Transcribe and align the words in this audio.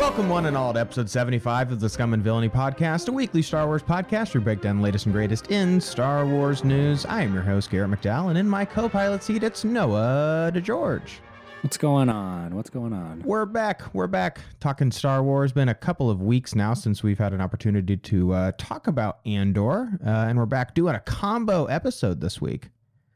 Welcome, 0.00 0.30
one 0.30 0.46
and 0.46 0.56
all, 0.56 0.72
to 0.72 0.80
episode 0.80 1.10
75 1.10 1.72
of 1.72 1.78
the 1.78 1.88
Scum 1.90 2.14
and 2.14 2.24
Villainy 2.24 2.48
podcast, 2.48 3.06
a 3.08 3.12
weekly 3.12 3.42
Star 3.42 3.66
Wars 3.66 3.82
podcast 3.82 4.32
where 4.32 4.40
we 4.40 4.44
break 4.44 4.62
down 4.62 4.78
the 4.78 4.82
latest 4.82 5.04
and 5.04 5.14
greatest 5.14 5.50
in 5.50 5.78
Star 5.78 6.24
Wars 6.24 6.64
news. 6.64 7.04
I 7.04 7.20
am 7.20 7.34
your 7.34 7.42
host, 7.42 7.70
Garrett 7.70 7.90
McDowell, 7.90 8.30
and 8.30 8.38
in 8.38 8.48
my 8.48 8.64
co 8.64 8.88
pilot 8.88 9.22
seat, 9.22 9.42
it's 9.42 9.62
Noah 9.62 10.52
DeGeorge. 10.54 11.18
What's 11.60 11.76
going 11.76 12.08
on? 12.08 12.56
What's 12.56 12.70
going 12.70 12.94
on? 12.94 13.22
We're 13.26 13.44
back. 13.44 13.82
We're 13.92 14.06
back 14.06 14.40
talking 14.58 14.90
Star 14.90 15.22
Wars. 15.22 15.52
Been 15.52 15.68
a 15.68 15.74
couple 15.74 16.08
of 16.08 16.22
weeks 16.22 16.54
now 16.54 16.72
since 16.72 17.02
we've 17.02 17.18
had 17.18 17.34
an 17.34 17.42
opportunity 17.42 17.98
to 17.98 18.32
uh, 18.32 18.52
talk 18.56 18.86
about 18.86 19.18
Andor, 19.26 19.98
uh, 20.02 20.08
and 20.08 20.38
we're 20.38 20.46
back 20.46 20.74
doing 20.74 20.94
a 20.94 21.00
combo 21.00 21.66
episode 21.66 22.22
this 22.22 22.40
week. 22.40 22.70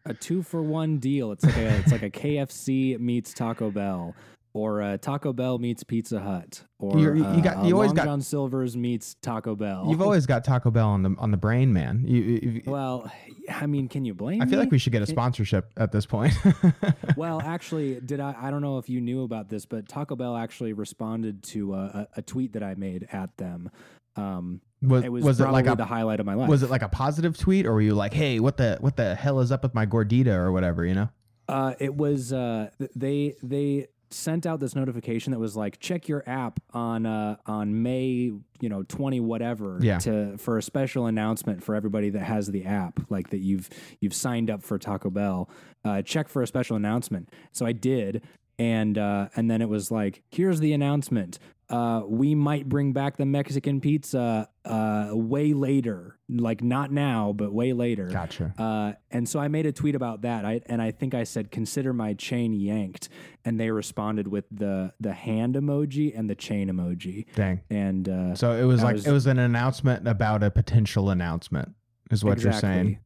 A 0.05 0.13
two 0.13 0.43
for 0.43 0.61
one 0.61 0.99
deal. 0.99 1.33
It's 1.33 1.47
like 1.47 1.57
a 1.57 1.79
it's 1.79 1.93
like 1.93 2.03
a 2.03 2.11
KFC 2.11 3.01
meets 3.01 3.33
Taco 3.33 3.71
Bell, 3.71 4.15
or 4.55 4.81
uh, 4.81 4.97
Taco 4.97 5.33
Bell 5.33 5.59
meets 5.59 5.83
Pizza 5.83 6.21
Hut, 6.21 6.63
or 6.79 6.97
You're- 6.99 7.19
you 7.19 7.25
uh, 7.27 7.41
got- 7.41 7.57
uh, 7.59 7.67
you 7.67 7.75
always 7.75 7.89
Long 7.89 7.97
got- 7.97 8.05
John 8.07 8.21
Silver's 8.23 8.77
meets 8.77 9.17
Taco 9.21 9.57
Bell. 9.57 9.87
You've 9.91 10.01
always 10.01 10.27
got 10.27 10.45
Taco 10.45 10.71
Bell 10.71 10.89
on 10.89 11.03
the 11.03 11.15
on 11.19 11.31
the 11.33 11.37
brain, 11.37 11.73
man. 11.73 12.05
You, 12.07 12.21
you- 12.23 12.63
well, 12.67 13.11
I 13.53 13.67
mean, 13.67 13.89
can 13.89 14.05
you 14.05 14.15
blame? 14.15 14.41
I 14.41 14.47
feel 14.47 14.59
like 14.61 14.71
we 14.71 14.79
should 14.79 14.93
get 14.93 15.03
a 15.03 15.07
sponsorship 15.07 15.71
at 15.77 15.91
this 15.93 16.07
point. 16.07 16.33
well, 17.17 17.41
actually, 17.45 18.01
did 18.01 18.21
I? 18.21 18.35
I 18.41 18.51
don't 18.51 18.63
know 18.63 18.79
if 18.79 18.89
you 18.89 19.01
knew 19.01 19.25
about 19.25 19.49
this, 19.49 19.67
but 19.67 19.89
Taco 19.89 20.17
Bell 20.17 20.37
actually 20.37 20.73
responded 20.73 21.43
to 21.45 21.75
uh, 21.75 22.05
a, 22.17 22.19
a 22.19 22.23
tweet 22.23 22.53
that 22.55 22.63
I 22.63 22.75
made 22.77 23.09
at 23.13 23.37
them. 23.37 23.71
Um, 24.17 24.61
was 24.81 25.03
it 25.05 25.09
was, 25.11 25.25
was 25.25 25.41
it 25.41 25.43
probably 25.43 25.63
like 25.65 25.73
a 25.73 25.77
the 25.77 25.85
highlight 25.85 26.21
of 26.21 26.27
my 26.27 26.35
life. 26.35 26.49
was 26.49 26.63
it 26.63 26.71
like 26.71 26.83
a 26.83 26.89
positive 26.89 27.37
tweet, 27.37 27.67
or 27.67 27.73
were 27.73 27.81
you 27.81 27.95
like, 27.95 28.15
"Hey, 28.15 28.39
what 28.39 28.57
the 28.57 28.77
what 28.81 28.97
the 28.97 29.17
hell 29.17 29.41
is 29.41 29.51
up 29.51 29.65
with 29.65 29.75
my 29.75 29.85
gordita 29.87 30.29
or 30.29 30.53
whatever"? 30.53 30.85
You 30.87 30.95
know? 30.95 31.09
Uh, 31.49 31.75
it 31.81 31.95
was 31.95 32.33
uh, 32.33 32.71
th- 32.79 32.91
they 32.95 33.35
they 33.43 33.89
sent 34.15 34.47
out 34.47 34.61
this 34.61 34.75
notification 34.75 35.33
that 35.33 35.39
was 35.39 35.57
like 35.57 35.79
check 35.81 36.09
your 36.09 36.23
app 36.27 36.61
on 36.73 37.05
uh, 37.07 37.37
on 37.47 37.83
May 37.83 38.33
you 38.61 38.69
know 38.69 38.83
twenty 38.85 39.21
whatever 39.21 39.79
Yeah. 39.83 39.99
to 39.99 40.39
for 40.39 40.57
a 40.59 40.63
special 40.63 41.07
announcement 41.07 41.63
for 41.63 41.75
everybody 41.75 42.11
that 42.11 42.21
has 42.25 42.47
the 42.49 42.65
app 42.65 43.01
like 43.11 43.31
that 43.31 43.41
you've 43.41 43.69
you've 44.01 44.15
signed 44.15 44.51
up 44.51 44.63
for 44.63 44.79
Taco 44.79 45.11
Bell. 45.11 45.49
Uh, 45.85 46.03
check 46.03 46.29
for 46.29 46.43
a 46.43 46.47
special 46.47 46.77
announcement. 46.77 47.29
So 47.53 47.67
I 47.67 47.73
did, 47.73 48.23
and 48.59 48.97
uh, 48.97 49.29
and 49.37 49.51
then 49.51 49.61
it 49.61 49.69
was 49.69 49.91
like 49.91 50.23
here's 50.31 50.61
the 50.61 50.73
announcement. 50.73 51.39
Uh, 51.75 52.03
we 52.07 52.35
might 52.35 52.69
bring 52.69 52.93
back 52.93 53.17
the 53.17 53.27
Mexican 53.27 53.81
pizza 53.81 54.49
uh, 54.65 55.09
way 55.13 55.53
later, 55.53 56.19
like 56.29 56.63
not 56.63 56.93
now, 56.93 57.33
but 57.33 57.53
way 57.53 57.73
later. 57.73 58.07
Gotcha. 58.07 58.55
Uh, 58.57 58.93
and 59.11 59.29
so 59.29 59.41
I 59.41 59.49
made 59.49 59.67
a 59.67 59.73
tweet 59.73 59.95
about 59.97 60.23
that. 60.23 60.45
I 60.45 60.61
and 60.67 60.81
I 60.81 60.93
think 60.93 61.15
I 61.15 61.25
said 61.25 61.51
consider 61.51 61.93
my 61.93 62.15
chain 62.15 62.53
yanked, 62.53 63.09
and 63.45 63.59
they 63.59 63.71
responded 63.71 64.29
with 64.29 64.45
the 64.53 64.93
the 65.01 65.13
hand 65.13 65.57
emoji 65.57 66.17
and 66.17 66.31
the 66.31 66.37
chain 66.37 66.69
emoji. 66.71 67.27
Dang. 67.35 67.61
And 67.71 68.09
uh, 68.09 68.35
So 68.37 68.53
it 68.53 68.65
was 68.65 68.81
I 68.83 68.85
like 68.85 68.95
was- 68.97 69.07
it 69.07 69.13
was 69.13 69.27
an 69.27 69.39
announcement 69.39 70.07
about 70.07 70.43
a 70.45 70.51
potential 70.51 71.11
announcement, 71.11 71.71
is 72.11 72.23
what 72.25 72.41
you're 72.41 72.53
saying. 72.53 72.99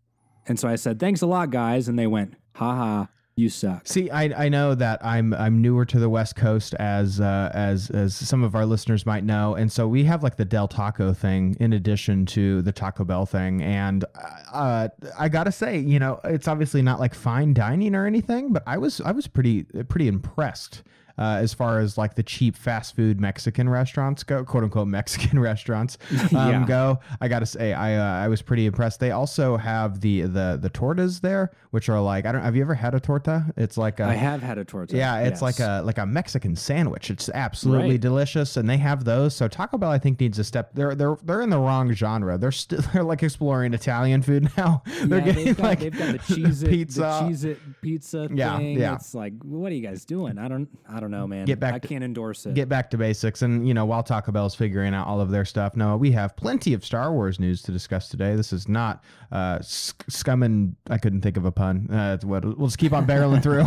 And 0.46 0.58
so 0.58 0.68
I 0.68 0.76
said 0.76 0.98
thanks 1.00 1.22
a 1.22 1.26
lot, 1.26 1.50
guys, 1.50 1.88
and 1.88 1.98
they 1.98 2.06
went, 2.06 2.34
haha, 2.54 3.06
you 3.38 3.48
suck. 3.48 3.86
See, 3.86 4.10
I, 4.10 4.46
I 4.46 4.48
know 4.48 4.74
that 4.74 5.04
I'm 5.04 5.32
I'm 5.34 5.62
newer 5.62 5.84
to 5.86 5.98
the 5.98 6.08
West 6.08 6.34
Coast 6.34 6.74
as 6.74 7.20
uh, 7.20 7.50
as 7.54 7.88
as 7.90 8.14
some 8.14 8.42
of 8.42 8.54
our 8.54 8.66
listeners 8.66 9.06
might 9.06 9.24
know, 9.24 9.54
and 9.54 9.70
so 9.70 9.86
we 9.86 10.04
have 10.04 10.22
like 10.22 10.36
the 10.36 10.44
Del 10.44 10.66
Taco 10.66 11.12
thing 11.12 11.56
in 11.60 11.72
addition 11.72 12.26
to 12.26 12.62
the 12.62 12.72
Taco 12.72 13.04
Bell 13.04 13.26
thing, 13.26 13.62
and 13.62 14.04
uh, 14.52 14.88
I 15.18 15.28
gotta 15.28 15.52
say, 15.52 15.78
you 15.78 15.98
know, 15.98 16.20
it's 16.24 16.48
obviously 16.48 16.82
not 16.82 16.98
like 16.98 17.14
fine 17.14 17.54
dining 17.54 17.94
or 17.94 18.06
anything, 18.06 18.52
but 18.52 18.64
I 18.66 18.78
was 18.78 19.00
I 19.00 19.12
was 19.12 19.26
pretty 19.26 19.64
pretty 19.64 20.08
impressed. 20.08 20.82
Uh, 21.18 21.38
as 21.42 21.52
far 21.52 21.80
as 21.80 21.98
like 21.98 22.14
the 22.14 22.22
cheap 22.22 22.54
fast 22.56 22.94
food 22.94 23.20
Mexican 23.20 23.68
restaurants 23.68 24.22
go, 24.22 24.44
quote 24.44 24.62
unquote 24.64 24.86
Mexican 24.88 25.38
restaurants 25.50 25.98
um, 26.12 26.28
Yeah. 26.32 26.64
go, 26.66 27.00
I 27.20 27.26
gotta 27.28 27.46
say 27.46 27.72
I 27.72 27.96
uh, 27.96 28.24
I 28.24 28.28
was 28.28 28.40
pretty 28.40 28.66
impressed. 28.66 29.00
They 29.00 29.10
also 29.10 29.56
have 29.56 30.00
the 30.00 30.22
the 30.22 30.58
the 30.62 30.70
tortas 30.70 31.20
there, 31.20 31.50
which 31.70 31.88
are 31.88 32.00
like 32.00 32.24
I 32.26 32.32
don't 32.32 32.42
have 32.42 32.54
you 32.54 32.62
ever 32.62 32.74
had 32.74 32.94
a 32.94 33.00
torta? 33.00 33.46
It's 33.56 33.76
like 33.76 33.98
a, 34.00 34.04
I 34.04 34.14
have 34.14 34.42
had 34.42 34.58
a 34.58 34.64
torta. 34.64 34.96
yeah, 34.96 35.20
it's 35.20 35.42
like 35.42 35.58
a 35.60 35.82
like 35.84 35.98
a 35.98 36.06
Mexican 36.06 36.54
sandwich. 36.54 37.10
It's 37.10 37.28
absolutely 37.30 37.90
Right. 37.90 38.00
delicious, 38.00 38.56
and 38.56 38.68
they 38.70 38.76
have 38.76 39.04
those. 39.04 39.34
So 39.34 39.48
Taco 39.48 39.76
Bell, 39.78 39.90
I 39.90 39.98
think, 39.98 40.20
needs 40.20 40.38
a 40.38 40.44
step. 40.44 40.70
They're 40.74 40.94
they're 40.94 41.16
they're 41.24 41.40
in 41.42 41.50
the 41.50 41.58
wrong 41.58 41.92
genre. 41.92 42.38
They're 42.38 42.52
still 42.52 42.80
they're 42.92 43.02
like 43.02 43.22
exploring 43.22 43.74
Italian 43.74 44.22
food 44.22 44.48
now. 44.56 44.82
they're 45.02 45.18
Yeah, 45.18 45.24
getting 45.24 45.44
they've 45.46 45.56
got, 45.56 45.62
like 45.64 45.80
they've 45.80 45.98
got 45.98 46.12
the 46.12 46.18
cheese 46.34 46.62
it, 46.62 46.70
pizza. 46.70 47.00
the 47.00 47.26
cheese 47.28 47.44
it 47.44 47.58
pizza 47.82 48.28
Yeah, 48.32 48.56
thing. 48.58 48.78
yeah. 48.78 48.94
It's 48.94 49.14
like, 49.14 49.32
what 49.42 49.72
are 49.72 49.74
you 49.74 49.82
guys 49.86 50.04
doing? 50.04 50.38
I 50.38 50.46
don't, 50.48 50.68
I 50.88 51.00
don't 51.00 51.07
know, 51.10 51.26
man. 51.26 51.44
Get 51.46 51.60
back 51.60 51.74
I 51.74 51.78
to- 51.78 51.88
can't 51.88 52.04
endorse 52.04 52.46
it. 52.46 52.54
Get 52.54 52.68
back 52.68 52.90
to 52.90 52.98
basics, 52.98 53.42
and 53.42 53.66
you 53.66 53.74
know, 53.74 53.84
while 53.84 54.02
Taco 54.02 54.32
Bell's 54.32 54.54
figuring 54.54 54.94
out 54.94 55.06
all 55.06 55.20
of 55.20 55.30
their 55.30 55.44
stuff, 55.44 55.76
no, 55.76 55.96
we 55.96 56.12
have 56.12 56.36
plenty 56.36 56.74
of 56.74 56.84
Star 56.84 57.12
Wars 57.12 57.38
news 57.40 57.62
to 57.62 57.72
discuss 57.72 58.08
today. 58.08 58.34
This 58.36 58.52
is 58.52 58.68
not 58.68 59.02
uh. 59.32 59.58
I 60.90 60.98
couldn't 60.98 61.20
think 61.22 61.36
of 61.36 61.44
a 61.44 61.52
pun. 61.52 61.88
Uh, 61.90 62.18
what 62.22 62.44
we'll 62.44 62.68
just 62.68 62.78
keep 62.78 62.92
on 62.92 63.06
barreling 63.06 63.42
through. 63.42 63.66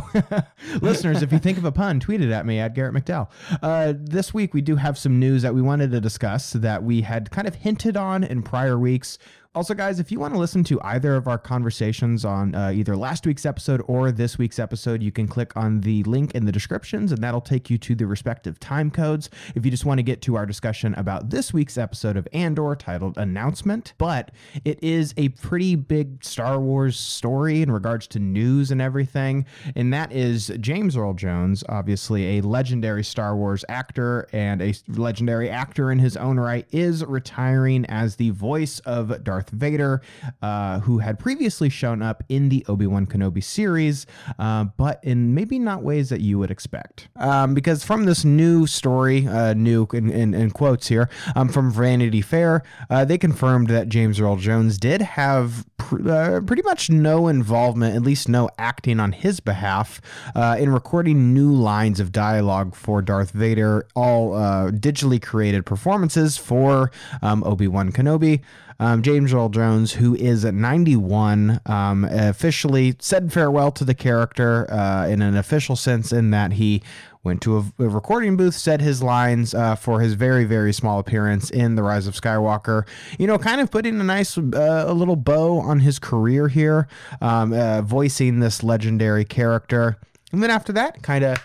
Listeners, 0.81 1.21
if 1.21 1.31
you 1.31 1.39
think 1.39 1.57
of 1.57 1.65
a 1.65 1.71
pun, 1.71 1.99
tweet 1.99 2.21
it 2.21 2.31
at 2.31 2.45
me 2.45 2.59
at 2.59 2.73
Garrett 2.73 2.93
McDowell. 2.93 3.29
Uh, 3.61 3.93
this 3.97 4.33
week 4.33 4.53
we 4.53 4.61
do 4.61 4.75
have 4.75 4.97
some 4.97 5.19
news 5.19 5.41
that 5.41 5.53
we 5.53 5.61
wanted 5.61 5.91
to 5.91 6.01
discuss 6.01 6.53
that 6.53 6.83
we 6.83 7.01
had 7.01 7.31
kind 7.31 7.47
of 7.47 7.55
hinted 7.55 7.97
on 7.97 8.23
in 8.23 8.41
prior 8.43 8.77
weeks. 8.77 9.17
Also, 9.53 9.73
guys, 9.73 9.99
if 9.99 10.13
you 10.13 10.17
want 10.17 10.33
to 10.33 10.39
listen 10.39 10.63
to 10.63 10.79
either 10.81 11.13
of 11.13 11.27
our 11.27 11.37
conversations 11.37 12.23
on 12.23 12.55
uh, 12.55 12.71
either 12.73 12.95
last 12.95 13.25
week's 13.25 13.45
episode 13.45 13.83
or 13.85 14.09
this 14.09 14.37
week's 14.37 14.59
episode, 14.59 15.03
you 15.03 15.11
can 15.11 15.27
click 15.27 15.51
on 15.57 15.81
the 15.81 16.01
link 16.03 16.33
in 16.33 16.45
the 16.45 16.53
descriptions 16.53 17.11
and 17.11 17.21
that'll 17.21 17.41
take 17.41 17.69
you 17.69 17.77
to 17.77 17.93
the 17.93 18.07
respective 18.07 18.61
time 18.61 18.89
codes. 18.89 19.29
If 19.53 19.65
you 19.65 19.71
just 19.71 19.83
want 19.83 19.97
to 19.97 20.03
get 20.03 20.21
to 20.21 20.37
our 20.37 20.45
discussion 20.45 20.93
about 20.93 21.31
this 21.31 21.51
week's 21.51 21.77
episode 21.77 22.15
of 22.15 22.29
Andor 22.31 22.77
titled 22.77 23.17
Announcement, 23.17 23.93
but 23.97 24.31
it 24.63 24.81
is 24.81 25.13
a 25.17 25.27
pretty 25.27 25.75
big 25.75 26.23
Star 26.23 26.57
Wars 26.57 26.97
story 26.97 27.61
in 27.61 27.73
regards 27.73 28.07
to 28.07 28.19
news 28.19 28.71
and 28.71 28.81
everything. 28.81 29.45
And 29.75 29.91
that 29.91 30.13
is 30.13 30.49
James 30.61 30.95
Earl 30.95 31.13
Jones, 31.13 31.61
obviously 31.67 32.37
a 32.37 32.41
legendary 32.41 33.03
Star 33.03 33.35
Wars 33.35 33.65
actor 33.67 34.29
and 34.31 34.61
a 34.61 34.73
legendary 34.87 35.49
actor 35.49 35.91
in 35.91 35.99
his 35.99 36.15
own 36.15 36.39
right, 36.39 36.65
is 36.71 37.03
retiring 37.03 37.85
as 37.87 38.15
the 38.15 38.29
voice 38.29 38.79
of 38.85 39.21
Darth 39.25 39.40
Vader, 39.49 40.01
uh, 40.41 40.79
who 40.81 40.99
had 40.99 41.19
previously 41.19 41.69
shown 41.69 42.01
up 42.01 42.23
in 42.29 42.49
the 42.49 42.65
Obi 42.67 42.87
Wan 42.87 43.05
Kenobi 43.05 43.43
series, 43.43 44.05
uh, 44.39 44.65
but 44.77 45.03
in 45.03 45.33
maybe 45.33 45.59
not 45.59 45.83
ways 45.83 46.09
that 46.09 46.21
you 46.21 46.37
would 46.39 46.51
expect. 46.51 47.09
Um, 47.15 47.53
because 47.53 47.83
from 47.83 48.05
this 48.05 48.23
new 48.23 48.67
story, 48.67 49.27
uh, 49.27 49.53
new 49.53 49.87
in, 49.93 50.09
in, 50.09 50.33
in 50.33 50.51
quotes 50.51 50.87
here, 50.87 51.09
um, 51.35 51.49
from 51.49 51.71
Vanity 51.71 52.21
Fair, 52.21 52.63
uh, 52.89 53.05
they 53.05 53.17
confirmed 53.17 53.67
that 53.69 53.89
James 53.89 54.19
Earl 54.19 54.37
Jones 54.37 54.77
did 54.77 55.01
have 55.01 55.65
pr- 55.77 56.09
uh, 56.09 56.41
pretty 56.41 56.61
much 56.63 56.89
no 56.89 57.27
involvement, 57.27 57.95
at 57.95 58.01
least 58.01 58.29
no 58.29 58.49
acting 58.57 58.99
on 58.99 59.11
his 59.11 59.39
behalf, 59.39 60.01
uh, 60.35 60.55
in 60.59 60.71
recording 60.71 61.33
new 61.33 61.51
lines 61.51 61.99
of 61.99 62.11
dialogue 62.11 62.75
for 62.75 63.01
Darth 63.01 63.31
Vader, 63.31 63.87
all 63.95 64.31
digitally 64.71 65.21
created 65.21 65.65
performances 65.65 66.37
for 66.37 66.91
um, 67.21 67.43
Obi 67.43 67.67
Wan 67.67 67.91
Kenobi. 67.91 68.41
Um, 68.81 69.03
James 69.03 69.31
Earl 69.31 69.49
Jones, 69.49 69.93
who 69.93 70.15
is 70.15 70.43
at 70.43 70.55
91, 70.55 71.61
um, 71.67 72.03
officially 72.05 72.95
said 72.99 73.31
farewell 73.31 73.71
to 73.73 73.85
the 73.85 73.93
character 73.93 74.65
uh, 74.73 75.07
in 75.07 75.21
an 75.21 75.37
official 75.37 75.75
sense, 75.75 76.11
in 76.11 76.31
that 76.31 76.53
he 76.53 76.81
went 77.23 77.41
to 77.43 77.57
a, 77.57 77.59
a 77.83 77.87
recording 77.87 78.35
booth, 78.35 78.55
said 78.55 78.81
his 78.81 79.03
lines 79.03 79.53
uh, 79.53 79.75
for 79.75 80.01
his 80.01 80.15
very, 80.15 80.45
very 80.45 80.73
small 80.73 80.97
appearance 80.97 81.51
in 81.51 81.75
The 81.75 81.83
Rise 81.83 82.07
of 82.07 82.15
Skywalker. 82.15 82.87
You 83.19 83.27
know, 83.27 83.37
kind 83.37 83.61
of 83.61 83.69
putting 83.69 84.01
a 84.01 84.03
nice, 84.03 84.35
uh, 84.35 84.85
a 84.87 84.93
little 84.93 85.15
bow 85.15 85.59
on 85.59 85.81
his 85.81 85.99
career 85.99 86.47
here, 86.47 86.87
um, 87.21 87.53
uh, 87.53 87.83
voicing 87.83 88.39
this 88.39 88.63
legendary 88.63 89.25
character. 89.25 89.97
And 90.31 90.41
then 90.41 90.49
after 90.49 90.73
that, 90.73 91.03
kind 91.03 91.23
of. 91.23 91.37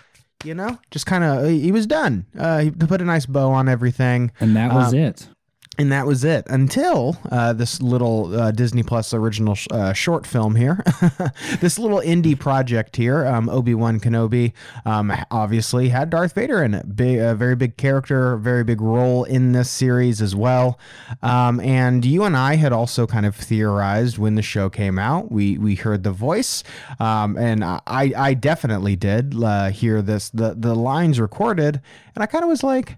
You 0.43 0.53
know, 0.53 0.77
just 0.91 1.07
kind 1.07 1.23
of, 1.23 1.49
he 1.49 1.71
was 1.71 1.87
done. 1.87 2.27
Uh, 2.37 2.59
he 2.59 2.69
put 2.69 3.01
a 3.01 3.05
nice 3.05 3.25
bow 3.25 3.49
on 3.51 3.67
everything. 3.67 4.31
and 4.39 4.55
that 4.55 4.71
was 4.71 4.93
Um, 4.93 4.99
it. 4.99 5.27
And 5.77 5.91
that 5.91 6.07
was 6.07 6.23
it 6.23 6.45
until 6.47 7.17
uh, 7.31 7.53
this 7.53 7.81
little 7.81 8.35
uh, 8.35 8.51
Disney 8.51 8.83
Plus 8.83 9.13
original 9.13 9.55
sh- 9.55 9.67
uh, 9.71 9.93
short 9.93 10.25
film 10.25 10.55
here, 10.55 10.83
this 11.59 11.77
little 11.77 11.99
indie 11.99 12.37
project 12.37 12.95
here, 12.95 13.25
um, 13.27 13.47
Obi 13.49 13.75
Wan 13.75 13.99
Kenobi, 13.99 14.53
um, 14.85 15.13
obviously 15.29 15.89
had 15.89 16.09
Darth 16.09 16.33
Vader 16.33 16.63
in 16.63 16.73
it, 16.73 16.95
big, 16.95 17.19
a 17.19 17.35
very 17.35 17.55
big 17.55 17.77
character, 17.77 18.37
very 18.37 18.63
big 18.63 18.81
role 18.81 19.23
in 19.23 19.51
this 19.51 19.69
series 19.69 20.21
as 20.21 20.35
well. 20.35 20.79
Um, 21.21 21.59
and 21.59 22.03
you 22.03 22.23
and 22.23 22.35
I 22.35 22.55
had 22.55 22.73
also 22.73 23.05
kind 23.05 23.25
of 23.25 23.35
theorized 23.35 24.17
when 24.17 24.35
the 24.35 24.41
show 24.41 24.69
came 24.69 24.97
out. 24.97 25.31
We 25.31 25.57
we 25.57 25.75
heard 25.75 26.03
the 26.03 26.11
voice, 26.11 26.63
um, 26.99 27.37
and 27.37 27.63
I 27.63 27.81
I 27.87 28.33
definitely 28.33 28.95
did 28.95 29.35
uh, 29.41 29.69
hear 29.69 30.01
this 30.01 30.29
the 30.29 30.55
the 30.57 30.75
lines 30.75 31.19
recorded, 31.19 31.81
and 32.15 32.23
I 32.23 32.25
kind 32.25 32.43
of 32.43 32.49
was 32.49 32.63
like, 32.63 32.97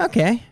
okay. 0.00 0.44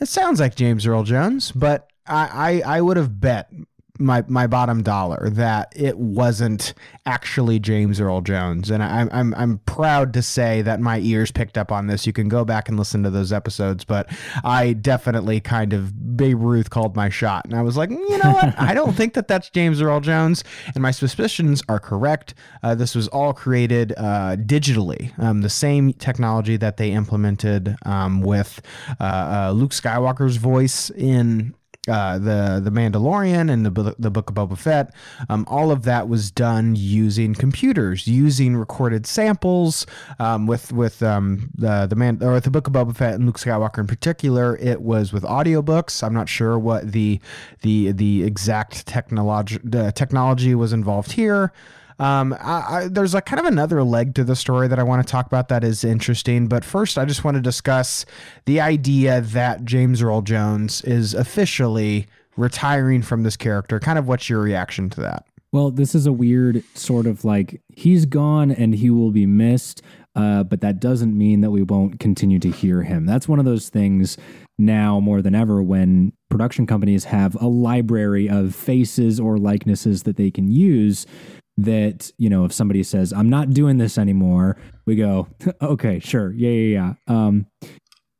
It 0.00 0.08
sounds 0.08 0.40
like 0.40 0.54
James 0.54 0.86
Earl 0.86 1.04
Jones, 1.04 1.52
but 1.52 1.88
I, 2.06 2.62
I, 2.66 2.76
I 2.76 2.80
would 2.80 2.96
have 2.96 3.20
bet 3.20 3.50
my 3.98 4.24
my 4.28 4.46
bottom 4.46 4.82
dollar 4.82 5.30
that 5.30 5.72
it 5.76 5.98
wasn't 5.98 6.74
actually 7.04 7.58
James 7.58 8.00
Earl 8.00 8.20
Jones, 8.20 8.70
and 8.70 8.82
I'm 8.82 9.08
I'm 9.12 9.34
I'm 9.34 9.58
proud 9.58 10.12
to 10.14 10.22
say 10.22 10.62
that 10.62 10.80
my 10.80 10.98
ears 11.00 11.30
picked 11.30 11.58
up 11.58 11.72
on 11.72 11.86
this. 11.86 12.06
You 12.06 12.12
can 12.12 12.28
go 12.28 12.44
back 12.44 12.68
and 12.68 12.78
listen 12.78 13.02
to 13.02 13.10
those 13.10 13.32
episodes, 13.32 13.84
but 13.84 14.08
I 14.44 14.72
definitely 14.72 15.40
kind 15.40 15.72
of 15.72 16.16
Babe 16.16 16.40
Ruth 16.40 16.70
called 16.70 16.96
my 16.96 17.08
shot, 17.08 17.44
and 17.44 17.54
I 17.54 17.62
was 17.62 17.76
like, 17.76 17.90
you 17.90 18.18
know 18.18 18.32
what? 18.32 18.58
I 18.58 18.74
don't 18.74 18.94
think 18.94 19.14
that 19.14 19.28
that's 19.28 19.50
James 19.50 19.80
Earl 19.80 20.00
Jones, 20.00 20.44
and 20.74 20.82
my 20.82 20.90
suspicions 20.90 21.62
are 21.68 21.80
correct. 21.80 22.34
Uh, 22.62 22.74
this 22.74 22.94
was 22.94 23.08
all 23.08 23.32
created 23.32 23.92
uh, 23.96 24.36
digitally, 24.36 25.16
um, 25.18 25.40
the 25.40 25.50
same 25.50 25.92
technology 25.94 26.56
that 26.56 26.76
they 26.76 26.92
implemented 26.92 27.76
um, 27.84 28.20
with 28.20 28.60
uh, 29.00 29.04
uh 29.04 29.52
Luke 29.54 29.72
Skywalker's 29.72 30.36
voice 30.36 30.90
in 30.90 31.54
uh, 31.88 32.18
the 32.18 32.60
the 32.62 32.70
Mandalorian 32.70 33.50
and 33.50 33.64
the 33.64 33.94
the 33.98 34.10
Book 34.10 34.30
of 34.30 34.36
Boba 34.36 34.58
Fett, 34.58 34.94
um, 35.28 35.44
all 35.48 35.70
of 35.70 35.84
that 35.84 36.08
was 36.08 36.30
done 36.30 36.74
using 36.76 37.34
computers, 37.34 38.06
using 38.06 38.56
recorded 38.56 39.06
samples. 39.06 39.86
Um, 40.18 40.46
with 40.46 40.72
with 40.72 41.02
um, 41.02 41.50
the 41.54 41.86
the 41.86 41.96
man 41.96 42.22
or 42.22 42.40
the 42.40 42.50
Book 42.50 42.66
of 42.66 42.72
Boba 42.72 42.94
Fett 42.94 43.14
and 43.14 43.26
Luke 43.26 43.38
Skywalker 43.38 43.78
in 43.78 43.86
particular, 43.86 44.56
it 44.56 44.82
was 44.82 45.12
with 45.12 45.22
audiobooks. 45.22 46.02
I'm 46.02 46.14
not 46.14 46.28
sure 46.28 46.58
what 46.58 46.92
the 46.92 47.20
the 47.62 47.92
the 47.92 48.24
exact 48.24 48.86
technology 48.86 49.58
the 49.62 49.92
technology 49.92 50.54
was 50.54 50.72
involved 50.72 51.12
here. 51.12 51.52
Um, 51.98 52.34
I, 52.34 52.66
I, 52.68 52.88
there's 52.88 53.14
like 53.14 53.26
kind 53.26 53.40
of 53.40 53.46
another 53.46 53.82
leg 53.82 54.14
to 54.16 54.24
the 54.24 54.36
story 54.36 54.68
that 54.68 54.78
I 54.78 54.82
want 54.82 55.06
to 55.06 55.10
talk 55.10 55.26
about 55.26 55.48
that 55.48 55.64
is 55.64 55.82
interesting. 55.84 56.46
But 56.46 56.64
first, 56.64 56.98
I 56.98 57.04
just 57.04 57.24
want 57.24 57.36
to 57.36 57.40
discuss 57.40 58.04
the 58.44 58.60
idea 58.60 59.20
that 59.20 59.64
James 59.64 60.02
Earl 60.02 60.22
Jones 60.22 60.82
is 60.82 61.14
officially 61.14 62.06
retiring 62.36 63.02
from 63.02 63.22
this 63.22 63.36
character. 63.36 63.80
Kind 63.80 63.98
of 63.98 64.06
what's 64.06 64.28
your 64.28 64.40
reaction 64.40 64.90
to 64.90 65.00
that? 65.00 65.26
Well, 65.52 65.70
this 65.70 65.94
is 65.94 66.06
a 66.06 66.12
weird 66.12 66.62
sort 66.74 67.06
of 67.06 67.24
like 67.24 67.62
he's 67.74 68.04
gone 68.04 68.50
and 68.50 68.74
he 68.74 68.90
will 68.90 69.10
be 69.10 69.24
missed, 69.24 69.80
uh, 70.14 70.42
but 70.42 70.60
that 70.60 70.80
doesn't 70.80 71.16
mean 71.16 71.40
that 71.40 71.50
we 71.50 71.62
won't 71.62 71.98
continue 71.98 72.38
to 72.40 72.50
hear 72.50 72.82
him. 72.82 73.06
That's 73.06 73.26
one 73.26 73.38
of 73.38 73.46
those 73.46 73.70
things 73.70 74.18
now 74.58 75.00
more 75.00 75.22
than 75.22 75.34
ever 75.34 75.62
when 75.62 76.12
production 76.30 76.66
companies 76.66 77.04
have 77.04 77.40
a 77.40 77.46
library 77.46 78.28
of 78.28 78.54
faces 78.54 79.18
or 79.20 79.38
likenesses 79.38 80.02
that 80.02 80.16
they 80.16 80.30
can 80.30 80.48
use 80.48 81.06
that 81.56 82.10
you 82.18 82.28
know 82.28 82.44
if 82.44 82.52
somebody 82.52 82.82
says 82.82 83.12
i'm 83.12 83.30
not 83.30 83.50
doing 83.50 83.78
this 83.78 83.96
anymore 83.96 84.56
we 84.84 84.94
go 84.94 85.28
okay 85.62 85.98
sure. 85.98 86.32
Yeah 86.32 86.50
yeah 86.50 86.94
yeah. 87.08 87.24
Um 87.24 87.46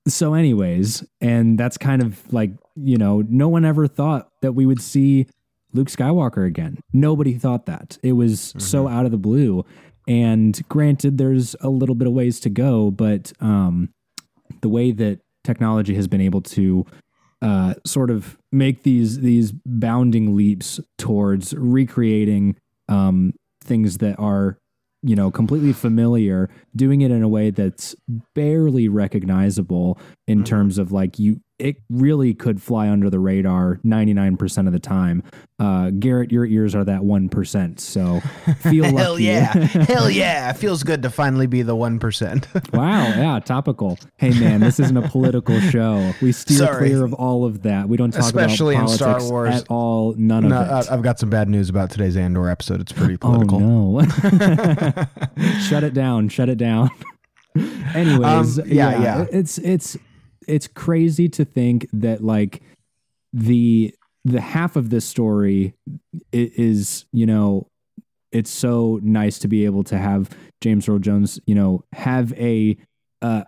so 0.09 0.35
anyways 0.35 1.05
and 1.21 1.59
that's 1.59 1.79
kind 1.79 2.03
of 2.03 2.33
like 2.33 2.51
you 2.75 2.97
know 2.97 3.23
no 3.29 3.49
one 3.49 3.65
ever 3.65 3.87
thought 3.87 4.31
that 4.43 4.53
we 4.53 4.67
would 4.67 4.81
see 4.81 5.27
luke 5.73 5.89
skywalker 5.89 6.47
again. 6.47 6.79
Nobody 6.93 7.35
thought 7.35 7.67
that. 7.67 7.99
It 8.03 8.13
was 8.13 8.41
mm-hmm. 8.41 8.59
so 8.61 8.89
out 8.89 9.05
of 9.05 9.11
the 9.11 9.19
blue. 9.19 9.65
And 10.09 10.67
granted 10.69 11.19
there's 11.19 11.57
a 11.61 11.69
little 11.69 11.97
bit 11.97 12.07
of 12.07 12.15
ways 12.15 12.41
to 12.41 12.51
go 12.51 12.91
but 12.91 13.33
um 13.41 13.91
the 14.61 14.69
way 14.69 14.93
that 14.93 15.21
technology 15.45 15.95
has 15.95 16.09
been 16.09 16.21
able 16.21 16.41
to 16.41 16.85
uh, 17.43 17.75
sort 17.85 18.11
of 18.11 18.39
make 18.51 18.83
these 18.83 19.21
these 19.21 19.53
bounding 19.65 20.35
leaps 20.35 20.81
towards 20.97 21.53
recreating 21.55 22.57
um, 22.89 23.33
things 23.63 23.99
that 23.99 24.19
are 24.19 24.59
you 25.03 25.15
know 25.15 25.31
completely 25.31 25.73
familiar 25.73 26.49
doing 26.75 27.03
it 27.03 27.11
in 27.11 27.23
a 27.23 27.29
way 27.29 27.51
that's 27.51 27.95
barely 28.35 28.89
recognizable 28.89 29.99
in 30.27 30.39
mm-hmm. 30.39 30.45
terms 30.45 30.79
of 30.79 30.91
like 30.91 31.19
you 31.19 31.41
it 31.59 31.77
really 31.89 32.35
could 32.35 32.61
fly 32.61 32.89
under 32.89 33.09
the 33.09 33.19
radar 33.19 33.81
99% 33.85 34.67
of 34.67 34.73
the 34.73 34.79
time. 34.79 35.23
Uh, 35.59 35.91
Garrett, 35.91 36.31
your 36.31 36.45
ears 36.45 36.75
are 36.75 36.85
that 36.85 37.01
1%. 37.01 37.81
So 37.81 38.21
feel 38.61 38.85
lucky. 38.93 38.97
Hell 38.97 39.19
yeah. 39.19 39.47
Hell 39.55 40.11
yeah. 40.11 40.51
It 40.51 40.59
feels 40.59 40.83
good 40.83 41.03
to 41.03 41.11
finally 41.11 41.47
be 41.47 41.63
the 41.63 41.75
1%. 41.75 42.73
wow. 42.75 43.07
Yeah. 43.07 43.41
Topical. 43.41 43.99
Hey, 44.19 44.39
man, 44.39 44.61
this 44.61 44.79
isn't 44.79 44.97
a 44.97 45.09
political 45.09 45.59
show. 45.61 46.13
We 46.21 46.33
steer 46.33 46.59
Sorry. 46.59 46.89
clear 46.89 47.05
of 47.05 47.15
all 47.15 47.47
of 47.47 47.63
that. 47.63 47.89
We 47.89 47.97
don't 47.97 48.11
talk 48.11 48.25
Especially 48.25 48.75
about 48.75 48.89
politics 48.89 49.15
in 49.15 49.21
Star 49.21 49.31
Wars. 49.31 49.55
at 49.55 49.67
all. 49.71 50.15
None 50.19 50.49
no, 50.49 50.57
of 50.57 50.87
it. 50.87 50.93
I've 50.93 51.03
got 51.03 51.19
some 51.19 51.31
bad 51.31 51.49
news 51.49 51.71
about 51.71 51.91
today's 51.91 52.19
Andor 52.19 52.51
episode. 52.51 52.83
It's 52.83 52.93
pretty 52.93 53.17
political. 53.17 53.63
Oh, 53.63 54.01
no. 54.01 55.07
Shut 55.61 55.85
it 55.85 55.95
down. 55.95 56.29
Shut 56.29 56.51
it 56.51 56.59
down. 56.59 56.91
Anyways, 57.95 58.59
um, 58.59 58.69
yeah, 58.69 58.91
yeah, 58.91 59.03
yeah, 59.03 59.27
it's 59.33 59.57
it's 59.59 59.97
it's 60.47 60.67
crazy 60.67 61.29
to 61.31 61.45
think 61.45 61.89
that 61.93 62.23
like 62.23 62.63
the 63.33 63.95
the 64.25 64.41
half 64.41 64.77
of 64.77 64.91
this 64.91 65.05
story 65.05 65.75
is 66.33 67.07
you 67.13 67.27
know 67.27 67.69
it's 68.33 68.51
so 68.51 68.99
nice 69.03 69.39
to 69.39 69.49
be 69.49 69.65
able 69.65 69.85
to 69.85 69.97
have 69.97 70.31
James 70.61 70.89
Earl 70.89 70.99
Jones 70.99 71.39
you 71.47 71.55
know 71.55 71.85
have 71.93 72.33
a 72.35 72.77
uh, 73.23 73.45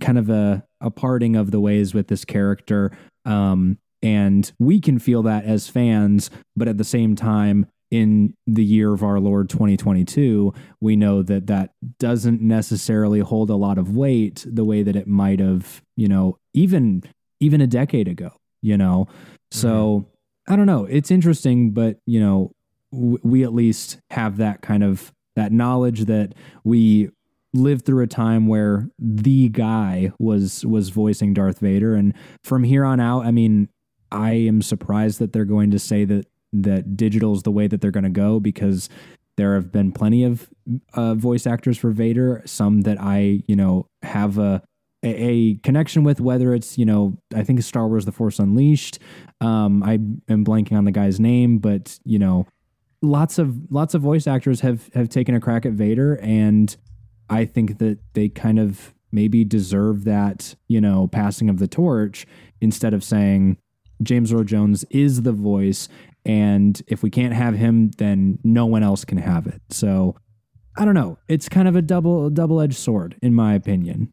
kind 0.00 0.18
of 0.18 0.30
a 0.30 0.64
a 0.80 0.90
parting 0.90 1.34
of 1.34 1.50
the 1.50 1.60
ways 1.60 1.94
with 1.94 2.08
this 2.08 2.24
character. 2.24 2.92
Um 3.24 3.78
and 4.00 4.52
we 4.60 4.80
can 4.80 5.00
feel 5.00 5.24
that 5.24 5.44
as 5.44 5.68
fans 5.68 6.30
but 6.54 6.68
at 6.68 6.78
the 6.78 6.84
same 6.84 7.16
time 7.16 7.66
in 7.90 8.34
the 8.46 8.64
year 8.64 8.92
of 8.92 9.02
our 9.02 9.18
Lord 9.18 9.48
2022, 9.48 10.52
we 10.80 10.96
know 10.96 11.22
that 11.22 11.46
that 11.46 11.72
doesn't 11.98 12.40
necessarily 12.40 13.20
hold 13.20 13.50
a 13.50 13.56
lot 13.56 13.78
of 13.78 13.96
weight 13.96 14.44
the 14.46 14.64
way 14.64 14.82
that 14.82 14.96
it 14.96 15.06
might 15.06 15.40
have, 15.40 15.82
you 15.96 16.08
know, 16.08 16.38
even 16.52 17.02
even 17.40 17.60
a 17.60 17.66
decade 17.66 18.08
ago, 18.08 18.32
you 18.60 18.76
know. 18.76 19.06
Mm-hmm. 19.08 19.58
So, 19.58 20.08
I 20.48 20.56
don't 20.56 20.66
know, 20.66 20.84
it's 20.84 21.10
interesting 21.10 21.70
but, 21.70 21.98
you 22.06 22.20
know, 22.20 22.52
w- 22.92 23.18
we 23.22 23.44
at 23.44 23.54
least 23.54 23.98
have 24.10 24.36
that 24.38 24.60
kind 24.60 24.82
of 24.82 25.12
that 25.36 25.52
knowledge 25.52 26.06
that 26.06 26.34
we 26.64 27.10
lived 27.54 27.86
through 27.86 28.02
a 28.02 28.08
time 28.08 28.46
where 28.46 28.88
the 28.98 29.48
guy 29.48 30.12
was 30.18 30.66
was 30.66 30.90
voicing 30.90 31.32
Darth 31.32 31.60
Vader 31.60 31.94
and 31.94 32.12
from 32.42 32.64
here 32.64 32.84
on 32.84 33.00
out, 33.00 33.24
I 33.24 33.30
mean, 33.30 33.68
I 34.10 34.32
am 34.32 34.62
surprised 34.62 35.18
that 35.18 35.32
they're 35.32 35.44
going 35.44 35.70
to 35.70 35.78
say 35.78 36.04
that 36.04 36.26
that 36.52 36.96
digital 36.96 37.34
is 37.34 37.42
the 37.42 37.50
way 37.50 37.66
that 37.66 37.80
they're 37.80 37.90
going 37.90 38.04
to 38.04 38.10
go 38.10 38.40
because 38.40 38.88
there 39.36 39.54
have 39.54 39.70
been 39.70 39.92
plenty 39.92 40.24
of 40.24 40.48
uh, 40.94 41.14
voice 41.14 41.46
actors 41.46 41.78
for 41.78 41.90
Vader, 41.90 42.42
some 42.44 42.82
that 42.82 43.00
I, 43.00 43.42
you 43.46 43.54
know, 43.54 43.86
have 44.02 44.36
a, 44.38 44.62
a, 45.04 45.54
connection 45.62 46.02
with, 46.02 46.20
whether 46.20 46.52
it's, 46.54 46.76
you 46.76 46.84
know, 46.84 47.16
I 47.34 47.44
think 47.44 47.62
Star 47.62 47.86
Wars 47.86 48.04
The 48.04 48.12
Force 48.12 48.40
Unleashed. 48.40 48.98
Um, 49.40 49.82
I 49.84 49.92
am 49.92 50.44
blanking 50.44 50.76
on 50.76 50.84
the 50.84 50.90
guy's 50.90 51.20
name, 51.20 51.58
but, 51.58 52.00
you 52.04 52.18
know, 52.18 52.46
lots 53.00 53.38
of 53.38 53.70
lots 53.70 53.94
of 53.94 54.02
voice 54.02 54.26
actors 54.26 54.60
have 54.60 54.90
have 54.94 55.08
taken 55.08 55.34
a 55.34 55.40
crack 55.40 55.64
at 55.64 55.72
Vader 55.72 56.18
and 56.20 56.76
I 57.30 57.44
think 57.44 57.78
that 57.78 57.98
they 58.14 58.28
kind 58.28 58.58
of 58.58 58.94
maybe 59.12 59.44
deserve 59.44 60.04
that, 60.04 60.54
you 60.66 60.80
know, 60.80 61.06
passing 61.06 61.48
of 61.48 61.58
the 61.58 61.68
torch 61.68 62.26
instead 62.60 62.94
of 62.94 63.04
saying 63.04 63.58
James 64.02 64.32
Earl 64.32 64.44
Jones 64.44 64.84
is 64.90 65.22
the 65.22 65.32
voice 65.32 65.88
and 66.24 66.80
if 66.86 67.02
we 67.02 67.10
can't 67.10 67.34
have 67.34 67.54
him, 67.54 67.90
then 67.98 68.38
no 68.44 68.66
one 68.66 68.82
else 68.82 69.04
can 69.04 69.18
have 69.18 69.46
it. 69.46 69.62
So 69.70 70.16
I 70.76 70.84
don't 70.84 70.94
know. 70.94 71.18
It's 71.28 71.48
kind 71.48 71.68
of 71.68 71.76
a 71.76 71.82
double 71.82 72.30
double 72.30 72.60
edged 72.60 72.76
sword, 72.76 73.16
in 73.22 73.34
my 73.34 73.54
opinion. 73.54 74.12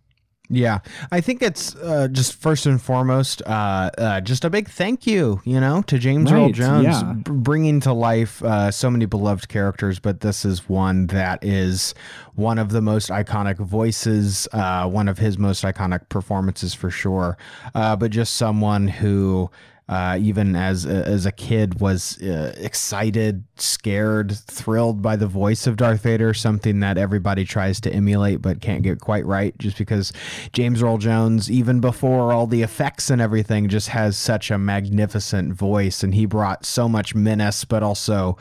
Yeah, 0.50 0.80
I 1.12 1.22
think 1.22 1.42
it's 1.42 1.76
uh, 1.76 2.08
just 2.12 2.34
first 2.34 2.66
and 2.66 2.82
foremost, 2.82 3.42
uh, 3.46 3.90
uh, 3.98 4.22
just 4.22 4.46
a 4.46 4.50
big 4.50 4.70
thank 4.70 5.08
you, 5.08 5.42
you 5.44 5.60
know, 5.60 5.82
to 5.84 5.98
James 5.98 6.32
right, 6.32 6.40
Earl 6.40 6.50
Jones 6.52 6.86
yeah. 6.86 7.14
b- 7.14 7.32
bringing 7.32 7.80
to 7.82 7.94
life 7.94 8.44
uh, 8.44 8.70
so 8.70 8.92
many 8.92 9.06
beloved 9.06 9.50
characters. 9.50 10.00
But 10.00 10.20
this 10.20 10.46
is 10.46 10.70
one 10.70 11.08
that 11.08 11.44
is 11.44 11.96
one 12.36 12.60
of 12.60 12.70
the 12.70 12.82
most 12.82 13.10
iconic 13.10 13.58
voices, 13.58 14.48
uh, 14.54 14.88
one 14.88 15.08
of 15.08 15.18
his 15.18 15.38
most 15.38 15.64
iconic 15.64 16.10
performances 16.10 16.74
for 16.74 16.92
sure. 16.92 17.38
Uh, 17.74 17.96
but 17.96 18.12
just 18.12 18.36
someone 18.36 18.88
who 18.88 19.50
uh, 19.88 20.18
even 20.20 20.56
as 20.56 20.86
as 20.86 21.26
a 21.26 21.32
kid, 21.32 21.80
was 21.80 22.22
uh, 22.22 22.54
excited, 22.58 23.44
scared, 23.56 24.36
thrilled 24.36 25.02
by 25.02 25.16
the 25.16 25.28
voice 25.28 25.68
of 25.68 25.78
Darth 25.78 26.02
Vader. 26.02 26.34
Something 26.34 26.80
that 26.80 26.98
everybody 26.98 27.46
tries 27.46 27.80
to 27.82 27.94
emulate 27.94 28.42
but 28.42 28.62
can't 28.62 28.82
get 28.82 29.00
quite 29.00 29.26
right, 29.26 29.56
just 29.60 29.78
because 29.78 30.12
James 30.54 30.82
Earl 30.82 30.98
Jones, 30.98 31.52
even 31.52 31.80
before 31.80 32.34
all 32.34 32.48
the 32.48 32.64
effects 32.64 33.10
and 33.10 33.22
everything, 33.22 33.70
just 33.70 33.90
has 33.90 34.18
such 34.18 34.50
a 34.50 34.58
magnificent 34.58 35.54
voice, 35.54 36.04
and 36.04 36.16
he 36.16 36.26
brought 36.26 36.66
so 36.66 36.90
much 36.90 37.14
menace, 37.14 37.64
but 37.64 37.84
also 37.84 38.38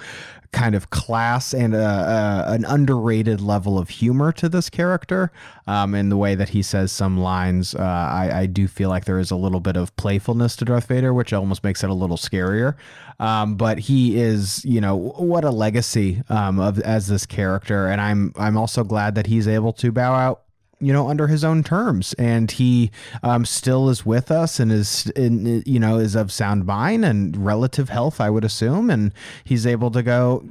kind 0.54 0.76
of 0.76 0.88
class 0.90 1.52
and 1.52 1.75
a, 1.75 2.46
a, 2.49 2.52
an 2.52 2.64
underrated 2.64 3.40
level 3.40 3.76
of 3.76 3.88
humor 3.88 4.30
to 4.30 4.49
this 4.49 4.70
character. 4.70 5.32
Um, 5.66 5.94
in 5.94 6.11
the 6.11 6.16
way 6.16 6.34
that 6.37 6.50
he 6.50 6.62
says 6.62 6.92
some 6.92 7.18
lines, 7.18 7.75
uh, 7.75 7.82
I, 7.82 8.40
I, 8.40 8.46
do 8.46 8.68
feel 8.68 8.88
like 8.90 9.04
there 9.04 9.18
is 9.18 9.30
a 9.30 9.37
little 9.37 9.61
bit 9.61 9.76
of 9.76 9.96
playfulness 9.96 10.56
to 10.56 10.64
Darth 10.64 10.87
Vader, 10.87 11.12
which 11.12 11.32
almost 11.32 11.64
makes 11.64 11.82
it 11.82 11.90
a 11.90 11.94
little 11.94 12.18
scarier. 12.18 12.76
Um, 13.18 13.56
but 13.56 13.78
he 13.78 14.18
is, 14.20 14.64
you 14.64 14.80
know, 14.80 14.94
what 14.94 15.44
a 15.44 15.50
legacy 15.50 16.23
um, 16.28 16.61
of 16.61 16.78
as 16.80 17.08
this 17.08 17.26
character, 17.26 17.88
and 17.88 18.00
I'm 18.00 18.32
I'm 18.37 18.56
also 18.56 18.84
glad 18.84 19.14
that 19.14 19.26
he's 19.26 19.49
able 19.49 19.73
to 19.75 19.90
bow 19.90 20.12
out 20.12 20.43
you 20.84 20.92
know 20.92 21.08
under 21.08 21.26
his 21.26 21.44
own 21.44 21.62
terms. 21.62 22.14
And 22.14 22.50
he 22.50 22.90
um, 23.22 23.44
still 23.44 23.88
is 23.88 24.04
with 24.04 24.30
us 24.30 24.60
and 24.60 24.70
is 24.70 25.06
in, 25.10 25.62
you 25.66 25.80
know 25.80 25.98
is 25.98 26.14
of 26.14 26.32
sound 26.32 26.66
mind 26.66 27.04
and 27.04 27.36
relative 27.36 27.88
health 27.88 28.20
i 28.20 28.30
would 28.30 28.44
assume. 28.44 28.90
And 28.90 29.12
he's 29.44 29.66
able 29.66 29.90
to 29.92 30.02
go 30.02 30.44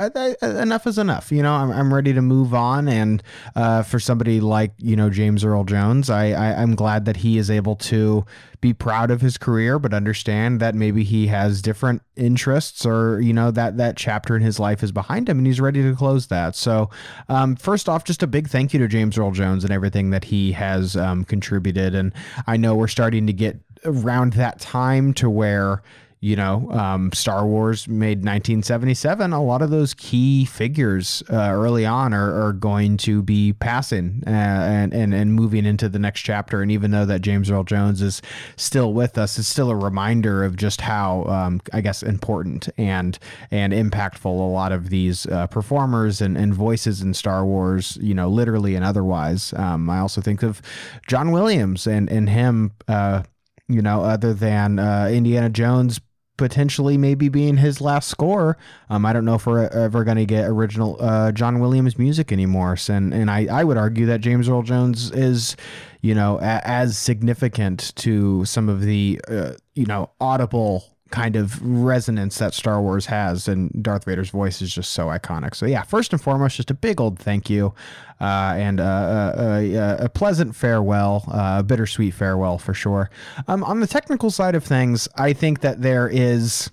I, 0.00 0.34
I, 0.40 0.62
enough 0.62 0.86
is 0.86 0.98
enough. 0.98 1.30
You 1.30 1.42
know, 1.42 1.52
I'm, 1.52 1.70
I'm 1.70 1.92
ready 1.92 2.12
to 2.12 2.22
move 2.22 2.54
on. 2.54 2.88
And 2.88 3.22
uh, 3.54 3.82
for 3.82 4.00
somebody 4.00 4.40
like 4.40 4.72
you 4.78 4.96
know 4.96 5.10
James 5.10 5.44
Earl 5.44 5.64
Jones, 5.64 6.08
I, 6.08 6.30
I 6.30 6.62
I'm 6.62 6.74
glad 6.74 7.04
that 7.04 7.18
he 7.18 7.38
is 7.38 7.50
able 7.50 7.76
to 7.76 8.24
be 8.60 8.72
proud 8.74 9.10
of 9.10 9.20
his 9.20 9.38
career, 9.38 9.78
but 9.78 9.94
understand 9.94 10.60
that 10.60 10.74
maybe 10.74 11.02
he 11.02 11.28
has 11.28 11.62
different 11.62 12.02
interests, 12.16 12.84
or 12.84 13.20
you 13.20 13.32
know 13.32 13.50
that 13.50 13.76
that 13.76 13.96
chapter 13.96 14.36
in 14.36 14.42
his 14.42 14.58
life 14.58 14.82
is 14.82 14.92
behind 14.92 15.28
him, 15.28 15.38
and 15.38 15.46
he's 15.46 15.60
ready 15.60 15.82
to 15.82 15.94
close 15.94 16.28
that. 16.28 16.56
So, 16.56 16.90
um, 17.28 17.56
first 17.56 17.88
off, 17.88 18.04
just 18.04 18.22
a 18.22 18.26
big 18.26 18.48
thank 18.48 18.72
you 18.72 18.80
to 18.80 18.88
James 18.88 19.18
Earl 19.18 19.32
Jones 19.32 19.64
and 19.64 19.72
everything 19.72 20.10
that 20.10 20.24
he 20.24 20.52
has 20.52 20.96
um, 20.96 21.24
contributed. 21.24 21.94
And 21.94 22.12
I 22.46 22.56
know 22.56 22.74
we're 22.74 22.88
starting 22.88 23.26
to 23.26 23.32
get 23.32 23.60
around 23.84 24.34
that 24.34 24.60
time 24.60 25.14
to 25.14 25.30
where 25.30 25.82
you 26.22 26.36
know, 26.36 26.70
um, 26.70 27.10
Star 27.12 27.46
Wars 27.46 27.88
made 27.88 28.18
1977. 28.18 29.32
A 29.32 29.42
lot 29.42 29.62
of 29.62 29.70
those 29.70 29.94
key 29.94 30.44
figures 30.44 31.22
uh, 31.30 31.50
early 31.50 31.86
on 31.86 32.12
are, 32.12 32.48
are, 32.48 32.52
going 32.52 32.98
to 32.98 33.22
be 33.22 33.54
passing 33.54 34.22
uh, 34.26 34.30
and, 34.30 34.92
and 34.92 35.14
and 35.14 35.32
moving 35.32 35.64
into 35.64 35.88
the 35.88 35.98
next 35.98 36.20
chapter. 36.20 36.60
And 36.60 36.70
even 36.70 36.90
though 36.90 37.06
that 37.06 37.22
James 37.22 37.50
Earl 37.50 37.64
Jones 37.64 38.02
is 38.02 38.20
still 38.56 38.92
with 38.92 39.16
us, 39.16 39.38
it's 39.38 39.48
still 39.48 39.70
a 39.70 39.76
reminder 39.76 40.44
of 40.44 40.56
just 40.56 40.82
how, 40.82 41.24
um, 41.24 41.62
I 41.72 41.80
guess, 41.80 42.02
important 42.02 42.68
and 42.76 43.18
and 43.50 43.72
impactful 43.72 44.26
a 44.26 44.28
lot 44.28 44.72
of 44.72 44.90
these 44.90 45.24
uh, 45.26 45.46
performers 45.46 46.20
and, 46.20 46.36
and 46.36 46.52
voices 46.52 47.00
in 47.00 47.14
Star 47.14 47.46
Wars, 47.46 47.96
you 47.98 48.12
know, 48.12 48.28
literally 48.28 48.74
and 48.74 48.84
otherwise. 48.84 49.54
Um, 49.54 49.88
I 49.88 50.00
also 50.00 50.20
think 50.20 50.42
of 50.42 50.60
John 51.06 51.30
Williams 51.32 51.86
and 51.86 52.10
and 52.10 52.28
him 52.28 52.72
uh, 52.88 53.22
you 53.68 53.80
know, 53.80 54.02
other 54.02 54.34
than 54.34 54.80
uh, 54.80 55.08
Indiana 55.10 55.48
Jones 55.48 56.00
potentially 56.40 56.96
maybe 56.96 57.28
being 57.28 57.58
his 57.58 57.82
last 57.82 58.08
score. 58.08 58.56
Um, 58.88 59.04
I 59.04 59.12
don't 59.12 59.26
know 59.26 59.34
if 59.34 59.46
we're 59.46 59.68
ever 59.68 60.04
going 60.04 60.16
to 60.16 60.24
get 60.24 60.46
original 60.46 60.96
uh, 60.98 61.32
John 61.32 61.60
Williams 61.60 61.98
music 61.98 62.32
anymore. 62.32 62.78
And 62.88 63.12
and 63.12 63.30
I, 63.30 63.46
I 63.60 63.62
would 63.62 63.76
argue 63.76 64.06
that 64.06 64.22
James 64.22 64.48
Earl 64.48 64.62
Jones 64.62 65.10
is, 65.10 65.54
you 66.00 66.14
know, 66.14 66.38
a, 66.38 66.62
as 66.64 66.96
significant 66.96 67.94
to 67.96 68.46
some 68.46 68.70
of 68.70 68.80
the, 68.80 69.20
uh, 69.28 69.52
you 69.74 69.84
know, 69.84 70.08
audible 70.18 70.96
kind 71.10 71.36
of 71.36 71.60
resonance 71.62 72.38
that 72.38 72.54
Star 72.54 72.80
Wars 72.80 73.06
has, 73.06 73.48
and 73.48 73.70
Darth 73.82 74.04
Vader's 74.04 74.30
voice 74.30 74.62
is 74.62 74.72
just 74.72 74.92
so 74.92 75.06
iconic. 75.06 75.54
So 75.54 75.66
yeah, 75.66 75.82
first 75.82 76.12
and 76.12 76.20
foremost, 76.22 76.56
just 76.56 76.70
a 76.70 76.74
big 76.74 77.00
old 77.00 77.18
thank 77.18 77.50
you, 77.50 77.74
uh, 78.20 78.54
and 78.56 78.80
uh, 78.80 78.84
uh, 78.84 79.36
uh 79.40 79.96
a 80.00 80.08
pleasant 80.08 80.54
farewell, 80.54 81.24
a 81.28 81.62
bittersweet 81.62 82.14
farewell 82.14 82.58
for 82.58 82.74
sure. 82.74 83.10
Um, 83.48 83.64
on 83.64 83.80
the 83.80 83.86
technical 83.86 84.30
side 84.30 84.54
of 84.54 84.64
things, 84.64 85.08
I 85.16 85.32
think 85.32 85.60
that 85.60 85.82
there 85.82 86.08
is 86.08 86.70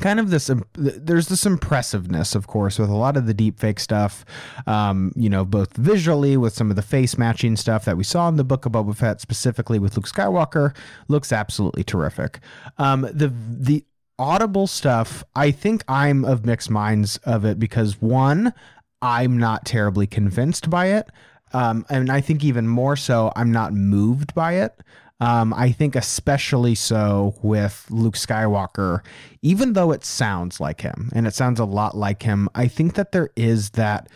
kind 0.00 0.20
of 0.20 0.30
this 0.30 0.50
there's 0.74 1.28
this 1.28 1.44
impressiveness 1.46 2.34
of 2.34 2.46
course 2.46 2.78
with 2.78 2.90
a 2.90 2.94
lot 2.94 3.16
of 3.16 3.26
the 3.26 3.34
deep 3.34 3.58
fake 3.58 3.80
stuff 3.80 4.24
um, 4.66 5.12
you 5.16 5.28
know 5.28 5.44
both 5.44 5.76
visually 5.76 6.36
with 6.36 6.52
some 6.52 6.70
of 6.70 6.76
the 6.76 6.82
face 6.82 7.18
matching 7.18 7.56
stuff 7.56 7.84
that 7.84 7.96
we 7.96 8.04
saw 8.04 8.28
in 8.28 8.36
the 8.36 8.44
book 8.44 8.66
of 8.66 8.72
Boba 8.72 8.96
Fett 8.96 9.20
specifically 9.20 9.78
with 9.78 9.96
Luke 9.96 10.06
Skywalker 10.06 10.74
looks 11.08 11.32
absolutely 11.32 11.84
terrific. 11.84 12.40
Um, 12.78 13.02
the 13.12 13.32
the 13.50 13.84
audible 14.18 14.66
stuff 14.66 15.22
I 15.36 15.50
think 15.50 15.84
I'm 15.86 16.24
of 16.24 16.44
mixed 16.44 16.70
minds 16.70 17.18
of 17.18 17.44
it 17.44 17.58
because 17.58 18.02
one 18.02 18.52
I'm 19.00 19.38
not 19.38 19.64
terribly 19.64 20.06
convinced 20.06 20.68
by 20.68 20.86
it 20.86 21.08
um, 21.52 21.86
and 21.88 22.10
I 22.10 22.20
think 22.20 22.42
even 22.42 22.66
more 22.66 22.96
so 22.96 23.32
I'm 23.36 23.52
not 23.52 23.72
moved 23.72 24.34
by 24.34 24.54
it 24.54 24.74
um, 25.20 25.52
I 25.54 25.72
think 25.72 25.96
especially 25.96 26.74
so 26.74 27.34
with 27.42 27.86
Luke 27.90 28.14
Skywalker, 28.14 29.00
even 29.42 29.72
though 29.72 29.90
it 29.90 30.04
sounds 30.04 30.60
like 30.60 30.80
him 30.80 31.10
and 31.14 31.26
it 31.26 31.34
sounds 31.34 31.58
a 31.58 31.64
lot 31.64 31.96
like 31.96 32.22
him, 32.22 32.48
I 32.54 32.68
think 32.68 32.94
that 32.94 33.12
there 33.12 33.30
is 33.36 33.70
that 33.70 34.08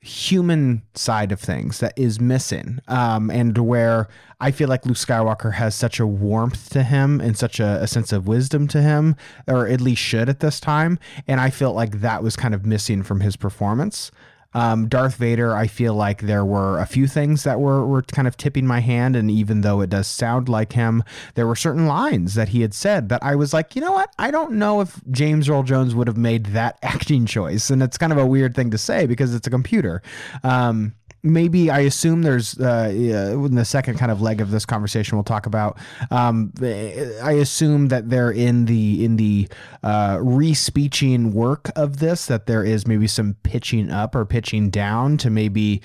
human 0.00 0.82
side 0.94 1.32
of 1.32 1.40
things 1.40 1.80
that 1.80 1.92
is 1.96 2.20
missing. 2.20 2.78
Um, 2.86 3.30
and 3.30 3.58
where 3.58 4.08
I 4.40 4.50
feel 4.50 4.68
like 4.68 4.86
Luke 4.86 4.96
Skywalker 4.96 5.54
has 5.54 5.74
such 5.74 5.98
a 5.98 6.06
warmth 6.06 6.70
to 6.70 6.82
him 6.82 7.20
and 7.20 7.36
such 7.36 7.58
a, 7.58 7.82
a, 7.82 7.86
sense 7.86 8.12
of 8.12 8.28
wisdom 8.28 8.68
to 8.68 8.80
him, 8.80 9.16
or 9.48 9.66
at 9.66 9.80
least 9.80 10.02
should 10.02 10.28
at 10.28 10.40
this 10.40 10.60
time. 10.60 10.98
And 11.26 11.40
I 11.40 11.50
felt 11.50 11.74
like 11.74 12.00
that 12.00 12.22
was 12.22 12.36
kind 12.36 12.54
of 12.54 12.64
missing 12.64 13.02
from 13.02 13.20
his 13.20 13.36
performance. 13.36 14.12
Um, 14.56 14.88
Darth 14.88 15.16
Vader, 15.16 15.54
I 15.54 15.66
feel 15.66 15.92
like 15.92 16.22
there 16.22 16.42
were 16.42 16.78
a 16.78 16.86
few 16.86 17.06
things 17.06 17.44
that 17.44 17.60
were, 17.60 17.86
were 17.86 18.00
kind 18.00 18.26
of 18.26 18.38
tipping 18.38 18.66
my 18.66 18.80
hand. 18.80 19.14
And 19.14 19.30
even 19.30 19.60
though 19.60 19.82
it 19.82 19.90
does 19.90 20.06
sound 20.06 20.48
like 20.48 20.72
him, 20.72 21.04
there 21.34 21.46
were 21.46 21.54
certain 21.54 21.86
lines 21.86 22.32
that 22.36 22.48
he 22.48 22.62
had 22.62 22.72
said 22.72 23.10
that 23.10 23.22
I 23.22 23.34
was 23.34 23.52
like, 23.52 23.76
you 23.76 23.82
know 23.82 23.92
what? 23.92 24.08
I 24.18 24.30
don't 24.30 24.52
know 24.52 24.80
if 24.80 24.98
James 25.10 25.50
Earl 25.50 25.62
Jones 25.62 25.94
would 25.94 26.06
have 26.06 26.16
made 26.16 26.46
that 26.46 26.78
acting 26.82 27.26
choice. 27.26 27.68
And 27.68 27.82
it's 27.82 27.98
kind 27.98 28.12
of 28.12 28.18
a 28.18 28.24
weird 28.24 28.54
thing 28.54 28.70
to 28.70 28.78
say 28.78 29.04
because 29.04 29.34
it's 29.34 29.46
a 29.46 29.50
computer. 29.50 30.00
Um, 30.42 30.94
maybe 31.26 31.70
I 31.70 31.80
assume 31.80 32.22
there's 32.22 32.58
uh, 32.58 32.90
in 32.92 33.54
the 33.54 33.64
second 33.64 33.98
kind 33.98 34.10
of 34.12 34.20
leg 34.20 34.40
of 34.40 34.50
this 34.50 34.64
conversation 34.64 35.16
we'll 35.16 35.24
talk 35.24 35.46
about. 35.46 35.78
Um, 36.10 36.52
I 36.60 37.32
assume 37.40 37.88
that 37.88 38.08
they're 38.10 38.30
in 38.30 38.66
the 38.66 39.04
in 39.04 39.16
the 39.16 39.48
uh, 39.82 40.18
re-speeching 40.20 41.32
work 41.32 41.70
of 41.76 41.98
this 41.98 42.26
that 42.26 42.46
there 42.46 42.64
is 42.64 42.86
maybe 42.86 43.06
some 43.06 43.34
pitching 43.42 43.90
up 43.90 44.14
or 44.14 44.24
pitching 44.24 44.70
down 44.70 45.16
to 45.18 45.30
maybe 45.30 45.82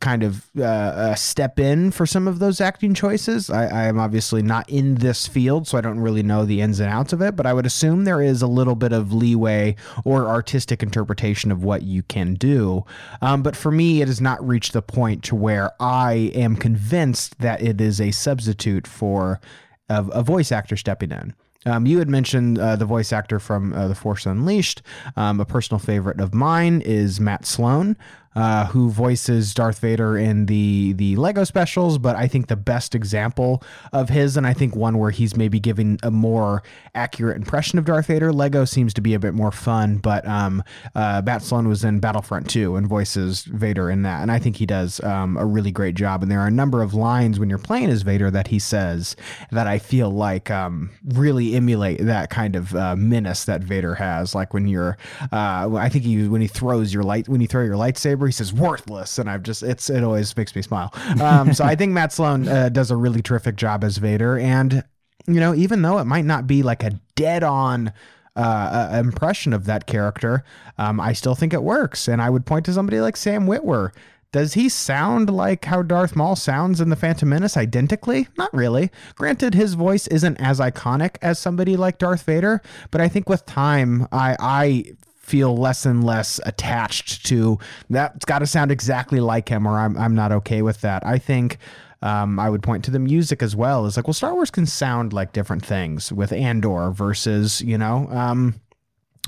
kind 0.00 0.22
of 0.22 0.48
uh, 0.56 0.62
uh, 0.62 1.14
step 1.16 1.58
in 1.58 1.90
for 1.90 2.06
some 2.06 2.28
of 2.28 2.38
those 2.38 2.60
acting 2.60 2.94
choices. 2.94 3.50
I, 3.50 3.64
I, 3.66 3.86
am 3.86 3.98
obviously 3.98 4.42
not 4.42 4.68
in 4.70 4.96
this 4.96 5.26
field, 5.26 5.66
so 5.66 5.76
I 5.76 5.80
don't 5.80 5.98
really 5.98 6.22
know 6.22 6.44
the 6.44 6.60
ins 6.60 6.78
and 6.78 6.88
outs 6.88 7.12
of 7.12 7.20
it, 7.20 7.34
but 7.34 7.46
I 7.46 7.52
would 7.52 7.66
assume 7.66 8.04
there 8.04 8.22
is 8.22 8.40
a 8.40 8.46
little 8.46 8.76
bit 8.76 8.92
of 8.92 9.12
leeway 9.12 9.74
or 10.04 10.26
artistic 10.26 10.84
interpretation 10.84 11.50
of 11.50 11.64
what 11.64 11.82
you 11.82 12.04
can 12.04 12.34
do. 12.34 12.84
Um, 13.20 13.42
but 13.42 13.56
for 13.56 13.72
me, 13.72 14.00
it 14.00 14.06
has 14.06 14.20
not 14.20 14.46
reached 14.46 14.72
the 14.72 14.82
point 14.82 15.24
to 15.24 15.34
where 15.34 15.72
I 15.80 16.30
am 16.34 16.54
convinced 16.54 17.40
that 17.40 17.60
it 17.60 17.80
is 17.80 18.00
a 18.00 18.12
substitute 18.12 18.86
for 18.86 19.40
a, 19.88 20.04
a 20.12 20.22
voice 20.22 20.52
actor 20.52 20.76
stepping 20.76 21.10
in. 21.10 21.34
Um, 21.66 21.86
you 21.86 21.98
had 21.98 22.08
mentioned 22.08 22.58
uh, 22.58 22.76
the 22.76 22.84
voice 22.84 23.12
actor 23.12 23.38
from 23.38 23.72
uh, 23.72 23.88
The 23.88 23.94
Force 23.94 24.26
Unleashed. 24.26 24.80
Um, 25.16 25.40
a 25.40 25.44
personal 25.44 25.78
favorite 25.78 26.20
of 26.20 26.32
mine 26.32 26.80
is 26.82 27.18
Matt 27.20 27.44
Sloan, 27.44 27.96
uh, 28.38 28.66
who 28.66 28.88
voices 28.88 29.52
Darth 29.52 29.80
Vader 29.80 30.16
in 30.16 30.46
the 30.46 30.92
the 30.92 31.16
Lego 31.16 31.42
specials, 31.42 31.98
but 31.98 32.14
I 32.14 32.28
think 32.28 32.46
the 32.46 32.54
best 32.54 32.94
example 32.94 33.64
of 33.92 34.10
his, 34.10 34.36
and 34.36 34.46
I 34.46 34.52
think 34.52 34.76
one 34.76 34.96
where 34.96 35.10
he's 35.10 35.36
maybe 35.36 35.58
giving 35.58 35.98
a 36.04 36.12
more 36.12 36.62
accurate 36.94 37.36
impression 37.36 37.80
of 37.80 37.84
Darth 37.84 38.06
Vader. 38.06 38.32
Lego 38.32 38.64
seems 38.64 38.94
to 38.94 39.00
be 39.00 39.12
a 39.12 39.18
bit 39.18 39.34
more 39.34 39.50
fun, 39.50 39.96
but 39.96 40.24
um, 40.28 40.62
uh, 40.94 41.20
Matt 41.26 41.42
Sloan 41.42 41.66
was 41.66 41.82
in 41.82 41.98
Battlefront 41.98 42.48
2 42.48 42.76
and 42.76 42.86
voices 42.86 43.42
Vader 43.42 43.90
in 43.90 44.02
that, 44.02 44.22
and 44.22 44.30
I 44.30 44.38
think 44.38 44.58
he 44.58 44.66
does 44.66 45.00
um, 45.02 45.36
a 45.36 45.44
really 45.44 45.72
great 45.72 45.96
job. 45.96 46.22
And 46.22 46.30
there 46.30 46.38
are 46.38 46.46
a 46.46 46.52
number 46.52 46.80
of 46.80 46.94
lines 46.94 47.40
when 47.40 47.50
you're 47.50 47.58
playing 47.58 47.90
as 47.90 48.02
Vader 48.02 48.30
that 48.30 48.46
he 48.46 48.60
says 48.60 49.16
that 49.50 49.66
I 49.66 49.80
feel 49.80 50.10
like 50.10 50.48
um, 50.48 50.90
really 51.08 51.56
emulate 51.56 51.98
that 52.04 52.30
kind 52.30 52.54
of 52.54 52.72
uh, 52.76 52.94
menace 52.94 53.46
that 53.46 53.64
Vader 53.64 53.96
has. 53.96 54.32
Like 54.32 54.54
when 54.54 54.68
you're, 54.68 54.96
uh, 55.32 55.74
I 55.74 55.88
think 55.88 56.04
he 56.04 56.28
when 56.28 56.40
he 56.40 56.46
throws 56.46 56.94
your 56.94 57.02
light 57.02 57.28
when 57.28 57.40
you 57.40 57.48
throw 57.48 57.64
your 57.64 57.74
lightsaber 57.74 58.27
says 58.32 58.52
worthless, 58.52 59.18
and 59.18 59.28
I've 59.28 59.42
just 59.42 59.62
it's 59.62 59.90
it 59.90 60.02
always 60.02 60.36
makes 60.36 60.54
me 60.54 60.62
smile. 60.62 60.92
Um, 61.20 61.52
so 61.54 61.64
I 61.64 61.74
think 61.74 61.92
Matt 61.92 62.12
Sloan 62.12 62.48
uh, 62.48 62.68
does 62.68 62.90
a 62.90 62.96
really 62.96 63.22
terrific 63.22 63.56
job 63.56 63.84
as 63.84 63.98
Vader, 63.98 64.38
and 64.38 64.84
you 65.26 65.40
know 65.40 65.54
even 65.54 65.82
though 65.82 65.98
it 65.98 66.04
might 66.04 66.24
not 66.24 66.46
be 66.46 66.62
like 66.62 66.82
a 66.82 66.92
dead 67.14 67.42
on. 67.42 67.92
Uh, 68.36 69.00
impression 69.04 69.52
of 69.52 69.64
that 69.64 69.88
character, 69.88 70.44
um, 70.78 71.00
I 71.00 71.12
still 71.12 71.34
think 71.34 71.52
it 71.52 71.64
works. 71.64 72.06
And 72.06 72.22
I 72.22 72.30
would 72.30 72.46
point 72.46 72.66
to 72.66 72.72
somebody 72.72 73.00
like 73.00 73.16
Sam 73.16 73.48
Witwer. 73.48 73.90
Does 74.30 74.54
he 74.54 74.68
sound 74.68 75.30
like 75.30 75.64
how 75.64 75.82
Darth 75.82 76.14
Maul 76.14 76.36
sounds 76.36 76.80
in 76.80 76.90
The 76.90 76.96
Phantom 76.96 77.28
Menace 77.30 77.56
identically? 77.56 78.28
Not 78.36 78.52
really. 78.52 78.90
Granted, 79.14 79.54
his 79.54 79.72
voice 79.72 80.06
isn't 80.08 80.36
as 80.36 80.60
iconic 80.60 81.16
as 81.22 81.38
somebody 81.38 81.76
like 81.76 81.98
Darth 81.98 82.24
Vader, 82.24 82.60
but 82.90 83.00
I 83.00 83.08
think 83.08 83.28
with 83.28 83.46
time, 83.46 84.06
I, 84.12 84.36
I 84.38 84.84
feel 85.28 85.56
less 85.56 85.86
and 85.86 86.02
less 86.02 86.40
attached 86.46 87.26
to 87.26 87.58
that's 87.90 88.24
got 88.24 88.40
to 88.40 88.46
sound 88.46 88.72
exactly 88.72 89.20
like 89.20 89.48
him, 89.48 89.66
or 89.66 89.78
I'm 89.78 89.96
I'm 89.96 90.14
not 90.14 90.32
okay 90.32 90.62
with 90.62 90.80
that. 90.80 91.04
I 91.06 91.18
think. 91.18 91.58
Um, 92.00 92.38
I 92.38 92.48
would 92.48 92.62
point 92.62 92.84
to 92.84 92.92
the 92.92 93.00
music 93.00 93.42
as 93.42 93.56
well. 93.56 93.84
It's 93.84 93.96
like, 93.96 94.06
well, 94.06 94.14
Star 94.14 94.32
Wars 94.32 94.52
can 94.52 94.66
sound 94.66 95.12
like 95.12 95.32
different 95.32 95.66
things 95.66 96.12
with 96.12 96.30
Andor 96.32 96.92
versus, 96.92 97.60
you 97.60 97.76
know, 97.76 98.08
um, 98.12 98.54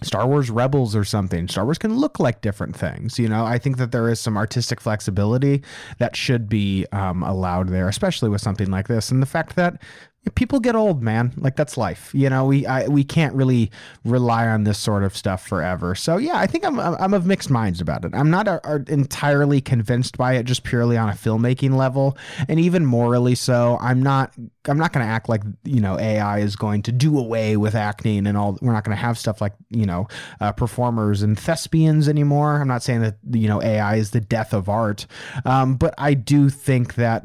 Star 0.02 0.26
Wars 0.26 0.50
Rebels 0.50 0.96
or 0.96 1.04
something. 1.04 1.48
Star 1.48 1.64
Wars 1.64 1.78
can 1.78 1.96
look 1.96 2.18
like 2.20 2.40
different 2.40 2.76
things. 2.76 3.18
You 3.18 3.28
know, 3.28 3.44
I 3.44 3.58
think 3.58 3.76
that 3.78 3.92
there 3.92 4.08
is 4.08 4.20
some 4.20 4.36
artistic 4.36 4.80
flexibility 4.80 5.62
that 5.98 6.16
should 6.16 6.48
be 6.48 6.86
um, 6.92 7.22
allowed 7.22 7.68
there, 7.68 7.88
especially 7.88 8.28
with 8.28 8.40
something 8.40 8.70
like 8.70 8.88
this. 8.88 9.10
And 9.10 9.20
the 9.20 9.26
fact 9.26 9.56
that 9.56 9.82
people 10.34 10.60
get 10.60 10.74
old, 10.74 11.02
man. 11.02 11.32
Like 11.36 11.56
that's 11.56 11.78
life. 11.78 12.10
You 12.12 12.28
know, 12.28 12.44
we 12.44 12.66
I, 12.66 12.86
we 12.88 13.04
can't 13.04 13.34
really 13.34 13.70
rely 14.04 14.46
on 14.46 14.64
this 14.64 14.78
sort 14.78 15.02
of 15.02 15.16
stuff 15.16 15.46
forever. 15.46 15.94
So 15.94 16.18
yeah, 16.18 16.36
I 16.36 16.46
think 16.46 16.64
I'm 16.64 16.78
I'm 16.78 17.14
of 17.14 17.24
mixed 17.24 17.50
minds 17.50 17.80
about 17.80 18.04
it. 18.04 18.12
I'm 18.14 18.30
not 18.30 18.46
a, 18.46 18.60
a 18.70 18.82
entirely 18.92 19.60
convinced 19.60 20.18
by 20.18 20.34
it, 20.34 20.44
just 20.44 20.62
purely 20.62 20.98
on 20.98 21.08
a 21.08 21.12
filmmaking 21.12 21.74
level, 21.74 22.18
and 22.48 22.60
even 22.60 22.84
morally 22.84 23.34
so. 23.34 23.78
I'm 23.80 24.02
not 24.02 24.34
I'm 24.68 24.76
not 24.76 24.92
going 24.92 25.06
to 25.06 25.10
act 25.10 25.28
like 25.28 25.42
you 25.64 25.80
know 25.80 25.98
AI 25.98 26.40
is 26.40 26.54
going 26.54 26.82
to 26.82 26.92
do 26.92 27.18
away 27.18 27.56
with 27.56 27.74
acting 27.74 28.26
and 28.26 28.36
all. 28.36 28.58
We're 28.60 28.72
not 28.72 28.84
going 28.84 28.96
to 28.96 29.02
have 29.02 29.16
stuff 29.16 29.40
like 29.40 29.54
you 29.70 29.86
know 29.86 30.06
uh, 30.40 30.52
performers 30.52 31.22
and 31.22 31.38
thespians 31.38 32.08
anymore. 32.08 32.60
I'm 32.60 32.68
not 32.68 32.82
saying 32.82 33.00
that 33.00 33.16
you 33.32 33.48
know 33.48 33.62
AI 33.62 33.96
is 33.96 34.10
the 34.10 34.20
death 34.20 34.52
of 34.52 34.68
art, 34.68 35.06
um, 35.46 35.76
but 35.76 35.94
I 35.96 36.12
do 36.12 36.50
think 36.50 36.96
that 36.96 37.22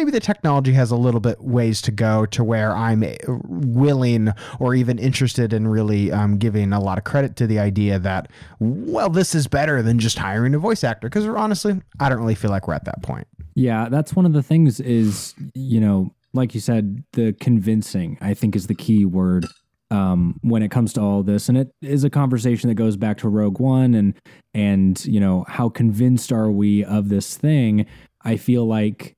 maybe 0.00 0.10
the 0.10 0.20
technology 0.20 0.72
has 0.72 0.90
a 0.90 0.96
little 0.96 1.20
bit 1.20 1.38
ways 1.42 1.82
to 1.82 1.90
go 1.90 2.24
to 2.26 2.42
where 2.42 2.74
I'm 2.74 3.04
willing 3.26 4.32
or 4.58 4.74
even 4.74 4.98
interested 4.98 5.52
in 5.52 5.68
really 5.68 6.10
um, 6.10 6.38
giving 6.38 6.72
a 6.72 6.80
lot 6.80 6.96
of 6.96 7.04
credit 7.04 7.36
to 7.36 7.46
the 7.46 7.58
idea 7.58 7.98
that 7.98 8.30
well 8.60 9.10
this 9.10 9.34
is 9.34 9.46
better 9.46 9.82
than 9.82 9.98
just 9.98 10.18
hiring 10.18 10.54
a 10.54 10.58
voice 10.58 10.84
actor 10.84 11.08
because 11.08 11.26
honestly 11.26 11.80
I 12.00 12.08
don't 12.08 12.18
really 12.18 12.34
feel 12.34 12.50
like 12.50 12.66
we're 12.66 12.74
at 12.74 12.86
that 12.86 13.02
point. 13.02 13.26
Yeah, 13.54 13.88
that's 13.90 14.14
one 14.14 14.24
of 14.24 14.32
the 14.32 14.42
things 14.42 14.80
is 14.80 15.34
you 15.54 15.80
know 15.80 16.14
like 16.32 16.54
you 16.54 16.60
said, 16.60 17.02
the 17.12 17.32
convincing, 17.40 18.16
I 18.20 18.34
think, 18.34 18.54
is 18.54 18.68
the 18.68 18.74
key 18.74 19.04
word 19.04 19.46
um, 19.90 20.38
when 20.42 20.62
it 20.62 20.70
comes 20.70 20.92
to 20.92 21.00
all 21.00 21.22
this. 21.22 21.48
And 21.48 21.58
it 21.58 21.74
is 21.82 22.04
a 22.04 22.10
conversation 22.10 22.68
that 22.68 22.76
goes 22.76 22.96
back 22.96 23.18
to 23.18 23.28
Rogue 23.28 23.58
One 23.58 23.94
and 23.94 24.14
and 24.54 25.04
you 25.04 25.20
know 25.20 25.44
how 25.48 25.68
convinced 25.68 26.32
are 26.32 26.50
we 26.50 26.84
of 26.84 27.08
this 27.08 27.36
thing? 27.36 27.86
I 28.22 28.36
feel 28.36 28.64
like 28.66 29.16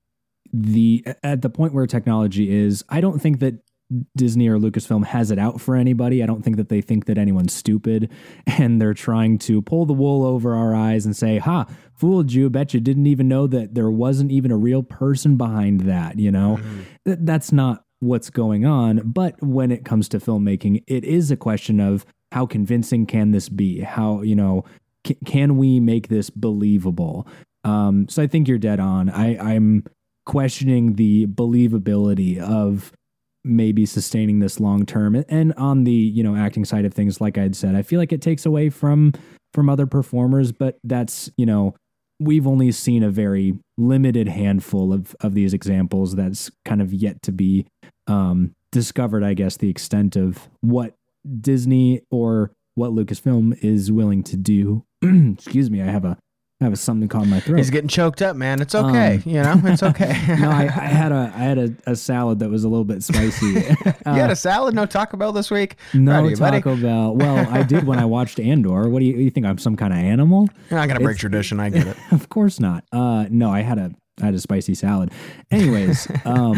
the 0.53 1.05
at 1.23 1.43
the 1.43 1.51
point 1.51 1.73
where 1.73 1.87
technology 1.87 2.51
is, 2.51 2.85
I 2.89 3.01
don't 3.01 3.21
think 3.21 3.41
that 3.41 3.63
Disney 4.17 4.49
or 4.49 4.59
Lucasfilm 4.59 5.05
has 5.07 5.31
it 5.31 5.39
out 5.39 5.61
for 5.61 5.77
anybody. 5.77 6.23
I 6.23 6.27
don't 6.27 6.43
think 6.43 6.57
that 6.57 6.69
they 6.69 6.81
think 6.81 7.07
that 7.07 7.19
anyone's 7.19 7.53
stupid 7.53 8.11
and 8.47 8.81
they're 8.81 8.95
trying 8.95 9.39
to 9.41 9.63
pull 9.63 9.87
the 9.87 9.93
wool 9.93 10.25
over 10.25 10.55
our 10.55 10.75
eyes 10.75 11.05
and 11.05 11.17
say, 11.17 11.39
ha, 11.39 11.67
fooled 11.95 12.33
you. 12.33 12.51
Bet 12.51 12.75
you 12.75 12.81
didn't 12.81 13.07
even 13.07 13.29
know 13.29 13.47
that 13.47 13.75
there 13.75 13.91
wasn't 13.91 14.31
even 14.31 14.51
a 14.51 14.57
real 14.57 14.83
person 14.83 15.37
behind 15.37 15.83
that. 15.83 16.19
You 16.19 16.31
know, 16.31 16.59
mm-hmm. 16.61 17.25
that's 17.25 17.53
not 17.53 17.85
what's 18.01 18.31
going 18.31 18.65
on. 18.65 19.01
But 19.05 19.41
when 19.43 19.71
it 19.71 19.85
comes 19.85 20.09
to 20.11 20.19
filmmaking, 20.19 20.85
it 20.87 21.05
is 21.05 21.31
a 21.31 21.37
question 21.37 21.81
of 21.81 22.05
how 22.33 22.47
convincing 22.47 23.07
can 23.07 23.31
this 23.31 23.49
be? 23.49 23.81
How, 23.81 24.23
you 24.23 24.35
know, 24.35 24.65
c- 25.07 25.19
can 25.25 25.57
we 25.57 25.81
make 25.81 26.09
this 26.09 26.31
believable? 26.31 27.27
Um, 27.65 28.09
so 28.09 28.23
I 28.23 28.27
think 28.27 28.49
you're 28.49 28.59
dead 28.59 28.81
on. 28.81 29.09
I, 29.11 29.37
I'm 29.37 29.85
questioning 30.25 30.95
the 30.95 31.27
believability 31.27 32.39
of 32.39 32.93
maybe 33.45 33.85
sustaining 33.87 34.39
this 34.39 34.61
long 34.61 34.87
term. 34.87 35.25
And 35.29 35.53
on 35.55 35.85
the 35.85 35.93
you 35.93 36.23
know 36.23 36.37
acting 36.37 36.65
side 36.65 36.85
of 36.85 36.95
things 36.95 37.21
like 37.21 37.37
i'd 37.39 37.57
said 37.57 37.75
i 37.75 37.83
feel 37.83 37.99
like 37.99 38.13
it 38.13 38.23
takes 38.23 38.47
away 38.47 38.71
from 38.71 39.13
from 39.53 39.69
other 39.69 39.87
performers 39.87 40.53
but 40.53 40.79
that's 40.85 41.31
you 41.37 41.47
know 41.47 41.75
we've 42.21 42.47
only 42.47 42.71
seen 42.73 43.03
a 43.03 43.11
very 43.11 43.59
limited 43.77 44.29
handful 44.29 44.93
of 44.93 45.17
of 45.21 45.35
these 45.35 45.53
examples 45.53 46.15
that's 46.15 46.51
kind 46.65 46.81
of 46.81 46.93
yet 46.93 47.21
to 47.23 47.33
be 47.33 47.67
um 48.07 48.55
discovered 48.71 49.25
i 49.25 49.35
guess 49.35 49.57
the 49.57 49.69
extent 49.69 50.17
of 50.17 50.49
what 50.61 50.95
disney 51.41 52.01
or 52.11 52.53
what 52.75 52.91
lucasfilm 52.93 53.57
is 53.63 53.93
willing 53.93 54.23
to 54.23 54.35
do. 54.35 54.83
Excuse 55.03 55.71
me 55.71 55.83
i 55.83 55.87
have 55.87 56.05
a 56.05 56.17
I 56.63 56.69
have 56.69 56.79
something 56.79 57.09
caught 57.09 57.25
in 57.25 57.31
my 57.31 57.41
throat. 57.41 57.59
He's 57.59 57.71
getting 57.71 57.89
choked 57.89 58.23
up, 58.23 58.37
man. 58.37 58.61
It's 58.61 58.75
okay. 58.75 59.17
Um, 59.17 59.23
you 59.25 59.43
know, 59.43 59.61
it's 59.65 59.83
okay. 59.83 60.09
no, 60.41 60.51
I, 60.51 60.63
I, 60.63 60.67
had 60.67 61.13
a 61.13 61.33
I 61.35 61.39
had 61.39 61.59
a, 61.59 61.75
a, 61.87 61.97
salad 61.97 62.39
that 62.41 62.51
was 62.51 62.65
a 62.65 62.69
little 62.69 62.85
bit 62.85 63.03
spicy. 63.03 63.47
you 63.47 63.65
had 64.05 64.31
a 64.31 64.37
salad? 64.37 64.75
No 64.75 64.87
Taco 64.87 65.17
Bell 65.17 65.33
this 65.33 65.51
week? 65.51 65.77
No 65.95 66.29
you, 66.29 66.37
Taco 66.37 66.71
buddy. 66.71 66.83
Bell. 66.83 67.15
Well, 67.15 67.49
I 67.51 67.63
did 67.63 67.85
when 67.85 67.99
I 67.99 68.05
watched 68.05 68.39
Andor. 68.41 68.89
What 68.89 69.01
do 69.01 69.05
you, 69.05 69.17
you 69.17 69.31
think? 69.31 69.47
I'm 69.47 69.59
some 69.59 69.77
kind 69.77 69.93
of 69.93 69.99
animal? 69.99 70.49
You're 70.71 70.79
not 70.79 70.89
gonna 70.89 71.01
break 71.01 71.19
tradition. 71.19 71.61
I 71.61 71.71
get 71.71 71.87
it. 71.87 71.97
of 72.13 72.29
course 72.29 72.61
not. 72.61 72.85
Uh, 72.93 73.27
no, 73.31 73.51
I 73.51 73.61
had 73.61 73.79
a 73.79 73.93
I 74.21 74.27
had 74.27 74.35
a 74.35 74.41
spicy 74.41 74.75
salad. 74.75 75.11
Anyways, 75.51 76.07
um, 76.25 76.55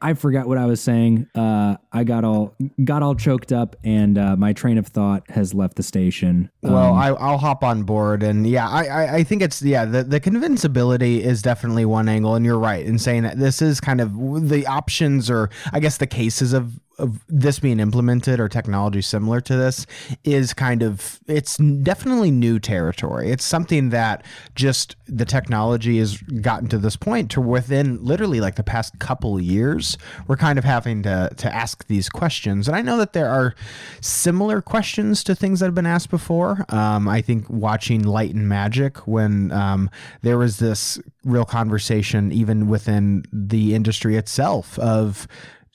I 0.00 0.14
forgot 0.14 0.46
what 0.46 0.58
I 0.58 0.66
was 0.66 0.80
saying. 0.80 1.28
Uh, 1.34 1.76
I 1.92 2.04
got 2.04 2.24
all 2.24 2.54
got 2.84 3.02
all 3.02 3.14
choked 3.14 3.52
up, 3.52 3.76
and 3.84 4.18
uh, 4.18 4.36
my 4.36 4.52
train 4.52 4.78
of 4.78 4.86
thought 4.86 5.28
has 5.30 5.54
left 5.54 5.76
the 5.76 5.82
station. 5.82 6.50
Well, 6.62 6.92
um, 6.92 6.98
I, 6.98 7.12
will 7.12 7.38
hop 7.38 7.64
on 7.64 7.84
board, 7.84 8.22
and 8.22 8.46
yeah, 8.46 8.68
I, 8.68 8.84
I, 8.84 9.14
I, 9.16 9.24
think 9.24 9.42
it's 9.42 9.62
yeah 9.62 9.84
the 9.84 10.04
the 10.04 10.20
convincibility 10.20 11.22
is 11.22 11.42
definitely 11.42 11.84
one 11.84 12.08
angle, 12.08 12.34
and 12.34 12.44
you're 12.44 12.58
right 12.58 12.84
in 12.84 12.98
saying 12.98 13.22
that 13.22 13.38
this 13.38 13.62
is 13.62 13.80
kind 13.80 14.00
of 14.00 14.48
the 14.48 14.66
options, 14.66 15.30
or 15.30 15.50
I 15.72 15.80
guess 15.80 15.96
the 15.96 16.06
cases 16.06 16.52
of 16.52 16.78
of 16.98 17.24
this 17.28 17.58
being 17.58 17.80
implemented 17.80 18.40
or 18.40 18.48
technology 18.48 19.02
similar 19.02 19.40
to 19.40 19.56
this 19.56 19.86
is 20.24 20.54
kind 20.54 20.82
of 20.82 21.20
it's 21.26 21.56
definitely 21.56 22.30
new 22.30 22.58
territory. 22.58 23.30
It's 23.30 23.44
something 23.44 23.90
that 23.90 24.24
just 24.54 24.96
the 25.06 25.24
technology 25.24 25.98
has 25.98 26.16
gotten 26.18 26.68
to 26.68 26.78
this 26.78 26.96
point 26.96 27.30
to 27.32 27.40
within 27.40 28.02
literally 28.02 28.40
like 28.40 28.56
the 28.56 28.62
past 28.62 28.98
couple 28.98 29.38
years 29.40 29.98
we're 30.26 30.36
kind 30.36 30.58
of 30.58 30.64
having 30.64 31.02
to 31.02 31.30
to 31.36 31.54
ask 31.54 31.86
these 31.86 32.08
questions. 32.08 32.68
And 32.68 32.76
I 32.76 32.82
know 32.82 32.96
that 32.98 33.12
there 33.12 33.28
are 33.28 33.54
similar 34.00 34.62
questions 34.62 35.22
to 35.24 35.34
things 35.34 35.60
that 35.60 35.66
have 35.66 35.74
been 35.74 35.86
asked 35.86 36.10
before. 36.10 36.64
Um, 36.70 37.08
I 37.08 37.20
think 37.20 37.48
watching 37.50 38.02
Light 38.02 38.34
and 38.34 38.48
Magic 38.48 39.06
when 39.06 39.52
um, 39.52 39.90
there 40.22 40.38
was 40.38 40.58
this 40.58 40.98
real 41.24 41.44
conversation 41.44 42.32
even 42.32 42.68
within 42.68 43.24
the 43.32 43.74
industry 43.74 44.16
itself 44.16 44.78
of 44.78 45.26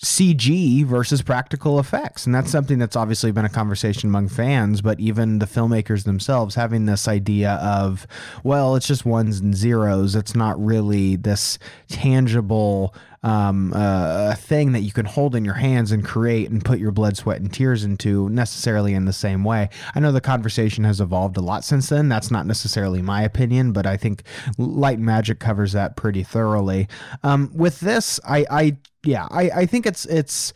CG 0.04 0.84
versus 0.84 1.22
practical 1.22 1.80
effects. 1.80 2.26
And 2.26 2.34
that's 2.34 2.50
something 2.50 2.80
that's 2.80 2.96
obviously 2.96 3.32
been 3.32 3.46
a 3.46 3.50
conversation 3.50 4.10
among 4.10 4.30
fans, 4.30 4.82
but 4.82 5.00
even 5.00 5.38
the 5.38 5.46
filmmakers 5.46 6.06
themselves 6.06 6.56
having 6.56 6.86
this 6.86 7.08
idea 7.08 7.54
of, 7.62 8.08
well, 8.44 8.76
it's 8.76 8.88
just 8.88 9.06
ones 9.06 9.40
and 9.40 9.56
zeros. 9.56 10.16
It's 10.16 10.36
not 10.36 10.60
really 10.64 11.18
this 11.18 11.60
tangible 11.88 12.96
um, 13.24 13.74
uh, 13.76 14.34
thing 14.34 14.72
that 14.72 14.80
you 14.80 14.92
can 14.92 15.06
hold 15.06 15.36
in 15.36 15.46
your 15.46 15.54
hands 15.54 15.92
and 15.92 16.04
create 16.04 16.50
and 16.50 16.66
put 16.66 16.80
your 16.80 16.92
blood, 16.92 17.16
sweat, 17.16 17.40
and 17.40 17.54
tears 17.54 17.84
into 17.84 18.28
necessarily 18.30 18.96
in 18.96 19.06
the 19.06 19.14
same 19.14 19.44
way. 19.44 19.70
I 19.94 20.00
know 20.00 20.12
the 20.12 20.20
conversation 20.20 20.84
has 20.86 21.00
evolved 21.00 21.38
a 21.38 21.42
lot 21.42 21.64
since 21.64 21.90
then. 21.90 22.10
That's 22.10 22.32
not 22.32 22.48
necessarily 22.48 23.04
my 23.04 23.22
opinion, 23.22 23.72
but 23.72 23.86
I 23.86 23.98
think 23.98 24.24
Light 24.58 24.98
Magic 24.98 25.40
covers 25.40 25.74
that 25.74 25.96
pretty 25.96 26.24
thoroughly. 26.24 26.88
Um, 27.22 27.52
with 27.54 27.80
this, 27.82 28.20
I, 28.28 28.46
I 28.50 28.78
yeah, 29.06 29.28
I, 29.32 29.50
I 29.50 29.66
think 29.66 29.86
it's 29.86 30.06
it's 30.06 30.54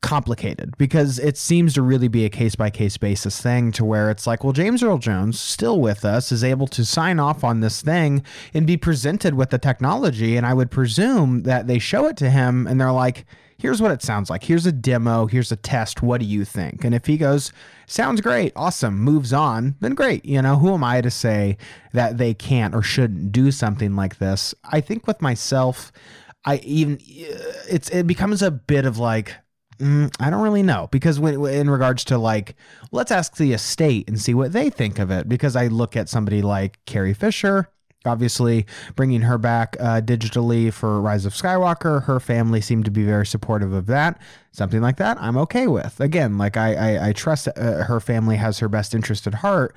complicated 0.00 0.76
because 0.78 1.18
it 1.18 1.36
seems 1.36 1.74
to 1.74 1.82
really 1.82 2.06
be 2.06 2.24
a 2.24 2.28
case 2.28 2.54
by 2.54 2.70
case 2.70 2.96
basis 2.96 3.40
thing 3.40 3.72
to 3.72 3.84
where 3.84 4.10
it's 4.10 4.26
like, 4.26 4.44
well, 4.44 4.52
James 4.52 4.82
Earl 4.82 4.98
Jones, 4.98 5.40
still 5.40 5.80
with 5.80 6.04
us, 6.04 6.30
is 6.30 6.44
able 6.44 6.68
to 6.68 6.84
sign 6.84 7.18
off 7.18 7.42
on 7.42 7.60
this 7.60 7.82
thing 7.82 8.22
and 8.54 8.66
be 8.66 8.76
presented 8.76 9.34
with 9.34 9.50
the 9.50 9.58
technology. 9.58 10.36
And 10.36 10.46
I 10.46 10.54
would 10.54 10.70
presume 10.70 11.42
that 11.42 11.66
they 11.66 11.80
show 11.80 12.06
it 12.06 12.16
to 12.18 12.30
him 12.30 12.66
and 12.66 12.80
they're 12.80 12.92
like, 12.92 13.26
here's 13.58 13.82
what 13.82 13.90
it 13.90 14.02
sounds 14.02 14.30
like. 14.30 14.44
Here's 14.44 14.66
a 14.66 14.72
demo. 14.72 15.26
Here's 15.26 15.50
a 15.50 15.56
test. 15.56 16.00
What 16.00 16.20
do 16.20 16.26
you 16.26 16.44
think? 16.44 16.84
And 16.84 16.94
if 16.94 17.06
he 17.06 17.16
goes, 17.16 17.52
sounds 17.86 18.20
great, 18.20 18.52
awesome, 18.54 19.00
moves 19.00 19.32
on, 19.32 19.74
then 19.80 19.94
great. 19.94 20.24
You 20.24 20.40
know, 20.42 20.56
who 20.56 20.74
am 20.74 20.84
I 20.84 21.00
to 21.00 21.10
say 21.10 21.58
that 21.92 22.18
they 22.18 22.34
can't 22.34 22.74
or 22.74 22.82
shouldn't 22.82 23.32
do 23.32 23.50
something 23.50 23.96
like 23.96 24.18
this? 24.18 24.54
I 24.70 24.80
think 24.80 25.08
with 25.08 25.20
myself, 25.20 25.90
I 26.44 26.56
even 26.58 26.98
it's 27.00 27.88
it 27.90 28.06
becomes 28.06 28.42
a 28.42 28.50
bit 28.50 28.86
of 28.86 28.98
like 28.98 29.34
Mm, 29.78 30.12
I 30.18 30.28
don't 30.30 30.42
really 30.42 30.62
know 30.62 30.88
because 30.90 31.20
when, 31.20 31.44
in 31.46 31.70
regards 31.70 32.04
to 32.04 32.18
like, 32.18 32.56
let's 32.90 33.12
ask 33.12 33.36
the 33.36 33.52
estate 33.52 34.08
and 34.08 34.20
see 34.20 34.34
what 34.34 34.52
they 34.52 34.70
think 34.70 34.98
of 34.98 35.10
it. 35.10 35.28
Because 35.28 35.54
I 35.54 35.68
look 35.68 35.96
at 35.96 36.08
somebody 36.08 36.42
like 36.42 36.84
Carrie 36.84 37.14
Fisher, 37.14 37.68
obviously 38.04 38.66
bringing 38.96 39.22
her 39.22 39.38
back 39.38 39.76
uh, 39.78 40.00
digitally 40.00 40.72
for 40.72 41.00
Rise 41.00 41.24
of 41.24 41.32
Skywalker. 41.32 42.04
Her 42.04 42.18
family 42.18 42.60
seemed 42.60 42.86
to 42.86 42.90
be 42.90 43.04
very 43.04 43.26
supportive 43.26 43.72
of 43.72 43.86
that. 43.86 44.20
Something 44.50 44.80
like 44.80 44.96
that, 44.96 45.16
I'm 45.20 45.36
okay 45.36 45.68
with. 45.68 46.00
Again, 46.00 46.38
like 46.38 46.56
I, 46.56 46.74
I, 46.74 47.08
I 47.08 47.12
trust 47.12 47.46
uh, 47.46 47.84
her 47.84 48.00
family 48.00 48.36
has 48.36 48.58
her 48.58 48.68
best 48.68 48.94
interest 48.94 49.28
at 49.28 49.34
heart, 49.34 49.76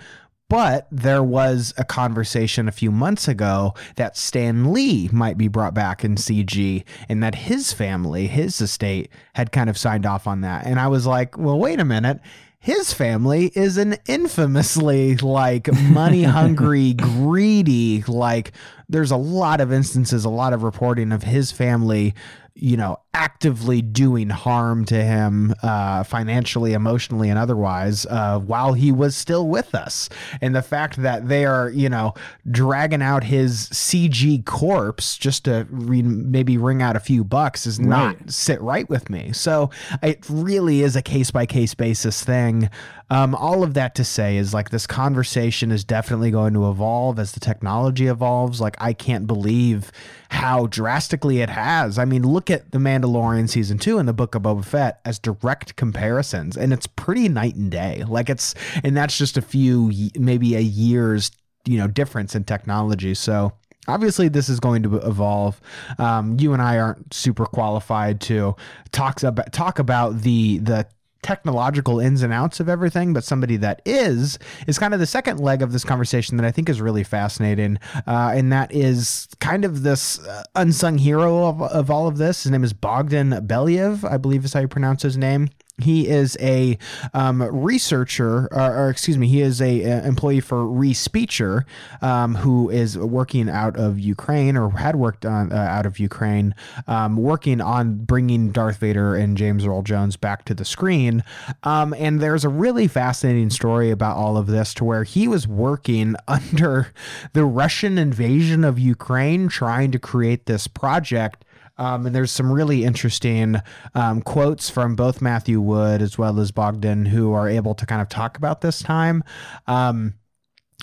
but 0.51 0.85
there 0.91 1.23
was 1.23 1.73
a 1.77 1.85
conversation 1.85 2.67
a 2.67 2.73
few 2.73 2.91
months 2.91 3.25
ago 3.29 3.73
that 3.95 4.17
Stan 4.17 4.73
Lee 4.73 5.07
might 5.13 5.37
be 5.37 5.47
brought 5.47 5.73
back 5.73 6.03
in 6.03 6.15
CG 6.15 6.83
and 7.07 7.23
that 7.23 7.35
his 7.35 7.71
family, 7.71 8.27
his 8.27 8.59
estate, 8.59 9.09
had 9.33 9.53
kind 9.53 9.69
of 9.69 9.77
signed 9.77 10.05
off 10.05 10.27
on 10.27 10.41
that. 10.41 10.65
And 10.65 10.77
I 10.77 10.89
was 10.89 11.07
like, 11.07 11.37
well, 11.37 11.57
wait 11.57 11.79
a 11.79 11.85
minute 11.85 12.19
his 12.63 12.93
family 12.93 13.51
is 13.55 13.77
an 13.77 13.95
infamously 14.07 15.17
like 15.17 15.73
money 15.89 16.21
hungry, 16.21 16.93
greedy, 16.97 18.03
like 18.07 18.51
there's 18.87 19.09
a 19.09 19.17
lot 19.17 19.59
of 19.59 19.73
instances, 19.73 20.25
a 20.25 20.29
lot 20.29 20.53
of 20.53 20.61
reporting 20.61 21.11
of 21.11 21.23
his 21.23 21.51
family 21.51 22.13
you 22.61 22.77
know, 22.77 22.95
actively 23.15 23.81
doing 23.81 24.29
harm 24.29 24.85
to 24.85 25.03
him 25.03 25.53
uh, 25.63 26.03
financially, 26.03 26.73
emotionally, 26.73 27.27
and 27.27 27.39
otherwise 27.39 28.05
uh, 28.05 28.37
while 28.39 28.73
he 28.73 28.91
was 28.91 29.15
still 29.15 29.47
with 29.47 29.73
us. 29.73 30.09
And 30.41 30.55
the 30.55 30.61
fact 30.61 30.97
that 30.97 31.27
they 31.27 31.43
are, 31.43 31.71
you 31.71 31.89
know, 31.89 32.13
dragging 32.49 33.01
out 33.01 33.23
his 33.23 33.67
CG 33.69 34.45
corpse 34.45 35.17
just 35.17 35.45
to 35.45 35.65
re- 35.71 36.03
maybe 36.03 36.55
wring 36.57 36.83
out 36.83 36.95
a 36.95 36.99
few 36.99 37.23
bucks 37.23 37.65
is 37.65 37.79
not 37.79 38.19
right. 38.19 38.31
sit 38.31 38.61
right 38.61 38.87
with 38.87 39.09
me. 39.09 39.33
So 39.33 39.71
it 40.03 40.23
really 40.29 40.83
is 40.83 40.95
a 40.95 41.01
case 41.01 41.31
by 41.31 41.47
case 41.47 41.73
basis 41.73 42.23
thing. 42.23 42.69
Um, 43.11 43.35
all 43.35 43.61
of 43.61 43.73
that 43.73 43.93
to 43.95 44.05
say 44.05 44.37
is 44.37 44.53
like 44.53 44.69
this 44.69 44.87
conversation 44.87 45.69
is 45.69 45.83
definitely 45.83 46.31
going 46.31 46.53
to 46.53 46.69
evolve 46.69 47.19
as 47.19 47.33
the 47.33 47.41
technology 47.41 48.07
evolves. 48.07 48.61
Like, 48.61 48.77
I 48.79 48.93
can't 48.93 49.27
believe 49.27 49.91
how 50.29 50.67
drastically 50.67 51.41
it 51.41 51.49
has. 51.49 51.99
I 51.99 52.05
mean, 52.05 52.23
look 52.23 52.49
at 52.49 52.71
The 52.71 52.77
Mandalorian 52.77 53.49
season 53.49 53.79
two 53.79 53.97
and 53.97 54.07
the 54.07 54.13
Book 54.13 54.33
of 54.33 54.43
Boba 54.43 54.63
Fett 54.63 55.01
as 55.03 55.19
direct 55.19 55.75
comparisons, 55.75 56.55
and 56.55 56.71
it's 56.71 56.87
pretty 56.87 57.27
night 57.27 57.55
and 57.55 57.69
day. 57.69 58.05
Like, 58.07 58.29
it's, 58.29 58.55
and 58.81 58.95
that's 58.95 59.17
just 59.17 59.35
a 59.35 59.41
few, 59.41 59.91
maybe 60.17 60.55
a 60.55 60.61
year's, 60.61 61.31
you 61.65 61.77
know, 61.77 61.87
difference 61.87 62.33
in 62.33 62.45
technology. 62.45 63.13
So, 63.13 63.51
obviously 63.87 64.29
this 64.29 64.47
is 64.47 64.59
going 64.59 64.83
to 64.83 64.97
evolve 64.97 65.59
um, 65.97 66.37
you 66.39 66.53
and 66.53 66.61
i 66.61 66.77
aren't 66.77 67.11
super 67.11 67.47
qualified 67.47 68.21
to 68.21 68.55
talk 68.91 69.23
about 69.23 69.51
talk 69.51 69.79
about 69.79 70.21
the 70.21 70.59
the 70.59 70.85
technological 71.23 71.99
ins 71.99 72.23
and 72.23 72.33
outs 72.33 72.59
of 72.59 72.67
everything, 72.67 73.13
but 73.13 73.23
somebody 73.23 73.57
that 73.57 73.81
is 73.85 74.39
is 74.67 74.79
kind 74.79 74.93
of 74.93 74.99
the 74.99 75.05
second 75.05 75.39
leg 75.39 75.61
of 75.61 75.71
this 75.71 75.83
conversation 75.83 76.37
that 76.37 76.45
I 76.45 76.51
think 76.51 76.69
is 76.69 76.81
really 76.81 77.03
fascinating, 77.03 77.77
uh, 78.07 78.33
and 78.35 78.51
that 78.51 78.71
is 78.73 79.27
kind 79.39 79.65
of 79.65 79.83
this 79.83 80.19
uh, 80.25 80.43
unsung 80.55 80.97
hero 80.97 81.45
of, 81.45 81.61
of 81.61 81.91
all 81.91 82.07
of 82.07 82.17
this. 82.17 82.43
His 82.43 82.51
name 82.51 82.63
is 82.63 82.73
Bogdan 82.73 83.31
Belyaev, 83.47 84.09
I 84.09 84.17
believe 84.17 84.45
is 84.45 84.53
how 84.53 84.61
you 84.61 84.67
pronounce 84.67 85.03
his 85.03 85.17
name. 85.17 85.49
He 85.81 86.07
is 86.07 86.37
a 86.39 86.77
um, 87.13 87.41
researcher, 87.41 88.47
or, 88.51 88.85
or, 88.85 88.89
excuse 88.89 89.17
me, 89.17 89.27
he 89.27 89.41
is 89.41 89.61
a, 89.61 89.81
a 89.81 90.05
employee 90.05 90.39
for 90.39 90.63
Respeecher, 90.65 91.65
um, 92.01 92.35
who 92.35 92.69
is 92.69 92.97
working 92.97 93.49
out 93.49 93.77
of 93.77 93.99
Ukraine 93.99 94.57
or 94.57 94.71
had 94.71 94.95
worked 94.95 95.25
on 95.25 95.51
uh, 95.51 95.55
out 95.55 95.85
of 95.85 95.99
Ukraine, 95.99 96.55
um, 96.87 97.17
working 97.17 97.61
on 97.61 98.05
bringing 98.05 98.51
Darth 98.51 98.77
Vader 98.77 99.15
and 99.15 99.37
James 99.37 99.65
Earl 99.65 99.81
Jones 99.81 100.17
back 100.17 100.45
to 100.45 100.53
the 100.53 100.65
screen. 100.65 101.23
Um, 101.63 101.93
and 101.97 102.19
there's 102.19 102.45
a 102.45 102.49
really 102.49 102.87
fascinating 102.87 103.49
story 103.49 103.91
about 103.91 104.17
all 104.17 104.37
of 104.37 104.47
this, 104.47 104.73
to 104.75 104.83
where 104.83 105.03
he 105.03 105.27
was 105.27 105.47
working 105.47 106.15
under 106.27 106.93
the 107.33 107.45
Russian 107.45 107.97
invasion 107.97 108.63
of 108.63 108.79
Ukraine, 108.79 109.47
trying 109.47 109.91
to 109.91 109.99
create 109.99 110.45
this 110.45 110.67
project 110.67 111.45
um, 111.77 112.05
and 112.05 112.15
there's 112.15 112.31
some 112.31 112.51
really 112.51 112.83
interesting 112.83 113.57
um, 113.95 114.21
quotes 114.21 114.69
from 114.69 114.95
both 114.95 115.21
Matthew 115.21 115.59
Wood 115.59 116.01
as 116.01 116.17
well 116.17 116.39
as 116.39 116.51
Bogdan 116.51 117.05
who 117.05 117.33
are 117.33 117.47
able 117.47 117.75
to 117.75 117.85
kind 117.85 118.01
of 118.01 118.09
talk 118.09 118.37
about 118.37 118.61
this 118.61 118.81
time. 118.81 119.23
Um, 119.67 120.15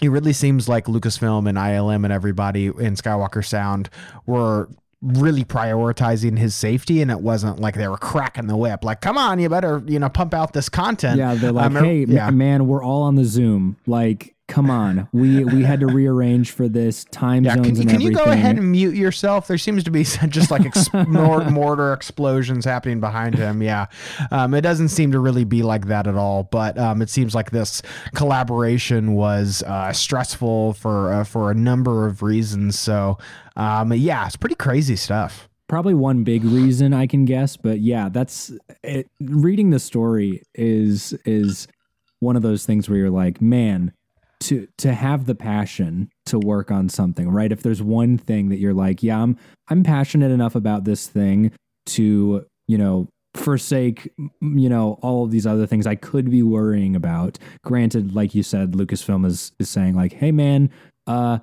it 0.00 0.10
really 0.10 0.32
seems 0.32 0.68
like 0.68 0.86
Lucasfilm 0.86 1.48
and 1.48 1.58
ILM 1.58 2.04
and 2.04 2.12
everybody 2.12 2.66
in 2.66 2.94
Skywalker 2.94 3.44
Sound 3.44 3.90
were 4.26 4.68
really 5.00 5.44
prioritizing 5.44 6.38
his 6.38 6.54
safety 6.54 7.00
and 7.00 7.10
it 7.10 7.20
wasn't 7.20 7.60
like 7.60 7.76
they 7.76 7.86
were 7.86 7.96
cracking 7.96 8.48
the 8.48 8.56
whip 8.56 8.82
like 8.82 9.00
come 9.00 9.16
on 9.16 9.38
you 9.38 9.48
better 9.48 9.80
you 9.86 9.96
know 9.96 10.08
pump 10.08 10.34
out 10.34 10.52
this 10.54 10.68
content 10.68 11.16
yeah 11.16 11.34
they're 11.36 11.52
like 11.52 11.66
um, 11.66 11.76
hey 11.76 12.04
yeah. 12.04 12.28
man 12.30 12.66
we're 12.66 12.82
all 12.82 13.02
on 13.02 13.14
the 13.14 13.24
zoom 13.24 13.76
like 13.86 14.34
come 14.48 14.70
on. 14.70 15.08
We 15.12 15.44
we 15.44 15.62
had 15.62 15.80
to 15.80 15.86
rearrange 15.86 16.50
for 16.50 16.68
this 16.68 17.04
time 17.04 17.44
yeah, 17.44 17.54
zones 17.54 17.78
can, 17.78 17.88
can 17.88 18.00
you 18.00 18.10
go 18.10 18.24
ahead 18.24 18.56
and 18.56 18.72
mute 18.72 18.96
yourself? 18.96 19.46
There 19.46 19.58
seems 19.58 19.84
to 19.84 19.90
be 19.90 20.02
just 20.28 20.50
like 20.50 20.66
ex- 20.66 20.92
mortar 20.92 21.92
explosions 21.92 22.64
happening 22.64 22.98
behind 22.98 23.34
him. 23.34 23.62
Yeah. 23.62 23.86
Um, 24.30 24.54
it 24.54 24.62
doesn't 24.62 24.88
seem 24.88 25.12
to 25.12 25.20
really 25.20 25.44
be 25.44 25.62
like 25.62 25.86
that 25.86 26.06
at 26.06 26.16
all 26.16 26.48
but 26.50 26.78
um, 26.78 27.02
it 27.02 27.10
seems 27.10 27.34
like 27.34 27.50
this 27.50 27.82
collaboration 28.14 29.14
was 29.14 29.62
uh, 29.64 29.92
stressful 29.92 30.72
for 30.74 31.12
uh, 31.12 31.24
for 31.24 31.50
a 31.50 31.54
number 31.54 32.06
of 32.06 32.22
reasons. 32.22 32.78
So 32.78 33.18
um, 33.56 33.92
yeah 33.92 34.26
it's 34.26 34.36
pretty 34.36 34.56
crazy 34.56 34.96
stuff. 34.96 35.48
Probably 35.68 35.92
one 35.92 36.24
big 36.24 36.44
reason 36.44 36.94
i 36.94 37.06
can 37.06 37.26
guess 37.26 37.58
but 37.58 37.78
yeah 37.80 38.08
that's 38.08 38.50
it, 38.82 39.06
reading 39.20 39.68
the 39.68 39.78
story 39.78 40.42
is 40.54 41.12
is 41.26 41.68
one 42.20 42.36
of 42.36 42.42
those 42.42 42.64
things 42.64 42.88
where 42.88 42.96
you're 42.96 43.10
like 43.10 43.42
man 43.42 43.92
to 44.40 44.68
to 44.78 44.94
have 44.94 45.26
the 45.26 45.34
passion 45.34 46.10
to 46.26 46.38
work 46.38 46.70
on 46.70 46.88
something, 46.88 47.28
right? 47.28 47.50
If 47.50 47.62
there's 47.62 47.82
one 47.82 48.18
thing 48.18 48.48
that 48.50 48.58
you're 48.58 48.74
like, 48.74 49.02
yeah, 49.02 49.22
I'm 49.22 49.36
I'm 49.68 49.82
passionate 49.82 50.30
enough 50.30 50.54
about 50.54 50.84
this 50.84 51.06
thing 51.08 51.52
to, 51.86 52.46
you 52.66 52.78
know, 52.78 53.08
forsake, 53.34 54.12
you 54.40 54.68
know, 54.68 54.98
all 55.02 55.24
of 55.24 55.30
these 55.30 55.46
other 55.46 55.66
things 55.66 55.86
I 55.86 55.94
could 55.94 56.30
be 56.30 56.42
worrying 56.42 56.94
about. 56.96 57.38
Granted, 57.64 58.14
like 58.14 58.34
you 58.34 58.42
said, 58.42 58.72
Lucasfilm 58.72 59.26
is 59.26 59.52
is 59.58 59.68
saying 59.68 59.94
like, 59.94 60.12
hey 60.12 60.32
man, 60.32 60.70
uh 61.06 61.38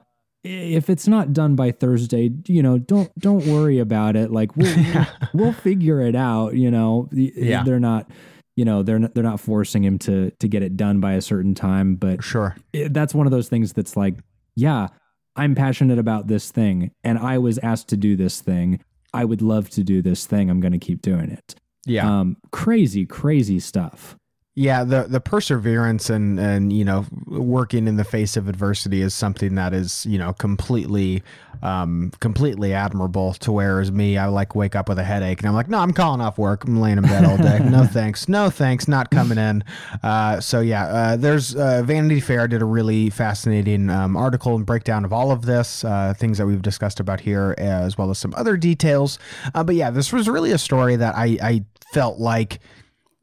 if 0.48 0.92
it's 0.92 1.08
not 1.08 1.34
done 1.34 1.56
by 1.56 1.72
Thursday, 1.72 2.30
you 2.48 2.62
know, 2.62 2.78
don't 2.78 3.12
don't 3.20 3.46
worry 3.48 3.80
about 3.80 4.16
it. 4.16 4.32
Like 4.32 4.56
we'll 4.56 5.06
we'll 5.34 5.54
figure 5.54 6.02
it 6.02 6.16
out. 6.16 6.54
You 6.54 6.72
know, 6.72 7.10
yeah. 7.12 7.64
they're 7.64 7.80
not 7.80 8.10
you 8.56 8.66
know 8.66 8.84
they're 8.84 9.00
not, 9.00 9.14
they're 9.14 9.24
not 9.24 9.40
forcing 9.40 9.84
him 9.84 9.98
to 10.00 10.32
to 10.40 10.48
get 10.48 10.64
it 10.64 10.78
done 10.78 11.00
by 11.00 11.14
a 11.14 11.22
certain 11.22 11.54
time 11.54 11.96
but 11.96 12.24
sure. 12.24 12.56
it, 12.74 12.94
that's 12.94 13.14
one 13.14 13.28
of 13.28 13.32
those 13.32 13.50
things 13.50 13.74
that's 13.74 13.98
like 13.98 14.16
yeah 14.56 14.88
i'm 15.36 15.56
passionate 15.56 16.00
about 16.00 16.28
this 16.28 16.52
thing 16.52 16.92
and 17.04 17.18
i 17.20 17.38
was 17.38 17.58
asked 17.60 17.90
to 17.90 17.98
do 17.98 18.16
this 18.16 18.42
thing. 18.42 18.80
I 19.16 19.24
would 19.24 19.42
love 19.42 19.70
to 19.72 19.84
do 19.84 20.02
this 20.02 20.26
thing. 20.26 20.50
I'm 20.50 20.60
going 20.60 20.74
to 20.74 20.78
keep 20.78 21.02
doing 21.02 21.32
it. 21.32 21.56
Yeah. 21.86 22.20
Um 22.20 22.38
crazy 22.52 23.06
crazy 23.06 23.60
stuff 23.60 24.18
yeah, 24.58 24.86
the 24.86 25.04
the 25.04 25.20
perseverance 25.20 26.10
and 26.10 26.40
and 26.40 26.72
you 26.72 26.86
know 26.86 27.06
working 27.28 27.90
in 27.90 27.98
the 27.98 28.06
face 28.06 28.38
of 28.38 28.48
adversity 28.48 29.02
is 29.02 29.14
something 29.14 29.56
that 29.56 29.74
is 29.74 30.06
you 30.06 30.18
know 30.18 30.32
completely 30.32 31.24
um 31.62 32.10
completely 32.22 32.74
admirable. 32.74 33.34
To 33.34 33.52
whereas 33.52 33.92
me, 33.92 34.18
I 34.18 34.28
like 34.28 34.56
wake 34.56 34.74
up 34.74 34.88
with 34.88 34.98
a 34.98 35.04
headache 35.04 35.40
and 35.42 35.50
I'm 35.50 35.56
like, 35.56 35.68
no, 35.68 35.80
I'm 35.80 35.92
calling 35.92 36.22
off 36.22 36.38
work. 36.38 36.64
I'm 36.64 36.80
laying 36.80 36.98
in 36.98 37.04
bed 37.04 37.26
all 37.26 37.36
day. 37.36 37.60
no 37.60 37.84
thanks, 37.92 38.30
no 38.30 38.50
thanks, 38.50 38.88
not 38.88 39.12
coming 39.12 39.38
in. 39.38 39.62
Uh, 40.02 40.40
so 40.40 40.62
yeah, 40.62 40.86
uh, 40.86 41.16
there's 41.18 41.54
uh, 41.54 41.82
Vanity 41.84 42.22
Fair 42.22 42.48
did 42.48 42.62
a 42.62 42.66
really 42.66 43.10
fascinating 43.10 43.90
um, 43.90 44.16
article 44.16 44.56
and 44.56 44.66
breakdown 44.66 45.04
of 45.04 45.12
all 45.12 45.32
of 45.32 45.42
this 45.42 45.84
uh, 45.84 46.14
things 46.16 46.38
that 46.38 46.46
we've 46.46 46.62
discussed 46.62 47.02
about 47.02 47.20
here, 47.20 47.56
as 47.58 47.98
well 47.98 48.10
as 48.10 48.20
some 48.20 48.34
other 48.38 48.56
details. 48.56 49.20
Uh, 49.54 49.66
but 49.66 49.76
yeah, 49.76 49.90
this 49.90 50.14
was 50.14 50.30
really 50.30 50.54
a 50.54 50.58
story 50.58 50.96
that 50.96 51.14
I 51.14 51.38
I 51.42 51.66
felt 51.92 52.20
like 52.20 52.60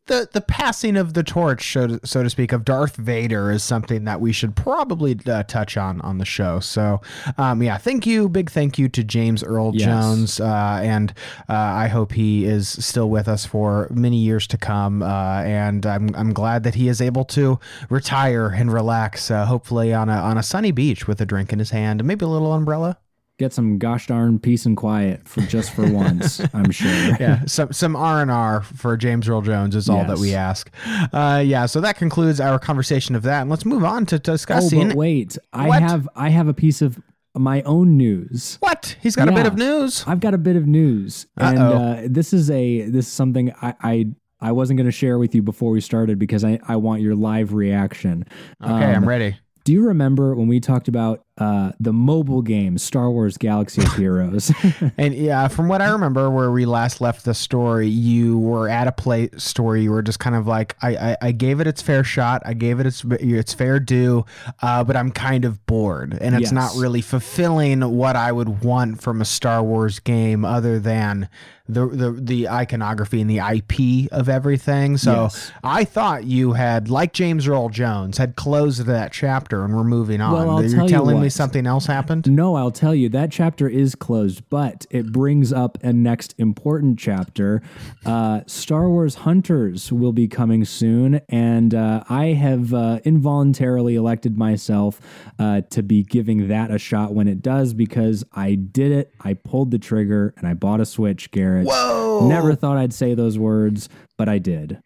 the 0.07 0.29
the 0.33 0.41
passing 0.41 0.97
of 0.97 1.15
the 1.15 1.23
torch, 1.23 1.73
so 1.73 1.87
to, 1.87 2.07
so 2.07 2.23
to 2.23 2.31
speak, 2.31 2.53
of 2.53 2.65
Darth 2.65 2.97
Vader 2.97 3.51
is 3.51 3.63
something 3.63 4.05
that 4.05 4.21
we 4.21 4.33
should 4.33 4.57
probably 4.57 5.19
uh, 5.27 5.45
touch 5.45 5.77
on 5.77 6.01
on 6.01 6.19
the 6.19 6.25
show. 6.25 6.61
So, 6.61 7.01
um, 7.39 7.63
yeah, 7.63 7.79
thank 7.79 8.07
you, 8.07 8.29
big 8.29 8.51
thank 8.51 8.79
you 8.79 8.89
to 8.89 9.05
James 9.05 9.45
Earl 9.45 9.73
yes. 9.75 9.85
Jones, 9.85 10.41
uh, 10.41 10.81
and 10.83 11.13
uh, 11.49 11.53
I 11.55 11.87
hope 11.87 12.13
he 12.13 12.45
is 12.45 12.69
still 12.69 13.11
with 13.11 13.29
us 13.29 13.47
for 13.47 13.89
many 13.93 14.19
years 14.19 14.47
to 14.49 14.59
come. 14.59 15.03
Uh, 15.03 15.43
and 15.43 15.87
I'm 15.87 16.15
I'm 16.17 16.33
glad 16.33 16.65
that 16.65 16.75
he 16.75 16.89
is 16.89 17.01
able 17.01 17.25
to 17.27 17.61
retire 17.89 18.49
and 18.49 18.73
relax, 18.73 19.31
uh, 19.31 19.47
hopefully 19.47 19.95
on 19.95 20.09
a 20.09 20.17
on 20.17 20.37
a 20.37 20.43
sunny 20.43 20.73
beach 20.73 21.07
with 21.07 21.21
a 21.21 21.27
drink 21.27 21.53
in 21.53 21.59
his 21.59 21.71
hand, 21.71 22.01
and 22.01 22.09
maybe 22.09 22.25
a 22.25 22.29
little 22.29 22.53
umbrella 22.53 22.99
get 23.39 23.53
some 23.53 23.79
gosh 23.79 24.07
darn 24.07 24.39
peace 24.39 24.67
and 24.67 24.77
quiet 24.77 25.27
for 25.27 25.41
just 25.43 25.73
for 25.73 25.91
once. 25.91 26.41
I'm 26.55 26.71
sure. 26.71 26.91
yeah, 27.21 27.45
some 27.47 27.73
some 27.73 27.97
R 27.97 28.23
and 28.23 28.31
R 28.31 28.63
for 28.63 28.97
James 28.97 29.29
Earl 29.29 29.43
Jones 29.43 29.75
is 29.75 29.89
all 29.89 29.99
yes. 29.99 30.09
that 30.09 30.19
we 30.19 30.35
ask. 30.35 30.71
Uh, 31.13 31.43
yeah, 31.45 31.67
so 31.67 31.81
that 31.81 31.97
concludes 31.97 32.41
our 32.41 32.59
conversation 32.59 33.15
of 33.15 33.23
that, 33.23 33.43
and 33.43 33.51
let's 33.51 33.65
move 33.65 33.85
on 33.85 34.07
to 34.07 34.19
discussing. 34.19 34.83
Oh, 34.83 34.89
but 34.89 34.97
wait, 34.97 35.39
I 35.53 35.69
what? 35.69 35.83
have 35.83 36.09
I 36.15 36.29
have 36.31 36.49
a 36.49 36.55
piece 36.55 36.83
of 36.83 37.01
my 37.35 37.63
own 37.63 37.97
news. 37.97 38.59
What? 38.61 38.97
He's 39.01 39.17
got 39.17 39.27
yeah, 39.27 39.33
a 39.33 39.37
bit 39.37 39.47
of 39.47 39.57
news. 39.57 40.05
I've 40.07 40.21
got 40.21 40.35
a 40.35 40.39
bit 40.39 40.57
of 40.57 40.67
news, 40.67 41.27
and 41.37 41.59
uh, 41.59 42.03
this 42.07 42.33
is 42.33 42.51
a 42.51 42.83
this 42.83 43.07
is 43.07 43.13
something 43.13 43.53
I. 43.61 43.75
I 43.81 44.07
I 44.45 44.51
wasn't 44.51 44.77
going 44.77 44.89
to 44.89 44.91
share 44.91 45.21
with 45.21 45.37
you 45.37 45.41
before 45.41 45.71
we 45.71 45.81
started 45.81 46.19
because 46.19 46.43
I, 46.43 46.59
I 46.67 46.75
want 46.75 47.01
your 47.01 47.15
live 47.15 47.55
reaction. 47.55 48.25
Okay, 48.61 48.73
um, 48.73 48.83
I'm 48.97 49.09
ready. 49.09 49.37
Do 49.63 49.73
you 49.73 49.87
remember 49.87 50.35
when 50.35 50.49
we 50.49 50.59
talked 50.59 50.89
about 50.89 51.25
uh, 51.39 51.73
the 51.81 51.93
mobile 51.93 52.43
game 52.43 52.77
Star 52.77 53.11
Wars 53.11 53.37
Galaxy 53.39 53.83
of 53.83 53.93
Heroes? 53.95 54.53
and 54.99 55.15
yeah, 55.15 55.49
from 55.49 55.69
what 55.69 55.81
I 55.81 55.91
remember, 55.91 56.31
where 56.31 56.51
we 56.51 56.67
last 56.67 57.01
left 57.01 57.25
the 57.25 57.35
story, 57.35 57.89
you 57.89 58.39
were 58.39 58.69
at 58.69 58.87
a 58.87 58.93
play 58.93 59.31
story. 59.37 59.83
You 59.83 59.93
were 59.93 60.03
just 60.03 60.19
kind 60.19 60.37
of 60.37 60.47
like, 60.47 60.77
I, 60.83 60.97
I, 60.97 61.17
I 61.23 61.33
gave 61.33 61.61
it 61.61 61.67
its 61.67 61.81
fair 61.81 62.05
shot. 62.05 62.43
I 62.45 62.55
gave 62.55 62.81
it 62.81 62.87
its 62.87 63.05
its 63.05 63.55
fair 63.55 63.81
due, 63.81 64.27
uh, 64.61 64.85
but 64.85 64.97
I'm 64.97 65.11
kind 65.11 65.45
of 65.45 65.65
bored, 65.67 66.19
and 66.21 66.35
it's 66.35 66.43
yes. 66.43 66.53
not 66.53 66.75
really 66.77 67.01
fulfilling 67.01 67.81
what 67.97 68.17
I 68.17 68.33
would 68.33 68.63
want 68.63 69.01
from 69.01 69.21
a 69.21 69.25
Star 69.25 69.63
Wars 69.63 69.99
game, 70.01 70.45
other 70.45 70.79
than 70.79 71.29
the 71.69 71.87
the 71.87 72.11
the 72.13 72.49
iconography 72.49 73.21
and 73.21 73.31
the 73.31 73.39
IP 73.39 74.13
of 74.13 74.29
everything. 74.29 74.97
So 74.97 75.25
yes. 75.25 75.53
I 75.63 75.85
thought 75.85 76.25
you 76.25 76.53
had, 76.53 76.91
like 76.91 77.13
James 77.13 77.47
Earl 77.47 77.69
Jones, 77.69 78.19
had 78.19 78.37
closed 78.37 78.85
that 78.87 79.13
chapter 79.13 79.65
and 79.65 79.75
we're 79.75 79.85
moving 79.85 80.21
on. 80.21 80.33
Well, 80.33 80.51
I'll 80.51 80.65
You're 80.65 80.81
tell 80.81 80.89
telling 80.89 81.22
you 81.22 81.22
me 81.23 81.27
But- 81.29 81.33
something 81.33 81.67
else 81.67 81.87
happened? 81.87 82.31
No, 82.31 82.55
I'll 82.57 82.71
tell 82.71 82.95
you 82.95 83.09
that 83.11 83.31
chapter 83.31 83.69
is 83.69 83.95
closed, 83.95 84.43
but 84.51 84.87
it 84.91 85.13
brings 85.13 85.53
up 85.53 85.79
a 85.83 85.93
next 85.93 86.35
important 86.39 86.99
chapter. 86.99 87.63
Uh, 88.05 88.41
Star 88.47 88.89
Wars 88.89 89.15
Hunters 89.17 89.91
will 89.93 90.13
be 90.13 90.29
coming 90.29 90.65
soon, 90.65 91.21
and 91.29 91.75
uh, 91.75 92.05
I 92.09 92.27
have 92.27 92.75
uh, 92.75 93.01
involuntarily 93.05 93.95
elected 93.95 94.37
myself 94.37 95.01
uh, 95.39 95.63
to 95.71 95.83
be 95.83 96.03
giving 96.03 96.49
that 96.49 96.71
a 96.71 96.79
shot 96.79 97.15
when 97.15 97.29
it 97.29 97.43
does 97.43 97.73
because 97.75 98.25
I 98.33 98.55
did 98.55 98.93
it. 98.93 99.13
I 99.21 99.35
pulled 99.35 99.71
the 99.71 99.79
trigger 99.79 100.35
and 100.37 100.47
I 100.47 100.55
bought 100.55 100.81
a 100.81 100.87
Switch, 100.87 101.31
Garrett. 101.31 101.67
Whoa! 101.67 102.29
Never 102.29 102.55
thought 102.55 102.77
I'd 102.77 102.93
say 102.93 103.15
those 103.15 103.39
words, 103.39 103.89
but 104.19 104.29
I 104.29 104.39
did. 104.39 104.81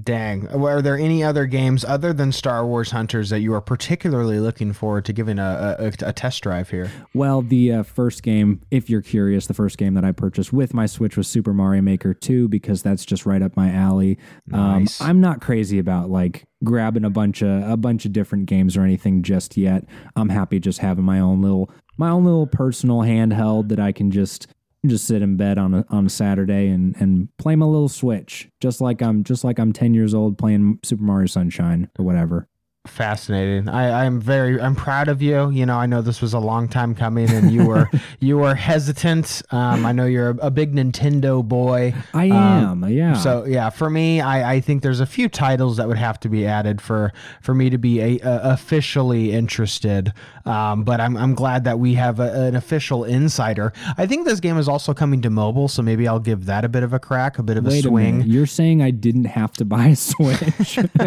Dang. 0.00 0.46
Are 0.48 0.80
there 0.80 0.96
any 0.96 1.24
other 1.24 1.46
games 1.46 1.84
other 1.84 2.12
than 2.12 2.30
Star 2.30 2.64
Wars 2.64 2.92
Hunters 2.92 3.30
that 3.30 3.40
you 3.40 3.52
are 3.54 3.60
particularly 3.60 4.38
looking 4.38 4.72
forward 4.72 5.04
to 5.06 5.12
giving 5.12 5.40
a, 5.40 5.76
a, 5.80 6.08
a 6.08 6.12
test 6.12 6.42
drive 6.44 6.70
here? 6.70 6.90
Well, 7.12 7.42
the 7.42 7.72
uh, 7.72 7.82
first 7.82 8.22
game, 8.22 8.62
if 8.70 8.88
you're 8.88 9.02
curious, 9.02 9.48
the 9.48 9.54
first 9.54 9.78
game 9.78 9.94
that 9.94 10.04
I 10.04 10.12
purchased 10.12 10.52
with 10.52 10.74
my 10.74 10.86
Switch 10.86 11.16
was 11.16 11.26
Super 11.26 11.52
Mario 11.52 11.82
Maker 11.82 12.14
2 12.14 12.46
because 12.48 12.82
that's 12.82 13.04
just 13.04 13.26
right 13.26 13.42
up 13.42 13.56
my 13.56 13.72
alley. 13.72 14.16
Nice. 14.46 15.00
Um, 15.00 15.08
I'm 15.08 15.20
not 15.20 15.40
crazy 15.40 15.80
about 15.80 16.08
like 16.08 16.44
grabbing 16.62 17.04
a 17.04 17.10
bunch 17.10 17.42
of 17.42 17.68
a 17.68 17.76
bunch 17.76 18.04
of 18.04 18.12
different 18.12 18.46
games 18.46 18.76
or 18.76 18.82
anything 18.82 19.22
just 19.22 19.56
yet. 19.56 19.84
I'm 20.14 20.28
happy 20.28 20.60
just 20.60 20.78
having 20.78 21.04
my 21.04 21.18
own 21.18 21.42
little 21.42 21.68
my 21.96 22.10
own 22.10 22.24
little 22.24 22.46
personal 22.46 22.98
handheld 22.98 23.68
that 23.70 23.80
I 23.80 23.90
can 23.90 24.12
just 24.12 24.46
just 24.86 25.06
sit 25.06 25.22
in 25.22 25.36
bed 25.36 25.58
on 25.58 25.74
a 25.74 25.84
on 25.90 26.06
a 26.06 26.10
Saturday 26.10 26.68
and 26.68 26.96
and 27.00 27.28
play 27.38 27.56
my 27.56 27.66
little 27.66 27.88
Switch, 27.88 28.48
just 28.60 28.80
like 28.80 29.02
I'm 29.02 29.24
just 29.24 29.44
like 29.44 29.58
I'm 29.58 29.72
10 29.72 29.94
years 29.94 30.14
old 30.14 30.38
playing 30.38 30.78
Super 30.82 31.02
Mario 31.02 31.26
Sunshine 31.26 31.90
or 31.98 32.04
whatever. 32.04 32.48
Fascinating. 32.86 33.68
I, 33.68 34.06
I'm 34.06 34.22
very 34.22 34.58
I'm 34.58 34.74
proud 34.74 35.08
of 35.08 35.20
you. 35.20 35.50
You 35.50 35.66
know, 35.66 35.76
I 35.76 35.84
know 35.84 36.00
this 36.00 36.22
was 36.22 36.32
a 36.32 36.38
long 36.38 36.66
time 36.66 36.94
coming 36.94 37.28
and 37.28 37.52
you 37.52 37.66
were 37.66 37.90
you 38.20 38.38
were 38.38 38.54
hesitant. 38.54 39.42
Um, 39.50 39.84
I 39.84 39.92
know 39.92 40.06
you're 40.06 40.30
a, 40.30 40.36
a 40.46 40.50
big 40.50 40.74
Nintendo 40.74 41.44
boy. 41.46 41.92
I 42.14 42.24
am, 42.26 42.88
yeah. 42.88 43.12
So 43.12 43.44
yeah, 43.44 43.68
for 43.68 43.90
me, 43.90 44.22
I, 44.22 44.54
I 44.54 44.60
think 44.60 44.82
there's 44.82 45.00
a 45.00 45.04
few 45.06 45.28
titles 45.28 45.76
that 45.76 45.88
would 45.88 45.98
have 45.98 46.18
to 46.20 46.30
be 46.30 46.46
added 46.46 46.80
for 46.80 47.12
for 47.42 47.52
me 47.54 47.68
to 47.68 47.76
be 47.76 48.00
a, 48.00 48.18
a 48.20 48.52
officially 48.54 49.32
interested. 49.32 50.14
Um, 50.46 50.82
but 50.82 51.02
I'm 51.02 51.18
I'm 51.18 51.34
glad 51.34 51.64
that 51.64 51.78
we 51.78 51.94
have 51.94 52.18
a, 52.18 52.46
an 52.46 52.56
official 52.56 53.04
insider. 53.04 53.74
I 53.98 54.06
think 54.06 54.24
this 54.26 54.40
game 54.40 54.56
is 54.56 54.68
also 54.68 54.94
coming 54.94 55.20
to 55.20 55.28
mobile, 55.28 55.68
so 55.68 55.82
maybe 55.82 56.08
I'll 56.08 56.18
give 56.18 56.46
that 56.46 56.64
a 56.64 56.68
bit 56.68 56.82
of 56.82 56.94
a 56.94 56.98
crack, 56.98 57.38
a 57.38 57.42
bit 57.42 57.58
of 57.58 57.66
a 57.66 57.68
Wait 57.68 57.84
a 57.84 57.88
swing. 57.88 58.18
minute. 58.20 58.32
You're 58.32 58.46
saying 58.46 58.80
I 58.80 58.90
didn't 58.90 59.26
have 59.26 59.52
to 59.56 59.66
buy 59.66 59.88
a 59.88 59.96
Switch? 59.96 60.78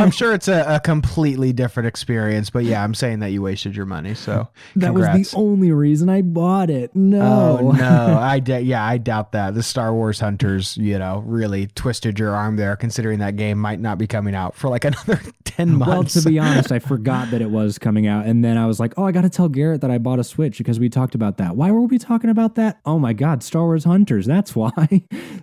I'm 0.00 0.10
sure 0.10 0.34
it's 0.34 0.48
a, 0.48 0.64
a 0.66 0.80
completely 1.00 1.52
different 1.52 1.86
experience, 1.86 2.50
but 2.50 2.64
yeah, 2.64 2.82
I'm 2.82 2.94
saying 2.94 3.20
that 3.20 3.30
you 3.30 3.42
wasted 3.42 3.76
your 3.76 3.86
money. 3.86 4.14
So 4.14 4.48
that 4.76 4.86
congrats. 4.86 5.18
was 5.18 5.30
the 5.30 5.36
only 5.36 5.72
reason 5.72 6.08
I 6.08 6.22
bought 6.22 6.70
it. 6.70 6.94
No. 6.94 7.58
Oh 7.60 7.70
no, 7.72 8.18
I 8.20 8.38
d- 8.38 8.58
yeah, 8.60 8.84
I 8.84 8.98
doubt 8.98 9.32
that. 9.32 9.54
The 9.54 9.62
Star 9.62 9.92
Wars 9.92 10.20
Hunters, 10.20 10.76
you 10.76 10.98
know, 10.98 11.22
really 11.26 11.66
twisted 11.68 12.18
your 12.18 12.34
arm 12.34 12.56
there, 12.56 12.76
considering 12.76 13.18
that 13.18 13.36
game 13.36 13.58
might 13.58 13.80
not 13.80 13.98
be 13.98 14.06
coming 14.06 14.34
out 14.34 14.54
for 14.54 14.68
like 14.68 14.84
another 14.90 15.20
ten 15.44 15.76
months. 15.76 16.14
Well, 16.14 16.22
to 16.22 16.28
be 16.28 16.38
honest, 16.38 16.72
I 16.72 16.78
forgot 16.78 17.30
that 17.30 17.42
it 17.42 17.50
was 17.50 17.78
coming 17.78 18.06
out. 18.06 18.26
And 18.26 18.44
then 18.44 18.56
I 18.56 18.66
was 18.66 18.80
like, 18.80 18.94
oh, 18.96 19.04
I 19.04 19.12
got 19.12 19.22
to 19.22 19.30
tell 19.30 19.48
Garrett 19.48 19.80
that 19.82 19.90
I 19.90 19.98
bought 19.98 20.18
a 20.18 20.24
Switch 20.24 20.58
because 20.58 20.80
we 20.80 20.88
talked 20.88 21.14
about 21.14 21.36
that. 21.38 21.56
Why 21.56 21.70
were 21.70 21.82
we 21.82 21.98
talking 21.98 22.30
about 22.30 22.54
that? 22.56 22.80
Oh 22.84 22.98
my 22.98 23.12
God, 23.12 23.42
Star 23.42 23.62
Wars 23.64 23.84
Hunters. 23.84 24.26
That's 24.26 24.56
why. 24.56 24.72
so, 24.80 24.98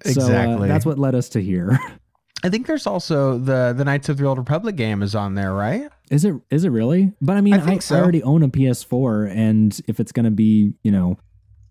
Exactly. 0.05 0.69
Uh, 0.69 0.73
that's 0.73 0.85
what 0.85 0.97
led 0.99 1.15
us 1.15 1.29
to 1.29 1.41
here. 1.41 1.79
I 2.43 2.49
think 2.49 2.67
there's 2.67 2.85
also 2.85 3.37
the 3.37 3.73
the 3.75 3.85
Knights 3.85 4.09
of 4.09 4.17
the 4.17 4.25
Old 4.25 4.37
Republic 4.37 4.75
game 4.75 5.01
is 5.01 5.15
on 5.15 5.35
there, 5.35 5.53
right? 5.53 5.89
Is 6.11 6.25
it? 6.25 6.35
Is 6.49 6.65
it 6.65 6.69
really? 6.69 7.13
But 7.21 7.37
I 7.37 7.41
mean, 7.41 7.53
I 7.53 7.57
I, 7.57 7.61
think 7.61 7.77
I 7.77 7.79
so. 7.79 7.95
already 7.95 8.21
own 8.23 8.43
a 8.43 8.49
PS4, 8.49 9.31
and 9.33 9.79
if 9.87 9.99
it's 9.99 10.11
going 10.11 10.25
to 10.25 10.31
be, 10.31 10.73
you 10.83 10.91
know, 10.91 11.17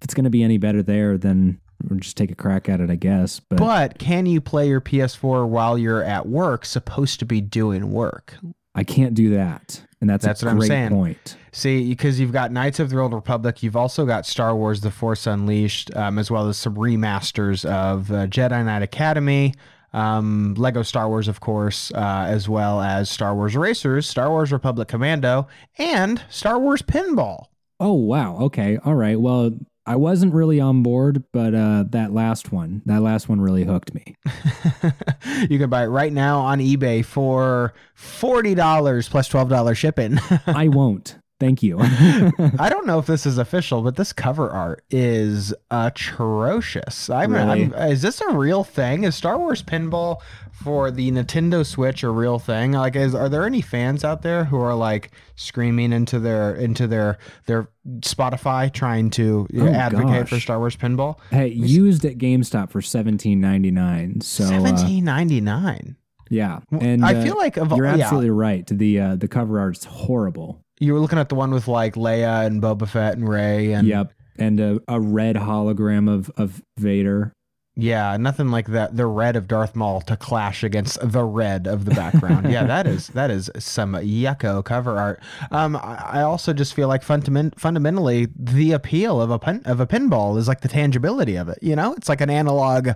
if 0.01 0.05
it's 0.05 0.15
to 0.15 0.31
be 0.31 0.43
any 0.43 0.59
better 0.59 0.83
there, 0.83 1.19
then 1.19 1.61
we'll 1.89 2.01
just 2.01 2.17
take 2.17 2.31
a 2.31 2.35
crack 2.35 2.69
at 2.69 2.81
it, 2.81 2.91
I 2.91 2.97
guess. 2.97 3.39
But, 3.39 3.59
But 3.59 3.99
can 3.99 4.27
you 4.27 4.41
play 4.41 4.69
your 4.69 4.81
PS4 4.81 5.47
while 5.47 5.77
you're 5.77 6.03
at 6.03 6.27
work, 6.27 6.65
supposed 6.65 7.19
to 7.21 7.27
be 7.27 7.41
doing 7.41 7.93
work? 7.93 8.35
I 8.75 8.85
can't 8.85 9.13
do 9.13 9.31
that, 9.31 9.85
and 10.01 10.09
that's 10.09 10.25
That's 10.25 10.43
a 10.43 10.47
what 10.47 10.53
I'm 10.53 10.61
saying. 10.63 10.89
point. 10.89 11.37
See, 11.53 11.91
because 11.91 12.19
you've 12.19 12.33
got 12.33 12.51
Knights 12.51 12.81
of 12.81 12.89
the 12.89 12.99
Old 12.99 13.13
Republic, 13.13 13.63
you've 13.63 13.77
also 13.77 14.07
got 14.07 14.25
Star 14.25 14.57
Wars: 14.57 14.81
The 14.81 14.91
Force 14.91 15.27
Unleashed, 15.27 15.95
um, 15.95 16.19
as 16.19 16.31
well 16.31 16.49
as 16.49 16.57
some 16.57 16.77
remasters 16.77 17.67
of 17.67 18.11
uh, 18.11 18.27
Jedi 18.27 18.65
Knight 18.65 18.81
Academy, 18.81 19.53
um, 19.93 20.55
Lego 20.55 20.83
Star 20.83 21.09
Wars, 21.09 21.29
of 21.29 21.41
course, 21.41 21.93
uh, 21.95 22.27
as 22.29 22.49
well 22.49 22.81
as 22.81 23.11
Star 23.11 23.35
Wars 23.35 23.57
Racers, 23.57 24.09
Star 24.09 24.31
Wars 24.31 24.53
Republic 24.53 24.89
Commando, 24.89 25.47
and 25.79 26.23
Star 26.31 26.59
Wars 26.59 26.83
Pinball. 26.83 27.47
Oh 27.79 27.95
wow. 27.95 28.37
Okay. 28.39 28.79
All 28.85 28.95
right. 28.95 29.21
Well, 29.21 29.51
I 29.85 29.97
wasn't 29.97 30.33
really 30.33 30.61
on 30.61 30.83
board, 30.85 31.25
but 31.33 31.55
uh, 31.55 31.85
that 31.91 32.13
last 32.13 32.53
one, 32.53 32.83
that 32.87 33.03
last 33.03 33.29
one 33.29 33.41
really 33.41 33.65
hooked 33.65 33.93
me. 33.93 34.15
you 35.51 35.59
can 35.59 35.69
buy 35.69 35.85
it 35.85 35.89
right 35.89 36.13
now 36.13 36.41
on 36.41 36.61
eBay 36.61 37.05
for 37.05 37.75
forty 37.95 38.55
dollars 38.55 39.09
plus 39.09 39.27
twelve 39.27 39.49
dollars 39.49 39.79
shipping. 39.79 40.19
I 40.47 40.69
won't. 40.69 41.17
Thank 41.43 41.61
you. 41.63 41.77
I 41.81 42.69
don't 42.71 42.87
know 42.87 43.01
if 43.01 43.07
this 43.07 43.27
is 43.27 43.37
official, 43.37 43.83
but 43.83 43.97
this 43.97 44.13
cover 44.13 44.49
art 44.49 44.85
is 44.91 45.53
atrocious. 45.73 47.11
I'm, 47.11 47.33
Really? 47.33 47.65
I'm- 47.75 47.91
is 47.91 48.03
this 48.03 48.21
a 48.21 48.33
real 48.33 48.63
thing? 48.63 49.03
Is 49.05 49.17
Star 49.17 49.37
Wars 49.39 49.61
Pinball 49.63 50.21
for 50.63 50.93
the 50.93 51.11
Nintendo 51.11 51.67
Switch 51.67 52.05
a 52.05 52.11
real 52.11 52.39
thing? 52.39 52.73
Like, 52.73 52.95
is 52.95 53.13
are 53.15 53.29
there 53.29 53.45
any 53.45 53.61
fans 53.61 54.05
out 54.05 54.23
there 54.23 54.45
who 54.45 54.61
are 54.61 54.75
like 54.75 55.11
screaming 55.35 55.93
into 55.93 56.21
their 56.21 56.55
into 56.55 56.87
their 56.87 57.19
their 57.47 57.69
Spotify 58.01 58.73
trying 58.73 59.11
to 59.11 59.49
Oh, 59.59 59.67
advocate 59.67 60.29
for. 60.29 60.39
Star 60.39 60.59
Wars 60.61 60.77
Pinball? 60.77 61.17
hey, 61.31 61.49
used 61.49 62.05
at 62.05 62.19
GameStop 62.19 62.71
for 62.71 62.81
seventeen 62.83 63.41
ninety 63.41 63.71
nine. 63.73 64.21
So 64.21 64.45
uh, 64.45 64.49
Seventeen 64.49 65.05
ninety 65.05 65.41
nine. 65.41 65.97
yeah, 66.31 66.61
and 66.81 67.05
I 67.05 67.15
uh, 67.15 67.25
feel 67.25 67.37
like 67.37 67.57
of 67.57 67.73
you're 67.73 67.87
yeah, 67.87 67.95
absolutely 68.05 68.31
right. 68.31 68.65
The 68.67 69.01
uh, 69.01 69.17
the 69.17 69.27
cover 69.29 69.59
art's 69.59 69.85
horrible. 69.85 70.63
You 70.83 70.95
were 70.95 71.01
looking 71.01 71.19
at 71.19 71.29
the 71.29 71.37
one 71.37 71.53
with 71.53 71.69
like 71.69 71.95
Leia 71.95 72.45
and 72.45 72.61
Boba 72.61 72.89
Fett 72.89 73.17
and 73.17 73.29
Rey 73.29 73.73
and 73.73 73.87
yep, 73.87 74.13
and 74.37 74.59
a, 74.59 74.81
a 74.89 75.01
red 75.01 75.37
hologram 75.37 76.13
of 76.13 76.31
of 76.37 76.61
Vader. 76.77 77.33
Yeah, 77.75 78.17
nothing 78.19 78.51
like 78.51 78.67
that. 78.69 78.97
The 78.97 79.07
red 79.07 79.35
of 79.35 79.49
Darth 79.49 79.75
Maul 79.75 80.03
to 80.03 80.17
clash 80.17 80.63
against 80.63 80.99
the 81.01 81.25
red 81.25 81.67
of 81.67 81.87
the 81.87 81.93
background. 81.93 82.51
yeah, 82.51 82.65
that 82.67 82.87
is 82.87 83.09
that 83.09 83.31
is 83.31 83.49
some 83.59 83.95
yucko 83.95 84.63
cover 84.65 84.99
art. 84.99 85.23
Um, 85.51 85.77
I, 85.77 86.21
also 86.21 86.53
just 86.53 86.75
feel 86.75 86.89
like 86.89 87.03
fundament, 87.03 87.59
fundamentally 87.59 88.29
the 88.37 88.73
appeal 88.73 89.23
of 89.23 89.31
a 89.31 89.39
pin, 89.39 89.63
of 89.65 89.81
a 89.81 89.87
pinball 89.87 90.37
is 90.37 90.49
like 90.49 90.61
the 90.61 90.69
tangibility 90.69 91.37
of 91.37 91.49
it. 91.49 91.59
You 91.63 91.75
know, 91.77 91.95
it's 91.95 92.11
like 92.11 92.21
an 92.21 92.29
analog. 92.29 92.91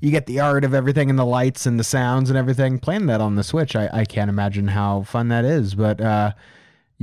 You 0.00 0.10
get 0.10 0.26
the 0.26 0.40
art 0.40 0.64
of 0.64 0.72
everything 0.72 1.10
and 1.10 1.18
the 1.18 1.26
lights 1.26 1.66
and 1.66 1.78
the 1.78 1.84
sounds 1.84 2.30
and 2.30 2.38
everything. 2.38 2.78
Playing 2.78 3.06
that 3.06 3.20
on 3.20 3.34
the 3.34 3.44
Switch, 3.44 3.76
I, 3.76 3.90
I 3.92 4.04
can't 4.04 4.30
imagine 4.30 4.68
how 4.68 5.02
fun 5.02 5.28
that 5.28 5.44
is. 5.44 5.74
But 5.74 6.00
uh, 6.00 6.32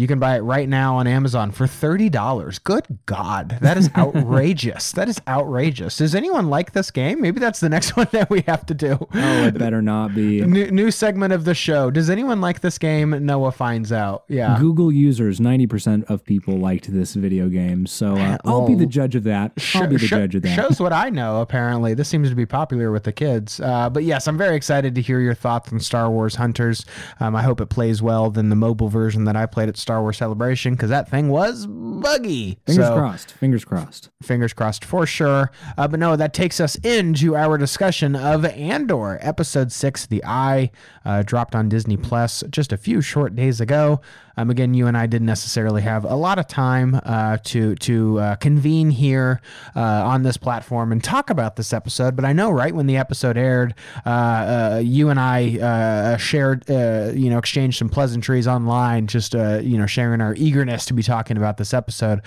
you 0.01 0.07
can 0.07 0.17
buy 0.17 0.35
it 0.37 0.39
right 0.41 0.67
now 0.67 0.95
on 0.97 1.05
Amazon 1.05 1.51
for 1.51 1.67
thirty 1.67 2.09
dollars. 2.09 2.57
Good 2.57 2.85
God, 3.05 3.57
that 3.61 3.77
is 3.77 3.89
outrageous! 3.95 4.91
that 4.93 5.07
is 5.09 5.21
outrageous. 5.27 5.97
Does 5.97 6.15
anyone 6.15 6.49
like 6.49 6.71
this 6.71 6.89
game? 6.91 7.21
Maybe 7.21 7.39
that's 7.39 7.59
the 7.59 7.69
next 7.69 7.91
one 7.97 8.07
that 8.11 8.29
we 8.29 8.41
have 8.47 8.65
to 8.65 8.73
do. 8.73 8.97
Oh, 9.13 9.43
it 9.45 9.57
better 9.57 9.81
not 9.81 10.15
be. 10.15 10.41
New, 10.41 10.71
new 10.71 10.91
segment 10.91 11.33
of 11.33 11.45
the 11.45 11.53
show. 11.53 11.91
Does 11.91 12.09
anyone 12.09 12.41
like 12.41 12.61
this 12.61 12.77
game? 12.77 13.25
Noah 13.25 13.51
finds 13.51 13.91
out. 13.91 14.23
Yeah. 14.27 14.57
Google 14.59 14.91
users, 14.91 15.39
90% 15.39 16.05
of 16.09 16.23
people 16.23 16.57
liked 16.57 16.91
this 16.91 17.13
video 17.13 17.49
game. 17.49 17.85
So 17.85 18.15
uh, 18.17 18.37
I'll 18.45 18.65
be 18.67 18.73
Oh. 18.73 18.77
the 18.77 18.85
judge 18.85 19.15
of 19.15 19.23
that. 19.25 19.51
I'll 19.75 19.87
be 19.87 19.97
the 19.97 20.07
judge 20.07 20.33
of 20.35 20.41
that. 20.43 20.55
Shows 20.55 20.79
what 20.79 20.93
I 20.93 21.09
know, 21.09 21.41
apparently. 21.41 21.93
This 21.93 22.07
seems 22.09 22.29
to 22.29 22.35
be 22.35 22.45
popular 22.45 22.91
with 22.91 23.03
the 23.03 23.11
kids. 23.11 23.59
Uh, 23.59 23.89
but 23.89 24.03
yes, 24.03 24.27
I'm 24.27 24.37
very 24.37 24.55
excited 24.55 24.95
to 24.95 25.01
hear 25.01 25.19
your 25.19 25.33
thoughts 25.35 25.71
on 25.71 25.79
Star 25.79 26.09
Wars 26.09 26.35
Hunters. 26.35 26.85
Um, 27.19 27.35
I 27.35 27.43
hope 27.43 27.59
it 27.61 27.67
plays 27.69 28.01
well 28.01 28.29
than 28.31 28.49
the 28.49 28.55
mobile 28.55 28.87
version 28.89 29.25
that 29.25 29.35
I 29.35 29.45
played 29.45 29.67
at 29.69 29.77
Star 29.77 29.90
Wars 29.99 30.17
Celebration 30.17 30.75
because 30.75 30.89
that 30.91 31.09
thing 31.09 31.29
was 31.29 31.65
buggy. 31.67 32.59
Fingers 32.67 32.85
So- 32.85 32.95
crossed. 32.95 33.31
Fingers 33.33 33.65
crossed. 33.65 34.09
fingers 34.21 34.53
crossed 34.53 34.85
for 34.85 35.05
sure. 35.07 35.51
Uh, 35.77 35.87
but 35.87 35.99
no, 35.99 36.15
that 36.15 36.33
takes 36.33 36.59
us 36.59 36.75
into 36.75 37.35
our 37.35 37.57
discussion 37.57 38.15
of 38.15 38.45
Andor, 38.45 39.17
episode 39.21 39.71
six, 39.71 40.05
The 40.05 40.23
Eye, 40.23 40.69
uh, 41.03 41.23
dropped 41.23 41.55
on 41.55 41.67
Disney 41.69 41.97
Plus 41.97 42.43
just 42.51 42.71
a 42.71 42.77
few 42.77 43.01
short 43.01 43.35
days 43.35 43.59
ago. 43.59 43.99
Um, 44.37 44.49
again, 44.49 44.73
you 44.73 44.87
and 44.87 44.97
I 44.97 45.07
didn't 45.07 45.27
necessarily 45.27 45.81
have 45.81 46.05
a 46.05 46.15
lot 46.15 46.39
of 46.39 46.47
time 46.47 46.99
uh, 47.03 47.37
to 47.45 47.75
to 47.75 48.19
uh, 48.19 48.35
convene 48.35 48.89
here 48.89 49.41
uh, 49.75 49.81
on 49.81 50.23
this 50.23 50.37
platform 50.37 50.91
and 50.91 51.03
talk 51.03 51.29
about 51.29 51.55
this 51.55 51.73
episode. 51.73 52.15
But 52.15 52.25
I 52.25 52.33
know, 52.33 52.51
right 52.51 52.73
when 52.73 52.87
the 52.87 52.97
episode 52.97 53.37
aired, 53.37 53.73
uh, 54.05 54.09
uh, 54.09 54.81
you 54.83 55.09
and 55.09 55.19
I 55.19 56.17
shared, 56.17 56.63
you 56.67 57.29
know, 57.29 57.37
exchanged 57.37 57.77
some 57.77 57.89
pleasantries 57.89 58.47
online, 58.47 59.07
just 59.07 59.33
you 59.33 59.77
know, 59.77 59.85
sharing 59.85 60.21
our 60.21 60.35
eagerness 60.35 60.85
to 60.85 60.93
be 60.93 61.03
talking 61.03 61.37
about 61.37 61.57
this 61.57 61.73
episode. 61.73 62.21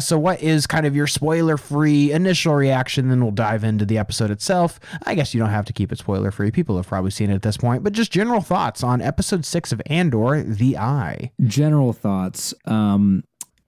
So, 0.00 0.18
what 0.18 0.40
is 0.42 0.66
kind 0.66 0.86
of 0.86 0.96
your 0.96 1.06
spoiler-free 1.06 2.12
initial 2.12 2.54
reaction? 2.54 3.08
Then 3.08 3.22
we'll 3.22 3.32
dive 3.32 3.64
into 3.64 3.84
the 3.84 3.98
episode 3.98 4.30
itself. 4.30 4.80
I 5.04 5.14
guess 5.14 5.34
you 5.34 5.40
don't 5.40 5.50
have 5.50 5.66
to 5.66 5.72
keep 5.72 5.92
it 5.92 5.98
spoiler-free. 5.98 6.50
People 6.50 6.76
have 6.76 6.86
probably 6.86 7.10
seen 7.10 7.30
it 7.30 7.34
at 7.34 7.42
this 7.42 7.56
point, 7.56 7.82
but 7.82 7.92
just 7.92 8.10
general 8.12 8.40
thoughts 8.40 8.82
on 8.82 9.00
episode 9.00 9.44
six 9.44 9.72
of 9.72 9.80
Andor: 9.86 10.42
The 10.42 10.78
Eye. 10.78 11.32
General 11.50 11.92
thoughts. 11.92 12.54
Um, 12.64 13.24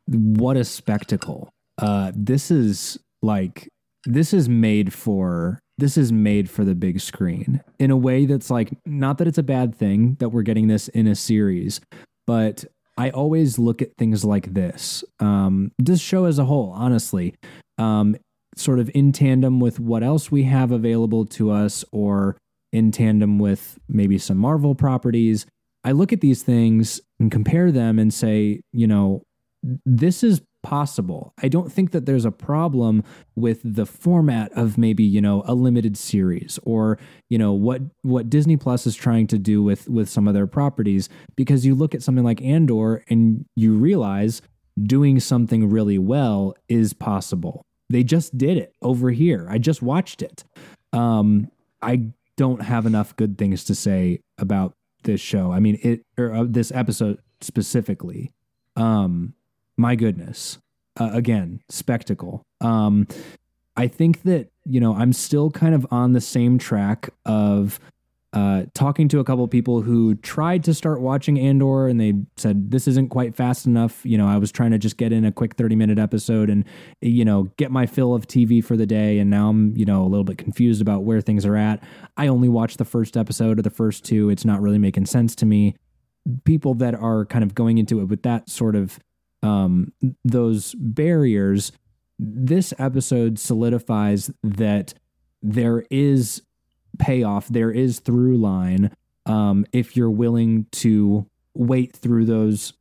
what 0.07 0.57
a 0.57 0.65
spectacle. 0.65 1.51
Uh, 1.79 2.13
this 2.15 2.51
is 2.51 2.99
like 3.23 3.69
this 4.05 4.33
is 4.33 4.49
made 4.49 4.93
for 4.93 5.59
this 5.79 5.97
is 5.97 6.13
made 6.13 6.49
for 6.51 6.65
the 6.65 6.75
big 6.75 7.01
screen 7.01 7.61
in 7.79 7.91
a 7.91 7.97
way 7.97 8.27
that's 8.27 8.51
like 8.51 8.71
not 8.87 9.19
that 9.19 9.27
it's 9.27 9.39
a 9.39 9.43
bad 9.43 9.75
thing 9.75 10.17
that 10.21 10.29
we're 10.29 10.43
getting 10.43 10.69
this 10.69 10.89
in 10.89 11.07
a 11.07 11.15
series, 11.15 11.81
but 12.27 12.65
I 12.97 13.11
always 13.11 13.59
look 13.59 13.81
at 13.81 13.97
things 13.97 14.25
like 14.25 14.53
this. 14.55 15.03
Um, 15.19 15.73
this 15.79 16.01
show 16.01 16.27
as 16.27 16.39
a 16.39 16.45
whole, 16.45 16.71
honestly, 16.71 17.35
um, 17.79 18.17
sort 18.55 18.79
of 18.79 18.91
in 18.95 19.13
tandem 19.13 19.61
with 19.61 19.81
what 19.81 20.03
else 20.03 20.31
we 20.31 20.45
have 20.45 20.73
available 20.73 21.25
to 21.27 21.51
us, 21.51 21.85
or 21.91 22.37
in 22.73 22.91
tandem 22.91 23.39
with 23.39 23.79
maybe 23.89 24.19
some 24.19 24.39
Marvel 24.39 24.75
properties. 24.75 25.47
I 25.85 25.93
look 25.93 26.13
at 26.13 26.21
these 26.21 26.43
things 26.43 27.01
and 27.23 27.31
compare 27.31 27.71
them 27.71 28.01
and 28.01 28.13
say, 28.13 28.61
you 28.73 28.89
know, 28.89 29.23
this 29.87 30.25
is 30.25 30.43
possible. 30.65 31.33
I 31.41 31.47
don't 31.47 31.73
think 31.73 31.93
that 31.93 32.05
there's 32.05 32.25
a 32.25 32.33
problem 32.33 33.05
with 33.37 33.61
the 33.63 33.87
format 33.87 34.51
of 34.53 34.77
maybe, 34.77 35.05
you 35.05 35.21
know, 35.21 35.45
a 35.47 35.55
limited 35.55 35.97
series 35.97 36.59
or, 36.65 36.99
you 37.31 37.39
know, 37.39 37.53
what 37.53 37.81
what 38.03 38.29
Disney 38.29 38.57
Plus 38.57 38.89
is 38.89 38.97
trying 38.97 39.29
to 39.29 39.39
do 39.39 39.63
with 39.63 39.89
with 39.89 40.09
some 40.09 40.27
of 40.27 40.35
their 40.35 40.49
properties 40.49 41.09
because 41.37 41.65
you 41.65 41.77
look 41.77 41.95
at 41.95 42.03
something 42.03 42.25
like 42.25 42.43
Andor 42.43 43.05
and 43.09 43.45
you 43.55 43.75
realize 43.75 44.43
doing 44.83 45.21
something 45.21 45.71
really 45.71 45.99
well 45.99 46.57
is 46.69 46.93
possible. 46.93 47.65
They 47.89 48.03
just 48.03 48.37
did 48.37 48.57
it 48.57 48.75
over 48.83 49.11
here. 49.11 49.47
I 49.49 49.59
just 49.59 49.81
watched 49.81 50.23
it. 50.23 50.43
Um 50.93 51.53
I 51.81 52.11
don't 52.37 52.63
have 52.63 52.85
enough 52.85 53.15
good 53.15 53.39
things 53.39 53.63
to 53.65 53.77
say 53.77 54.23
about 54.39 54.75
this 55.05 55.21
show. 55.21 55.53
I 55.53 55.61
mean, 55.61 55.79
it 55.83 56.05
or 56.19 56.33
uh, 56.33 56.45
this 56.49 56.73
episode 56.73 57.19
specifically. 57.41 58.33
Um 58.77 59.35
my 59.77 59.97
goodness. 59.97 60.59
Uh, 60.99 61.11
again, 61.13 61.61
spectacle. 61.69 62.43
Um, 62.61 63.07
I 63.77 63.89
think 63.89 64.23
that, 64.25 64.51
you 64.67 64.81
know, 64.81 64.95
I'm 64.95 65.13
still 65.13 65.51
kind 65.51 65.75
of 65.75 65.87
on 65.91 66.13
the 66.13 66.21
same 66.21 66.59
track 66.59 67.09
of 67.25 67.81
uh, 68.35 68.63
talking 68.73 69.09
to 69.09 69.21
a 69.21 69.25
couple 69.25 69.45
of 69.45 69.51
people 69.51 69.83
who 69.83 70.15
tried 70.15 70.65
to 70.65 70.73
start 70.73 71.03
watching 71.03 71.39
Andor 71.39 71.87
and 71.87 72.01
they 72.01 72.15
said, 72.39 72.71
this 72.71 72.89
isn't 72.89 73.11
quite 73.11 73.35
fast 73.35 73.67
enough. 73.67 74.01
You 74.07 74.17
know, 74.17 74.27
I 74.27 74.39
was 74.39 74.51
trying 74.51 74.71
to 74.71 74.79
just 74.79 74.97
get 74.97 75.13
in 75.13 75.27
a 75.27 75.33
quick 75.33 75.57
30 75.57 75.77
minute 75.77 75.99
episode 75.99 76.49
and, 76.49 76.65
you 77.03 77.27
know, 77.27 77.45
get 77.59 77.71
my 77.71 77.85
fill 77.85 78.15
of 78.15 78.27
TV 78.27 78.65
for 78.65 78.75
the 78.75 78.87
day. 78.87 79.19
And 79.19 79.29
now 79.29 79.51
I'm, 79.51 79.77
you 79.77 79.85
know, 79.85 80.03
a 80.03 80.09
little 80.09 80.25
bit 80.25 80.39
confused 80.39 80.81
about 80.81 81.05
where 81.05 81.21
things 81.21 81.45
are 81.45 81.57
at. 81.57 81.83
I 82.17 82.29
only 82.29 82.49
watched 82.49 82.79
the 82.79 82.87
first 82.87 83.19
episode 83.19 83.59
or 83.59 83.63
the 83.63 83.71
first 83.71 84.03
two. 84.03 84.31
It's 84.31 84.47
not 84.47 84.63
really 84.63 84.79
making 84.79 85.07
sense 85.07 85.35
to 85.37 85.47
me. 85.47 85.77
People 86.45 86.73
that 86.75 86.95
are 86.95 87.27
kind 87.27 87.45
of 87.45 87.55
going 87.55 87.77
into 87.77 88.01
it 88.01 88.05
with 88.05 88.23
that 88.23 88.49
sort 88.49 88.77
of 88.77 88.99
um, 89.43 89.93
those 90.25 90.75
barriers, 90.79 91.73
this 92.19 92.73
episode 92.79 93.39
solidifies 93.39 94.31
that 94.43 94.95
there 95.43 95.85
is 95.91 96.43
payoff, 96.99 97.49
there 97.49 97.71
is 97.71 98.01
through 98.01 98.37
line 98.37 98.95
um, 99.27 99.67
if 99.73 99.97
you're 99.97 100.11
willing 100.11 100.67
to 100.73 101.27
wait 101.55 101.95
through 101.95 102.25
those 102.25 102.73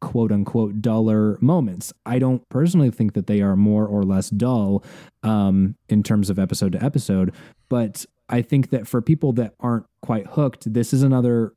quote 0.00 0.30
unquote 0.30 0.82
duller 0.82 1.38
moments. 1.40 1.92
I 2.04 2.18
don't 2.18 2.46
personally 2.48 2.90
think 2.90 3.14
that 3.14 3.26
they 3.26 3.40
are 3.40 3.56
more 3.56 3.86
or 3.86 4.02
less 4.02 4.30
dull 4.30 4.84
um, 5.22 5.76
in 5.88 6.02
terms 6.02 6.30
of 6.30 6.38
episode 6.38 6.72
to 6.72 6.84
episode, 6.84 7.34
but 7.68 8.04
I 8.28 8.42
think 8.42 8.70
that 8.70 8.86
for 8.86 9.00
people 9.00 9.32
that 9.34 9.54
aren't 9.60 9.86
quite 10.02 10.26
hooked, 10.26 10.72
this 10.72 10.92
is 10.92 11.02
another 11.02 11.54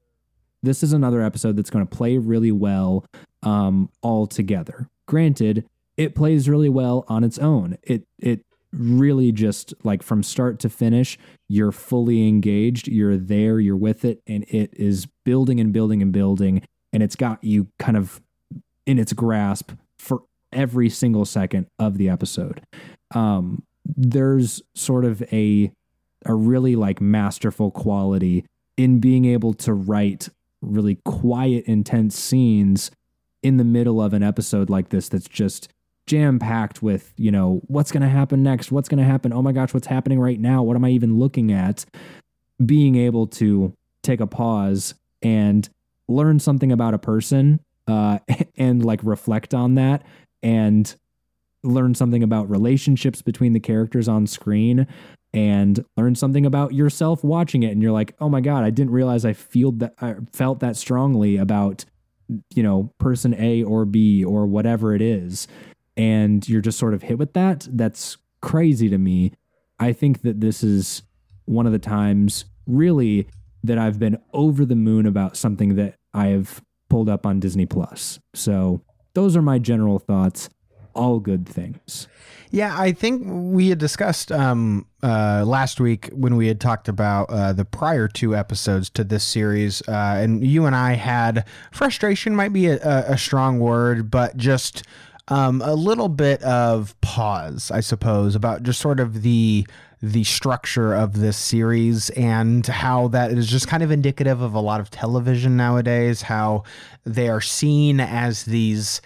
this 0.61 0.83
is 0.83 0.91
another 0.91 1.21
episode 1.21 1.55
that's 1.55 1.69
going 1.69 1.87
to 1.87 1.95
play 1.95 2.17
really 2.17 2.51
well 2.51 3.05
um, 3.43 3.89
all 4.01 4.27
together. 4.27 4.89
Granted, 5.07 5.65
it 5.95 6.15
plays 6.15 6.49
really 6.49 6.69
well 6.69 7.05
on 7.07 7.23
its 7.23 7.39
own. 7.39 7.77
It 7.83 8.03
it 8.17 8.45
really 8.71 9.31
just 9.31 9.73
like 9.83 10.03
from 10.03 10.23
start 10.23 10.59
to 10.59 10.69
finish, 10.69 11.17
you're 11.47 11.71
fully 11.71 12.27
engaged, 12.27 12.87
you're 12.87 13.17
there, 13.17 13.59
you're 13.59 13.75
with 13.75 14.05
it, 14.05 14.21
and 14.27 14.43
it 14.47 14.71
is 14.73 15.07
building 15.25 15.59
and 15.59 15.73
building 15.73 16.01
and 16.01 16.11
building, 16.11 16.63
and 16.93 17.01
it's 17.03 17.15
got 17.15 17.43
you 17.43 17.67
kind 17.79 17.97
of 17.97 18.21
in 18.85 18.99
its 18.99 19.13
grasp 19.13 19.71
for 19.97 20.23
every 20.51 20.89
single 20.89 21.25
second 21.25 21.67
of 21.77 21.97
the 21.97 22.09
episode. 22.09 22.61
Um, 23.13 23.63
there's 23.85 24.61
sort 24.75 25.05
of 25.05 25.21
a 25.33 25.71
a 26.25 26.35
really 26.35 26.75
like 26.75 26.99
masterful 26.99 27.71
quality 27.71 28.45
in 28.77 28.99
being 28.99 29.25
able 29.25 29.53
to 29.53 29.73
write 29.73 30.29
really 30.61 30.99
quiet, 31.05 31.65
intense 31.65 32.17
scenes 32.17 32.91
in 33.41 33.57
the 33.57 33.63
middle 33.63 34.01
of 34.01 34.13
an 34.13 34.21
episode 34.21 34.69
like 34.69 34.89
this 34.89 35.07
that's 35.09 35.27
just 35.27 35.69
jam 36.09 36.39
packed 36.39 36.81
with, 36.81 37.13
you 37.17 37.31
know, 37.31 37.61
what's 37.67 37.91
going 37.91 38.01
to 38.01 38.09
happen 38.09 38.41
next? 38.41 38.71
What's 38.71 38.89
going 38.89 38.97
to 38.97 39.03
happen? 39.03 39.31
Oh 39.31 39.43
my 39.43 39.51
gosh, 39.51 39.73
what's 39.73 39.87
happening 39.87 40.19
right 40.19 40.39
now? 40.39 40.63
What 40.63 40.75
am 40.75 40.83
I 40.83 40.89
even 40.89 41.19
looking 41.19 41.51
at? 41.51 41.85
Being 42.65 42.95
able 42.95 43.27
to 43.27 43.73
take 44.01 44.19
a 44.19 44.27
pause 44.27 44.95
and 45.21 45.69
learn 46.07 46.39
something 46.39 46.71
about 46.71 46.95
a 46.95 46.97
person 46.97 47.59
uh, 47.87 48.17
and 48.57 48.83
like 48.83 48.99
reflect 49.03 49.53
on 49.53 49.75
that 49.75 50.03
and 50.41 50.95
learn 51.63 51.93
something 51.93 52.23
about 52.23 52.49
relationships 52.49 53.21
between 53.21 53.53
the 53.53 53.59
characters 53.59 54.07
on 54.07 54.25
screen 54.25 54.87
and 55.31 55.85
learn 55.95 56.15
something 56.15 56.45
about 56.45 56.73
yourself 56.73 57.23
watching 57.23 57.61
it 57.61 57.71
and 57.71 57.83
you're 57.83 57.91
like 57.91 58.15
oh 58.19 58.29
my 58.29 58.41
god 58.41 58.63
i 58.63 58.69
didn't 58.69 58.91
realize 58.91 59.25
i 59.25 59.33
feel 59.33 59.71
that 59.73 59.93
i 60.01 60.15
felt 60.31 60.61
that 60.61 60.75
strongly 60.75 61.37
about 61.37 61.85
you 62.55 62.63
know 62.63 62.91
person 62.97 63.35
a 63.35 63.61
or 63.61 63.85
b 63.85 64.23
or 64.23 64.47
whatever 64.47 64.95
it 64.95 65.01
is 65.01 65.47
and 65.99 66.47
you're 66.47 66.61
just 66.61 66.79
sort 66.79 66.93
of 66.93 67.03
hit 67.03 67.17
with 67.17 67.33
that 67.33 67.67
that's 67.71 68.17
crazy 68.41 68.87
to 68.87 68.97
me. 68.97 69.33
I 69.79 69.91
think 69.91 70.21
that 70.21 70.39
this 70.39 70.63
is 70.63 71.03
one 71.43 71.65
of 71.65 71.73
the 71.73 71.79
times 71.79 72.45
really 72.67 73.27
that 73.63 73.79
i've 73.79 73.97
been 73.97 74.17
over 74.31 74.63
the 74.63 74.75
moon 74.75 75.07
about 75.07 75.35
something 75.35 75.75
that 75.75 75.95
i 76.13 76.27
have 76.27 76.61
pulled 76.89 77.09
up 77.09 77.25
on 77.25 77.39
disney 77.39 77.65
plus. 77.65 78.19
So 78.33 78.81
those 79.13 79.35
are 79.35 79.41
my 79.41 79.59
general 79.59 79.99
thoughts 79.99 80.49
all 80.93 81.19
good 81.19 81.47
things. 81.47 82.07
Yeah, 82.51 82.75
I 82.77 82.91
think 82.91 83.23
we 83.25 83.69
had 83.69 83.77
discussed 83.77 84.31
um, 84.31 84.87
uh, 85.03 85.43
last 85.45 85.79
week 85.79 86.09
when 86.11 86.35
we 86.35 86.47
had 86.47 86.59
talked 86.59 86.87
about 86.89 87.29
uh, 87.29 87.53
the 87.53 87.63
prior 87.63 88.07
two 88.07 88.35
episodes 88.35 88.89
to 88.91 89.03
this 89.03 89.23
series, 89.23 89.81
uh, 89.87 90.17
and 90.19 90.43
you 90.45 90.65
and 90.65 90.75
I 90.75 90.93
had 90.93 91.45
frustration 91.71 92.35
might 92.35 92.53
be 92.53 92.67
a, 92.67 92.79
a 93.07 93.17
strong 93.17 93.59
word, 93.59 94.09
but 94.09 94.35
just 94.35 94.83
um, 95.29 95.61
a 95.63 95.75
little 95.75 96.09
bit 96.09 96.41
of 96.43 96.99
pause, 97.01 97.71
I 97.71 97.79
suppose, 97.79 98.35
about 98.35 98.63
just 98.63 98.79
sort 98.79 98.99
of 98.99 99.21
the 99.21 99.65
the 100.01 100.23
structure 100.23 100.93
of 100.93 101.19
this 101.19 101.35
series 101.35 102.09
and 102.11 102.65
how 102.65 103.09
that 103.09 103.31
is 103.31 103.47
just 103.49 103.67
kind 103.67 103.83
of 103.83 103.91
indicative 103.91 104.41
of 104.41 104.53
a 104.53 104.59
lot 104.59 104.79
of 104.79 104.89
television 104.89 105.57
nowadays, 105.57 106.21
how 106.21 106.63
they 107.03 107.27
are 107.27 107.41
seen 107.41 107.99
as 107.99 108.45
these 108.45 109.01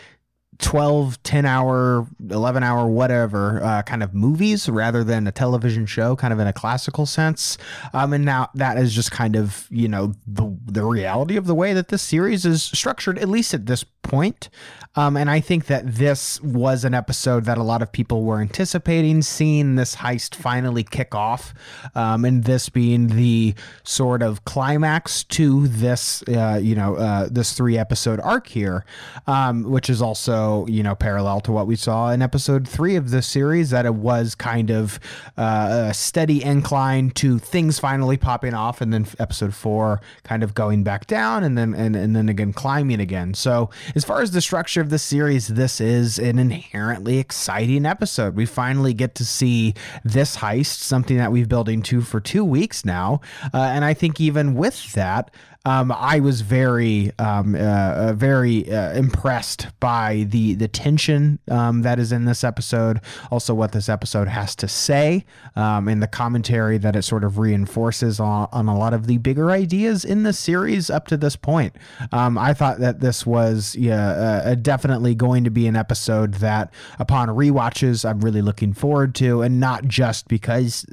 12 0.60 1.22
10 1.24 1.46
hour 1.46 2.08
11 2.30 2.64
hour 2.64 2.88
whatever 2.88 3.62
uh, 3.64 3.82
kind 3.82 4.04
of 4.04 4.14
movies 4.14 4.70
rather 4.70 5.04
than 5.04 5.28
a 5.28 5.32
television 5.32 5.86
show 5.86 6.16
kind 6.16 6.32
of 6.32 6.40
in 6.40 6.48
a 6.48 6.54
classical 6.54 7.06
sense. 7.06 7.58
Um, 7.92 8.14
and 8.14 8.24
now 8.24 8.50
that 8.54 8.78
is 8.78 8.94
just 8.94 9.12
kind 9.12 9.36
of 9.36 9.68
you 9.72 9.88
know 9.88 10.14
the 10.28 10.56
the 10.66 10.86
reality 10.86 11.38
of 11.38 11.48
the 11.48 11.56
way 11.56 11.74
that 11.74 11.88
this 11.88 12.02
series 12.02 12.46
is 12.46 12.64
structured 12.64 13.18
at 13.18 13.30
least 13.30 13.54
at 13.54 13.66
this 13.66 13.84
point 13.84 14.50
um, 14.96 15.18
and 15.18 15.30
I 15.30 15.40
think 15.40 15.66
that 15.66 15.96
this 15.96 16.40
was 16.42 16.86
an 16.86 16.94
episode 16.94 17.46
that 17.46 17.58
a 17.58 17.64
lot 17.64 17.82
of 17.82 17.92
people 17.92 18.24
were 18.24 18.40
anticipating, 18.40 19.24
seeing 19.24 19.76
this 19.76 19.96
heist 19.96 20.36
finally 20.36 20.84
kick 20.84 21.16
off, 21.16 21.54
um, 21.96 22.26
and 22.26 22.44
this 22.44 22.70
being 22.70 23.08
the 23.08 23.56
sort 23.84 24.22
of 24.22 24.46
climax 24.46 25.24
to 25.24 25.68
this, 25.68 26.22
uh, 26.28 26.60
you 26.62 26.76
know, 26.76 26.96
uh, 26.96 27.28
this 27.32 27.54
three 27.54 27.78
episode 27.78 28.20
arc 28.20 28.48
here, 28.48 28.86
um, 29.26 29.64
which 29.64 29.90
is 29.90 30.02
also, 30.02 30.68
you 30.68 30.84
know, 30.84 30.94
parallel 30.94 31.42
to 31.42 31.52
what 31.52 31.66
we 31.66 31.76
saw 31.76 32.12
in 32.12 32.22
episode 32.22 32.68
three 32.68 32.96
of 32.96 33.10
this 33.10 33.26
series, 33.26 33.72
that 33.72 33.88
it 33.88 33.96
was 33.96 34.36
kind 34.36 34.70
of 34.70 35.00
uh, 35.38 35.88
a 35.90 35.94
steady 35.94 36.44
incline 36.44 37.10
to 37.10 37.40
things 37.40 37.80
finally 37.80 38.18
popping 38.18 38.54
off, 38.54 38.80
and 38.80 38.94
then 38.94 39.08
episode 39.18 39.56
four 39.56 40.02
kind 40.24 40.44
of 40.44 40.54
going 40.54 40.84
back 40.84 41.08
down, 41.08 41.44
and 41.44 41.58
then 41.58 41.74
and, 41.74 41.96
and 41.96 42.16
then 42.16 42.30
again 42.30 42.54
climbing 42.54 43.00
again. 43.00 43.34
So 43.34 43.72
as 43.96 44.06
far 44.06 44.22
as 44.22 44.32
the 44.32 44.42
structure 44.42 44.83
of 44.84 44.90
the 44.90 45.00
series, 45.00 45.48
this 45.48 45.80
is 45.80 46.20
an 46.20 46.38
inherently 46.38 47.18
exciting 47.18 47.86
episode. 47.86 48.36
We 48.36 48.46
finally 48.46 48.94
get 48.94 49.16
to 49.16 49.26
see 49.26 49.74
this 50.04 50.38
heist, 50.38 50.80
something 50.80 51.16
that 51.18 51.32
we've 51.32 51.48
building 51.48 51.82
to 51.84 52.02
for 52.02 52.20
two 52.20 52.44
weeks 52.44 52.84
now. 52.84 53.22
Uh, 53.54 53.60
and 53.60 53.86
I 53.86 53.94
think 53.94 54.20
even 54.20 54.56
with 54.56 54.92
that, 54.94 55.32
um, 55.66 55.94
I 55.94 56.20
was 56.20 56.42
very, 56.42 57.12
um, 57.20 57.56
uh, 57.56 57.60
uh, 57.60 58.14
very 58.14 58.70
uh, 58.70 58.94
impressed 58.94 59.68
by 59.80 60.26
the 60.28 60.56
the 60.56 60.68
tension 60.68 61.40
um, 61.50 61.84
that 61.84 62.00
is 62.00 62.12
in 62.12 62.26
this 62.26 62.44
episode. 62.44 63.00
Also, 63.32 63.54
what 63.54 63.72
this 63.72 63.88
episode 63.88 64.28
has 64.28 64.58
to 64.58 64.68
say, 64.68 65.24
um, 65.56 65.88
and 65.88 66.04
the 66.04 66.08
commentary 66.08 66.78
that 66.80 66.98
it 66.98 67.04
sort 67.04 67.24
of 67.24 67.38
reinforces 67.38 68.20
on, 68.20 68.50
on 68.52 68.68
a 68.68 68.78
lot 68.78 68.94
of 68.94 69.08
the 69.08 69.18
bigger 69.20 69.52
ideas 69.52 70.04
in 70.04 70.24
the 70.24 70.34
series 70.34 70.90
up 70.90 71.08
to 71.08 71.16
this 71.16 71.38
point. 71.38 71.74
Um, 72.12 72.38
I 72.38 72.54
thought 72.54 72.80
that 72.80 73.00
this 73.00 73.26
was 73.26 73.74
yeah, 73.76 74.10
uh, 74.10 74.56
definitely 74.56 75.16
going 75.16 75.46
to 75.46 75.50
be 75.50 75.68
an 75.68 75.78
episode 75.78 76.36
that, 76.36 76.74
upon 77.00 77.30
rewatches, 77.30 78.08
I'm 78.08 78.20
really 78.20 78.42
looking 78.42 78.74
forward 78.74 79.16
to, 79.16 79.42
and 79.42 79.62
not 79.62 79.86
just 79.86 80.28
because 80.28 80.86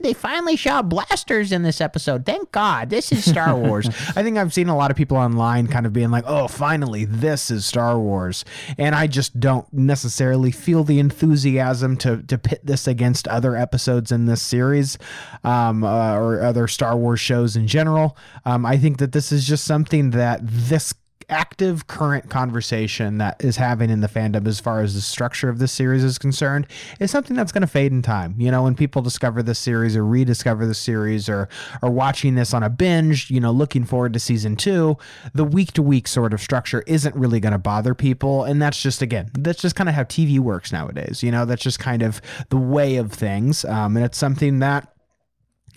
they 0.00 0.12
finally 0.12 0.56
shot 0.56 0.90
blasters 0.90 1.50
in 1.50 1.62
this 1.62 1.80
episode. 1.80 2.26
Thank 2.26 2.52
God, 2.52 2.90
this 2.90 3.10
is 3.10 3.24
Star 3.24 3.56
Wars. 3.56 3.88
I 4.18 4.24
think 4.24 4.36
I've 4.36 4.52
seen 4.52 4.68
a 4.68 4.76
lot 4.76 4.90
of 4.90 4.96
people 4.96 5.16
online 5.16 5.68
kind 5.68 5.86
of 5.86 5.92
being 5.92 6.10
like, 6.10 6.24
"Oh, 6.26 6.48
finally, 6.48 7.04
this 7.04 7.52
is 7.52 7.64
Star 7.64 8.00
Wars," 8.00 8.44
and 8.76 8.92
I 8.92 9.06
just 9.06 9.38
don't 9.38 9.72
necessarily 9.72 10.50
feel 10.50 10.82
the 10.82 10.98
enthusiasm 10.98 11.96
to 11.98 12.24
to 12.24 12.36
pit 12.36 12.60
this 12.64 12.88
against 12.88 13.28
other 13.28 13.54
episodes 13.54 14.10
in 14.10 14.26
this 14.26 14.42
series 14.42 14.98
um, 15.44 15.84
uh, 15.84 16.16
or 16.16 16.42
other 16.42 16.66
Star 16.66 16.96
Wars 16.96 17.20
shows 17.20 17.54
in 17.54 17.68
general. 17.68 18.16
Um, 18.44 18.66
I 18.66 18.76
think 18.76 18.98
that 18.98 19.12
this 19.12 19.30
is 19.30 19.46
just 19.46 19.62
something 19.64 20.10
that 20.10 20.40
this 20.42 20.94
active 21.28 21.86
current 21.86 22.30
conversation 22.30 23.18
that 23.18 23.42
is 23.44 23.56
having 23.56 23.90
in 23.90 24.00
the 24.00 24.08
fandom 24.08 24.46
as 24.46 24.60
far 24.60 24.80
as 24.80 24.94
the 24.94 25.00
structure 25.00 25.48
of 25.48 25.58
this 25.58 25.72
series 25.72 26.02
is 26.02 26.18
concerned 26.18 26.66
is 27.00 27.10
something 27.10 27.36
that's 27.36 27.52
going 27.52 27.62
to 27.62 27.68
fade 27.68 27.92
in 27.92 28.02
time. 28.02 28.34
You 28.38 28.50
know, 28.50 28.62
when 28.62 28.74
people 28.74 29.02
discover 29.02 29.42
this 29.42 29.58
series 29.58 29.96
or 29.96 30.04
rediscover 30.04 30.66
the 30.66 30.74
series 30.74 31.28
or 31.28 31.48
are 31.82 31.90
watching 31.90 32.34
this 32.34 32.54
on 32.54 32.62
a 32.62 32.70
binge, 32.70 33.30
you 33.30 33.40
know, 33.40 33.50
looking 33.50 33.84
forward 33.84 34.12
to 34.14 34.18
season 34.18 34.56
two, 34.56 34.96
the 35.34 35.44
week 35.44 35.72
to 35.72 35.82
week 35.82 36.08
sort 36.08 36.32
of 36.32 36.40
structure 36.40 36.82
isn't 36.86 37.14
really 37.14 37.40
going 37.40 37.52
to 37.52 37.58
bother 37.58 37.94
people. 37.94 38.44
And 38.44 38.60
that's 38.60 38.82
just, 38.82 39.02
again, 39.02 39.30
that's 39.34 39.60
just 39.60 39.76
kind 39.76 39.88
of 39.88 39.94
how 39.94 40.04
TV 40.04 40.38
works 40.38 40.72
nowadays. 40.72 41.22
You 41.22 41.30
know, 41.30 41.44
that's 41.44 41.62
just 41.62 41.78
kind 41.78 42.02
of 42.02 42.20
the 42.48 42.56
way 42.56 42.96
of 42.96 43.12
things. 43.12 43.64
Um, 43.64 43.96
and 43.96 44.04
it's 44.04 44.18
something 44.18 44.60
that 44.60 44.92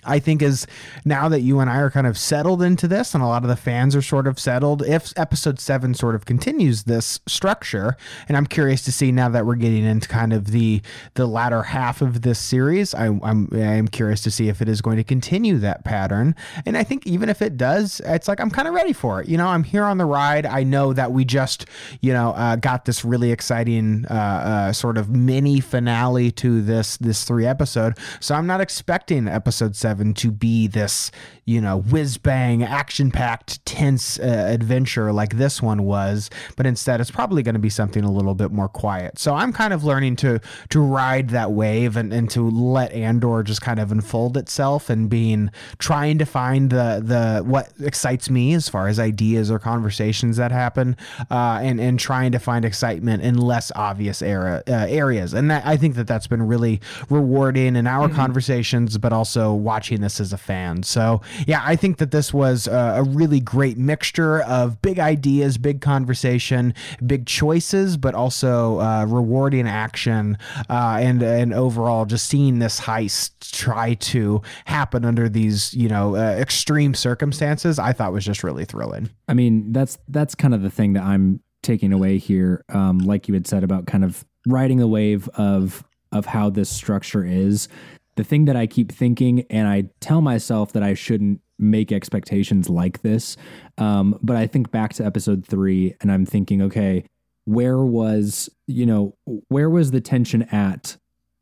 I 0.05 0.19
think 0.19 0.41
is 0.41 0.67
now 1.05 1.29
that 1.29 1.41
you 1.41 1.59
and 1.59 1.69
I 1.69 1.77
are 1.77 1.91
kind 1.91 2.07
of 2.07 2.17
settled 2.17 2.61
into 2.61 2.87
this 2.87 3.13
and 3.13 3.23
a 3.23 3.27
lot 3.27 3.43
of 3.43 3.49
the 3.49 3.55
fans 3.55 3.95
are 3.95 4.01
sort 4.01 4.27
of 4.27 4.39
settled, 4.39 4.81
if 4.83 5.13
episode 5.17 5.59
seven 5.59 5.93
sort 5.93 6.15
of 6.15 6.25
continues 6.25 6.83
this 6.83 7.19
structure, 7.27 7.95
and 8.27 8.35
I'm 8.35 8.45
curious 8.45 8.81
to 8.83 8.91
see 8.91 9.11
now 9.11 9.29
that 9.29 9.45
we're 9.45 9.55
getting 9.55 9.83
into 9.83 10.07
kind 10.07 10.33
of 10.33 10.47
the 10.47 10.81
the 11.13 11.27
latter 11.27 11.63
half 11.63 12.01
of 12.01 12.21
this 12.21 12.39
series, 12.39 12.93
I, 12.93 13.05
I'm 13.05 13.49
I'm 13.53 13.87
curious 13.87 14.21
to 14.23 14.31
see 14.31 14.49
if 14.49 14.61
it 14.61 14.67
is 14.67 14.81
going 14.81 14.97
to 14.97 15.03
continue 15.03 15.57
that 15.59 15.83
pattern. 15.83 16.35
And 16.65 16.77
I 16.77 16.83
think 16.83 17.05
even 17.05 17.29
if 17.29 17.41
it 17.41 17.57
does, 17.57 18.01
it's 18.05 18.27
like 18.27 18.39
I'm 18.39 18.49
kind 18.49 18.67
of 18.67 18.73
ready 18.73 18.93
for 18.93 19.21
it. 19.21 19.27
You 19.27 19.37
know, 19.37 19.47
I'm 19.47 19.63
here 19.63 19.83
on 19.83 19.97
the 19.97 20.05
ride. 20.05 20.45
I 20.45 20.63
know 20.63 20.93
that 20.93 21.11
we 21.11 21.25
just, 21.25 21.65
you 22.01 22.13
know, 22.13 22.31
uh, 22.31 22.55
got 22.55 22.85
this 22.85 23.05
really 23.05 23.31
exciting 23.31 24.05
uh, 24.09 24.13
uh, 24.13 24.73
sort 24.73 24.97
of 24.97 25.09
mini 25.09 25.59
finale 25.59 26.31
to 26.31 26.61
this 26.61 26.97
this 26.97 27.23
three 27.23 27.45
episode, 27.45 27.97
so 28.19 28.35
I'm 28.35 28.47
not 28.47 28.61
expecting 28.61 29.27
episode 29.27 29.75
seven 29.75 29.90
seven 29.91 30.13
to 30.13 30.31
be 30.31 30.67
this, 30.67 31.11
you 31.43 31.59
know, 31.59 31.81
whiz 31.81 32.17
bang, 32.17 32.63
action 32.63 33.11
packed, 33.11 33.65
tense 33.65 34.17
uh, 34.19 34.45
adventure 34.47 35.11
like 35.11 35.35
this 35.35 35.61
one 35.61 35.83
was, 35.83 36.29
but 36.55 36.65
instead 36.65 37.01
it's 37.01 37.11
probably 37.11 37.43
going 37.43 37.55
to 37.55 37.59
be 37.59 37.69
something 37.69 38.05
a 38.05 38.11
little 38.11 38.33
bit 38.33 38.51
more 38.51 38.69
quiet. 38.69 39.19
So 39.19 39.35
I'm 39.35 39.51
kind 39.51 39.73
of 39.73 39.83
learning 39.83 40.15
to 40.17 40.39
to 40.69 40.79
ride 40.79 41.31
that 41.31 41.51
wave 41.51 41.97
and, 41.97 42.13
and 42.13 42.29
to 42.29 42.49
let 42.49 42.93
Andor 42.93 43.43
just 43.43 43.61
kind 43.61 43.79
of 43.81 43.91
unfold 43.91 44.37
itself 44.37 44.89
and 44.89 45.09
being 45.09 45.51
trying 45.77 46.17
to 46.19 46.25
find 46.25 46.69
the 46.69 47.01
the 47.03 47.43
what 47.43 47.73
excites 47.83 48.29
me 48.29 48.53
as 48.53 48.69
far 48.69 48.87
as 48.87 48.97
ideas 48.97 49.51
or 49.51 49.59
conversations 49.59 50.37
that 50.37 50.53
happen, 50.53 50.95
uh, 51.29 51.59
and 51.61 51.81
and 51.81 51.99
trying 51.99 52.31
to 52.31 52.39
find 52.39 52.63
excitement 52.63 53.23
in 53.23 53.35
less 53.35 53.73
obvious 53.75 54.21
era 54.21 54.63
uh, 54.69 54.85
areas. 54.87 55.33
And 55.33 55.51
that, 55.51 55.65
I 55.65 55.75
think 55.75 55.95
that 55.95 56.07
that's 56.07 56.27
been 56.27 56.47
really 56.47 56.79
rewarding 57.09 57.75
in 57.75 57.87
our 57.87 58.07
mm-hmm. 58.07 58.15
conversations, 58.15 58.97
but 58.97 59.11
also 59.11 59.53
watching 59.53 59.80
watching 59.81 60.01
this 60.01 60.19
as 60.19 60.31
a 60.31 60.37
fan. 60.37 60.83
So, 60.83 61.21
yeah, 61.47 61.63
I 61.65 61.75
think 61.75 61.97
that 61.97 62.11
this 62.11 62.31
was 62.31 62.67
a, 62.67 62.97
a 62.97 63.03
really 63.03 63.39
great 63.39 63.79
mixture 63.79 64.41
of 64.43 64.79
big 64.79 64.99
ideas, 64.99 65.57
big 65.57 65.81
conversation, 65.81 66.75
big 67.03 67.25
choices, 67.25 67.97
but 67.97 68.13
also 68.13 68.79
uh, 68.79 69.05
rewarding 69.05 69.67
action, 69.67 70.37
uh, 70.69 70.99
and 71.01 71.23
and 71.23 71.51
overall 71.51 72.05
just 72.05 72.27
seeing 72.27 72.59
this 72.59 72.79
heist 72.79 73.51
try 73.51 73.95
to 73.95 74.43
happen 74.65 75.03
under 75.03 75.27
these 75.27 75.73
you 75.73 75.89
know 75.89 76.15
uh, 76.15 76.35
extreme 76.39 76.93
circumstances. 76.93 77.79
I 77.79 77.91
thought 77.91 78.13
was 78.13 78.23
just 78.23 78.43
really 78.43 78.65
thrilling. 78.65 79.09
I 79.27 79.33
mean, 79.33 79.73
that's 79.73 79.97
that's 80.09 80.35
kind 80.35 80.53
of 80.53 80.61
the 80.61 80.69
thing 80.69 80.93
that 80.93 81.03
I'm 81.03 81.39
taking 81.63 81.91
away 81.91 82.19
here. 82.19 82.63
Um, 82.69 82.99
like 82.99 83.27
you 83.27 83.33
had 83.33 83.47
said 83.47 83.63
about 83.63 83.87
kind 83.87 84.03
of 84.03 84.23
riding 84.45 84.77
the 84.77 84.87
wave 84.87 85.27
of 85.29 85.83
of 86.11 86.27
how 86.27 86.51
this 86.51 86.69
structure 86.69 87.25
is 87.25 87.67
the 88.15 88.23
thing 88.23 88.45
that 88.45 88.55
I 88.55 88.67
keep 88.67 88.91
thinking, 88.91 89.45
and 89.49 89.67
I 89.67 89.89
tell 89.99 90.21
myself 90.21 90.73
that 90.73 90.83
I 90.83 90.93
shouldn't 90.93 91.41
make 91.57 91.91
expectations 91.91 92.69
like 92.69 93.01
this. 93.01 93.37
Um, 93.77 94.17
but 94.21 94.35
I 94.35 94.47
think 94.47 94.71
back 94.71 94.93
to 94.93 95.05
episode 95.05 95.45
three, 95.45 95.95
and 96.01 96.11
I'm 96.11 96.25
thinking, 96.25 96.61
okay, 96.63 97.05
where 97.45 97.79
was 97.79 98.49
you 98.67 98.85
know 98.85 99.15
where 99.47 99.69
was 99.69 99.91
the 99.91 100.01
tension 100.01 100.43
at 100.43 100.97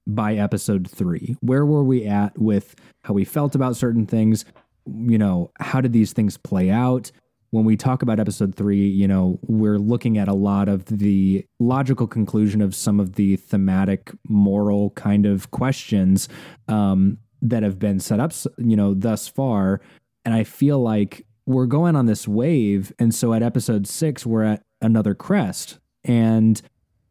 by 0.07 0.35
episode 0.35 0.89
three? 0.89 1.35
Where 1.41 1.65
were 1.65 1.83
we 1.83 2.05
at 2.05 2.37
with 2.37 2.75
how 3.03 3.13
we 3.13 3.25
felt 3.25 3.55
about 3.55 3.75
certain 3.75 4.05
things? 4.05 4.45
You 4.85 5.17
know, 5.17 5.51
how 5.59 5.81
did 5.81 5.93
these 5.93 6.13
things 6.13 6.37
play 6.37 6.69
out? 6.69 7.11
When 7.51 7.65
we 7.65 7.75
talk 7.75 8.01
about 8.01 8.19
episode 8.19 8.55
three, 8.55 8.87
you 8.87 9.07
know, 9.07 9.39
we're 9.43 9.79
looking 9.79 10.17
at 10.17 10.27
a 10.27 10.33
lot 10.33 10.69
of 10.69 10.85
the 10.85 11.45
logical 11.59 12.07
conclusion 12.07 12.61
of 12.61 12.75
some 12.75 12.99
of 12.99 13.15
the 13.15 13.37
thematic, 13.37 14.11
moral 14.27 14.91
kind 14.91 15.25
of 15.25 15.49
questions 15.51 16.29
um, 16.67 17.17
that 17.41 17.63
have 17.63 17.79
been 17.79 17.99
set 17.99 18.19
up, 18.19 18.33
you 18.57 18.75
know, 18.75 18.93
thus 18.93 19.27
far. 19.27 19.81
And 20.25 20.33
I 20.33 20.43
feel 20.43 20.79
like 20.79 21.25
we're 21.45 21.65
going 21.65 21.95
on 21.95 22.05
this 22.05 22.27
wave. 22.27 22.93
And 22.99 23.13
so 23.13 23.33
at 23.33 23.41
episode 23.41 23.87
six, 23.87 24.25
we're 24.25 24.43
at 24.43 24.63
another 24.81 25.15
crest. 25.15 25.79
And 26.03 26.61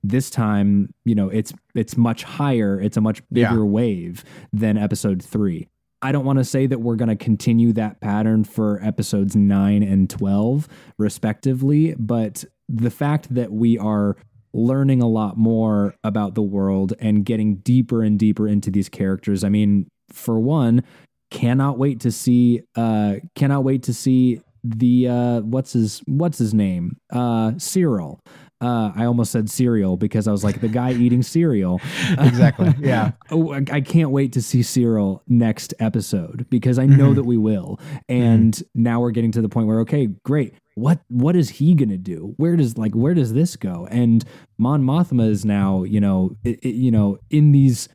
this 0.04 0.30
time, 0.30 0.94
you 1.04 1.14
know, 1.14 1.28
it's 1.28 1.52
it's 1.74 1.96
much 1.96 2.22
higher. 2.22 2.80
It's 2.80 2.96
a 2.96 3.00
much 3.00 3.22
bigger 3.30 3.56
yeah. 3.56 3.62
wave 3.62 4.24
than 4.52 4.78
episode 4.78 5.22
three. 5.22 5.68
I 6.00 6.12
don't 6.12 6.24
want 6.24 6.38
to 6.38 6.44
say 6.44 6.66
that 6.66 6.80
we're 6.80 6.96
going 6.96 7.08
to 7.08 7.16
continue 7.16 7.72
that 7.72 8.00
pattern 8.00 8.44
for 8.44 8.80
episodes 8.82 9.34
9 9.34 9.82
and 9.82 10.08
12 10.08 10.68
respectively, 10.96 11.94
but 11.98 12.44
the 12.68 12.90
fact 12.90 13.34
that 13.34 13.50
we 13.52 13.78
are 13.78 14.16
learning 14.52 15.02
a 15.02 15.08
lot 15.08 15.36
more 15.36 15.94
about 16.04 16.34
the 16.34 16.42
world 16.42 16.94
and 17.00 17.24
getting 17.24 17.56
deeper 17.56 18.02
and 18.02 18.18
deeper 18.18 18.48
into 18.48 18.70
these 18.70 18.88
characters. 18.88 19.44
I 19.44 19.48
mean, 19.48 19.88
for 20.12 20.38
one, 20.38 20.82
cannot 21.30 21.76
wait 21.78 22.00
to 22.00 22.10
see 22.10 22.62
uh 22.74 23.16
cannot 23.34 23.62
wait 23.62 23.82
to 23.82 23.92
see 23.92 24.40
the 24.64 25.08
uh 25.08 25.40
what's 25.40 25.74
his 25.74 26.02
what's 26.06 26.38
his 26.38 26.54
name? 26.54 26.96
Uh 27.12 27.52
Syril. 27.52 28.20
Uh, 28.60 28.90
I 28.96 29.04
almost 29.04 29.30
said 29.30 29.48
cereal 29.48 29.96
because 29.96 30.26
I 30.26 30.32
was 30.32 30.42
like 30.42 30.60
the 30.60 30.68
guy 30.68 30.92
eating 30.92 31.22
cereal. 31.22 31.80
exactly. 32.18 32.74
Yeah. 32.88 33.12
oh, 33.30 33.52
I 33.52 33.80
can't 33.80 34.10
wait 34.10 34.32
to 34.32 34.42
see 34.42 34.60
Syril 34.60 35.20
next 35.28 35.74
episode 35.78 36.46
because 36.48 36.78
I 36.78 36.86
know 36.86 37.06
mm-hmm. 37.06 37.14
that 37.14 37.24
we 37.24 37.36
will. 37.36 37.78
And 38.08 38.54
mm-hmm. 38.54 38.82
now 38.82 39.00
we're 39.00 39.10
getting 39.10 39.32
to 39.32 39.42
the 39.42 39.48
point 39.48 39.66
where 39.66 39.80
okay, 39.80 40.06
great. 40.24 40.54
What 40.74 41.00
what 41.08 41.36
is 41.36 41.50
he 41.50 41.74
gonna 41.74 41.98
do? 41.98 42.34
Where 42.36 42.56
does 42.56 42.78
like 42.78 42.94
where 42.94 43.14
does 43.14 43.32
this 43.32 43.56
go? 43.56 43.86
And 43.90 44.24
Mon 44.58 44.82
Mothma 44.82 45.28
is 45.28 45.44
now 45.44 45.82
you 45.82 46.00
know 46.00 46.36
it, 46.44 46.60
it, 46.60 46.74
you 46.74 46.90
know 46.90 47.18
in 47.30 47.52
these 47.52 47.88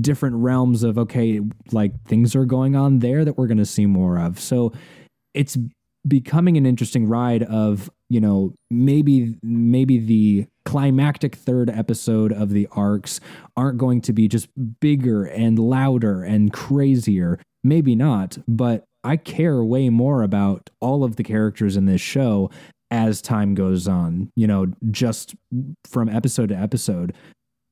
different 0.00 0.36
realms 0.36 0.82
of 0.82 0.98
okay 0.98 1.40
like 1.72 1.92
things 2.04 2.34
are 2.34 2.44
going 2.44 2.74
on 2.74 3.00
there 3.00 3.24
that 3.24 3.38
we're 3.38 3.48
gonna 3.48 3.64
see 3.64 3.86
more 3.86 4.18
of. 4.18 4.40
So 4.40 4.72
it's 5.34 5.56
becoming 6.06 6.56
an 6.56 6.66
interesting 6.66 7.06
ride 7.06 7.42
of 7.44 7.90
you 8.12 8.20
know 8.20 8.54
maybe 8.70 9.36
maybe 9.42 9.98
the 9.98 10.46
climactic 10.66 11.34
third 11.34 11.70
episode 11.70 12.30
of 12.30 12.50
the 12.50 12.68
arcs 12.72 13.20
aren't 13.56 13.78
going 13.78 14.00
to 14.02 14.12
be 14.12 14.28
just 14.28 14.48
bigger 14.80 15.24
and 15.24 15.58
louder 15.58 16.22
and 16.22 16.52
crazier 16.52 17.38
maybe 17.64 17.94
not 17.94 18.36
but 18.46 18.84
i 19.02 19.16
care 19.16 19.64
way 19.64 19.88
more 19.88 20.22
about 20.22 20.68
all 20.80 21.04
of 21.04 21.16
the 21.16 21.24
characters 21.24 21.76
in 21.76 21.86
this 21.86 22.02
show 22.02 22.50
as 22.90 23.22
time 23.22 23.54
goes 23.54 23.88
on 23.88 24.30
you 24.36 24.46
know 24.46 24.66
just 24.90 25.34
from 25.88 26.08
episode 26.10 26.50
to 26.50 26.56
episode 26.56 27.14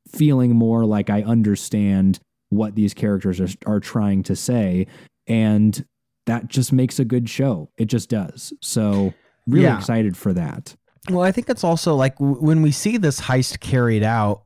feeling 0.08 0.56
more 0.56 0.86
like 0.86 1.10
i 1.10 1.22
understand 1.22 2.18
what 2.48 2.74
these 2.74 2.94
characters 2.94 3.40
are, 3.40 3.48
are 3.66 3.80
trying 3.80 4.22
to 4.22 4.34
say 4.34 4.86
and 5.26 5.84
that 6.26 6.48
just 6.48 6.72
makes 6.72 6.98
a 6.98 7.04
good 7.04 7.28
show. 7.28 7.70
It 7.76 7.86
just 7.86 8.08
does. 8.08 8.52
So 8.62 9.14
really 9.50 9.64
yeah. 9.64 9.78
excited 9.78 10.16
for 10.16 10.32
that. 10.32 10.76
Well, 11.08 11.22
I 11.22 11.32
think 11.32 11.48
it's 11.48 11.64
also 11.64 11.94
like 11.94 12.16
w- 12.16 12.36
when 12.36 12.62
we 12.62 12.72
see 12.72 12.96
this 12.96 13.22
heist 13.22 13.60
carried 13.60 14.02
out, 14.02 14.44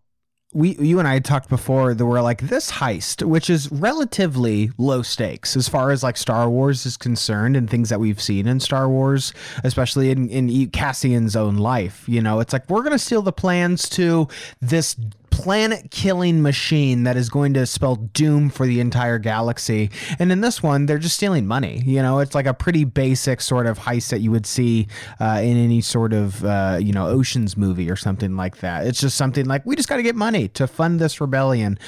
we 0.54 0.76
you 0.78 1.00
and 1.00 1.08
I 1.08 1.14
had 1.14 1.24
talked 1.24 1.48
before 1.48 1.94
that 1.94 2.06
we're 2.06 2.22
like 2.22 2.42
this 2.42 2.70
heist, 2.70 3.26
which 3.26 3.50
is 3.50 3.70
relatively 3.72 4.70
low 4.78 5.02
stakes 5.02 5.56
as 5.56 5.68
far 5.68 5.90
as 5.90 6.04
like 6.04 6.16
Star 6.16 6.48
Wars 6.48 6.86
is 6.86 6.96
concerned 6.96 7.56
and 7.56 7.68
things 7.68 7.88
that 7.88 7.98
we've 7.98 8.20
seen 8.20 8.46
in 8.46 8.60
Star 8.60 8.88
Wars, 8.88 9.34
especially 9.64 10.10
in 10.10 10.28
in 10.28 10.70
Cassian's 10.70 11.34
own 11.34 11.56
life. 11.56 12.04
You 12.08 12.22
know, 12.22 12.38
it's 12.38 12.52
like 12.52 12.70
we're 12.70 12.84
gonna 12.84 13.00
steal 13.00 13.22
the 13.22 13.32
plans 13.32 13.88
to 13.90 14.28
this 14.60 14.94
planet 15.34 15.90
killing 15.90 16.42
machine 16.42 17.02
that 17.02 17.16
is 17.16 17.28
going 17.28 17.54
to 17.54 17.66
spell 17.66 17.96
doom 17.96 18.48
for 18.48 18.66
the 18.66 18.78
entire 18.78 19.18
galaxy. 19.18 19.90
And 20.20 20.30
in 20.30 20.40
this 20.40 20.62
one, 20.62 20.86
they're 20.86 20.98
just 20.98 21.16
stealing 21.16 21.44
money. 21.46 21.82
You 21.84 22.02
know, 22.02 22.20
it's 22.20 22.36
like 22.36 22.46
a 22.46 22.54
pretty 22.54 22.84
basic 22.84 23.40
sort 23.40 23.66
of 23.66 23.80
heist 23.80 24.10
that 24.10 24.20
you 24.20 24.30
would 24.30 24.46
see 24.46 24.86
uh, 25.20 25.40
in 25.42 25.56
any 25.56 25.80
sort 25.80 26.12
of, 26.12 26.44
uh, 26.44 26.78
you 26.80 26.92
know, 26.92 27.08
Ocean's 27.08 27.56
movie 27.56 27.90
or 27.90 27.96
something 27.96 28.36
like 28.36 28.58
that. 28.58 28.86
It's 28.86 29.00
just 29.00 29.16
something 29.16 29.46
like, 29.46 29.66
we 29.66 29.74
just 29.74 29.88
got 29.88 29.96
to 29.96 30.04
get 30.04 30.14
money 30.14 30.46
to 30.48 30.68
fund 30.68 31.00
this 31.00 31.20
rebellion 31.20 31.78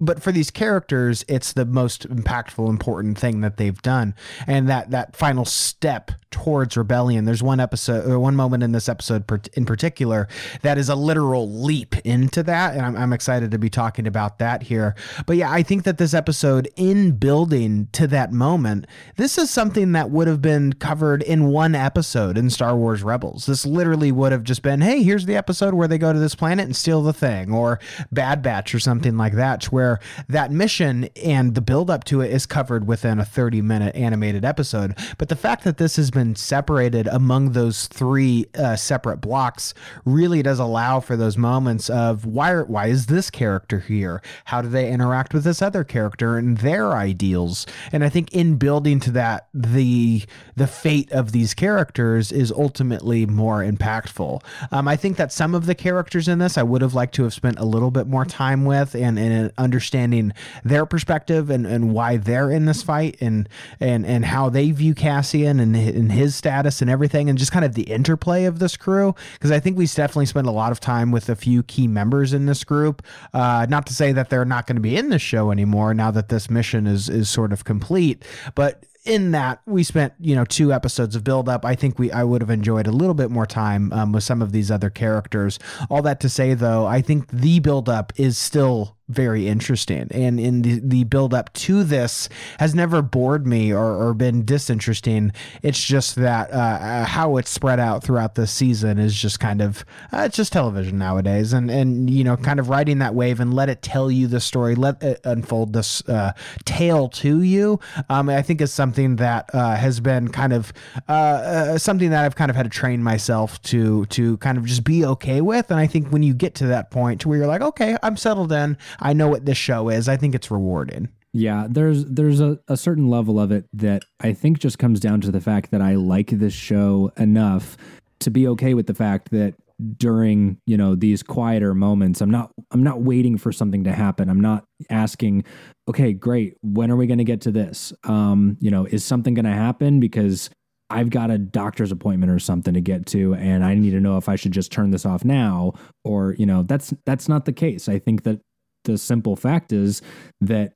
but 0.00 0.22
for 0.22 0.32
these 0.32 0.50
characters, 0.50 1.24
it's 1.28 1.52
the 1.52 1.64
most 1.64 2.08
impactful, 2.08 2.68
important 2.68 3.16
thing 3.16 3.40
that 3.40 3.56
they've 3.56 3.80
done, 3.80 4.14
and 4.46 4.68
that 4.68 4.90
that 4.90 5.16
final 5.16 5.44
step 5.44 6.10
towards 6.34 6.76
rebellion. 6.76 7.26
There's 7.26 7.44
one 7.44 7.60
episode, 7.60 8.10
or 8.10 8.18
one 8.18 8.34
moment 8.34 8.64
in 8.64 8.72
this 8.72 8.88
episode 8.88 9.24
in 9.54 9.64
particular 9.64 10.26
that 10.62 10.78
is 10.78 10.88
a 10.88 10.96
literal 10.96 11.48
leap 11.48 11.94
into 11.98 12.42
that, 12.42 12.74
and 12.74 12.84
I'm, 12.84 12.96
I'm 12.96 13.12
excited 13.12 13.52
to 13.52 13.58
be 13.58 13.70
talking 13.70 14.04
about 14.04 14.40
that 14.40 14.64
here. 14.64 14.96
But 15.26 15.36
yeah, 15.36 15.52
I 15.52 15.62
think 15.62 15.84
that 15.84 15.96
this 15.96 16.12
episode, 16.12 16.68
in 16.74 17.12
building 17.12 17.86
to 17.92 18.08
that 18.08 18.32
moment, 18.32 18.88
this 19.16 19.38
is 19.38 19.48
something 19.48 19.92
that 19.92 20.10
would 20.10 20.26
have 20.26 20.42
been 20.42 20.72
covered 20.72 21.22
in 21.22 21.46
one 21.46 21.76
episode 21.76 22.36
in 22.36 22.50
Star 22.50 22.76
Wars 22.76 23.04
Rebels. 23.04 23.46
This 23.46 23.64
literally 23.64 24.10
would 24.10 24.32
have 24.32 24.42
just 24.42 24.62
been, 24.62 24.80
hey, 24.80 25.04
here's 25.04 25.26
the 25.26 25.36
episode 25.36 25.72
where 25.74 25.86
they 25.86 25.98
go 25.98 26.12
to 26.12 26.18
this 26.18 26.34
planet 26.34 26.64
and 26.64 26.74
steal 26.74 27.00
the 27.00 27.12
thing, 27.12 27.52
or 27.52 27.78
Bad 28.10 28.42
Batch, 28.42 28.74
or 28.74 28.80
something 28.80 29.16
like 29.16 29.34
that, 29.34 29.66
where 29.66 30.00
that 30.28 30.50
mission 30.50 31.08
and 31.22 31.54
the 31.54 31.60
build 31.60 31.90
up 31.90 32.02
to 32.04 32.22
it 32.22 32.32
is 32.32 32.44
covered 32.44 32.88
within 32.88 33.20
a 33.20 33.24
30 33.24 33.62
minute 33.62 33.94
animated 33.94 34.44
episode. 34.44 34.98
But 35.16 35.28
the 35.28 35.36
fact 35.36 35.62
that 35.62 35.76
this 35.76 35.94
has 35.94 36.10
been 36.10 36.23
separated 36.32 37.06
among 37.08 37.52
those 37.52 37.86
three 37.88 38.46
uh, 38.54 38.76
separate 38.76 39.18
blocks 39.18 39.74
really 40.04 40.42
does 40.42 40.58
allow 40.58 41.00
for 41.00 41.16
those 41.16 41.36
moments 41.36 41.90
of 41.90 42.24
why 42.24 42.54
why 42.62 42.86
is 42.86 43.06
this 43.06 43.30
character 43.30 43.80
here? 43.80 44.22
How 44.46 44.62
do 44.62 44.68
they 44.68 44.90
interact 44.90 45.34
with 45.34 45.44
this 45.44 45.60
other 45.60 45.84
character 45.84 46.38
and 46.38 46.58
their 46.58 46.92
ideals? 46.92 47.66
And 47.92 48.04
I 48.04 48.08
think 48.08 48.32
in 48.32 48.56
building 48.56 49.00
to 49.00 49.10
that, 49.12 49.48
the 49.52 50.22
the 50.56 50.66
fate 50.66 51.10
of 51.12 51.32
these 51.32 51.54
characters 51.54 52.32
is 52.32 52.52
ultimately 52.52 53.26
more 53.26 53.62
impactful. 53.62 54.42
Um, 54.70 54.88
I 54.88 54.96
think 54.96 55.16
that 55.16 55.32
some 55.32 55.54
of 55.54 55.66
the 55.66 55.74
characters 55.74 56.28
in 56.28 56.38
this 56.38 56.56
I 56.56 56.62
would 56.62 56.82
have 56.82 56.94
liked 56.94 57.14
to 57.16 57.24
have 57.24 57.34
spent 57.34 57.58
a 57.58 57.64
little 57.64 57.90
bit 57.90 58.06
more 58.06 58.24
time 58.24 58.64
with 58.64 58.94
and 58.94 59.18
and 59.18 59.52
understanding 59.58 60.32
their 60.64 60.86
perspective 60.86 61.50
and, 61.50 61.66
and 61.66 61.92
why 61.92 62.16
they're 62.16 62.50
in 62.50 62.66
this 62.66 62.82
fight 62.82 63.16
and 63.20 63.48
and 63.80 64.06
and 64.06 64.24
how 64.24 64.48
they 64.48 64.70
view 64.70 64.94
Cassian 64.94 65.60
and, 65.60 65.74
and 65.74 66.12
his 66.14 66.34
status 66.34 66.80
and 66.80 66.90
everything 66.90 67.28
and 67.28 67.38
just 67.38 67.52
kind 67.52 67.64
of 67.64 67.74
the 67.74 67.82
interplay 67.82 68.44
of 68.44 68.58
this 68.58 68.76
crew 68.76 69.14
because 69.34 69.50
I 69.50 69.60
think 69.60 69.76
we 69.76 69.86
definitely 69.86 70.26
spent 70.26 70.46
a 70.46 70.52
lot 70.52 70.72
of 70.72 70.80
time 70.80 71.10
with 71.10 71.28
a 71.28 71.36
few 71.36 71.62
key 71.62 71.86
members 71.86 72.32
in 72.32 72.46
this 72.46 72.64
group. 72.64 73.02
Uh, 73.32 73.66
not 73.68 73.86
to 73.86 73.94
say 73.94 74.12
that 74.12 74.30
they're 74.30 74.44
not 74.44 74.66
going 74.66 74.76
to 74.76 74.82
be 74.82 74.96
in 74.96 75.10
this 75.10 75.22
show 75.22 75.50
anymore 75.50 75.94
now 75.94 76.10
that 76.10 76.28
this 76.28 76.50
mission 76.50 76.86
is 76.86 77.08
is 77.08 77.28
sort 77.28 77.52
of 77.52 77.64
complete, 77.64 78.24
but 78.54 78.84
in 79.04 79.32
that 79.32 79.60
we 79.66 79.82
spent 79.82 80.14
you 80.18 80.34
know 80.34 80.44
two 80.44 80.72
episodes 80.72 81.14
of 81.14 81.22
build 81.22 81.48
up 81.48 81.64
i 81.64 81.74
think 81.74 81.98
we 81.98 82.10
i 82.12 82.24
would 82.24 82.40
have 82.40 82.50
enjoyed 82.50 82.86
a 82.86 82.90
little 82.90 83.14
bit 83.14 83.30
more 83.30 83.46
time 83.46 83.92
um, 83.92 84.12
with 84.12 84.24
some 84.24 84.40
of 84.40 84.50
these 84.52 84.70
other 84.70 84.88
characters 84.88 85.58
all 85.90 86.00
that 86.00 86.20
to 86.20 86.28
say 86.28 86.54
though 86.54 86.86
i 86.86 87.02
think 87.02 87.28
the 87.28 87.60
build 87.60 87.88
up 87.88 88.12
is 88.16 88.38
still 88.38 88.96
very 89.08 89.46
interesting. 89.48 90.08
And 90.10 90.40
in 90.40 90.62
the, 90.62 90.80
the 90.82 91.04
build 91.04 91.34
up 91.34 91.52
to 91.54 91.84
this 91.84 92.28
has 92.58 92.74
never 92.74 93.02
bored 93.02 93.46
me 93.46 93.72
or, 93.72 93.84
or 93.84 94.14
been 94.14 94.44
disinteresting. 94.44 95.32
It's 95.62 95.82
just 95.82 96.16
that 96.16 96.50
uh, 96.52 96.56
uh, 96.56 97.04
how 97.04 97.36
it's 97.36 97.50
spread 97.50 97.80
out 97.80 98.02
throughout 98.02 98.34
the 98.34 98.46
season 98.46 98.98
is 98.98 99.14
just 99.14 99.40
kind 99.40 99.60
of 99.60 99.84
uh, 100.12 100.22
it's 100.22 100.36
just 100.36 100.52
television 100.52 100.98
nowadays. 100.98 101.52
And 101.52 101.70
and 101.70 102.10
you 102.10 102.24
know 102.24 102.36
kind 102.36 102.60
of 102.60 102.68
riding 102.68 102.98
that 102.98 103.14
wave 103.14 103.40
and 103.40 103.52
let 103.52 103.68
it 103.68 103.82
tell 103.82 104.10
you 104.10 104.26
the 104.26 104.40
story 104.40 104.74
let 104.74 105.02
it 105.02 105.20
unfold 105.24 105.72
this 105.72 106.06
uh, 106.08 106.32
tale 106.64 107.08
to 107.08 107.42
you 107.42 107.80
um, 108.08 108.28
i 108.28 108.42
think 108.42 108.60
is 108.60 108.72
something 108.72 109.16
that 109.16 109.50
uh, 109.52 109.74
has 109.76 110.00
been 110.00 110.28
kind 110.28 110.52
of 110.52 110.72
uh, 111.08 111.76
something 111.78 112.10
that 112.10 112.24
i've 112.24 112.36
kind 112.36 112.50
of 112.50 112.56
had 112.56 112.64
to 112.64 112.70
train 112.70 113.02
myself 113.02 113.60
to 113.62 114.06
to 114.06 114.36
kind 114.38 114.58
of 114.58 114.64
just 114.64 114.84
be 114.84 115.04
okay 115.04 115.40
with. 115.40 115.70
And 115.70 115.78
i 115.80 115.86
think 115.86 116.08
when 116.08 116.22
you 116.22 116.34
get 116.34 116.54
to 116.56 116.66
that 116.66 116.90
point 116.90 117.20
to 117.22 117.28
where 117.28 117.38
you're 117.38 117.46
like 117.46 117.62
okay 117.62 117.96
i'm 118.02 118.16
settled 118.16 118.52
in 118.52 118.76
I 119.00 119.12
know 119.12 119.28
what 119.28 119.46
this 119.46 119.58
show 119.58 119.88
is. 119.88 120.08
I 120.08 120.16
think 120.16 120.34
it's 120.34 120.50
rewarding. 120.50 121.08
Yeah, 121.32 121.66
there's 121.68 122.04
there's 122.04 122.40
a, 122.40 122.58
a 122.68 122.76
certain 122.76 123.08
level 123.08 123.40
of 123.40 123.50
it 123.50 123.66
that 123.72 124.04
I 124.20 124.32
think 124.32 124.60
just 124.60 124.78
comes 124.78 125.00
down 125.00 125.20
to 125.22 125.32
the 125.32 125.40
fact 125.40 125.72
that 125.72 125.82
I 125.82 125.96
like 125.96 126.30
this 126.30 126.54
show 126.54 127.10
enough 127.16 127.76
to 128.20 128.30
be 128.30 128.46
okay 128.48 128.74
with 128.74 128.86
the 128.86 128.94
fact 128.94 129.30
that 129.30 129.54
during 129.96 130.56
you 130.66 130.76
know 130.76 130.94
these 130.94 131.20
quieter 131.20 131.74
moments 131.74 132.20
i'm 132.20 132.30
not 132.30 132.52
i'm 132.70 132.84
not 132.84 133.02
waiting 133.02 133.36
for 133.36 133.50
something 133.50 133.82
to 133.82 133.92
happen 133.92 134.30
i'm 134.30 134.40
not 134.40 134.64
asking 134.88 135.42
okay 135.88 136.12
great 136.12 136.54
when 136.62 136.92
are 136.92 136.96
we 136.96 137.08
going 137.08 137.18
to 137.18 137.24
get 137.24 137.40
to 137.40 137.50
this 137.50 137.92
um 138.04 138.56
you 138.60 138.70
know 138.70 138.84
is 138.86 139.04
something 139.04 139.34
going 139.34 139.44
to 139.44 139.50
happen 139.50 139.98
because 139.98 140.48
I've 140.90 141.10
got 141.10 141.30
a 141.30 141.38
doctor's 141.38 141.90
appointment 141.90 142.30
or 142.30 142.38
something 142.38 142.74
to 142.74 142.80
get 142.80 143.06
to 143.06 143.34
and 143.34 143.64
I 143.64 143.74
need 143.74 143.90
to 143.92 144.00
know 144.00 144.16
if 144.16 144.28
I 144.28 144.36
should 144.36 144.52
just 144.52 144.70
turn 144.70 144.90
this 144.90 145.06
off 145.06 145.24
now 145.24 145.72
or 146.04 146.34
you 146.38 146.46
know 146.46 146.62
that's 146.62 146.92
that's 147.06 147.28
not 147.28 147.46
the 147.46 147.52
case. 147.52 147.88
I 147.88 147.98
think 147.98 148.22
that 148.24 148.40
the 148.84 148.98
simple 148.98 149.36
fact 149.36 149.72
is 149.72 150.02
that 150.40 150.72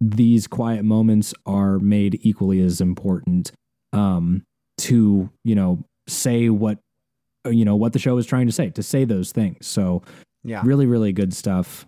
these 0.00 0.46
quiet 0.46 0.84
moments 0.84 1.34
are 1.44 1.78
made 1.78 2.18
equally 2.22 2.60
as 2.60 2.80
important 2.80 3.52
um, 3.92 4.44
to 4.78 5.30
you 5.44 5.54
know 5.54 5.84
say 6.06 6.48
what 6.48 6.78
you 7.48 7.64
know 7.64 7.76
what 7.76 7.92
the 7.92 7.98
show 7.98 8.16
is 8.16 8.26
trying 8.26 8.46
to 8.46 8.52
say 8.52 8.70
to 8.70 8.82
say 8.82 9.04
those 9.04 9.32
things. 9.32 9.66
So 9.66 10.02
yeah. 10.44 10.62
really 10.64 10.86
really 10.86 11.12
good 11.12 11.34
stuff. 11.34 11.86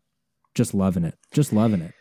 Just 0.55 0.75
loving 0.75 1.05
it. 1.05 1.15
Just 1.33 1.53
loving 1.53 1.81
it 1.81 1.95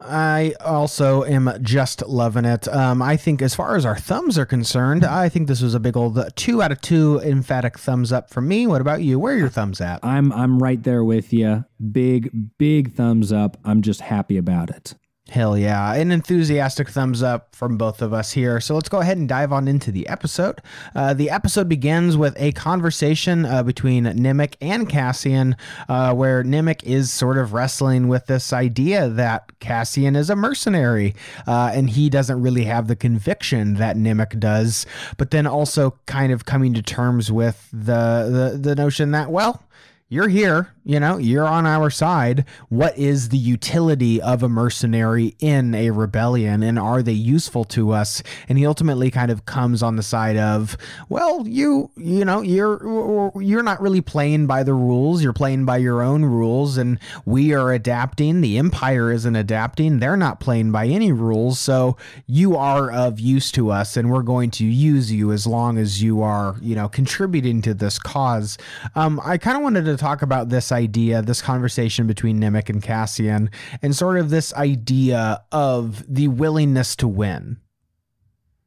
I 0.00 0.54
also 0.64 1.24
am 1.24 1.50
just 1.62 2.06
loving 2.06 2.44
it. 2.44 2.68
Um, 2.68 3.00
I 3.00 3.16
think, 3.16 3.40
as 3.40 3.54
far 3.54 3.76
as 3.76 3.86
our 3.86 3.96
thumbs 3.96 4.36
are 4.38 4.44
concerned, 4.44 5.04
I 5.04 5.28
think 5.28 5.48
this 5.48 5.62
was 5.62 5.74
a 5.74 5.80
big 5.80 5.96
old 5.96 6.18
two 6.36 6.62
out 6.62 6.72
of 6.72 6.80
two 6.80 7.20
emphatic 7.20 7.78
thumbs 7.78 8.12
up 8.12 8.30
for 8.30 8.40
me. 8.40 8.66
What 8.66 8.80
about 8.80 9.02
you? 9.02 9.18
Where 9.18 9.34
are 9.34 9.38
your 9.38 9.48
thumbs 9.48 9.80
at? 9.80 10.04
I'm 10.04 10.32
I'm 10.32 10.62
right 10.62 10.82
there 10.82 11.02
with 11.02 11.32
you. 11.32 11.64
Big 11.92 12.30
big 12.58 12.94
thumbs 12.94 13.32
up. 13.32 13.56
I'm 13.64 13.80
just 13.80 14.02
happy 14.02 14.36
about 14.36 14.70
it. 14.70 14.94
Hell 15.28 15.58
yeah. 15.58 15.92
An 15.94 16.12
enthusiastic 16.12 16.88
thumbs 16.88 17.20
up 17.20 17.54
from 17.54 17.76
both 17.76 18.00
of 18.00 18.12
us 18.12 18.30
here. 18.32 18.60
So 18.60 18.76
let's 18.76 18.88
go 18.88 19.00
ahead 19.00 19.18
and 19.18 19.28
dive 19.28 19.52
on 19.52 19.66
into 19.66 19.90
the 19.90 20.06
episode. 20.06 20.62
Uh, 20.94 21.14
the 21.14 21.30
episode 21.30 21.68
begins 21.68 22.16
with 22.16 22.36
a 22.40 22.52
conversation 22.52 23.44
uh, 23.44 23.64
between 23.64 24.04
Nemik 24.04 24.54
and 24.60 24.88
Cassian, 24.88 25.56
uh, 25.88 26.14
where 26.14 26.44
Nemik 26.44 26.84
is 26.84 27.12
sort 27.12 27.38
of 27.38 27.52
wrestling 27.52 28.06
with 28.06 28.26
this 28.26 28.52
idea 28.52 29.08
that 29.08 29.58
Cassian 29.58 30.14
is 30.14 30.30
a 30.30 30.36
mercenary 30.36 31.16
uh, 31.48 31.72
and 31.74 31.90
he 31.90 32.08
doesn't 32.08 32.40
really 32.40 32.64
have 32.64 32.86
the 32.86 32.96
conviction 32.96 33.74
that 33.74 33.96
Nemik 33.96 34.38
does, 34.38 34.86
but 35.16 35.32
then 35.32 35.46
also 35.46 35.98
kind 36.06 36.32
of 36.32 36.44
coming 36.44 36.72
to 36.74 36.82
terms 36.82 37.32
with 37.32 37.68
the, 37.72 38.52
the, 38.52 38.58
the 38.60 38.76
notion 38.76 39.10
that, 39.10 39.32
well, 39.32 39.64
you're 40.08 40.28
here, 40.28 40.72
you 40.86 41.00
know, 41.00 41.18
you're 41.18 41.48
on 41.48 41.66
our 41.66 41.90
side. 41.90 42.44
What 42.68 42.96
is 42.96 43.30
the 43.30 43.36
utility 43.36 44.22
of 44.22 44.44
a 44.44 44.48
mercenary 44.48 45.34
in 45.40 45.74
a 45.74 45.90
rebellion 45.90 46.62
and 46.62 46.78
are 46.78 47.02
they 47.02 47.10
useful 47.10 47.64
to 47.64 47.90
us? 47.90 48.22
And 48.48 48.56
he 48.56 48.64
ultimately 48.64 49.10
kind 49.10 49.32
of 49.32 49.46
comes 49.46 49.82
on 49.82 49.96
the 49.96 50.04
side 50.04 50.36
of, 50.36 50.76
well, 51.08 51.44
you, 51.44 51.90
you 51.96 52.24
know, 52.24 52.40
you're 52.40 53.32
you're 53.40 53.64
not 53.64 53.80
really 53.82 54.00
playing 54.00 54.46
by 54.46 54.62
the 54.62 54.74
rules. 54.74 55.24
You're 55.24 55.32
playing 55.32 55.64
by 55.64 55.78
your 55.78 56.02
own 56.02 56.24
rules 56.24 56.76
and 56.76 57.00
we 57.24 57.52
are 57.52 57.72
adapting. 57.72 58.40
The 58.40 58.56
empire 58.56 59.10
isn't 59.10 59.34
adapting. 59.34 59.98
They're 59.98 60.16
not 60.16 60.38
playing 60.38 60.70
by 60.70 60.86
any 60.86 61.10
rules. 61.10 61.58
So 61.58 61.96
you 62.28 62.56
are 62.56 62.92
of 62.92 63.18
use 63.18 63.50
to 63.52 63.72
us 63.72 63.96
and 63.96 64.08
we're 64.08 64.22
going 64.22 64.52
to 64.52 64.64
use 64.64 65.10
you 65.10 65.32
as 65.32 65.48
long 65.48 65.78
as 65.78 66.00
you 66.00 66.22
are, 66.22 66.54
you 66.62 66.76
know, 66.76 66.88
contributing 66.88 67.60
to 67.62 67.74
this 67.74 67.98
cause. 67.98 68.56
Um, 68.94 69.20
I 69.24 69.36
kind 69.36 69.56
of 69.56 69.64
wanted 69.64 69.86
to 69.86 69.96
talk 69.96 70.22
about 70.22 70.48
this 70.48 70.75
idea, 70.76 71.22
this 71.22 71.42
conversation 71.42 72.06
between 72.06 72.40
Nemik 72.40 72.68
and 72.68 72.82
Cassian, 72.82 73.50
and 73.82 73.96
sort 73.96 74.18
of 74.18 74.30
this 74.30 74.54
idea 74.54 75.42
of 75.50 76.04
the 76.12 76.28
willingness 76.28 76.94
to 76.96 77.08
win. 77.08 77.58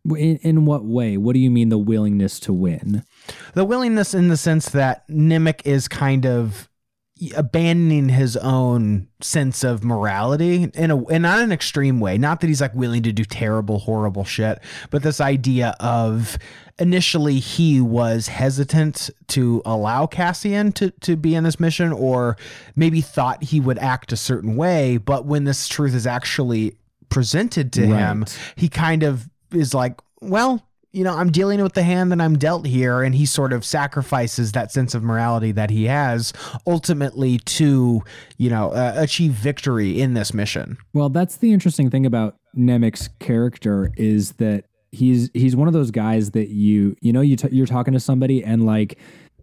In, 0.06 0.38
in 0.38 0.66
what 0.66 0.86
way? 0.86 1.18
What 1.18 1.34
do 1.34 1.40
you 1.40 1.52
mean 1.52 1.70
the 1.70 1.78
willingness 1.78 2.40
to 2.42 2.54
win? 2.54 3.04
The 3.54 3.66
willingness 3.66 4.14
in 4.14 4.30
the 4.30 4.38
sense 4.38 4.70
that 4.70 5.08
Nemik 5.10 5.62
is 5.66 5.88
kind 5.88 6.26
of 6.26 6.69
abandoning 7.36 8.10
his 8.10 8.38
own 8.38 9.08
sense 9.22 9.64
of 9.64 9.84
morality 9.84 10.72
in 10.74 10.92
a 10.92 11.06
and 11.08 11.24
not 11.24 11.40
an 11.40 11.52
extreme 11.52 12.00
way. 12.00 12.18
Not 12.18 12.40
that 12.42 12.48
he's 12.48 12.62
like 12.62 12.74
willing 12.74 13.04
to 13.04 13.12
do 13.12 13.26
terrible, 13.26 13.80
horrible 13.80 14.24
shit, 14.24 14.60
but 14.90 15.04
this 15.04 15.20
idea 15.20 15.76
of 15.80 16.38
initially 16.78 17.40
he 17.40 17.82
was 17.82 18.28
hesitant 18.28 19.10
to 19.28 19.62
allow 19.66 20.08
Cassian 20.08 20.72
to 20.74 20.92
to 20.92 21.16
be 21.16 21.36
in 21.36 21.44
this 21.44 21.60
mission, 21.60 21.92
or 21.92 22.38
maybe 22.76 23.02
thought 23.02 23.44
he 23.44 23.60
would 23.60 23.80
act 23.80 24.12
a 24.12 24.18
certain 24.18 24.56
way, 24.56 24.98
but 24.98 25.26
when 25.26 25.44
this 25.44 25.68
truth 25.68 25.94
is 25.94 26.08
actually 26.08 26.76
presented 27.10 27.74
to 27.74 27.86
him, 27.86 28.26
he 28.56 28.70
kind 28.70 29.04
of 29.04 29.28
is 29.52 29.74
like, 29.74 30.00
well, 30.22 30.64
you 30.92 31.04
know, 31.04 31.16
I'm 31.16 31.32
dealing 31.32 31.62
with 31.62 31.74
the 31.74 31.84
hand 31.84 32.12
that 32.12 32.20
I'm 32.20 32.38
dealt 32.38 32.66
here. 32.66 33.04
And 33.04 33.14
he 33.14 33.26
sort 33.26 33.54
of 33.54 33.64
sacrifices 33.64 34.54
that 34.54 34.72
sense 34.72 34.96
of 34.96 35.04
morality 35.04 35.52
that 35.52 35.70
he 35.70 35.86
has 35.86 36.34
ultimately 36.66 37.38
to, 37.40 38.02
you 38.38 38.50
know, 38.50 38.72
uh, 38.72 38.94
achieve 38.98 39.32
victory 39.34 40.02
in 40.02 40.14
this 40.16 40.34
mission. 40.34 40.78
Well, 40.94 41.10
that's 41.10 41.38
the 41.38 41.54
interesting 41.54 41.90
thing 41.92 42.06
about 42.06 42.36
Nemik's 42.58 43.10
character 43.20 43.92
is 43.98 44.32
that 44.34 44.66
he's 44.92 45.30
he's 45.36 45.56
one 45.56 45.68
of 45.68 45.74
those 45.76 45.92
guys 45.92 46.32
that 46.32 46.50
you 46.50 46.96
you 47.02 47.14
know 47.14 47.22
you 47.22 47.36
t- 47.36 47.50
you're 47.52 47.68
talking 47.68 47.94
to 47.94 48.00
somebody 48.00 48.44
and 48.44 48.66
like 48.66 48.98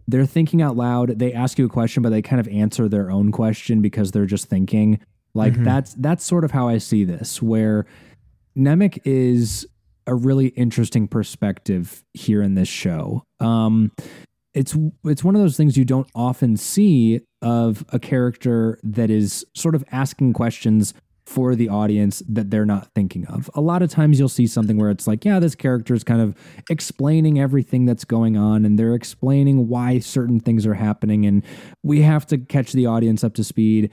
they're 0.09 0.25
thinking 0.25 0.61
out 0.61 0.75
loud. 0.75 1.17
They 1.19 1.31
ask 1.31 1.57
you 1.57 1.65
a 1.65 1.69
question, 1.69 2.03
but 2.03 2.09
they 2.09 2.21
kind 2.21 2.41
of 2.41 2.47
answer 2.49 2.89
their 2.89 3.09
own 3.09 3.31
question 3.31 3.81
because 3.81 4.11
they're 4.11 4.25
just 4.25 4.47
thinking. 4.49 4.99
Like 5.33 5.53
Mhm. 5.53 5.63
that's 5.63 5.93
that's 5.93 6.25
sort 6.25 6.43
of 6.43 6.51
how 6.51 6.67
I 6.67 6.79
see 6.79 7.05
this, 7.05 7.41
where 7.41 7.85
Nemik 8.57 8.99
is 9.05 9.65
a 10.07 10.15
really 10.15 10.47
interesting 10.47 11.07
perspective 11.07 12.03
here 12.13 12.41
in 12.41 12.55
this 12.55 12.67
show. 12.67 13.23
Um, 13.39 13.91
it's 14.53 14.75
it's 15.03 15.23
one 15.23 15.35
of 15.35 15.41
those 15.41 15.57
things 15.57 15.77
you 15.77 15.85
don't 15.85 16.09
often 16.15 16.57
see 16.57 17.21
of 17.41 17.85
a 17.89 17.99
character 17.99 18.79
that 18.81 19.11
is 19.11 19.45
sort 19.53 19.75
of 19.75 19.83
asking 19.91 20.33
questions 20.33 20.93
for 21.27 21.55
the 21.55 21.67
audience 21.67 22.23
that 22.29 22.49
they're 22.49 22.65
not 22.65 22.87
thinking 22.95 23.27
of. 23.27 23.49
A 23.53 23.59
lot 23.59 23.81
of 23.81 23.89
times 23.91 24.17
you'll 24.17 24.29
see 24.29 24.47
something 24.47 24.77
where 24.77 24.89
it's 24.89 25.07
like, 25.07 25.25
yeah, 25.25 25.39
this 25.39 25.55
character 25.55 25.93
is 25.93 26.01
kind 26.01 26.21
of 26.21 26.33
explaining 26.69 27.37
everything 27.37 27.85
that's 27.85 28.05
going 28.05 28.37
on 28.37 28.63
and 28.63 28.79
they're 28.79 28.95
explaining 28.95 29.67
why 29.67 29.99
certain 29.99 30.39
things 30.39 30.65
are 30.65 30.73
happening 30.73 31.25
and 31.25 31.43
we 31.83 32.01
have 32.01 32.25
to 32.27 32.37
catch 32.37 32.71
the 32.71 32.85
audience 32.85 33.25
up 33.25 33.33
to 33.33 33.43
speed. 33.43 33.91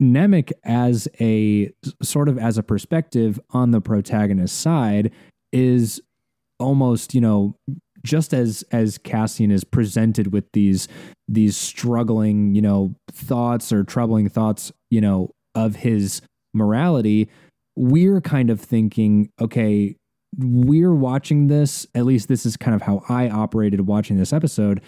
Nemik 0.00 0.52
as 0.64 1.08
a 1.20 1.72
sort 2.02 2.28
of 2.28 2.38
as 2.38 2.56
a 2.58 2.62
perspective 2.62 3.40
on 3.50 3.72
the 3.72 3.80
protagonist 3.80 4.60
side 4.60 5.10
is 5.52 6.00
almost, 6.58 7.14
you 7.14 7.20
know, 7.20 7.56
just 8.04 8.32
as 8.32 8.64
as 8.70 8.98
Cassian 8.98 9.50
is 9.50 9.64
presented 9.64 10.32
with 10.32 10.44
these 10.52 10.86
these 11.26 11.56
struggling, 11.56 12.54
you 12.54 12.62
know, 12.62 12.94
thoughts 13.10 13.72
or 13.72 13.82
troubling 13.82 14.28
thoughts, 14.28 14.72
you 14.90 15.00
know, 15.00 15.30
of 15.54 15.76
his 15.76 16.22
morality, 16.54 17.28
we're 17.76 18.20
kind 18.20 18.50
of 18.50 18.60
thinking, 18.60 19.30
okay, 19.40 19.96
we're 20.36 20.94
watching 20.94 21.48
this, 21.48 21.86
at 21.94 22.04
least 22.04 22.28
this 22.28 22.44
is 22.46 22.56
kind 22.56 22.74
of 22.74 22.82
how 22.82 23.02
I 23.08 23.28
operated 23.28 23.86
watching 23.86 24.16
this 24.16 24.32
episode. 24.32 24.80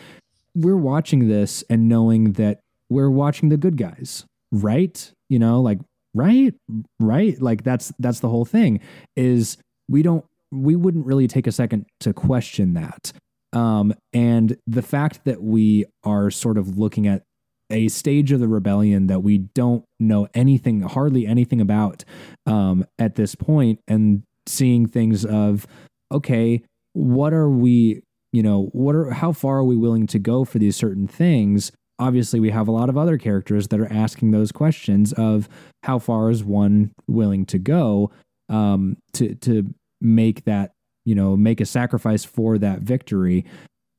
We're 0.54 0.76
watching 0.76 1.28
this 1.28 1.62
and 1.70 1.88
knowing 1.88 2.32
that 2.32 2.61
we're 2.88 3.11
watching 3.11 3.48
the 3.48 3.56
good 3.56 3.76
guys, 3.76 4.24
right? 4.53 5.12
You 5.28 5.38
know, 5.38 5.61
like 5.61 5.78
right, 6.14 6.55
right? 6.98 7.40
Like 7.40 7.64
that's 7.64 7.92
that's 7.98 8.20
the 8.20 8.28
whole 8.28 8.44
thing 8.44 8.80
is 9.16 9.57
we 9.88 10.03
don't 10.03 10.24
we 10.53 10.76
wouldn't 10.76 11.07
really 11.07 11.28
take 11.28 11.46
a 11.46 11.53
second 11.53 11.86
to 12.01 12.12
question 12.12 12.74
that. 12.74 13.12
Um, 13.53 13.94
and 14.12 14.57
the 14.66 14.82
fact 14.82 15.24
that 15.24 15.42
we 15.42 15.84
are 16.05 16.30
sort 16.30 16.57
of 16.57 16.78
looking 16.78 17.07
at 17.07 17.22
a 17.70 17.88
stage 17.88 18.32
of 18.32 18.40
the 18.40 18.48
rebellion 18.48 19.07
that 19.07 19.20
we 19.20 19.38
don't 19.38 19.84
know 19.98 20.28
anything, 20.34 20.80
hardly 20.82 21.26
anything 21.26 21.61
about 21.61 22.05
um, 22.46 22.84
at 22.98 23.14
this 23.14 23.34
point, 23.34 23.80
and 23.86 24.22
seeing 24.46 24.86
things 24.86 25.24
of, 25.24 25.66
okay, 26.11 26.62
what 26.92 27.32
are 27.32 27.48
we, 27.48 28.03
you 28.32 28.42
know, 28.42 28.68
what 28.72 28.94
are, 28.96 29.11
how 29.11 29.32
far 29.32 29.59
are 29.59 29.64
we 29.64 29.76
willing 29.76 30.07
to 30.09 30.18
go 30.18 30.44
for 30.44 30.59
these 30.59 30.76
certain 30.76 31.07
things? 31.07 31.70
Obviously, 32.01 32.40
we 32.40 32.51
have 32.51 32.66
a 32.66 32.72
lot 32.72 32.88
of 32.88 32.98
other 32.98 33.18
characters 33.18 33.68
that 33.68 33.78
are 33.78 33.92
asking 33.92 34.30
those 34.30 34.51
questions 34.51 35.12
of 35.12 35.48
how 35.82 35.98
far 35.98 36.30
is 36.30 36.42
one 36.42 36.92
willing 37.07 37.46
to 37.46 37.59
go 37.59 38.11
um, 38.48 38.96
to 39.12 39.34
to 39.36 39.72
make 40.01 40.44
that 40.44 40.72
you 41.05 41.14
know 41.14 41.36
make 41.36 41.61
a 41.61 41.66
sacrifice 41.66 42.24
for 42.24 42.59
that 42.59 42.80
victory. 42.80 43.44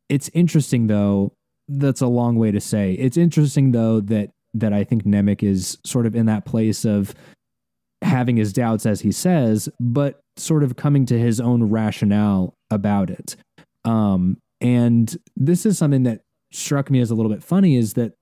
It's 0.10 0.30
interesting 0.34 0.88
though. 0.88 1.34
That's 1.68 2.02
a 2.02 2.08
long 2.08 2.36
way 2.36 2.52
to 2.52 2.60
say. 2.60 2.94
It's 2.94 3.16
interesting 3.16 3.72
though 3.72 4.02
that 4.02 4.32
that 4.56 4.74
I 4.74 4.84
think 4.84 5.06
Nemik 5.06 5.44
is 5.44 5.78
sort 5.86 6.06
of 6.06 6.16
in 6.16 6.26
that 6.26 6.44
place 6.46 6.84
of 6.84 7.14
having 8.02 8.36
his 8.36 8.52
doubts, 8.52 8.86
as 8.86 9.02
he 9.02 9.12
says, 9.12 9.70
but 9.80 10.20
sort 10.36 10.64
of 10.64 10.76
coming 10.76 11.06
to 11.06 11.18
his 11.18 11.40
own 11.40 11.64
rationale 11.64 12.56
about 12.70 13.10
it. 13.10 13.36
Um, 13.86 14.38
and 14.60 15.16
this 15.36 15.66
is 15.66 15.78
something 15.78 16.04
that 16.04 16.22
struck 16.52 16.90
me 16.92 17.00
as 17.00 17.12
a 17.12 17.16
little 17.16 17.32
bit 17.32 17.44
funny 17.44 17.76
is 17.76 17.94
that 17.94 18.14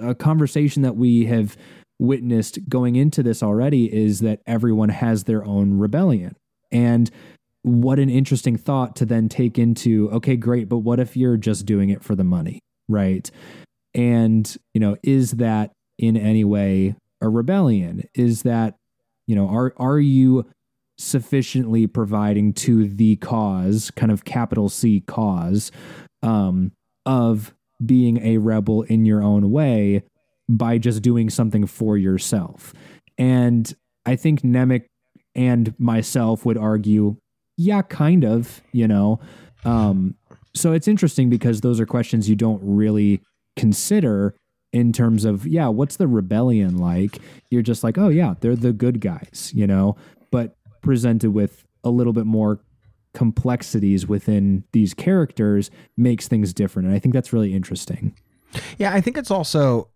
a 0.00 0.14
conversation 0.14 0.82
that 0.82 0.96
we 0.96 1.26
have 1.26 1.56
witnessed 1.98 2.58
going 2.68 2.96
into 2.96 3.22
this 3.22 3.42
already 3.42 3.92
is 3.92 4.20
that 4.20 4.40
everyone 4.46 4.90
has 4.90 5.24
their 5.24 5.44
own 5.44 5.78
rebellion. 5.78 6.36
And 6.70 7.10
what 7.62 7.98
an 7.98 8.10
interesting 8.10 8.56
thought 8.56 8.94
to 8.96 9.06
then 9.06 9.28
take 9.28 9.58
into 9.58 10.10
okay, 10.12 10.36
great, 10.36 10.68
but 10.68 10.78
what 10.78 11.00
if 11.00 11.16
you're 11.16 11.36
just 11.36 11.66
doing 11.66 11.90
it 11.90 12.04
for 12.04 12.14
the 12.14 12.24
money, 12.24 12.60
right? 12.88 13.28
And, 13.94 14.56
you 14.74 14.80
know, 14.80 14.96
is 15.02 15.32
that 15.32 15.72
in 15.98 16.16
any 16.16 16.44
way 16.44 16.94
a 17.20 17.28
rebellion? 17.28 18.04
Is 18.14 18.42
that, 18.42 18.76
you 19.26 19.34
know, 19.34 19.48
are 19.48 19.72
are 19.78 19.98
you 19.98 20.46
sufficiently 20.98 21.86
providing 21.86 22.52
to 22.52 22.88
the 22.88 23.16
cause, 23.16 23.90
kind 23.90 24.12
of 24.12 24.24
capital 24.24 24.68
C 24.68 25.00
cause, 25.00 25.72
um, 26.22 26.72
of 27.04 27.52
being 27.84 28.18
a 28.24 28.38
rebel 28.38 28.82
in 28.82 29.04
your 29.04 29.22
own 29.22 29.50
way 29.50 30.02
by 30.48 30.78
just 30.78 31.02
doing 31.02 31.30
something 31.30 31.66
for 31.66 31.96
yourself? 31.96 32.72
And 33.18 33.74
I 34.04 34.16
think 34.16 34.42
Nemik 34.42 34.86
and 35.34 35.74
myself 35.78 36.44
would 36.44 36.56
argue, 36.56 37.16
yeah, 37.56 37.82
kind 37.82 38.24
of, 38.24 38.62
you 38.72 38.88
know. 38.88 39.20
Um, 39.64 40.14
so 40.54 40.72
it's 40.72 40.88
interesting 40.88 41.28
because 41.28 41.60
those 41.60 41.80
are 41.80 41.86
questions 41.86 42.28
you 42.28 42.36
don't 42.36 42.60
really 42.62 43.20
consider 43.56 44.34
in 44.72 44.92
terms 44.92 45.24
of, 45.24 45.46
yeah, 45.46 45.68
what's 45.68 45.96
the 45.96 46.06
rebellion 46.06 46.76
like? 46.76 47.18
You're 47.50 47.62
just 47.62 47.84
like, 47.84 47.98
oh, 47.98 48.08
yeah, 48.08 48.34
they're 48.40 48.56
the 48.56 48.72
good 48.72 49.00
guys, 49.00 49.52
you 49.54 49.66
know, 49.66 49.96
but 50.30 50.54
presented 50.82 51.30
with 51.30 51.64
a 51.84 51.90
little 51.90 52.12
bit 52.12 52.26
more 52.26 52.60
complexities 53.16 54.06
within 54.06 54.62
these 54.72 54.92
characters 54.92 55.70
makes 55.96 56.28
things 56.28 56.52
different. 56.52 56.86
And 56.86 56.94
I 56.94 56.98
think 56.98 57.14
that's 57.14 57.32
really 57.32 57.54
interesting. 57.54 58.14
Yeah, 58.76 58.92
I 58.92 59.00
think 59.00 59.16
it's 59.16 59.30
also 59.30 59.88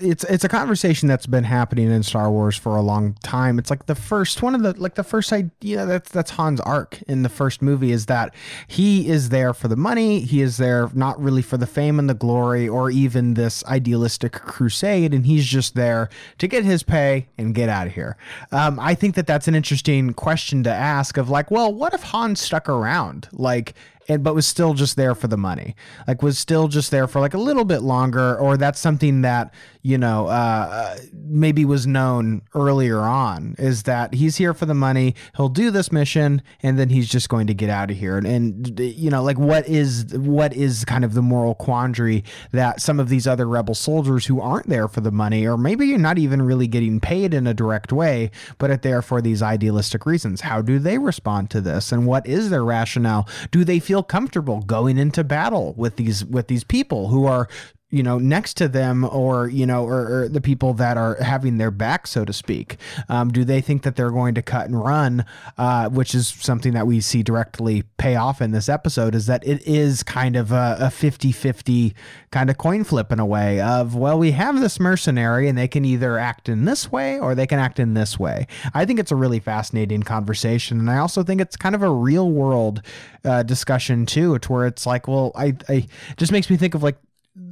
it's 0.00 0.24
it's 0.24 0.44
a 0.44 0.48
conversation 0.48 1.08
that's 1.08 1.26
been 1.26 1.44
happening 1.44 1.90
in 1.90 2.02
Star 2.02 2.30
Wars 2.30 2.56
for 2.56 2.76
a 2.76 2.82
long 2.82 3.14
time. 3.22 3.58
It's 3.58 3.70
like 3.70 3.86
the 3.86 3.94
first 3.94 4.42
one 4.42 4.54
of 4.54 4.62
the 4.62 4.72
like 4.80 4.94
the 4.94 5.04
first 5.04 5.32
idea 5.32 5.84
that's 5.84 6.10
that's 6.10 6.32
Han's 6.32 6.60
arc 6.60 7.02
in 7.02 7.22
the 7.22 7.28
first 7.28 7.60
movie 7.60 7.92
is 7.92 8.06
that 8.06 8.34
he 8.66 9.08
is 9.08 9.28
there 9.28 9.52
for 9.52 9.68
the 9.68 9.76
money, 9.76 10.20
he 10.20 10.40
is 10.40 10.56
there 10.56 10.88
not 10.94 11.20
really 11.20 11.42
for 11.42 11.56
the 11.58 11.66
fame 11.66 11.98
and 11.98 12.08
the 12.08 12.14
glory 12.14 12.68
or 12.68 12.90
even 12.90 13.34
this 13.34 13.64
idealistic 13.66 14.32
crusade 14.32 15.12
and 15.12 15.26
he's 15.26 15.44
just 15.44 15.74
there 15.74 16.08
to 16.38 16.48
get 16.48 16.64
his 16.64 16.82
pay 16.82 17.28
and 17.36 17.54
get 17.54 17.68
out 17.68 17.86
of 17.86 17.92
here. 17.92 18.16
Um, 18.52 18.80
I 18.80 18.94
think 18.94 19.14
that 19.16 19.26
that's 19.26 19.48
an 19.48 19.54
interesting 19.54 20.14
question 20.14 20.62
to 20.64 20.70
ask 20.70 21.16
of 21.16 21.28
like, 21.28 21.50
well, 21.50 21.72
what 21.72 21.92
if 21.92 22.02
Han 22.04 22.36
stuck 22.36 22.68
around? 22.68 23.28
Like 23.32 23.74
and 24.08 24.22
but 24.22 24.34
was 24.34 24.46
still 24.46 24.74
just 24.74 24.96
there 24.96 25.14
for 25.14 25.28
the 25.28 25.36
money 25.36 25.74
like 26.06 26.22
was 26.22 26.38
still 26.38 26.68
just 26.68 26.90
there 26.90 27.06
for 27.06 27.20
like 27.20 27.34
a 27.34 27.38
little 27.38 27.64
bit 27.64 27.82
longer 27.82 28.36
or 28.38 28.56
that's 28.56 28.80
something 28.80 29.22
that 29.22 29.52
you 29.82 29.98
know 29.98 30.26
uh, 30.26 30.96
maybe 31.12 31.64
was 31.64 31.86
known 31.86 32.42
earlier 32.54 33.00
on 33.00 33.54
is 33.58 33.84
that 33.84 34.14
he's 34.14 34.36
here 34.36 34.54
for 34.54 34.66
the 34.66 34.74
money 34.74 35.14
he'll 35.36 35.48
do 35.48 35.70
this 35.70 35.90
mission 35.92 36.42
and 36.62 36.78
then 36.78 36.88
he's 36.88 37.08
just 37.08 37.28
going 37.28 37.46
to 37.46 37.54
get 37.54 37.70
out 37.70 37.90
of 37.90 37.96
here. 37.96 38.16
And, 38.18 38.26
and 38.26 38.80
you 38.80 39.10
know 39.10 39.22
like 39.22 39.38
what 39.38 39.68
is 39.68 40.06
what 40.16 40.52
is 40.54 40.84
kind 40.84 41.04
of 41.04 41.14
the 41.14 41.22
moral 41.22 41.54
quandary 41.54 42.24
that 42.52 42.80
some 42.80 43.00
of 43.00 43.08
these 43.08 43.26
other 43.26 43.46
rebel 43.46 43.74
soldiers 43.74 44.26
who 44.26 44.40
aren't 44.40 44.68
there 44.68 44.88
for 44.88 45.00
the 45.00 45.10
money 45.10 45.46
or 45.46 45.56
maybe 45.56 45.86
you're 45.86 45.98
not 45.98 46.18
even 46.18 46.42
really 46.42 46.66
getting 46.66 47.00
paid 47.00 47.34
in 47.34 47.46
a 47.46 47.54
direct 47.54 47.92
way 47.92 48.30
but 48.58 48.70
are 48.70 48.76
there 48.76 49.02
for 49.02 49.20
these 49.22 49.42
idealistic 49.42 50.06
reasons? 50.06 50.40
How 50.40 50.60
do 50.62 50.78
they 50.78 50.98
respond 50.98 51.50
to 51.50 51.60
this? 51.60 51.92
And 51.92 52.06
what 52.06 52.26
is 52.26 52.50
their 52.50 52.64
rationale? 52.64 53.28
Do 53.50 53.64
they 53.64 53.78
feel 53.78 53.93
comfortable 54.02 54.60
going 54.62 54.98
into 54.98 55.24
battle 55.24 55.74
with 55.76 55.96
these 55.96 56.24
with 56.24 56.48
these 56.48 56.64
people 56.64 57.08
who 57.08 57.26
are 57.26 57.48
you 57.94 58.02
know, 58.02 58.18
next 58.18 58.54
to 58.54 58.66
them 58.66 59.04
or, 59.04 59.46
you 59.46 59.64
know, 59.64 59.84
or, 59.84 60.22
or 60.22 60.28
the 60.28 60.40
people 60.40 60.74
that 60.74 60.96
are 60.96 61.14
having 61.22 61.58
their 61.58 61.70
back, 61.70 62.08
so 62.08 62.24
to 62.24 62.32
speak? 62.32 62.76
Um, 63.08 63.30
do 63.30 63.44
they 63.44 63.60
think 63.60 63.84
that 63.84 63.94
they're 63.94 64.10
going 64.10 64.34
to 64.34 64.42
cut 64.42 64.66
and 64.66 64.82
run, 64.82 65.24
uh, 65.56 65.88
which 65.90 66.12
is 66.12 66.26
something 66.26 66.72
that 66.72 66.88
we 66.88 67.00
see 67.00 67.22
directly 67.22 67.84
pay 67.96 68.16
off 68.16 68.42
in 68.42 68.50
this 68.50 68.68
episode, 68.68 69.14
is 69.14 69.26
that 69.26 69.46
it 69.46 69.64
is 69.64 70.02
kind 70.02 70.34
of 70.34 70.50
a 70.50 70.90
50 70.90 71.30
50 71.30 71.94
kind 72.32 72.50
of 72.50 72.58
coin 72.58 72.82
flip 72.82 73.12
in 73.12 73.20
a 73.20 73.26
way 73.26 73.60
of, 73.60 73.94
well, 73.94 74.18
we 74.18 74.32
have 74.32 74.60
this 74.60 74.80
mercenary 74.80 75.48
and 75.48 75.56
they 75.56 75.68
can 75.68 75.84
either 75.84 76.18
act 76.18 76.48
in 76.48 76.64
this 76.64 76.90
way 76.90 77.20
or 77.20 77.36
they 77.36 77.46
can 77.46 77.60
act 77.60 77.78
in 77.78 77.94
this 77.94 78.18
way. 78.18 78.48
I 78.74 78.84
think 78.84 78.98
it's 78.98 79.12
a 79.12 79.16
really 79.16 79.38
fascinating 79.38 80.02
conversation. 80.02 80.80
And 80.80 80.90
I 80.90 80.98
also 80.98 81.22
think 81.22 81.40
it's 81.40 81.56
kind 81.56 81.76
of 81.76 81.82
a 81.82 81.90
real 81.90 82.28
world 82.28 82.82
uh, 83.24 83.44
discussion 83.44 84.04
too, 84.04 84.36
to 84.40 84.52
where 84.52 84.66
it's 84.66 84.84
like, 84.84 85.06
well, 85.06 85.30
I, 85.36 85.54
I 85.68 85.86
just 86.16 86.32
makes 86.32 86.50
me 86.50 86.56
think 86.56 86.74
of 86.74 86.82
like 86.82 86.96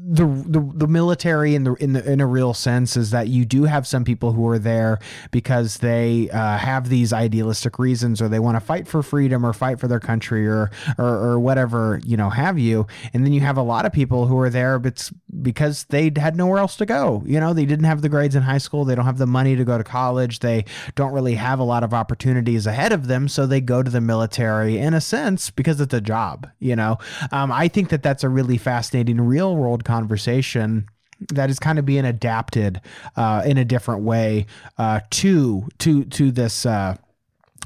the, 0.04 0.26
the 0.26 0.60
the 0.74 0.86
military 0.88 1.54
in 1.54 1.62
the 1.62 1.74
in 1.74 1.92
the 1.92 2.10
in 2.10 2.20
a 2.20 2.26
real 2.26 2.54
sense 2.54 2.96
is 2.96 3.10
that 3.10 3.28
you 3.28 3.44
do 3.44 3.64
have 3.64 3.86
some 3.86 4.04
people 4.04 4.32
who 4.32 4.48
are 4.48 4.58
there 4.58 4.98
because 5.30 5.78
they 5.78 6.28
uh, 6.30 6.58
have 6.58 6.88
these 6.88 7.12
idealistic 7.12 7.78
reasons 7.78 8.20
or 8.20 8.28
they 8.28 8.40
want 8.40 8.56
to 8.56 8.60
fight 8.60 8.88
for 8.88 9.02
freedom 9.02 9.46
or 9.46 9.52
fight 9.52 9.78
for 9.78 9.86
their 9.86 10.00
country 10.00 10.46
or, 10.48 10.70
or 10.98 11.06
or 11.06 11.40
whatever 11.40 12.00
you 12.04 12.16
know 12.16 12.30
have 12.30 12.58
you. 12.58 12.86
And 13.14 13.24
then 13.24 13.32
you 13.32 13.40
have 13.42 13.56
a 13.56 13.62
lot 13.62 13.86
of 13.86 13.92
people 13.92 14.26
who 14.26 14.38
are 14.38 14.50
there 14.50 14.78
but 14.78 15.10
because 15.40 15.84
they 15.84 16.10
had 16.16 16.36
nowhere 16.36 16.58
else 16.58 16.76
to 16.76 16.86
go 16.86 17.22
you 17.24 17.38
know? 17.38 17.52
They 17.52 17.66
didn't 17.66 17.84
have 17.84 18.02
the 18.02 18.08
grades 18.08 18.34
in 18.34 18.42
high 18.42 18.58
school 18.58 18.84
they 18.84 18.94
don't 18.94 19.04
have 19.04 19.18
the 19.18 19.26
money 19.26 19.54
to 19.56 19.64
go 19.64 19.78
to 19.78 19.84
college 19.84 20.40
they 20.40 20.64
don't 20.96 21.12
really 21.12 21.34
have 21.34 21.58
a 21.58 21.64
lot 21.64 21.84
of 21.84 21.94
opportunities 21.94 22.66
ahead 22.66 22.92
of 22.92 23.06
them 23.06 23.28
so 23.28 23.46
they 23.46 23.60
go 23.60 23.82
to 23.82 23.90
the 23.90 24.00
military 24.00 24.78
in 24.78 24.94
a 24.94 25.00
sense 25.00 25.50
because 25.50 25.80
it's 25.80 25.94
a 25.94 26.00
job 26.00 26.48
you 26.58 26.74
know? 26.74 26.98
Um, 27.30 27.52
I 27.52 27.68
think 27.68 27.90
that 27.90 28.02
that's 28.02 28.24
a 28.24 28.28
really 28.28 28.58
fascinating 28.58 29.20
real 29.20 29.54
world 29.56 29.84
conversation 29.92 30.86
that 31.28 31.50
is 31.50 31.58
kind 31.58 31.78
of 31.78 31.84
being 31.84 32.04
adapted 32.04 32.80
uh, 33.16 33.42
in 33.44 33.58
a 33.58 33.64
different 33.64 34.02
way 34.02 34.46
uh, 34.78 35.00
to 35.10 35.68
to 35.78 36.04
to 36.04 36.30
this 36.30 36.66
uh, 36.66 36.96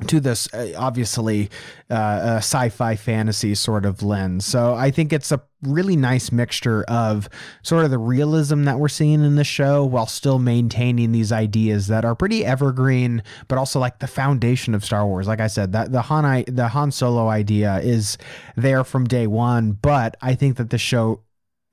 to 0.09 0.21
this 0.21 0.53
uh, 0.53 0.73
obviously 0.77 1.49
uh, 1.89 2.37
sci-fi 2.37 2.97
fantasy 2.97 3.55
sort 3.55 3.87
of 3.87 4.03
lens. 4.03 4.45
So 4.45 4.75
I 4.75 4.91
think 4.91 5.13
it's 5.13 5.33
a 5.33 5.41
really 5.63 5.97
nice 5.97 6.31
mixture 6.31 6.85
of 6.87 7.29
sort 7.63 7.85
of 7.85 7.91
the 7.91 7.99
realism 7.99 8.65
that 8.65 8.79
we're 8.79 8.89
seeing 8.89 9.25
in 9.25 9.37
the 9.37 9.45
show 9.45 9.85
while 9.85 10.07
still 10.07 10.39
maintaining 10.39 11.13
these 11.13 11.33
ideas 11.33 11.87
that 11.87 12.05
are 12.05 12.15
pretty 12.15 12.45
evergreen, 12.45 13.23
but 13.49 13.57
also 13.57 13.81
like 13.81 14.01
the 14.01 14.07
foundation 14.07 14.75
of 14.75 14.85
Star 14.85 15.07
Wars. 15.07 15.27
Like 15.27 15.41
I 15.41 15.47
said, 15.47 15.73
that 15.73 15.93
the 15.93 16.03
Han 16.03 16.25
I, 16.27 16.45
the 16.47 16.69
Han 16.69 16.91
Solo 16.91 17.29
idea 17.29 17.79
is 17.79 18.19
there 18.55 18.85
from 18.85 19.07
day 19.07 19.27
one, 19.27 19.73
but 19.73 20.17
I 20.21 20.35
think 20.35 20.59
that 20.59 20.69
the 20.69 20.79
show 20.79 21.23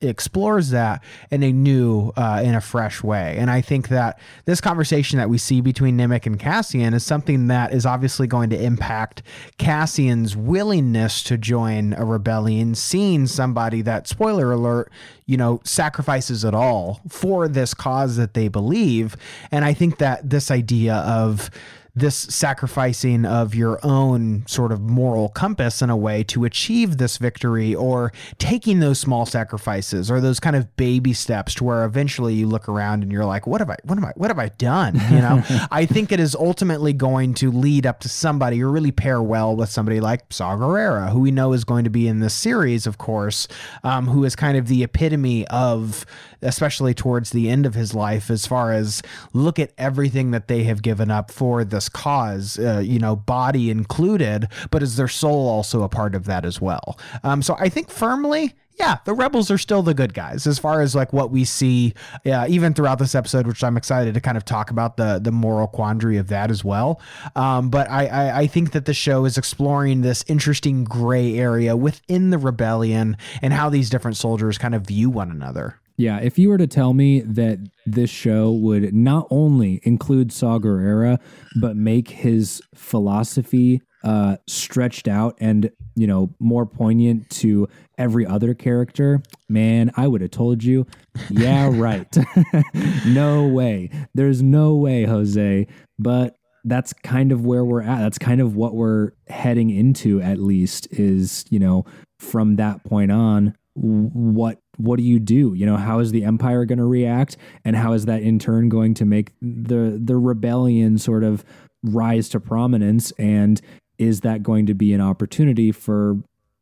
explores 0.04 0.70
that 0.70 1.04
in 1.32 1.44
a 1.44 1.52
new 1.52 2.12
uh, 2.16 2.42
in 2.44 2.56
a 2.56 2.62
fresh 2.62 3.04
way. 3.04 3.36
And 3.38 3.50
i 3.50 3.62
think 3.62 3.88
that 3.90 4.20
this 4.46 4.62
conversation 4.62 5.18
that 5.18 5.30
we 5.30 5.38
see 5.38 5.62
between 5.62 5.98
Nemik 5.98 6.26
and 6.26 6.40
cassian 6.40 6.94
is 6.94 7.04
something 7.04 7.48
that 7.48 7.74
is 7.74 7.86
obviously 7.86 8.28
going 8.28 8.50
to 8.50 8.62
impact 8.62 9.24
cassian's 9.58 10.36
willingness 10.36 11.24
to 11.24 11.38
join 11.38 11.94
a 11.94 12.06
rebellion 12.06 12.76
seeing 12.76 13.28
somebody 13.28 13.82
that 13.82 14.08
spoiler 14.08 14.52
alert 14.52 14.92
you 15.26 15.38
know 15.38 15.62
sacrifices 15.64 16.44
it 16.44 16.54
all 16.54 17.02
for 17.08 17.48
this 17.48 17.74
cause 17.74 18.18
that 18.18 18.34
they 18.34 18.48
believe. 18.48 19.16
And 19.52 19.66
i 19.66 19.74
think 19.74 19.98
that 20.00 20.30
this 20.30 20.52
idea 20.52 20.96
of 20.96 21.50
this 21.96 22.16
sacrificing 22.16 23.24
of 23.24 23.54
your 23.54 23.80
own 23.84 24.44
sort 24.48 24.72
of 24.72 24.82
moral 24.82 25.30
compass 25.30 25.80
in 25.80 25.92
a 25.92 25.96
way 25.96 26.24
to 26.24 26.44
achieve 26.44 26.98
this 26.98 27.18
victory 27.18 27.76
or 27.76 28.12
taking 28.40 28.80
those 28.80 29.00
small 29.00 29.28
sacrifices 29.28 30.10
or 30.10 30.20
those 30.20 30.40
kind 30.40 30.56
of 30.56 30.76
baby 30.76 31.14
steps 31.14 31.54
to 31.54 31.64
where 31.64 31.86
eventually 31.86 32.34
you 32.34 32.48
look 32.48 32.68
around 32.68 33.04
and 33.04 33.12
you're 33.12 33.26
like 33.26 33.46
what 33.46 33.62
have 33.62 33.70
I 33.70 33.78
what 33.84 33.96
am 34.00 34.06
I 34.06 34.12
what 34.16 34.32
have 34.32 34.40
I 34.40 34.50
done? 34.50 34.96
You 35.12 35.20
know? 35.20 35.44
I 35.72 35.86
think 35.86 36.12
it 36.12 36.20
is 36.20 36.34
ultimately 36.34 36.94
going 36.94 37.36
to 37.36 37.52
lead 37.52 37.86
up 37.86 38.00
to 38.00 38.10
somebody 38.10 38.64
or 38.64 38.72
really 38.72 38.92
pair 38.92 39.22
well 39.22 39.56
with 39.56 39.70
somebody 39.70 40.00
like 40.00 40.22
Saw 40.32 40.56
Gerrera 40.56 41.12
who 41.12 41.20
we 41.20 41.30
know 41.30 41.54
is 41.54 41.64
going 41.64 41.84
to 41.84 41.92
be 41.92 42.08
in 42.08 42.22
this 42.22 42.34
series 42.34 42.88
of 42.88 42.98
course 42.98 43.48
um, 43.84 44.08
who 44.08 44.24
is 44.24 44.36
kind 44.36 44.58
of 44.58 44.68
the 44.68 44.84
epitome 44.84 45.46
of 45.48 46.08
especially 46.42 46.94
towards 46.94 47.30
the 47.30 47.50
end 47.50 47.66
of 47.66 47.74
his 47.74 47.94
life 47.94 48.30
as 48.30 48.46
far 48.46 48.72
as 48.74 49.02
look 49.32 49.60
at 49.60 49.72
everything 49.78 50.32
that 50.32 50.48
they 50.48 50.64
have 50.64 50.82
given 50.82 51.10
up 51.10 51.32
for 51.32 51.64
cause, 51.90 52.60
uh, 52.60 52.80
you 52.84 53.00
know, 53.00 53.16
body 53.16 53.70
included, 53.70 54.48
but 54.72 54.84
is 54.84 54.96
their 54.96 55.08
soul 55.08 55.48
also 55.48 55.84
a 55.84 55.90
part 55.90 56.16
of 56.16 56.26
that 56.26 56.46
as 56.46 56.62
well? 56.62 56.98
Um, 57.24 57.42
so 57.42 57.56
I 57.60 57.70
think 57.70 57.90
firmly, 57.90 58.54
yeah, 58.80 58.98
the 59.06 59.14
rebels 59.14 59.52
are 59.52 59.58
still 59.58 59.84
the 59.84 59.94
good 59.94 60.14
guys 60.14 60.48
as 60.48 60.58
far 60.58 60.82
as 60.82 60.96
like 60.96 61.14
what 61.14 61.30
we 61.30 61.46
see, 61.46 61.94
uh, 62.26 62.48
even 62.50 62.74
throughout 62.74 62.98
this 62.98 63.14
episode, 63.14 63.46
which 63.46 63.64
I'm 63.64 63.78
excited 63.78 64.16
to 64.16 64.22
kind 64.22 64.36
of 64.36 64.46
talk 64.46 64.72
about 64.72 64.98
the 64.98 65.20
the 65.22 65.32
moral 65.32 65.68
quandary 65.68 66.18
of 66.18 66.28
that 66.30 66.50
as 66.50 66.64
well. 66.64 67.00
Um, 67.36 67.70
but 67.70 67.90
I, 67.90 68.08
I, 68.08 68.40
I 68.40 68.48
think 68.48 68.72
that 68.72 68.86
the 68.86 68.94
show 68.94 69.26
is 69.26 69.38
exploring 69.38 70.02
this 70.02 70.26
interesting 70.28 70.86
gray 70.86 71.38
area 71.38 71.78
within 71.78 72.32
the 72.32 72.38
rebellion 72.38 73.18
and 73.42 73.54
how 73.54 73.70
these 73.70 73.90
different 73.90 74.18
soldiers 74.18 74.58
kind 74.58 74.74
of 74.74 74.88
view 74.88 75.10
one 75.10 75.30
another. 75.30 75.80
Yeah, 75.96 76.20
if 76.20 76.40
you 76.40 76.50
were 76.50 76.58
to 76.58 76.68
tell 76.68 76.94
me 76.94 77.22
that 77.22 77.60
this 77.86 78.10
show 78.10 78.52
would 78.52 78.94
not 78.94 79.28
only 79.30 79.80
include 79.84 80.32
Saw 80.32 80.58
Gerrera, 80.58 81.20
but 81.60 81.76
make 81.76 82.10
his 82.10 82.62
philosophy 82.74 83.82
uh, 84.04 84.38
stretched 84.48 85.08
out 85.08 85.38
and 85.40 85.72
you 85.96 86.08
know 86.08 86.34
more 86.40 86.66
poignant 86.66 87.30
to 87.30 87.68
every 87.98 88.26
other 88.26 88.54
character, 88.54 89.22
man, 89.48 89.92
I 89.96 90.08
would 90.08 90.22
have 90.22 90.32
told 90.32 90.64
you, 90.64 90.86
yeah, 91.30 91.70
right. 91.74 92.16
no 93.06 93.48
way. 93.48 93.90
There's 94.14 94.42
no 94.42 94.76
way, 94.76 95.04
Jose. 95.06 95.68
But 96.00 96.36
that's 96.66 96.94
kind 96.94 97.32
of 97.32 97.46
where 97.46 97.64
we're 97.64 97.82
at. 97.82 98.00
That's 98.00 98.18
kind 98.18 98.42
of 98.42 98.56
what 98.56 98.74
we're 98.74 99.12
heading 99.28 99.70
into, 99.70 100.22
at 100.22 100.40
least, 100.40 100.88
is, 100.92 101.46
you 101.50 101.60
know, 101.60 101.86
from 102.20 102.56
that 102.56 102.84
point 102.84 103.12
on, 103.12 103.56
what 103.76 104.60
what 104.78 104.98
do 104.98 105.04
you 105.04 105.20
do? 105.20 105.54
You 105.54 105.66
know 105.66 105.78
how 105.78 106.00
is 106.00 106.12
the 106.12 106.24
empire 106.24 106.66
going 106.66 106.80
to 106.80 106.86
react? 106.86 107.38
And 107.64 107.76
how 107.76 107.94
is 107.94 108.06
that 108.06 108.22
in 108.22 108.40
turn 108.40 108.70
going 108.70 108.94
to 108.96 109.06
make 109.06 109.32
the 109.42 110.00
the 110.04 110.18
rebellion 110.18 110.98
sort 110.98 111.24
of 111.24 111.44
rise 111.84 112.30
to 112.30 112.40
prominence? 112.40 113.12
And 113.12 113.62
is 113.98 114.22
that 114.22 114.44
going 114.44 114.66
to 114.68 114.74
be 114.74 114.94
an 114.94 115.02
opportunity 115.02 115.72
for 115.72 116.18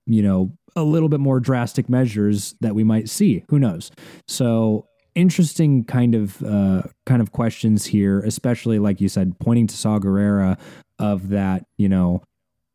you 0.06 0.22
know 0.22 0.52
a 0.76 0.84
little 0.84 1.10
bit 1.10 1.20
more 1.20 1.40
drastic 1.40 1.90
measures 1.90 2.56
that 2.62 2.76
we 2.76 2.84
might 2.84 3.10
see? 3.10 3.44
Who 3.50 3.60
knows? 3.60 3.92
So 4.28 4.88
interesting 5.14 5.84
kind 5.84 6.16
of 6.16 6.42
uh, 6.42 6.84
kind 7.06 7.22
of 7.22 7.34
questions 7.34 7.84
here 7.84 8.22
especially 8.22 8.80
like 8.80 9.02
you 9.02 9.10
said 9.10 9.38
pointing 9.40 9.68
to 9.68 9.76
saw 9.76 10.00
Gerrera 10.00 10.58
of 11.00 11.28
that 11.28 11.66
you 11.76 11.90
know 11.90 12.24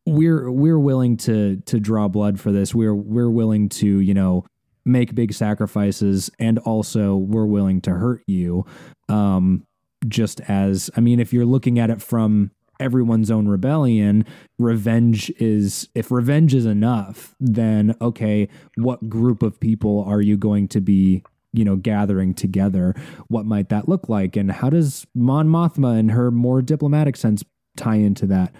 we're 0.06 0.50
we're 0.50 0.78
willing 0.78 1.16
to 1.16 1.56
to 1.66 1.80
draw 1.80 2.08
blood 2.08 2.40
for 2.40 2.52
this. 2.52 2.74
We're 2.74 2.94
we're 2.94 3.28
willing 3.28 3.68
to 3.70 4.00
you 4.00 4.14
know 4.14 4.46
make 4.86 5.14
big 5.14 5.32
sacrifices, 5.32 6.30
and 6.38 6.58
also 6.60 7.16
we're 7.16 7.46
willing 7.46 7.80
to 7.82 7.90
hurt 7.90 8.22
you. 8.26 8.64
Um, 9.08 9.64
just 10.06 10.40
as 10.42 10.90
I 10.96 11.00
mean, 11.00 11.20
if 11.20 11.32
you're 11.32 11.46
looking 11.46 11.78
at 11.78 11.90
it 11.90 12.00
from 12.00 12.50
everyone's 12.78 13.30
own 13.30 13.48
rebellion, 13.48 14.24
revenge 14.58 15.30
is 15.38 15.88
if 15.94 16.10
revenge 16.10 16.54
is 16.54 16.66
enough, 16.66 17.34
then 17.40 17.94
okay, 18.00 18.48
what 18.76 19.08
group 19.08 19.42
of 19.42 19.58
people 19.58 20.04
are 20.04 20.20
you 20.20 20.36
going 20.36 20.68
to 20.68 20.80
be 20.80 21.22
you 21.52 21.64
know 21.64 21.76
gathering 21.76 22.34
together 22.34 22.94
what 23.28 23.46
might 23.46 23.70
that 23.70 23.88
look 23.88 24.10
like 24.10 24.36
and 24.36 24.52
how 24.52 24.68
does 24.68 25.06
mon 25.14 25.48
mothma 25.48 25.98
in 25.98 26.10
her 26.10 26.30
more 26.30 26.60
diplomatic 26.60 27.16
sense 27.16 27.42
tie 27.76 27.94
into 27.94 28.26
that 28.26 28.52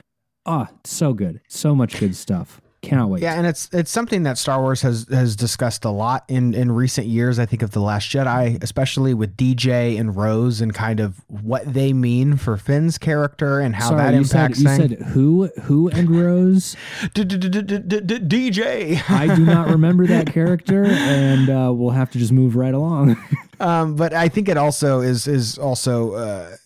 Oh, 0.47 0.69
so 0.85 1.13
good. 1.13 1.41
So 1.49 1.75
much 1.75 1.99
good 1.99 2.15
stuff. 2.15 2.61
Cannot 2.87 3.11
wait. 3.11 3.23
Yeah, 3.23 3.35
and 3.35 3.47
it's 3.47 3.69
it's 3.73 3.91
something 3.91 4.23
that 4.23 4.39
Star 4.39 4.61
Wars 4.61 4.83
has 4.83 5.07
has 5.11 5.35
discussed 5.37 5.85
a 5.85 5.91
lot 5.91 6.25
in 6.29 6.55
in 6.55 6.71
recent 6.71 7.07
years. 7.07 7.39
I 7.39 7.47
think 7.47 7.63
of 7.63 7.73
the 7.73 7.81
Last 7.81 8.09
Jedi, 8.11 8.63
especially 8.63 9.13
with 9.15 9.37
DJ 9.37 9.99
and 9.99 10.15
Rose, 10.17 10.61
and 10.61 10.73
kind 10.73 11.01
of 11.01 11.21
what 11.29 11.73
they 11.73 11.93
mean 11.93 12.37
for 12.37 12.57
Finn's 12.57 12.99
character 12.99 13.61
and 13.61 13.75
how 13.75 13.89
Sorry, 13.89 14.03
that 14.03 14.15
you 14.15 14.21
impacts. 14.21 14.63
Said, 14.63 14.91
you 14.91 14.97
said 14.99 15.07
who 15.09 15.47
who 15.63 15.89
and 15.89 16.11
Rose? 16.11 16.77
DJ. 17.15 19.11
I 19.11 19.35
do 19.35 19.45
not 19.45 19.69
remember 19.69 20.07
that 20.07 20.33
character, 20.33 20.85
and 20.85 21.51
uh, 21.51 21.73
we'll 21.75 21.91
have 21.91 22.11
to 22.13 22.19
just 22.19 22.33
move 22.33 22.57
right 22.57 22.75
along. 22.75 23.17
um, 23.61 23.97
but 23.97 24.13
I 24.13 24.29
think 24.29 24.49
it 24.49 24.57
also 24.57 25.01
is 25.01 25.27
is 25.27 25.59
also. 25.59 26.13
Uh, 26.13 26.57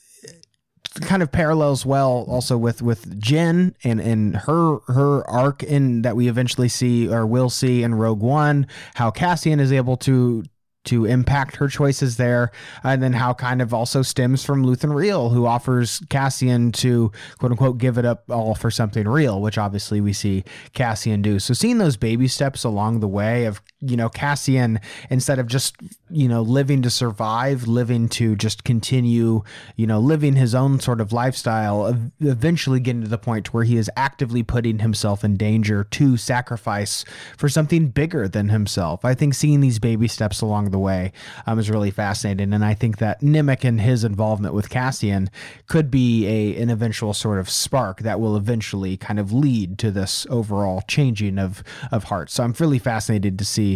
kind 1.02 1.22
of 1.22 1.30
parallels 1.30 1.86
well 1.86 2.24
also 2.28 2.58
with 2.58 2.82
with 2.82 3.20
Jyn 3.20 3.74
and 3.84 4.00
and 4.00 4.36
her 4.36 4.78
her 4.88 5.28
arc 5.28 5.62
in 5.62 6.02
that 6.02 6.16
we 6.16 6.28
eventually 6.28 6.68
see 6.68 7.08
or 7.08 7.26
will 7.26 7.50
see 7.50 7.82
in 7.82 7.94
Rogue 7.94 8.20
One 8.20 8.66
how 8.94 9.10
Cassian 9.10 9.60
is 9.60 9.72
able 9.72 9.96
to 9.98 10.44
to 10.86 11.04
impact 11.04 11.56
her 11.56 11.68
choices 11.68 12.16
there 12.16 12.50
and 12.82 13.02
then 13.02 13.12
how 13.12 13.34
kind 13.34 13.60
of 13.60 13.74
also 13.74 14.00
stems 14.02 14.44
from 14.44 14.64
Luthen 14.64 14.94
Rael 14.94 15.28
who 15.28 15.46
offers 15.46 16.00
Cassian 16.08 16.72
to 16.72 17.12
quote 17.38 17.52
unquote 17.52 17.78
give 17.78 17.98
it 17.98 18.04
up 18.04 18.24
all 18.30 18.54
for 18.54 18.70
something 18.70 19.06
real 19.06 19.40
which 19.42 19.58
obviously 19.58 20.00
we 20.00 20.12
see 20.12 20.42
Cassian 20.72 21.22
do. 21.22 21.38
So 21.38 21.54
seeing 21.54 21.78
those 21.78 21.96
baby 21.96 22.28
steps 22.28 22.64
along 22.64 23.00
the 23.00 23.08
way 23.08 23.44
of 23.44 23.60
you 23.80 23.96
know 23.96 24.08
Cassian 24.08 24.80
instead 25.08 25.38
of 25.38 25.46
just 25.46 25.76
you 26.10 26.28
know 26.28 26.42
living 26.42 26.82
to 26.82 26.90
survive, 26.90 27.66
living 27.66 28.08
to 28.10 28.36
just 28.36 28.64
continue 28.64 29.42
you 29.76 29.86
know 29.86 29.98
living 29.98 30.36
his 30.36 30.54
own 30.54 30.80
sort 30.80 31.00
of 31.00 31.12
lifestyle, 31.12 31.96
eventually 32.20 32.80
getting 32.80 33.02
to 33.02 33.08
the 33.08 33.18
point 33.18 33.54
where 33.54 33.64
he 33.64 33.76
is 33.76 33.90
actively 33.96 34.42
putting 34.42 34.80
himself 34.80 35.24
in 35.24 35.36
danger 35.36 35.84
to 35.84 36.16
sacrifice 36.16 37.04
for 37.36 37.48
something 37.48 37.88
bigger 37.88 38.28
than 38.28 38.50
himself. 38.50 39.04
I 39.04 39.14
think 39.14 39.34
seeing 39.34 39.60
these 39.60 39.78
baby 39.78 40.08
steps 40.08 40.40
along 40.40 40.70
the 40.70 40.78
way 40.78 41.12
um, 41.46 41.58
is 41.58 41.70
really 41.70 41.90
fascinating, 41.90 42.52
and 42.52 42.64
I 42.64 42.74
think 42.74 42.98
that 42.98 43.20
Nemik 43.20 43.64
and 43.64 43.80
his 43.80 44.04
involvement 44.04 44.54
with 44.54 44.68
Cassian 44.68 45.30
could 45.66 45.90
be 45.90 46.26
a 46.26 46.60
an 46.60 46.70
eventual 46.70 47.14
sort 47.14 47.38
of 47.38 47.48
spark 47.48 48.00
that 48.00 48.20
will 48.20 48.36
eventually 48.36 48.96
kind 48.96 49.18
of 49.18 49.32
lead 49.32 49.78
to 49.78 49.90
this 49.90 50.26
overall 50.28 50.82
changing 50.86 51.38
of 51.38 51.62
of 51.90 52.04
hearts. 52.04 52.34
So 52.34 52.44
I'm 52.44 52.54
really 52.58 52.78
fascinated 52.78 53.38
to 53.38 53.44
see 53.44 53.69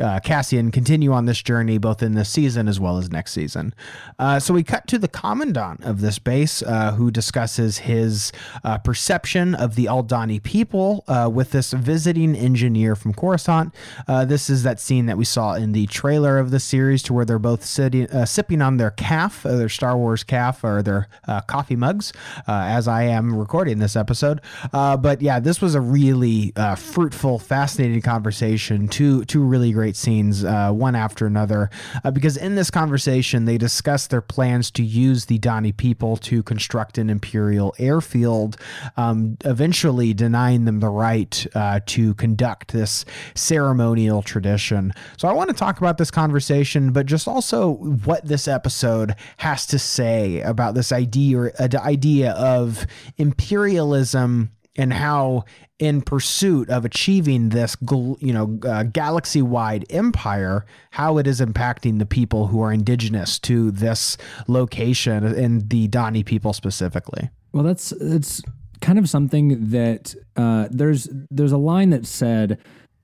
uh, 0.00 0.20
Cassian 0.20 0.70
continue 0.70 1.12
on 1.12 1.26
this 1.26 1.42
journey 1.42 1.78
both 1.78 2.02
in 2.02 2.14
this 2.14 2.28
season 2.28 2.68
as 2.68 2.78
well 2.78 2.98
as 2.98 3.10
next 3.10 3.32
season. 3.32 3.74
Uh, 4.18 4.38
so 4.38 4.54
we 4.54 4.62
cut 4.62 4.86
to 4.88 4.98
the 4.98 5.08
commandant 5.08 5.82
of 5.84 6.00
this 6.00 6.18
base 6.18 6.62
uh, 6.62 6.92
who 6.92 7.10
discusses 7.10 7.78
his 7.78 8.32
uh, 8.64 8.78
perception 8.78 9.54
of 9.54 9.74
the 9.74 9.86
Aldhani 9.86 10.42
people 10.42 11.04
uh, 11.08 11.28
with 11.32 11.50
this 11.50 11.72
visiting 11.72 12.34
engineer 12.36 12.94
from 12.94 13.12
Coruscant. 13.12 13.74
Uh, 14.06 14.24
this 14.24 14.48
is 14.48 14.62
that 14.62 14.80
scene 14.80 15.06
that 15.06 15.18
we 15.18 15.24
saw 15.24 15.54
in 15.54 15.72
the 15.72 15.86
trailer 15.86 16.38
of 16.38 16.50
the 16.50 16.60
series 16.60 17.02
to 17.04 17.12
where 17.12 17.24
they're 17.24 17.38
both 17.38 17.64
sitting, 17.64 18.06
sipping 18.26 18.62
on 18.62 18.76
their 18.76 18.90
caf, 18.90 19.42
their 19.42 19.68
Star 19.68 19.96
Wars 19.96 20.22
caf 20.22 20.62
or 20.64 20.82
their 20.82 21.08
coffee 21.46 21.76
mugs, 21.76 22.12
as 22.46 22.86
I 22.88 23.04
am 23.04 23.34
recording 23.34 23.78
this 23.78 23.96
episode. 23.96 24.40
but 24.72 25.22
yeah, 25.22 25.40
this 25.40 25.60
was 25.60 25.74
a 25.74 25.80
really 25.80 26.52
fruitful, 26.76 27.38
fascinating 27.38 28.02
conversation. 28.02 28.88
Two 28.88 29.24
two 29.40 29.46
really 29.46 29.72
great 29.72 29.96
scenes, 29.96 30.44
uh, 30.44 30.70
one 30.70 30.94
after 30.94 31.26
another, 31.26 31.70
uh, 32.04 32.10
because 32.10 32.36
in 32.36 32.54
this 32.56 32.70
conversation 32.70 33.46
they 33.46 33.56
discuss 33.56 34.06
their 34.06 34.20
plans 34.20 34.70
to 34.70 34.82
use 34.82 35.26
the 35.26 35.38
Dhani 35.38 35.74
people 35.74 36.16
to 36.18 36.42
construct 36.42 36.98
an 36.98 37.08
imperial 37.08 37.74
airfield, 37.78 38.56
um, 38.96 39.36
eventually 39.44 40.12
denying 40.12 40.64
them 40.66 40.80
the 40.80 40.88
right 40.88 41.46
uh, 41.54 41.80
to 41.86 42.14
conduct 42.14 42.72
this 42.72 43.04
ceremonial 43.34 44.22
tradition. 44.22 44.92
So 45.16 45.28
I 45.28 45.32
want 45.32 45.48
to 45.48 45.56
talk 45.56 45.78
about 45.78 45.96
this 45.96 46.10
conversation, 46.10 46.92
but 46.92 47.06
just 47.06 47.26
also 47.26 47.74
what 48.04 48.26
this 48.26 48.46
episode 48.46 49.14
has 49.38 49.66
to 49.66 49.78
say 49.78 50.40
about 50.40 50.74
this 50.74 50.92
idea 50.92 51.38
or 51.38 51.52
uh, 51.58 51.68
idea 51.78 52.32
of 52.32 52.86
imperialism 53.16 54.50
and 54.76 54.92
how 54.92 55.44
in 55.80 56.02
pursuit 56.02 56.68
of 56.68 56.84
achieving 56.84 57.48
this 57.48 57.74
you 58.20 58.32
know 58.32 58.58
uh, 58.64 58.84
galaxy 58.84 59.40
wide 59.40 59.84
empire 59.90 60.64
how 60.90 61.16
it 61.16 61.26
is 61.26 61.40
impacting 61.40 61.98
the 61.98 62.06
people 62.06 62.46
who 62.46 62.62
are 62.62 62.70
indigenous 62.70 63.38
to 63.38 63.70
this 63.70 64.18
location 64.46 65.24
and 65.24 65.70
the 65.70 65.88
Dhani 65.88 66.24
people 66.24 66.52
specifically. 66.52 67.30
Well 67.52 67.64
that's 67.64 67.92
it's 67.92 68.42
kind 68.82 68.98
of 68.98 69.08
something 69.08 69.70
that 69.70 70.14
uh, 70.36 70.68
there's 70.70 71.08
there's 71.30 71.52
a 71.52 71.58
line 71.58 71.90
that 71.90 72.06
said 72.06 72.58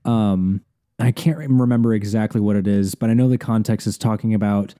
um, 0.05 0.61
I 0.99 1.11
can't 1.11 1.37
remember 1.37 1.95
exactly 1.95 2.39
what 2.39 2.55
it 2.55 2.67
is 2.67 2.93
but 2.93 3.09
I 3.09 3.15
know 3.15 3.27
the 3.27 3.39
context 3.39 3.87
is 3.87 3.97
talking 3.97 4.35
about 4.35 4.75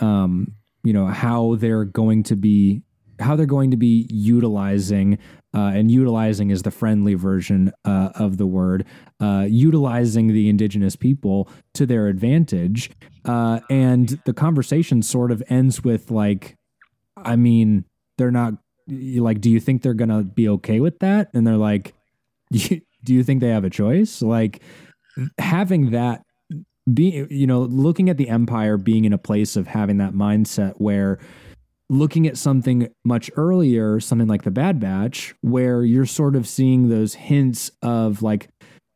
um, 0.00 0.52
you 0.82 0.92
know 0.92 1.06
how 1.06 1.54
they're 1.54 1.84
going 1.84 2.24
to 2.24 2.34
be 2.34 2.82
how 3.20 3.36
they're 3.36 3.46
going 3.46 3.70
to 3.70 3.76
be 3.76 4.06
utilizing 4.10 5.18
uh, 5.56 5.72
and 5.74 5.90
utilizing 5.90 6.50
is 6.50 6.62
the 6.62 6.70
friendly 6.70 7.14
version 7.14 7.72
uh, 7.86 8.10
of 8.14 8.36
the 8.36 8.46
word, 8.46 8.84
uh, 9.20 9.46
utilizing 9.48 10.28
the 10.28 10.50
indigenous 10.50 10.96
people 10.96 11.48
to 11.72 11.86
their 11.86 12.08
advantage. 12.08 12.90
Uh, 13.24 13.60
and 13.70 14.20
the 14.26 14.34
conversation 14.34 15.02
sort 15.02 15.32
of 15.32 15.42
ends 15.48 15.82
with 15.82 16.10
like, 16.10 16.56
I 17.16 17.36
mean, 17.36 17.86
they're 18.18 18.30
not 18.30 18.54
like, 18.86 19.40
do 19.40 19.50
you 19.50 19.58
think 19.58 19.80
they're 19.80 19.94
gonna 19.94 20.22
be 20.22 20.46
okay 20.50 20.78
with 20.78 20.98
that? 20.98 21.30
And 21.32 21.46
they're 21.46 21.56
like, 21.56 21.94
do 22.52 22.80
you 23.06 23.24
think 23.24 23.40
they 23.40 23.48
have 23.48 23.64
a 23.64 23.70
choice? 23.70 24.20
Like 24.20 24.62
having 25.38 25.92
that 25.92 26.22
be 26.92 27.26
you 27.30 27.46
know 27.46 27.62
looking 27.62 28.08
at 28.08 28.16
the 28.16 28.28
empire 28.28 28.76
being 28.76 29.04
in 29.04 29.12
a 29.12 29.18
place 29.18 29.56
of 29.56 29.66
having 29.66 29.96
that 29.96 30.12
mindset 30.12 30.74
where 30.76 31.18
looking 31.88 32.26
at 32.26 32.36
something 32.36 32.88
much 33.04 33.30
earlier, 33.36 34.00
something 34.00 34.28
like 34.28 34.42
the 34.42 34.50
Bad 34.50 34.80
Batch, 34.80 35.34
where 35.40 35.84
you're 35.84 36.06
sort 36.06 36.36
of 36.36 36.46
seeing 36.46 36.88
those 36.88 37.14
hints 37.14 37.70
of 37.82 38.22
like 38.22 38.48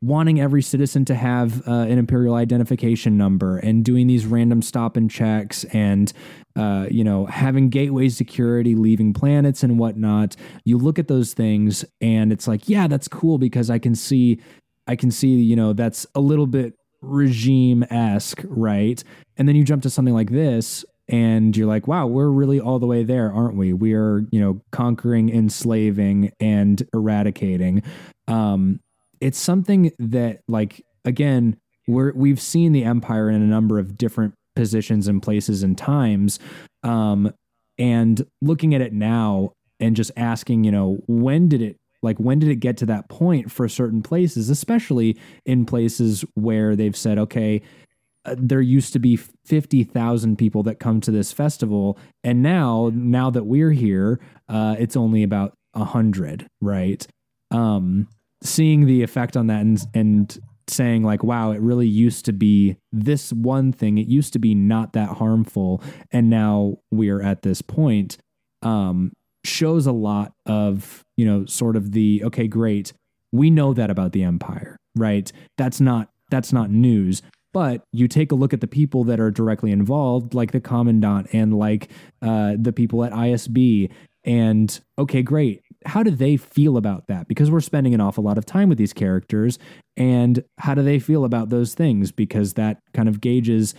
wanting 0.03 0.41
every 0.41 0.63
citizen 0.63 1.05
to 1.05 1.15
have 1.15 1.67
uh, 1.69 1.73
an 1.73 1.99
imperial 1.99 2.35
identification 2.35 3.19
number 3.19 3.59
and 3.59 3.85
doing 3.85 4.07
these 4.07 4.25
random 4.25 4.63
stop 4.63 4.97
and 4.97 5.11
checks 5.11 5.65
and 5.65 6.13
uh, 6.57 6.87
you 6.91 7.05
know 7.05 7.27
having 7.27 7.69
gateway 7.69 8.09
security 8.09 8.75
leaving 8.75 9.13
planets 9.13 9.63
and 9.63 9.79
whatnot. 9.79 10.37
You 10.65 10.79
look 10.79 10.99
at 10.99 11.09
those 11.09 11.35
things 11.35 11.85
and 12.01 12.33
it's 12.33 12.49
like 12.49 12.69
yeah 12.69 12.89
that's 12.89 13.09
cool 13.09 13.37
because 13.39 13.69
i 13.71 13.79
can 13.79 13.95
see 13.95 14.41
i 14.87 14.97
can 14.97 15.11
see 15.11 15.29
you 15.29 15.55
know 15.55 15.75
that's 15.75 16.07
a 16.15 16.21
little 16.21 16.47
bit 16.47 16.75
regime 17.03 17.85
esque 17.91 18.43
right? 18.45 19.03
And 19.37 19.49
then 19.49 19.57
you 19.57 19.65
jump 19.65 19.83
to 19.85 19.91
something 19.91 20.15
like 20.15 20.31
this 20.31 20.85
and 21.11 21.57
you're 21.57 21.67
like, 21.67 21.89
wow, 21.89 22.07
we're 22.07 22.29
really 22.29 22.61
all 22.61 22.79
the 22.79 22.87
way 22.87 23.03
there, 23.03 23.33
aren't 23.33 23.57
we? 23.57 23.73
We 23.73 23.95
are, 23.95 24.25
you 24.31 24.41
know, 24.41 24.61
conquering, 24.71 25.29
enslaving, 25.29 26.33
and 26.39 26.83
eradicating. 26.95 27.83
Um, 28.29 28.79
it's 29.21 29.39
something 29.39 29.91
that, 29.99 30.41
like, 30.47 30.85
again, 31.05 31.57
we're 31.89 32.13
we've 32.15 32.41
seen 32.41 32.73
the 32.73 32.85
empire 32.85 33.29
in 33.29 33.43
a 33.43 33.47
number 33.47 33.81
of 33.81 33.99
different 33.99 34.35
positions 34.55 35.09
and 35.09 35.21
places 35.21 35.65
and 35.65 35.77
times. 35.77 36.39
Um, 36.85 37.33
and 37.77 38.25
looking 38.41 38.75
at 38.75 38.81
it 38.81 38.93
now 38.93 39.53
and 39.81 39.97
just 39.97 40.13
asking, 40.17 40.65
you 40.65 40.71
know, 40.71 41.01
when 41.09 41.49
did 41.49 41.61
it 41.61 41.77
like 42.03 42.19
when 42.19 42.39
did 42.39 42.49
it 42.49 42.57
get 42.57 42.77
to 42.79 42.87
that 42.87 43.09
point 43.09 43.51
for 43.51 43.69
certain 43.69 44.03
places 44.03 44.49
especially 44.49 45.19
in 45.45 45.67
places 45.67 46.25
where 46.35 46.75
they've 46.75 46.97
said 46.97 47.19
okay 47.19 47.61
uh, 48.25 48.35
there 48.37 48.61
used 48.61 48.93
to 48.93 48.99
be 48.99 49.17
50,000 49.17 50.37
people 50.37 50.63
that 50.65 50.79
come 50.79 51.01
to 51.01 51.11
this 51.11 51.33
festival 51.33 51.99
and 52.23 52.43
now 52.43 52.91
now 52.93 53.31
that 53.31 53.45
we're 53.45 53.73
here 53.73 54.21
uh, 54.49 54.77
it's 54.79 54.97
only 54.97 55.23
about 55.23 55.55
100 55.73 56.47
right? 56.61 57.07
Um, 57.51 58.09
seeing 58.43 58.87
the 58.87 59.03
effect 59.03 59.37
on 59.37 59.47
that 59.49 59.61
and 59.61 59.81
and 59.95 60.39
saying 60.69 61.03
like 61.03 61.25
wow 61.25 61.51
it 61.51 61.61
really 61.61 61.89
used 61.89 62.25
to 62.27 62.33
be 62.33 62.77
this 62.93 63.33
one 63.33 63.73
thing. 63.73 63.99
It 63.99 64.07
used 64.07 64.33
to 64.35 64.39
be 64.39 64.55
not 64.55 64.93
that 64.93 65.17
harmful 65.17 65.83
and 66.13 66.31
now 66.31 66.77
we're 66.91 67.23
at 67.23 67.43
this 67.43 67.63
point 67.63 68.19
um, 68.63 69.13
shows 69.45 69.87
a 69.87 69.93
lot 69.93 70.33
of 70.47 71.05
you 71.17 71.25
know 71.25 71.47
sort 71.47 71.77
of 71.77 71.93
the 71.93 72.23
okay 72.25 72.47
great 72.47 72.93
we 73.33 73.49
know 73.49 73.73
that 73.73 73.91
about 73.91 74.13
the 74.13 74.25
empire 74.25 74.77
right? 74.97 75.31
That's 75.57 75.81
not 75.81 76.11
that's 76.31 76.53
not 76.53 76.71
news 76.71 77.23
but 77.53 77.83
you 77.93 78.09
take 78.09 78.33
a 78.33 78.35
look 78.35 78.53
at 78.53 78.61
the 78.61 78.67
people 78.67 79.05
that 79.05 79.21
are 79.21 79.31
directly 79.31 79.73
involved, 79.73 80.35
like 80.35 80.53
the 80.53 80.61
commandant 80.61 81.29
and 81.33 81.59
like 81.59 81.91
uh, 82.23 82.55
the 82.59 82.73
people 82.73 83.05
at 83.05 83.13
ISB. 83.13 83.91
And 84.25 84.81
okay, 84.99 85.23
great. 85.23 85.63
How 85.87 86.03
do 86.03 86.11
they 86.11 86.37
feel 86.37 86.77
about 86.77 87.07
that? 87.09 87.27
Because 87.27 87.51
we're 87.51 87.61
spending 87.61 87.95
an 87.95 88.01
awful 88.01 88.23
lot 88.23 88.39
of 88.39 88.47
time 88.47 88.69
with 88.69 88.79
these 88.79 88.93
characters. 88.93 89.59
And 89.97 90.45
how 90.59 90.75
do 90.75 90.83
they 90.83 90.99
feel 90.99 91.25
about 91.25 91.49
those 91.49 91.75
things? 91.75 92.13
Because 92.13 92.55
that 92.55 92.79
kind 92.93 93.09
of 93.09 93.21
gauges 93.21 93.75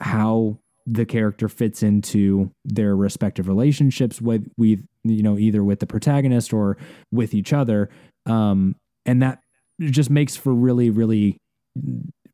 how 0.00 0.58
the 0.86 1.04
character 1.04 1.48
fits 1.48 1.82
into 1.82 2.50
their 2.64 2.96
respective 2.96 3.46
relationships 3.46 4.20
with, 4.20 4.50
with 4.56 4.84
you 5.04 5.22
know, 5.22 5.38
either 5.38 5.62
with 5.62 5.78
the 5.78 5.86
protagonist 5.86 6.52
or 6.52 6.76
with 7.12 7.34
each 7.34 7.52
other. 7.52 7.88
Um, 8.26 8.74
and 9.06 9.22
that 9.22 9.40
just 9.80 10.10
makes 10.10 10.36
for 10.36 10.52
really, 10.52 10.90
really 10.90 11.38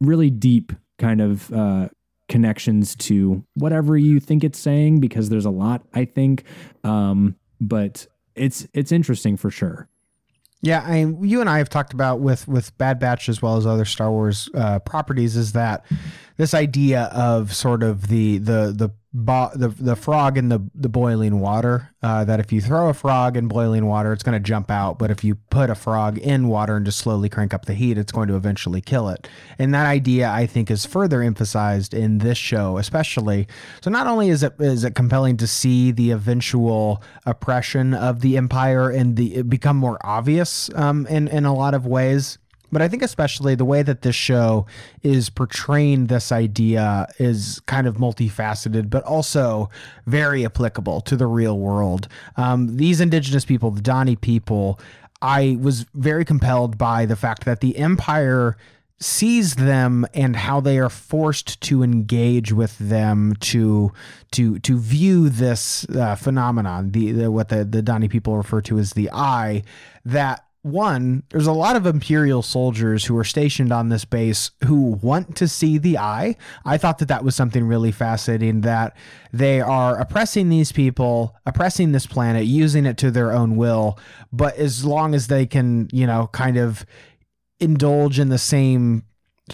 really 0.01 0.31
deep 0.31 0.73
kind 0.99 1.21
of 1.21 1.53
uh, 1.53 1.89
connections 2.29 2.95
to 2.97 3.45
whatever 3.55 3.97
you 3.97 4.21
think 4.21 4.45
it's 4.45 4.59
saying 4.59 5.01
because 5.01 5.29
there's 5.29 5.45
a 5.45 5.51
lot 5.51 5.83
I 5.95 6.05
think, 6.05 6.45
um, 6.85 7.37
but 7.61 8.07
it's 8.35 8.67
it's 8.73 8.93
interesting 8.93 9.37
for 9.37 9.51
sure. 9.51 9.89
Yeah, 10.61 10.83
I 10.85 11.05
mean, 11.05 11.23
you 11.23 11.41
and 11.41 11.49
I 11.49 11.59
have 11.59 11.69
talked 11.69 11.93
about 11.93 12.21
with 12.21 12.49
with 12.49 12.77
Bad 12.79 12.99
Batch 12.99 13.29
as 13.29 13.41
well 13.41 13.57
as 13.57 13.67
other 13.67 13.85
Star 13.85 14.11
Wars 14.11 14.49
uh, 14.55 14.81
properties 14.81 15.37
is 15.37 15.53
that 15.53 15.85
this 16.37 16.53
idea 16.53 17.05
of 17.13 17.55
sort 17.55 17.83
of 17.83 18.09
the 18.09 18.39
the 18.39 18.73
the 18.77 18.91
bo- 19.25 19.51
the, 19.55 19.69
the 19.69 19.97
frog 19.97 20.39
in 20.39 20.49
the, 20.49 20.61
the 20.75 20.89
boiling 20.89 21.41
water. 21.41 21.91
Uh, 22.01 22.25
that 22.25 22.39
if 22.39 22.53
you 22.53 22.61
throw 22.61 22.89
a 22.89 22.95
frog 22.95 23.37
in 23.37 23.49
boiling 23.49 23.85
water, 23.85 24.13
it's 24.13 24.23
going 24.23 24.41
to 24.41 24.41
jump 24.41 24.71
out. 24.71 25.01
But 25.01 25.11
if 25.11 25.25
you 25.25 25.35
put 25.35 25.69
a 25.69 25.75
frog 25.75 26.17
in 26.19 26.47
water 26.47 26.77
and 26.77 26.87
just 26.87 26.99
slowly 26.99 27.29
crank 27.29 27.53
up 27.53 27.65
the 27.65 27.75
heat, 27.75 27.99
it's 27.99 28.13
going 28.13 28.29
to 28.29 28.37
eventually 28.37 28.81
kill 28.81 29.09
it. 29.09 29.29
And 29.59 29.75
that 29.75 29.87
idea, 29.87 30.31
I 30.31 30.47
think, 30.47 30.71
is 30.71 30.87
further 30.87 31.23
emphasized 31.23 31.95
in 31.95 32.19
this 32.19 32.39
show, 32.39 32.79
especially. 32.79 33.49
So 33.83 33.91
not 33.91 34.07
only 34.07 34.29
is 34.29 34.45
it 34.45 34.55
is 34.61 34.85
it 34.85 34.95
compelling 34.95 35.37
to 35.39 35.49
see 35.49 35.91
the 35.91 36.13
eventual 36.13 37.03
oppression 37.27 37.95
of 37.95 38.21
the 38.21 38.37
empire 38.37 38.91
and 38.91 39.17
the 39.17 39.43
become 39.43 39.77
more 39.77 39.99
obvious 40.05 40.71
um, 40.77 41.05
in 41.09 41.27
in 41.27 41.45
a 41.45 41.55
lot 41.55 41.75
of 41.75 41.85
ways 41.85 42.39
but 42.71 42.83
I 42.83 42.89
think 42.89 43.03
especially 43.03 43.55
the 43.55 43.65
way 43.65 43.83
that 43.83 44.03
this 44.03 44.17
show 44.17 44.67
is 45.03 45.31
portraying 45.31 46.07
this 46.07 46.33
idea 46.33 47.07
is 47.19 47.61
kind 47.67 47.87
of 47.87 47.97
multifaceted, 47.97 48.91
but 48.91 49.03
also 49.05 49.71
very 50.07 50.45
applicable 50.45 51.01
to 51.03 51.17
the 51.17 51.27
real 51.27 51.59
world. 51.59 52.09
Um, 52.37 52.77
these 52.77 53.01
indigenous 53.01 53.45
people, 53.45 53.71
the 53.71 53.81
Dhani 53.81 54.21
people, 54.21 54.79
I 55.21 55.59
was 55.61 55.87
very 55.95 56.25
compelled 56.25 56.79
by 56.79 57.07
the 57.07 57.17
fact 57.17 57.45
that 57.45 57.61
the 57.61 57.77
Empire 57.77 58.57
sees 59.01 59.55
them 59.55 60.05
and 60.13 60.35
how 60.35 60.61
they 60.61 60.79
are 60.79 60.89
forced 60.89 61.61
to 61.61 61.83
engage 61.83 62.53
with 62.53 62.77
them 62.79 63.35
to 63.37 63.93
to 64.33 64.59
to 64.59 64.77
view 64.77 65.29
this 65.29 65.89
uh, 65.91 66.17
phenomenon 66.17 66.91
the, 66.91 67.13
the 67.13 67.31
what 67.31 67.49
the 67.49 67.65
the 67.65 67.81
Dhani 67.81 68.11
people 68.11 68.37
refer 68.37 68.61
to 68.63 68.77
as 68.79 68.95
the 68.95 69.09
eye 69.13 69.63
that 70.05 70.48
one, 70.63 71.23
there's 71.31 71.47
a 71.47 71.53
lot 71.53 71.77
of 71.77 71.87
Imperial 71.87 72.43
soldiers 72.43 73.05
who 73.05 73.17
are 73.17 73.25
stationed 73.25 73.73
on 73.73 73.89
this 73.89 74.05
base 74.05 74.51
who 74.65 74.99
want 75.03 75.37
to 75.37 75.49
see 75.49 75.79
the 75.79 75.99
eye. 75.99 76.37
I 76.65 76.79
thought 76.79 76.99
that 76.99 77.09
that 77.09 77.25
was 77.25 77.35
something 77.35 77.65
really 77.65 77.93
fascinating 77.93 78.63
that 78.63 78.97
they 79.33 79.61
are 79.61 79.99
oppressing 79.99 80.49
these 80.49 80.73
people, 80.73 81.37
oppressing 81.47 81.93
this 81.93 82.07
planet, 82.07 82.45
using 82.45 82.87
it 82.87 82.99
to 82.99 83.11
their 83.11 83.33
own 83.33 83.57
will. 83.57 83.99
But 84.33 84.57
as 84.57 84.85
long 84.85 85.15
as 85.15 85.29
they 85.29 85.47
can, 85.47 85.89
you 85.93 86.07
know, 86.07 86.29
kind 86.33 86.57
of 86.57 86.85
indulge 87.61 88.19
in 88.19 88.29
the 88.29 88.39
same 88.39 89.05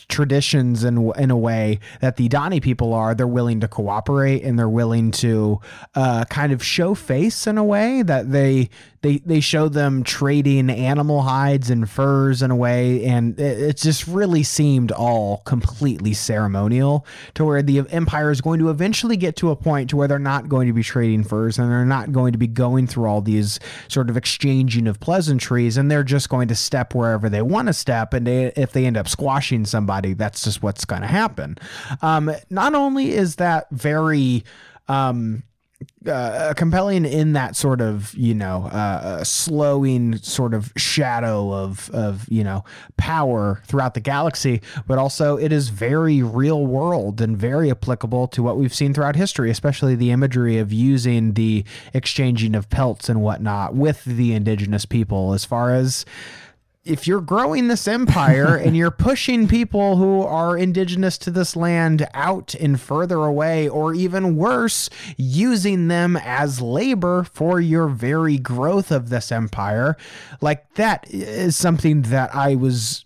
traditions 0.09 0.84
in 0.84 1.12
in 1.16 1.30
a 1.30 1.36
way 1.36 1.78
that 2.00 2.16
the 2.16 2.28
Dhani 2.28 2.62
people 2.62 2.92
are. 2.92 3.14
They're 3.14 3.26
willing 3.26 3.61
to 3.61 3.68
cooperate 3.68 4.42
and 4.42 4.59
they're 4.59 4.68
willing 4.68 5.11
to 5.12 5.61
uh, 5.94 6.24
kind 6.26 6.52
of 6.52 6.62
show 6.64 6.94
face 6.94 7.46
in 7.46 7.59
a 7.59 7.64
way 7.64 8.02
that 8.02 8.32
they 8.32 8.70
they 9.05 9.18
they 9.18 9.40
show 9.40 9.68
them 9.68 10.02
trading 10.02 10.70
animal 10.70 11.20
hides 11.20 11.68
and 11.68 11.88
furs 11.88 12.40
in 12.40 12.50
a 12.50 12.57
way, 12.57 13.05
and 13.05 13.38
it, 13.38 13.61
it 13.61 13.76
just 13.76 14.09
really 14.09 14.42
seemed 14.42 14.90
all 14.90 15.42
completely 15.44 16.14
ceremonial 16.14 17.07
to 17.34 17.44
where 17.44 17.62
the 17.62 17.82
empire 17.90 18.30
is 18.30 18.40
going 18.40 18.59
to 18.61 18.70
eventually 18.70 19.18
get 19.18 19.36
to 19.36 19.50
a 19.50 19.57
point 19.57 19.90
to 19.90 19.96
where 19.96 20.09
they're 20.09 20.18
not 20.18 20.48
going 20.48 20.66
to 20.66 20.72
be 20.72 20.82
trading 20.82 21.22
furs 21.22 21.59
and 21.59 21.70
they're 21.70 21.84
not 21.84 22.12
going 22.12 22.32
to 22.32 22.38
be 22.38 22.46
going 22.46 22.86
through 22.86 23.05
all 23.05 23.20
these 23.20 23.61
sort 23.88 24.09
of 24.09 24.16
exchanging 24.16 24.86
of 24.86 24.98
pleasantries, 25.00 25.76
and 25.76 25.90
they're 25.90 26.02
just 26.02 26.30
going 26.30 26.48
to 26.48 26.55
step 26.55 26.94
wherever 26.94 27.28
they 27.28 27.42
want 27.42 27.68
to 27.68 27.74
step, 27.74 28.14
and 28.14 28.26
they, 28.26 28.46
if 28.57 28.72
they 28.72 28.86
end 28.86 28.96
up 28.96 29.07
squashing 29.07 29.66
somebody, 29.66 30.14
that's 30.14 30.44
just 30.44 30.62
what's 30.62 30.86
going 30.86 31.02
to 31.02 31.09
happen. 31.09 31.59
Um, 32.00 32.34
not 32.48 32.74
only 32.74 33.12
is 33.12 33.36
that 33.36 33.68
very 33.70 34.44
um, 34.88 35.42
uh, 36.07 36.55
compelling 36.55 37.05
in 37.05 37.32
that 37.32 37.57
sort 37.57 37.80
of 37.80 38.14
you 38.14 38.35
know 38.35 38.66
uh, 38.66 39.24
slowing 39.24 40.16
sort 40.18 40.55
of 40.55 40.72
shadow 40.76 41.53
of 41.53 41.91
of 41.91 42.26
you 42.28 42.45
know 42.45 42.64
power 42.97 43.62
throughout 43.66 43.95
the 43.95 44.01
galaxy, 44.01 44.61
but 44.87 44.99
also 44.99 45.37
it 45.37 45.53
is 45.53 45.68
very 45.68 46.22
real 46.22 46.66
world 46.66 47.20
and 47.20 47.37
very 47.37 47.70
applicable 47.70 48.28
to 48.28 48.43
what 48.43 48.57
we've 48.57 48.74
seen 48.74 48.93
throughout 48.95 49.16
history, 49.16 49.51
especially 49.51 49.95
the 49.95 50.11
imagery 50.11 50.59
of 50.59 50.72
using 50.72 51.35
the 51.35 51.64
exchanging 51.93 52.55
of 52.55 52.68
pelts 52.70 53.09
and 53.09 53.20
whatnot 53.22 53.74
with 53.74 54.05
the 54.05 54.32
indigenous 54.32 54.85
people. 54.85 55.32
As 55.32 55.45
far 55.45 55.74
as 55.74 56.05
if 56.85 57.07
you're 57.07 57.20
growing 57.20 57.68
this 57.68 57.89
empire 57.89 58.57
and 58.64 58.76
you're 58.76 58.91
pushing 58.91 59.49
people 59.49 59.97
who 59.97 60.22
are 60.22 60.57
indigenous 60.57 61.16
to 61.18 61.30
this 61.30 61.57
land 61.57 62.07
out 62.14 62.55
and 62.55 62.80
further 62.80 63.24
away, 63.24 63.68
or 63.68 63.95
even 63.95 64.37
worse, 64.37 64.91
using 65.16 65.89
them 65.89 66.16
as 66.16 66.61
labor 66.61 67.24
for 67.24 67.61
your 67.61 67.89
very 67.89 68.39
growth 68.39 68.91
of 68.91 69.09
this 69.09 69.32
empire, 69.32 69.97
like 70.41 70.72
that 70.74 71.07
is 71.11 71.57
something 71.57 72.03
that 72.03 72.35
I 72.35 72.55
was 72.55 73.05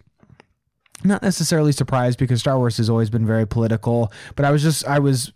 not 1.04 1.22
necessarily 1.22 1.72
surprised 1.72 2.18
because 2.18 2.40
Star 2.40 2.58
Wars 2.58 2.76
has 2.78 2.90
always 2.90 3.10
been 3.10 3.26
very 3.26 3.46
political, 3.46 4.12
but 4.34 4.44
I 4.44 4.50
was 4.50 4.62
just 4.62 4.84
I 4.86 4.98
was 4.98 5.32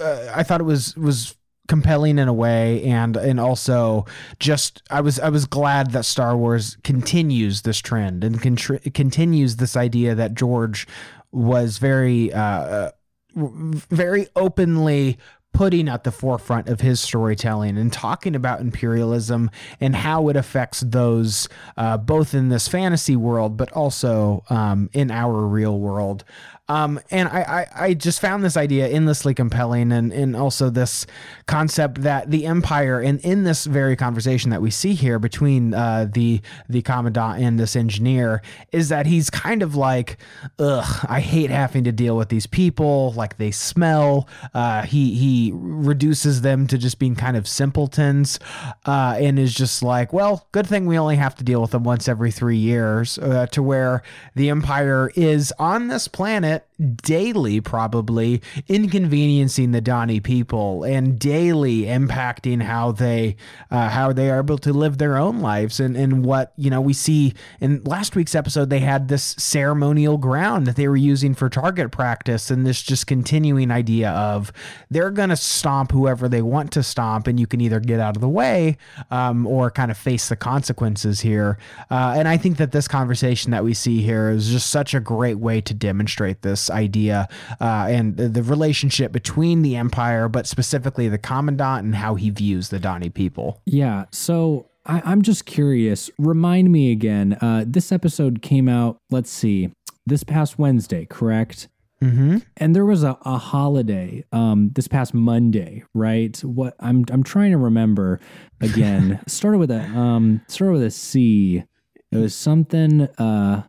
uh, 0.00 0.32
I 0.34 0.42
thought 0.42 0.60
it 0.60 0.64
was 0.64 0.96
was 0.96 1.34
compelling 1.66 2.18
in 2.18 2.28
a 2.28 2.32
way 2.32 2.82
and 2.84 3.16
and 3.16 3.40
also 3.40 4.04
just 4.38 4.82
I 4.90 5.00
was 5.00 5.18
I 5.18 5.30
was 5.30 5.46
glad 5.46 5.92
that 5.92 6.04
Star 6.04 6.36
Wars 6.36 6.76
continues 6.84 7.62
this 7.62 7.78
trend 7.78 8.22
and 8.22 8.40
continues 8.42 9.56
this 9.56 9.76
idea 9.76 10.14
that 10.14 10.34
George 10.34 10.86
was 11.32 11.78
very 11.78 12.32
uh, 12.32 12.40
uh 12.40 12.90
very 13.36 14.28
openly 14.36 15.18
putting 15.54 15.88
at 15.88 16.04
the 16.04 16.10
forefront 16.10 16.68
of 16.68 16.80
his 16.80 17.00
storytelling 17.00 17.78
and 17.78 17.92
talking 17.92 18.34
about 18.34 18.60
imperialism 18.60 19.48
and 19.80 19.94
how 19.94 20.28
it 20.28 20.36
affects 20.36 20.80
those 20.80 21.48
uh, 21.76 21.96
both 21.96 22.34
in 22.34 22.48
this 22.48 22.68
fantasy 22.68 23.16
world 23.16 23.56
but 23.56 23.72
also 23.72 24.44
um, 24.50 24.90
in 24.92 25.10
our 25.10 25.46
real 25.46 25.78
world. 25.78 26.24
Um, 26.66 26.98
and 27.10 27.28
I, 27.28 27.40
I, 27.76 27.84
I, 27.84 27.94
just 27.94 28.22
found 28.22 28.42
this 28.42 28.56
idea 28.56 28.88
endlessly 28.88 29.34
compelling 29.34 29.92
and, 29.92 30.10
and 30.14 30.34
also 30.34 30.70
this 30.70 31.06
concept 31.44 32.00
that 32.02 32.30
the 32.30 32.46
empire 32.46 33.00
and 33.00 33.20
in 33.20 33.44
this 33.44 33.66
very 33.66 33.96
conversation 33.96 34.50
that 34.50 34.62
we 34.62 34.70
see 34.70 34.94
here 34.94 35.18
between 35.18 35.74
uh, 35.74 36.08
the 36.10 36.40
the 36.70 36.80
commandant 36.80 37.42
and 37.42 37.60
this 37.60 37.76
engineer 37.76 38.40
is 38.72 38.88
that 38.88 39.04
he's 39.04 39.28
kind 39.28 39.62
of 39.62 39.76
like 39.76 40.16
ugh 40.58 41.04
I 41.06 41.20
hate 41.20 41.50
having 41.50 41.84
to 41.84 41.92
deal 41.92 42.16
with 42.16 42.30
these 42.30 42.46
people. 42.46 43.12
Like 43.12 43.36
they 43.36 43.50
smell. 43.50 44.26
Uh, 44.54 44.84
he 44.84 45.14
he 45.14 45.50
reduces 45.54 46.40
them 46.40 46.66
to 46.68 46.78
just 46.78 46.98
being 46.98 47.14
kind 47.14 47.36
of 47.36 47.46
simpletons 47.46 48.40
uh, 48.86 49.16
and 49.18 49.38
is 49.38 49.52
just 49.52 49.82
like 49.82 50.14
well 50.14 50.48
good 50.52 50.66
thing 50.66 50.86
we 50.86 50.98
only 50.98 51.16
have 51.16 51.34
to 51.34 51.44
deal 51.44 51.60
with 51.60 51.72
them 51.72 51.84
once 51.84 52.08
every 52.08 52.30
three 52.30 52.56
years 52.56 53.18
uh, 53.18 53.46
to 53.48 53.62
where 53.62 54.02
the 54.34 54.48
empire 54.48 55.10
is 55.14 55.52
on 55.58 55.88
this 55.88 56.08
planet 56.08 56.53
daily, 57.02 57.60
probably 57.60 58.42
inconveniencing 58.68 59.72
the 59.72 59.80
Dhani 59.80 60.22
people 60.22 60.84
and 60.84 61.18
daily 61.18 61.82
impacting 61.82 62.62
how 62.62 62.92
they 62.92 63.36
uh, 63.70 63.88
how 63.88 64.12
they 64.12 64.30
are 64.30 64.40
able 64.40 64.58
to 64.58 64.72
live 64.72 64.98
their 64.98 65.16
own 65.16 65.40
lives. 65.40 65.80
And 65.80 65.96
and 65.96 66.24
what 66.24 66.52
you 66.56 66.70
know 66.70 66.80
we 66.80 66.92
see 66.92 67.34
in 67.60 67.82
last 67.84 68.16
week's 68.16 68.34
episode, 68.34 68.70
they 68.70 68.80
had 68.80 69.08
this 69.08 69.36
ceremonial 69.38 70.18
ground 70.18 70.66
that 70.66 70.76
they 70.76 70.88
were 70.88 70.96
using 70.96 71.34
for 71.34 71.48
target 71.48 71.92
practice, 71.92 72.50
and 72.50 72.66
this 72.66 72.82
just 72.82 73.06
continuing 73.06 73.70
idea 73.70 74.10
of 74.10 74.52
they're 74.90 75.10
gonna 75.10 75.36
stomp 75.36 75.92
whoever 75.92 76.28
they 76.28 76.42
want 76.42 76.72
to 76.72 76.82
stomp, 76.82 77.26
and 77.26 77.38
you 77.38 77.46
can 77.46 77.60
either 77.60 77.80
get 77.80 78.00
out 78.00 78.16
of 78.16 78.20
the 78.20 78.28
way 78.28 78.76
um, 79.10 79.46
or 79.46 79.70
kind 79.70 79.90
of 79.90 79.96
face 79.96 80.28
the 80.28 80.36
consequences 80.36 81.20
here. 81.20 81.58
Uh, 81.90 82.14
and 82.16 82.28
I 82.28 82.36
think 82.36 82.56
that 82.58 82.72
this 82.72 82.88
conversation 82.88 83.50
that 83.52 83.64
we 83.64 83.74
see 83.74 84.02
here 84.02 84.30
is 84.30 84.50
just 84.50 84.70
such 84.70 84.94
a 84.94 85.00
great 85.00 85.38
way 85.38 85.60
to 85.60 85.74
demonstrate 85.74 86.42
this 86.44 86.70
idea 86.70 87.28
uh, 87.60 87.86
and 87.88 88.16
the, 88.16 88.28
the 88.28 88.44
relationship 88.44 89.10
between 89.10 89.62
the 89.62 89.74
Empire, 89.74 90.28
but 90.28 90.46
specifically 90.46 91.08
the 91.08 91.18
Commandant 91.18 91.84
and 91.84 91.96
how 91.96 92.14
he 92.14 92.30
views 92.30 92.68
the 92.68 92.78
Dhani 92.78 93.12
people. 93.12 93.60
Yeah. 93.66 94.04
So 94.12 94.66
I, 94.86 95.12
am 95.12 95.22
just 95.22 95.46
curious. 95.46 96.10
Remind 96.18 96.70
me 96.70 96.92
again. 96.92 97.36
Uh, 97.40 97.64
this 97.66 97.90
episode 97.90 98.42
came 98.42 98.68
out. 98.68 98.98
Let's 99.10 99.30
see, 99.30 99.72
this 100.06 100.22
past 100.22 100.58
Wednesday, 100.58 101.06
correct? 101.06 101.68
Mm-hmm. 102.02 102.38
And 102.58 102.76
there 102.76 102.84
was 102.84 103.02
a, 103.02 103.16
a 103.24 103.38
holiday 103.38 104.24
um, 104.30 104.70
this 104.74 104.88
past 104.88 105.14
Monday, 105.14 105.84
right? 105.94 106.38
What 106.44 106.74
I'm 106.80 107.04
I'm 107.10 107.22
trying 107.22 107.52
to 107.52 107.58
remember 107.58 108.20
again. 108.60 109.20
started 109.26 109.58
with 109.58 109.70
a 109.70 109.82
um 109.82 110.42
started 110.48 110.72
with 110.74 110.82
a 110.82 110.90
C. 110.90 111.64
It 112.12 112.16
was 112.18 112.34
something 112.34 113.02
uh 113.18 113.62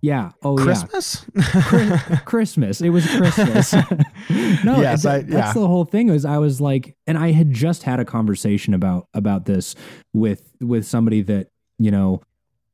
yeah. 0.00 0.30
Oh, 0.42 0.56
Christmas? 0.56 1.24
yeah. 1.34 2.20
Christmas. 2.24 2.80
It 2.80 2.90
was 2.90 3.06
Christmas. 3.06 3.72
no, 4.64 4.80
yes, 4.80 5.04
I, 5.04 5.18
yeah. 5.18 5.22
that's 5.22 5.54
the 5.54 5.66
whole 5.66 5.84
thing. 5.84 6.08
Was 6.08 6.24
I 6.24 6.38
was 6.38 6.60
like, 6.60 6.96
and 7.06 7.18
I 7.18 7.32
had 7.32 7.52
just 7.52 7.82
had 7.82 7.98
a 7.98 8.04
conversation 8.04 8.74
about 8.74 9.08
about 9.12 9.44
this 9.44 9.74
with 10.12 10.52
with 10.60 10.86
somebody 10.86 11.22
that 11.22 11.48
you 11.78 11.90
know 11.90 12.22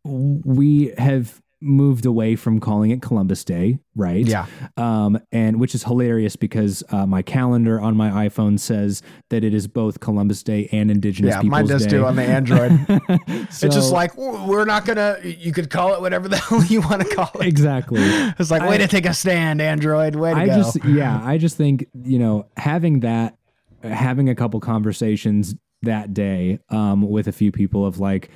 we 0.04 0.92
have 0.98 1.40
moved 1.64 2.06
away 2.06 2.36
from 2.36 2.60
calling 2.60 2.90
it 2.90 3.02
Columbus 3.02 3.44
Day, 3.44 3.78
right? 3.96 4.24
Yeah. 4.26 4.46
Um, 4.76 5.18
and 5.32 5.58
which 5.58 5.74
is 5.74 5.82
hilarious 5.82 6.36
because 6.36 6.84
uh, 6.90 7.06
my 7.06 7.22
calendar 7.22 7.80
on 7.80 7.96
my 7.96 8.28
iPhone 8.28 8.60
says 8.60 9.02
that 9.30 9.42
it 9.42 9.54
is 9.54 9.66
both 9.66 10.00
Columbus 10.00 10.42
Day 10.42 10.68
and 10.70 10.90
Indigenous 10.90 11.30
yeah, 11.30 11.40
Peoples 11.40 11.50
mine 11.50 11.66
does 11.66 11.84
Day. 11.84 11.90
too 11.90 12.04
on 12.06 12.16
the 12.16 12.22
Android. 12.22 12.72
so, 12.86 13.66
it's 13.66 13.74
just 13.74 13.92
like 13.92 14.16
we're 14.16 14.64
not 14.64 14.84
gonna. 14.84 15.18
You 15.22 15.52
could 15.52 15.70
call 15.70 15.94
it 15.94 16.00
whatever 16.00 16.28
the 16.28 16.36
hell 16.48 16.62
you 16.64 16.82
want 16.82 17.02
to 17.02 17.14
call 17.14 17.30
it. 17.40 17.46
Exactly. 17.46 18.02
It's 18.38 18.50
like 18.50 18.62
way 18.62 18.74
I, 18.74 18.78
to 18.78 18.88
take 18.88 19.06
a 19.06 19.14
stand, 19.14 19.60
Android. 19.60 20.16
Way 20.16 20.34
to 20.34 20.40
I 20.40 20.46
go. 20.46 20.56
Just, 20.56 20.84
yeah, 20.84 21.20
I 21.22 21.38
just 21.38 21.56
think 21.56 21.86
you 22.04 22.18
know 22.18 22.46
having 22.56 23.00
that, 23.00 23.36
having 23.82 24.28
a 24.28 24.34
couple 24.34 24.60
conversations 24.60 25.54
that 25.82 26.12
day 26.12 26.58
um, 26.70 27.02
with 27.02 27.28
a 27.28 27.32
few 27.32 27.52
people 27.52 27.86
of 27.86 28.00
like 28.00 28.30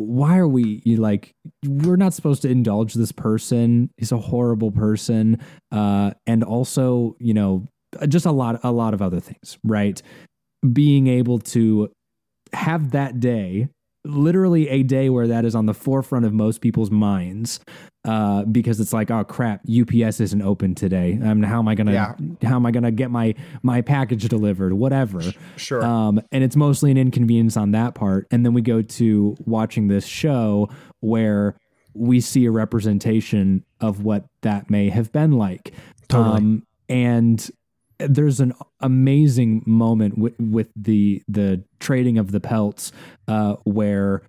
why 0.00 0.38
are 0.38 0.48
we 0.48 0.82
like 0.96 1.34
we're 1.64 1.96
not 1.96 2.14
supposed 2.14 2.42
to 2.42 2.48
indulge 2.48 2.94
this 2.94 3.12
person. 3.12 3.90
He's 3.98 4.12
a 4.12 4.18
horrible 4.18 4.72
person. 4.72 5.38
Uh 5.70 6.12
and 6.26 6.42
also 6.42 7.16
you 7.18 7.34
know 7.34 7.66
just 8.08 8.26
a 8.26 8.32
lot 8.32 8.60
a 8.62 8.72
lot 8.72 8.94
of 8.94 9.02
other 9.02 9.20
things 9.20 9.58
right? 9.62 10.00
Being 10.72 11.06
able 11.06 11.38
to 11.38 11.90
have 12.52 12.92
that 12.92 13.20
day 13.20 13.68
literally 14.04 14.68
a 14.68 14.82
day 14.82 15.10
where 15.10 15.26
that 15.26 15.44
is 15.44 15.54
on 15.54 15.66
the 15.66 15.74
forefront 15.74 16.24
of 16.24 16.32
most 16.32 16.60
people's 16.60 16.90
minds 16.90 17.60
uh, 18.04 18.44
because 18.44 18.80
it's 18.80 18.92
like, 18.92 19.10
oh 19.10 19.24
crap, 19.24 19.60
UPS 19.68 20.20
isn't 20.20 20.42
open 20.42 20.74
today. 20.74 21.18
Um, 21.22 21.42
how 21.42 21.58
am 21.58 21.68
I 21.68 21.74
gonna 21.74 21.92
Yeah. 21.92 22.14
how 22.42 22.56
am 22.56 22.64
I 22.66 22.70
gonna 22.70 22.90
get 22.90 23.10
my 23.10 23.34
my 23.62 23.82
package 23.82 24.28
delivered? 24.28 24.72
Whatever. 24.72 25.20
Sure. 25.56 25.84
Um, 25.84 26.20
and 26.32 26.42
it's 26.42 26.56
mostly 26.56 26.90
an 26.90 26.96
inconvenience 26.96 27.56
on 27.56 27.72
that 27.72 27.94
part. 27.94 28.26
And 28.30 28.44
then 28.44 28.54
we 28.54 28.62
go 28.62 28.80
to 28.82 29.36
watching 29.44 29.88
this 29.88 30.06
show 30.06 30.68
where 31.00 31.56
we 31.94 32.20
see 32.20 32.46
a 32.46 32.50
representation 32.50 33.64
of 33.80 34.02
what 34.04 34.24
that 34.42 34.70
may 34.70 34.88
have 34.88 35.12
been 35.12 35.32
like. 35.32 35.72
Totally. 36.08 36.36
Um, 36.36 36.62
and 36.88 37.50
there's 37.98 38.40
an 38.40 38.54
amazing 38.80 39.62
moment 39.66 40.16
with, 40.16 40.38
with 40.40 40.68
the 40.74 41.22
the 41.28 41.62
trading 41.80 42.16
of 42.16 42.32
the 42.32 42.40
pelts 42.40 42.92
uh, 43.28 43.56
where 43.64 44.22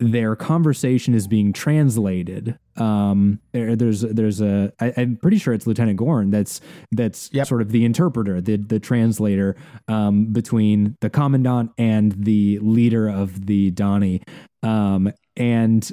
their 0.00 0.34
conversation 0.36 1.14
is 1.14 1.26
being 1.28 1.52
translated. 1.52 2.58
Um, 2.76 3.38
there, 3.52 3.76
there's 3.76 4.00
there's 4.02 4.40
a 4.40 4.72
I, 4.80 4.92
I'm 4.96 5.16
pretty 5.16 5.38
sure 5.38 5.54
it's 5.54 5.66
Lieutenant 5.66 5.96
Gorn 5.98 6.30
that's 6.30 6.60
that's 6.92 7.30
Yep. 7.32 7.46
sort 7.46 7.62
of 7.62 7.70
the 7.70 7.84
interpreter, 7.84 8.40
the 8.40 8.56
the 8.56 8.80
translator 8.80 9.56
um, 9.88 10.26
between 10.32 10.96
the 11.00 11.10
commandant 11.10 11.70
and 11.78 12.12
the 12.12 12.58
leader 12.60 13.08
of 13.08 13.46
the 13.46 13.70
Dhani. 13.72 14.22
Um, 14.62 15.12
and 15.36 15.90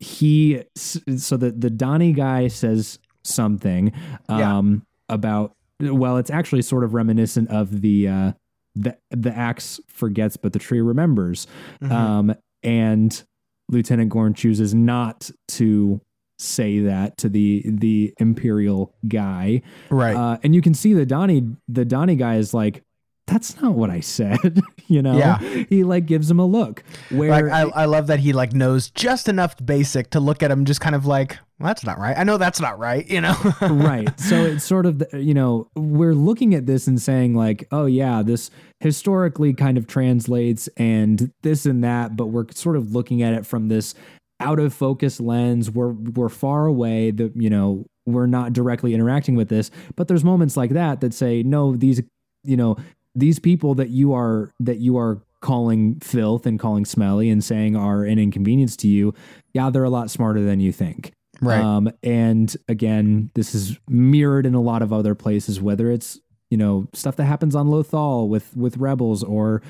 he 0.00 0.62
so 0.76 1.36
the 1.36 1.50
the 1.52 1.70
Dhani 1.70 2.14
guy 2.14 2.48
says 2.48 2.98
something 3.22 3.92
Yeah. 4.28 4.58
um, 4.58 4.84
about 5.08 5.52
well, 5.80 6.16
it's 6.18 6.30
actually 6.30 6.62
sort 6.62 6.84
of 6.84 6.94
reminiscent 6.94 7.48
of 7.50 7.80
the 7.80 8.08
uh, 8.08 8.32
the 8.74 8.96
the 9.10 9.36
axe 9.36 9.80
forgets, 9.88 10.36
but 10.36 10.52
the 10.52 10.58
tree 10.58 10.80
remembers. 10.80 11.46
Mhm. 11.82 11.90
Um, 11.92 12.34
and 12.62 13.22
Lieutenant 13.70 14.10
Gorn 14.10 14.34
chooses 14.34 14.74
not 14.74 15.30
to 15.48 16.00
say 16.38 16.80
that 16.80 17.16
to 17.18 17.28
the 17.28 17.62
the 17.64 18.12
Imperial 18.18 18.94
guy. 19.06 19.62
right. 19.90 20.16
Uh, 20.16 20.38
and 20.42 20.54
you 20.54 20.60
can 20.60 20.74
see 20.74 20.92
the 20.92 21.06
Dhani 21.06 21.56
the 21.68 21.84
Dhani 21.84 22.18
guy 22.18 22.36
is 22.36 22.52
like, 22.52 22.82
that's 23.26 23.58
not 23.62 23.74
what 23.74 23.88
I 23.88 24.00
said. 24.00 24.60
you 24.86 25.00
know, 25.00 25.16
Yeah. 25.16 25.38
he 25.70 25.82
like 25.84 26.04
gives 26.06 26.30
him 26.30 26.38
a 26.38 26.44
look 26.46 26.82
where 27.10 27.30
like 27.30 27.44
I, 27.52 27.82
I 27.82 27.84
love 27.86 28.08
that 28.08 28.18
he 28.20 28.32
like 28.32 28.52
knows 28.52 28.90
just 28.90 29.28
enough 29.28 29.54
basic 29.64 30.10
to 30.10 30.20
look 30.20 30.42
at 30.42 30.50
him 30.50 30.64
just 30.66 30.80
kind 30.80 30.94
of 30.94 31.06
like 31.06 31.38
well, 31.60 31.68
that's 31.68 31.84
not 31.84 31.98
right 32.00 32.18
i 32.18 32.24
know 32.24 32.36
that's 32.36 32.60
not 32.60 32.80
right 32.80 33.08
you 33.08 33.20
know 33.20 33.34
right. 33.62 34.08
So 34.20 34.44
it's 34.44 34.64
sort 34.64 34.86
of, 34.86 34.98
the- 34.98 35.22
you 35.22 35.32
know, 35.34 35.68
we're 35.76 36.14
looking 36.14 36.54
at 36.54 36.66
this 36.66 36.86
and 36.88 37.00
saying, 37.00 37.34
like, 37.36 37.66
oh, 37.70 37.86
yeah, 37.86 38.22
this 38.22 38.50
historically 38.80 39.54
kind 39.54 39.78
of 39.78 39.86
translates 39.86 40.68
and 40.76 41.30
this 41.42 41.64
and 41.64 41.82
that, 41.84 42.16
but 42.16 42.26
we're 42.26 42.46
sort 42.52 42.76
of 42.76 42.92
looking 42.92 43.22
at 43.22 43.32
it 43.34 43.46
from 43.46 43.68
this 43.68 43.94
out 44.40 44.58
of 44.58 44.74
focus 44.74 45.20
lens. 45.20 45.70
We're, 45.70 45.92
we're 45.92 46.28
far 46.28 46.66
away, 46.66 47.10
that, 47.12 47.32
you 47.36 47.50
know, 47.50 47.86
we're 48.06 48.26
not 48.26 48.52
directly 48.52 48.94
interacting 48.94 49.34
with 49.36 49.48
this. 49.48 49.70
But 49.96 50.08
there's 50.08 50.24
moments 50.24 50.56
like 50.56 50.70
that 50.70 51.00
that 51.00 51.14
say, 51.14 51.42
no, 51.42 51.76
these, 51.76 52.02
you 52.42 52.56
know, 52.56 52.76
these 53.14 53.38
people 53.38 53.74
that 53.76 53.90
you 53.90 54.12
are, 54.12 54.52
that 54.60 54.78
you 54.78 54.98
are 54.98 55.22
calling 55.40 56.00
filth 56.00 56.46
and 56.46 56.58
calling 56.58 56.84
smelly 56.84 57.28
and 57.30 57.44
saying 57.44 57.76
are 57.76 58.04
an 58.04 58.18
inconvenience 58.18 58.76
to 58.78 58.88
you, 58.88 59.14
yeah, 59.52 59.70
they're 59.70 59.84
a 59.84 59.90
lot 59.90 60.10
smarter 60.10 60.42
than 60.42 60.58
you 60.60 60.72
think. 60.72 61.12
right 61.40 61.60
Um, 61.60 61.90
and 62.02 62.56
again, 62.68 63.30
this 63.34 63.54
is 63.54 63.78
mirrored 63.88 64.46
in 64.46 64.54
a 64.54 64.60
lot 64.60 64.82
of 64.82 64.92
other 64.92 65.14
places, 65.14 65.60
whether 65.60 65.90
it's 65.90 66.18
you 66.50 66.56
know 66.58 66.86
stuff 66.92 67.16
that 67.16 67.24
happens 67.24 67.54
on 67.54 67.66
Lothal 67.68 68.28
with 68.28 68.56
with 68.56 68.76
rebels 68.76 69.22
or 69.22 69.60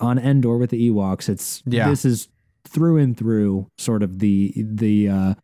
on 0.00 0.18
Endor 0.18 0.56
with 0.58 0.70
the 0.70 0.90
Ewoks. 0.90 1.28
It's 1.28 1.62
Yeah. 1.66 1.88
this 1.88 2.04
is 2.04 2.28
through 2.66 2.98
and 2.98 3.16
through 3.16 3.70
sort 3.78 4.02
of 4.02 4.18
the 4.18 4.52
the 4.56 5.08
uh, 5.08 5.34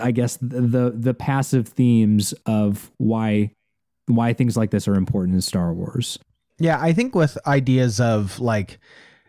I 0.00 0.10
guess 0.10 0.36
the, 0.36 0.60
the 0.60 0.92
the 0.96 1.14
passive 1.14 1.68
themes 1.68 2.32
of 2.46 2.90
why 2.98 3.52
why 4.06 4.32
things 4.32 4.56
like 4.56 4.70
this 4.70 4.88
are 4.88 4.94
important 4.94 5.34
in 5.34 5.40
Star 5.42 5.72
Wars. 5.72 6.18
Yeah, 6.58 6.78
I 6.80 6.92
think 6.92 7.14
with 7.14 7.38
ideas 7.46 8.00
of 8.00 8.40
like, 8.40 8.78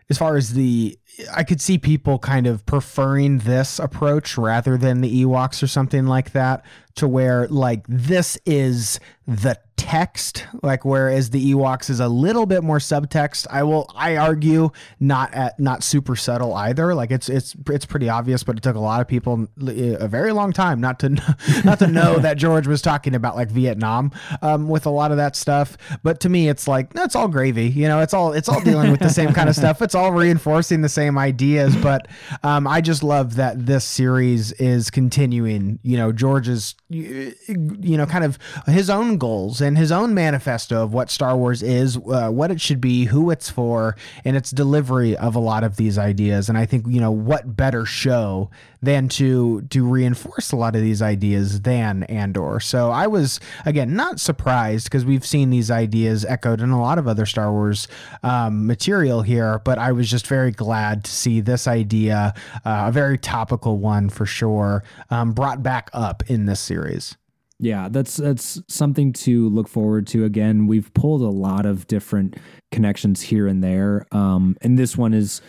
as 0.08 0.18
far 0.18 0.36
as 0.36 0.54
the, 0.54 0.98
I 1.32 1.44
could 1.44 1.60
see 1.60 1.78
people 1.78 2.18
kind 2.18 2.46
of 2.46 2.64
preferring 2.66 3.38
this 3.38 3.78
approach 3.78 4.38
rather 4.38 4.76
than 4.76 5.00
the 5.00 5.24
Ewoks 5.24 5.62
or 5.62 5.66
something 5.66 6.06
like 6.06 6.32
that, 6.32 6.64
to 6.96 7.08
where 7.08 7.46
like 7.48 7.84
this 7.88 8.38
is 8.44 9.00
the 9.26 9.58
text, 9.76 10.46
like 10.62 10.84
whereas 10.84 11.30
the 11.30 11.52
Ewoks 11.52 11.88
is 11.88 12.00
a 12.00 12.08
little 12.08 12.44
bit 12.44 12.62
more 12.62 12.78
subtext. 12.78 13.46
I 13.50 13.62
will, 13.62 13.90
I 13.94 14.16
argue, 14.16 14.70
not 14.98 15.32
at 15.32 15.58
not 15.58 15.82
super 15.82 16.16
subtle 16.16 16.52
either. 16.54 16.94
Like 16.94 17.10
it's 17.10 17.28
it's 17.28 17.56
it's 17.68 17.86
pretty 17.86 18.08
obvious, 18.08 18.42
but 18.42 18.56
it 18.56 18.62
took 18.62 18.76
a 18.76 18.80
lot 18.80 19.00
of 19.00 19.08
people 19.08 19.48
a 19.66 20.06
very 20.08 20.32
long 20.32 20.52
time 20.52 20.80
not 20.80 20.98
to 21.00 21.08
not 21.64 21.78
to 21.78 21.86
know 21.86 22.18
that 22.18 22.36
George 22.36 22.66
was 22.66 22.82
talking 22.82 23.14
about 23.14 23.36
like 23.36 23.50
Vietnam 23.50 24.12
um, 24.42 24.68
with 24.68 24.84
a 24.84 24.90
lot 24.90 25.10
of 25.10 25.16
that 25.16 25.34
stuff. 25.34 25.78
But 26.02 26.20
to 26.20 26.28
me, 26.28 26.48
it's 26.48 26.68
like 26.68 26.90
it's 26.94 27.14
all 27.14 27.28
gravy. 27.28 27.68
You 27.68 27.88
know, 27.88 28.00
it's 28.00 28.12
all 28.12 28.32
it's 28.32 28.48
all 28.48 28.60
dealing 28.60 28.90
with 28.90 29.00
the 29.00 29.08
same 29.08 29.32
kind 29.32 29.48
of 29.48 29.56
stuff. 29.56 29.80
It's 29.80 29.94
all 29.94 30.12
reinforcing 30.12 30.82
the 30.82 30.88
same 30.88 30.99
ideas. 31.18 31.76
But 31.76 32.08
um, 32.42 32.66
I 32.66 32.80
just 32.80 33.02
love 33.02 33.36
that 33.36 33.66
this 33.66 33.84
series 33.84 34.52
is 34.52 34.90
continuing. 34.90 35.78
You 35.82 35.96
know, 35.96 36.12
George's 36.12 36.74
you 36.88 37.34
you 37.48 37.96
know 37.96 38.06
kind 38.06 38.24
of 38.24 38.38
his 38.66 38.90
own 38.90 39.18
goals 39.18 39.60
and 39.60 39.76
his 39.78 39.92
own 39.92 40.14
manifesto 40.14 40.82
of 40.82 40.92
what 40.92 41.10
Star 41.10 41.36
Wars 41.36 41.62
is, 41.62 41.96
uh, 41.96 42.30
what 42.30 42.50
it 42.50 42.60
should 42.60 42.80
be, 42.80 43.04
who 43.04 43.30
it's 43.30 43.50
for, 43.50 43.96
and 44.24 44.36
its 44.36 44.50
delivery 44.50 45.16
of 45.16 45.34
a 45.34 45.40
lot 45.40 45.64
of 45.64 45.76
these 45.76 45.98
ideas. 45.98 46.48
And 46.48 46.58
I 46.58 46.66
think 46.66 46.86
you 46.88 47.00
know 47.00 47.12
what 47.12 47.56
better 47.56 47.84
show 47.84 48.50
than 48.82 49.08
to 49.08 49.62
to 49.62 49.86
reinforce 49.86 50.52
a 50.52 50.56
lot 50.56 50.74
of 50.74 50.82
these 50.82 51.02
ideas 51.02 51.62
than 51.62 52.04
Andor. 52.04 52.60
So 52.60 52.90
I 52.90 53.06
was 53.06 53.40
again 53.66 53.94
not 53.94 54.20
surprised 54.20 54.84
because 54.84 55.04
we've 55.04 55.26
seen 55.26 55.50
these 55.50 55.70
ideas 55.70 56.24
echoed 56.24 56.60
in 56.60 56.70
a 56.70 56.80
lot 56.80 56.98
of 56.98 57.06
other 57.06 57.26
Star 57.26 57.52
Wars 57.52 57.88
um, 58.22 58.66
material 58.66 59.22
here, 59.22 59.60
but 59.64 59.78
I 59.78 59.92
was 59.92 60.08
just 60.08 60.26
very 60.26 60.50
glad 60.50 61.04
to 61.04 61.10
see 61.10 61.40
this 61.40 61.66
idea, 61.66 62.34
uh, 62.64 62.84
a 62.86 62.92
very 62.92 63.18
topical 63.18 63.78
one 63.78 64.08
for 64.08 64.26
sure, 64.26 64.82
um, 65.10 65.32
brought 65.32 65.62
back 65.62 65.90
up 65.92 66.22
in 66.28 66.46
this 66.46 66.60
series. 66.60 67.16
Yeah, 67.62 67.88
that's 67.90 68.16
that's 68.16 68.62
something 68.68 69.12
to 69.12 69.50
look 69.50 69.68
forward 69.68 70.06
to. 70.08 70.24
Again, 70.24 70.66
we've 70.66 70.92
pulled 70.94 71.20
a 71.20 71.28
lot 71.28 71.66
of 71.66 71.86
different 71.86 72.38
connections 72.72 73.20
here 73.20 73.46
and 73.46 73.62
there, 73.62 74.06
um, 74.12 74.56
and 74.62 74.78
this 74.78 74.96
one 74.96 75.12
is 75.12 75.42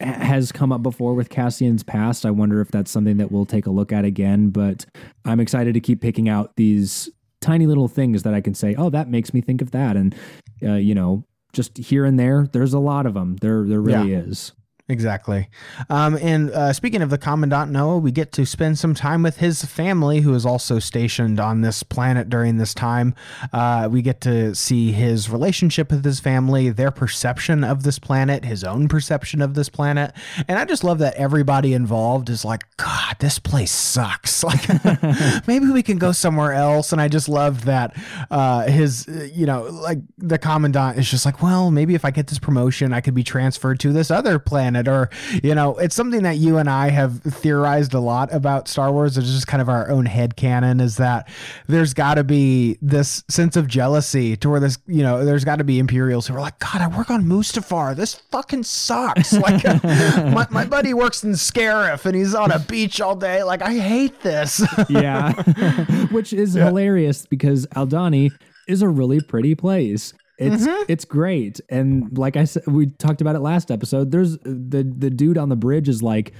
has 0.00 0.52
come 0.52 0.72
up 0.72 0.82
before 0.82 1.14
with 1.14 1.28
Cassian's 1.28 1.82
past. 1.82 2.24
I 2.24 2.30
wonder 2.30 2.60
if 2.60 2.70
that's 2.70 2.90
something 2.90 3.18
that 3.18 3.30
we'll 3.30 3.46
take 3.46 3.66
a 3.66 3.70
look 3.70 3.92
at 3.92 4.04
again. 4.04 4.50
But 4.50 4.86
I'm 5.24 5.40
excited 5.40 5.74
to 5.74 5.80
keep 5.80 6.00
picking 6.00 6.28
out 6.28 6.56
these 6.56 7.08
tiny 7.40 7.66
little 7.66 7.88
things 7.88 8.22
that 8.22 8.34
I 8.34 8.40
can 8.40 8.54
say, 8.54 8.74
oh, 8.76 8.90
that 8.90 9.08
makes 9.08 9.32
me 9.32 9.40
think 9.40 9.62
of 9.62 9.70
that, 9.72 9.96
and 9.96 10.14
uh, 10.62 10.74
you 10.74 10.94
know, 10.94 11.24
just 11.52 11.78
here 11.78 12.04
and 12.04 12.18
there. 12.18 12.46
There's 12.52 12.74
a 12.74 12.78
lot 12.78 13.06
of 13.06 13.14
them. 13.14 13.36
There, 13.36 13.64
there 13.66 13.80
really 13.80 14.12
is. 14.14 14.52
Exactly. 14.90 15.48
Um, 15.88 16.18
and 16.20 16.50
uh, 16.50 16.72
speaking 16.72 17.00
of 17.00 17.10
the 17.10 17.16
Commandant 17.16 17.70
Noah, 17.70 17.98
we 17.98 18.10
get 18.10 18.32
to 18.32 18.44
spend 18.44 18.76
some 18.76 18.92
time 18.92 19.22
with 19.22 19.36
his 19.36 19.64
family, 19.64 20.22
who 20.22 20.34
is 20.34 20.44
also 20.44 20.80
stationed 20.80 21.38
on 21.38 21.60
this 21.60 21.84
planet 21.84 22.28
during 22.28 22.56
this 22.56 22.74
time. 22.74 23.14
Uh, 23.52 23.88
we 23.88 24.02
get 24.02 24.20
to 24.22 24.52
see 24.52 24.90
his 24.90 25.30
relationship 25.30 25.92
with 25.92 26.04
his 26.04 26.18
family, 26.18 26.70
their 26.70 26.90
perception 26.90 27.62
of 27.62 27.84
this 27.84 28.00
planet, 28.00 28.44
his 28.44 28.64
own 28.64 28.88
perception 28.88 29.40
of 29.40 29.54
this 29.54 29.68
planet. 29.68 30.12
And 30.48 30.58
I 30.58 30.64
just 30.64 30.82
love 30.82 30.98
that 30.98 31.14
everybody 31.14 31.72
involved 31.72 32.28
is 32.28 32.44
like, 32.44 32.64
God, 32.76 33.14
this 33.20 33.38
place 33.38 33.72
sucks. 33.72 34.40
Like, 34.50 35.46
maybe 35.46 35.66
we 35.66 35.82
can 35.82 35.98
go 35.98 36.10
somewhere 36.10 36.52
else. 36.52 36.90
And 36.92 37.00
I 37.00 37.06
just 37.06 37.28
love 37.28 37.66
that 37.66 37.96
uh, 38.32 38.62
his, 38.62 39.06
you 39.32 39.46
know, 39.46 39.62
like 39.62 39.98
the 40.18 40.38
Commandant 40.38 40.98
is 40.98 41.08
just 41.08 41.24
like, 41.24 41.40
well, 41.40 41.70
maybe 41.70 41.94
if 41.94 42.04
I 42.04 42.10
get 42.10 42.26
this 42.26 42.40
promotion, 42.40 42.92
I 42.92 43.00
could 43.00 43.14
be 43.14 43.22
transferred 43.22 43.78
to 43.80 43.92
this 43.92 44.10
other 44.10 44.40
planet 44.40 44.79
or 44.88 45.10
you 45.42 45.54
know 45.54 45.76
it's 45.76 45.94
something 45.94 46.22
that 46.22 46.36
you 46.36 46.58
and 46.58 46.68
i 46.68 46.90
have 46.90 47.22
theorized 47.22 47.94
a 47.94 48.00
lot 48.00 48.32
about 48.32 48.68
star 48.68 48.92
wars. 48.92 49.16
It's 49.16 49.28
just 49.28 49.46
kind 49.46 49.60
of 49.60 49.68
our 49.68 49.90
own 49.90 50.06
head 50.06 50.36
canon 50.36 50.80
is 50.80 50.96
that 50.96 51.28
there's 51.66 51.94
got 51.94 52.14
to 52.14 52.24
be 52.24 52.78
this 52.80 53.24
sense 53.28 53.56
of 53.56 53.66
jealousy 53.66 54.36
to 54.36 54.48
where 54.50 54.60
this 54.60 54.78
you 54.86 55.02
know 55.02 55.24
there's 55.24 55.44
got 55.44 55.56
to 55.56 55.64
be 55.64 55.78
imperials 55.78 56.26
who 56.26 56.34
are 56.34 56.40
like 56.40 56.58
god 56.58 56.80
i 56.80 56.88
work 56.96 57.10
on 57.10 57.24
mustafar. 57.24 57.94
This 57.96 58.14
fucking 58.14 58.64
sucks. 58.64 59.32
Like 59.40 59.64
my, 60.34 60.46
my 60.50 60.66
buddy 60.66 60.92
works 60.92 61.24
in 61.24 61.32
scarif 61.32 62.04
and 62.04 62.14
he's 62.14 62.34
on 62.34 62.50
a 62.50 62.58
beach 62.58 63.00
all 63.00 63.16
day. 63.16 63.42
Like 63.42 63.62
i 63.62 63.74
hate 63.74 64.20
this. 64.20 64.62
Yeah, 64.88 65.32
which 66.10 66.32
is 66.32 66.54
hilarious 66.54 67.24
because 67.26 67.66
Aldhani 67.68 68.30
is 68.66 68.82
a 68.82 68.88
really 68.88 69.20
pretty 69.20 69.54
place. 69.54 70.12
It's 70.40 70.66
it's 70.88 71.04
great, 71.04 71.60
and 71.68 72.16
like 72.18 72.36
I 72.36 72.44
said, 72.44 72.66
we 72.66 72.86
talked 72.86 73.20
about 73.20 73.36
it 73.36 73.40
last 73.40 73.70
episode. 73.70 74.10
There's 74.10 74.38
the 74.38 74.82
the 74.96 75.10
dude 75.10 75.38
on 75.38 75.48
the 75.50 75.56
bridge 75.56 75.88
is 75.88 76.02
like 76.02 76.32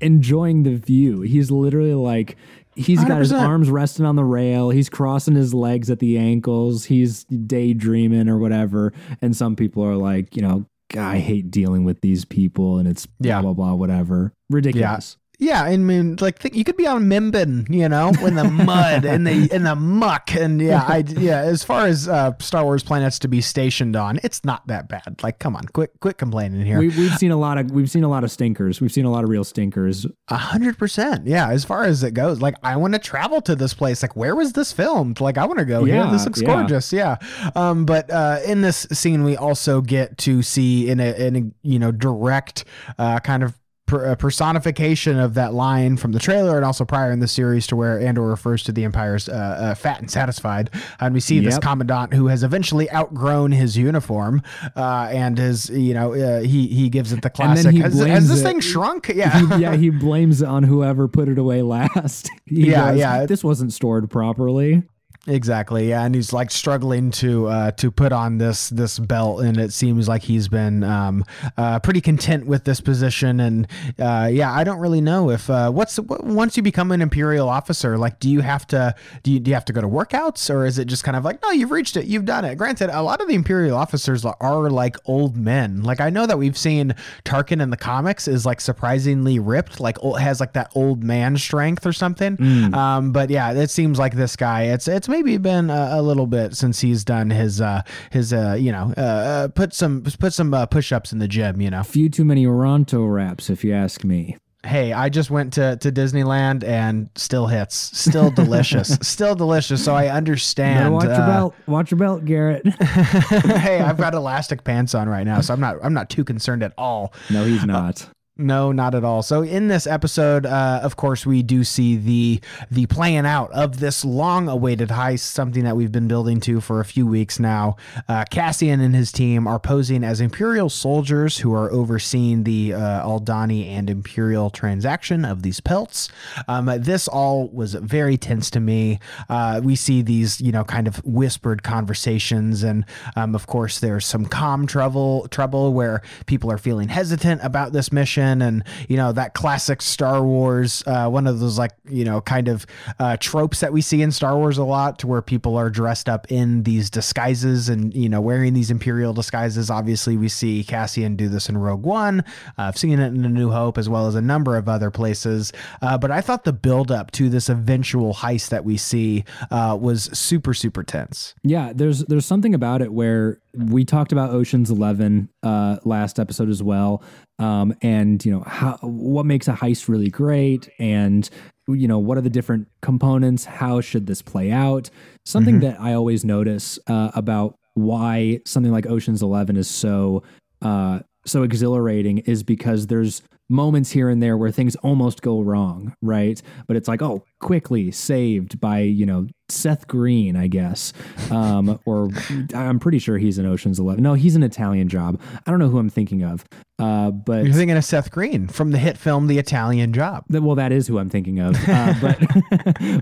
enjoying 0.00 0.62
the 0.62 0.76
view. 0.76 1.20
He's 1.22 1.50
literally 1.50 1.94
like 1.94 2.36
he's 2.76 3.04
got 3.04 3.18
his 3.18 3.32
arms 3.32 3.68
resting 3.68 4.06
on 4.06 4.14
the 4.16 4.24
rail. 4.24 4.70
He's 4.70 4.88
crossing 4.88 5.34
his 5.34 5.52
legs 5.52 5.90
at 5.90 5.98
the 5.98 6.16
ankles. 6.16 6.84
He's 6.84 7.24
daydreaming 7.24 8.28
or 8.28 8.38
whatever. 8.38 8.92
And 9.20 9.36
some 9.36 9.56
people 9.56 9.84
are 9.84 9.96
like, 9.96 10.36
you 10.36 10.42
know, 10.42 10.64
I 10.96 11.18
hate 11.18 11.50
dealing 11.50 11.82
with 11.84 12.00
these 12.00 12.24
people, 12.24 12.78
and 12.78 12.88
it's 12.88 13.04
blah 13.04 13.28
Yeah. 13.28 13.42
blah 13.42 13.52
blah 13.54 13.74
whatever. 13.74 14.32
Ridiculous. 14.48 15.17
Yeah, 15.40 15.62
I 15.62 15.76
mean, 15.76 16.16
like 16.20 16.40
think, 16.40 16.56
you 16.56 16.64
could 16.64 16.76
be 16.76 16.86
on 16.88 17.04
Mimban, 17.04 17.72
you 17.72 17.88
know, 17.88 18.08
in 18.08 18.34
the 18.34 18.44
mud 18.50 19.04
and 19.04 19.24
the 19.24 19.48
in 19.54 19.62
the 19.62 19.76
muck, 19.76 20.34
and 20.34 20.60
yeah, 20.60 20.82
I 20.82 21.04
yeah. 21.06 21.42
As 21.42 21.62
far 21.62 21.86
as 21.86 22.08
uh, 22.08 22.32
Star 22.40 22.64
Wars 22.64 22.82
planets 22.82 23.20
to 23.20 23.28
be 23.28 23.40
stationed 23.40 23.94
on, 23.94 24.18
it's 24.24 24.44
not 24.44 24.66
that 24.66 24.88
bad. 24.88 25.20
Like, 25.22 25.38
come 25.38 25.54
on, 25.54 25.64
quit 25.66 25.92
quit 26.00 26.18
complaining 26.18 26.66
here. 26.66 26.80
We, 26.80 26.88
we've 26.88 27.14
seen 27.14 27.30
a 27.30 27.36
lot 27.36 27.56
of 27.56 27.70
we've 27.70 27.90
seen 27.90 28.02
a 28.02 28.08
lot 28.08 28.24
of 28.24 28.32
stinkers. 28.32 28.80
We've 28.80 28.90
seen 28.90 29.04
a 29.04 29.12
lot 29.12 29.22
of 29.22 29.30
real 29.30 29.44
stinkers. 29.44 30.06
A 30.26 30.36
hundred 30.36 30.76
percent, 30.76 31.28
yeah. 31.28 31.50
As 31.50 31.64
far 31.64 31.84
as 31.84 32.02
it 32.02 32.14
goes, 32.14 32.40
like 32.40 32.56
I 32.64 32.74
want 32.76 32.94
to 32.94 32.98
travel 32.98 33.40
to 33.42 33.54
this 33.54 33.74
place. 33.74 34.02
Like, 34.02 34.16
where 34.16 34.34
was 34.34 34.54
this 34.54 34.72
filmed? 34.72 35.20
Like, 35.20 35.38
I 35.38 35.46
want 35.46 35.60
to 35.60 35.64
go 35.64 35.84
here. 35.84 35.96
Yeah, 35.96 36.10
This 36.10 36.24
looks 36.24 36.42
yeah. 36.42 36.48
gorgeous, 36.48 36.92
yeah. 36.92 37.16
Um, 37.54 37.86
but 37.86 38.10
uh, 38.10 38.40
in 38.44 38.62
this 38.62 38.88
scene, 38.90 39.22
we 39.22 39.36
also 39.36 39.82
get 39.82 40.18
to 40.18 40.42
see 40.42 40.90
in 40.90 40.98
a 40.98 41.12
in 41.12 41.36
a 41.36 41.42
you 41.62 41.78
know 41.78 41.92
direct 41.92 42.64
uh, 42.98 43.20
kind 43.20 43.44
of 43.44 43.54
per, 43.88 44.12
uh, 44.12 44.14
personification 44.14 45.18
of 45.18 45.34
that 45.34 45.52
line 45.52 45.96
from 45.96 46.12
the 46.12 46.20
trailer 46.20 46.56
and 46.56 46.64
also 46.64 46.84
prior 46.84 47.10
in 47.10 47.18
the 47.18 47.26
series 47.26 47.66
to 47.66 47.74
where 47.76 47.98
Andor 48.00 48.22
refers 48.28 48.62
to 48.64 48.72
the 48.72 48.84
Empire's 48.84 49.28
uh, 49.28 49.32
uh, 49.32 49.74
fat 49.74 49.98
and 50.00 50.10
satisfied. 50.10 50.70
And 51.00 51.12
we 51.12 51.20
see 51.20 51.40
this 51.40 51.54
Yep. 51.54 51.62
commandant 51.62 52.14
who 52.14 52.28
has 52.28 52.42
eventually 52.44 52.90
outgrown 52.92 53.50
his 53.52 53.76
uniform 53.76 54.42
uh, 54.76 55.08
and 55.10 55.38
is, 55.38 55.68
you 55.70 55.94
know, 55.94 56.14
uh, 56.14 56.40
he, 56.40 56.68
he 56.68 56.88
gives 56.88 57.12
it 57.12 57.22
the 57.22 57.30
classic. 57.30 57.74
Has, 57.76 57.98
has 57.98 58.28
this 58.28 58.40
it- 58.40 58.42
thing 58.44 58.60
shrunk? 58.60 59.08
Yeah. 59.08 59.56
He, 59.56 59.56
yeah, 59.62 59.74
he 59.74 59.90
blames 59.90 60.42
it 60.42 60.46
on 60.48 60.62
whoever 60.62 61.08
put 61.08 61.28
it 61.28 61.38
away 61.38 61.62
last. 61.62 62.30
He 62.46 62.70
Yeah, 62.70 62.92
yeah. 62.92 63.26
This 63.26 63.42
wasn't 63.42 63.72
stored 63.72 64.08
properly. 64.10 64.82
Exactly, 65.28 65.90
yeah, 65.90 66.04
and 66.04 66.14
he's 66.14 66.32
like 66.32 66.50
struggling 66.50 67.10
to 67.10 67.48
uh, 67.48 67.70
to 67.72 67.90
put 67.90 68.12
on 68.12 68.38
this 68.38 68.70
this 68.70 68.98
belt, 68.98 69.42
and 69.42 69.58
it 69.58 69.74
seems 69.74 70.08
like 70.08 70.22
he's 70.22 70.48
been 70.48 70.82
um, 70.82 71.22
uh, 71.58 71.78
pretty 71.80 72.00
content 72.00 72.46
with 72.46 72.64
this 72.64 72.80
position. 72.80 73.38
And 73.38 73.66
uh, 73.98 74.30
yeah, 74.32 74.50
I 74.50 74.64
don't 74.64 74.78
really 74.78 75.02
know 75.02 75.28
if 75.30 75.50
uh, 75.50 75.70
what's 75.70 75.98
what, 75.98 76.24
once 76.24 76.56
you 76.56 76.62
become 76.62 76.92
an 76.92 77.02
imperial 77.02 77.46
officer, 77.46 77.98
like, 77.98 78.20
do 78.20 78.30
you 78.30 78.40
have 78.40 78.66
to 78.68 78.94
do 79.22 79.32
you, 79.32 79.38
do 79.38 79.50
you 79.50 79.54
have 79.54 79.66
to 79.66 79.72
go 79.74 79.82
to 79.82 79.86
workouts, 79.86 80.48
or 80.48 80.64
is 80.64 80.78
it 80.78 80.86
just 80.86 81.04
kind 81.04 81.14
of 81.16 81.24
like, 81.26 81.42
no, 81.42 81.50
you've 81.50 81.72
reached 81.72 81.98
it, 81.98 82.06
you've 82.06 82.24
done 82.24 82.46
it? 82.46 82.56
Granted, 82.56 82.88
a 82.88 83.02
lot 83.02 83.20
of 83.20 83.28
the 83.28 83.34
imperial 83.34 83.76
officers 83.76 84.24
are 84.24 84.70
like 84.70 84.96
old 85.04 85.36
men. 85.36 85.82
Like 85.82 86.00
I 86.00 86.08
know 86.08 86.24
that 86.24 86.38
we've 86.38 86.56
seen 86.56 86.94
Tarkin 87.26 87.60
in 87.60 87.68
the 87.68 87.76
comics 87.76 88.28
is 88.28 88.46
like 88.46 88.62
surprisingly 88.62 89.38
ripped, 89.38 89.78
like 89.78 89.98
has 90.18 90.40
like 90.40 90.54
that 90.54 90.72
old 90.74 91.04
man 91.04 91.36
strength 91.36 91.84
or 91.84 91.92
something. 91.92 92.38
Um, 92.72 93.12
but 93.12 93.28
yeah, 93.28 93.52
it 93.52 93.68
seems 93.70 93.98
like 93.98 94.14
this 94.14 94.34
guy. 94.34 94.62
It's 94.62 94.88
it's 94.88 95.06
maybe 95.06 95.17
been 95.22 95.70
a, 95.70 95.88
a 95.92 96.02
little 96.02 96.26
bit 96.26 96.54
since 96.54 96.80
he's 96.80 97.04
done 97.04 97.30
his 97.30 97.60
uh 97.60 97.82
his 98.10 98.32
uh 98.32 98.56
you 98.58 98.72
know 98.72 98.92
uh, 98.96 99.00
uh 99.00 99.48
put 99.48 99.74
some 99.74 100.02
put 100.18 100.32
some 100.32 100.52
uh, 100.54 100.66
push 100.66 100.92
ups 100.92 101.12
in 101.12 101.18
the 101.18 101.28
gym. 101.28 101.60
You 101.60 101.70
know, 101.70 101.82
Few 101.82 102.08
too 102.08 102.24
many 102.24 102.46
Ronto 102.46 103.12
wraps, 103.12 103.50
if 103.50 103.64
you 103.64 103.74
ask 103.74 104.04
me. 104.04 104.36
hey, 104.66 104.92
I 104.92 105.08
just 105.08 105.30
went 105.30 105.52
to 105.54 105.76
to 105.76 105.90
Disneyland 105.92 106.64
and 106.64 107.08
still 107.14 107.46
hits, 107.46 107.76
still 107.76 108.30
delicious, 108.30 108.98
still 109.02 109.34
delicious. 109.34 109.84
So 109.84 109.94
I 109.94 110.04
Better 110.04 110.16
understand. 110.16 110.94
watch 110.94 111.04
your 111.04 111.12
uh, 111.14 111.26
belt. 111.26 111.54
Watch 111.66 111.90
your 111.90 111.98
belt, 111.98 112.24
Garrett. 112.24 112.66
hey, 112.82 113.80
I've 113.80 113.96
got 113.98 114.14
elastic 114.14 114.64
pants 114.64 114.94
on 114.94 115.08
right 115.08 115.24
now, 115.24 115.40
so 115.40 115.54
I'm 115.54 115.60
not 115.60 115.76
I'm 115.82 115.94
not 115.94 116.10
too 116.10 116.24
concerned 116.24 116.62
at 116.62 116.72
all. 116.78 117.12
no, 117.30 117.44
he's 117.44 117.64
not. 117.64 118.08
No, 118.40 118.70
not 118.70 118.94
at 118.94 119.02
all. 119.02 119.24
So 119.24 119.42
in 119.42 119.66
this 119.66 119.84
episode, 119.84 120.46
uh, 120.46 120.78
of 120.84 120.94
course, 120.94 121.26
we 121.26 121.42
do 121.42 121.64
see 121.64 121.96
the 121.96 122.40
the 122.70 122.86
playing 122.86 123.26
out 123.26 123.50
of 123.50 123.80
this 123.80 124.04
long-awaited 124.04 124.90
heist, 124.90 125.20
something 125.20 125.64
that 125.64 125.76
we've 125.76 125.90
been 125.90 126.06
building 126.06 126.38
to 126.42 126.60
for 126.60 126.78
a 126.78 126.84
few 126.84 127.04
weeks 127.04 127.40
now. 127.40 127.74
Uh, 128.08 128.24
Cassian 128.30 128.80
and 128.80 128.94
his 128.94 129.10
team 129.10 129.48
are 129.48 129.58
posing 129.58 130.04
as 130.04 130.20
Imperial 130.20 130.68
soldiers 130.68 131.38
who 131.38 131.52
are 131.52 131.68
overseeing 131.72 132.44
the 132.44 132.74
uh, 132.74 133.04
Aldhani 133.04 133.66
and 133.66 133.90
Imperial 133.90 134.50
transaction 134.50 135.24
of 135.24 135.42
these 135.42 135.58
pelts. 135.58 136.08
Um, 136.46 136.66
this 136.78 137.08
all 137.08 137.48
was 137.48 137.74
very 137.74 138.16
tense 138.16 138.50
to 138.50 138.60
me. 138.60 139.00
Uh, 139.28 139.60
we 139.64 139.74
see 139.74 140.00
these, 140.00 140.40
you 140.40 140.52
know, 140.52 140.62
kind 140.62 140.86
of 140.86 141.04
whispered 141.04 141.64
conversations, 141.64 142.62
and 142.62 142.84
um, 143.16 143.34
of 143.34 143.48
course, 143.48 143.80
there's 143.80 144.06
some 144.06 144.26
calm 144.26 144.64
trouble 144.68 145.26
trouble 145.28 145.72
where 145.72 146.02
people 146.26 146.52
are 146.52 146.58
feeling 146.58 146.88
hesitant 146.88 147.42
about 147.42 147.72
this 147.72 147.90
mission, 147.90 148.27
and 148.42 148.64
you 148.88 148.96
know 148.96 149.12
that 149.12 149.34
classic 149.34 149.82
Star 149.82 150.22
Wars, 150.22 150.82
uh, 150.86 151.08
one 151.08 151.26
of 151.26 151.40
those 151.40 151.58
like 151.58 151.72
you 151.88 152.04
know 152.04 152.20
kind 152.20 152.48
of 152.48 152.66
uh, 152.98 153.16
tropes 153.18 153.60
that 153.60 153.72
we 153.72 153.80
see 153.80 154.02
in 154.02 154.12
Star 154.12 154.36
Wars 154.36 154.58
a 154.58 154.64
lot, 154.64 154.98
to 155.00 155.06
where 155.06 155.22
people 155.22 155.56
are 155.56 155.70
dressed 155.70 156.08
up 156.08 156.30
in 156.30 156.62
these 156.62 156.90
disguises 156.90 157.68
and 157.68 157.94
you 157.94 158.08
know 158.08 158.20
wearing 158.20 158.54
these 158.54 158.70
Imperial 158.70 159.12
disguises. 159.12 159.70
Obviously, 159.70 160.16
we 160.16 160.28
see 160.28 160.64
Cassian 160.64 161.16
do 161.16 161.28
this 161.28 161.48
in 161.48 161.58
Rogue 161.58 161.84
One. 161.84 162.20
Uh, 162.58 162.68
I've 162.68 162.78
seen 162.78 162.98
it 162.98 163.06
in 163.06 163.24
A 163.24 163.28
New 163.28 163.50
Hope 163.50 163.78
as 163.78 163.88
well 163.88 164.06
as 164.06 164.14
a 164.14 164.22
number 164.22 164.56
of 164.56 164.68
other 164.68 164.90
places. 164.90 165.52
Uh, 165.82 165.96
but 165.98 166.10
I 166.10 166.20
thought 166.20 166.44
the 166.44 166.52
build 166.52 166.90
up 166.90 167.10
to 167.12 167.28
this 167.28 167.48
eventual 167.48 168.14
heist 168.14 168.50
that 168.50 168.64
we 168.64 168.76
see 168.76 169.24
uh, 169.50 169.76
was 169.80 170.04
super 170.16 170.54
super 170.54 170.82
tense. 170.82 171.34
Yeah, 171.42 171.72
there's 171.74 172.04
there's 172.04 172.26
something 172.26 172.54
about 172.54 172.82
it 172.82 172.92
where 172.92 173.38
we 173.58 173.84
talked 173.84 174.12
about 174.12 174.30
Ocean's 174.30 174.70
Eleven 174.70 175.28
uh, 175.42 175.78
last 175.84 176.18
episode 176.18 176.48
as 176.48 176.62
well, 176.62 177.02
um, 177.38 177.74
and 177.82 178.24
you 178.24 178.30
know 178.30 178.42
how 178.46 178.78
what 178.82 179.26
makes 179.26 179.48
a 179.48 179.52
heist 179.52 179.88
really 179.88 180.10
great, 180.10 180.68
and 180.78 181.28
you 181.66 181.88
know 181.88 181.98
what 181.98 182.16
are 182.16 182.22
the 182.22 182.30
different 182.30 182.68
components? 182.82 183.44
How 183.44 183.80
should 183.80 184.06
this 184.06 184.22
play 184.22 184.50
out? 184.50 184.90
Something 185.26 185.60
that 185.60 185.80
I 185.80 185.94
always 185.94 186.24
notice 186.24 186.78
uh, 186.86 187.10
about 187.14 187.56
why 187.74 188.40
something 188.46 188.72
like 188.72 188.86
Ocean's 188.86 189.22
Eleven 189.22 189.56
is 189.56 189.68
so 189.68 190.22
uh, 190.62 191.00
so 191.26 191.42
exhilarating 191.42 192.18
is 192.18 192.42
because 192.42 192.86
there's 192.86 193.22
moments 193.48 193.90
here 193.90 194.08
and 194.08 194.22
there 194.22 194.36
where 194.36 194.50
things 194.50 194.76
almost 194.76 195.22
go 195.22 195.40
wrong, 195.40 195.94
right? 196.02 196.40
But 196.66 196.76
it's 196.76 196.88
like, 196.88 197.02
oh, 197.02 197.24
quickly 197.40 197.90
saved 197.90 198.60
by 198.60 198.80
you 198.80 199.06
know 199.06 199.26
Seth 199.50 199.86
Green, 199.88 200.36
I 200.36 200.46
guess, 200.46 200.92
um, 201.30 201.78
or 201.86 202.10
I'm 202.54 202.78
pretty 202.78 202.98
sure 202.98 203.16
he's 203.18 203.38
in 203.38 203.46
Ocean's 203.46 203.78
Eleven. 203.78 204.02
No, 204.02 204.14
he's 204.14 204.36
an 204.36 204.42
Italian 204.42 204.88
job. 204.88 205.20
I 205.46 205.50
don't 205.50 205.58
know 205.58 205.68
who 205.68 205.78
I'm 205.78 205.88
thinking 205.88 206.22
of, 206.22 206.44
uh, 206.78 207.10
but 207.10 207.44
You're 207.46 207.54
thinking 207.54 207.76
of 207.76 207.84
Seth 207.84 208.10
Green 208.10 208.46
from 208.48 208.72
the 208.72 208.78
hit 208.78 208.98
film 208.98 209.26
The 209.26 209.38
Italian 209.38 209.92
Job. 209.94 210.24
well, 210.28 210.54
that 210.56 210.70
is 210.70 210.86
who 210.86 210.98
I'm 210.98 211.08
thinking 211.08 211.38
of. 211.40 211.56
Uh, 211.68 211.94
but 212.00 212.18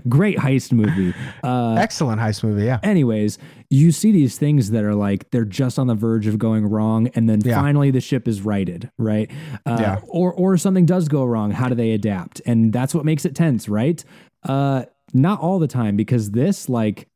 great 0.09 0.37
heist 0.37 0.71
movie. 0.71 1.13
Uh, 1.43 1.75
Excellent 1.75 2.21
heist 2.21 2.43
movie, 2.43 2.63
yeah. 2.65 2.79
anyways, 2.81 3.37
you 3.69 3.91
see 3.91 4.13
these 4.13 4.37
things 4.37 4.71
that 4.71 4.85
are 4.85 4.95
like 4.95 5.29
they're 5.31 5.43
just 5.43 5.77
on 5.77 5.87
the 5.87 5.95
verge 5.95 6.27
of 6.27 6.39
going 6.39 6.65
wrong, 6.65 7.07
and 7.15 7.29
then 7.29 7.41
Yeah. 7.43 7.59
finally 7.59 7.91
the 7.91 7.99
ship 8.01 8.25
is 8.27 8.41
righted, 8.41 8.89
right? 8.97 9.29
Uh, 9.65 9.77
Yeah. 9.79 9.99
Or 10.07 10.31
or 10.33 10.55
something 10.55 10.85
does 10.85 11.09
go 11.09 11.25
wrong. 11.25 11.51
How 11.51 11.67
do 11.67 11.75
they 11.75 11.91
adapt? 11.91 12.41
And 12.45 12.71
that's 12.71 12.95
what 12.95 13.03
makes 13.03 13.25
it 13.25 13.35
tense, 13.35 13.67
right? 13.67 14.01
Uh, 14.43 14.85
not 15.13 15.39
all 15.39 15.59
the 15.59 15.67
time 15.67 15.95
because 15.95 16.31
this 16.31 16.67
like 16.69 17.07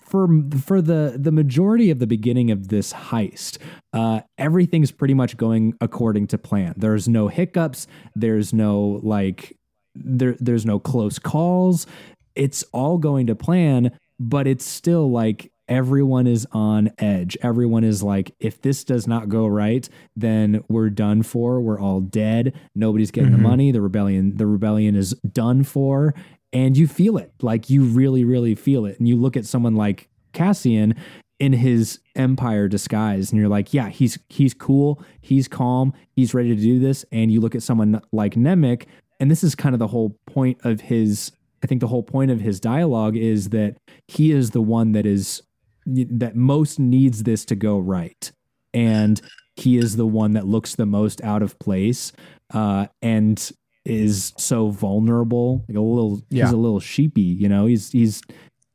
for 0.00 0.28
for 0.64 0.80
the 0.80 1.16
the 1.18 1.32
majority 1.32 1.90
of 1.90 1.98
the 1.98 2.06
beginning 2.06 2.50
of 2.50 2.68
this 2.68 2.92
heist, 2.92 3.58
uh, 3.92 4.20
everything's 4.38 4.92
pretty 4.92 5.14
much 5.14 5.36
going 5.36 5.74
according 5.80 6.28
to 6.28 6.38
plan. 6.38 6.74
There's 6.76 7.08
no 7.08 7.28
hiccups. 7.28 7.86
There's 8.14 8.52
no 8.52 9.00
like 9.02 9.56
there 9.94 10.36
there's 10.38 10.64
no 10.64 10.78
close 10.78 11.18
calls. 11.18 11.86
It's 12.34 12.62
all 12.72 12.98
going 12.98 13.26
to 13.28 13.34
plan, 13.34 13.98
but 14.20 14.46
it's 14.46 14.64
still 14.64 15.10
like 15.10 15.50
everyone 15.68 16.28
is 16.28 16.46
on 16.52 16.92
edge. 16.98 17.36
Everyone 17.42 17.82
is 17.82 18.00
like, 18.00 18.32
if 18.38 18.62
this 18.62 18.84
does 18.84 19.08
not 19.08 19.28
go 19.28 19.48
right, 19.48 19.88
then 20.14 20.62
we're 20.68 20.90
done 20.90 21.24
for. 21.24 21.60
We're 21.60 21.80
all 21.80 22.00
dead. 22.00 22.52
Nobody's 22.76 23.10
getting 23.10 23.32
the 23.32 23.38
Mhm. 23.38 23.42
money. 23.42 23.72
The 23.72 23.80
rebellion, 23.80 24.36
the 24.36 24.46
rebellion 24.46 24.94
is 24.94 25.14
done 25.32 25.64
for. 25.64 26.14
And 26.56 26.74
you 26.74 26.88
feel 26.88 27.18
it. 27.18 27.34
Like 27.42 27.68
you 27.68 27.84
really, 27.84 28.24
really 28.24 28.54
feel 28.54 28.86
it. 28.86 28.98
And 28.98 29.06
you 29.06 29.16
look 29.16 29.36
at 29.36 29.44
someone 29.44 29.74
like 29.74 30.08
Cassian 30.32 30.94
in 31.38 31.52
his 31.52 32.00
empire 32.14 32.66
disguise 32.66 33.30
and 33.30 33.38
you're 33.38 33.50
like 33.50 33.74
yeah 33.74 33.90
he's 33.90 34.18
he's 34.30 34.54
cool 34.54 35.02
he's 35.20 35.46
calm 35.46 35.92
he's 36.14 36.32
ready 36.32 36.56
to 36.56 36.62
do 36.62 36.78
this 36.78 37.04
and 37.12 37.30
you 37.30 37.42
look 37.42 37.54
at 37.54 37.62
someone 37.62 38.00
like 38.10 38.36
Nemik 38.36 38.86
and 39.20 39.30
this 39.30 39.44
is 39.44 39.54
kind 39.54 39.74
of 39.74 39.78
the 39.78 39.86
whole 39.86 40.16
point 40.26 40.58
of 40.64 40.80
his 40.80 41.32
I 41.62 41.66
think 41.66 41.82
the 41.82 41.88
whole 41.88 42.02
point 42.02 42.30
of 42.30 42.40
his 42.40 42.58
dialogue 42.58 43.18
is 43.18 43.50
that 43.50 43.76
he 44.08 44.32
is 44.32 44.52
the 44.52 44.62
one 44.62 44.92
that 44.92 45.04
is 45.04 45.42
that 45.84 46.36
most 46.36 46.78
needs 46.78 47.24
this 47.24 47.44
to 47.44 47.54
go 47.54 47.78
right 47.78 48.32
and 48.72 49.20
he 49.56 49.76
is 49.76 49.96
the 49.96 50.06
one 50.06 50.32
that 50.32 50.46
looks 50.46 50.74
the 50.74 50.86
most 50.86 51.22
out 51.22 51.42
of 51.42 51.58
place 51.58 52.12
uh, 52.54 52.86
and 53.02 53.52
is 53.86 54.32
so 54.36 54.70
vulnerable 54.70 55.64
like 55.68 55.76
a 55.76 55.80
little 55.80 56.20
Yeah. 56.30 56.44
he's 56.44 56.52
a 56.52 56.56
little 56.56 56.80
sheepy 56.80 57.22
you 57.22 57.48
know? 57.48 57.66
He's 57.66 57.90
he's 57.92 58.20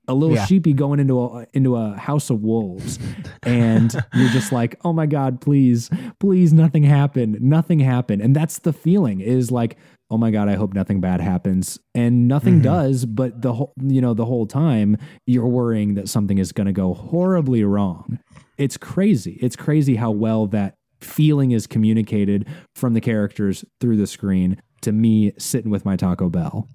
a 0.08 0.16
little 0.16 0.36
Yeah. 0.36 0.46
sheepy 0.46 0.74
going 0.74 1.00
into 1.00 1.22
a 1.22 1.46
into 1.54 1.76
a 1.76 1.96
house 1.96 2.30
of 2.30 2.42
wolves. 2.42 2.98
And 3.44 3.94
you're 4.14 4.30
just 4.30 4.52
like 4.52 4.76
oh 4.84 4.94
my 4.94 5.06
god 5.06 5.40
please 5.42 5.90
please 6.20 6.52
nothing 6.54 6.84
happen, 6.84 7.38
nothing 7.40 7.80
happen, 7.80 8.20
and 8.22 8.36
that's 8.36 8.60
the 8.60 8.74
feeling 8.74 9.22
is 9.22 9.52
like 9.52 9.78
oh 10.10 10.18
my 10.18 10.30
god 10.32 10.50
i 10.50 10.56
hope 10.56 10.74
nothing 10.74 11.00
bad 11.00 11.22
happens. 11.22 11.80
And 11.96 12.28
nothing 12.28 12.60
Mhm. 12.60 12.64
does 12.64 13.06
but 13.06 13.42
the 13.42 13.54
whole 13.54 13.74
you 13.82 14.02
know 14.02 14.14
the 14.14 14.26
whole 14.26 14.46
time 14.48 14.98
you're 15.28 15.48
worrying 15.48 15.94
that 15.94 16.10
something 16.10 16.38
is 16.40 16.52
going 16.52 16.68
to 16.68 16.74
go 16.74 16.94
horribly 16.94 17.64
wrong. 17.64 18.20
It's 18.58 18.78
crazy. 18.78 19.38
It's 19.42 19.56
crazy 19.56 19.96
how 19.96 20.12
well 20.12 20.48
that 20.48 20.76
feeling 21.00 21.52
is 21.52 21.66
communicated 21.68 22.48
from 22.76 22.94
the 22.94 23.02
characters 23.02 23.64
through 23.80 23.98
the 23.98 24.06
screen 24.08 24.62
to 24.82 24.92
me 24.92 25.34
sitting 25.38 25.72
with 25.72 25.86
my 25.86 25.96
Taco 25.96 26.30
Bell. 26.30 26.68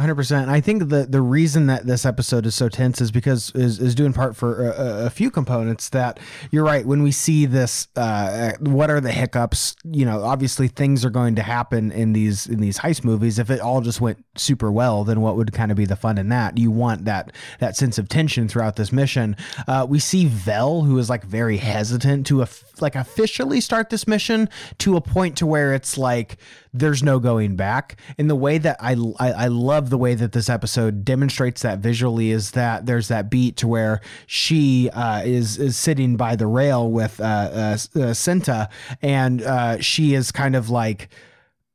100%. 0.00 0.48
I 0.48 0.60
think 0.60 0.88
the 0.88 1.06
the 1.08 1.20
reason 1.20 1.66
that 1.66 1.86
this 1.86 2.06
episode 2.06 2.46
is 2.46 2.54
so 2.54 2.68
tense 2.68 3.00
is 3.00 3.10
because 3.10 3.52
is, 3.54 3.78
is 3.78 3.94
due 3.94 4.06
in 4.06 4.12
part 4.12 4.34
for 4.36 4.70
a, 4.70 5.06
a 5.06 5.10
few 5.10 5.30
components 5.30 5.90
that 5.90 6.18
you're 6.50 6.64
right 6.64 6.86
when 6.86 7.02
we 7.02 7.12
see 7.12 7.46
this 7.46 7.88
uh, 7.96 8.52
what 8.60 8.90
are 8.90 9.00
the 9.00 9.12
hiccups 9.12 9.76
you 9.84 10.04
know 10.04 10.22
obviously 10.22 10.68
things 10.68 11.04
are 11.04 11.10
going 11.10 11.34
to 11.34 11.42
happen 11.42 11.92
in 11.92 12.12
these 12.12 12.46
in 12.46 12.60
these 12.60 12.78
heist 12.78 13.04
movies 13.04 13.38
if 13.38 13.50
it 13.50 13.60
all 13.60 13.80
just 13.80 14.00
went 14.00 14.24
super 14.36 14.70
well 14.70 15.04
then 15.04 15.20
what 15.20 15.36
would 15.36 15.52
kind 15.52 15.70
of 15.70 15.76
be 15.76 15.84
the 15.84 15.96
fun 15.96 16.18
in 16.18 16.28
that 16.28 16.56
you 16.56 16.70
want 16.70 17.04
that 17.04 17.32
that 17.58 17.76
sense 17.76 17.98
of 17.98 18.08
tension 18.08 18.48
throughout 18.48 18.76
this 18.76 18.92
mission 18.92 19.36
uh, 19.68 19.86
we 19.88 19.98
see 19.98 20.26
Vel 20.26 20.82
who 20.82 20.98
is 20.98 21.10
like 21.10 21.24
very 21.24 21.58
hesitant 21.58 22.26
to 22.26 22.44
like 22.80 22.94
officially 22.94 23.60
start 23.60 23.90
this 23.90 24.06
mission 24.06 24.48
to 24.78 24.96
a 24.96 25.00
point 25.00 25.36
to 25.36 25.46
where 25.46 25.74
it's 25.74 25.98
like 25.98 26.38
there's 26.72 27.02
no 27.02 27.18
going 27.18 27.56
back. 27.56 27.96
In 28.18 28.28
the 28.28 28.36
way 28.36 28.58
that 28.58 28.76
I, 28.80 28.92
I, 29.18 29.32
I 29.32 29.46
love 29.48 29.89
the 29.90 29.98
way 29.98 30.14
that 30.14 30.32
this 30.32 30.48
episode 30.48 31.04
demonstrates 31.04 31.62
that 31.62 31.80
visually 31.80 32.30
is 32.30 32.52
that 32.52 32.86
there's 32.86 33.08
that 33.08 33.30
beat 33.30 33.56
to 33.58 33.68
where 33.68 34.00
she 34.26 34.88
uh, 34.90 35.22
is 35.24 35.58
is 35.58 35.76
sitting 35.76 36.16
by 36.16 36.36
the 36.36 36.46
rail 36.46 36.90
with 36.90 37.20
uh, 37.20 37.24
uh, 37.24 37.56
uh 37.56 38.14
Cinta, 38.14 38.68
and 39.02 39.42
uh, 39.42 39.80
she 39.80 40.14
is 40.14 40.32
kind 40.32 40.56
of 40.56 40.70
like 40.70 41.10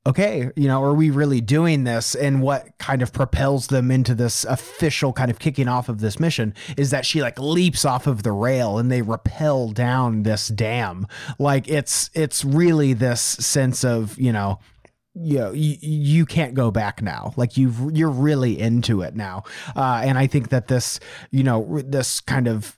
okay, 0.07 0.51
you 0.55 0.67
know, 0.67 0.83
are 0.83 0.93
we 0.93 1.09
really 1.09 1.41
doing 1.41 1.83
this? 1.83 2.13
And 2.13 2.41
what 2.41 2.77
kind 2.77 3.01
of 3.01 3.11
propels 3.11 3.67
them 3.67 3.89
into 3.89 4.13
this 4.13 4.45
official 4.45 5.13
kind 5.13 5.31
of 5.31 5.39
kicking 5.39 5.67
off 5.67 5.89
of 5.89 5.99
this 5.99 6.19
mission 6.19 6.53
is 6.77 6.91
that 6.91 7.05
she 7.05 7.21
like 7.21 7.39
leaps 7.39 7.85
off 7.85 8.05
of 8.05 8.23
the 8.23 8.31
rail 8.31 8.77
and 8.77 8.91
they 8.91 9.01
rappel 9.01 9.69
down 9.69 10.23
this 10.23 10.47
dam. 10.49 11.07
Like 11.39 11.67
it's 11.67 12.11
it's 12.13 12.45
really 12.45 12.93
this 12.93 13.21
sense 13.21 13.83
of, 13.83 14.17
you 14.19 14.31
know, 14.31 14.59
you 15.15 15.37
know, 15.37 15.51
you, 15.51 15.77
you 15.81 16.25
can't 16.25 16.53
go 16.53 16.71
back 16.71 17.01
now. 17.01 17.33
Like 17.37 17.57
you've 17.57 17.95
you're 17.95 18.09
really 18.09 18.59
into 18.59 19.01
it 19.01 19.15
now, 19.15 19.43
uh, 19.75 20.01
and 20.03 20.17
I 20.17 20.27
think 20.27 20.49
that 20.49 20.67
this 20.67 20.99
you 21.31 21.43
know 21.43 21.81
this 21.85 22.19
kind 22.19 22.47
of 22.47 22.77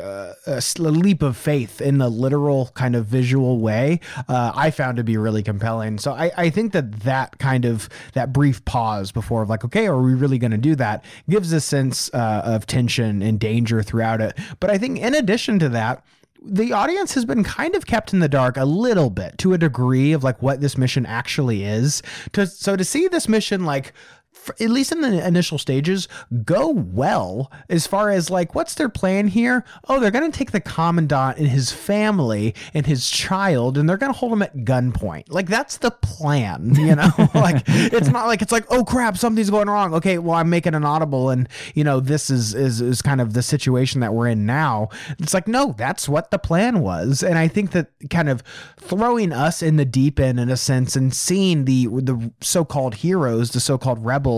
uh, 0.00 0.32
a 0.46 0.62
leap 0.78 1.20
of 1.22 1.36
faith 1.36 1.82
in 1.82 1.98
the 1.98 2.08
literal 2.08 2.70
kind 2.74 2.96
of 2.96 3.04
visual 3.04 3.58
way 3.58 4.00
uh, 4.28 4.50
i 4.54 4.70
found 4.70 4.96
to 4.96 5.04
be 5.04 5.18
really 5.18 5.42
compelling. 5.42 5.98
So 5.98 6.12
I, 6.12 6.30
I 6.38 6.50
think 6.50 6.72
that 6.72 7.00
that 7.00 7.38
kind 7.38 7.66
of 7.66 7.90
that 8.14 8.32
brief 8.32 8.64
pause 8.64 9.12
before 9.12 9.42
of 9.42 9.50
like 9.50 9.64
okay 9.64 9.86
are 9.86 10.00
we 10.00 10.14
really 10.14 10.38
going 10.38 10.52
to 10.52 10.58
do 10.58 10.74
that 10.76 11.04
gives 11.28 11.52
a 11.52 11.60
sense 11.60 12.08
uh, 12.14 12.42
of 12.44 12.66
tension 12.66 13.20
and 13.20 13.38
danger 13.38 13.82
throughout 13.82 14.22
it. 14.22 14.38
But 14.58 14.70
i 14.70 14.78
think 14.78 15.00
in 15.00 15.14
addition 15.14 15.58
to 15.58 15.68
that 15.70 16.02
the 16.44 16.72
audience 16.72 17.14
has 17.14 17.24
been 17.24 17.42
kind 17.42 17.74
of 17.74 17.86
kept 17.86 18.12
in 18.12 18.18
the 18.18 18.28
dark 18.28 18.56
a 18.56 18.64
little 18.64 19.10
bit 19.10 19.38
to 19.38 19.52
a 19.54 19.58
degree 19.58 20.12
of 20.12 20.22
like 20.22 20.42
what 20.42 20.60
this 20.60 20.76
mission 20.76 21.06
actually 21.06 21.64
is. 21.64 22.02
To 22.32 22.46
so 22.46 22.76
to 22.76 22.84
see 22.84 23.08
this 23.08 23.28
mission 23.28 23.64
like 23.64 23.92
at 24.48 24.70
least 24.70 24.92
in 24.92 25.00
the 25.00 25.26
initial 25.26 25.58
stages, 25.58 26.08
go 26.44 26.68
well 26.68 27.50
as 27.68 27.86
far 27.86 28.10
as 28.10 28.30
like 28.30 28.54
what's 28.54 28.74
their 28.74 28.88
plan 28.88 29.28
here? 29.28 29.64
Oh, 29.88 30.00
they're 30.00 30.10
going 30.10 30.30
to 30.30 30.36
take 30.36 30.52
the 30.52 30.60
commandant 30.60 31.38
and 31.38 31.48
his 31.48 31.72
family 31.72 32.54
and 32.72 32.86
his 32.86 33.10
child 33.10 33.78
and 33.78 33.88
they're 33.88 33.96
going 33.96 34.12
to 34.12 34.18
hold 34.18 34.32
him 34.32 34.42
at 34.42 34.56
gunpoint. 34.58 35.24
Like 35.28 35.48
that's 35.48 35.78
the 35.78 35.90
plan, 35.90 36.74
you 36.78 36.94
know? 36.94 37.10
like 37.34 37.62
it's 37.66 38.08
not 38.08 38.26
like 38.26 38.42
it's 38.42 38.52
like, 38.52 38.66
"Oh 38.70 38.84
crap, 38.84 39.16
something's 39.16 39.50
going 39.50 39.68
wrong." 39.68 39.94
Okay, 39.94 40.18
well, 40.18 40.36
I'm 40.36 40.50
making 40.50 40.74
an 40.74 40.84
audible 40.84 41.30
and, 41.30 41.48
you 41.74 41.84
know, 41.84 42.00
this 42.00 42.30
is 42.30 42.54
is 42.54 42.80
is 42.80 43.02
kind 43.02 43.20
of 43.20 43.34
the 43.34 43.42
situation 43.42 44.00
that 44.00 44.14
we're 44.14 44.28
in 44.28 44.46
now. 44.46 44.88
It's 45.18 45.34
like, 45.34 45.48
"No, 45.48 45.74
that's 45.76 46.08
what 46.08 46.30
the 46.30 46.38
plan 46.38 46.80
was." 46.80 47.22
And 47.22 47.38
I 47.38 47.48
think 47.48 47.72
that 47.72 47.88
kind 48.10 48.28
of 48.28 48.42
throwing 48.78 49.32
us 49.32 49.62
in 49.62 49.76
the 49.76 49.84
deep 49.84 50.20
end 50.20 50.38
in 50.38 50.50
a 50.50 50.56
sense 50.56 50.96
and 50.96 51.14
seeing 51.14 51.64
the 51.64 51.86
the 51.86 52.32
so-called 52.40 52.96
heroes, 52.96 53.50
the 53.50 53.60
so-called 53.60 54.04
rebels 54.04 54.33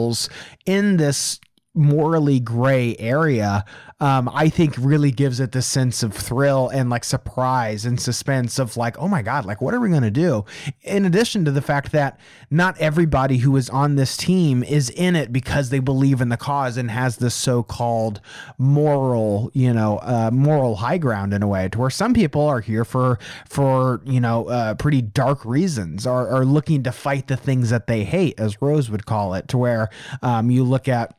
in 0.64 0.96
this 0.96 1.40
morally 1.76 2.40
gray 2.40 2.96
area 2.98 3.64
um, 4.00 4.28
i 4.32 4.48
think 4.48 4.74
really 4.78 5.10
gives 5.10 5.40
it 5.40 5.52
the 5.52 5.62
sense 5.62 6.02
of 6.02 6.12
thrill 6.12 6.68
and 6.70 6.90
like 6.90 7.04
surprise 7.04 7.84
and 7.84 8.00
suspense 8.00 8.58
of 8.58 8.76
like 8.76 8.98
oh 8.98 9.08
my 9.08 9.22
god 9.22 9.44
like 9.44 9.60
what 9.60 9.74
are 9.74 9.80
we 9.80 9.88
going 9.88 10.02
to 10.02 10.10
do? 10.10 10.44
In 10.82 11.04
addition 11.04 11.44
to 11.44 11.50
the 11.50 11.60
fact 11.60 11.92
that 11.92 12.18
not 12.50 12.78
everybody 12.78 13.38
who 13.38 13.56
is 13.56 13.68
on 13.68 13.96
this 13.96 14.16
team 14.16 14.62
is 14.62 14.90
in 14.90 15.16
it 15.16 15.32
because 15.32 15.70
they 15.70 15.78
believe 15.78 16.20
in 16.20 16.28
the 16.28 16.36
cause 16.36 16.76
and 16.76 16.90
has 16.90 17.16
this 17.16 17.34
so-called 17.34 18.20
moral 18.58 19.50
you 19.54 19.72
know 19.72 19.98
uh, 19.98 20.30
moral 20.32 20.76
high 20.76 20.98
ground 20.98 21.34
in 21.34 21.42
a 21.42 21.48
way 21.48 21.68
to 21.68 21.78
where 21.78 21.90
some 21.90 22.14
people 22.14 22.42
are 22.42 22.60
here 22.60 22.84
for 22.84 23.18
for 23.48 24.00
you 24.04 24.20
know 24.20 24.46
uh, 24.48 24.74
pretty 24.74 25.02
dark 25.02 25.44
reasons 25.44 26.06
or 26.06 26.28
are 26.28 26.44
looking 26.44 26.82
to 26.82 26.92
fight 26.92 27.26
the 27.26 27.36
things 27.36 27.70
that 27.70 27.86
they 27.86 28.04
hate 28.04 28.38
as 28.38 28.60
rose 28.62 28.90
would 28.90 29.06
call 29.06 29.34
it 29.34 29.48
to 29.48 29.58
where 29.58 29.88
um, 30.22 30.50
you 30.50 30.64
look 30.64 30.88
at 30.88 31.14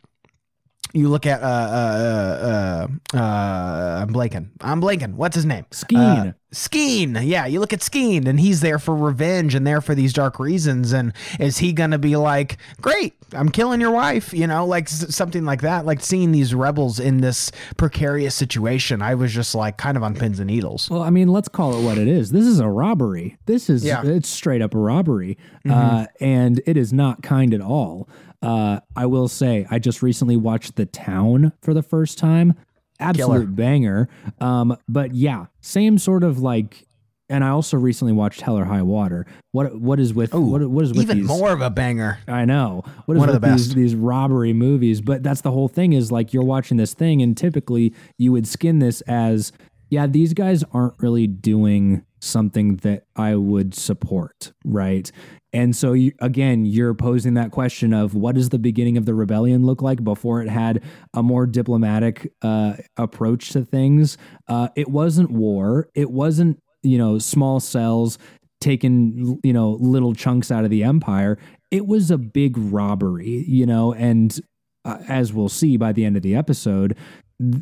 you 0.94 1.10
look 1.10 1.26
at 1.26 1.42
uh 1.42 1.46
uh 1.46 2.88
uh, 3.14 3.18
uh 3.18 4.02
I'm 4.02 4.14
blanking. 4.14 4.50
I'm 4.62 4.82
blanking. 4.82 5.14
What's 5.16 5.36
his 5.36 5.46
name? 5.46 5.66
Skeen. 5.72 6.34
Skeen. 6.54 7.20
Yeah, 7.26 7.46
you 7.46 7.60
look 7.60 7.74
at 7.74 7.82
Skeen 7.82 8.26
and 8.26 8.40
he's 8.40 8.62
there 8.62 8.80
for 8.80 8.96
revenge 8.96 9.54
and 9.54 9.68
there 9.68 9.82
for 9.82 9.94
these 9.94 10.14
dark 10.14 10.40
reasons 10.40 10.94
and 10.94 11.12
is 11.40 11.58
he 11.58 11.74
going 11.74 11.92
to 11.92 11.98
be 11.98 12.16
like, 12.16 12.58
"Great, 12.82 13.16
I'm 13.34 13.50
killing 13.50 13.82
your 13.82 13.92
wife," 13.92 14.34
you 14.34 14.48
know, 14.48 14.66
like 14.66 14.88
something 14.88 15.44
like 15.44 15.62
that. 15.62 15.86
Like 15.86 16.00
seeing 16.00 16.32
these 16.32 16.56
rebels 16.56 17.00
in 17.00 17.18
this 17.18 17.52
precarious 17.76 18.34
situation, 18.34 19.02
I 19.02 19.16
was 19.16 19.34
just 19.34 19.56
like 19.56 19.78
kind 19.78 19.98
of 19.98 20.04
on 20.04 20.16
pins 20.16 20.40
and 20.40 20.48
needles. 20.48 20.90
Well, 20.90 21.04
I 21.04 21.10
mean, 21.10 21.28
let's 21.28 21.50
call 21.50 21.78
it 21.78 21.84
what 21.84 21.98
it 21.98 22.08
is. 22.08 22.32
This 22.32 22.46
is 22.46 22.60
a 22.60 22.70
robbery. 22.70 23.38
This 23.46 23.70
is 23.70 23.84
yeah. 23.84 24.06
it's 24.06 24.30
straight 24.30 24.62
up 24.62 24.74
a 24.74 24.80
robbery. 24.80 25.38
Mm-hmm. 25.66 25.72
Uh 25.72 26.06
and 26.22 26.62
it 26.66 26.78
is 26.78 26.94
not 26.94 27.24
kind 27.24 27.54
at 27.54 27.62
all. 27.62 28.08
Uh, 28.42 28.80
I 28.96 29.08
will 29.08 29.28
say, 29.28 29.66
I 29.70 29.80
just 29.80 30.04
recently 30.04 30.38
watched 30.38 30.76
The 30.76 30.86
Town 30.86 31.54
for 31.62 31.74
the 31.74 31.82
first 31.82 32.18
time. 32.18 32.54
Absolute 33.00 33.28
Killer. 33.28 33.46
banger. 33.46 34.10
Um, 34.40 34.78
but 34.88 35.14
yeah, 35.14 35.46
same 35.62 35.98
sort 35.98 36.24
of 36.24 36.40
like. 36.40 36.84
And 37.30 37.44
I 37.44 37.50
also 37.50 37.76
recently 37.76 38.14
watched 38.14 38.40
Hell 38.40 38.58
or 38.58 38.64
High 38.64 38.84
Water. 38.84 39.26
What 39.52 39.82
what 39.82 40.00
is 40.00 40.14
with 40.14 40.34
Ooh, 40.34 40.42
what 40.42 40.70
what 40.70 40.86
is 40.86 40.94
with 40.94 41.02
even 41.02 41.18
these, 41.20 41.28
more 41.28 41.52
of 41.52 41.62
a 41.62 41.70
banger? 41.70 42.20
I 42.26 42.46
know. 42.46 42.86
What 43.06 43.16
is 43.16 43.20
One 43.20 43.30
with 43.30 43.42
the 43.42 43.50
these, 43.50 43.76
these 43.76 43.96
robbery 43.96 44.54
movies? 44.54 45.02
But 45.02 45.24
that's 45.24 45.42
the 45.42 45.52
whole 45.52 45.68
thing. 45.68 45.92
Is 45.92 46.10
like 46.10 46.34
you're 46.34 46.46
watching 46.46 46.78
this 46.78 46.94
thing, 46.94 47.22
and 47.22 47.36
typically 47.36 47.94
you 48.18 48.32
would 48.32 48.48
skin 48.48 48.80
this 48.80 49.02
as 49.02 49.52
yeah, 49.90 50.08
these 50.08 50.34
guys 50.34 50.64
aren't 50.72 50.94
really 51.00 51.28
doing 51.28 52.06
something 52.20 52.78
that 52.78 53.06
I 53.16 53.36
would 53.36 53.74
support, 53.74 54.52
right? 54.66 55.12
And 55.54 55.76
so, 55.76 55.94
you, 55.94 56.12
again, 56.20 56.66
you're 56.66 56.94
posing 56.94 57.36
that 57.36 57.52
question 57.52 57.94
of 57.94 58.14
what 58.14 58.36
does 58.36 58.50
the 58.50 58.60
beginning 58.60 58.98
of 58.98 59.06
the 59.06 59.14
rebellion 59.14 59.66
look 59.66 59.82
like 59.82 60.04
before 60.04 60.42
it 60.42 60.50
had 60.50 60.84
a 61.14 61.24
more 61.24 61.46
diplomatic 61.46 62.32
uh, 62.42 62.74
approach 62.98 63.50
to 63.52 63.64
things? 63.64 64.18
Uh, 64.48 64.70
it 64.76 64.90
wasn't 64.90 65.32
war. 65.32 65.90
It 65.96 66.12
wasn't, 66.12 66.62
you 66.84 66.98
know, 66.98 67.18
small 67.18 67.60
cells 67.60 68.18
taking, 68.60 69.40
you 69.44 69.54
know, 69.54 69.78
little 69.80 70.14
chunks 70.14 70.52
out 70.52 70.64
of 70.64 70.70
the 70.70 70.84
empire. 70.84 71.38
It 71.72 71.88
was 71.88 72.12
a 72.12 72.18
big 72.18 72.58
robbery, 72.58 73.46
you 73.48 73.66
know, 73.66 73.94
and 73.94 74.40
uh, 74.86 75.00
as 75.08 75.34
we'll 75.34 75.50
see 75.50 75.78
by 75.78 75.92
the 75.92 76.06
end 76.06 76.16
of 76.16 76.24
the 76.24 76.36
episode, 76.36 76.98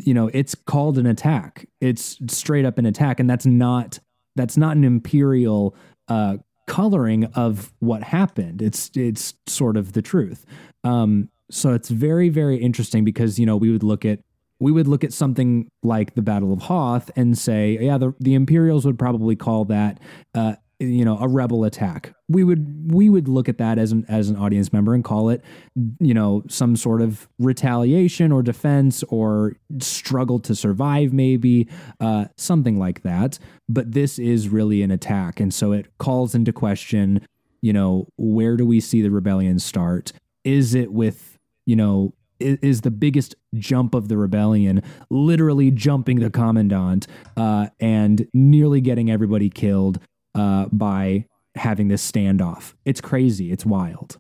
you 0.04 0.14
know, 0.14 0.30
it's 0.34 0.56
called 0.56 0.98
an 0.98 1.06
attack. 1.06 1.68
It's 1.82 2.18
straight 2.28 2.66
up 2.66 2.78
an 2.78 2.86
attack, 2.86 3.20
and 3.20 3.30
that's 3.30 3.46
not 3.46 4.00
that's 4.36 4.58
not 4.58 4.76
an 4.76 4.84
imperial 4.84 5.76
uh, 6.08 6.38
coloring 6.68 7.26
of 7.36 7.74
what 7.80 8.04
happened. 8.04 8.62
It's 8.62 8.92
it's 8.96 9.34
sort 9.48 9.78
of 9.78 9.94
the 9.94 10.02
truth. 10.02 10.46
Um, 10.84 11.30
so 11.52 11.74
it's 11.74 11.90
very 11.90 12.30
very 12.30 12.58
interesting 12.58 13.04
because 13.04 13.40
you 13.40 13.46
know 13.46 13.58
we 13.58 13.72
would 13.72 13.84
look 13.84 14.06
at 14.06 14.20
we 14.60 14.72
would 14.72 14.88
look 14.88 15.04
at 15.04 15.14
something 15.14 15.70
like 15.84 16.16
the 16.16 16.22
Battle 16.22 16.54
of 16.54 16.62
Hoth 16.64 17.12
and 17.16 17.38
say, 17.38 17.78
yeah, 17.80 17.98
the 17.98 18.14
the 18.20 18.34
Imperials 18.34 18.86
would 18.86 19.00
probably 19.00 19.36
call 19.36 19.66
that 19.66 20.00
uh, 20.34 20.56
you 20.80 21.06
know 21.06 21.18
a 21.20 21.28
rebel 21.28 21.64
attack. 21.64 22.14
We 22.28 22.44
would 22.44 22.92
we 22.92 23.10
would 23.10 23.28
look 23.28 23.48
at 23.48 23.58
that 23.58 23.78
as 23.78 23.92
an 23.92 24.06
as 24.08 24.30
an 24.30 24.36
audience 24.36 24.74
member 24.74 24.94
and 24.94 25.04
call 25.04 25.30
it 25.30 25.44
you 26.00 26.14
know 26.14 26.44
some 26.48 26.76
sort 26.76 27.02
of 27.02 27.28
retaliation 27.40 28.32
or 28.32 28.42
defense 28.42 29.04
or 29.10 29.54
struggle 29.80 30.40
to 30.40 30.56
survive 30.56 31.14
maybe 31.14 31.68
uh, 32.00 32.26
something 32.38 32.80
like 32.80 33.04
that. 33.04 33.40
But 33.70 33.92
this 33.94 34.20
is 34.20 34.50
really 34.50 34.82
an 34.82 34.92
attack. 34.92 35.40
And 35.40 35.54
so 35.54 35.72
it 35.72 35.98
calls 35.98 36.36
into 36.36 36.52
question 36.52 37.26
you 37.62 37.74
know 37.74 38.08
where 38.18 38.58
do 38.58 38.66
we 38.66 38.80
see 38.80 39.02
the 39.02 39.12
rebellion 39.12 39.60
start? 39.60 40.12
Is 40.44 40.76
it 40.76 40.92
with 40.92 41.38
you 41.66 41.76
know 41.76 42.14
is, 42.40 42.82
the 42.82 42.92
biggest 42.92 43.36
jump 43.56 43.96
of 43.96 44.08
the 44.08 44.18
rebellion, 44.18 44.82
literally 45.10 45.72
jumping 45.72 46.20
the 46.20 46.30
commandant 46.30 47.08
uh, 47.38 47.68
and 47.80 48.28
nearly 48.34 48.82
getting 48.82 49.10
everybody 49.10 49.50
killed 49.50 50.00
uh, 50.36 50.66
by 50.72 51.26
having 51.56 51.88
this 51.88 52.10
standoff. 52.10 52.74
It's 52.86 53.02
crazy. 53.02 53.52
It's 53.52 53.66
wild. 53.66 54.18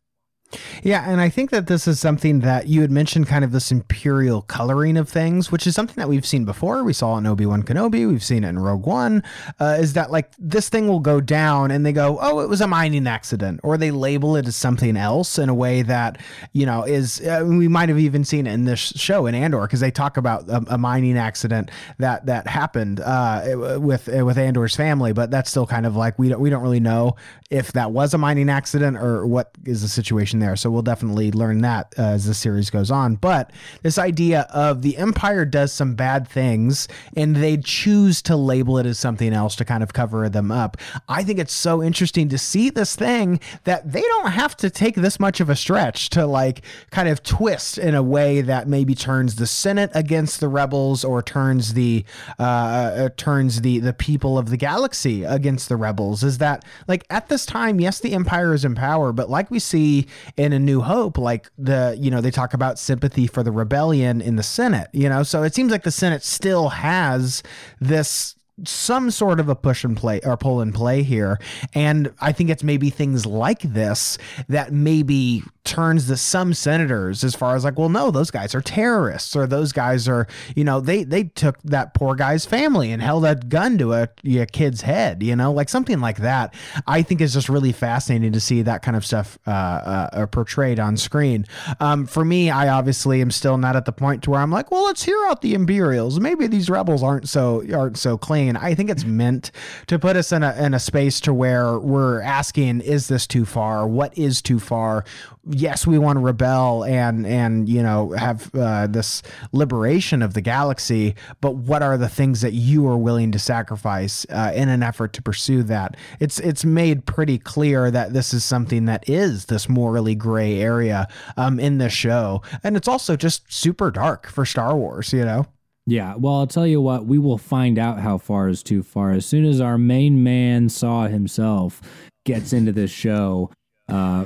Yeah, 0.83 1.09
and 1.09 1.21
I 1.21 1.29
think 1.29 1.49
that 1.51 1.67
this 1.67 1.87
is 1.87 1.99
something 1.99 2.41
that 2.41 2.67
you 2.67 2.81
had 2.81 2.91
mentioned 2.91 3.27
kind 3.27 3.43
of 3.43 3.51
this 3.51 3.71
imperial 3.71 4.41
coloring 4.43 4.97
of 4.97 5.09
things, 5.09 5.51
which 5.51 5.65
is 5.67 5.75
something 5.75 5.95
that 5.97 6.09
we've 6.09 6.25
seen 6.25 6.45
before. 6.45 6.83
We 6.83 6.93
saw 6.93 7.15
it 7.15 7.19
in 7.19 7.27
Obi 7.27 7.45
Wan 7.45 7.63
Kenobi, 7.63 8.07
we've 8.07 8.23
seen 8.23 8.43
it 8.43 8.49
in 8.49 8.59
Rogue 8.59 8.85
One. 8.85 9.23
Uh, 9.59 9.77
is 9.79 9.93
that 9.93 10.11
like 10.11 10.31
this 10.37 10.69
thing 10.69 10.87
will 10.87 10.99
go 10.99 11.21
down 11.21 11.71
and 11.71 11.85
they 11.85 11.93
go, 11.93 12.17
oh, 12.21 12.39
it 12.39 12.49
was 12.49 12.61
a 12.61 12.67
mining 12.67 13.07
accident, 13.07 13.59
or 13.63 13.77
they 13.77 13.91
label 13.91 14.35
it 14.35 14.47
as 14.47 14.55
something 14.55 14.97
else 14.97 15.37
in 15.37 15.49
a 15.49 15.53
way 15.53 15.81
that, 15.81 16.19
you 16.53 16.65
know, 16.65 16.83
is, 16.83 17.21
uh, 17.21 17.43
we 17.47 17.67
might 17.67 17.89
have 17.89 17.99
even 17.99 18.23
seen 18.23 18.47
it 18.47 18.53
in 18.53 18.65
this 18.65 18.79
show 18.79 19.25
in 19.25 19.35
Andor 19.35 19.61
because 19.61 19.79
they 19.79 19.91
talk 19.91 20.17
about 20.17 20.47
a, 20.49 20.63
a, 20.75 20.77
mining 20.77 21.17
accident 21.17 21.71
that 21.97 22.27
that 22.27 22.47
happened 22.47 22.99
uh, 22.99 23.77
with 23.79 24.07
with 24.07 24.37
Andor's 24.37 24.75
family, 24.75 25.13
but 25.13 25.31
that's 25.31 25.49
still 25.49 25.65
kind 25.65 25.85
of 25.85 25.95
like 25.95 26.19
we 26.19 26.29
don't, 26.29 26.39
we 26.39 26.49
don't 26.49 26.61
really 26.61 26.79
know 26.79 27.15
if 27.49 27.71
that 27.73 27.91
was 27.91 28.13
a 28.13 28.17
mining 28.17 28.49
accident 28.49 28.97
or 28.97 29.25
what 29.25 29.51
is 29.65 29.81
the 29.81 29.87
situation 29.87 30.39
there. 30.39 30.44
So 30.53 30.69
we'll 30.69 30.81
definitely 30.81 31.31
learn 31.31 31.61
that 31.61 31.93
uh, 31.97 32.03
as 32.03 32.25
the 32.25 32.33
series 32.33 32.69
goes 32.69 32.91
on. 32.91 33.15
But 33.15 33.51
this 33.81 33.97
idea 33.97 34.47
of 34.53 34.81
the 34.81 34.97
Empire 34.97 35.45
does 35.45 35.71
some 35.71 35.95
bad 35.95 36.27
things 36.27 36.87
and 37.15 37.35
they 37.35 37.57
choose 37.57 38.21
to 38.23 38.35
label 38.35 38.77
it 38.77 38.85
as 38.85 38.99
something 38.99 39.33
else 39.33 39.55
to 39.55 39.65
kind 39.65 39.81
of 39.81 39.93
cover 39.93 40.27
them 40.29 40.51
up. 40.51 40.77
I 41.09 41.23
think 41.23 41.39
it's 41.39 41.53
so 41.53 41.81
interesting 41.81 42.29
to 42.29 42.37
see 42.37 42.69
this 42.69 42.95
thing 42.95 43.39
that 43.63 43.91
they 43.91 44.01
don't 44.01 44.31
have 44.31 44.55
to 44.57 44.69
take 44.69 44.95
this 44.95 45.19
much 45.19 45.39
of 45.39 45.49
a 45.49 45.55
stretch 45.55 46.09
to 46.11 46.25
like 46.25 46.61
kind 46.91 47.09
of 47.09 47.23
twist 47.23 47.77
in 47.77 47.95
a 47.95 48.03
way 48.03 48.41
that 48.41 48.67
maybe 48.67 48.93
turns 48.93 49.35
the 49.35 49.47
Senate 49.47 49.91
against 49.93 50.39
the 50.39 50.47
rebels 50.47 51.03
or 51.03 51.21
turns 51.21 51.73
the 51.73 52.05
uh, 52.39 52.43
uh 52.43 53.09
turns 53.17 53.61
the 53.61 53.79
the 53.79 53.93
people 53.93 54.37
of 54.37 54.49
the 54.49 54.57
galaxy 54.57 55.23
against 55.23 55.69
the 55.69 55.75
rebels. 55.75 56.23
Is 56.23 56.37
that 56.39 56.65
like 56.87 57.05
at 57.09 57.29
this 57.29 57.45
time, 57.45 57.79
yes, 57.79 57.99
the 57.99 58.13
Empire 58.13 58.53
is 58.53 58.65
in 58.65 58.75
power, 58.75 59.11
but 59.11 59.29
like 59.29 59.49
we 59.49 59.59
see 59.59 60.07
in 60.37 60.53
A 60.53 60.59
New 60.59 60.81
Hope, 60.81 61.17
like 61.17 61.49
the, 61.57 61.95
you 61.99 62.11
know, 62.11 62.21
they 62.21 62.31
talk 62.31 62.53
about 62.53 62.77
sympathy 62.77 63.27
for 63.27 63.43
the 63.43 63.51
rebellion 63.51 64.21
in 64.21 64.35
the 64.35 64.43
Senate, 64.43 64.89
you 64.91 65.09
know, 65.09 65.23
so 65.23 65.43
it 65.43 65.55
seems 65.55 65.71
like 65.71 65.83
the 65.83 65.91
Senate 65.91 66.23
still 66.23 66.69
has 66.69 67.41
this 67.79 68.35
some 68.63 69.11
sort 69.11 69.39
of 69.39 69.49
a 69.49 69.55
push 69.55 69.83
and 69.83 69.97
play 69.97 70.21
or 70.23 70.37
pull 70.37 70.61
and 70.61 70.73
play 70.73 71.03
here. 71.03 71.39
And 71.73 72.13
I 72.21 72.31
think 72.31 72.49
it's 72.49 72.63
maybe 72.63 72.89
things 72.89 73.25
like 73.25 73.61
this 73.61 74.17
that 74.47 74.71
maybe 74.71 75.43
turns 75.65 76.07
the 76.07 76.17
some 76.17 76.53
senators 76.53 77.23
as 77.23 77.35
far 77.35 77.55
as 77.55 77.63
like, 77.63 77.77
well, 77.77 77.89
no, 77.89 78.11
those 78.11 78.31
guys 78.31 78.55
are 78.55 78.61
terrorists 78.61 79.35
or 79.35 79.47
those 79.47 79.71
guys 79.71 80.07
are, 80.07 80.27
you 80.55 80.63
know, 80.63 80.79
they 80.79 81.03
they 81.03 81.23
took 81.23 81.61
that 81.63 81.93
poor 81.93 82.15
guy's 82.15 82.45
family 82.45 82.91
and 82.91 83.01
held 83.01 83.25
a 83.25 83.35
gun 83.35 83.77
to 83.77 83.93
a, 83.93 84.09
a 84.25 84.45
kid's 84.45 84.81
head, 84.81 85.23
you 85.23 85.35
know, 85.35 85.51
like 85.51 85.69
something 85.69 85.99
like 85.99 86.17
that. 86.17 86.53
I 86.87 87.01
think 87.01 87.21
is 87.21 87.33
just 87.33 87.49
really 87.49 87.71
fascinating 87.71 88.31
to 88.33 88.39
see 88.39 88.61
that 88.61 88.81
kind 88.81 88.95
of 88.95 89.05
stuff 89.05 89.37
uh, 89.47 89.49
uh, 89.51 90.09
uh, 90.13 90.25
portrayed 90.27 90.79
on 90.79 90.97
screen. 90.97 91.45
Um, 91.79 92.05
for 92.05 92.23
me, 92.23 92.49
I 92.49 92.69
obviously 92.69 93.21
am 93.21 93.31
still 93.31 93.57
not 93.57 93.75
at 93.75 93.85
the 93.85 93.91
point 93.91 94.23
to 94.23 94.31
where 94.31 94.41
I'm 94.41 94.51
like, 94.51 94.71
well, 94.71 94.85
let's 94.85 95.03
hear 95.03 95.17
out 95.27 95.41
the 95.41 95.53
Imperials. 95.53 96.19
Maybe 96.19 96.47
these 96.47 96.69
rebels 96.69 97.03
aren't 97.03 97.27
so 97.27 97.63
aren't 97.73 97.97
so 97.97 98.17
clean. 98.17 98.55
I 98.55 98.75
think 98.75 98.89
it's 98.89 99.05
meant 99.05 99.51
to 99.87 99.99
put 99.99 100.15
us 100.15 100.31
in 100.31 100.43
a 100.43 100.55
in 100.63 100.73
a 100.73 100.79
space 100.79 101.19
to 101.21 101.33
where 101.33 101.79
we're 101.79 102.21
asking, 102.21 102.81
is 102.81 103.07
this 103.07 103.27
too 103.27 103.45
far? 103.45 103.87
What 103.87 104.17
is 104.17 104.41
too 104.41 104.59
far? 104.59 105.05
Yes, 105.49 105.85
we 105.85 105.97
want 105.97 106.17
to 106.17 106.21
rebel 106.21 106.83
and 106.83 107.25
and 107.25 107.69
you 107.69 107.81
know 107.81 108.11
have 108.11 108.53
uh, 108.55 108.87
this 108.87 109.21
liberation 109.51 110.21
of 110.21 110.33
the 110.33 110.41
galaxy, 110.41 111.15
but 111.41 111.55
what 111.55 111.81
are 111.81 111.97
the 111.97 112.09
things 112.09 112.41
that 112.41 112.53
you 112.53 112.87
are 112.87 112.97
willing 112.97 113.31
to 113.31 113.39
sacrifice 113.39 114.25
uh, 114.29 114.51
in 114.55 114.69
an 114.69 114.83
effort 114.83 115.13
to 115.13 115.21
pursue 115.21 115.63
that? 115.63 115.95
It's 116.19 116.39
it's 116.39 116.65
made 116.65 117.05
pretty 117.05 117.37
clear 117.37 117.91
that 117.91 118.13
this 118.13 118.33
is 118.33 118.43
something 118.43 118.85
that 118.85 119.07
is 119.09 119.45
this 119.45 119.69
morally 119.69 120.15
gray 120.15 120.59
area 120.59 121.07
um, 121.37 121.59
in 121.59 121.77
the 121.77 121.89
show, 121.89 122.41
and 122.63 122.75
it's 122.75 122.87
also 122.87 123.15
just 123.15 123.51
super 123.51 123.91
dark 123.91 124.27
for 124.27 124.45
Star 124.45 124.75
Wars, 124.75 125.13
you 125.13 125.25
know. 125.25 125.47
Yeah, 125.87 126.15
well, 126.15 126.35
I'll 126.35 126.47
tell 126.47 126.65
you 126.65 126.81
what, 126.81 127.05
we 127.05 127.19
will 127.19 127.37
find 127.37 127.77
out 127.77 127.99
how 127.99 128.17
far 128.17 128.49
is 128.49 128.63
too 128.63 128.81
far 128.81 129.11
as 129.11 129.25
soon 129.25 129.45
as 129.45 129.61
our 129.61 129.77
main 129.77 130.23
man 130.23 130.67
Saw 130.69 131.07
himself 131.07 131.79
gets 132.25 132.53
into 132.53 132.71
this 132.71 132.89
show. 132.89 133.51
Uh, 133.87 134.25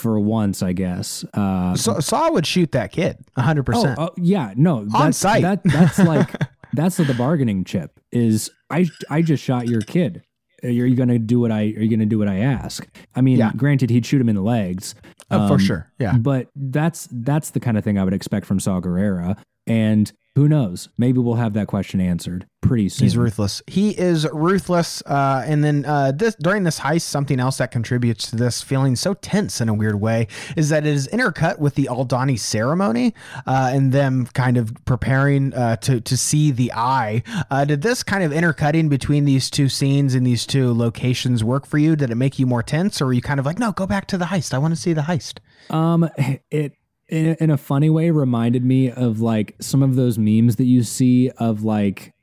for 0.00 0.18
once, 0.18 0.62
I 0.62 0.72
guess. 0.72 1.24
Uh, 1.34 1.76
so, 1.76 2.00
Saw 2.00 2.30
would 2.32 2.46
shoot 2.46 2.72
that 2.72 2.92
kid 2.92 3.18
100%. 3.36 3.94
Oh, 3.98 4.06
oh 4.06 4.10
yeah, 4.16 4.52
no. 4.56 4.84
That's, 4.84 4.94
On 4.94 5.12
site. 5.12 5.42
That, 5.42 5.62
that's 5.64 5.98
like, 6.12 6.30
that's 6.72 6.96
the 6.96 7.14
bargaining 7.14 7.64
chip 7.64 8.00
is 8.10 8.50
I, 8.70 8.86
I 9.08 9.22
just 9.22 9.42
shot 9.42 9.68
your 9.68 9.80
kid. 9.82 10.22
Are 10.62 10.68
you 10.68 10.94
going 10.94 11.08
to 11.08 11.18
do 11.18 11.40
what 11.40 11.50
I, 11.50 11.60
are 11.60 11.82
you 11.82 11.88
going 11.88 12.00
to 12.00 12.06
do 12.06 12.18
what 12.18 12.28
I 12.28 12.38
ask? 12.38 12.86
I 13.14 13.20
mean, 13.20 13.38
yeah. 13.38 13.52
granted, 13.56 13.90
he'd 13.90 14.04
shoot 14.04 14.20
him 14.20 14.28
in 14.28 14.36
the 14.36 14.42
legs. 14.42 14.94
Um, 15.30 15.48
for 15.48 15.58
sure. 15.58 15.90
Yeah. 15.98 16.16
But 16.18 16.48
that's, 16.56 17.08
that's 17.10 17.50
the 17.50 17.60
kind 17.60 17.78
of 17.78 17.84
thing 17.84 17.98
I 17.98 18.04
would 18.04 18.12
expect 18.12 18.46
from 18.46 18.60
Saw 18.60 18.80
Gerrera. 18.80 19.38
And 19.66 20.12
who 20.40 20.48
knows? 20.48 20.88
Maybe 20.96 21.18
we'll 21.18 21.34
have 21.34 21.52
that 21.52 21.66
question 21.66 22.00
answered 22.00 22.46
pretty 22.62 22.88
soon. 22.88 23.04
He's 23.04 23.14
ruthless. 23.14 23.60
He 23.66 23.90
is 23.90 24.26
ruthless. 24.32 25.02
Uh, 25.04 25.44
and 25.46 25.62
then 25.62 25.84
uh, 25.84 26.12
this 26.12 26.34
during 26.36 26.64
this 26.64 26.80
heist, 26.80 27.02
something 27.02 27.38
else 27.38 27.58
that 27.58 27.70
contributes 27.70 28.30
to 28.30 28.36
this 28.36 28.62
feeling 28.62 28.96
so 28.96 29.12
tense 29.12 29.60
in 29.60 29.68
a 29.68 29.74
weird 29.74 30.00
way 30.00 30.28
is 30.56 30.70
that 30.70 30.86
it 30.86 30.94
is 30.94 31.08
intercut 31.08 31.58
with 31.58 31.74
the 31.74 31.90
Aldhani 31.90 32.38
ceremony 32.38 33.14
uh, 33.46 33.70
and 33.70 33.92
them 33.92 34.24
kind 34.32 34.56
of 34.56 34.72
preparing 34.86 35.52
uh, 35.52 35.76
to 35.76 36.00
to 36.00 36.16
see 36.16 36.50
the 36.50 36.72
eye. 36.72 37.22
Uh, 37.50 37.66
did 37.66 37.82
this 37.82 38.02
kind 38.02 38.24
of 38.24 38.32
intercutting 38.32 38.88
between 38.88 39.26
these 39.26 39.50
two 39.50 39.68
scenes 39.68 40.14
and 40.14 40.26
these 40.26 40.46
two 40.46 40.72
locations 40.72 41.44
work 41.44 41.66
for 41.66 41.76
you? 41.76 41.96
Did 41.96 42.10
it 42.10 42.16
make 42.16 42.38
you 42.38 42.46
more 42.46 42.62
tense, 42.62 43.02
or 43.02 43.06
were 43.06 43.12
you 43.12 43.20
kind 43.20 43.40
of 43.40 43.44
like, 43.44 43.58
no, 43.58 43.72
go 43.72 43.86
back 43.86 44.06
to 44.06 44.16
the 44.16 44.24
heist? 44.24 44.54
I 44.54 44.58
want 44.58 44.74
to 44.74 44.80
see 44.80 44.94
the 44.94 45.02
heist. 45.02 45.40
Um, 45.68 46.08
it 46.50 46.76
in 47.10 47.28
a, 47.28 47.44
in 47.44 47.50
a 47.50 47.56
funny 47.56 47.90
way 47.90 48.10
reminded 48.10 48.64
me 48.64 48.90
of 48.90 49.20
like 49.20 49.56
some 49.60 49.82
of 49.82 49.96
those 49.96 50.18
memes 50.18 50.56
that 50.56 50.64
you 50.64 50.82
see 50.82 51.30
of 51.38 51.64
like 51.64 52.14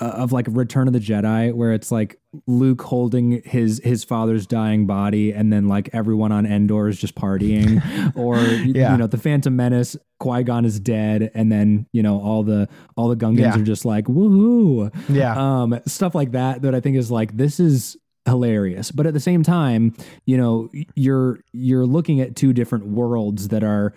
uh, 0.00 0.06
of 0.06 0.32
like 0.32 0.46
Return 0.50 0.88
of 0.88 0.92
the 0.92 0.98
Jedi, 0.98 1.52
where 1.54 1.72
it's 1.72 1.92
like 1.92 2.18
Luke 2.46 2.82
holding 2.82 3.42
his 3.44 3.80
his 3.84 4.02
father's 4.02 4.46
dying 4.46 4.86
body, 4.86 5.32
and 5.32 5.52
then 5.52 5.68
like 5.68 5.88
everyone 5.92 6.32
on 6.32 6.46
Endor 6.46 6.88
is 6.88 6.98
just 6.98 7.14
partying, 7.14 7.80
or 8.16 8.38
yeah. 8.38 8.92
you 8.92 8.98
know 8.98 9.06
the 9.06 9.18
Phantom 9.18 9.54
Menace, 9.54 9.96
Qui 10.18 10.42
Gon 10.42 10.64
is 10.64 10.80
dead, 10.80 11.30
and 11.34 11.50
then 11.50 11.86
you 11.92 12.02
know 12.02 12.20
all 12.20 12.42
the 12.42 12.68
all 12.96 13.08
the 13.08 13.16
Gungans 13.16 13.38
yeah. 13.38 13.58
are 13.58 13.64
just 13.64 13.84
like 13.84 14.06
woohoo, 14.06 14.92
yeah, 15.08 15.34
um, 15.36 15.78
stuff 15.86 16.14
like 16.14 16.32
that. 16.32 16.62
That 16.62 16.74
I 16.74 16.80
think 16.80 16.96
is 16.96 17.10
like 17.10 17.36
this 17.36 17.60
is 17.60 17.96
hilarious. 18.26 18.90
But 18.90 19.06
at 19.06 19.14
the 19.14 19.20
same 19.20 19.42
time 19.42 19.94
you 20.26 20.36
know 20.36 20.70
you're 20.94 21.40
you're 21.52 21.86
looking 21.86 22.20
at 22.20 22.36
two 22.36 22.52
different 22.52 22.86
worlds 22.86 23.48
that 23.48 23.62
are 23.64 23.94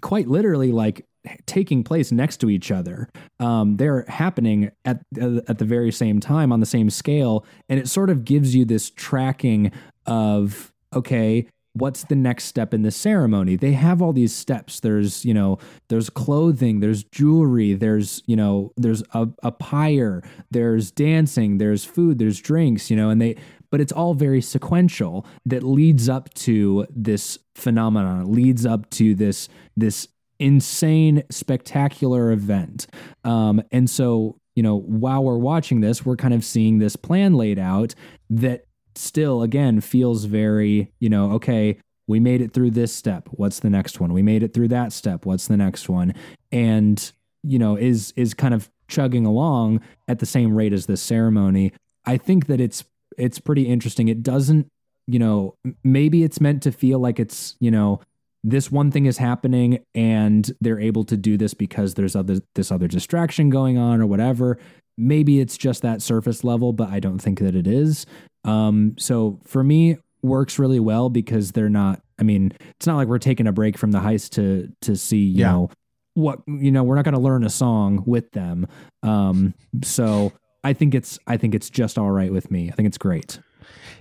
quite 0.00 0.28
literally 0.28 0.72
like 0.72 1.06
taking 1.46 1.82
place 1.82 2.12
next 2.12 2.38
to 2.38 2.50
each 2.50 2.70
other. 2.70 3.08
Um, 3.40 3.76
they're 3.76 4.04
happening 4.08 4.70
at 4.84 5.02
at 5.48 5.58
the 5.58 5.64
very 5.64 5.92
same 5.92 6.20
time 6.20 6.52
on 6.52 6.60
the 6.60 6.66
same 6.66 6.90
scale. 6.90 7.44
And 7.68 7.78
it 7.78 7.88
sort 7.88 8.10
of 8.10 8.24
gives 8.24 8.54
you 8.54 8.64
this 8.64 8.90
tracking 8.90 9.72
of 10.06 10.72
okay 10.94 11.46
what's 11.76 12.04
the 12.04 12.16
next 12.16 12.44
step 12.44 12.72
in 12.74 12.82
the 12.82 12.90
ceremony? 12.90 13.56
They 13.56 13.72
have 13.72 14.02
all 14.02 14.12
these 14.12 14.34
steps. 14.34 14.80
There's 14.80 15.24
you 15.24 15.34
know 15.34 15.58
there's 15.88 16.10
clothing 16.10 16.80
there's 16.80 17.04
jewelry 17.04 17.74
there's 17.74 18.22
you 18.26 18.36
know 18.36 18.72
there's 18.76 19.02
a, 19.12 19.28
a 19.42 19.52
pyre 19.52 20.22
there's 20.50 20.90
dancing 20.90 21.58
there's 21.58 21.84
food 21.84 22.18
there's 22.18 22.40
drinks 22.40 22.90
you 22.90 22.96
know 22.96 23.10
and 23.10 23.20
they 23.20 23.36
but 23.70 23.80
it's 23.80 23.92
all 23.92 24.14
very 24.14 24.40
sequential 24.40 25.26
that 25.44 25.62
leads 25.62 26.08
up 26.08 26.32
to 26.34 26.86
this 26.90 27.38
phenomenon 27.54 28.32
leads 28.32 28.64
up 28.64 28.88
to 28.90 29.14
this 29.14 29.48
this 29.76 30.08
insane 30.38 31.22
spectacular 31.30 32.30
event. 32.30 32.86
Um, 33.24 33.62
and 33.72 33.88
so 33.88 34.38
you 34.54 34.62
know 34.62 34.78
while 34.78 35.24
we're 35.24 35.38
watching 35.38 35.80
this 35.80 36.04
we're 36.04 36.16
kind 36.16 36.34
of 36.34 36.44
seeing 36.44 36.78
this 36.78 36.96
plan 36.96 37.34
laid 37.34 37.58
out 37.58 37.94
that 38.30 38.65
still 38.98 39.42
again 39.42 39.80
feels 39.80 40.24
very, 40.24 40.92
you 40.98 41.08
know, 41.08 41.32
okay, 41.32 41.78
we 42.06 42.20
made 42.20 42.40
it 42.40 42.52
through 42.52 42.70
this 42.70 42.94
step. 42.94 43.28
What's 43.32 43.60
the 43.60 43.70
next 43.70 44.00
one? 44.00 44.12
We 44.12 44.22
made 44.22 44.42
it 44.42 44.54
through 44.54 44.68
that 44.68 44.92
step. 44.92 45.26
What's 45.26 45.48
the 45.48 45.56
next 45.56 45.88
one? 45.88 46.14
And, 46.52 47.10
you 47.42 47.58
know, 47.58 47.76
is 47.76 48.12
is 48.16 48.34
kind 48.34 48.54
of 48.54 48.70
chugging 48.88 49.26
along 49.26 49.80
at 50.06 50.20
the 50.20 50.26
same 50.26 50.54
rate 50.54 50.72
as 50.72 50.86
this 50.86 51.02
ceremony. 51.02 51.72
I 52.04 52.16
think 52.16 52.46
that 52.46 52.60
it's 52.60 52.84
it's 53.18 53.38
pretty 53.38 53.66
interesting. 53.66 54.08
It 54.08 54.22
doesn't, 54.22 54.68
you 55.06 55.18
know, 55.18 55.54
maybe 55.82 56.22
it's 56.22 56.40
meant 56.40 56.62
to 56.62 56.72
feel 56.72 56.98
like 56.98 57.18
it's, 57.18 57.56
you 57.60 57.70
know, 57.70 58.00
this 58.44 58.70
one 58.70 58.92
thing 58.92 59.06
is 59.06 59.18
happening 59.18 59.80
and 59.94 60.52
they're 60.60 60.78
able 60.78 61.04
to 61.04 61.16
do 61.16 61.36
this 61.36 61.54
because 61.54 61.94
there's 61.94 62.14
other 62.14 62.40
this 62.54 62.70
other 62.70 62.86
distraction 62.86 63.50
going 63.50 63.76
on 63.76 64.00
or 64.00 64.06
whatever. 64.06 64.58
Maybe 64.96 65.40
it's 65.40 65.58
just 65.58 65.82
that 65.82 66.00
surface 66.00 66.44
level, 66.44 66.72
but 66.72 66.88
I 66.88 67.00
don't 67.00 67.18
think 67.18 67.40
that 67.40 67.54
it 67.54 67.66
is. 67.66 68.06
Um, 68.46 68.94
so 68.98 69.40
for 69.44 69.62
me, 69.62 69.96
works 70.22 70.58
really 70.58 70.80
well 70.80 71.08
because 71.08 71.52
they're 71.52 71.68
not. 71.68 72.02
I 72.18 72.22
mean, 72.22 72.52
it's 72.76 72.86
not 72.86 72.96
like 72.96 73.08
we're 73.08 73.18
taking 73.18 73.46
a 73.46 73.52
break 73.52 73.76
from 73.76 73.92
the 73.92 73.98
heist 73.98 74.30
to 74.30 74.72
to 74.82 74.96
see 74.96 75.18
you 75.18 75.40
yeah. 75.40 75.52
know 75.52 75.70
what 76.14 76.40
you 76.46 76.70
know. 76.70 76.82
We're 76.82 76.96
not 76.96 77.04
going 77.04 77.14
to 77.14 77.20
learn 77.20 77.44
a 77.44 77.50
song 77.50 78.02
with 78.06 78.30
them. 78.32 78.66
Um, 79.02 79.54
so 79.82 80.32
I 80.64 80.72
think 80.72 80.94
it's 80.94 81.18
I 81.26 81.36
think 81.36 81.54
it's 81.54 81.70
just 81.70 81.98
all 81.98 82.10
right 82.10 82.32
with 82.32 82.50
me. 82.50 82.70
I 82.70 82.72
think 82.72 82.86
it's 82.86 82.98
great. 82.98 83.40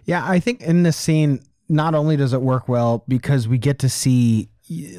Yeah, 0.05 0.27
I 0.27 0.39
think 0.39 0.61
in 0.61 0.83
this 0.83 0.97
scene 0.97 1.41
not 1.67 1.95
only 1.95 2.15
does 2.15 2.33
it 2.33 2.41
work 2.41 2.67
well 2.67 3.03
because 3.07 3.47
we 3.47 3.57
get 3.57 3.79
to 3.79 3.89
see 3.89 4.49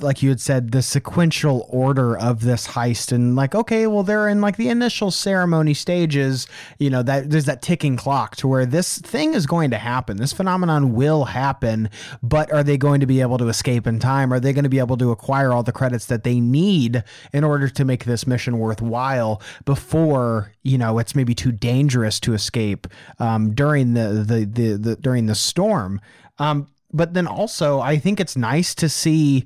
like 0.00 0.22
you 0.22 0.28
had 0.28 0.40
said 0.40 0.70
the 0.70 0.80
sequential 0.80 1.66
order 1.68 2.16
of 2.16 2.42
this 2.42 2.68
heist 2.68 3.10
and 3.10 3.34
like 3.34 3.52
okay 3.52 3.88
well 3.88 4.04
they're 4.04 4.28
in 4.28 4.40
like 4.40 4.56
the 4.56 4.68
initial 4.68 5.10
ceremony 5.10 5.74
stages 5.74 6.46
you 6.78 6.88
know 6.88 7.02
that 7.02 7.30
there's 7.30 7.46
that 7.46 7.62
ticking 7.62 7.96
clock 7.96 8.36
to 8.36 8.46
where 8.46 8.64
this 8.64 8.98
thing 8.98 9.34
is 9.34 9.46
going 9.46 9.70
to 9.70 9.78
happen. 9.78 10.18
This 10.18 10.32
phenomenon 10.32 10.94
will 10.94 11.24
happen 11.24 11.90
but 12.22 12.52
are 12.52 12.62
they 12.62 12.76
going 12.76 13.00
to 13.00 13.06
be 13.06 13.20
able 13.20 13.38
to 13.38 13.48
escape 13.48 13.88
in 13.88 13.98
time? 13.98 14.32
Are 14.32 14.38
they 14.38 14.52
going 14.52 14.64
to 14.64 14.70
be 14.70 14.78
able 14.78 14.96
to 14.98 15.10
acquire 15.10 15.52
all 15.52 15.64
the 15.64 15.72
credits 15.72 16.06
that 16.06 16.22
they 16.22 16.38
need 16.38 17.02
in 17.32 17.42
order 17.42 17.68
to 17.68 17.84
make 17.84 18.04
this 18.04 18.24
mission 18.24 18.58
worthwhile 18.58 19.42
before 19.64 20.52
you 20.62 20.78
know 20.78 21.00
it's 21.00 21.16
maybe 21.16 21.34
too 21.34 21.50
dangerous 21.50 22.20
to 22.20 22.34
escape 22.34 22.86
um, 23.18 23.52
during 23.52 23.94
the, 23.94 24.24
the 24.26 24.44
the 24.44 24.76
the 24.76 24.96
during 24.96 25.26
the 25.26 25.34
storm? 25.34 26.00
Um, 26.38 26.68
but 26.96 27.14
then 27.14 27.26
also 27.26 27.80
I 27.80 27.98
think 27.98 28.20
it's 28.20 28.36
nice 28.36 28.74
to 28.76 28.88
see 28.88 29.44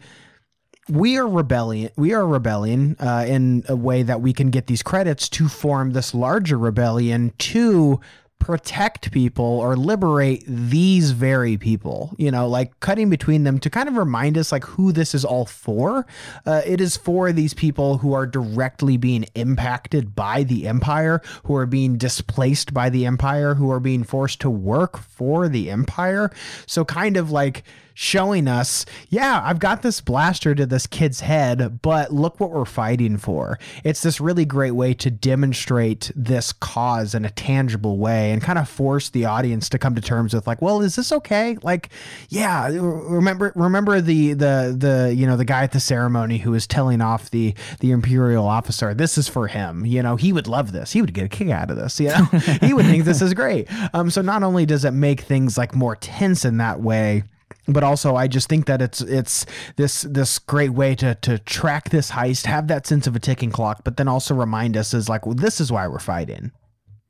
we 0.89 1.17
are 1.19 1.29
rebellion. 1.29 1.91
We 1.97 2.13
are 2.13 2.27
rebellion 2.27 2.97
uh, 2.99 3.25
in 3.29 3.65
a 3.69 3.77
way 3.77 4.03
that 4.03 4.21
we 4.21 4.33
can 4.33 4.51
get 4.51 4.67
these 4.67 4.83
credits 4.83 5.29
to 5.31 5.49
form 5.49 5.93
this 5.93 6.15
larger 6.15 6.59
rebellion 6.59 7.33
to 7.39 8.01
protect 8.41 9.13
people 9.13 9.45
or 9.45 9.77
liberate 9.77 10.43
these 10.47 11.13
very 11.13 11.57
people 11.57 12.15
you 12.19 12.31
know 12.31 12.49
like 12.49 12.79
cutting 12.81 13.09
between 13.09 13.45
them 13.45 13.59
to 13.59 13.71
kind 13.71 13.89
of 13.89 13.97
remind 13.97 14.37
us 14.37 14.51
like 14.51 14.65
who 14.65 14.93
this 14.93 15.15
is 15.15 15.25
all 15.25 15.47
for. 15.47 16.07
Uh, 16.47 16.63
it 16.67 16.81
is 16.81 16.97
for 16.97 17.33
these 17.33 17.55
people 17.55 17.99
who 17.99 18.13
are 18.13 18.27
directly 18.27 18.97
being 18.97 19.25
impacted 19.35 20.15
by 20.15 20.43
the 20.43 20.67
empire 20.67 21.21
who 21.45 21.55
are 21.55 21.67
being 21.67 21.97
displaced 21.97 22.75
by 22.75 22.91
the 22.91 23.07
empire 23.07 23.55
who 23.55 23.71
are 23.71 23.81
being 23.81 24.03
forced 24.03 24.41
to 24.41 24.51
work 24.51 24.99
for 24.99 25.49
the 25.49 25.71
empire. 25.71 26.31
So 26.67 26.85
kind 26.85 27.17
of 27.17 27.31
like 27.31 27.65
showing 28.01 28.49
us, 28.49 28.87
yeah, 29.11 29.43
I've 29.45 29.59
got 29.59 29.83
this 29.83 30.01
blaster 30.01 30.55
to 30.55 30.65
this 30.65 30.87
kid's 30.87 31.21
head, 31.21 31.83
but 31.83 32.11
look 32.11 32.41
what 32.41 32.51
we're 32.51 32.65
fighting 32.65 33.19
for. 33.19 33.59
It's 33.85 34.01
this 34.01 34.23
really 34.23 34.47
great 34.47 34.71
way 34.71 34.95
to 34.95 35.11
demonstrate 35.11 36.11
this 36.17 36.51
cause 36.51 37.15
in 37.15 37.27
a 37.27 37.31
tangible 37.31 37.99
way 37.99 38.33
and 38.33 38.41
kind 38.41 38.59
of 38.59 38.71
force 38.71 39.11
the 39.11 39.27
audience 39.27 39.69
to 39.69 39.79
come 39.79 39.95
to 39.97 40.01
terms 40.01 40.33
with 40.33 40.47
like, 40.47 40.63
well, 40.63 40.81
is 40.81 40.97
this 40.97 41.13
okay? 41.13 41.59
Like, 41.63 41.91
yeah, 42.31 42.69
remember 42.69 43.53
remember 43.55 44.01
the 44.01 44.33
the 44.33 44.75
the 44.79 45.15
you 45.15 45.27
know 45.27 45.37
the 45.37 45.45
guy 45.45 45.65
at 45.65 45.73
the 45.73 45.81
ceremony 45.81 46.39
who 46.39 46.53
was 46.53 46.67
telling 46.67 47.03
off 47.03 47.31
the 47.31 47.55
the 47.81 47.91
imperial 47.91 48.47
officer. 48.47 48.95
This 48.95 49.19
is 49.19 49.29
for 49.29 49.47
him. 49.47 49.85
You 49.85 50.03
know, 50.03 50.17
he 50.17 50.33
would 50.33 50.49
love 50.49 50.73
this. 50.73 50.93
He 50.93 51.03
would 51.03 51.13
get 51.13 51.27
a 51.27 51.29
kick 51.29 51.51
out 51.51 51.71
of 51.71 51.77
this. 51.77 52.01
You 52.01 52.09
know, 52.09 52.25
he 52.63 52.73
would 52.73 52.87
think 52.87 53.05
this 53.05 53.21
is 53.21 53.35
great. 53.35 53.69
Um, 53.93 54.09
so 54.09 54.23
not 54.23 54.43
only 54.43 54.65
does 54.65 54.87
it 54.87 54.93
make 54.93 55.21
things 55.21 55.59
like 55.59 55.75
more 55.75 55.97
tense 55.97 56.47
in 56.47 56.57
that 56.57 56.81
way 56.81 57.25
but 57.67 57.83
also 57.83 58.17
I 58.17 58.27
just 58.27 58.49
think 58.49 58.67
that 58.67 58.83
it's 58.83 59.01
it's 59.01 59.47
this 59.77 60.03
this 60.03 60.39
great 60.39 60.71
way 60.71 60.95
to 60.97 61.15
to 61.17 61.39
track 61.39 61.91
this 61.91 62.11
heist, 62.11 62.47
have 62.47 62.69
that 62.69 62.87
sense 62.87 63.07
of 63.07 63.17
a 63.17 63.21
ticking 63.21 63.51
clock, 63.51 63.83
but 63.85 63.97
then 63.97 64.09
also 64.09 64.35
remind 64.35 64.77
us 64.77 64.95
is 64.95 65.09
like, 65.09 65.27
well, 65.27 65.35
this 65.35 65.61
is 65.61 65.71
why 65.71 65.87
we're 65.89 65.99
fighting. 65.99 66.53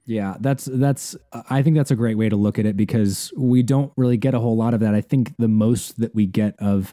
Yeah, 0.06 0.36
that's 0.40 0.64
that's 0.64 1.16
I 1.48 1.62
think 1.62 1.76
that's 1.76 1.90
a 1.90 1.96
great 1.96 2.16
way 2.16 2.28
to 2.28 2.36
look 2.36 2.58
at 2.58 2.66
it 2.66 2.76
because 2.76 3.32
we 3.36 3.62
don't 3.62 3.92
really 3.96 4.16
get 4.16 4.34
a 4.34 4.40
whole 4.40 4.56
lot 4.56 4.74
of 4.74 4.80
that. 4.80 4.94
I 4.94 5.00
think 5.00 5.34
the 5.38 5.48
most 5.48 6.00
that 6.00 6.14
we 6.14 6.26
get 6.26 6.56
of 6.58 6.92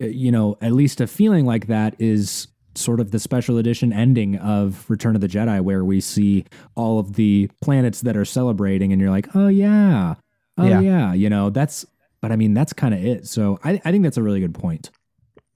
eh, 0.00 0.06
you 0.06 0.32
know, 0.32 0.56
at 0.60 0.72
least 0.72 1.00
a 1.00 1.06
feeling 1.06 1.46
like 1.46 1.68
that 1.68 1.94
is 1.98 2.48
sort 2.74 3.00
of 3.00 3.10
the 3.10 3.18
special 3.18 3.58
edition 3.58 3.92
ending 3.92 4.36
of 4.36 4.84
Return 4.88 5.14
of 5.14 5.20
the 5.20 5.28
Jedi 5.28 5.60
where 5.60 5.84
we 5.84 6.00
see 6.00 6.44
all 6.74 6.98
of 6.98 7.14
the 7.14 7.50
planets 7.62 8.00
that 8.02 8.16
are 8.16 8.24
celebrating 8.24 8.92
and 8.92 9.00
you're 9.00 9.10
like, 9.10 9.34
"Oh 9.36 9.48
yeah. 9.48 10.14
Oh 10.56 10.66
yeah." 10.66 10.80
yeah. 10.80 11.12
You 11.12 11.30
know, 11.30 11.50
that's 11.50 11.86
but 12.20 12.32
I 12.32 12.36
mean, 12.36 12.54
that's 12.54 12.72
kind 12.72 12.94
of 12.94 13.04
it. 13.04 13.26
So 13.26 13.58
I, 13.64 13.80
I 13.84 13.92
think 13.92 14.02
that's 14.04 14.16
a 14.16 14.22
really 14.22 14.40
good 14.40 14.54
point. 14.54 14.90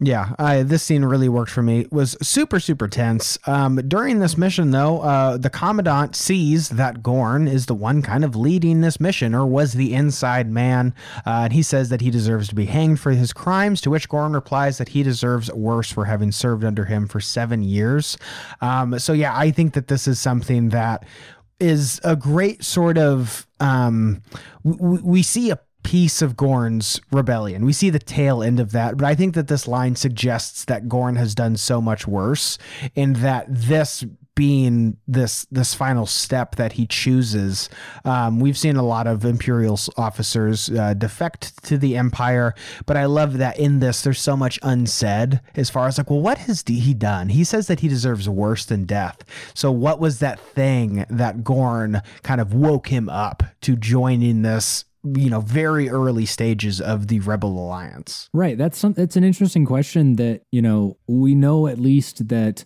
Yeah, 0.05 0.34
I, 0.36 0.64
this 0.64 0.82
scene 0.82 1.05
really 1.05 1.28
worked 1.28 1.52
for 1.52 1.62
me. 1.62 1.82
It 1.82 1.93
was 1.93 2.16
super, 2.20 2.59
super 2.59 2.89
tense. 2.89 3.39
Um, 3.47 3.76
during 3.86 4.18
this 4.18 4.36
mission, 4.36 4.72
though, 4.72 5.01
uh, 5.01 5.36
the 5.36 5.48
Commandant 5.48 6.16
sees 6.16 6.70
that 6.70 7.05
Gorn 7.05 7.47
is 7.47 7.66
the 7.66 7.74
one 7.74 8.02
kind 8.02 8.24
of 8.24 8.34
leading 8.34 8.80
this 8.80 8.98
mission, 8.98 9.32
or 9.32 9.47
was 9.47 9.74
the 9.74 9.94
inside 9.94 10.51
man. 10.51 10.93
Uh, 11.24 11.43
and 11.44 11.52
he 11.52 11.62
says 11.62 11.89
that 11.90 12.01
he 12.01 12.10
deserves 12.10 12.48
to 12.48 12.56
be 12.56 12.64
hanged 12.64 12.98
for 12.98 13.12
his 13.12 13.32
crimes, 13.32 13.80
to 13.82 13.90
which 13.90 14.09
Gorn 14.09 14.32
replies 14.32 14.78
that 14.78 14.89
he 14.89 15.05
deserves 15.05 15.52
worse 15.52 15.93
for 15.93 16.06
having 16.06 16.32
served 16.32 16.64
under 16.64 16.84
him 16.84 17.06
for 17.06 17.20
seven 17.20 17.62
years. 17.62 18.18
Um, 18.60 18.98
so, 18.98 19.12
yeah, 19.12 19.39
I 19.39 19.52
think 19.52 19.74
that 19.74 19.86
this 19.86 20.09
is 20.09 20.18
something 20.18 20.70
that 20.70 21.06
is 21.60 22.01
a 22.02 22.16
great 22.16 22.64
sort 22.64 22.98
of. 22.98 23.47
Um, 23.60 24.20
we, 24.64 24.98
we 24.98 25.22
see 25.22 25.51
a 25.51 25.60
piece 25.83 26.23
of 26.23 26.37
Gorn's 26.37 27.01
rebellion. 27.11 27.65
We 27.65 27.73
see 27.73 27.91
the 27.91 27.99
tail 27.99 28.43
end 28.43 28.61
of 28.61 28.73
that, 28.73 28.97
but 28.97 29.07
I 29.07 29.15
think 29.15 29.35
that 29.35 29.49
this 29.49 29.67
line 29.67 29.97
suggests 29.97 30.65
that 30.67 30.89
Gorn 30.89 31.17
has 31.17 31.35
done 31.35 31.57
so 31.57 31.81
much 31.81 32.07
worse, 32.07 32.59
and 32.97 33.17
that 33.17 33.47
this 33.49 34.05
being 34.35 34.97
this 35.07 35.47
this 35.51 35.75
final 35.75 36.07
step 36.07 36.57
that 36.57 36.73
he 36.73 36.87
chooses. 36.87 37.69
Um, 38.05 38.41
we've 38.41 38.57
seen 38.57 38.77
a 38.77 38.83
lot 38.83 39.07
of 39.07 39.25
Imperial 39.25 39.79
officers 39.97 40.71
uh, 40.71 40.95
defect 40.95 41.63
to 41.65 41.77
the 41.77 41.97
Empire, 41.97 42.55
but 42.87 42.97
I 42.97 43.05
love 43.05 43.39
that 43.39 43.59
in 43.59 43.81
this 43.81 44.03
there's 44.03 44.21
so 44.21 44.37
much 44.37 44.59
unsaid 44.63 45.41
as 45.55 45.69
far 45.69 45.87
as 45.87 45.99
like, 45.99 46.09
well, 46.09 46.21
what 46.21 46.39
has 46.39 46.65
he 46.67 46.95
done? 46.95 47.29
He 47.29 47.45
says 47.45 47.67
that 47.67 47.81
he 47.81 47.89
deserves 47.89 48.29
worse 48.29 48.65
than 48.65 48.85
death. 48.85 49.23
So 49.55 49.71
what 49.71 50.01
was 50.01 50.19
that 50.21 50.41
thing 50.41 51.05
that 51.11 51.45
Gorn 51.45 52.01
kind 52.23 52.41
of 52.41 52.55
woke 52.55 52.89
him 52.89 53.09
up 53.09 53.43
to 53.63 53.77
joining 53.77 54.43
this 54.43 54.85
you 55.05 55.31
know 55.31 55.41
very 55.41 55.89
early 55.89 56.27
stages 56.27 56.81
of 56.81 57.09
the 57.09 57.20
rebel 57.20 57.59
alliance? 57.59 58.29
Right. 58.33 58.57
That's 58.57 58.79
some 58.79 58.93
that's 58.93 59.16
an 59.16 59.24
interesting 59.24 59.65
question 59.65 60.16
that 60.16 60.43
you 60.53 60.62
know 60.62 60.97
we 61.07 61.35
know 61.35 61.66
at 61.66 61.79
least 61.79 62.29
that 62.29 62.65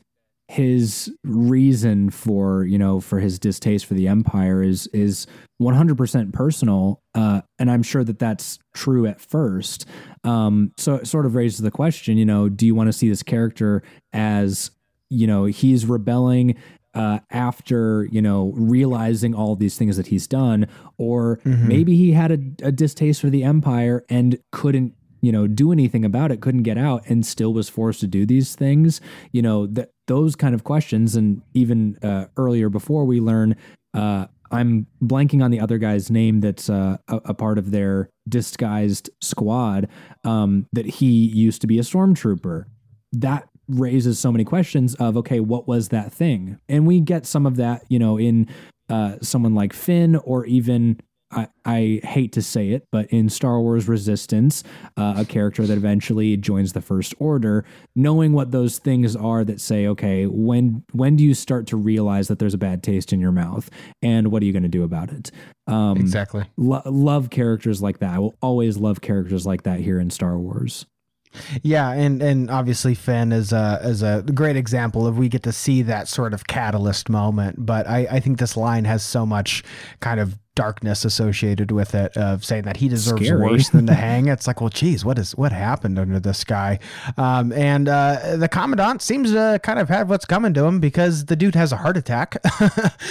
his 0.49 1.13
reason 1.25 2.09
for 2.09 2.65
you 2.65 2.79
know 2.79 3.01
for 3.01 3.19
his 3.19 3.39
distaste 3.39 3.85
for 3.85 3.95
the 3.95 4.07
empire 4.07 4.63
is 4.63 4.87
is 4.89 5.27
100% 5.61 6.33
personal 6.33 7.03
uh, 7.17 7.41
and 7.59 7.69
i'm 7.69 7.83
sure 7.83 8.05
that 8.05 8.21
that's 8.21 8.59
true 8.73 9.07
at 9.07 9.21
first. 9.21 9.87
Um, 10.23 10.73
so 10.77 10.95
it 10.95 11.07
sort 11.07 11.27
of 11.27 11.35
raises 11.35 11.59
the 11.59 11.71
question 11.71 12.17
you 12.17 12.27
know 12.27 12.49
do 12.49 12.65
you 12.65 12.75
want 12.75 12.89
to 12.89 12.93
see 12.93 13.09
this 13.09 13.25
character 13.25 13.83
as 14.13 14.71
you 15.11 15.27
know 15.27 15.47
he's 15.47 15.85
rebelling 15.85 16.57
uh, 16.97 17.19
after 17.31 18.09
you 18.11 18.23
know 18.23 18.53
realizing 18.57 19.35
all 19.35 19.55
these 19.55 19.77
things 19.77 19.97
that 19.99 20.09
he's 20.09 20.27
done, 20.27 20.67
or 20.97 21.39
mm-hmm. 21.45 21.69
maybe 21.69 21.95
he 21.95 22.13
had 22.13 22.33
a, 22.33 22.67
a 22.67 22.73
distaste 22.73 23.21
for 23.21 23.29
the 23.29 23.45
empire 23.45 24.05
and 24.09 24.39
couldn't 24.51 24.95
you 25.21 25.31
know 25.31 25.47
do 25.47 25.73
anything 25.73 26.05
about 26.05 26.31
it 26.31 26.41
couldn't 26.41 26.63
get 26.63 26.79
out 26.79 27.03
and 27.07 27.25
still 27.25 27.53
was 27.53 27.69
forced 27.69 28.01
to 28.01 28.07
do 28.07 28.25
these 28.27 28.55
things 28.55 29.01
you 29.33 29.43
know 29.43 29.67
that 29.67 29.91
those 30.07 30.37
kind 30.37 30.55
of 30.55 30.63
questions 30.63 31.17
and 31.17 31.43
even 31.55 31.97
uh, 32.03 32.27
earlier 32.37 32.69
before 32.69 33.05
we 33.05 33.19
learn 33.19 33.57
uh, 33.95 34.27
i'm 34.51 34.87
blanking 35.03 35.43
on 35.43 35.51
the 35.51 35.59
other 35.59 35.79
guy's 35.79 36.11
name 36.11 36.41
that's 36.41 36.69
uh, 36.69 36.99
a, 37.09 37.17
a, 37.25 37.35
part 37.35 37.59
of 37.59 37.71
their 37.71 38.11
disguised 38.29 39.09
squad 39.21 39.89
um, 40.25 40.67
that 40.73 40.87
he 40.87 41.07
used 41.07 41.63
to 41.63 41.67
be 41.67 41.79
a 41.79 41.83
stormtrooper 41.83 42.67
that 43.11 43.49
raises 43.69 44.19
so 44.19 44.31
many 44.31 44.45
questions 44.45 44.95
of 44.97 45.17
okay 45.17 45.41
what 45.41 45.67
was 45.67 45.89
that 45.89 46.13
thing 46.13 46.59
and 46.69 46.87
we 46.87 47.01
get 47.01 47.27
some 47.27 47.47
of 47.47 47.57
that 47.57 47.83
you 47.89 47.99
know 47.99 48.19
in 48.19 48.49
uh, 48.89 49.17
someone 49.21 49.55
like 49.55 49.73
finn 49.73 50.15
or 50.17 50.47
even 50.47 50.97
I, 51.33 51.49
I, 51.65 52.01
hate 52.05 52.33
to 52.33 52.43
say 52.43 52.71
it, 52.71 52.87
but 52.93 53.07
in 53.11 53.29
Star 53.29 53.61
Wars 53.61 53.89
Resistance, 53.89 54.63
uh, 54.97 55.15
a 55.19 55.25
character 55.25 55.67
that 55.67 55.77
eventually 55.77 56.37
joins 56.37 56.73
the 56.73 56.81
First 56.81 57.15
Order, 57.19 57.65
knowing 57.97 58.33
what 58.33 58.53
those 58.53 58.79
things 58.79 59.17
are 59.17 59.45
that 59.45 59.61
say, 59.61 59.89
okay, 59.89 60.27
when 60.27 60.85
when 60.93 61.17
do 61.17 61.25
you 61.25 61.35
start 61.35 61.67
to 61.69 61.77
realize 61.77 62.29
that 62.29 62.39
there's 62.39 62.55
a 62.55 62.59
bad 62.59 62.83
taste 62.83 63.13
in 63.13 63.21
your 63.21 63.33
mouth, 63.33 63.69
and 64.03 64.31
what 64.31 64.43
are 64.43 64.47
you 64.47 64.53
going 64.53 64.63
to 64.63 64.69
do 64.69 64.85
about 64.85 65.11
it? 65.11 65.33
Um, 65.67 65.97
exactly. 65.97 66.45
Lo- 66.57 66.83
love 66.87 67.29
characters 67.29 67.83
like 67.83 67.99
that. 67.99 68.15
I 68.15 68.19
will 68.21 68.37
always 68.41 68.77
love 68.77 69.01
characters 69.01 69.45
like 69.45 69.65
that 69.65 69.81
here 69.81 69.99
in 69.99 70.11
Star 70.11 70.39
Wars. 70.39 70.87
Yeah, 71.63 71.91
and 71.91 72.23
and 72.23 72.51
obviously 72.51 72.95
Finn 72.95 73.33
is 73.33 73.53
a 73.53 73.81
is 73.83 74.03
a 74.03 74.23
great 74.35 74.57
example 74.57 75.07
of 75.07 75.19
we 75.19 75.29
get 75.29 75.43
to 75.45 75.53
see 75.53 75.83
that 75.83 76.09
sort 76.09 76.35
of 76.35 76.47
catalyst 76.47 77.09
moment. 77.09 77.65
But 77.65 77.87
I, 77.87 78.07
I 78.11 78.21
think 78.21 78.39
this 78.39 78.57
line 78.57 78.85
has 78.85 79.03
so 79.03 79.27
much 79.27 79.63
kind 80.01 80.21
of 80.21 80.39
darkness 80.57 81.05
associated 81.05 81.71
with 81.71 81.95
it 81.95 82.17
of 82.17 82.45
saying 82.45 82.65
that 82.65 82.79
he 82.79 82.89
deserves 82.89 83.25
Scary. 83.25 83.41
worse 83.43 83.69
than 83.69 83.87
to 83.87 83.95
hang. 84.07 84.27
It's 84.27 84.49
like, 84.49 84.61
well, 84.61 84.71
geez, 84.71 85.05
what 85.05 85.19
is 85.19 85.37
what 85.37 85.53
happened 85.53 85.99
under 85.99 86.19
this 86.19 86.43
guy? 86.43 86.81
Um, 87.17 87.53
and 87.53 87.89
uh, 87.89 88.37
the 88.37 88.49
commandant 88.49 89.03
seems 89.03 89.31
to 89.33 89.61
kind 89.63 89.79
of 89.79 89.89
have 89.89 90.11
what's 90.11 90.25
coming 90.25 90.53
to 90.55 90.65
him 90.65 90.81
because 90.81 91.27
the 91.27 91.37
dude 91.37 91.55
has 91.55 91.71
a 91.71 91.77
heart 91.77 91.97
attack. 91.97 92.37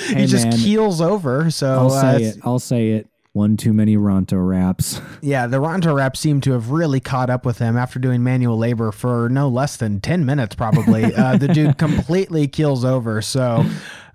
he 0.08 0.14
hey, 0.14 0.26
just 0.26 0.48
man, 0.48 0.58
keels 0.58 1.00
over. 1.00 1.50
So 1.52 1.72
I'll 1.74 1.90
say 1.90 2.16
uh, 2.16 2.30
it. 2.30 2.38
I'll 2.44 2.60
say 2.60 2.90
it 2.90 3.08
one 3.36 3.58
too 3.58 3.74
many 3.74 3.98
Ronto 3.98 4.38
wraps. 4.38 5.02
Yeah, 5.22 5.48
the 5.48 5.58
Ronto 5.58 5.96
wraps 5.96 6.20
seem 6.20 6.40
to 6.42 6.52
have 6.52 6.70
really 6.70 7.00
caught 7.00 7.32
up 7.32 7.46
with 7.48 7.58
him 7.58 7.76
after 7.76 7.98
doing 7.98 8.24
manual 8.24 8.58
labor 8.58 8.92
for 8.92 9.28
no 9.28 9.50
less 9.50 9.76
than 9.78 10.00
10 10.00 10.24
minutes, 10.24 10.54
probably. 10.54 11.04
uh, 11.16 11.36
the 11.38 11.48
dude 11.48 11.80
completely 11.80 12.48
keels 12.48 12.86
over. 12.86 13.24
So 13.24 13.66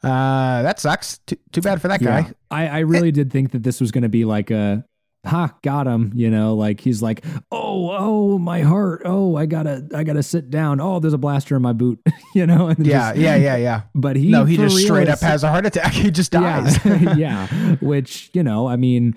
uh, 0.04 0.62
that 0.62 0.78
sucks. 0.78 1.18
Too, 1.26 1.36
too 1.50 1.62
bad 1.62 1.82
for 1.82 1.88
that 1.88 2.00
guy. 2.00 2.20
Yeah. 2.20 2.32
I, 2.50 2.68
I 2.68 2.78
really 2.80 3.10
did 3.10 3.32
think 3.32 3.50
that 3.52 3.64
this 3.64 3.80
was 3.80 3.90
going 3.90 4.02
to 4.02 4.08
be 4.08 4.24
like 4.24 4.52
a 4.52 4.84
ha, 5.26 5.52
got 5.62 5.88
him. 5.88 6.12
You 6.14 6.30
know, 6.30 6.54
like 6.54 6.80
he's 6.80 7.02
like, 7.02 7.24
oh, 7.50 7.90
oh, 7.90 8.38
my 8.38 8.62
heart. 8.62 9.02
Oh, 9.04 9.36
I 9.36 9.46
gotta, 9.46 9.88
I 9.94 10.04
gotta 10.04 10.22
sit 10.22 10.50
down. 10.50 10.80
Oh, 10.80 11.00
there's 11.00 11.14
a 11.14 11.18
blaster 11.18 11.56
in 11.56 11.62
my 11.62 11.72
boot. 11.72 12.00
you 12.34 12.46
know. 12.46 12.68
And 12.68 12.86
Yeah, 12.86 13.10
just- 13.12 13.20
yeah, 13.20 13.36
yeah, 13.36 13.56
yeah. 13.56 13.80
But 13.94 14.16
he, 14.16 14.28
No, 14.30 14.44
he 14.44 14.56
just 14.56 14.76
straight 14.78 15.08
up 15.08 15.20
has 15.20 15.42
a 15.44 15.48
heart 15.48 15.66
attack. 15.66 15.92
He 16.00 16.10
just 16.10 16.32
dies. 16.32 16.78
Yeah, 16.84 17.14
yeah. 17.16 17.46
Which 17.80 18.30
you 18.32 18.42
know, 18.42 18.66
I 18.68 18.76
mean, 18.76 19.14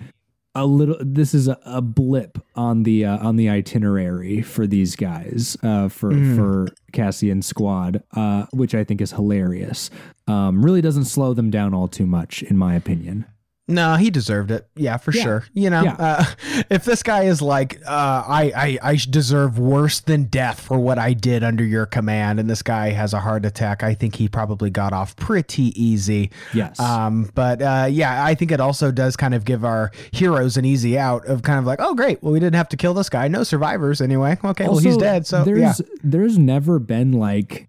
a 0.54 0.66
little. 0.66 0.96
This 1.00 1.34
is 1.34 1.48
a, 1.48 1.58
a 1.64 1.80
blip 1.82 2.38
on 2.54 2.82
the 2.84 3.04
uh, 3.06 3.18
on 3.26 3.36
the 3.36 3.48
itinerary 3.48 4.42
for 4.42 4.66
these 4.66 4.96
guys, 4.96 5.56
uh, 5.62 5.88
for 5.88 6.10
Mm. 6.12 6.36
for 6.36 6.66
Cassian 6.92 7.42
squad, 7.42 8.02
uh, 8.14 8.46
which 8.52 8.74
I 8.74 8.84
think 8.84 9.00
is 9.00 9.12
hilarious. 9.12 9.90
Um, 10.28 10.64
really 10.64 10.80
doesn't 10.80 11.04
slow 11.06 11.34
them 11.34 11.50
down 11.50 11.74
all 11.74 11.88
too 11.88 12.06
much, 12.06 12.42
in 12.42 12.56
my 12.56 12.74
opinion. 12.74 13.24
No, 13.66 13.94
he 13.96 14.10
deserved 14.10 14.50
it. 14.50 14.68
Yeah, 14.76 14.98
for 14.98 15.10
Yeah. 15.12 15.22
sure. 15.22 15.44
You 15.54 15.70
know, 15.70 15.84
Yeah. 15.84 15.96
uh, 15.98 16.24
if 16.70 16.84
this 16.84 17.02
guy 17.02 17.22
is 17.22 17.40
like, 17.40 17.80
uh, 17.86 18.22
I, 18.26 18.52
I, 18.54 18.90
I 18.90 18.98
deserve 19.08 19.58
worse 19.58 20.00
than 20.00 20.24
death 20.24 20.60
for 20.60 20.78
what 20.78 20.98
I 20.98 21.14
did 21.14 21.42
under 21.42 21.64
your 21.64 21.86
command, 21.86 22.38
and 22.40 22.50
this 22.50 22.62
guy 22.62 22.90
has 22.90 23.14
a 23.14 23.20
heart 23.20 23.46
attack, 23.46 23.82
I 23.82 23.94
think 23.94 24.16
he 24.16 24.28
probably 24.28 24.68
got 24.68 24.92
off 24.92 25.16
pretty 25.16 25.72
easy. 25.82 26.30
Yes. 26.52 26.78
Um, 26.78 27.30
but 27.34 27.62
uh, 27.62 27.86
yeah, 27.90 28.22
I 28.22 28.34
think 28.34 28.52
it 28.52 28.60
also 28.60 28.92
does 28.92 29.16
kind 29.16 29.32
of 29.32 29.46
give 29.46 29.64
our 29.64 29.90
heroes 30.12 30.58
an 30.58 30.66
easy 30.66 30.98
out 30.98 31.26
of 31.26 31.42
kind 31.42 31.58
of 31.58 31.64
like, 31.64 31.78
oh, 31.80 31.94
great. 31.94 32.22
Well, 32.22 32.34
we 32.34 32.40
didn't 32.40 32.56
have 32.56 32.68
to 32.68 32.76
kill 32.76 32.92
this 32.92 33.08
guy. 33.08 33.28
No 33.28 33.44
survivors 33.44 34.02
anyway. 34.02 34.36
Okay, 34.44 34.68
well, 34.68 34.76
he's 34.78 34.98
dead. 34.98 35.26
So 35.26 35.42
there's 35.42 35.58
yeah. 35.80 35.86
there's 36.02 36.36
never 36.36 36.78
been 36.78 37.12
like 37.12 37.68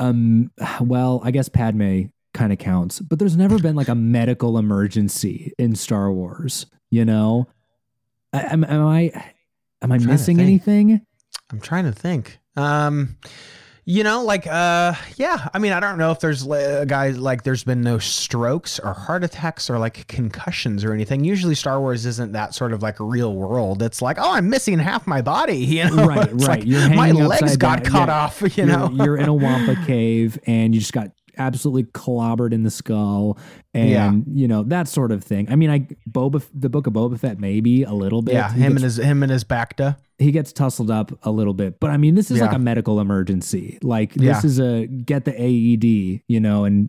um 0.00 0.50
well 0.80 1.20
I 1.24 1.30
guess 1.30 1.48
Padme 1.50 2.04
kind 2.36 2.52
of 2.52 2.58
counts, 2.58 3.00
but 3.00 3.18
there's 3.18 3.36
never 3.36 3.58
been 3.58 3.74
like 3.74 3.88
a 3.88 3.94
medical 3.94 4.58
emergency 4.58 5.52
in 5.58 5.74
Star 5.74 6.12
Wars. 6.12 6.66
You 6.90 7.04
know, 7.04 7.48
I, 8.32 8.42
am, 8.52 8.62
am 8.64 8.84
I 8.86 9.32
am 9.82 9.90
I 9.92 9.98
missing 9.98 10.40
anything? 10.40 11.00
I'm 11.50 11.60
trying 11.60 11.84
to 11.84 11.92
think. 11.92 12.38
Um, 12.56 13.16
you 13.88 14.02
know, 14.02 14.24
like, 14.24 14.48
uh, 14.48 14.94
yeah. 15.16 15.48
I 15.54 15.60
mean, 15.60 15.72
I 15.72 15.78
don't 15.78 15.96
know 15.96 16.10
if 16.10 16.18
there's 16.18 16.44
uh, 16.46 16.84
guys 16.88 17.18
like 17.18 17.44
there's 17.44 17.62
been 17.62 17.82
no 17.82 17.98
strokes 17.98 18.80
or 18.80 18.92
heart 18.92 19.22
attacks 19.22 19.70
or 19.70 19.78
like 19.78 20.08
concussions 20.08 20.82
or 20.84 20.92
anything. 20.92 21.22
Usually, 21.22 21.54
Star 21.54 21.80
Wars 21.80 22.04
isn't 22.04 22.32
that 22.32 22.52
sort 22.52 22.72
of 22.72 22.82
like 22.82 22.96
real 22.98 23.34
world. 23.34 23.82
It's 23.82 24.02
like, 24.02 24.18
oh, 24.18 24.32
I'm 24.32 24.50
missing 24.50 24.78
half 24.80 25.06
my 25.06 25.22
body. 25.22 25.58
You 25.66 25.84
know, 25.88 26.04
Right, 26.06 26.28
It's 26.32 26.46
right. 26.48 26.58
like, 26.60 26.66
You're 26.66 26.88
my 26.90 27.12
legs 27.12 27.56
got 27.56 27.84
down. 27.84 27.92
cut 27.92 28.08
Yeah. 28.08 28.22
off. 28.24 28.42
You 28.42 28.50
you're, 28.56 28.66
know, 28.66 28.90
you're 28.92 29.16
in 29.18 29.28
a 29.28 29.34
Wampa 29.44 29.76
cave 29.86 30.36
and 30.46 30.74
you 30.74 30.80
just 30.80 30.92
got 30.92 31.10
absolutely 31.38 31.84
clobbered 31.84 32.52
in 32.52 32.62
the 32.62 32.70
skull 32.70 33.38
and 33.74 33.90
Yeah. 33.90 34.12
you 34.32 34.48
know 34.48 34.62
that 34.64 34.88
sort 34.88 35.12
of 35.12 35.22
thing. 35.24 35.46
I 35.50 35.56
mean, 35.56 35.70
I 35.70 35.86
Boba 36.10 36.42
the 36.54 36.68
Book 36.68 36.86
of 36.86 36.92
Boba 36.94 37.18
Fett 37.18 37.38
maybe 37.40 37.82
a 37.82 37.92
little 37.92 38.22
bit. 38.22 38.34
yeah, 38.34 38.52
He 38.52 38.60
him 38.60 38.72
gets 38.72 38.82
and 38.82 38.84
his 38.84 38.96
him 38.96 39.22
and 39.22 39.30
his 39.32 39.44
Bacta. 39.44 39.96
he 40.18 40.30
gets 40.32 40.52
tussled 40.52 40.90
up 40.90 41.12
a 41.24 41.30
little 41.30 41.52
bit. 41.54 41.78
But 41.80 41.90
I 41.90 41.96
mean, 41.98 42.14
this 42.14 42.30
is 42.30 42.40
like 42.40 42.52
a 42.52 42.58
medical 42.58 43.00
emergency. 43.00 43.78
Like 43.82 44.14
this 44.14 44.42
Yeah. 44.42 44.46
is 44.46 44.58
a 44.58 44.86
get 44.86 45.24
the 45.26 45.32
AED, 45.40 46.22
you 46.28 46.40
know, 46.40 46.64
and 46.64 46.88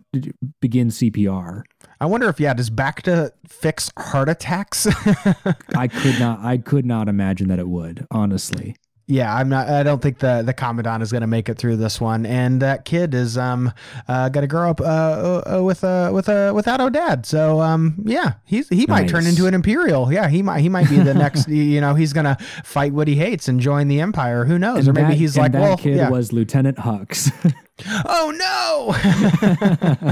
begin 0.61 0.89
CPR. 0.89 1.63
I 1.99 2.05
wonder 2.05 2.29
if 2.29 2.39
yeah, 2.39 2.53
does 2.53 2.69
Bacta 2.69 3.31
fix 3.47 3.91
heart 3.97 4.29
attacks? 4.29 4.87
I 5.75 5.87
could 5.87 6.19
not 6.19 6.39
I 6.39 6.57
could 6.57 6.85
not 6.85 7.09
imagine 7.09 7.47
that 7.49 7.59
it 7.59 7.67
would, 7.67 8.05
honestly. 8.11 8.75
Yeah, 9.09 9.33
I'm 9.33 9.47
not. 9.47 9.69
I 9.69 9.83
don't 9.83 10.01
think 10.01 10.19
the 10.19 10.43
the 10.45 10.53
commandant 10.53 11.01
is 11.01 11.11
going 11.13 11.21
to 11.21 11.27
make 11.27 11.47
it 11.47 11.57
through 11.57 11.77
this 11.77 12.01
one, 12.01 12.25
and 12.25 12.61
that 12.61 12.83
kid 12.83 13.13
is 13.13 13.37
um 13.37 13.71
uh, 14.09 14.27
going 14.27 14.41
to 14.41 14.47
grow 14.47 14.69
up 14.69 14.81
uh, 14.81 14.83
uh 14.83 15.63
with 15.63 15.85
a 15.85 16.11
with 16.11 16.27
a 16.27 16.53
without 16.53 16.81
a 16.81 16.89
dad. 16.89 17.25
So 17.25 17.61
um 17.61 18.03
yeah, 18.03 18.33
he's 18.43 18.67
he 18.67 18.85
might 18.85 19.07
turn 19.07 19.25
into 19.25 19.47
an 19.47 19.53
imperial. 19.53 20.11
Yeah, 20.11 20.27
he 20.27 20.43
might 20.43 20.59
he 20.59 20.67
might 20.67 20.89
be 20.89 20.97
the 20.97 21.13
next. 21.13 21.47
You 21.57 21.81
know, 21.81 21.95
he's 21.95 22.13
going 22.13 22.25
to 22.25 22.35
fight 22.63 22.93
what 22.93 23.07
he 23.07 23.15
hates 23.15 23.47
and 23.47 23.59
join 23.59 23.87
the 23.87 23.99
empire. 24.01 24.45
Who 24.45 24.59
knows? 24.59 24.79
And 24.79 24.89
or 24.89 24.93
maybe 24.93 25.13
that- 25.13 25.17
he's 25.17 25.37
like, 25.37 25.53
that 25.53 25.61
well, 25.61 25.77
kid 25.77 25.95
yeah. 25.95 26.09
was 26.09 26.33
Lieutenant 26.33 26.77
Hux. 26.77 27.31
oh 28.05 28.33
no! 28.35 28.93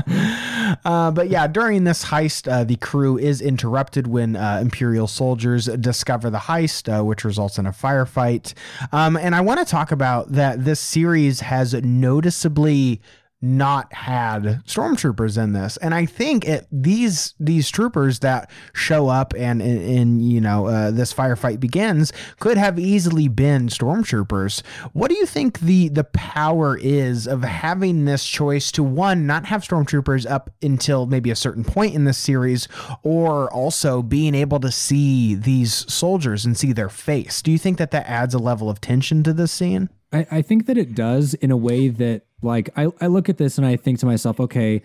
Uh, 0.84 1.10
but 1.12 1.30
yeah 1.30 1.48
during 1.48 1.84
this 1.84 2.06
heist 2.06 2.52
uh, 2.52 2.64
the 2.64 2.76
crew 2.78 3.18
is 3.18 3.40
interrupted 3.40 4.08
when 4.08 4.36
uh, 4.36 4.60
imperial 4.62 5.08
soldiers 5.08 5.66
discover 5.66 6.30
the 6.30 6.38
heist 6.38 6.90
uh, 6.90 7.04
which 7.04 7.24
results 7.24 7.58
in 7.58 7.66
a 7.66 7.72
firefight. 7.72 8.54
Um, 8.92 9.16
and 9.16 9.36
i 9.36 9.42
want 9.42 9.60
to 9.60 9.66
talk 9.66 9.92
about 9.92 10.32
that 10.34 10.66
this 10.66 10.80
series 10.80 11.40
has 11.42 11.74
noticeably 11.74 13.02
not 13.46 13.94
had 13.94 14.44
stormtroopers 14.66 15.42
in 15.42 15.54
this. 15.54 15.78
And 15.78 15.94
i 15.94 16.06
think 16.06 16.46
it 16.46 16.68
these 16.72 17.34
these 17.40 17.70
troopers 17.70 18.20
that 18.20 18.50
show 18.74 19.08
up 19.08 19.34
and 19.38 19.62
in, 19.62 20.20
you 20.20 20.42
know 20.42 20.68
uh, 20.68 20.92
this 20.92 21.14
firefight 21.14 21.60
begins 21.60 22.12
could 22.40 22.58
have 22.58 22.80
easily 22.80 23.28
been 23.28 23.68
stormtroopers. 23.68 24.64
What 24.94 25.10
do 25.10 25.16
you 25.16 25.26
think 25.26 25.60
the 25.60 25.90
the 25.90 26.04
power 26.04 26.78
is 26.78 27.28
of 27.28 27.44
having 27.44 28.06
this 28.06 28.26
choice 28.26 28.72
to 28.74 28.84
one 28.84 29.28
not 29.28 29.46
have 29.46 29.62
stormtroopers 29.62 30.30
up 30.30 30.50
until 30.62 31.06
maybe 31.06 31.30
a 31.30 31.36
certain 31.36 31.64
point 31.64 31.96
in 31.96 32.06
this 32.06 32.18
series 32.18 32.68
or 33.04 33.52
also 33.54 34.02
being 34.02 34.34
able 34.34 34.60
to 34.60 34.72
see 34.72 35.36
these 35.36 35.92
soldiers 35.92 36.46
and 36.46 36.58
see 36.58 36.74
their 36.74 36.90
face? 36.90 37.42
Do 37.42 37.52
you 37.52 37.58
think 37.58 37.78
that 37.78 37.92
that 37.92 38.08
adds 38.08 38.34
a 38.34 38.40
level 38.40 38.70
of 38.70 38.82
tension 38.82 39.24
to 39.24 39.34
this 39.34 39.52
scene 39.52 39.90
I, 40.16 40.28
I 40.32 40.42
think 40.42 40.66
that 40.68 40.78
it 40.78 40.96
does 40.96 41.34
in 41.34 41.52
a 41.52 41.58
way 41.58 41.90
that 41.90 42.24
like 42.42 42.70
I, 42.78 42.88
I 43.02 43.08
look 43.08 43.28
at 43.28 43.38
this 43.38 43.58
and 43.58 43.68
I 43.68 43.76
think 43.76 44.00
to 44.00 44.06
myself, 44.06 44.40
okay, 44.40 44.82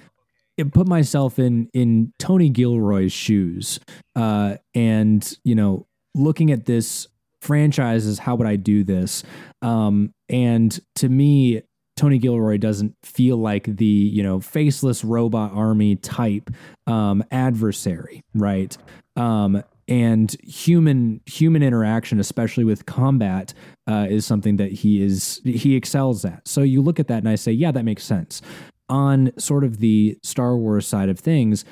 it 0.56 0.72
put 0.72 0.88
myself 0.88 1.38
in 1.38 1.68
in 1.72 2.12
Tony 2.18 2.48
Gilroy's 2.48 3.12
shoes. 3.12 3.78
Uh 4.16 4.56
and 4.74 5.38
you 5.44 5.54
know, 5.54 5.86
looking 6.14 6.50
at 6.50 6.66
this 6.66 7.06
franchise 7.40 8.06
as 8.06 8.18
how 8.18 8.34
would 8.34 8.46
I 8.46 8.56
do 8.56 8.82
this? 8.82 9.22
Um 9.62 10.12
and 10.28 10.78
to 10.96 11.08
me, 11.08 11.62
Tony 11.96 12.18
Gilroy 12.18 12.56
doesn't 12.56 12.96
feel 13.02 13.36
like 13.36 13.64
the, 13.64 13.84
you 13.84 14.22
know, 14.22 14.40
faceless 14.40 15.04
robot 15.04 15.52
army 15.52 15.96
type 15.96 16.50
um 16.88 17.22
adversary, 17.30 18.22
right? 18.34 18.76
Um 19.16 19.62
and 19.90 20.34
human 20.44 21.20
human 21.26 21.62
interaction 21.62 22.20
especially 22.20 22.64
with 22.64 22.86
combat 22.86 23.52
uh, 23.88 24.06
is 24.08 24.24
something 24.24 24.56
that 24.56 24.70
he 24.70 25.02
is 25.02 25.40
he 25.44 25.74
excels 25.76 26.24
at. 26.24 26.46
So 26.46 26.62
you 26.62 26.80
look 26.80 27.00
at 27.00 27.08
that 27.08 27.18
and 27.18 27.28
i 27.28 27.34
say 27.34 27.52
yeah 27.52 27.72
that 27.72 27.84
makes 27.84 28.04
sense. 28.04 28.40
On 28.88 29.30
sort 29.38 29.64
of 29.64 29.78
the 29.78 30.16
star 30.22 30.56
wars 30.56 30.86
side 30.86 31.08
of 31.08 31.18
things 31.18 31.64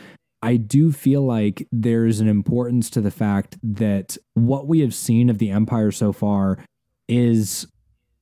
i 0.42 0.56
do 0.56 0.92
feel 0.92 1.22
like 1.22 1.66
there's 1.72 2.20
an 2.20 2.28
importance 2.28 2.90
to 2.90 3.00
the 3.00 3.10
fact 3.10 3.56
that 3.62 4.16
what 4.34 4.68
we 4.68 4.80
have 4.80 4.94
seen 4.94 5.30
of 5.30 5.38
the 5.38 5.50
empire 5.50 5.90
so 5.90 6.12
far 6.12 6.58
is 7.08 7.66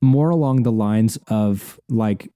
more 0.01 0.29
along 0.29 0.63
the 0.63 0.71
lines 0.71 1.17
of 1.27 1.79
like 1.89 2.29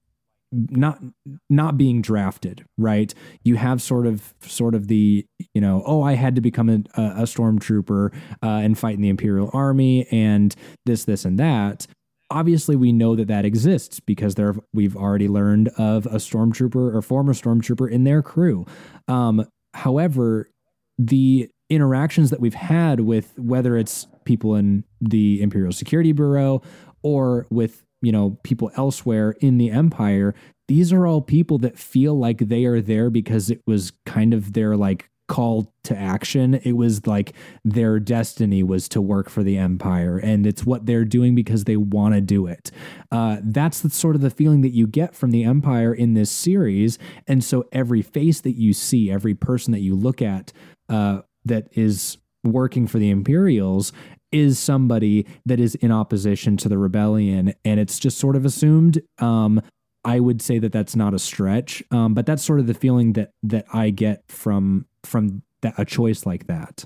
not 0.52 1.00
not 1.48 1.76
being 1.76 2.02
drafted 2.02 2.64
right? 2.78 3.14
You 3.44 3.56
have 3.56 3.80
sort 3.80 4.06
of 4.06 4.34
sort 4.40 4.74
of 4.74 4.88
the 4.88 5.26
you 5.54 5.60
know 5.60 5.82
oh 5.86 6.02
i 6.02 6.14
had 6.14 6.34
to 6.34 6.40
become 6.40 6.68
a, 6.68 6.82
a 6.96 7.22
stormtrooper 7.22 8.12
uh, 8.42 8.46
and 8.46 8.78
fight 8.78 8.96
in 8.96 9.00
the 9.00 9.08
imperial 9.08 9.50
army 9.52 10.06
and 10.10 10.54
this 10.86 11.04
this 11.04 11.24
and 11.24 11.38
that. 11.38 11.86
Obviously 12.30 12.76
we 12.76 12.92
know 12.92 13.14
that 13.14 13.28
that 13.28 13.44
exists 13.44 14.00
because 14.00 14.34
there 14.36 14.54
we've 14.72 14.96
already 14.96 15.28
learned 15.28 15.68
of 15.76 16.06
a 16.06 16.16
stormtrooper 16.16 16.94
or 16.94 17.02
former 17.02 17.34
stormtrooper 17.34 17.90
in 17.90 18.04
their 18.04 18.22
crew. 18.22 18.66
Um, 19.08 19.46
however 19.74 20.50
the 20.98 21.50
interactions 21.70 22.30
that 22.30 22.40
we've 22.40 22.54
had 22.54 23.00
with 23.00 23.38
whether 23.38 23.76
it's 23.76 24.06
people 24.24 24.54
in 24.54 24.84
the 25.00 25.40
imperial 25.42 25.72
security 25.72 26.12
bureau 26.12 26.62
or 27.02 27.46
with 27.50 27.82
you 28.02 28.12
know 28.12 28.38
people 28.42 28.70
elsewhere 28.76 29.34
in 29.40 29.58
the 29.58 29.70
empire 29.70 30.34
these 30.68 30.92
are 30.92 31.06
all 31.06 31.20
people 31.20 31.58
that 31.58 31.78
feel 31.78 32.18
like 32.18 32.38
they 32.38 32.64
are 32.64 32.80
there 32.80 33.10
because 33.10 33.50
it 33.50 33.60
was 33.66 33.92
kind 34.06 34.32
of 34.32 34.52
their 34.52 34.76
like 34.76 35.10
call 35.28 35.72
to 35.84 35.96
action. 35.96 36.54
It 36.54 36.72
was 36.72 37.06
like 37.06 37.32
their 37.64 37.98
destiny 37.98 38.62
was 38.62 38.86
to 38.90 39.00
work 39.00 39.30
for 39.30 39.42
the 39.42 39.56
empire 39.56 40.18
and 40.18 40.46
it's 40.46 40.66
what 40.66 40.84
they're 40.84 41.06
doing 41.06 41.34
because 41.34 41.64
they 41.64 41.78
want 41.78 42.14
to 42.14 42.20
do 42.20 42.46
it. 42.46 42.70
Uh, 43.10 43.38
that's 43.42 43.80
the 43.80 43.88
sort 43.88 44.14
of 44.14 44.20
the 44.20 44.30
feeling 44.30 44.60
that 44.60 44.74
you 44.74 44.86
get 44.86 45.14
from 45.14 45.30
the 45.30 45.44
empire 45.44 45.94
in 45.94 46.12
this 46.12 46.30
series 46.30 46.98
and 47.26 47.42
so 47.42 47.64
every 47.72 48.02
face 48.02 48.42
that 48.42 48.58
you 48.58 48.74
see 48.74 49.10
every 49.10 49.34
person 49.34 49.72
that 49.72 49.80
you 49.80 49.94
look 49.94 50.20
at 50.20 50.52
uh, 50.90 51.22
that 51.46 51.66
is 51.72 52.18
working 52.44 52.86
for 52.86 52.98
the 52.98 53.08
imperials 53.08 53.92
is 54.32 54.58
somebody 54.58 55.26
that 55.46 55.60
is 55.60 55.74
in 55.76 55.92
opposition 55.92 56.56
to 56.56 56.68
the 56.68 56.78
rebellion 56.78 57.54
and 57.64 57.78
it's 57.78 57.98
just 57.98 58.18
sort 58.18 58.34
of 58.34 58.44
assumed 58.44 59.00
um 59.18 59.60
i 60.04 60.18
would 60.18 60.42
say 60.42 60.58
that 60.58 60.72
that's 60.72 60.96
not 60.96 61.14
a 61.14 61.18
stretch 61.18 61.82
um 61.90 62.14
but 62.14 62.26
that's 62.26 62.42
sort 62.42 62.58
of 62.58 62.66
the 62.66 62.74
feeling 62.74 63.12
that 63.12 63.32
that 63.42 63.64
i 63.72 63.90
get 63.90 64.22
from 64.28 64.86
from 65.04 65.42
that 65.62 65.74
a 65.78 65.84
choice 65.84 66.26
like 66.26 66.46
that. 66.46 66.84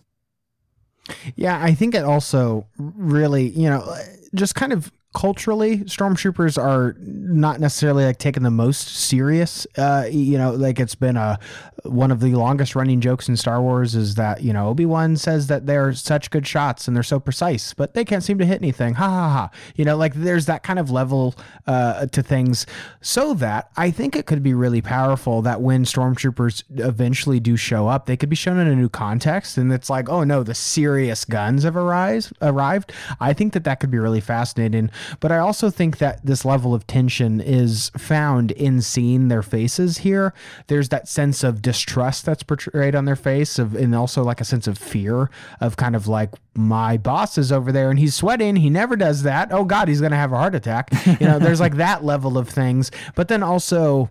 Yeah, 1.35 1.63
I 1.63 1.75
think 1.75 1.95
it 1.95 2.05
also 2.05 2.67
really, 2.79 3.49
you 3.49 3.69
know, 3.69 3.97
just 4.35 4.55
kind 4.55 4.73
of 4.73 4.93
culturally, 5.17 5.79
stormtroopers 5.79 6.63
are 6.63 6.95
not 7.01 7.59
necessarily 7.59 8.05
like 8.05 8.19
taken 8.19 8.43
the 8.43 8.51
most 8.51 8.87
serious. 8.97 9.67
Uh, 9.79 10.07
you 10.11 10.37
know, 10.37 10.53
like 10.53 10.79
it's 10.79 10.95
been 10.95 11.17
a 11.17 11.39
one 11.85 12.11
of 12.11 12.21
the 12.21 12.35
longest 12.35 12.75
running 12.75 13.01
jokes 13.01 13.29
in 13.29 13.37
Star 13.37 13.63
Wars 13.63 13.95
is 13.95 14.17
that 14.17 14.43
you 14.43 14.53
know 14.53 14.69
Obi 14.69 14.85
Wan 14.85 15.17
says 15.17 15.47
that 15.47 15.65
they're 15.65 15.95
such 15.95 16.31
good 16.31 16.47
shots 16.47 16.87
and 16.87 16.95
they're 16.95 17.03
so 17.03 17.19
precise, 17.19 17.73
but 17.73 17.95
they 17.95 18.05
can't 18.05 18.23
seem 18.23 18.37
to 18.39 18.45
hit 18.45 18.61
anything. 18.61 18.93
Ha 18.95 19.09
ha 19.09 19.29
ha. 19.31 19.51
You 19.75 19.87
know, 19.87 19.97
like 19.97 20.13
there's 20.13 20.45
that 20.47 20.63
kind 20.63 20.79
of 20.79 20.91
level 20.91 21.35
uh, 21.67 22.07
to 22.07 22.23
things, 22.23 22.67
so 23.01 23.33
that 23.35 23.71
I 23.75 23.91
think 23.91 24.17
it 24.17 24.27
could 24.27 24.43
be 24.43 24.53
really 24.53 24.83
powerful 24.83 25.41
that 25.43 25.63
when 25.63 25.85
stormtroopers 25.85 26.63
eventually 26.77 27.41
do 27.41 27.57
show 27.57 27.89
up, 27.89 28.05
they 28.05 28.19
could 28.19 28.29
be 28.29 28.37
shown 28.37 28.59
in 28.59 28.67
a 28.67 28.77
new 28.77 28.91
context, 28.91 29.57
and 29.57 29.73
it's 29.73 29.89
like, 29.89 30.11
oh 30.11 30.25
no, 30.25 30.43
the 30.43 30.55
serious 30.55 31.25
guns 31.25 31.63
have 31.63 31.77
arrived. 31.77 32.35
Arrived. 32.43 32.93
I 33.19 33.33
think 33.33 33.55
that 33.55 33.65
that 33.65 33.81
could 33.81 33.91
be 33.91 33.99
really 33.99 34.21
fascinating. 34.21 34.91
But 35.21 35.33
I 35.33 35.39
also 35.39 35.71
think 35.71 35.99
that 35.99 36.25
this 36.25 36.45
level 36.45 36.75
of 36.75 36.87
tension 36.87 37.41
is 37.41 37.91
found 37.97 38.51
in 38.53 38.83
seeing 38.83 39.29
their 39.29 39.43
faces 39.43 39.99
here. 39.99 40.35
There's 40.67 40.89
that 40.91 41.09
sense 41.09 41.45
of 41.45 41.63
distrust 41.63 42.25
that's 42.25 42.43
portrayed 42.43 42.95
on 42.95 43.05
their 43.05 43.17
face 43.17 43.59
of 43.59 43.75
and 43.75 43.95
also 43.95 44.23
like 44.23 44.41
a 44.41 44.45
sense 44.45 44.67
of 44.67 44.79
fear 44.79 45.31
of 45.61 45.77
kind 45.77 45.97
of 45.97 46.09
like 46.09 46.31
my 46.55 46.97
boss 46.97 47.39
is 47.39 47.53
over 47.53 47.73
there 47.73 47.91
and 47.91 47.99
he's 47.99 48.15
sweating. 48.15 48.57
He 48.57 48.71
never 48.71 48.97
does 48.97 49.23
that. 49.23 49.53
Oh 49.53 49.65
God, 49.65 49.89
he's 49.89 50.01
gonna 50.01 50.17
have 50.17 50.33
a 50.33 50.39
heart 50.39 50.55
attack. 50.55 50.91
You 51.21 51.27
know, 51.27 51.39
there's 51.39 51.61
like 51.61 51.77
that 51.77 52.05
level 52.05 52.39
of 52.39 52.49
things. 52.49 52.91
But 53.15 53.29
then 53.29 53.43
also 53.43 54.11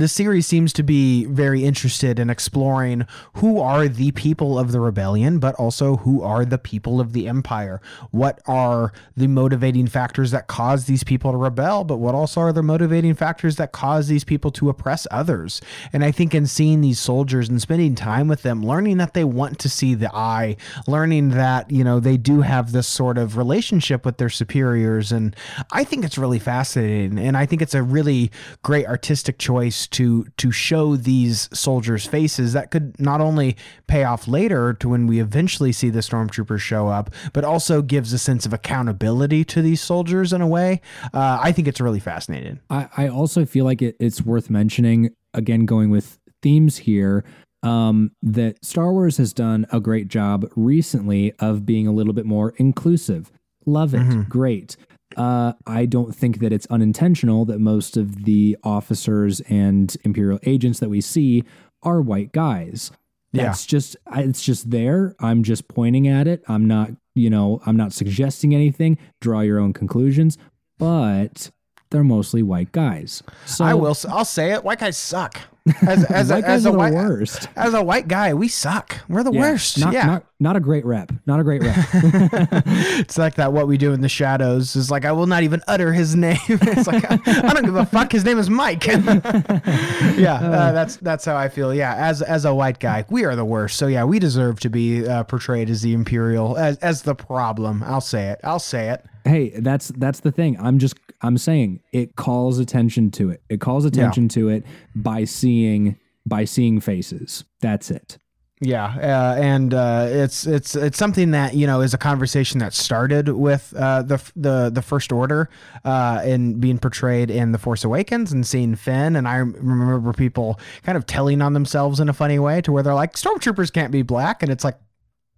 the 0.00 0.08
series 0.08 0.46
seems 0.46 0.72
to 0.72 0.82
be 0.82 1.26
very 1.26 1.64
interested 1.64 2.18
in 2.18 2.30
exploring 2.30 3.06
who 3.34 3.60
are 3.60 3.88
the 3.88 4.10
people 4.12 4.58
of 4.58 4.72
the 4.72 4.80
rebellion, 4.80 5.38
but 5.38 5.54
also 5.56 5.96
who 5.98 6.22
are 6.22 6.46
the 6.46 6.56
people 6.56 6.98
of 6.98 7.12
the 7.12 7.28
empire. 7.28 7.80
What 8.10 8.40
are 8.46 8.92
the 9.16 9.26
motivating 9.26 9.86
factors 9.86 10.30
that 10.30 10.46
cause 10.46 10.86
these 10.86 11.04
people 11.04 11.32
to 11.32 11.36
rebel, 11.36 11.84
but 11.84 11.98
what 11.98 12.14
also 12.14 12.40
are 12.40 12.52
the 12.52 12.62
motivating 12.62 13.14
factors 13.14 13.56
that 13.56 13.72
cause 13.72 14.08
these 14.08 14.24
people 14.24 14.50
to 14.52 14.70
oppress 14.70 15.06
others? 15.10 15.60
And 15.92 16.02
I 16.04 16.10
think 16.10 16.34
in 16.34 16.46
seeing 16.46 16.80
these 16.80 16.98
soldiers 16.98 17.50
and 17.50 17.60
spending 17.60 17.94
time 17.94 18.28
with 18.28 18.42
them, 18.42 18.64
learning 18.64 18.96
that 18.96 19.12
they 19.12 19.24
want 19.24 19.58
to 19.58 19.68
see 19.68 19.94
the 19.94 20.14
eye, 20.14 20.56
learning 20.86 21.30
that, 21.30 21.70
you 21.70 21.84
know, 21.84 22.00
they 22.00 22.16
do 22.16 22.40
have 22.40 22.72
this 22.72 22.88
sort 22.88 23.18
of 23.18 23.36
relationship 23.36 24.06
with 24.06 24.16
their 24.16 24.30
superiors. 24.30 25.12
And 25.12 25.36
I 25.70 25.84
think 25.84 26.04
it's 26.04 26.16
really 26.16 26.38
fascinating. 26.38 27.18
And 27.18 27.36
I 27.36 27.44
think 27.44 27.60
it's 27.60 27.74
a 27.74 27.82
really 27.82 28.30
great 28.62 28.86
artistic 28.86 29.38
choice 29.38 29.81
to 29.88 30.26
to 30.36 30.50
show 30.50 30.96
these 30.96 31.48
soldiers' 31.52 32.06
faces 32.06 32.52
that 32.52 32.70
could 32.70 32.98
not 33.00 33.20
only 33.20 33.56
pay 33.86 34.04
off 34.04 34.26
later 34.26 34.72
to 34.74 34.88
when 34.88 35.06
we 35.06 35.20
eventually 35.20 35.72
see 35.72 35.90
the 35.90 36.00
stormtroopers 36.00 36.60
show 36.60 36.88
up, 36.88 37.10
but 37.32 37.44
also 37.44 37.82
gives 37.82 38.12
a 38.12 38.18
sense 38.18 38.46
of 38.46 38.52
accountability 38.52 39.44
to 39.44 39.62
these 39.62 39.80
soldiers 39.80 40.32
in 40.32 40.40
a 40.40 40.46
way. 40.46 40.80
Uh, 41.12 41.38
I 41.42 41.52
think 41.52 41.68
it's 41.68 41.80
really 41.80 42.00
fascinating. 42.00 42.60
I, 42.70 42.88
I 42.96 43.08
also 43.08 43.44
feel 43.44 43.64
like 43.64 43.82
it, 43.82 43.96
it's 43.98 44.22
worth 44.22 44.50
mentioning 44.50 45.14
again, 45.34 45.66
going 45.66 45.90
with 45.90 46.18
themes 46.42 46.78
here. 46.78 47.24
Um, 47.64 48.10
that 48.22 48.64
Star 48.64 48.92
Wars 48.92 49.18
has 49.18 49.32
done 49.32 49.66
a 49.70 49.78
great 49.78 50.08
job 50.08 50.50
recently 50.56 51.32
of 51.38 51.64
being 51.64 51.86
a 51.86 51.92
little 51.92 52.12
bit 52.12 52.26
more 52.26 52.54
inclusive. 52.56 53.30
Love 53.66 53.94
it. 53.94 54.28
Great. 54.28 54.76
Uh, 55.16 55.52
I 55.66 55.86
don't 55.86 56.14
think 56.14 56.40
that 56.40 56.52
it's 56.52 56.66
unintentional 56.66 57.44
that 57.46 57.58
most 57.58 57.96
of 57.96 58.24
the 58.24 58.56
officers 58.62 59.40
and 59.42 59.94
Imperial 60.04 60.40
agents 60.44 60.80
that 60.80 60.88
we 60.88 61.00
see 61.00 61.44
are 61.82 62.00
white 62.00 62.32
guys. 62.32 62.90
Yeah. 63.32 63.44
That's 63.44 63.64
just 63.64 63.96
it's 64.14 64.42
just 64.42 64.70
there. 64.70 65.14
I'm 65.18 65.42
just 65.42 65.68
pointing 65.68 66.06
at 66.06 66.28
it. 66.28 66.42
I'm 66.48 66.66
not, 66.66 66.90
you 67.14 67.30
know, 67.30 67.60
I'm 67.64 67.76
not 67.76 67.92
suggesting 67.92 68.54
anything. 68.54 68.98
Draw 69.20 69.40
your 69.40 69.58
own 69.58 69.72
conclusions, 69.72 70.36
but 70.78 71.50
they're 71.92 72.02
mostly 72.04 72.42
white 72.42 72.72
guys. 72.72 73.22
So 73.46 73.64
I 73.64 73.74
will. 73.74 73.96
I'll 74.08 74.24
say 74.24 74.52
it. 74.52 74.64
White 74.64 74.80
guys 74.80 74.96
suck. 74.96 75.38
As, 75.86 76.04
as, 76.06 76.28
a, 76.32 76.34
white 76.34 76.44
as 76.44 76.44
guys 76.44 76.66
a 76.66 76.68
are 76.70 76.72
the 76.72 76.78
white 76.78 76.92
worst. 76.92 77.48
as 77.54 77.72
a 77.72 77.80
white 77.84 78.08
guy, 78.08 78.34
we 78.34 78.48
suck. 78.48 78.96
We're 79.08 79.22
the 79.22 79.30
Yeah, 79.30 79.40
worst. 79.42 79.78
Not, 79.78 79.92
yeah. 79.92 80.06
not 80.06 80.24
not 80.40 80.56
a 80.56 80.60
great 80.60 80.84
rep. 80.84 81.12
Not 81.24 81.38
a 81.38 81.44
great 81.44 81.62
rep. 81.62 81.76
it's 81.92 83.16
like 83.16 83.36
that. 83.36 83.52
What 83.52 83.68
we 83.68 83.78
do 83.78 83.92
in 83.92 84.00
the 84.00 84.08
shadows 84.08 84.74
is 84.74 84.90
like 84.90 85.04
I 85.04 85.12
will 85.12 85.28
not 85.28 85.44
even 85.44 85.62
utter 85.68 85.92
his 85.92 86.16
name. 86.26 86.36
it's 86.48 86.88
like 86.88 87.04
I, 87.08 87.16
I 87.48 87.54
don't 87.54 87.64
give 87.64 87.76
a 87.76 87.86
fuck. 87.86 88.10
His 88.10 88.24
name 88.24 88.40
is 88.40 88.50
Mike. 88.50 88.84
yeah, 88.88 90.40
uh, 90.42 90.72
that's 90.72 90.96
that's 90.96 91.24
how 91.24 91.36
I 91.36 91.48
feel. 91.48 91.72
Yeah, 91.72 91.94
as 91.94 92.22
as 92.22 92.44
a 92.44 92.52
white 92.52 92.80
guy, 92.80 93.04
we 93.08 93.24
are 93.24 93.36
the 93.36 93.44
worst. 93.44 93.78
So 93.78 93.86
yeah, 93.86 94.02
we 94.02 94.18
deserve 94.18 94.58
to 94.60 94.68
be 94.68 95.06
uh, 95.06 95.22
portrayed 95.24 95.70
as 95.70 95.82
the 95.82 95.92
imperial, 95.94 96.56
as 96.58 96.76
as 96.78 97.02
the 97.02 97.14
problem. 97.14 97.84
I'll 97.86 98.00
say 98.00 98.30
it. 98.30 98.40
I'll 98.42 98.58
say 98.58 98.88
it. 98.88 99.04
Hey, 99.24 99.50
that's 99.50 99.88
that's 99.88 100.20
the 100.20 100.32
thing. 100.32 100.58
I'm 100.60 100.78
just 100.78 100.94
I'm 101.20 101.38
saying 101.38 101.80
it 101.92 102.16
calls 102.16 102.58
attention 102.58 103.10
to 103.12 103.30
it. 103.30 103.42
It 103.48 103.60
calls 103.60 103.84
attention 103.84 104.28
to 104.30 104.48
it 104.48 104.64
by 104.94 105.24
seeing 105.24 105.98
by 106.26 106.44
seeing 106.44 106.80
faces. 106.80 107.44
That's 107.60 107.90
it. 107.90 108.18
Yeah, 108.64 108.84
uh, 108.84 109.42
and 109.42 109.74
uh, 109.74 110.06
it's 110.08 110.46
it's 110.46 110.76
it's 110.76 110.96
something 110.96 111.32
that 111.32 111.54
you 111.54 111.66
know 111.66 111.80
is 111.80 111.94
a 111.94 111.98
conversation 111.98 112.60
that 112.60 112.72
started 112.72 113.28
with 113.28 113.74
uh, 113.76 114.02
the 114.02 114.22
the 114.36 114.70
the 114.72 114.82
First 114.82 115.10
Order 115.10 115.50
uh, 115.84 116.20
and 116.22 116.60
being 116.60 116.78
portrayed 116.78 117.28
in 117.28 117.50
the 117.50 117.58
Force 117.58 117.82
Awakens 117.82 118.32
and 118.32 118.46
seeing 118.46 118.76
Finn, 118.76 119.16
and 119.16 119.26
I 119.26 119.38
remember 119.38 120.12
people 120.12 120.60
kind 120.84 120.96
of 120.96 121.06
telling 121.06 121.42
on 121.42 121.54
themselves 121.54 121.98
in 121.98 122.08
a 122.08 122.12
funny 122.12 122.38
way 122.38 122.60
to 122.60 122.70
where 122.70 122.84
they're 122.84 122.94
like, 122.94 123.14
"Stormtroopers 123.14 123.72
can't 123.72 123.90
be 123.90 124.02
black," 124.02 124.44
and 124.44 124.52
it's 124.52 124.62
like, 124.62 124.78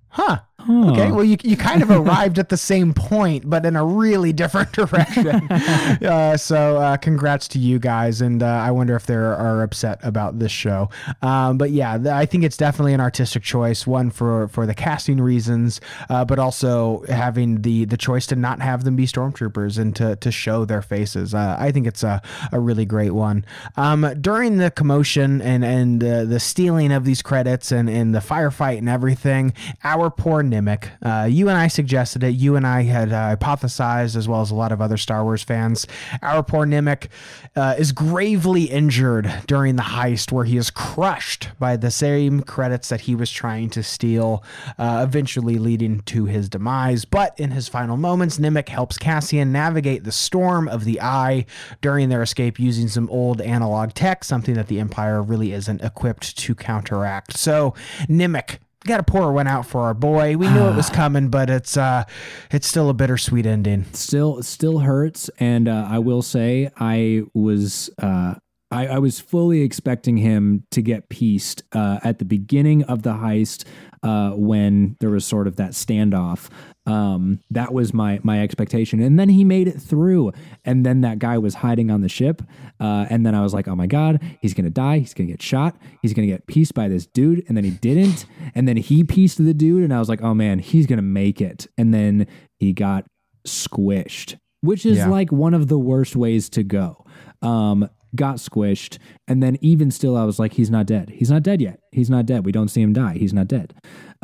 huh. 0.08 0.40
Okay, 0.68 1.10
well, 1.10 1.24
you, 1.24 1.36
you 1.42 1.56
kind 1.56 1.82
of 1.82 1.90
arrived 1.90 2.38
at 2.38 2.48
the 2.48 2.56
same 2.56 2.94
point, 2.94 3.48
but 3.48 3.66
in 3.66 3.76
a 3.76 3.84
really 3.84 4.32
different 4.32 4.72
direction. 4.72 5.50
uh, 5.50 6.36
so, 6.36 6.76
uh, 6.78 6.96
congrats 6.96 7.48
to 7.48 7.58
you 7.58 7.78
guys, 7.78 8.20
and 8.20 8.42
uh, 8.42 8.46
I 8.46 8.70
wonder 8.70 8.96
if 8.96 9.06
they 9.06 9.14
are 9.14 9.62
upset 9.62 9.98
about 10.02 10.38
this 10.38 10.52
show. 10.52 10.90
Um, 11.22 11.58
but 11.58 11.70
yeah, 11.70 11.96
th- 11.96 12.08
I 12.08 12.26
think 12.26 12.44
it's 12.44 12.56
definitely 12.56 12.94
an 12.94 13.00
artistic 13.00 13.42
choice. 13.42 13.86
One 13.86 14.10
for 14.10 14.48
for 14.48 14.66
the 14.66 14.74
casting 14.74 15.20
reasons, 15.20 15.80
uh, 16.08 16.24
but 16.24 16.38
also 16.38 17.04
having 17.08 17.62
the 17.62 17.84
the 17.84 17.96
choice 17.96 18.26
to 18.28 18.36
not 18.36 18.60
have 18.60 18.84
them 18.84 18.96
be 18.96 19.06
stormtroopers 19.06 19.78
and 19.78 19.94
to 19.96 20.16
to 20.16 20.30
show 20.30 20.64
their 20.64 20.82
faces. 20.82 21.34
Uh, 21.34 21.56
I 21.58 21.72
think 21.72 21.86
it's 21.86 22.02
a 22.02 22.22
a 22.52 22.60
really 22.60 22.84
great 22.84 23.12
one. 23.12 23.44
Um, 23.76 24.06
during 24.20 24.58
the 24.58 24.70
commotion 24.70 25.42
and 25.42 25.64
and 25.64 26.02
uh, 26.02 26.24
the 26.24 26.40
stealing 26.40 26.92
of 26.92 27.04
these 27.04 27.22
credits 27.22 27.72
and 27.72 27.88
and 27.88 28.14
the 28.14 28.20
firefight 28.20 28.78
and 28.78 28.88
everything, 28.88 29.52
our 29.82 30.10
poor 30.10 30.42
Nemik. 30.54 30.90
Uh, 31.02 31.26
you 31.26 31.48
and 31.48 31.58
I 31.58 31.68
suggested 31.68 32.22
it. 32.22 32.34
You 32.34 32.56
and 32.56 32.66
I 32.66 32.82
had 32.82 33.12
uh, 33.12 33.36
hypothesized, 33.36 34.16
as 34.16 34.28
well 34.28 34.40
as 34.40 34.50
a 34.50 34.54
lot 34.54 34.72
of 34.72 34.80
other 34.80 34.96
Star 34.96 35.24
Wars 35.24 35.42
fans. 35.42 35.86
Our 36.22 36.42
poor 36.42 36.66
Nemik 36.66 37.08
uh, 37.56 37.74
is 37.78 37.92
gravely 37.92 38.64
injured 38.64 39.32
during 39.46 39.76
the 39.76 39.82
heist, 39.82 40.30
where 40.32 40.44
he 40.44 40.56
is 40.56 40.70
crushed 40.70 41.48
by 41.58 41.76
the 41.76 41.90
same 41.90 42.42
credits 42.42 42.88
that 42.88 43.02
he 43.02 43.14
was 43.14 43.30
trying 43.30 43.70
to 43.70 43.82
steal, 43.82 44.44
uh, 44.78 45.04
eventually 45.06 45.58
leading 45.58 46.00
to 46.02 46.26
his 46.26 46.48
demise. 46.48 47.04
But 47.04 47.38
in 47.38 47.50
his 47.50 47.68
final 47.68 47.96
moments, 47.96 48.38
Nemik 48.38 48.68
helps 48.68 48.98
Cassian 48.98 49.52
navigate 49.52 50.04
the 50.04 50.12
storm 50.12 50.68
of 50.68 50.84
the 50.84 51.00
Eye 51.00 51.46
during 51.80 52.08
their 52.08 52.22
escape 52.22 52.58
using 52.58 52.88
some 52.88 53.10
old 53.10 53.40
analog 53.40 53.94
tech, 53.94 54.24
something 54.24 54.54
that 54.54 54.68
the 54.68 54.80
Empire 54.80 55.22
really 55.22 55.52
isn't 55.52 55.82
equipped 55.82 56.36
to 56.38 56.54
counteract. 56.54 57.36
So, 57.36 57.74
Nemik 58.08 58.58
got 58.86 58.98
to 58.98 59.02
pour 59.02 59.32
one 59.32 59.46
out 59.46 59.66
for 59.66 59.80
our 59.82 59.94
boy. 59.94 60.36
We 60.36 60.48
knew 60.48 60.68
it 60.68 60.76
was 60.76 60.90
coming, 61.02 61.28
but 61.28 61.50
it's 61.50 61.76
uh, 61.76 62.04
it's 62.50 62.66
still 62.66 62.90
a 62.90 62.94
bittersweet 62.94 63.46
ending. 63.46 63.86
still 63.92 64.42
still 64.42 64.78
hurts 64.80 65.28
and 65.38 65.68
uh, 65.68 65.86
i 65.90 65.98
will 65.98 66.22
say 66.22 66.70
i 66.78 67.22
was 67.34 67.90
uh, 68.02 68.34
I, 68.70 68.86
I 68.88 68.98
was 68.98 69.20
fully 69.20 69.62
expecting 69.62 70.16
him 70.16 70.64
to 70.72 70.82
get 70.82 71.08
pieced 71.08 71.62
uh, 71.72 72.00
at 72.02 72.18
the 72.18 72.24
beginning 72.24 72.82
of 72.84 73.02
the 73.02 73.12
heist 73.12 73.64
uh, 74.02 74.30
when 74.30 74.96
there 75.00 75.10
was 75.10 75.24
sort 75.24 75.46
of 75.46 75.56
that 75.56 75.72
standoff. 75.72 76.48
Um, 76.86 77.40
that 77.50 77.72
was 77.72 77.94
my 77.94 78.20
my 78.22 78.42
expectation, 78.42 79.00
and 79.00 79.18
then 79.18 79.28
he 79.30 79.42
made 79.44 79.68
it 79.68 79.80
through. 79.80 80.32
And 80.66 80.84
then 80.84 81.00
that 81.00 81.18
guy 81.18 81.38
was 81.38 81.54
hiding 81.54 81.90
on 81.90 82.02
the 82.02 82.08
ship, 82.08 82.42
uh, 82.78 83.06
and 83.08 83.24
then 83.24 83.34
I 83.34 83.40
was 83.42 83.54
like, 83.54 83.66
"Oh 83.68 83.74
my 83.74 83.86
god, 83.86 84.20
he's 84.42 84.52
gonna 84.52 84.68
die! 84.70 84.98
He's 84.98 85.14
gonna 85.14 85.30
get 85.30 85.40
shot! 85.40 85.76
He's 86.02 86.12
gonna 86.12 86.26
get 86.26 86.46
pieced 86.46 86.74
by 86.74 86.88
this 86.88 87.06
dude!" 87.06 87.42
And 87.48 87.56
then 87.56 87.64
he 87.64 87.70
didn't, 87.70 88.26
and 88.54 88.68
then 88.68 88.76
he 88.76 89.02
pieced 89.02 89.38
the 89.38 89.54
dude, 89.54 89.82
and 89.82 89.94
I 89.94 89.98
was 89.98 90.08
like, 90.10 90.22
"Oh 90.22 90.34
man, 90.34 90.58
he's 90.58 90.86
gonna 90.86 91.00
make 91.02 91.40
it!" 91.40 91.66
And 91.78 91.94
then 91.94 92.26
he 92.58 92.72
got 92.74 93.06
squished, 93.46 94.36
which 94.60 94.84
is 94.84 94.98
Yeah. 94.98 95.08
like 95.08 95.32
one 95.32 95.54
of 95.54 95.68
the 95.68 95.78
worst 95.78 96.16
ways 96.16 96.48
to 96.50 96.62
go. 96.62 97.04
Um, 97.42 97.88
got 98.14 98.36
squished, 98.36 98.98
and 99.26 99.42
then 99.42 99.56
even 99.60 99.90
still, 99.90 100.16
I 100.16 100.24
was 100.24 100.38
like, 100.38 100.52
he's 100.52 100.70
not 100.70 100.86
dead. 100.86 101.10
He's 101.10 101.30
not 101.30 101.42
dead 101.42 101.60
yet. 101.60 101.80
He's 101.92 102.08
not 102.10 102.26
dead. 102.26 102.44
We 102.44 102.52
don't 102.52 102.68
see 102.68 102.80
him 102.80 102.92
die. 102.92 103.14
He's 103.14 103.32
not 103.32 103.48
dead. 103.48 103.74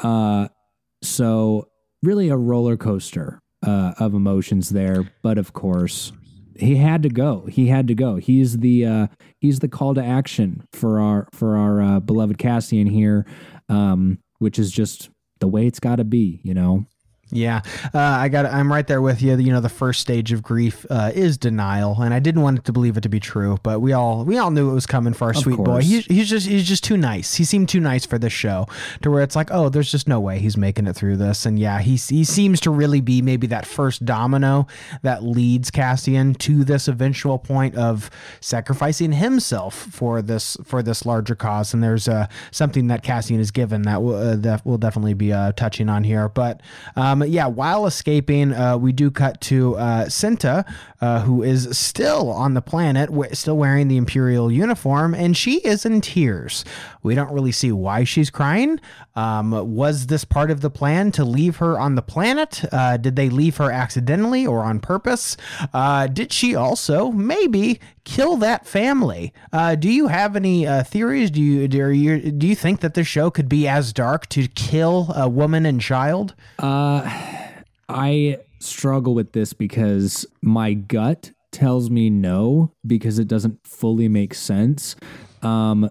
Uh, 0.02 0.48
so 1.02 1.68
really 2.02 2.28
a 2.28 2.36
roller 2.36 2.76
coaster 2.76 3.40
uh, 3.66 3.92
of 3.98 4.14
emotions 4.14 4.70
there, 4.70 5.12
but 5.22 5.38
of 5.38 5.52
course. 5.52 6.12
He 6.56 6.76
had 6.76 7.02
to 7.04 7.08
go. 7.08 7.46
He 7.46 7.68
had 7.68 7.88
to 7.88 7.94
go. 7.94 8.16
He's 8.16 8.58
the 8.58 8.84
uh, 8.84 9.06
he's 9.38 9.60
the 9.60 9.68
call 9.68 9.94
to 9.94 10.04
action 10.04 10.62
for 10.74 11.00
our 11.00 11.26
for 11.32 11.56
our 11.56 11.80
uh, 11.80 12.00
beloved 12.00 12.36
Cassian 12.36 12.86
here, 12.86 13.24
um, 13.70 14.18
which 14.40 14.58
is 14.58 14.70
just 14.70 15.08
the 15.38 15.48
way 15.48 15.66
it's 15.66 15.80
got 15.80 15.96
to 15.96 16.04
be. 16.04 16.40
You 16.42 16.52
know, 16.52 16.84
Yeah, 17.32 17.60
uh, 17.94 17.98
I 17.98 18.28
got. 18.28 18.46
I'm 18.46 18.72
right 18.72 18.86
there 18.86 19.00
with 19.00 19.22
you. 19.22 19.36
You 19.36 19.52
know, 19.52 19.60
the 19.60 19.68
first 19.68 20.00
stage 20.00 20.32
of 20.32 20.42
grief 20.42 20.84
uh, 20.90 21.12
is 21.14 21.38
denial, 21.38 22.02
and 22.02 22.12
I 22.12 22.18
didn't 22.18 22.42
want 22.42 22.64
to 22.64 22.72
believe 22.72 22.96
it 22.96 23.02
to 23.02 23.08
be 23.08 23.20
true, 23.20 23.58
but 23.62 23.80
we 23.80 23.92
all 23.92 24.24
we 24.24 24.36
all 24.36 24.50
knew 24.50 24.68
it 24.68 24.74
was 24.74 24.86
coming 24.86 25.12
for 25.12 25.26
our 25.26 25.34
sweet 25.34 25.56
boy. 25.56 25.64
course. 25.64 25.86
He, 25.86 26.00
he's 26.00 26.28
just 26.28 26.48
he's 26.48 26.66
just 26.66 26.82
too 26.82 26.96
nice. 26.96 27.36
He 27.36 27.44
seemed 27.44 27.68
too 27.68 27.78
nice 27.78 28.04
for 28.04 28.18
this 28.18 28.32
show, 28.32 28.66
to 29.02 29.10
where 29.10 29.22
it's 29.22 29.36
like, 29.36 29.48
oh, 29.52 29.68
there's 29.68 29.90
just 29.90 30.08
no 30.08 30.18
way 30.18 30.40
he's 30.40 30.56
making 30.56 30.88
it 30.88 30.94
through 30.94 31.18
this. 31.18 31.46
And 31.46 31.58
yeah, 31.58 31.80
he 31.80 31.92
he 31.96 32.24
seems 32.24 32.60
to 32.62 32.70
really 32.70 33.00
be 33.00 33.22
maybe 33.22 33.46
that 33.46 33.64
first 33.64 34.04
domino 34.04 34.66
that 35.02 35.22
leads 35.22 35.70
Cassian 35.70 36.34
to 36.34 36.64
this 36.64 36.88
eventual 36.88 37.38
point 37.38 37.76
of 37.76 38.10
sacrificing 38.40 39.12
himself 39.12 39.74
for 39.74 40.20
this 40.20 40.56
for 40.64 40.82
this 40.82 41.06
larger 41.06 41.36
cause. 41.36 41.72
And 41.72 41.82
there's 41.82 42.08
uh, 42.08 42.26
something 42.50 42.88
that 42.88 43.04
Cassian 43.04 43.38
is 43.38 43.52
given 43.52 43.82
that 43.82 44.02
will 44.02 44.16
uh, 44.16 44.36
that 44.36 44.66
will 44.66 44.78
definitely 44.78 45.14
be 45.14 45.32
uh, 45.32 45.52
touching 45.52 45.88
on 45.88 46.02
here, 46.02 46.28
but. 46.28 46.60
Um, 46.96 47.19
yeah, 47.28 47.46
while 47.46 47.86
escaping, 47.86 48.52
uh, 48.52 48.76
we 48.76 48.92
do 48.92 49.10
cut 49.10 49.40
to 49.42 49.76
uh, 49.76 50.06
Cinta, 50.06 50.64
uh, 51.00 51.20
who 51.20 51.42
is 51.42 51.76
still 51.76 52.30
on 52.30 52.54
the 52.54 52.62
planet, 52.62 53.10
w- 53.10 53.34
still 53.34 53.56
wearing 53.56 53.88
the 53.88 53.96
Imperial 53.96 54.50
uniform, 54.50 55.14
and 55.14 55.36
she 55.36 55.58
is 55.58 55.84
in 55.84 56.00
tears. 56.00 56.64
We 57.02 57.14
don't 57.14 57.32
really 57.32 57.52
see 57.52 57.72
why 57.72 58.04
she's 58.04 58.30
crying. 58.30 58.80
Um, 59.14 59.50
was 59.74 60.06
this 60.06 60.24
part 60.24 60.50
of 60.50 60.60
the 60.60 60.70
plan 60.70 61.12
to 61.12 61.24
leave 61.24 61.56
her 61.56 61.78
on 61.78 61.94
the 61.94 62.02
planet? 62.02 62.62
Uh, 62.72 62.96
did 62.96 63.16
they 63.16 63.28
leave 63.28 63.56
her 63.56 63.70
accidentally 63.70 64.46
or 64.46 64.60
on 64.60 64.80
purpose? 64.80 65.36
Uh, 65.72 66.06
did 66.06 66.32
she 66.32 66.54
also 66.54 67.10
maybe 67.10 67.80
kill 68.10 68.36
that 68.38 68.66
family? 68.66 69.32
Uh, 69.52 69.74
do 69.76 69.90
you 69.90 70.08
have 70.08 70.36
any 70.36 70.66
uh, 70.66 70.82
theories? 70.82 71.30
Do 71.30 71.40
you 71.40 71.68
do 71.68 71.90
you 71.90 72.32
do 72.32 72.46
you 72.46 72.56
think 72.56 72.80
that 72.80 72.94
the 72.94 73.04
show 73.04 73.30
could 73.30 73.48
be 73.48 73.68
as 73.68 73.92
dark 73.92 74.28
to 74.30 74.48
kill 74.48 75.12
a 75.14 75.28
woman 75.28 75.64
and 75.64 75.80
child? 75.80 76.34
Uh, 76.58 77.08
I 77.88 78.38
struggle 78.58 79.14
with 79.14 79.32
this 79.32 79.52
because 79.52 80.26
my 80.42 80.74
gut 80.74 81.30
tells 81.52 81.88
me 81.90 82.10
no 82.10 82.72
because 82.86 83.18
it 83.18 83.28
doesn't 83.28 83.66
fully 83.66 84.08
make 84.08 84.34
sense. 84.34 84.96
Um, 85.42 85.90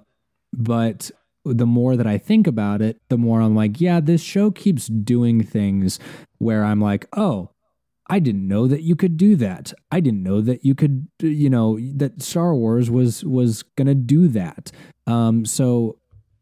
but 0.54 1.12
the 1.46 1.66
more 1.66 1.96
that 1.96 2.06
I 2.06 2.18
think 2.18 2.48
about 2.48 2.82
it, 2.82 3.00
the 3.10 3.18
more 3.18 3.42
I'm 3.42 3.56
like, 3.56 3.82
yeah, 3.82 4.00
this 4.00 4.22
show 4.22 4.52
keeps 4.52 4.88
doing 4.88 5.44
things 5.44 6.00
where 6.38 6.64
I'm 6.64 6.82
like, 6.82 7.08
oh, 7.16 7.50
I 8.10 8.20
didn't 8.20 8.48
know 8.48 8.68
that 8.68 8.82
you 8.82 8.96
could 8.96 9.18
do 9.18 9.36
that. 9.36 9.72
I 9.92 10.00
didn't 10.00 10.24
know 10.24 10.42
that 10.42 10.66
you 10.66 10.74
could, 10.74 11.08
you 11.22 11.50
know, 11.50 11.80
that 11.96 12.22
Star 12.22 12.56
Wars 12.56 12.90
was 12.90 13.24
was 13.24 13.64
gonna 13.78 13.96
do 13.96 14.28
that. 14.30 14.72
Um, 15.06 15.46
so 15.46 16.00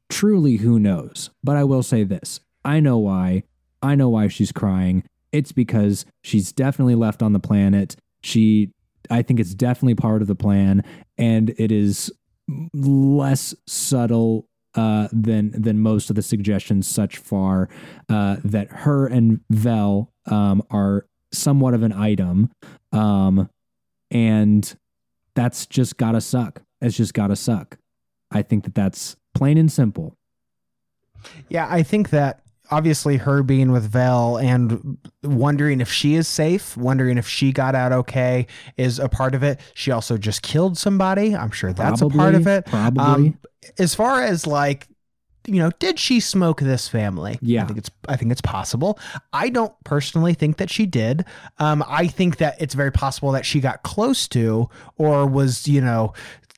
truly, 0.10 0.58
who 0.58 0.80
knows? 0.80 1.30
But 1.44 1.58
I 1.58 1.66
will 1.66 1.84
say 1.84 2.04
this: 2.04 2.40
I 2.64 2.80
know 2.80 2.98
why. 2.98 3.44
I 3.82 3.96
know 3.96 4.10
why 4.10 4.30
she's 4.30 4.52
crying. 4.52 5.04
It's 5.32 5.52
because 5.52 6.06
she's 6.24 6.52
definitely 6.52 6.96
left 6.96 7.22
on 7.22 7.34
the 7.34 7.40
planet. 7.40 7.96
She, 8.24 8.72
I 9.10 9.22
think 9.22 9.40
it's 9.40 9.54
definitely 9.54 9.96
part 9.96 10.22
of 10.22 10.28
the 10.28 10.36
plan, 10.36 10.84
and 11.18 11.54
it 11.58 11.72
is 11.72 12.12
less 12.74 13.54
subtle 13.68 14.48
uh, 14.74 15.10
than 15.12 15.52
than 15.60 15.80
most 15.80 16.10
of 16.10 16.16
the 16.16 16.22
suggestions 16.22 16.88
such 16.88 17.18
far. 17.18 17.68
Uh, 18.08 18.38
that 18.44 18.70
her 18.72 19.06
and 19.06 19.42
Vel 19.50 20.14
um, 20.28 20.64
are 20.72 21.06
somewhat 21.32 21.74
of 21.74 21.84
an 21.84 21.94
item, 21.94 22.52
um, 22.92 23.50
and 24.12 24.76
that's 25.36 25.66
just 25.66 25.98
gotta 25.98 26.22
suck. 26.22 26.62
It's 26.82 26.98
just 26.98 27.14
gotta 27.14 27.36
suck. 27.36 27.78
I 28.32 28.42
think 28.42 28.64
that 28.66 28.76
that's 28.76 29.16
plain 29.34 29.58
and 29.58 29.72
simple. 29.72 30.16
Yeah, 31.50 31.68
I 31.70 31.84
think 31.84 32.10
that 32.12 32.42
obviously 32.70 33.18
her 33.18 33.44
being 33.44 33.72
with 33.72 33.90
Vel 33.90 34.38
and 34.38 34.98
wondering 35.24 35.82
if 35.82 35.92
she 35.92 36.16
is 36.16 36.28
safe, 36.28 36.76
wondering 36.76 37.18
if 37.18 37.28
she 37.28 37.52
got 37.52 37.76
out 37.76 37.92
okay 37.92 38.48
is 38.76 39.00
a 39.00 39.10
part 39.10 39.36
of 39.36 39.44
it. 39.44 39.60
She 39.74 39.92
also 39.92 40.18
just 40.18 40.42
killed 40.42 40.78
somebody. 40.78 41.36
I'm 41.36 41.52
sure 41.52 41.74
that's 41.74 42.02
a 42.02 42.10
part 42.10 42.36
of 42.36 42.48
it. 42.48 42.66
probably. 42.66 43.04
Um, 43.04 43.40
as 43.80 43.96
far 43.96 44.24
as 44.24 44.46
like 44.46 44.88
you 45.48 45.60
know, 45.62 45.72
did 45.80 45.98
she 45.98 46.20
smoke 46.20 46.60
this 46.60 46.88
family? 46.88 47.40
Yeah. 47.42 47.64
I 47.64 47.66
think 47.66 47.80
it's 47.80 47.92
I 48.08 48.16
think 48.18 48.32
it's 48.32 48.42
possible. 48.42 49.00
I 49.34 49.50
don't 49.50 49.74
personally 49.84 50.34
think 50.34 50.58
that 50.58 50.70
she 50.70 50.86
did. 50.86 51.26
Um, 51.58 51.84
I 51.88 52.08
think 52.08 52.38
that 52.38 52.62
it's 52.62 52.74
very 52.74 52.92
possible 52.92 53.32
that 53.32 53.46
she 53.46 53.60
got 53.60 53.84
close 53.84 54.28
to 54.30 54.70
or 54.98 55.26
was, 55.26 55.68
you 55.68 55.82
know, 55.82 56.14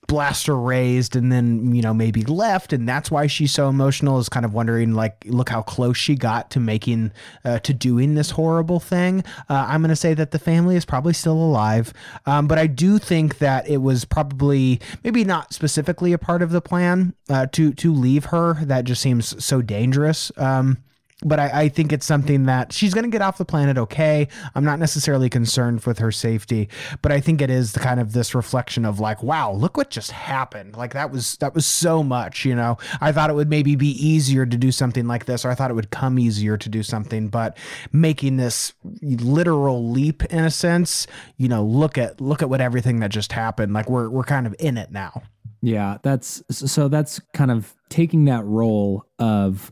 blaster 0.09 0.57
raised 0.57 1.15
and 1.15 1.31
then 1.31 1.73
you 1.73 1.81
know 1.81 1.93
maybe 1.93 2.23
left. 2.23 2.73
And 2.73 2.89
that's 2.89 3.09
why 3.09 3.27
she's 3.27 3.53
so 3.53 3.69
emotional 3.69 4.19
is 4.19 4.27
kind 4.27 4.45
of 4.45 4.53
wondering 4.53 4.93
like 4.93 5.23
look 5.27 5.47
how 5.47 5.61
close 5.61 5.95
she 5.95 6.15
got 6.15 6.49
to 6.51 6.59
making 6.59 7.13
uh, 7.45 7.59
to 7.59 7.73
doing 7.73 8.15
this 8.15 8.31
horrible 8.31 8.81
thing. 8.81 9.23
Uh, 9.47 9.65
i'm 9.69 9.81
going 9.81 9.89
to 9.89 9.95
say 9.95 10.13
that 10.13 10.31
the 10.31 10.39
family 10.39 10.75
is 10.75 10.83
probably 10.83 11.13
still 11.13 11.37
alive. 11.37 11.93
Um, 12.25 12.47
but 12.47 12.57
i 12.57 12.67
do 12.67 12.97
think 12.97 13.37
that 13.37 13.69
it 13.69 13.77
was 13.77 14.03
probably 14.03 14.81
maybe 15.03 15.23
not 15.23 15.53
specifically 15.53 16.11
a 16.11 16.17
part 16.17 16.41
of 16.41 16.49
the 16.49 16.61
plan 16.61 17.13
uh, 17.29 17.45
to 17.53 17.71
to 17.73 17.93
leave 17.93 18.25
her. 18.25 18.55
That 18.65 18.85
just 18.85 19.01
seems 19.01 19.43
so 19.43 19.61
dangerous. 19.61 20.31
Um, 20.35 20.79
but 21.23 21.39
I, 21.39 21.61
I 21.63 21.69
think 21.69 21.91
it's 21.91 22.05
something 22.05 22.45
that 22.45 22.71
she's 22.71 22.93
going 22.93 23.03
to 23.03 23.09
get 23.09 23.21
off 23.21 23.37
the 23.37 23.45
planet 23.45 23.77
okay. 23.77 24.27
I'm 24.55 24.63
not 24.63 24.79
necessarily 24.79 25.29
concerned 25.29 25.81
with 25.81 25.99
her 25.99 26.11
safety, 26.11 26.69
but 27.01 27.11
I 27.11 27.19
think 27.19 27.41
it 27.41 27.49
is 27.49 27.73
the 27.73 27.79
kind 27.79 27.99
of 27.99 28.13
this 28.13 28.33
reflection 28.33 28.85
of 28.85 28.99
like, 28.99 29.21
wow, 29.21 29.51
look 29.51 29.75
what 29.75 29.89
just 29.89 30.11
happened. 30.11 30.77
Like 30.77 30.93
that 30.93 31.11
was 31.11 31.35
that 31.37 31.53
was 31.53 31.65
so 31.65 32.03
much, 32.03 32.45
you 32.45 32.55
know. 32.55 32.77
I 33.01 33.11
thought 33.11 33.29
it 33.29 33.33
would 33.33 33.49
maybe 33.49 33.75
be 33.75 33.91
easier 34.05 34.45
to 34.45 34.57
do 34.57 34.71
something 34.71 35.07
like 35.07 35.25
this, 35.25 35.43
or 35.43 35.49
I 35.49 35.55
thought 35.55 35.71
it 35.71 35.75
would 35.75 35.91
come 35.91 36.17
easier 36.17 36.57
to 36.57 36.69
do 36.69 36.83
something, 36.83 37.27
but 37.27 37.57
making 37.91 38.37
this 38.37 38.73
literal 39.01 39.89
leap 39.89 40.23
in 40.25 40.45
a 40.45 40.51
sense, 40.51 41.05
you 41.37 41.49
know, 41.49 41.63
look 41.63 41.97
at 41.97 42.21
look 42.21 42.41
at 42.41 42.49
what 42.49 42.61
everything 42.61 42.99
that 43.01 43.11
just 43.11 43.33
happened. 43.33 43.73
Like 43.73 43.89
we're 43.89 44.09
we're 44.09 44.23
kind 44.23 44.47
of 44.47 44.55
in 44.59 44.77
it 44.77 44.91
now. 44.91 45.23
Yeah, 45.61 45.97
that's 46.01 46.41
so 46.49 46.87
that's 46.87 47.19
kind 47.33 47.51
of 47.51 47.75
taking 47.89 48.25
that 48.25 48.45
role 48.45 49.05
of 49.17 49.71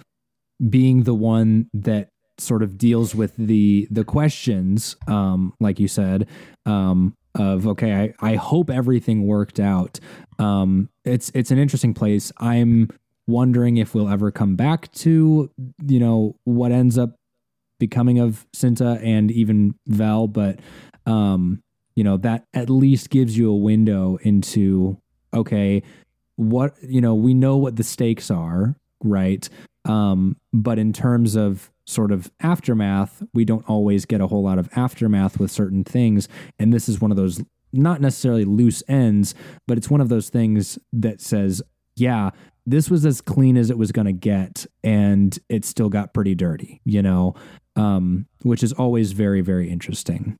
being 0.69 1.03
the 1.03 1.13
one 1.13 1.69
that 1.73 2.09
sort 2.39 2.61
of 2.61 2.77
deals 2.77 3.15
with 3.15 3.35
the 3.35 3.88
the 3.89 4.03
questions 4.03 4.95
um 5.07 5.53
like 5.59 5.79
you 5.79 5.88
said 5.88 6.27
um 6.67 7.15
of 7.38 7.67
okay 7.67 8.13
I, 8.19 8.31
I 8.31 8.35
hope 8.35 8.69
everything 8.69 9.25
worked 9.25 9.59
out. 9.59 9.99
Um 10.39 10.89
it's 11.05 11.31
it's 11.34 11.51
an 11.51 11.57
interesting 11.57 11.93
place. 11.93 12.31
I'm 12.39 12.89
wondering 13.27 13.77
if 13.77 13.93
we'll 13.93 14.09
ever 14.09 14.31
come 14.31 14.55
back 14.55 14.91
to 14.93 15.51
you 15.85 15.99
know 15.99 16.35
what 16.45 16.71
ends 16.71 16.97
up 16.97 17.15
becoming 17.79 18.19
of 18.19 18.45
Cinta 18.55 18.99
and 19.03 19.31
even 19.31 19.75
Vel 19.88 20.27
but 20.27 20.59
um 21.05 21.61
you 21.95 22.03
know 22.03 22.17
that 22.17 22.45
at 22.53 22.69
least 22.69 23.09
gives 23.09 23.38
you 23.38 23.51
a 23.51 23.55
window 23.55 24.17
into 24.21 24.97
okay 25.34 25.84
what 26.35 26.73
you 26.81 27.01
know 27.01 27.13
we 27.13 27.34
know 27.34 27.57
what 27.57 27.75
the 27.75 27.84
stakes 27.84 28.31
are 28.31 28.75
right 29.03 29.49
um 29.88 30.35
but 30.53 30.77
in 30.80 30.93
terms 30.93 31.35
of 31.35 31.72
sort 31.85 32.11
of 32.11 32.31
aftermath 32.41 33.23
we 33.34 33.45
don't 33.45 33.68
always 33.69 34.05
get 34.05 34.22
a 34.22 34.27
whole 34.27 34.43
lot 34.43 34.59
of 34.59 34.69
aftermath 34.76 35.39
with 35.39 35.49
certain 35.51 35.84
things. 35.84 36.27
And 36.59 36.73
this 36.73 36.89
is 36.89 36.99
one 36.99 37.11
of 37.11 37.18
those 37.18 37.41
not 37.73 38.01
necessarily 38.01 38.45
loose 38.45 38.84
ends 38.88 39.34
but 39.68 39.77
it's 39.77 39.89
one 39.89 40.01
of 40.01 40.09
those 40.09 40.30
things 40.30 40.80
that 40.93 41.22
says 41.22 41.61
yeah 41.95 42.30
this 42.65 42.89
was 42.89 43.05
as 43.05 43.22
clean 43.22 43.55
as 43.55 43.69
it 43.69 43.77
was 43.77 43.91
going 43.93 44.05
to 44.05 44.14
get 44.14 44.65
and 44.84 45.39
it 45.49 45.64
still 45.64 45.89
got 45.89 46.14
pretty 46.14 46.35
dirty 46.35 46.81
you 46.84 47.01
know? 47.01 47.34
Um 47.76 48.26
which 48.43 48.64
is 48.64 48.73
always 48.73 49.11
very 49.11 49.41
very 49.41 49.69
interesting 49.69 50.38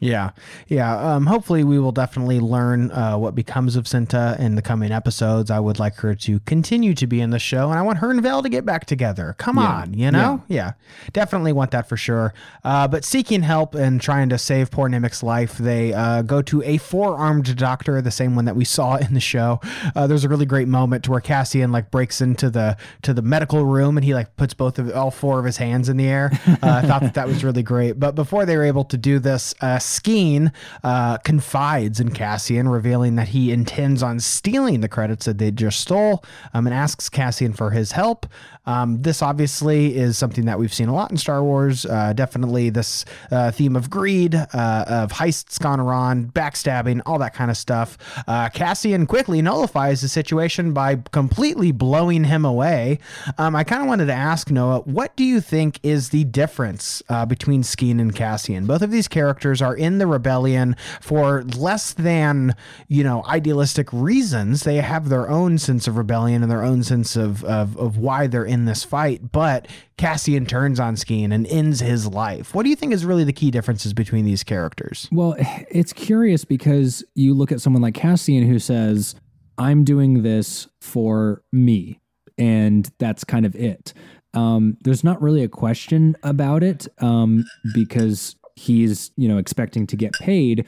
Yeah, 0.00 0.30
yeah. 0.68 1.14
Um, 1.16 1.26
hopefully, 1.26 1.64
we 1.64 1.78
will 1.80 1.90
definitely 1.92 2.38
learn 2.38 2.92
uh, 2.92 3.16
what 3.18 3.34
becomes 3.34 3.74
of 3.74 3.84
Cinta 3.86 4.38
in 4.38 4.54
the 4.54 4.62
coming 4.62 4.92
episodes. 4.92 5.50
I 5.50 5.58
would 5.58 5.78
like 5.80 5.96
her 5.96 6.14
to 6.14 6.38
continue 6.40 6.94
to 6.94 7.06
be 7.06 7.20
in 7.20 7.30
the 7.30 7.38
show, 7.40 7.68
and 7.70 7.78
I 7.78 7.82
want 7.82 7.98
her 7.98 8.10
and 8.10 8.22
Val 8.22 8.42
to 8.42 8.48
get 8.48 8.64
back 8.64 8.86
together. 8.86 9.34
Come 9.38 9.56
Yeah. 9.56 9.64
on, 9.66 9.94
you 9.94 10.10
know? 10.12 10.42
Yeah. 10.48 10.72
definitely 11.12 11.52
want 11.52 11.72
that 11.72 11.88
for 11.88 11.96
sure. 11.96 12.32
Uh, 12.64 12.86
but 12.86 13.04
seeking 13.04 13.42
help 13.42 13.74
and 13.74 14.00
trying 14.00 14.28
to 14.28 14.38
save 14.38 14.70
poor 14.70 14.88
Nemik's 14.88 15.22
life, 15.22 15.58
they 15.58 15.92
uh, 15.92 16.22
go 16.22 16.42
to 16.42 16.62
a 16.62 16.78
four-armed 16.78 17.56
doctor, 17.56 18.00
the 18.00 18.10
same 18.12 18.36
one 18.36 18.44
that 18.44 18.54
we 18.56 18.64
saw 18.64 18.96
in 18.96 19.14
the 19.14 19.20
show. 19.20 19.60
Uh, 19.96 20.06
there's 20.06 20.24
a 20.24 20.28
really 20.28 20.46
great 20.46 20.68
moment 20.68 21.04
to 21.04 21.10
where 21.10 21.20
Cassian 21.20 21.72
like 21.72 21.90
breaks 21.90 22.20
into 22.20 22.50
the 22.50 22.76
to 23.02 23.12
the 23.12 23.22
medical 23.22 23.64
room, 23.64 23.96
and 23.96 24.04
he 24.04 24.14
like 24.14 24.36
puts 24.36 24.54
both 24.54 24.78
of 24.78 24.92
all 24.94 25.10
four 25.10 25.38
of 25.40 25.44
his 25.44 25.56
hands 25.56 25.88
in 25.88 25.96
the 25.96 26.06
air. 26.06 26.30
Uh, 26.46 26.56
I 26.62 26.82
thought 26.82 27.02
that 27.02 27.14
that 27.14 27.26
was 27.26 27.42
really 27.42 27.62
great. 27.64 27.98
But 27.98 28.14
before 28.14 28.46
they 28.46 28.56
were 28.56 28.64
able 28.64 28.84
to 28.84 28.96
do 28.96 29.18
this, 29.18 29.54
uh, 29.60 29.78
Skeen 29.88 30.52
uh, 30.84 31.18
confides 31.18 31.98
in 32.00 32.10
Cassian, 32.10 32.68
revealing 32.68 33.16
that 33.16 33.28
he 33.28 33.50
intends 33.52 34.02
on 34.02 34.20
stealing 34.20 34.80
the 34.80 34.88
credits 34.88 35.26
that 35.26 35.38
they 35.38 35.50
just 35.50 35.80
stole, 35.80 36.22
um, 36.52 36.66
and 36.66 36.74
asks 36.74 37.08
Cassian 37.08 37.52
for 37.52 37.70
his 37.70 37.92
help. 37.92 38.26
Um, 38.68 39.00
this 39.00 39.22
obviously 39.22 39.96
is 39.96 40.18
something 40.18 40.44
that 40.44 40.58
we've 40.58 40.74
seen 40.74 40.88
a 40.88 40.94
lot 40.94 41.10
in 41.10 41.16
Star 41.16 41.42
Wars. 41.42 41.86
Uh, 41.86 42.12
definitely 42.12 42.68
this 42.68 43.06
uh, 43.30 43.50
theme 43.50 43.74
of 43.76 43.88
greed, 43.88 44.34
uh, 44.34 44.84
of 44.86 45.10
heists 45.10 45.58
gone 45.58 45.80
wrong, 45.80 46.26
backstabbing, 46.26 47.00
all 47.06 47.18
that 47.18 47.32
kind 47.32 47.50
of 47.50 47.56
stuff. 47.56 47.96
Uh, 48.28 48.50
Cassian 48.50 49.06
quickly 49.06 49.40
nullifies 49.40 50.02
the 50.02 50.08
situation 50.08 50.74
by 50.74 50.96
completely 51.12 51.72
blowing 51.72 52.24
him 52.24 52.44
away. 52.44 52.98
Um, 53.38 53.56
I 53.56 53.64
kind 53.64 53.80
of 53.80 53.88
wanted 53.88 54.06
to 54.06 54.12
ask 54.12 54.50
Noah, 54.50 54.80
what 54.80 55.16
do 55.16 55.24
you 55.24 55.40
think 55.40 55.80
is 55.82 56.10
the 56.10 56.24
difference 56.24 57.02
uh, 57.08 57.24
between 57.24 57.62
Skeen 57.62 57.98
and 58.00 58.14
Cassian? 58.14 58.66
Both 58.66 58.82
of 58.82 58.90
these 58.90 59.08
characters 59.08 59.62
are 59.62 59.74
in 59.74 59.96
the 59.96 60.06
rebellion 60.06 60.76
for 61.00 61.42
less 61.56 61.94
than 61.94 62.54
you 62.86 63.02
know 63.02 63.24
idealistic 63.24 63.90
reasons. 63.94 64.64
They 64.64 64.76
have 64.76 65.08
their 65.08 65.30
own 65.30 65.56
sense 65.56 65.88
of 65.88 65.96
rebellion 65.96 66.42
and 66.42 66.52
their 66.52 66.62
own 66.62 66.82
sense 66.82 67.16
of 67.16 67.42
of, 67.44 67.74
of 67.78 67.96
why 67.96 68.26
they're 68.26 68.44
in 68.44 68.57
this 68.64 68.84
fight, 68.84 69.32
but 69.32 69.68
Cassian 69.96 70.46
turns 70.46 70.80
on 70.80 70.94
Skeen 70.94 71.32
and 71.32 71.46
ends 71.46 71.80
his 71.80 72.06
life. 72.06 72.54
What 72.54 72.62
do 72.62 72.70
you 72.70 72.76
think 72.76 72.92
is 72.92 73.04
really 73.04 73.24
the 73.24 73.32
key 73.32 73.50
differences 73.50 73.92
between 73.92 74.24
these 74.24 74.44
characters? 74.44 75.08
Well, 75.12 75.34
it's 75.38 75.92
curious 75.92 76.44
because 76.44 77.04
you 77.14 77.34
look 77.34 77.52
at 77.52 77.60
someone 77.60 77.82
like 77.82 77.94
Cassian 77.94 78.46
who 78.46 78.58
says, 78.58 79.14
I'm 79.58 79.84
doing 79.84 80.22
this 80.22 80.68
for 80.80 81.42
me. 81.52 82.00
And 82.36 82.88
that's 82.98 83.24
kind 83.24 83.44
of 83.44 83.54
it. 83.56 83.92
Um, 84.34 84.76
there's 84.82 85.02
not 85.02 85.20
really 85.20 85.42
a 85.42 85.48
question 85.48 86.16
about 86.22 86.62
it 86.62 86.86
um, 86.98 87.44
because 87.74 88.36
he's, 88.54 89.10
you 89.16 89.28
know, 89.28 89.38
expecting 89.38 89.86
to 89.88 89.96
get 89.96 90.12
paid. 90.12 90.66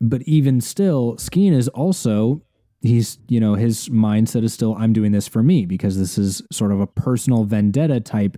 But 0.00 0.22
even 0.22 0.60
still, 0.60 1.14
Skeen 1.16 1.52
is 1.52 1.68
also 1.68 2.42
he's 2.86 3.18
you 3.28 3.40
know 3.40 3.54
his 3.54 3.88
mindset 3.88 4.42
is 4.44 4.54
still 4.54 4.74
i'm 4.78 4.92
doing 4.92 5.12
this 5.12 5.28
for 5.28 5.42
me 5.42 5.66
because 5.66 5.98
this 5.98 6.16
is 6.16 6.42
sort 6.50 6.72
of 6.72 6.80
a 6.80 6.86
personal 6.86 7.44
vendetta 7.44 8.00
type 8.00 8.36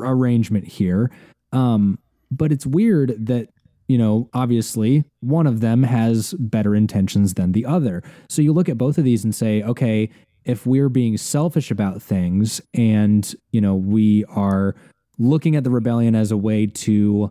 arrangement 0.00 0.66
here. 0.66 1.10
Um 1.52 1.98
but 2.30 2.50
it's 2.50 2.64
weird 2.64 3.26
that 3.26 3.48
you 3.88 3.98
know 3.98 4.28
obviously 4.32 5.04
one 5.20 5.46
of 5.46 5.60
them 5.60 5.82
has 5.82 6.34
better 6.34 6.74
intentions 6.74 7.34
than 7.34 7.52
the 7.52 7.66
other. 7.66 8.02
So 8.28 8.42
you 8.42 8.52
look 8.52 8.68
at 8.68 8.78
both 8.78 8.98
of 8.98 9.04
these 9.04 9.24
and 9.24 9.34
say 9.34 9.62
okay 9.62 10.10
if 10.44 10.66
we're 10.66 10.88
being 10.88 11.16
selfish 11.16 11.70
about 11.70 12.02
things 12.02 12.60
and 12.74 13.34
you 13.52 13.60
know 13.60 13.74
we 13.74 14.24
are 14.26 14.74
looking 15.18 15.56
at 15.56 15.64
the 15.64 15.70
rebellion 15.70 16.14
as 16.14 16.32
a 16.32 16.36
way 16.36 16.66
to 16.66 17.30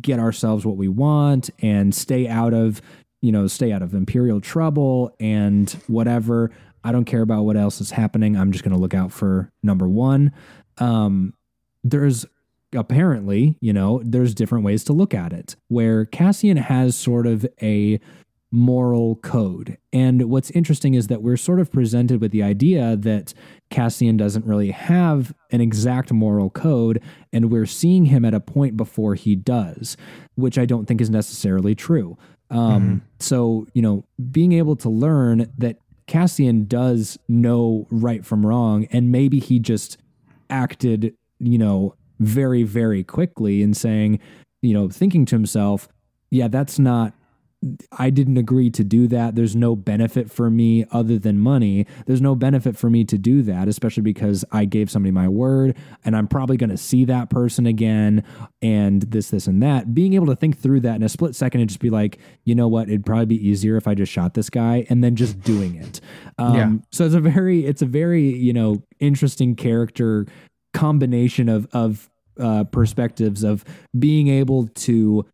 get 0.00 0.18
ourselves 0.18 0.66
what 0.66 0.76
we 0.76 0.88
want 0.88 1.50
and 1.60 1.94
stay 1.94 2.28
out 2.28 2.52
of 2.52 2.82
you 3.20 3.32
know, 3.32 3.46
stay 3.46 3.72
out 3.72 3.82
of 3.82 3.94
imperial 3.94 4.40
trouble 4.40 5.14
and 5.18 5.70
whatever. 5.86 6.50
I 6.84 6.92
don't 6.92 7.04
care 7.04 7.22
about 7.22 7.44
what 7.44 7.56
else 7.56 7.80
is 7.80 7.90
happening. 7.90 8.36
I'm 8.36 8.52
just 8.52 8.64
going 8.64 8.74
to 8.74 8.80
look 8.80 8.94
out 8.94 9.12
for 9.12 9.50
number 9.62 9.88
one. 9.88 10.32
Um, 10.78 11.34
there's 11.82 12.24
apparently, 12.74 13.56
you 13.60 13.72
know, 13.72 14.00
there's 14.04 14.34
different 14.34 14.64
ways 14.64 14.84
to 14.84 14.92
look 14.92 15.14
at 15.14 15.32
it 15.32 15.56
where 15.68 16.04
Cassian 16.04 16.56
has 16.56 16.96
sort 16.96 17.26
of 17.26 17.46
a 17.62 17.98
moral 18.50 19.16
code. 19.16 19.76
And 19.92 20.30
what's 20.30 20.50
interesting 20.52 20.94
is 20.94 21.08
that 21.08 21.22
we're 21.22 21.36
sort 21.36 21.60
of 21.60 21.70
presented 21.70 22.20
with 22.20 22.32
the 22.32 22.42
idea 22.42 22.96
that 22.96 23.34
Cassian 23.70 24.16
doesn't 24.16 24.46
really 24.46 24.70
have 24.70 25.34
an 25.50 25.60
exact 25.60 26.12
moral 26.12 26.48
code, 26.48 27.02
and 27.32 27.50
we're 27.50 27.66
seeing 27.66 28.06
him 28.06 28.24
at 28.24 28.32
a 28.34 28.40
point 28.40 28.76
before 28.76 29.14
he 29.14 29.36
does, 29.36 29.96
which 30.34 30.58
I 30.58 30.64
don't 30.64 30.86
think 30.86 31.00
is 31.00 31.10
necessarily 31.10 31.74
true. 31.74 32.16
Um, 32.50 32.82
mm-hmm. 32.82 32.96
So, 33.20 33.66
you 33.74 33.82
know, 33.82 34.04
being 34.30 34.52
able 34.52 34.76
to 34.76 34.88
learn 34.88 35.52
that 35.58 35.78
Cassian 36.06 36.64
does 36.64 37.18
know 37.28 37.86
right 37.90 38.24
from 38.24 38.44
wrong, 38.46 38.86
and 38.90 39.12
maybe 39.12 39.38
he 39.38 39.58
just 39.58 39.98
acted, 40.48 41.14
you 41.38 41.58
know, 41.58 41.94
very, 42.18 42.62
very 42.62 43.04
quickly 43.04 43.62
in 43.62 43.74
saying, 43.74 44.18
you 44.62 44.72
know, 44.74 44.88
thinking 44.88 45.24
to 45.26 45.36
himself, 45.36 45.88
yeah, 46.30 46.48
that's 46.48 46.78
not 46.78 47.12
I 47.90 48.10
didn't 48.10 48.36
agree 48.36 48.70
to 48.70 48.84
do 48.84 49.08
that. 49.08 49.34
There's 49.34 49.56
no 49.56 49.74
benefit 49.74 50.30
for 50.30 50.48
me 50.48 50.86
other 50.92 51.18
than 51.18 51.40
money. 51.40 51.86
There's 52.06 52.20
no 52.20 52.36
benefit 52.36 52.76
for 52.76 52.88
me 52.88 53.04
to 53.06 53.18
do 53.18 53.42
that, 53.42 53.66
especially 53.66 54.04
because 54.04 54.44
I 54.52 54.64
gave 54.64 54.90
somebody 54.90 55.10
my 55.10 55.26
word 55.26 55.76
and 56.04 56.16
I'm 56.16 56.28
probably 56.28 56.56
going 56.56 56.70
to 56.70 56.76
see 56.76 57.04
that 57.06 57.30
person 57.30 57.66
again 57.66 58.22
and 58.62 59.02
this, 59.02 59.30
this, 59.30 59.48
and 59.48 59.60
that. 59.62 59.92
Being 59.92 60.14
able 60.14 60.26
to 60.26 60.36
think 60.36 60.58
through 60.58 60.80
that 60.80 60.94
in 60.94 61.02
a 61.02 61.08
split 61.08 61.34
second 61.34 61.60
and 61.60 61.68
just 61.68 61.80
be 61.80 61.90
like, 61.90 62.18
you 62.44 62.54
know 62.54 62.68
what, 62.68 62.88
it'd 62.88 63.04
probably 63.04 63.26
be 63.26 63.48
easier 63.48 63.76
if 63.76 63.88
I 63.88 63.94
just 63.94 64.12
shot 64.12 64.34
this 64.34 64.50
guy 64.50 64.86
and 64.88 65.02
then 65.02 65.16
just 65.16 65.40
doing 65.40 65.74
it. 65.74 66.00
Um, 66.38 66.54
yeah. 66.54 66.72
So 66.92 67.06
it's 67.06 67.16
a 67.16 67.20
very, 67.20 67.66
it's 67.66 67.82
a 67.82 67.86
very, 67.86 68.22
you 68.22 68.52
know, 68.52 68.84
interesting 69.00 69.56
character 69.56 70.26
combination 70.74 71.48
of, 71.48 71.66
of, 71.72 72.08
uh, 72.38 72.62
perspectives 72.62 73.42
of 73.42 73.64
being 73.98 74.28
able 74.28 74.68
to 74.68 75.26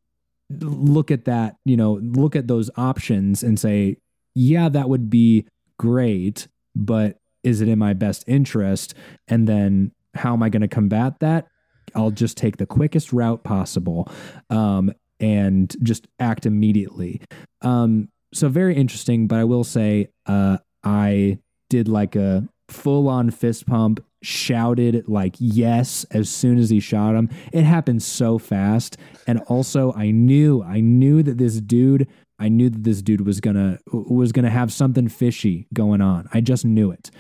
look 0.63 1.11
at 1.11 1.25
that, 1.25 1.57
you 1.65 1.77
know, 1.77 2.01
look 2.03 2.37
at 2.37 2.49
those 2.49 2.71
options 2.77 3.43
and 3.43 3.59
say, 3.59 3.97
yeah, 4.35 4.69
that 4.69 4.89
would 4.89 5.11
be 5.11 5.47
great, 5.79 6.49
but 6.75 7.19
is 7.43 7.61
it 7.61 7.69
in 7.69 7.79
my 7.79 7.93
best 7.93 8.25
interest? 8.27 8.95
And 9.29 9.47
then 9.49 9.93
how 10.15 10.33
am 10.33 10.43
I 10.43 10.49
going 10.49 10.63
to 10.63 10.69
combat 10.69 11.21
that? 11.21 11.47
I'll 11.95 12.11
just 12.11 12.37
take 12.37 12.57
the 12.57 12.67
quickest 12.67 13.13
route 13.13 13.45
possible 13.45 14.11
um, 14.51 14.93
and 15.21 15.75
just 15.83 16.07
act 16.19 16.47
immediately. 16.47 17.21
Um, 17.63 18.09
so 18.33 18.49
very 18.49 18.75
interesting, 18.75 19.27
but 19.27 19.39
I 19.39 19.45
will 19.45 19.65
say 19.65 20.09
uh, 20.27 20.59
I 20.83 21.39
did 21.71 21.89
like 21.89 22.17
a 22.17 22.49
full 22.69 23.09
on 23.09 23.31
fist 23.31 23.67
pump 23.67 24.05
shouted 24.25 25.05
like 25.09 25.37
yes 25.39 26.05
as 26.11 26.29
soon 26.29 26.59
as 26.59 26.71
he 26.71 26.81
shot 26.81 27.15
him. 27.15 27.29
It 27.53 27.65
happened 27.65 28.03
so 28.03 28.39
fast. 28.39 28.97
And 29.27 29.41
also 29.49 29.93
I 29.93 30.11
knew, 30.11 30.63
I 30.63 30.81
knew 30.81 31.23
that 31.23 31.39
this 31.39 31.61
dude, 31.61 32.09
I 32.39 32.49
knew 32.49 32.71
that 32.71 32.85
this 32.85 33.03
dude 33.03 33.27
was 33.27 33.41
gonna 33.41 33.79
was 33.93 34.33
gonna 34.33 34.51
have 34.51 34.73
something 34.73 35.09
fishy 35.09 35.67
going 35.73 36.01
on. 36.01 36.29
I 36.33 36.41
just 36.41 36.65
knew 36.65 36.91
it. 36.91 37.11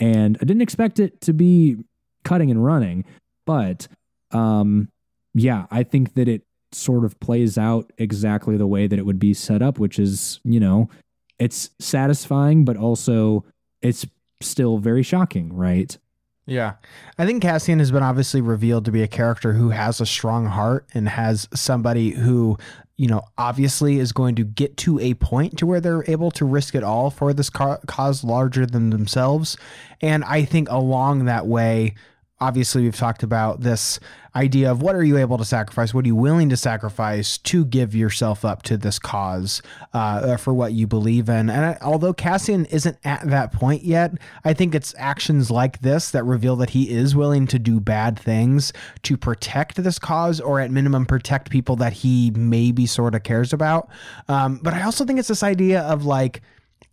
And 0.00 0.36
I 0.40 0.44
didn't 0.44 0.62
expect 0.62 0.98
it 0.98 1.20
to 1.22 1.32
be 1.32 1.76
cutting 2.24 2.50
and 2.50 2.64
running, 2.64 3.04
but 3.46 3.86
um 4.32 4.88
yeah, 5.34 5.66
I 5.70 5.82
think 5.82 6.14
that 6.14 6.28
it 6.28 6.42
sort 6.72 7.04
of 7.04 7.18
plays 7.20 7.56
out 7.58 7.92
exactly 7.98 8.56
the 8.56 8.66
way 8.66 8.86
that 8.86 8.98
it 8.98 9.06
would 9.06 9.18
be 9.18 9.34
set 9.34 9.62
up, 9.62 9.78
which 9.78 9.98
is, 9.98 10.40
you 10.44 10.60
know, 10.60 10.88
it's 11.38 11.70
satisfying, 11.80 12.64
but 12.64 12.76
also 12.76 13.44
it's 13.82 14.06
still 14.40 14.78
very 14.78 15.02
shocking, 15.02 15.52
right? 15.52 15.96
Yeah. 16.46 16.74
I 17.18 17.24
think 17.24 17.42
Cassian 17.42 17.78
has 17.78 17.90
been 17.90 18.02
obviously 18.02 18.40
revealed 18.40 18.84
to 18.84 18.92
be 18.92 19.02
a 19.02 19.08
character 19.08 19.54
who 19.54 19.70
has 19.70 20.00
a 20.00 20.06
strong 20.06 20.46
heart 20.46 20.86
and 20.92 21.08
has 21.08 21.48
somebody 21.54 22.10
who, 22.10 22.58
you 22.96 23.08
know, 23.08 23.22
obviously 23.38 23.98
is 23.98 24.12
going 24.12 24.34
to 24.34 24.44
get 24.44 24.76
to 24.78 25.00
a 25.00 25.14
point 25.14 25.58
to 25.58 25.66
where 25.66 25.80
they're 25.80 26.04
able 26.06 26.30
to 26.32 26.44
risk 26.44 26.74
it 26.74 26.84
all 26.84 27.10
for 27.10 27.32
this 27.32 27.48
cause 27.50 28.24
larger 28.24 28.66
than 28.66 28.90
themselves. 28.90 29.56
And 30.02 30.22
I 30.24 30.44
think 30.44 30.68
along 30.70 31.24
that 31.24 31.46
way, 31.46 31.94
obviously 32.44 32.82
we've 32.82 32.96
talked 32.96 33.22
about 33.22 33.60
this 33.60 33.98
idea 34.36 34.70
of 34.70 34.82
what 34.82 34.94
are 34.94 35.04
you 35.04 35.16
able 35.16 35.38
to 35.38 35.44
sacrifice? 35.44 35.94
What 35.94 36.04
are 36.04 36.08
you 36.08 36.16
willing 36.16 36.48
to 36.50 36.56
sacrifice 36.56 37.38
to 37.38 37.64
give 37.64 37.94
yourself 37.94 38.44
up 38.44 38.62
to 38.64 38.76
this 38.76 38.98
cause 38.98 39.62
uh, 39.92 40.36
for 40.36 40.52
what 40.52 40.72
you 40.72 40.86
believe 40.86 41.28
in? 41.28 41.48
And 41.48 41.64
I, 41.64 41.78
although 41.80 42.12
cassian 42.12 42.66
isn't 42.66 42.98
at 43.04 43.28
that 43.28 43.52
point 43.52 43.82
yet 43.82 44.12
i 44.44 44.52
think 44.52 44.74
it's 44.74 44.94
actions 44.98 45.50
like 45.50 45.80
this 45.80 46.10
that 46.10 46.24
reveal 46.24 46.56
that 46.56 46.70
he 46.70 46.90
is 46.90 47.14
willing 47.14 47.46
to 47.48 47.58
do 47.58 47.80
bad 47.80 48.18
things 48.18 48.72
to 49.02 49.16
protect 49.16 49.82
this 49.82 49.98
cause 49.98 50.40
or 50.40 50.60
at 50.60 50.70
minimum 50.70 51.06
protect 51.06 51.50
people 51.50 51.76
that 51.76 51.92
he 51.92 52.30
maybe 52.34 52.86
sort 52.86 53.14
of 53.14 53.22
cares 53.22 53.52
about. 53.52 53.88
Um, 54.28 54.60
but 54.62 54.74
i 54.74 54.82
also 54.82 55.04
think 55.04 55.18
it's 55.18 55.28
this 55.28 55.42
idea 55.42 55.82
of 55.82 56.04
like 56.04 56.42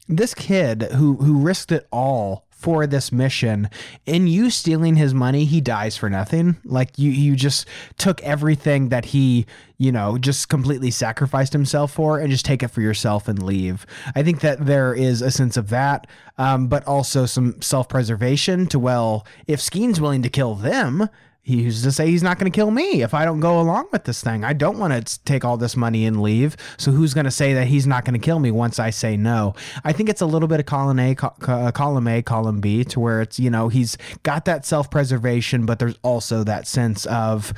this 0.07 0.33
kid 0.33 0.83
who 0.93 1.15
who 1.17 1.39
risked 1.39 1.71
it 1.71 1.87
all 1.91 2.45
for 2.61 2.85
this 2.85 3.11
mission. 3.11 3.69
In 4.05 4.27
you 4.27 4.51
stealing 4.51 4.95
his 4.95 5.13
money, 5.13 5.45
he 5.45 5.61
dies 5.61 5.97
for 5.97 6.09
nothing. 6.09 6.57
Like 6.63 6.99
you 6.99 7.09
you 7.09 7.35
just 7.35 7.67
took 7.97 8.21
everything 8.21 8.89
that 8.89 9.05
he, 9.05 9.47
you 9.77 9.91
know, 9.91 10.17
just 10.19 10.47
completely 10.47 10.91
sacrificed 10.91 11.53
himself 11.53 11.91
for 11.91 12.19
and 12.19 12.29
just 12.29 12.45
take 12.45 12.61
it 12.61 12.67
for 12.67 12.81
yourself 12.81 13.27
and 13.27 13.41
leave. 13.41 13.85
I 14.15 14.21
think 14.21 14.41
that 14.41 14.65
there 14.65 14.93
is 14.93 15.21
a 15.21 15.31
sense 15.31 15.57
of 15.57 15.69
that, 15.69 16.05
um, 16.37 16.67
but 16.67 16.87
also 16.87 17.25
some 17.25 17.59
self-preservation 17.61 18.67
to 18.67 18.79
well, 18.79 19.25
if 19.47 19.59
Skeen's 19.59 19.99
willing 19.99 20.21
to 20.21 20.29
kill 20.29 20.53
them, 20.53 21.09
he 21.43 21.63
used 21.63 21.83
to 21.83 21.91
say 21.91 22.07
he's 22.07 22.21
not 22.21 22.37
going 22.37 22.51
to 22.51 22.55
kill 22.55 22.69
me 22.69 23.01
if 23.01 23.13
I 23.13 23.25
don't 23.25 23.39
go 23.39 23.59
along 23.59 23.87
with 23.91 24.03
this 24.03 24.23
thing. 24.23 24.43
I 24.43 24.53
don't 24.53 24.77
want 24.77 24.93
to 25.07 25.23
take 25.23 25.43
all 25.43 25.57
this 25.57 25.75
money 25.75 26.05
and 26.05 26.21
leave. 26.21 26.55
So 26.77 26.91
who's 26.91 27.15
going 27.15 27.25
to 27.25 27.31
say 27.31 27.53
that 27.55 27.67
he's 27.67 27.87
not 27.87 28.05
going 28.05 28.13
to 28.13 28.23
kill 28.23 28.37
me 28.39 28.51
once 28.51 28.77
I 28.77 28.91
say 28.91 29.17
no? 29.17 29.55
I 29.83 29.91
think 29.91 30.09
it's 30.09 30.21
a 30.21 30.27
little 30.27 30.47
bit 30.47 30.59
of 30.59 30.67
column 30.67 30.99
A, 30.99 31.15
uh, 31.47 31.71
column 31.71 32.07
A, 32.07 32.21
column 32.21 32.61
B, 32.61 32.83
to 32.85 32.99
where 32.99 33.21
it's 33.21 33.39
you 33.39 33.49
know 33.49 33.69
he's 33.69 33.97
got 34.21 34.45
that 34.45 34.65
self 34.65 34.91
preservation, 34.91 35.65
but 35.65 35.79
there's 35.79 35.97
also 36.03 36.43
that 36.43 36.67
sense 36.67 37.05
of 37.07 37.53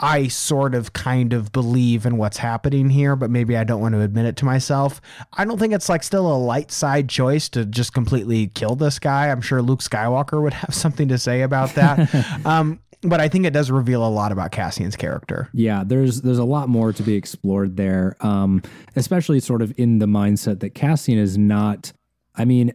I 0.00 0.26
sort 0.26 0.74
of 0.74 0.92
kind 0.92 1.32
of 1.32 1.52
believe 1.52 2.04
in 2.04 2.16
what's 2.16 2.36
happening 2.36 2.90
here, 2.90 3.14
but 3.14 3.30
maybe 3.30 3.56
I 3.56 3.62
don't 3.62 3.80
want 3.80 3.94
to 3.94 4.00
admit 4.00 4.26
it 4.26 4.36
to 4.38 4.44
myself. 4.44 5.00
I 5.32 5.44
don't 5.44 5.58
think 5.58 5.72
it's 5.72 5.88
like 5.88 6.02
still 6.02 6.26
a 6.26 6.36
light 6.36 6.72
side 6.72 7.08
choice 7.08 7.48
to 7.50 7.64
just 7.64 7.92
completely 7.92 8.48
kill 8.48 8.74
this 8.74 8.98
guy. 8.98 9.30
I'm 9.30 9.40
sure 9.40 9.62
Luke 9.62 9.80
Skywalker 9.80 10.42
would 10.42 10.52
have 10.64 10.74
something 10.74 11.08
to 11.08 11.18
say 11.18 11.42
about 11.42 11.74
that. 11.76 12.12
um, 12.44 12.80
but 13.04 13.20
I 13.20 13.28
think 13.28 13.46
it 13.46 13.52
does 13.52 13.70
reveal 13.70 14.06
a 14.06 14.08
lot 14.08 14.32
about 14.32 14.50
Cassian's 14.50 14.96
character. 14.96 15.48
Yeah, 15.52 15.84
there's 15.84 16.22
there's 16.22 16.38
a 16.38 16.44
lot 16.44 16.68
more 16.68 16.92
to 16.92 17.02
be 17.02 17.14
explored 17.14 17.76
there, 17.76 18.16
um, 18.20 18.62
especially 18.96 19.40
sort 19.40 19.62
of 19.62 19.72
in 19.78 19.98
the 19.98 20.06
mindset 20.06 20.60
that 20.60 20.74
Cassian 20.74 21.18
is 21.18 21.38
not. 21.38 21.92
I 22.34 22.44
mean, 22.44 22.72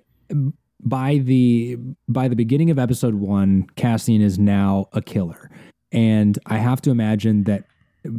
by 0.84 1.18
the 1.18 1.77
by 2.07 2.27
the 2.27 2.35
beginning 2.35 2.69
of 2.69 2.80
episode 2.80 3.15
one, 3.15 3.68
Cassian 3.76 4.22
is 4.22 4.39
now 4.39 4.88
a 4.93 5.01
killer, 5.01 5.49
and 5.91 6.38
I 6.45 6.57
have 6.57 6.81
to 6.81 6.91
imagine 6.91 7.43
that 7.43 7.65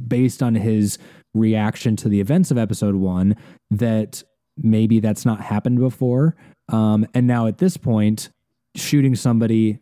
based 0.07 0.43
on 0.43 0.55
his 0.55 0.99
reaction 1.33 1.97
to 1.97 2.09
the 2.09 2.21
events 2.21 2.51
of 2.51 2.59
episode 2.59 2.97
one, 2.97 3.37
that 3.71 4.23
maybe 4.57 5.01
that's 5.01 5.25
not 5.25 5.41
happened 5.41 5.79
before, 5.79 6.37
um, 6.69 7.07
and 7.15 7.27
now 7.27 7.47
at 7.47 7.59
this 7.59 7.77
point, 7.77 8.31
shooting 8.75 9.15
somebody 9.15 9.80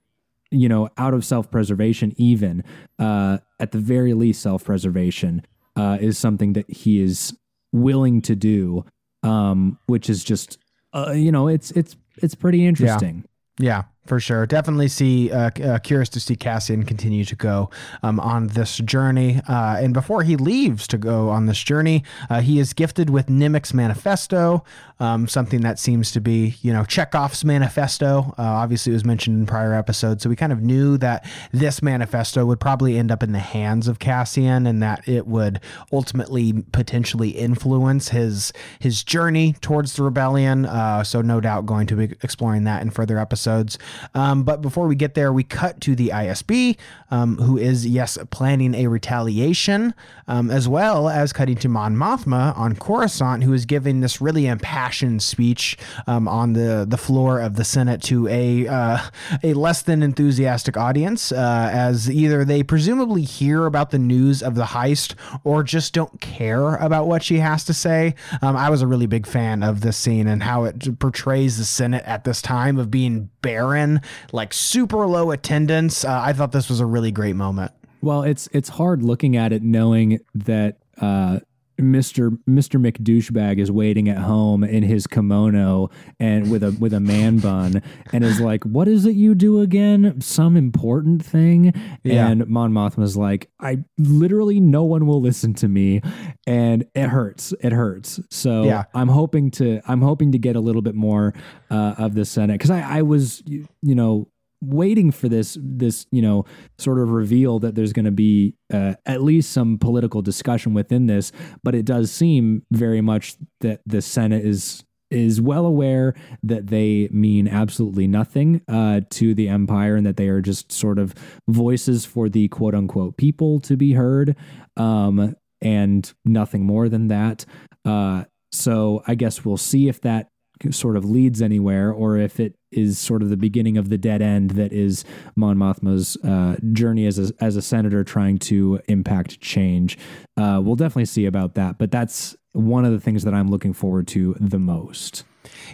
you 0.51 0.69
know, 0.69 0.89
out 0.97 1.15
of 1.15 1.25
self 1.25 1.51
preservation, 1.51 2.15
even 2.17 2.65
uh, 2.99 3.39
at 3.61 3.73
the 3.73 3.79
very 3.79 4.15
least, 4.15 4.43
self 4.43 4.65
preservation 4.65 5.43
uh, 5.77 5.99
is 6.01 6.19
something 6.19 6.55
that 6.55 6.71
he 6.71 7.01
is 7.01 7.37
willing 7.73 8.23
to 8.23 8.35
do, 8.35 8.85
um, 9.23 9.79
which 9.87 10.09
is 10.09 10.25
just, 10.25 10.59
uh, 10.93 11.13
you 11.13 11.33
know, 11.33 11.49
it's 11.49 11.71
it's 11.73 11.97
it's 12.17 12.35
pretty 12.35 12.67
interesting. 12.67 13.25
Yeah. 13.59 13.67
yeah 13.67 13.83
for 14.09 14.19
sure. 14.19 14.47
Definitely 14.47 14.89
see 14.89 15.31
uh, 15.31 15.51
uh, 15.63 15.79
curious 15.79 16.09
to 16.11 16.21
see 16.21 16.35
Cassian 16.35 16.85
continue 16.85 17.25
to 17.27 17.37
go 17.37 17.71
um, 18.03 18.19
on 18.19 18.49
this 18.49 18.79
journey. 18.79 19.41
Uh, 19.47 19.77
and 19.79 19.93
before 19.93 20.23
he 20.23 20.37
leaves 20.37 20.89
to 20.89 20.99
go 20.99 21.29
on 21.29 21.47
this 21.47 21.63
journey, 21.63 22.03
uh, 22.31 22.41
he 22.41 22.59
is 22.59 22.73
gifted 22.73 23.11
with 23.11 23.27
Nemik's 23.27 23.75
manifesto, 23.75 24.65
um, 24.99 25.29
something 25.29 25.61
that 25.61 25.79
seems 25.79 26.11
to 26.13 26.21
be 26.21 26.57
you 26.63 26.73
know 26.73 26.85
Chekhov's 26.85 27.45
manifesto. 27.45 28.35
Uh, 28.39 28.43
obviously, 28.43 28.93
it 28.93 28.95
was 28.95 29.05
mentioned 29.05 29.39
in 29.39 29.47
prior 29.47 29.75
episodes, 29.75 30.23
so 30.23 30.31
we 30.31 30.37
kind 30.37 30.53
of 30.53 30.63
knew 30.63 30.97
that 30.99 31.29
this 31.53 31.83
manifesto 31.83 32.45
would 32.47 32.61
probably 32.61 32.97
end 32.97 33.11
up 33.11 33.23
in 33.23 33.33
the 33.33 33.39
hands 33.39 33.87
of 33.87 33.99
Cassian, 33.99 34.67
and 34.67 34.83
that 34.83 35.07
it 35.07 35.27
would 35.27 35.61
ultimately 35.93 36.65
potentially 36.73 37.31
influence 37.31 38.09
his 38.09 38.53
his 38.81 39.05
journey 39.05 39.55
towards 39.61 39.95
the 39.95 40.03
rebellion. 40.03 40.65
Uh, 40.65 41.05
so 41.05 41.21
no 41.21 41.41
doubt 41.41 41.67
going 41.67 41.87
to 41.87 41.95
be 41.95 42.17
exploring 42.23 42.65
that 42.65 42.81
in 42.83 42.91
further 42.91 43.19
episodes. 43.19 43.79
Um, 44.15 44.43
but 44.43 44.63
before 44.63 44.87
we 44.87 44.97
get 44.97 45.15
there, 45.15 45.33
we 45.33 45.43
cut 45.45 45.81
to 45.83 45.95
the 45.95 46.09
ISB, 46.09 46.77
um, 47.11 47.37
who 47.39 47.57
is, 47.57 47.87
yes, 47.87 48.19
planning 48.31 48.75
a 48.75 48.87
retaliation, 48.87 49.95
um, 50.27 50.51
as 50.51 50.69
well 50.69 51.09
as 51.09 51.33
cutting 51.33 51.57
to 51.57 51.69
Mon 51.69 51.95
Mothma 51.97 52.57
on 52.57 52.77
Coruscant, 52.77 53.45
who 53.45 53.53
is 53.53 53.67
giving 53.67 54.01
this 54.01 54.21
really 54.21 54.47
impassioned 54.47 55.23
speech 55.23 55.77
um, 56.07 56.29
on 56.29 56.53
the, 56.53 56.87
the 56.89 56.97
floor 56.97 57.41
of 57.41 57.57
the 57.57 57.65
Senate 57.65 58.03
to 58.03 58.29
a, 58.29 58.67
uh, 58.67 58.99
a 59.43 59.55
less 59.55 59.83
than 59.83 60.03
enthusiastic 60.03 60.77
audience, 60.77 61.33
uh, 61.33 61.71
as 61.73 62.11
either 62.11 62.45
they 62.45 62.63
presumably 62.63 63.23
hear 63.23 63.67
about 63.67 63.91
the 63.91 63.99
news 63.99 64.43
of 64.43 64.55
the 64.55 64.65
heist 64.65 65.15
or 65.45 65.63
just 65.63 65.93
don't 65.93 66.21
care 66.21 66.77
about 66.77 67.07
what 67.07 67.23
she 67.23 67.39
has 67.39 67.65
to 67.65 67.75
say. 67.75 68.15
Um, 68.43 68.57
I 68.57 68.71
was 68.71 68.83
a 68.83 68.87
really 68.87 69.07
big 69.07 69.27
fan 69.27 69.63
of 69.63 69.81
this 69.81 69.97
scene 69.97 70.27
and 70.27 70.43
how 70.43 70.65
it 70.65 70.99
portrays 70.99 71.59
the 71.59 71.65
Senate 71.65 72.05
at 72.05 72.25
this 72.25 72.43
time 72.43 72.79
of 72.79 72.91
being 72.91 73.31
barren 73.43 73.88
like 74.33 74.53
super 74.53 75.07
low 75.07 75.31
attendance. 75.31 76.05
Uh, 76.05 76.21
I 76.23 76.33
thought 76.33 76.53
this 76.53 76.69
was 76.69 76.81
a 76.81 76.87
really 76.87 77.11
great 77.11 77.37
moment. 77.37 77.73
Well, 78.01 78.23
it's 78.23 78.49
it's 78.53 78.69
hard 78.69 79.03
looking 79.03 79.37
at 79.37 79.53
it 79.53 79.63
knowing 79.63 80.21
that 80.35 80.77
uh, 81.01 81.41
Mr. 81.79 82.37
Mr. 82.49 82.81
McDouchebag 82.81 83.59
is 83.59 83.71
waiting 83.71 84.09
at 84.09 84.19
home 84.19 84.65
in 84.65 84.83
his 84.83 85.07
kimono 85.07 85.91
and 86.19 86.51
with 86.51 86.63
a 86.63 86.77
with 86.81 86.93
a 86.93 87.01
man 87.01 87.39
bun 87.39 87.83
and 88.13 88.25
is 88.25 88.41
like, 88.41 88.65
"What 88.65 88.89
is 88.89 89.07
it 89.07 89.15
you 89.15 89.35
do 89.35 89.61
again? 89.61 90.21
Some 90.21 90.57
important 90.57 91.25
thing?" 91.25 91.73
Yeah. 92.03 92.29
And 92.29 92.47
Mon 92.49 92.73
Mothma's 92.73 93.17
like, 93.17 93.51
"I 93.61 93.85
literally 93.97 94.61
no 94.61 94.85
one 94.85 95.07
will 95.07 95.21
listen 95.21 95.55
to 95.55 95.69
me," 95.69 96.03
and 96.47 96.85
it 96.95 97.09
hurts. 97.09 97.55
It 97.61 97.73
hurts. 97.73 98.21
So 98.31 98.65
yeah. 98.65 98.85
I'm 98.95 99.09
hoping 99.09 99.51
to 99.53 99.81
I'm 99.87 100.03
hoping 100.03 100.33
to 100.33 100.39
get 100.39 100.57
a 100.57 100.61
little 100.61 100.83
bit 100.83 100.95
more 100.95 101.33
uh, 101.71 101.95
of 101.99 102.15
the 102.15 102.25
Senate 102.25 102.55
because 102.55 102.71
I 102.71 102.81
I 102.81 103.03
was 103.03 103.43
you 103.47 103.67
know 103.83 104.29
waiting 104.61 105.11
for 105.11 105.29
this 105.29 105.57
this 105.61 106.07
you 106.11 106.23
know 106.23 106.45
sort 106.79 106.99
of 106.99 107.11
reveal 107.11 107.59
that 107.59 107.75
there's 107.75 107.93
going 107.93 108.05
to 108.05 108.11
be 108.11 108.55
uh, 108.73 108.95
at 109.07 109.23
least 109.23 109.53
some 109.53 109.79
political 109.79 110.23
discussion 110.23 110.75
within 110.75 111.07
this 111.07 111.33
but 111.63 111.75
it 111.75 111.85
does 111.85 112.11
seem 112.11 112.63
very 112.71 113.01
much 113.01 113.37
that 113.61 113.81
the 113.87 114.03
senate 114.03 114.45
is 114.45 114.85
is 115.11 115.41
well 115.41 115.65
aware 115.65 116.15
that 116.43 116.67
they 116.67 117.09
mean 117.11 117.49
absolutely 117.49 118.07
nothing 118.07 118.61
uh, 118.69 119.01
to 119.09 119.35
the 119.35 119.49
empire 119.49 119.97
and 119.97 120.07
that 120.07 120.19
they 120.19 120.29
are 120.29 120.43
just 120.43 120.71
sort 120.71 120.99
of 120.99 121.15
voices 121.49 122.05
for 122.05 122.29
the 122.29 122.47
quote 122.49 122.75
unquote 122.75 123.17
people 123.17 123.59
to 123.59 123.75
be 123.75 123.95
heard 123.95 124.37
um, 124.77 125.35
and 125.63 126.13
nothing 126.27 126.67
more 126.67 126.91
than 126.91 127.09
that. 127.09 127.47
Uh, 127.87 128.25
so 128.53 129.03
i 129.07 129.15
guess 129.15 129.45
we'll 129.45 129.57
see 129.57 129.89
if 129.89 130.01
that 130.01 130.29
sort 130.71 130.97
of 130.97 131.05
leads 131.05 131.41
anywhere 131.41 131.93
or 131.93 132.17
if 132.17 132.41
it 132.41 132.57
is 132.71 132.99
sort 132.99 133.23
of 133.23 133.29
the 133.31 133.37
beginning 133.37 133.77
of 133.77 133.89
the 133.89 133.99
dead 133.99 134.23
end 134.23 134.51
that 134.53 134.73
is 134.73 135.05
Mon 135.37 135.57
Mothma's 135.57 136.17
uh, 136.25 136.57
journey 136.73 137.07
as 137.07 137.19
a, 137.19 137.33
as 137.41 137.57
a 137.57 137.63
senator 137.63 138.05
trying 138.05 138.39
to 138.39 138.81
impact 138.89 139.41
change. 139.41 139.99
Uh, 140.37 140.61
we'll 140.63 140.77
definitely 140.77 141.05
see 141.07 141.27
about 141.27 141.55
that, 141.55 141.79
but 141.79 141.91
that's 141.91 142.37
one 142.53 142.85
of 142.85 142.93
the 142.93 143.01
things 143.01 143.25
that 143.25 143.35
I'm 143.35 143.49
looking 143.49 143.73
forward 143.73 144.09
to 144.09 144.37
the 144.41 144.59
most. 144.59 145.25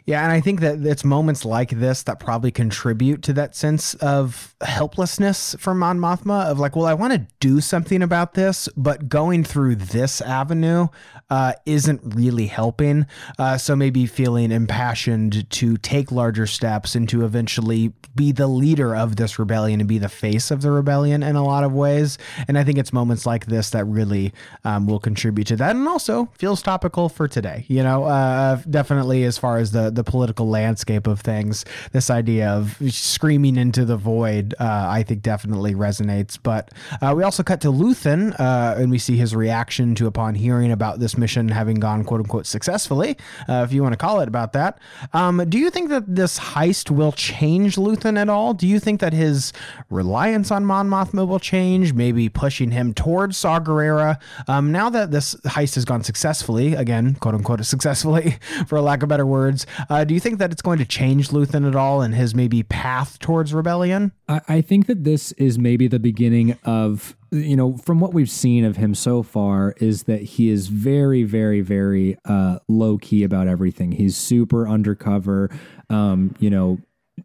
Yeah, 0.07 0.23
and 0.23 0.33
I 0.33 0.41
think 0.41 0.61
that 0.61 0.85
it's 0.85 1.05
moments 1.05 1.45
like 1.45 1.71
this 1.71 2.03
that 2.05 2.21
probably 2.21 2.51
contribute 2.51 3.23
to 3.23 3.33
that 3.35 3.57
sense 3.57 3.95
of 3.95 4.55
helplessness 4.61 5.57
for 5.59 5.75
Mon 5.75 5.99
Mothma 5.99 6.47
of 6.47 6.59
like, 6.59 6.77
well, 6.77 6.87
I 6.87 6.95
want 6.95 7.13
to 7.13 7.27
do 7.41 7.61
something 7.61 8.03
about 8.03 8.35
this, 8.35 8.69
but 8.77 9.09
going 9.09 9.45
through 9.45 9.77
this 9.77 10.21
avenue 10.21 10.89
uh, 11.31 11.53
isn't 11.67 12.01
really 12.05 12.47
helping. 12.47 13.07
Uh, 13.39 13.57
so 13.57 13.75
maybe 13.75 14.07
feeling 14.07 14.53
impassioned 14.53 15.49
to 15.51 15.77
take 15.79 16.13
larger 16.13 16.47
steps 16.47 16.95
and 16.95 17.09
to 17.09 17.25
eventually 17.25 17.93
be 18.15 18.33
the 18.33 18.47
leader 18.47 18.95
of 18.95 19.17
this 19.17 19.39
rebellion 19.39 19.81
and 19.81 19.89
be 19.89 19.99
the 19.99 20.09
face 20.09 20.51
of 20.51 20.63
the 20.63 20.71
rebellion 20.71 21.23
in 21.23 21.37
a 21.37 21.45
lot 21.45 21.65
of 21.65 21.73
ways. 21.73 22.19
And 22.47 22.59
I 22.59 22.65
think 22.65 22.79
it's 22.79 22.93
moments 22.93 23.27
like 23.27 23.47
this 23.47 23.71
that 23.71 23.85
really 23.85 24.33
um, 24.65 24.87
will 24.87 25.01
contribute 25.01 25.47
to 25.49 25.57
that, 25.57 25.75
and 25.75 25.89
also 25.89 26.29
feels 26.39 26.63
topical 26.63 27.09
for 27.09 27.27
today. 27.27 27.65
You 27.69 27.83
know, 27.83 28.05
uh, 28.05 28.61
definitely 28.69 29.25
as 29.25 29.39
far 29.39 29.59
as 29.59 29.64
the 29.73 29.91
the 29.91 30.05
political 30.05 30.49
landscape 30.49 31.07
of 31.07 31.21
things. 31.21 31.65
This 31.93 32.11
idea 32.11 32.51
of 32.51 32.77
screaming 32.91 33.57
into 33.57 33.85
the 33.85 33.97
void, 33.97 34.55
uh, 34.59 34.87
I 34.89 35.03
think, 35.03 35.23
definitely 35.23 35.75
resonates. 35.75 36.39
But 36.43 36.71
uh, 37.01 37.15
we 37.17 37.23
also 37.23 37.43
cut 37.43 37.61
to 37.63 37.69
Luthen, 37.69 38.39
uh, 38.39 38.75
and 38.79 38.91
we 38.91 38.99
see 38.99 39.17
his 39.17 39.35
reaction 39.35 39.95
to 39.97 40.07
upon 40.07 40.35
hearing 40.35 40.73
about 40.73 40.99
this 40.99 41.17
mission 41.17 41.49
having 41.49 41.77
gone 41.77 42.05
quote 42.05 42.21
unquote 42.21 42.47
successfully, 42.47 43.17
uh, 43.49 43.65
if 43.67 43.73
you 43.73 43.83
want 43.83 43.93
to 43.93 43.97
call 43.97 44.21
it 44.21 44.29
about 44.29 44.53
that. 44.53 44.79
Um, 45.13 45.45
do 45.49 45.59
you 45.59 45.71
think 45.71 45.91
that 45.91 46.15
this 46.15 46.39
heist 46.39 46.91
will 46.91 47.13
change 47.13 47.77
Luthen 47.77 48.19
at 48.19 48.29
all? 48.29 48.55
Do 48.55 48.67
you 48.67 48.81
think 48.81 49.01
that 49.01 49.13
his 49.13 49.53
reliance 49.91 50.51
on 50.51 50.65
Mon 50.65 50.89
Mothma 50.89 51.27
will 51.27 51.39
change, 51.39 51.93
maybe 51.93 52.29
pushing 52.29 52.71
him 52.71 52.93
towards 52.93 53.37
Saw 53.37 53.61
Gerrera? 53.61 54.19
Um, 54.49 54.73
now 54.73 54.91
that 54.91 55.11
this 55.11 55.35
heist 55.47 55.75
has 55.77 55.85
gone 55.85 56.03
successfully, 56.03 56.75
again, 56.75 57.15
quote 57.17 57.35
unquote, 57.35 57.65
successfully, 57.65 58.39
for 58.67 58.81
lack 58.81 59.03
of 59.03 59.09
better 59.09 59.27
words, 59.27 59.54
uh, 59.89 60.05
do 60.05 60.15
you 60.15 60.21
think 60.21 60.39
that 60.39 60.53
it's 60.53 60.63
going 60.63 60.79
to 60.79 60.85
change 60.85 61.29
Luthen 61.29 61.67
at 61.67 61.77
all 61.77 62.03
and 62.03 62.15
his 62.15 62.35
maybe 62.35 62.63
path 62.63 63.19
towards 63.19 63.53
rebellion? 63.53 64.13
I, 64.29 64.41
I 64.49 64.61
think 64.61 64.87
that 64.87 65.05
this 65.05 65.33
is 65.33 65.59
maybe 65.59 65.89
the 65.89 65.99
beginning 65.99 66.59
of 66.65 67.17
you 67.31 67.57
know 67.57 67.77
from 67.79 68.01
what 68.01 68.15
we've 68.15 68.31
seen 68.31 68.65
of 68.65 68.77
him 68.77 68.95
so 68.95 69.23
far 69.23 69.75
is 69.79 70.05
that 70.05 70.23
he 70.23 70.49
is 70.49 70.69
very 70.69 71.25
very 71.25 71.61
very 71.61 72.17
uh, 72.25 72.59
low 72.69 72.99
key 72.99 73.23
about 73.23 73.49
everything. 73.49 73.93
He's 73.93 74.17
super 74.17 74.69
undercover 74.69 75.51
um, 75.91 76.35
you 76.39 76.51
know 76.51 76.79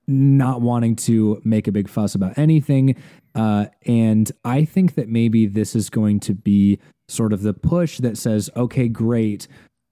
not 0.08 0.62
wanting 0.62 0.96
to 0.96 1.42
make 1.44 1.68
a 1.68 1.72
big 1.72 1.90
fuss 1.90 2.14
about 2.14 2.38
anything. 2.38 2.96
Uh, 3.36 3.68
and 3.86 4.32
i 4.44 4.66
think 4.66 4.96
that 4.96 5.08
maybe 5.08 5.46
this 5.46 5.76
is 5.76 5.92
going 5.92 6.20
to 6.20 6.34
be 6.34 6.80
sort 7.08 7.32
of 7.32 7.44
the 7.44 7.54
push 7.54 8.00
that 8.00 8.18
says 8.18 8.50
okay 8.56 8.88
great 8.88 9.48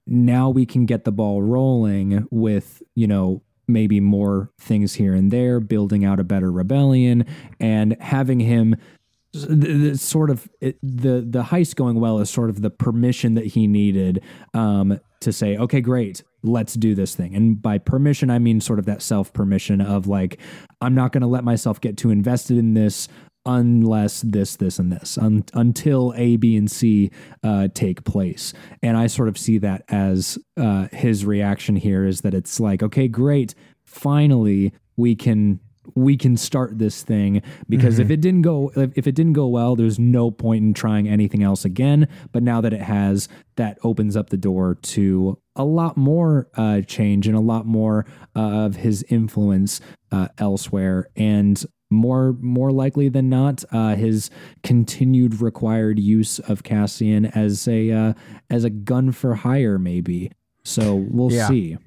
now 0.07 0.49
we 0.49 0.65
can 0.65 0.85
get 0.85 1.03
the 1.03 1.11
ball 1.11 1.41
rolling 1.41 2.27
with, 2.31 2.81
you 2.95 3.07
know, 3.07 3.41
maybe 3.67 3.99
more 3.99 4.51
things 4.59 4.93
here 4.93 5.13
and 5.13 5.31
there, 5.31 5.59
building 5.59 6.05
out 6.05 6.19
a 6.19 6.23
better 6.23 6.51
rebellion 6.51 7.25
and 7.59 7.97
having 7.99 8.39
him 8.39 8.75
sort 9.34 10.29
of 10.29 10.49
it, 10.61 10.77
the 10.81 11.25
the 11.27 11.43
heist 11.43 11.75
going 11.75 11.99
well 11.99 12.19
is 12.19 12.29
sort 12.29 12.49
of 12.49 12.61
the 12.61 12.69
permission 12.69 13.35
that 13.35 13.45
he 13.45 13.67
needed 13.67 14.23
um, 14.53 14.99
to 15.19 15.31
say, 15.31 15.57
okay, 15.57 15.81
great, 15.81 16.23
let's 16.43 16.73
do 16.73 16.95
this 16.95 17.15
thing. 17.15 17.35
And 17.35 17.61
by 17.61 17.77
permission, 17.77 18.29
I 18.29 18.39
mean 18.39 18.61
sort 18.61 18.79
of 18.79 18.85
that 18.85 19.01
self 19.01 19.34
permission 19.34 19.81
of 19.81 20.07
like, 20.07 20.39
I'm 20.81 20.95
not 20.95 21.11
going 21.11 21.21
to 21.21 21.27
let 21.27 21.43
myself 21.43 21.81
get 21.81 21.97
too 21.97 22.09
invested 22.09 22.57
in 22.57 22.73
this 22.73 23.07
unless 23.48 24.22
this, 24.22 24.57
this, 24.57 24.78
and 24.78 24.91
this, 24.91 25.18
un- 25.18 25.45
until 25.53 26.14
A, 26.18 26.36
B, 26.36 26.56
and 26.56 26.69
C 26.69 27.10
uh, 27.44 27.69
take 27.74 28.03
place. 28.03 28.53
And 28.84 28.98
I 28.98 29.07
sort 29.07 29.30
of 29.30 29.38
see 29.38 29.57
that 29.60 29.84
as 29.88 30.38
uh, 30.57 30.88
his 30.91 31.26
reaction 31.26 31.76
here 31.78 32.06
is 32.06 32.22
that 32.22 32.34
it's 32.36 32.60
like, 32.60 32.84
okay, 32.84 33.07
great, 33.07 33.56
finally 33.86 34.74
we 34.98 35.15
can 35.15 35.60
we 35.95 36.18
can 36.18 36.36
start 36.36 36.78
this 36.78 37.02
thing 37.02 37.41
because 37.69 37.94
Mm-hmm. 37.95 38.02
if 38.02 38.11
it 38.11 38.19
didn't 38.22 38.41
go 38.41 38.72
if, 38.76 38.91
if 38.98 39.07
it 39.07 39.15
didn't 39.15 39.34
go 39.34 39.48
well 39.48 39.78
there's 39.78 39.98
no 39.98 40.30
point 40.30 40.64
in 40.64 40.74
trying 40.74 41.07
anything 41.07 41.44
else 41.44 41.64
again 41.64 42.10
but 42.34 42.44
now 42.44 42.60
that 42.60 42.74
it 42.74 42.82
has 42.82 43.30
that 43.56 43.78
opens 43.84 44.18
up 44.18 44.30
the 44.30 44.36
door 44.38 44.76
to 44.82 45.40
a 45.56 45.64
lot 45.64 45.95
more 45.95 46.49
uh, 46.57 46.82
change 46.82 47.26
and 47.26 47.38
a 47.38 47.40
lot 47.40 47.65
more 47.65 48.06
uh, 48.36 48.65
of 48.65 48.76
his 48.76 49.03
influence 49.03 49.80
uh, 50.11 50.28
elsewhere 50.38 51.07
and 51.15 51.65
more 51.89 52.34
more 52.41 52.72
likely 52.72 53.09
than 53.09 53.30
not 53.30 53.64
uh, 53.72 53.95
his 53.95 54.30
continued 54.64 55.41
required 55.41 55.99
use 55.99 56.39
of 56.39 56.64
Cassian 56.64 57.26
as 57.27 57.68
a 57.68 57.91
uh, 57.91 58.14
as 58.49 58.64
a 58.64 58.69
gun 58.69 59.11
for 59.11 59.35
hire 59.35 59.80
maybe 59.80 60.31
so 60.64 60.95
we'll 60.95 61.31
Yeah. 61.31 61.47
see 61.47 61.77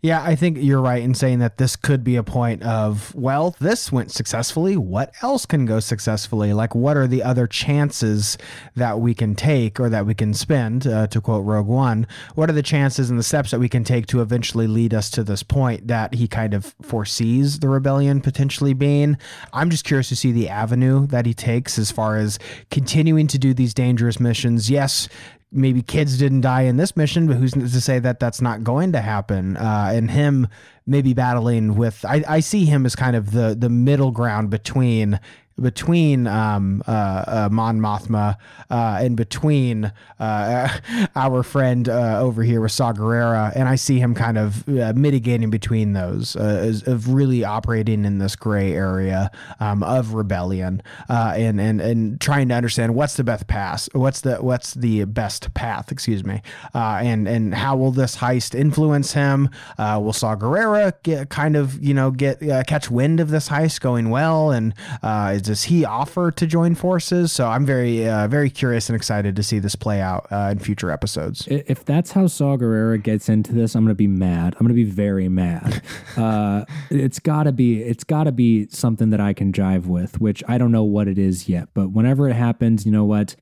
Yeah, 0.00 0.22
I 0.22 0.36
think 0.36 0.58
you're 0.60 0.80
right 0.80 1.02
in 1.02 1.14
saying 1.14 1.40
that 1.40 1.58
this 1.58 1.74
could 1.74 2.04
be 2.04 2.16
a 2.16 2.22
point 2.22 2.62
of, 2.62 3.14
well, 3.14 3.56
this 3.58 3.90
went 3.90 4.12
successfully. 4.12 4.76
What 4.76 5.12
else 5.22 5.44
can 5.44 5.66
go 5.66 5.80
successfully? 5.80 6.52
Like, 6.52 6.74
what 6.74 6.96
are 6.96 7.06
the 7.06 7.22
other 7.22 7.46
chances 7.46 8.38
that 8.76 9.00
we 9.00 9.12
can 9.14 9.34
take 9.34 9.80
or 9.80 9.88
that 9.88 10.06
we 10.06 10.14
can 10.14 10.34
spend, 10.34 10.86
uh, 10.86 11.08
to 11.08 11.20
quote 11.20 11.44
Rogue 11.44 11.66
One? 11.66 12.06
What 12.36 12.48
are 12.48 12.52
the 12.52 12.62
chances 12.62 13.10
and 13.10 13.18
the 13.18 13.24
steps 13.24 13.50
that 13.50 13.58
we 13.58 13.68
can 13.68 13.82
take 13.82 14.06
to 14.08 14.20
eventually 14.20 14.68
lead 14.68 14.94
us 14.94 15.10
to 15.10 15.24
this 15.24 15.42
point 15.42 15.88
that 15.88 16.14
he 16.14 16.28
kind 16.28 16.54
of 16.54 16.76
foresees 16.80 17.58
the 17.58 17.68
rebellion 17.68 18.20
potentially 18.20 18.74
being? 18.74 19.16
I'm 19.52 19.70
just 19.70 19.84
curious 19.84 20.08
to 20.10 20.16
see 20.16 20.30
the 20.30 20.48
avenue 20.48 21.06
that 21.08 21.26
he 21.26 21.34
takes 21.34 21.78
as 21.78 21.90
far 21.90 22.16
as 22.16 22.38
continuing 22.70 23.26
to 23.28 23.38
do 23.38 23.52
these 23.52 23.74
dangerous 23.74 24.20
missions. 24.20 24.70
Yes, 24.70 25.08
maybe 25.50 25.82
kids 25.82 26.18
didn't 26.18 26.42
die 26.42 26.62
in 26.62 26.76
this 26.76 26.96
mission, 26.96 27.26
but 27.26 27.36
who's 27.36 27.52
to 27.52 27.80
say 27.80 27.98
that 27.98 28.20
that's 28.20 28.40
not 28.40 28.62
going 28.64 28.92
to 28.92 29.00
happen? 29.00 29.56
Uh, 29.56 29.90
and 29.92 30.10
him 30.10 30.48
maybe 30.86 31.14
battling 31.14 31.74
with, 31.76 32.04
I, 32.04 32.24
I 32.28 32.40
see 32.40 32.64
him 32.64 32.86
as 32.86 32.94
kind 32.94 33.16
of 33.16 33.32
the 33.32 33.56
the 33.58 33.68
middle 33.68 34.10
ground 34.10 34.50
between 34.50 35.20
between 35.60 36.26
um, 36.26 36.82
uh, 36.86 37.24
uh, 37.26 37.48
Mon 37.50 37.80
Mothma 37.80 38.36
uh, 38.70 38.98
and 39.00 39.16
between 39.16 39.92
uh, 40.20 40.68
our 41.16 41.42
friend 41.42 41.88
uh, 41.88 42.20
over 42.20 42.42
here 42.42 42.60
with 42.60 42.72
Saw 42.72 42.92
Gerrera, 42.92 43.52
and 43.54 43.68
I 43.68 43.76
see 43.76 43.98
him 43.98 44.14
kind 44.14 44.38
of 44.38 44.68
uh, 44.68 44.92
mitigating 44.94 45.50
between 45.50 45.92
those, 45.92 46.36
of 46.36 47.12
really 47.12 47.44
operating 47.44 48.04
in 48.04 48.18
this 48.18 48.36
gray 48.36 48.72
area 48.72 49.30
um, 49.60 49.82
of 49.82 50.14
rebellion, 50.14 50.82
and 51.08 51.60
and 51.60 51.80
and 51.80 52.20
trying 52.20 52.48
to 52.48 52.54
understand 52.54 52.94
what's 52.94 53.16
the 53.16 53.24
best 53.24 53.46
path, 53.46 53.88
what's 53.92 54.20
the 54.20 54.36
what's 54.36 54.74
the 54.74 55.04
best 55.04 55.52
path, 55.54 55.90
excuse 55.90 56.24
me, 56.24 56.42
and 56.74 57.26
and 57.28 57.54
how 57.54 57.76
will 57.76 57.92
this 57.92 58.16
heist 58.16 58.54
influence 58.54 59.12
him? 59.12 59.48
Will 59.78 60.12
Saw 60.12 60.36
Gerrera 60.36 60.92
get 61.02 61.30
kind 61.30 61.56
of 61.56 61.82
you 61.82 61.94
know 61.94 62.10
get 62.10 62.40
catch 62.66 62.90
wind 62.90 63.20
of 63.20 63.30
this 63.30 63.48
heist 63.48 63.80
going 63.80 64.10
well, 64.10 64.50
and 64.50 64.74
uh, 65.02 65.38
does 65.48 65.64
he 65.64 65.82
offer 65.82 66.30
to 66.30 66.46
join 66.46 66.74
forces? 66.74 67.32
So 67.32 67.48
I'm 67.48 67.64
very 67.64 68.06
uh, 68.06 68.28
very 68.28 68.50
curious 68.50 68.90
and 68.90 68.96
excited 68.96 69.34
to 69.34 69.42
see 69.42 69.58
this 69.58 69.74
play 69.74 70.02
out 70.02 70.26
uh, 70.30 70.50
in 70.52 70.58
future 70.58 70.90
episodes. 70.90 71.48
If 71.50 71.86
that's 71.86 72.12
how 72.12 72.26
Saw 72.26 72.58
Gerrera 72.58 73.02
gets 73.02 73.30
into 73.30 73.54
this, 73.54 73.74
I'm 73.74 73.82
gonna 73.82 73.94
be 73.94 74.06
mad. 74.06 74.54
I'm 74.54 74.66
gonna 74.66 74.74
be 74.74 74.84
very 74.84 75.30
mad. 75.30 75.82
uh, 76.18 76.66
it's 76.90 77.18
gotta 77.18 77.50
be. 77.50 77.82
It's 77.82 78.04
gotta 78.04 78.30
be 78.30 78.68
something 78.68 79.08
that 79.08 79.22
I 79.22 79.32
can 79.32 79.54
jive 79.54 79.86
with, 79.86 80.20
which 80.20 80.44
I 80.46 80.58
don't 80.58 80.70
know 80.70 80.84
what 80.84 81.08
it 81.08 81.18
is 81.18 81.48
yet. 81.48 81.70
But 81.72 81.92
whenever 81.92 82.28
it 82.28 82.34
happens, 82.34 82.84
you 82.84 82.92
know 82.92 83.06
what? 83.06 83.34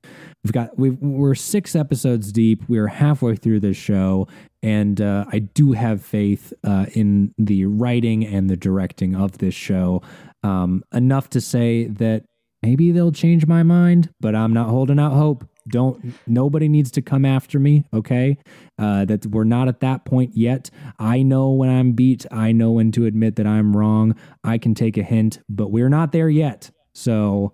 We've 0.45 0.53
got. 0.53 0.79
We've, 0.79 0.97
we're 1.01 1.35
six 1.35 1.75
episodes 1.75 2.31
deep. 2.31 2.63
We're 2.69 2.87
halfway 2.87 3.35
through 3.35 3.59
this 3.59 3.75
show, 3.75 4.29
and 4.63 5.01
uh, 5.01 5.25
I 5.29 5.39
do 5.39 5.73
have 5.73 6.01
faith 6.01 6.53
uh, 6.63 6.85
in 6.93 7.33
the 7.37 7.65
writing 7.65 8.25
and 8.25 8.49
the 8.49 8.55
directing 8.55 9.13
of 9.13 9.39
this 9.39 9.53
show 9.53 10.01
um, 10.43 10.83
enough 10.93 11.29
to 11.31 11.41
say 11.41 11.85
that 11.85 12.23
maybe 12.63 12.91
they'll 12.91 13.11
change 13.11 13.45
my 13.47 13.63
mind. 13.63 14.09
But 14.19 14.35
I'm 14.35 14.53
not 14.53 14.69
holding 14.69 14.99
out 14.99 15.13
hope. 15.13 15.47
Don't 15.69 16.13
nobody 16.25 16.69
needs 16.69 16.91
to 16.91 17.01
come 17.01 17.25
after 17.25 17.59
me 17.59 17.83
okay? 17.93 18.37
Uh, 18.79 19.03
that 19.05 19.25
we're 19.25 19.43
not 19.43 19.67
at 19.67 19.81
that 19.81 20.05
point 20.05 20.31
yet. 20.35 20.69
I 20.97 21.23
know 21.23 21.51
when 21.51 21.69
i'm 21.69 21.91
beat. 21.91 22.25
I 22.31 22.53
know 22.53 22.71
when 22.71 22.93
to 22.93 23.05
admit 23.05 23.35
that 23.35 23.45
i'm 23.47 23.75
wrong. 23.75 24.15
I 24.45 24.59
can 24.59 24.73
take 24.75 24.97
a 24.97 25.03
hint 25.03 25.39
but 25.49 25.69
we're 25.69 25.89
not 25.89 26.13
there 26.13 26.29
yet. 26.29 26.71
So 26.93 27.53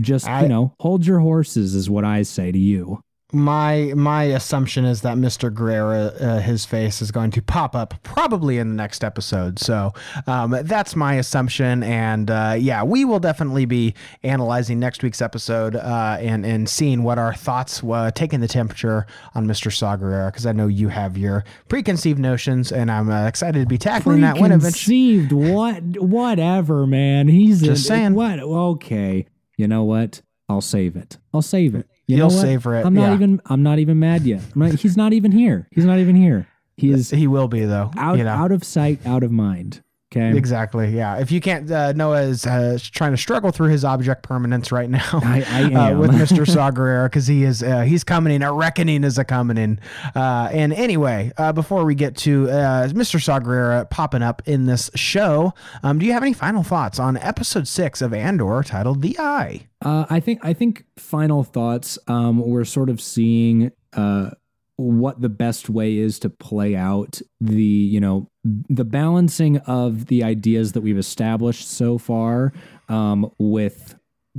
just 0.00 0.26
I- 0.26 0.42
you 0.42 0.48
know 0.48 0.74
hold 0.80 1.06
your 1.06 1.20
horses 1.20 1.74
is 1.74 1.88
what 1.90 2.02
i 2.04 2.22
say 2.22 2.50
to 2.50 2.58
you 2.58 2.98
My 3.34 3.92
my 3.96 4.24
assumption 4.24 4.84
is 4.84 5.00
that 5.02 5.16
Mr. 5.16 5.50
Gerrera, 5.50 6.20
uh, 6.20 6.40
his 6.40 6.64
face 6.66 7.00
is 7.00 7.10
going 7.10 7.30
to 7.32 7.40
pop 7.42 7.74
up 7.74 7.94
probably 8.02 8.58
in 8.58 8.68
the 8.68 8.74
next 8.74 9.02
episode. 9.02 9.58
So 9.58 9.92
um, 10.26 10.54
that's 10.64 10.94
my 10.94 11.14
assumption, 11.14 11.82
and 11.82 12.30
uh, 12.30 12.56
yeah, 12.58 12.82
we 12.82 13.04
will 13.04 13.20
definitely 13.20 13.64
be 13.64 13.94
analyzing 14.22 14.78
next 14.78 15.02
week's 15.02 15.22
episode 15.22 15.76
uh, 15.76 16.18
and 16.20 16.44
and 16.44 16.68
seeing 16.68 17.02
what 17.04 17.18
our 17.18 17.32
thoughts, 17.32 17.82
uh, 17.82 18.10
taking 18.14 18.40
the 18.40 18.48
temperature 18.48 19.06
on 19.34 19.46
Mr. 19.46 19.72
Saw 19.72 19.96
Gerrera, 19.96 20.28
because 20.28 20.44
I 20.44 20.52
know 20.52 20.66
you 20.66 20.88
have 20.88 21.16
your 21.16 21.44
preconceived 21.68 22.18
notions, 22.18 22.70
and 22.70 22.90
I'm 22.90 23.10
uh, 23.10 23.26
excited 23.26 23.60
to 23.60 23.66
be 23.66 23.78
tackling 23.78 24.20
that 24.20 24.36
when 24.38 24.52
eventually. 24.52 25.26
Preconceived, 25.26 25.32
what 25.32 25.82
whatever 25.98 26.86
man 26.86 27.28
he's 27.28 27.62
Just 27.62 27.84
a, 27.84 27.88
saying. 27.88 28.14
what 28.14 28.38
okay 28.40 29.26
you 29.56 29.68
know 29.68 29.84
what 29.84 30.22
i'll 30.48 30.60
save 30.60 30.96
it 30.96 31.18
i'll 31.32 31.42
save 31.42 31.74
it 31.74 31.86
you 32.06 32.16
know 32.16 32.26
what? 32.26 32.32
savor 32.40 32.74
it, 32.76 32.84
i'm 32.84 32.94
not 32.94 33.08
yeah. 33.08 33.14
even 33.14 33.40
i'm 33.46 33.62
not 33.62 33.78
even 33.78 33.98
mad 33.98 34.22
yet 34.22 34.42
not, 34.56 34.72
he's 34.72 34.96
not 34.96 35.12
even 35.12 35.32
here 35.32 35.68
he's 35.70 35.84
not 35.84 35.98
even 35.98 36.16
here 36.16 36.46
he 36.76 36.90
is 36.90 37.10
He 37.10 37.26
will 37.26 37.48
be 37.48 37.64
though. 37.64 37.90
out 37.96 38.18
you 38.18 38.24
know. 38.24 38.30
out 38.30 38.50
of 38.50 38.64
sight, 38.64 39.04
out 39.06 39.22
of 39.22 39.30
mind. 39.30 39.82
Okay. 40.12 40.36
Exactly. 40.36 40.94
Yeah. 40.94 41.16
If 41.16 41.32
you 41.32 41.40
can't, 41.40 41.70
uh, 41.70 41.92
Noah 41.92 42.22
is 42.22 42.46
uh, 42.46 42.78
trying 42.82 43.12
to 43.12 43.16
struggle 43.16 43.50
through 43.50 43.68
his 43.68 43.82
object 43.82 44.22
permanence 44.22 44.70
right 44.70 44.90
now 44.90 45.08
I, 45.12 45.44
I 45.48 45.74
uh, 45.92 45.98
with 45.98 46.10
Mr. 46.10 46.46
Saw 46.46 46.70
because 46.70 47.26
he 47.26 47.44
is 47.44 47.62
uh, 47.62 47.80
he's 47.80 48.04
coming 48.04 48.34
in. 48.34 48.42
A 48.42 48.52
reckoning 48.52 49.04
is 49.04 49.16
a 49.16 49.24
coming 49.24 49.56
in. 49.56 49.80
Uh, 50.14 50.50
and 50.52 50.74
anyway, 50.74 51.32
uh, 51.38 51.52
before 51.52 51.86
we 51.86 51.94
get 51.94 52.14
to 52.18 52.50
uh, 52.50 52.88
Mr. 52.88 53.22
Saw 53.22 53.84
popping 53.84 54.22
up 54.22 54.42
in 54.44 54.66
this 54.66 54.90
show, 54.94 55.54
um, 55.82 55.98
do 55.98 56.04
you 56.04 56.12
have 56.12 56.22
any 56.22 56.34
final 56.34 56.62
thoughts 56.62 56.98
on 56.98 57.16
episode 57.16 57.66
six 57.66 58.02
of 58.02 58.12
Andor 58.12 58.62
titled 58.62 59.00
"The 59.00 59.18
Eye"? 59.18 59.68
Uh, 59.80 60.04
I 60.10 60.20
think 60.20 60.44
I 60.44 60.52
think 60.52 60.84
final 60.98 61.42
thoughts. 61.42 61.98
Um, 62.06 62.38
we're 62.38 62.64
sort 62.64 62.90
of 62.90 63.00
seeing 63.00 63.72
uh, 63.94 64.30
what 64.76 65.20
the 65.20 65.28
best 65.30 65.70
way 65.70 65.96
is 65.96 66.18
to 66.20 66.28
play 66.28 66.76
out 66.76 67.20
the 67.40 67.62
you 67.62 68.00
know 68.00 68.28
the 68.44 68.84
balancing 68.84 69.58
of 69.58 70.06
the 70.06 70.24
ideas 70.24 70.72
that 70.72 70.80
we've 70.80 70.98
established 70.98 71.68
so 71.68 71.98
far 71.98 72.52
um, 72.88 73.30
with 73.38 73.94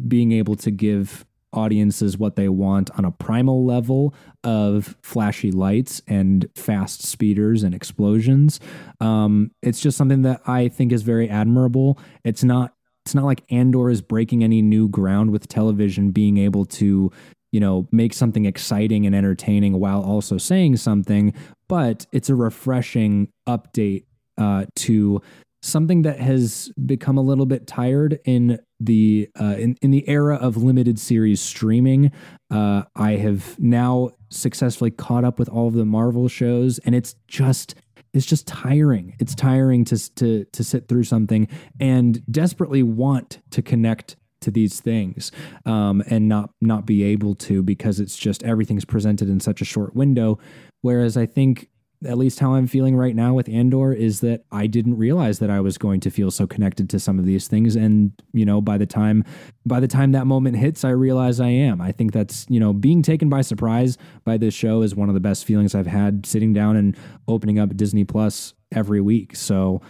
being 0.08 0.32
able 0.32 0.56
to 0.56 0.72
give 0.72 1.26
audiences 1.54 2.18
what 2.18 2.36
they 2.36 2.50
want 2.50 2.90
on 2.98 3.06
a 3.06 3.12
primal 3.12 3.64
level 3.64 4.14
of 4.44 4.98
flashy 5.04 5.52
lights 5.52 6.02
and 6.08 6.48
fast 6.56 7.04
speeders 7.04 7.64
and 7.64 7.76
explosions. 7.76 8.60
Um, 9.00 9.52
it's 9.62 9.80
just 9.80 9.98
something 9.98 10.24
that 10.24 10.42
I 10.48 10.68
think 10.68 10.92
is 10.92 11.04
very 11.04 11.30
admirable. 11.30 12.00
It's 12.24 12.44
not 12.44 12.74
it's 13.06 13.14
not 13.14 13.26
like 13.26 13.44
Andor 13.50 13.90
is 13.90 14.02
breaking 14.02 14.46
any 14.46 14.62
new 14.62 14.88
ground 14.88 15.32
with 15.32 15.50
television 15.50 16.12
being 16.12 16.38
able 16.38 16.64
to, 16.66 17.12
you 17.54 17.60
know, 17.60 17.88
make 17.92 18.14
something 18.14 18.46
exciting 18.46 19.06
and 19.06 19.16
entertaining 19.16 19.80
while 19.80 20.02
also 20.02 20.40
saying 20.40 20.76
something, 20.76 21.34
but 21.70 22.08
it's 22.12 22.28
a 22.28 22.36
refreshing 22.36 23.30
update 23.48 24.06
uh, 24.40 24.66
to 24.76 25.22
something 25.62 26.02
that 26.02 26.20
has 26.20 26.72
become 26.84 27.16
a 27.16 27.22
little 27.22 27.46
bit 27.46 27.68
tired 27.68 28.20
in 28.26 28.60
the 28.80 29.30
uh, 29.40 29.56
in, 29.60 29.78
in 29.84 29.92
the 29.92 30.10
era 30.10 30.36
of 30.36 30.58
limited 30.58 30.98
series 30.98 31.40
streaming. 31.40 32.12
Uh, 32.50 32.84
I 32.96 33.18
have 33.18 33.58
now 33.60 34.10
successfully 34.32 34.90
caught 34.90 35.24
up 35.24 35.38
with 35.38 35.48
all 35.48 35.68
of 35.68 35.76
the 35.76 35.86
Marvel 35.86 36.28
shows, 36.28 36.80
and 36.80 36.96
it's 36.96 37.14
just 37.28 37.76
it's 38.14 38.26
just 38.26 38.48
tiring. 38.48 39.16
It's 39.20 39.36
tiring 39.36 39.86
to 39.86 40.16
to 40.16 40.46
to 40.46 40.64
sit 40.64 40.88
through 40.88 41.04
something 41.04 41.48
and 41.80 42.24
desperately 42.32 42.82
want 42.82 43.42
to 43.52 43.62
connect 43.62 44.16
to 44.44 44.52
these 44.52 44.80
things 44.80 45.32
um, 45.66 46.04
and 46.10 46.28
not 46.30 46.52
not 46.62 46.86
be 46.86 47.04
able 47.04 47.36
to 47.36 47.64
because 47.64 48.00
it's 48.00 48.18
just 48.18 48.44
everything's 48.44 48.86
presented 48.86 49.30
in 49.30 49.40
such 49.40 49.62
a 49.62 49.66
short 49.66 49.96
window. 49.96 50.40
Whereas 50.82 51.18
I 51.18 51.26
think 51.26 51.70
at 52.06 52.18
least 52.18 52.40
how 52.40 52.54
I'm 52.54 52.68
feeling 52.68 52.98
right 52.98 53.16
now 53.16 53.34
with 53.34 53.48
Andor 53.48 53.94
is 53.94 54.20
that 54.20 54.44
I 54.52 54.68
didn't 54.68 54.98
realize 54.98 55.40
that 55.40 55.50
I 55.50 55.62
was 55.62 55.78
going 55.78 56.02
to 56.02 56.10
feel 56.10 56.32
so 56.32 56.46
connected 56.46 56.90
to 56.90 57.00
some 57.00 57.18
of 57.18 57.26
these 57.26 57.48
things 57.48 57.78
and 57.78 58.12
you 58.34 58.46
know 58.46 58.60
by 58.60 58.78
the 58.78 58.86
time 58.86 59.24
by 59.66 59.80
the 59.80 59.88
time 59.88 60.12
that 60.12 60.28
moment 60.28 60.58
hits 60.58 60.84
I 60.84 60.90
realize 60.90 61.40
I 61.40 61.50
am. 61.50 61.82
I 61.82 61.92
think 61.92 62.12
that's 62.12 62.46
you 62.50 62.60
know 62.60 62.74
being 62.74 63.02
taken 63.02 63.30
by 63.30 63.42
surprise 63.42 63.98
by 64.26 64.38
this 64.38 64.54
show 64.54 64.82
is 64.82 64.96
one 64.96 65.10
of 65.10 65.16
the 65.16 65.22
best 65.22 65.46
feelings 65.46 65.76
I've 65.76 65.88
had 65.88 66.26
sitting 66.26 66.54
down 66.54 66.76
and 66.76 66.98
opening 67.28 67.60
up 67.60 67.76
Disney 67.76 68.04
Plus 68.04 68.54
every 68.72 69.02
week. 69.02 69.36
So 69.36 69.82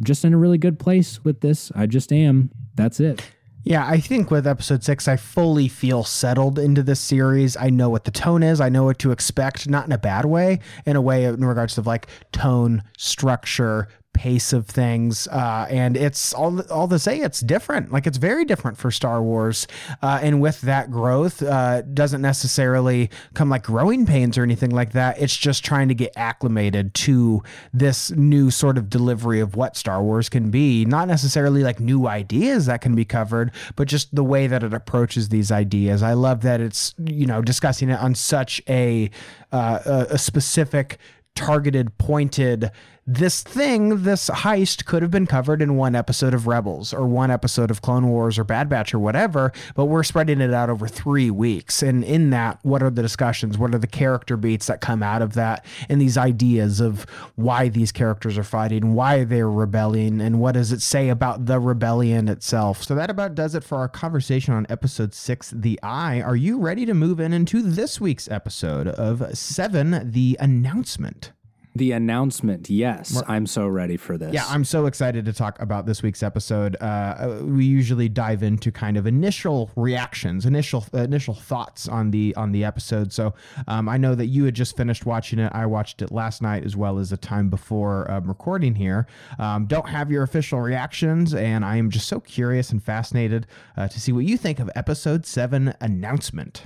just 0.00 0.24
in 0.24 0.32
a 0.32 0.38
really 0.38 0.58
good 0.58 0.78
place 0.78 1.24
with 1.24 1.40
this. 1.40 1.72
I 1.74 1.86
just 1.86 2.12
am. 2.12 2.50
That's 2.74 3.00
it. 3.00 3.22
Yeah, 3.68 3.86
I 3.86 4.00
think 4.00 4.30
with 4.30 4.46
episode 4.46 4.82
six, 4.82 5.06
I 5.06 5.16
fully 5.16 5.68
feel 5.68 6.02
settled 6.02 6.58
into 6.58 6.82
this 6.82 7.00
series. 7.00 7.54
I 7.54 7.68
know 7.68 7.90
what 7.90 8.04
the 8.04 8.10
tone 8.10 8.42
is. 8.42 8.62
I 8.62 8.70
know 8.70 8.84
what 8.84 8.98
to 9.00 9.10
expect, 9.10 9.68
not 9.68 9.84
in 9.84 9.92
a 9.92 9.98
bad 9.98 10.24
way, 10.24 10.60
in 10.86 10.96
a 10.96 11.02
way 11.02 11.26
in 11.26 11.44
regards 11.44 11.74
to 11.74 11.82
like 11.82 12.06
tone, 12.32 12.82
structure, 12.96 13.88
pace 14.18 14.52
of 14.52 14.66
things, 14.66 15.28
uh, 15.28 15.68
and 15.70 15.96
it's 15.96 16.34
all 16.34 16.60
all 16.72 16.88
to 16.88 16.98
say 16.98 17.20
it's 17.20 17.38
different. 17.38 17.92
Like 17.92 18.04
it's 18.04 18.18
very 18.18 18.44
different 18.44 18.76
for 18.76 18.90
Star 18.90 19.22
Wars, 19.22 19.68
uh, 20.02 20.18
and 20.20 20.40
with 20.40 20.60
that 20.62 20.90
growth, 20.90 21.40
uh, 21.40 21.82
doesn't 21.82 22.20
necessarily 22.20 23.10
come 23.34 23.48
like 23.48 23.62
growing 23.62 24.06
pains 24.06 24.36
or 24.36 24.42
anything 24.42 24.70
like 24.70 24.90
that. 24.92 25.22
It's 25.22 25.36
just 25.36 25.64
trying 25.64 25.86
to 25.86 25.94
get 25.94 26.12
acclimated 26.16 26.94
to 26.94 27.44
this 27.72 28.10
new 28.10 28.50
sort 28.50 28.76
of 28.76 28.90
delivery 28.90 29.38
of 29.38 29.54
what 29.54 29.76
Star 29.76 30.02
Wars 30.02 30.28
can 30.28 30.50
be. 30.50 30.84
Not 30.84 31.06
necessarily 31.06 31.62
like 31.62 31.78
new 31.78 32.08
ideas 32.08 32.66
that 32.66 32.80
can 32.80 32.96
be 32.96 33.04
covered, 33.04 33.52
but 33.76 33.86
just 33.86 34.12
the 34.12 34.24
way 34.24 34.48
that 34.48 34.64
it 34.64 34.74
approaches 34.74 35.28
these 35.28 35.52
ideas. 35.52 36.02
I 36.02 36.14
love 36.14 36.40
that 36.42 36.60
it's 36.60 36.92
you 37.04 37.26
know 37.26 37.40
discussing 37.40 37.88
it 37.88 38.00
on 38.00 38.16
such 38.16 38.60
a 38.68 39.10
uh, 39.52 39.78
a, 39.86 40.14
a 40.14 40.18
specific 40.18 40.98
targeted, 41.38 41.96
pointed. 41.98 42.70
This 43.10 43.42
thing, 43.42 44.02
this 44.02 44.28
heist 44.28 44.84
could 44.84 45.00
have 45.00 45.10
been 45.10 45.26
covered 45.26 45.62
in 45.62 45.76
one 45.76 45.94
episode 45.94 46.34
of 46.34 46.46
Rebels 46.46 46.92
or 46.92 47.06
one 47.06 47.30
episode 47.30 47.70
of 47.70 47.80
Clone 47.80 48.08
Wars 48.08 48.38
or 48.38 48.44
Bad 48.44 48.68
Batch 48.68 48.92
or 48.92 48.98
whatever, 48.98 49.50
but 49.74 49.86
we're 49.86 50.02
spreading 50.02 50.42
it 50.42 50.52
out 50.52 50.68
over 50.68 50.86
three 50.86 51.30
weeks. 51.30 51.82
And 51.82 52.04
in 52.04 52.28
that, 52.30 52.58
what 52.64 52.82
are 52.82 52.90
the 52.90 53.00
discussions? 53.00 53.56
What 53.56 53.74
are 53.74 53.78
the 53.78 53.86
character 53.86 54.36
beats 54.36 54.66
that 54.66 54.82
come 54.82 55.02
out 55.02 55.22
of 55.22 55.32
that? 55.32 55.64
And 55.88 56.02
these 56.02 56.18
ideas 56.18 56.80
of 56.80 57.06
why 57.36 57.70
these 57.70 57.92
characters 57.92 58.36
are 58.36 58.44
fighting, 58.44 58.92
why 58.92 59.24
they're 59.24 59.50
rebelling, 59.50 60.20
and 60.20 60.38
what 60.38 60.52
does 60.52 60.70
it 60.70 60.82
say 60.82 61.08
about 61.08 61.46
the 61.46 61.58
rebellion 61.58 62.28
itself? 62.28 62.82
So 62.82 62.94
that 62.94 63.08
about 63.08 63.34
does 63.34 63.54
it 63.54 63.64
for 63.64 63.78
our 63.78 63.88
conversation 63.88 64.52
on 64.52 64.66
episode 64.68 65.14
six, 65.14 65.48
The 65.56 65.80
Eye. 65.82 66.20
Are 66.20 66.36
you 66.36 66.58
ready 66.58 66.84
to 66.84 66.92
move 66.92 67.20
in 67.20 67.32
into 67.32 67.62
this 67.62 68.02
week's 68.02 68.30
episode 68.30 68.86
of 68.86 69.34
Seven, 69.34 70.12
The 70.12 70.36
Announcement? 70.38 71.32
The 71.74 71.92
announcement, 71.92 72.70
yes, 72.70 73.22
I'm 73.28 73.46
so 73.46 73.68
ready 73.68 73.96
for 73.96 74.18
this. 74.18 74.32
Yeah, 74.32 74.44
I'm 74.48 74.64
so 74.64 74.86
excited 74.86 75.24
to 75.26 75.32
talk 75.32 75.60
about 75.60 75.86
this 75.86 76.02
week's 76.02 76.22
episode. 76.22 76.76
Uh, 76.80 77.38
we 77.42 77.64
usually 77.64 78.08
dive 78.08 78.42
into 78.42 78.72
kind 78.72 78.96
of 78.96 79.06
initial 79.06 79.70
reactions, 79.76 80.44
initial 80.46 80.84
uh, 80.92 80.98
initial 80.98 81.34
thoughts 81.34 81.86
on 81.86 82.10
the 82.10 82.34
on 82.36 82.52
the 82.52 82.64
episode. 82.64 83.12
So 83.12 83.34
um, 83.68 83.88
I 83.88 83.96
know 83.96 84.14
that 84.14 84.26
you 84.26 84.44
had 84.44 84.54
just 84.54 84.76
finished 84.76 85.06
watching 85.06 85.38
it. 85.38 85.52
I 85.54 85.66
watched 85.66 86.02
it 86.02 86.10
last 86.10 86.42
night 86.42 86.64
as 86.64 86.76
well 86.76 86.98
as 86.98 87.10
the 87.10 87.16
time 87.16 87.48
before 87.48 88.10
um, 88.10 88.26
recording 88.26 88.74
here. 88.74 89.06
Um, 89.38 89.66
don't 89.66 89.88
have 89.88 90.10
your 90.10 90.22
official 90.22 90.60
reactions, 90.60 91.34
and 91.34 91.64
I 91.64 91.76
am 91.76 91.90
just 91.90 92.08
so 92.08 92.18
curious 92.20 92.70
and 92.70 92.82
fascinated 92.82 93.46
uh, 93.76 93.88
to 93.88 94.00
see 94.00 94.10
what 94.12 94.24
you 94.24 94.36
think 94.36 94.58
of 94.58 94.70
episode 94.74 95.26
seven 95.26 95.74
announcement. 95.80 96.64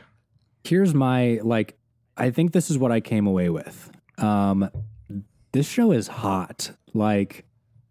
Here's 0.64 0.94
my 0.94 1.40
like. 1.42 1.76
I 2.16 2.30
think 2.30 2.52
this 2.52 2.70
is 2.70 2.78
what 2.78 2.92
I 2.92 3.00
came 3.00 3.26
away 3.26 3.48
with. 3.48 3.90
Um, 4.18 4.70
this 5.52 5.68
show 5.68 5.92
is 5.92 6.08
hot. 6.08 6.72
Like 6.94 7.44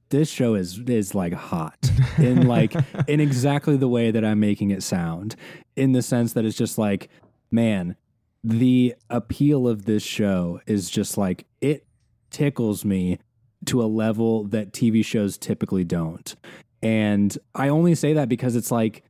this 0.09 0.29
show 0.29 0.55
is 0.55 0.79
is 0.79 1.15
like 1.15 1.33
hot 1.33 1.89
in 2.17 2.47
like 2.47 2.75
in 3.07 3.19
exactly 3.19 3.77
the 3.77 3.88
way 3.88 4.11
that 4.11 4.25
I'm 4.25 4.39
making 4.39 4.71
it 4.71 4.83
sound. 4.83 5.35
In 5.75 5.93
the 5.93 6.01
sense 6.01 6.33
that 6.33 6.45
it's 6.45 6.57
just 6.57 6.77
like, 6.77 7.09
man, 7.49 7.95
the 8.43 8.95
appeal 9.09 9.67
of 9.67 9.85
this 9.85 10.03
show 10.03 10.59
is 10.65 10.89
just 10.89 11.17
like 11.17 11.45
it 11.61 11.85
tickles 12.29 12.83
me 12.83 13.19
to 13.65 13.81
a 13.81 13.85
level 13.85 14.45
that 14.45 14.73
TV 14.73 15.05
shows 15.05 15.38
typically 15.38 15.83
don't. 15.83 16.35
And 16.81 17.38
I 17.53 17.67
only 17.67 17.93
say 17.93 18.13
that 18.13 18.27
because 18.27 18.55
it's 18.55 18.71
like 18.71 19.03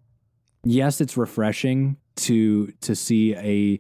yes, 0.64 1.02
it's 1.02 1.18
refreshing 1.18 1.98
to 2.18 2.68
to 2.82 2.96
see 2.96 3.36
a 3.36 3.80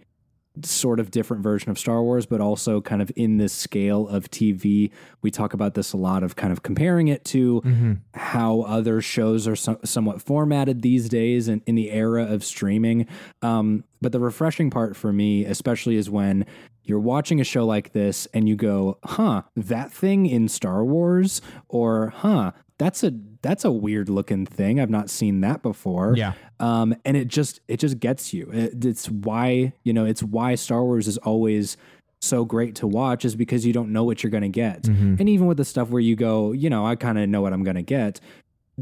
sort 0.64 1.00
of 1.00 1.12
different 1.12 1.42
version 1.44 1.72
of 1.72 1.80
Star 1.80 2.04
Wars, 2.04 2.26
but 2.26 2.42
also 2.42 2.82
kind 2.82 3.02
of 3.02 3.12
in 3.16 3.38
this 3.38 3.54
scale 3.54 4.08
of 4.08 4.30
TV. 4.30 4.92
We 5.22 5.32
talk 5.32 5.54
about 5.54 5.76
this 5.76 5.94
a 5.94 5.98
lot 5.98 6.24
of 6.24 6.36
kind 6.36 6.52
of 6.52 6.62
comparing 6.64 7.08
it 7.08 7.24
to 7.26 7.62
Mm-hmm. 7.62 7.94
how 8.14 8.62
other 8.62 9.02
shows 9.02 9.48
are 9.48 9.56
so- 9.56 9.80
somewhat 9.86 10.22
formatted 10.22 10.82
these 10.82 11.08
days 11.10 11.48
and 11.48 11.62
in 11.66 11.76
the 11.76 11.90
era 11.92 12.24
of 12.26 12.44
streaming. 12.44 13.08
Um, 13.42 13.84
but 14.02 14.12
the 14.12 14.20
refreshing 14.20 14.70
part 14.70 14.96
for 14.98 15.14
me, 15.14 15.46
especially, 15.46 15.96
is 15.96 16.10
when 16.10 16.46
you're 16.84 17.00
watching 17.00 17.40
a 17.40 17.44
show 17.44 17.66
like 17.66 17.94
this 17.94 18.28
and 18.34 18.50
you 18.50 18.56
go, 18.56 18.98
huh, 19.06 19.44
that 19.56 19.92
thing 19.92 20.26
in 20.26 20.48
Star 20.50 20.84
Wars, 20.84 21.42
or 21.70 22.10
huh, 22.10 22.52
that's 22.78 23.04
a 23.04 23.12
that's 23.42 23.66
a 23.66 23.72
weird 23.72 24.08
looking 24.10 24.46
thing. 24.46 24.80
I've 24.80 24.90
not 24.90 25.10
seen 25.10 25.42
that 25.42 25.62
before 25.64 26.14
Yeah. 26.16 26.34
um, 26.60 26.96
and 27.06 27.18
it 27.18 27.28
just 27.28 27.60
it 27.68 27.78
just 27.78 28.00
gets 28.00 28.34
you. 28.34 28.50
It, 28.54 28.84
it's 28.86 29.10
why 29.10 29.74
you 29.84 29.94
know 29.94 30.06
it's 30.06 30.22
why 30.24 30.56
Star 30.56 30.84
Wars 30.84 31.08
is 31.08 31.18
always 31.20 31.78
so 32.22 32.46
great 32.46 32.76
to 32.76 32.86
watch 32.86 33.26
is 33.26 33.36
because 33.36 33.66
you 33.66 33.74
don't 33.74 33.92
know 33.92 34.04
what 34.04 34.22
you're 34.22 34.30
going 34.30 34.44
to 34.44 34.50
get. 34.50 34.88
And 34.88 35.28
even 35.28 35.48
with 35.48 35.58
the 35.58 35.66
stuff 35.66 35.90
where 35.90 36.00
you 36.02 36.16
go, 36.16 36.52
you 36.52 36.70
know, 36.70 36.86
I 36.86 36.96
kind 36.96 37.18
of 37.18 37.28
know 37.28 37.42
what 37.42 37.52
I'm 37.52 37.64
going 37.64 37.78
to 37.78 37.82
get, 37.82 38.20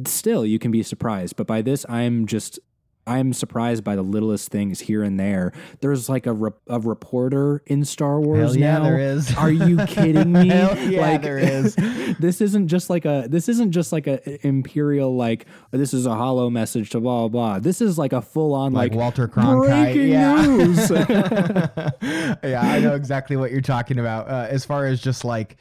still 0.05 0.45
you 0.45 0.59
can 0.59 0.71
be 0.71 0.83
surprised. 0.83 1.37
But 1.37 1.47
by 1.47 1.61
this, 1.61 1.85
I'm 1.87 2.25
just 2.25 2.59
I'm 3.09 3.33
surprised 3.33 3.83
by 3.83 3.95
the 3.95 4.01
littlest 4.01 4.49
things 4.49 4.79
here 4.81 5.03
and 5.03 5.19
there. 5.19 5.53
There's 5.79 6.09
like 6.09 6.25
a 6.27 6.33
re- 6.33 6.51
a 6.67 6.79
reporter 6.79 7.63
in 7.65 7.85
Star 7.85 8.19
Wars 8.19 8.51
Hell 8.51 8.57
yeah, 8.57 8.77
now. 8.77 8.83
there 8.83 8.99
is. 8.99 9.33
Are 9.35 9.51
you 9.51 9.77
kidding 9.87 10.31
me? 10.31 10.49
Hell 10.49 10.77
yeah, 10.77 11.17
there 11.17 11.37
is. 11.39 11.75
this 12.19 12.41
isn't 12.41 12.67
just 12.67 12.89
like 12.89 13.05
a 13.05 13.27
this 13.29 13.47
isn't 13.47 13.71
just 13.71 13.91
like 13.91 14.07
a 14.07 14.45
imperial 14.45 15.15
like 15.15 15.45
this 15.71 15.93
is 15.93 16.05
a 16.05 16.15
hollow 16.15 16.49
message 16.49 16.89
to 16.91 16.99
blah 16.99 17.27
blah. 17.27 17.53
blah. 17.53 17.59
This 17.59 17.81
is 17.81 17.97
like 17.97 18.13
a 18.13 18.21
full 18.21 18.53
on 18.53 18.73
Like 18.73 18.91
like, 18.91 18.97
Walter 18.99 19.27
Cronkite, 19.27 19.93
breaking 19.93 20.09
yeah. 20.09 20.45
news. 20.45 20.89
yeah, 22.43 22.61
I 22.61 22.79
know 22.79 22.95
exactly 22.95 23.35
what 23.35 23.51
you're 23.51 23.61
talking 23.61 23.99
about. 23.99 24.27
Uh, 24.29 24.47
as 24.49 24.65
far 24.65 24.85
as 24.85 25.01
just 25.01 25.23
like, 25.25 25.57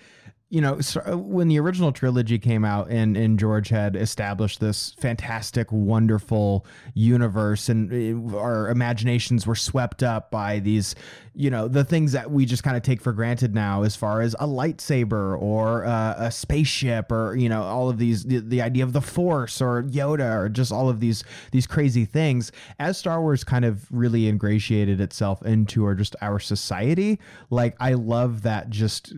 you 0.51 0.63
know, 0.63 0.79
uh, 1.07 1.19
when 1.19 1.49
the 1.49 1.61
original 1.61 1.93
trilogy 1.93 2.39
came 2.39 2.65
out 2.65 2.91
and 2.91 3.17
and 3.17 3.39
George 3.39 3.69
had 3.69 3.95
established 3.95 4.61
this 4.61 4.95
fantastic, 4.99 5.71
wonderful 5.71 6.65
universe, 6.95 7.69
and 7.69 8.33
uh, 8.33 8.37
our 8.39 8.71
imaginations 8.71 9.47
were 9.47 9.55
swept 9.55 10.03
up 10.03 10.31
by 10.31 10.59
these, 10.59 10.95
you 11.39 11.51
know, 11.51 11.69
the 11.69 11.85
things 11.85 12.11
that 12.13 12.33
we 12.33 12.45
just 12.45 12.65
kind 12.65 12.77
of 12.77 12.83
take 12.83 13.01
for 13.01 13.13
granted 13.13 13.55
now, 13.55 13.85
as 13.85 13.95
far 13.95 14.23
as 14.23 14.35
a 14.41 14.47
lightsaber 14.47 15.41
or 15.41 15.85
uh, 15.87 16.17
a 16.19 16.33
spaceship, 16.33 17.13
or 17.13 17.37
you 17.37 17.49
know, 17.49 17.63
all 17.63 17.89
of 17.89 17.97
these, 17.97 18.25
the, 18.25 18.39
the 18.39 18.61
idea 18.61 18.83
of 18.83 18.93
the 18.93 19.01
Force 19.01 19.63
or 19.63 19.85
Yoda, 19.85 20.37
or 20.37 20.49
just 20.49 20.73
all 20.73 20.89
of 20.89 20.99
these 20.99 21.23
these 21.53 21.65
crazy 21.65 22.05
things. 22.05 22.51
As 22.81 22.99
Star 22.99 23.21
Wars 23.21 23.45
kind 23.45 23.65
of 23.65 23.87
really 23.93 24.27
ingratiated 24.27 25.01
itself 25.01 25.41
into 25.43 25.87
or 25.87 25.95
just 25.95 26.17
our 26.21 26.41
society, 26.41 27.21
like 27.51 27.77
I 27.79 27.93
love 27.93 28.43
that. 28.43 28.69
Just 28.69 29.13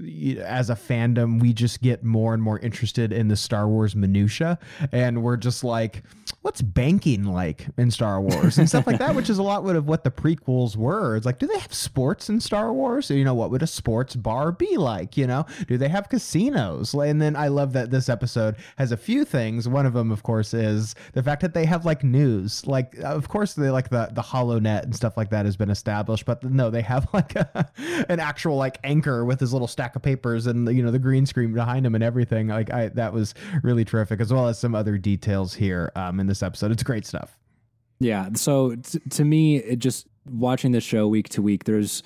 as 0.44 0.68
a 0.68 0.74
fandom, 0.74 1.40
we 1.40 1.54
just 1.54 1.80
get 1.80 2.04
more 2.04 2.34
and 2.34 2.42
more 2.42 2.58
interested 2.58 3.14
in 3.14 3.28
the 3.28 3.36
Star 3.36 3.66
Wars 3.66 3.96
minutia, 3.96 4.58
and 4.92 5.22
we're 5.22 5.38
just 5.38 5.64
like, 5.64 6.02
what's 6.42 6.62
banking 6.62 7.24
like 7.24 7.66
in 7.76 7.90
Star 7.90 8.18
Wars 8.20 8.56
and 8.56 8.66
stuff 8.66 8.86
like 8.86 8.98
that, 8.98 9.14
which 9.14 9.28
is 9.28 9.36
a 9.36 9.42
lot 9.42 9.64
of 9.76 9.86
what 9.86 10.04
the 10.04 10.10
prequels 10.10 10.74
were. 10.74 11.14
It's 11.16 11.26
like, 11.26 11.38
do 11.38 11.46
they 11.46 11.58
have 11.58 11.74
sports 11.74 12.30
in 12.30 12.40
Star 12.40 12.72
Wars? 12.72 13.10
You 13.10 13.24
know, 13.24 13.34
what 13.34 13.50
would 13.50 13.62
a 13.62 13.66
sports 13.66 14.16
bar 14.16 14.50
be 14.50 14.78
like? 14.78 15.18
You 15.18 15.26
know, 15.26 15.44
do 15.68 15.76
they 15.76 15.88
have 15.88 16.08
casinos? 16.08 16.94
And 16.94 17.20
then 17.20 17.36
I 17.36 17.48
love 17.48 17.74
that 17.74 17.90
this 17.90 18.08
episode 18.08 18.56
has 18.78 18.90
a 18.90 18.96
few 18.96 19.26
things. 19.26 19.68
One 19.68 19.84
of 19.84 19.92
them, 19.92 20.10
of 20.10 20.22
course, 20.22 20.54
is 20.54 20.94
the 21.12 21.22
fact 21.22 21.42
that 21.42 21.52
they 21.52 21.66
have 21.66 21.84
like 21.84 22.02
news. 22.02 22.66
Like, 22.66 22.96
of 23.00 23.28
course, 23.28 23.52
they 23.52 23.70
like 23.70 23.90
the 23.90 24.08
the 24.12 24.22
HoloNet 24.22 24.84
and 24.84 24.96
stuff 24.96 25.18
like 25.18 25.28
that 25.30 25.44
has 25.44 25.56
been 25.58 25.70
established, 25.70 26.24
but 26.24 26.42
no, 26.42 26.70
they 26.70 26.82
have 26.82 27.06
like 27.12 27.36
a, 27.36 27.70
an 28.08 28.18
actual 28.18 28.56
like 28.56 28.78
anchor 28.82 29.26
with 29.26 29.40
his 29.40 29.52
little 29.52 29.68
stack 29.68 29.94
of 29.94 30.02
papers 30.02 30.46
and 30.46 30.74
you 30.74 30.82
know 30.82 30.90
the 30.90 30.98
green 30.98 31.26
screen 31.26 31.52
behind 31.52 31.84
him 31.84 31.94
and 31.94 32.02
everything. 32.02 32.48
Like, 32.48 32.72
I 32.72 32.88
that 32.88 33.12
was 33.12 33.34
really 33.62 33.84
terrific, 33.84 34.20
as 34.20 34.32
well 34.32 34.48
as 34.48 34.58
some 34.58 34.74
other 34.74 34.96
details 34.96 35.52
here 35.54 35.92
um, 35.94 36.18
in 36.18 36.29
this 36.30 36.42
episode. 36.42 36.70
It's 36.72 36.82
great 36.82 37.04
stuff. 37.04 37.36
yeah. 37.98 38.30
So 38.34 38.76
t- 38.76 39.00
to 39.10 39.24
me, 39.24 39.56
it 39.56 39.78
just 39.78 40.06
watching 40.24 40.72
the 40.72 40.80
show 40.80 41.06
week 41.08 41.28
to 41.30 41.42
week, 41.42 41.64
there's 41.64 42.02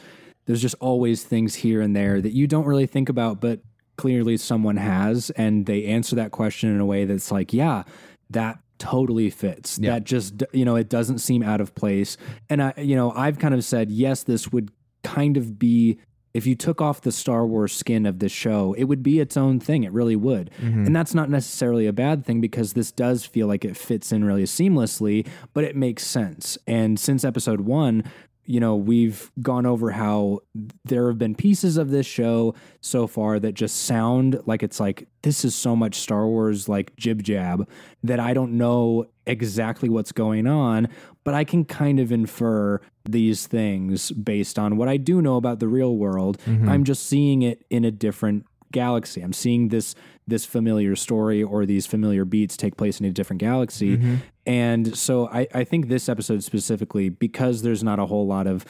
there's 0.47 0.61
just 0.61 0.75
always 0.81 1.23
things 1.25 1.55
here 1.55 1.81
and 1.81 1.95
there 1.95 2.21
that 2.21 2.33
you 2.33 2.47
don't 2.47 2.67
really 2.67 2.87
think 2.87 3.09
about, 3.09 3.41
but 3.41 3.61
clearly 3.97 4.37
someone 4.37 4.77
has, 4.77 5.31
and 5.31 5.67
they 5.67 5.85
answer 5.87 6.17
that 6.17 6.33
question 6.33 6.69
in 6.75 6.81
a 6.81 6.85
way 6.87 7.05
that's 7.05 7.31
like, 7.31 7.53
yeah, 7.53 7.85
that 8.31 8.59
totally 8.79 9.31
fits. 9.31 9.79
Yeah. 9.79 9.93
That 9.93 10.05
just 10.05 10.43
you 10.53 10.65
know, 10.65 10.77
it 10.77 10.89
doesn't 10.89 11.19
seem 11.19 11.43
out 11.43 11.61
of 11.61 11.75
place. 11.75 12.17
And 12.51 12.63
I, 12.63 12.75
you 12.77 12.97
know, 12.97 13.13
I've 13.13 13.39
kind 13.39 13.55
of 13.55 13.65
said 13.65 13.91
yes, 13.91 14.25
this 14.25 14.51
would 14.53 14.71
kind 15.03 15.37
of 15.37 15.59
be. 15.59 15.99
If 16.35 16.47
you 16.47 16.57
took 16.57 16.81
off 16.81 17.01
the 17.01 17.13
Star 17.13 17.47
Wars 17.47 17.73
skin 17.73 18.07
of 18.07 18.19
this 18.19 18.33
show, 18.33 18.75
it 18.75 18.85
would 18.85 19.05
be 19.05 19.21
its 19.21 19.37
own 19.37 19.61
thing. 19.61 19.85
It 19.85 19.93
really 19.93 20.17
would. 20.17 20.51
Mm-hmm. 20.61 20.87
And 20.87 20.97
that's 20.97 21.15
not 21.15 21.31
necessarily 21.31 21.87
a 21.87 21.93
bad 21.93 22.27
thing 22.27 22.41
because 22.41 22.73
this 22.73 22.91
does 22.91 23.25
feel 23.25 23.47
like 23.47 23.65
it 23.65 23.77
fits 23.77 24.11
in 24.11 24.25
really 24.25 24.43
seamlessly, 24.43 25.27
but 25.53 25.63
it 25.63 25.77
makes 25.77 26.05
sense. 26.05 26.59
And 26.67 26.99
since 26.99 27.25
episode 27.25 27.61
one, 27.61 28.03
you 28.47 28.61
know, 28.61 28.77
we've 28.77 29.31
gone 29.41 29.67
over 29.67 29.91
how 29.91 30.41
there 30.85 31.09
have 31.09 31.19
been 31.19 31.35
pieces 31.35 31.77
of 31.77 31.91
this 31.91 32.07
show 32.07 32.55
so 32.81 33.07
far 33.07 33.41
that 33.41 33.53
just 33.53 33.85
sound 33.85 34.41
like 34.47 34.63
it's 34.63 34.79
like 34.79 35.09
this 35.23 35.45
is 35.45 35.55
so 35.55 35.75
much 35.75 35.97
Star 35.97 36.27
Wars 36.27 36.69
like 36.69 36.95
jib 36.97 37.23
jab 37.23 37.69
that 38.03 38.21
I 38.21 38.35
don't 38.35 38.53
know 38.53 39.07
exactly 39.27 39.89
what's 39.89 40.13
going 40.13 40.47
on, 40.47 40.89
but 41.25 41.35
I 41.35 41.45
can 41.45 41.65
kind 41.65 41.99
of 41.99 42.13
infer 42.13 42.81
these 43.09 43.47
things 43.47 44.11
based 44.11 44.59
on 44.59 44.77
what 44.77 44.89
I 44.89 44.99
do 44.99 45.23
know 45.23 45.37
about 45.37 45.61
the 45.61 45.69
real 45.69 45.97
world. 45.97 46.39
Mm-hmm. 46.47 46.69
I'm 46.69 46.85
just 46.85 47.07
seeing 47.07 47.43
it 47.43 47.65
in 47.71 47.85
a 47.85 47.91
different 47.91 48.47
galaxy. 48.75 49.23
I'm 49.23 49.33
seeing 49.33 49.69
this 49.69 49.95
this 50.27 50.45
familiar 50.45 50.97
story 50.97 51.43
or 51.43 51.67
these 51.67 51.87
familiar 51.87 52.25
beats 52.25 52.57
take 52.57 52.77
place 52.77 53.01
in 53.01 53.07
a 53.07 53.11
different 53.11 53.41
galaxy. 53.41 53.97
Mm-hmm. 53.97 54.15
And 54.47 54.97
so 54.97 55.29
I, 55.29 55.47
I 55.55 55.65
think 55.65 55.89
this 55.89 56.09
episode 56.09 56.43
specifically, 56.43 57.09
because 57.09 57.63
there's 57.63 57.83
not 57.83 57.99
a 57.99 58.07
whole 58.07 58.27
lot 58.27 58.47
of 58.47 58.65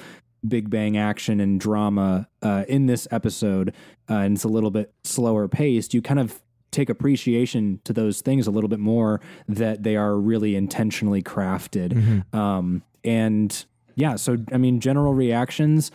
big 0.46 0.68
bang 0.70 0.96
action 0.96 1.40
and 1.40 1.60
drama 1.60 2.28
uh, 2.42 2.64
in 2.68 2.86
this 2.86 3.08
episode, 3.10 3.74
uh, 4.10 4.14
and 4.14 4.36
it's 4.36 4.44
a 4.44 4.48
little 4.48 4.70
bit 4.70 4.92
slower 5.04 5.48
paced, 5.48 5.94
you 5.94 6.02
kind 6.02 6.20
of 6.20 6.42
take 6.70 6.90
appreciation 6.90 7.80
to 7.84 7.92
those 7.92 8.20
things 8.20 8.46
a 8.46 8.50
little 8.50 8.68
bit 8.68 8.80
more 8.80 9.20
that 9.48 9.84
they 9.84 9.96
are 9.96 10.16
really 10.16 10.56
intentionally 10.56 11.22
crafted. 11.22 11.92
Mm-hmm. 11.92 12.36
Um, 12.36 12.82
and 13.04 13.64
yeah, 13.94 14.16
so 14.16 14.38
I 14.52 14.58
mean, 14.58 14.80
general 14.80 15.14
reactions. 15.14 15.90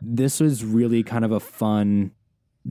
This 0.00 0.38
was 0.38 0.64
really 0.64 1.02
kind 1.02 1.24
of 1.24 1.32
a 1.32 1.40
fun 1.40 2.12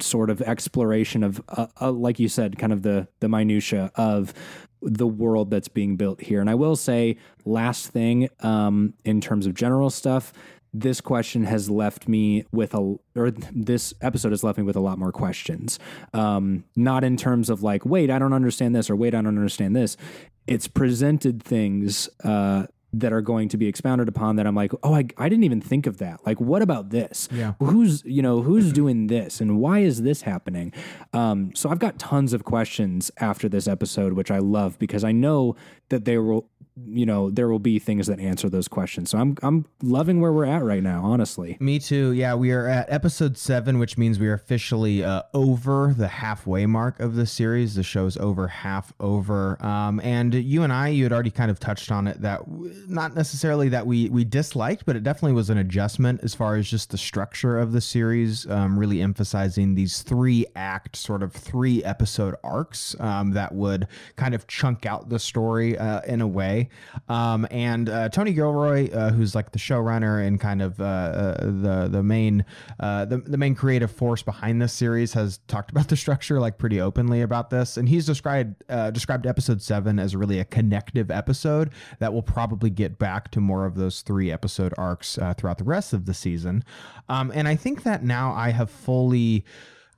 sort 0.01 0.29
of 0.29 0.41
exploration 0.41 1.23
of, 1.23 1.41
uh, 1.49 1.67
uh, 1.81 1.91
like 1.91 2.19
you 2.19 2.29
said, 2.29 2.57
kind 2.57 2.73
of 2.73 2.81
the 2.81 3.07
the 3.19 3.29
minutia 3.29 3.91
of 3.95 4.33
the 4.81 5.07
world 5.07 5.49
that's 5.49 5.67
being 5.67 5.95
built 5.95 6.21
here. 6.21 6.39
And 6.39 6.49
I 6.49 6.55
will 6.55 6.75
say, 6.75 7.17
last 7.45 7.87
thing 7.87 8.29
um, 8.41 8.93
in 9.03 9.21
terms 9.21 9.47
of 9.47 9.53
general 9.53 9.89
stuff, 9.89 10.31
this 10.73 11.01
question 11.01 11.45
has 11.45 11.69
left 11.69 12.07
me 12.07 12.45
with 12.51 12.73
a, 12.73 12.95
or 13.15 13.31
this 13.31 13.93
episode 14.01 14.31
has 14.31 14.43
left 14.43 14.57
me 14.57 14.63
with 14.63 14.75
a 14.75 14.79
lot 14.79 14.99
more 14.99 15.11
questions. 15.11 15.79
Um, 16.13 16.65
not 16.75 17.03
in 17.03 17.17
terms 17.17 17.49
of 17.49 17.63
like, 17.63 17.85
wait, 17.85 18.11
I 18.11 18.19
don't 18.19 18.33
understand 18.33 18.75
this, 18.75 18.89
or 18.89 18.95
wait, 18.95 19.15
I 19.15 19.21
don't 19.21 19.37
understand 19.37 19.75
this. 19.75 19.97
It's 20.45 20.67
presented 20.67 21.41
things 21.41 22.09
uh, 22.23 22.67
that 22.93 23.11
are 23.11 23.21
going 23.21 23.49
to 23.49 23.57
be 23.57 23.67
expounded 23.67 24.07
upon 24.07 24.37
that 24.37 24.47
I'm 24.47 24.55
like, 24.55 24.71
oh, 24.81 24.93
I, 24.93 25.05
I 25.17 25.29
didn't 25.29 25.43
even 25.43 25.59
think 25.61 25.87
of 25.87 25.97
that. 25.97 26.25
Like, 26.25 26.39
what 26.39 26.61
about 26.61 26.89
this? 26.89 27.27
Yeah. 27.31 27.53
Who's, 27.59 28.03
you 28.05 28.21
know, 28.21 28.41
who's 28.41 28.71
doing 28.71 29.07
this 29.07 29.41
and 29.41 29.59
why 29.59 29.79
is 29.79 30.03
this 30.03 30.21
happening? 30.21 30.71
Um, 31.11 31.51
so 31.53 31.69
I've 31.69 31.79
got 31.79 31.99
tons 31.99 32.33
of 32.33 32.45
questions 32.45 33.11
after 33.17 33.49
this 33.49 33.67
episode, 33.67 34.13
which 34.13 34.31
I 34.31 34.39
love 34.39 34.79
because 34.79 35.03
I 35.03 35.11
know 35.11 35.55
that 35.89 36.05
they 36.05 36.17
will, 36.17 36.49
you 36.85 37.05
know, 37.05 37.29
there 37.29 37.47
will 37.47 37.59
be 37.59 37.79
things 37.79 38.07
that 38.07 38.19
answer 38.19 38.49
those 38.49 38.67
questions. 38.67 39.09
So 39.09 39.17
I'm, 39.17 39.37
I'm 39.41 39.65
loving 39.81 40.21
where 40.21 40.31
we're 40.31 40.45
at 40.45 40.63
right 40.63 40.83
now, 40.83 41.03
honestly. 41.03 41.57
Me 41.59 41.79
too. 41.79 42.11
Yeah, 42.11 42.35
we 42.35 42.51
are 42.51 42.67
at 42.67 42.91
episode 42.91 43.37
seven, 43.37 43.79
which 43.79 43.97
means 43.97 44.19
we 44.19 44.27
are 44.27 44.33
officially 44.33 45.03
uh, 45.03 45.23
over 45.33 45.93
the 45.97 46.07
halfway 46.07 46.65
mark 46.65 46.99
of 46.99 47.15
the 47.15 47.25
series. 47.25 47.75
The 47.75 47.83
show's 47.83 48.17
over 48.17 48.47
half 48.47 48.93
over. 48.99 49.63
Um, 49.65 49.99
and 50.01 50.33
you 50.33 50.63
and 50.63 50.71
I, 50.71 50.89
you 50.89 51.03
had 51.03 51.13
already 51.13 51.31
kind 51.31 51.49
of 51.49 51.59
touched 51.59 51.91
on 51.91 52.07
it 52.07 52.21
that 52.21 52.41
not 52.87 53.15
necessarily 53.15 53.69
that 53.69 53.85
we 53.85 54.09
we 54.09 54.23
disliked, 54.23 54.85
but 54.85 54.95
it 54.95 55.03
definitely 55.03 55.33
was 55.33 55.49
an 55.49 55.57
adjustment 55.57 56.21
as 56.23 56.35
far 56.35 56.55
as 56.55 56.69
just 56.69 56.91
the 56.91 56.97
structure 56.97 57.59
of 57.59 57.71
the 57.71 57.81
series, 57.81 58.49
um, 58.49 58.77
really 58.77 59.01
emphasizing 59.01 59.75
these 59.75 60.01
three 60.01 60.45
act, 60.55 60.95
sort 60.95 61.23
of 61.23 61.33
three 61.33 61.83
episode 61.83 62.35
arcs 62.43 62.95
um, 62.99 63.31
that 63.31 63.53
would 63.53 63.87
kind 64.15 64.35
of 64.35 64.47
chunk 64.47 64.85
out 64.85 65.09
the 65.09 65.19
story 65.19 65.77
uh, 65.77 66.01
in 66.01 66.21
a 66.21 66.27
way. 66.27 66.66
Um, 67.09 67.47
and 67.51 67.89
uh, 67.89 68.09
Tony 68.09 68.33
Gilroy, 68.33 68.91
uh, 68.91 69.11
who's 69.11 69.35
like 69.35 69.51
the 69.51 69.59
showrunner 69.59 70.25
and 70.25 70.39
kind 70.39 70.61
of 70.61 70.79
uh, 70.79 70.83
uh, 70.83 71.45
the 71.45 71.87
the 71.91 72.03
main 72.03 72.45
uh, 72.79 73.05
the, 73.05 73.17
the 73.17 73.37
main 73.37 73.55
creative 73.55 73.91
force 73.91 74.21
behind 74.21 74.61
this 74.61 74.73
series, 74.73 75.13
has 75.13 75.39
talked 75.47 75.71
about 75.71 75.87
the 75.87 75.95
structure 75.95 76.39
like 76.39 76.57
pretty 76.57 76.79
openly 76.81 77.21
about 77.21 77.49
this, 77.49 77.77
and 77.77 77.89
he's 77.89 78.05
described 78.05 78.63
uh, 78.69 78.91
described 78.91 79.25
episode 79.25 79.61
seven 79.61 79.99
as 79.99 80.15
really 80.15 80.39
a 80.39 80.45
connective 80.45 81.11
episode 81.11 81.71
that 81.99 82.13
will 82.13 82.23
probably 82.23 82.69
get 82.69 82.97
back 82.99 83.31
to 83.31 83.39
more 83.39 83.65
of 83.65 83.75
those 83.75 84.01
three 84.01 84.31
episode 84.31 84.73
arcs 84.77 85.17
throughout 85.37 85.57
the 85.57 85.63
rest 85.63 85.93
of 85.93 86.05
the 86.05 86.13
season. 86.13 86.63
Um, 87.09 87.31
and 87.33 87.47
I 87.47 87.55
think 87.55 87.83
that 87.83 88.03
now 88.03 88.33
I 88.33 88.49
have 88.49 88.69
fully 88.69 89.45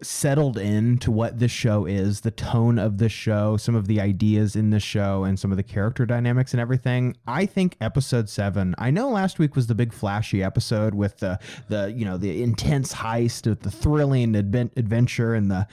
settled 0.01 0.57
into 0.57 1.11
what 1.11 1.39
this 1.39 1.51
show 1.51 1.85
is, 1.85 2.21
the 2.21 2.31
tone 2.31 2.80
of 2.80 2.97
the 2.97 3.09
show, 3.09 3.57
some 3.57 3.76
of 3.76 3.88
the 3.88 3.99
ideas 3.99 4.55
in 4.55 4.69
the 4.69 4.80
show, 4.80 5.23
and 5.23 5.39
some 5.39 5.51
of 5.51 5.57
the 5.57 5.63
character 5.63 6.05
dynamics 6.05 6.53
and 6.53 6.61
everything. 6.61 7.15
I 7.27 7.45
think 7.45 7.76
episode 7.81 8.30
seven. 8.30 8.76
I 8.77 8.91
know 8.91 9.09
last 9.09 9.39
week 9.39 9.55
was 9.55 9.67
the 9.67 9.76
big 9.76 9.93
flashy 9.93 10.41
episode 10.43 10.93
with 10.93 11.17
the 11.17 11.39
the 11.67 11.93
you 11.95 12.05
know 12.05 12.17
the 12.17 12.41
intense 12.41 12.93
heist, 12.93 13.47
with 13.47 13.61
the 13.61 13.71
thrilling 13.71 14.35
advent, 14.35 14.73
adventure, 14.77 15.34
and 15.34 15.51
the 15.51 15.67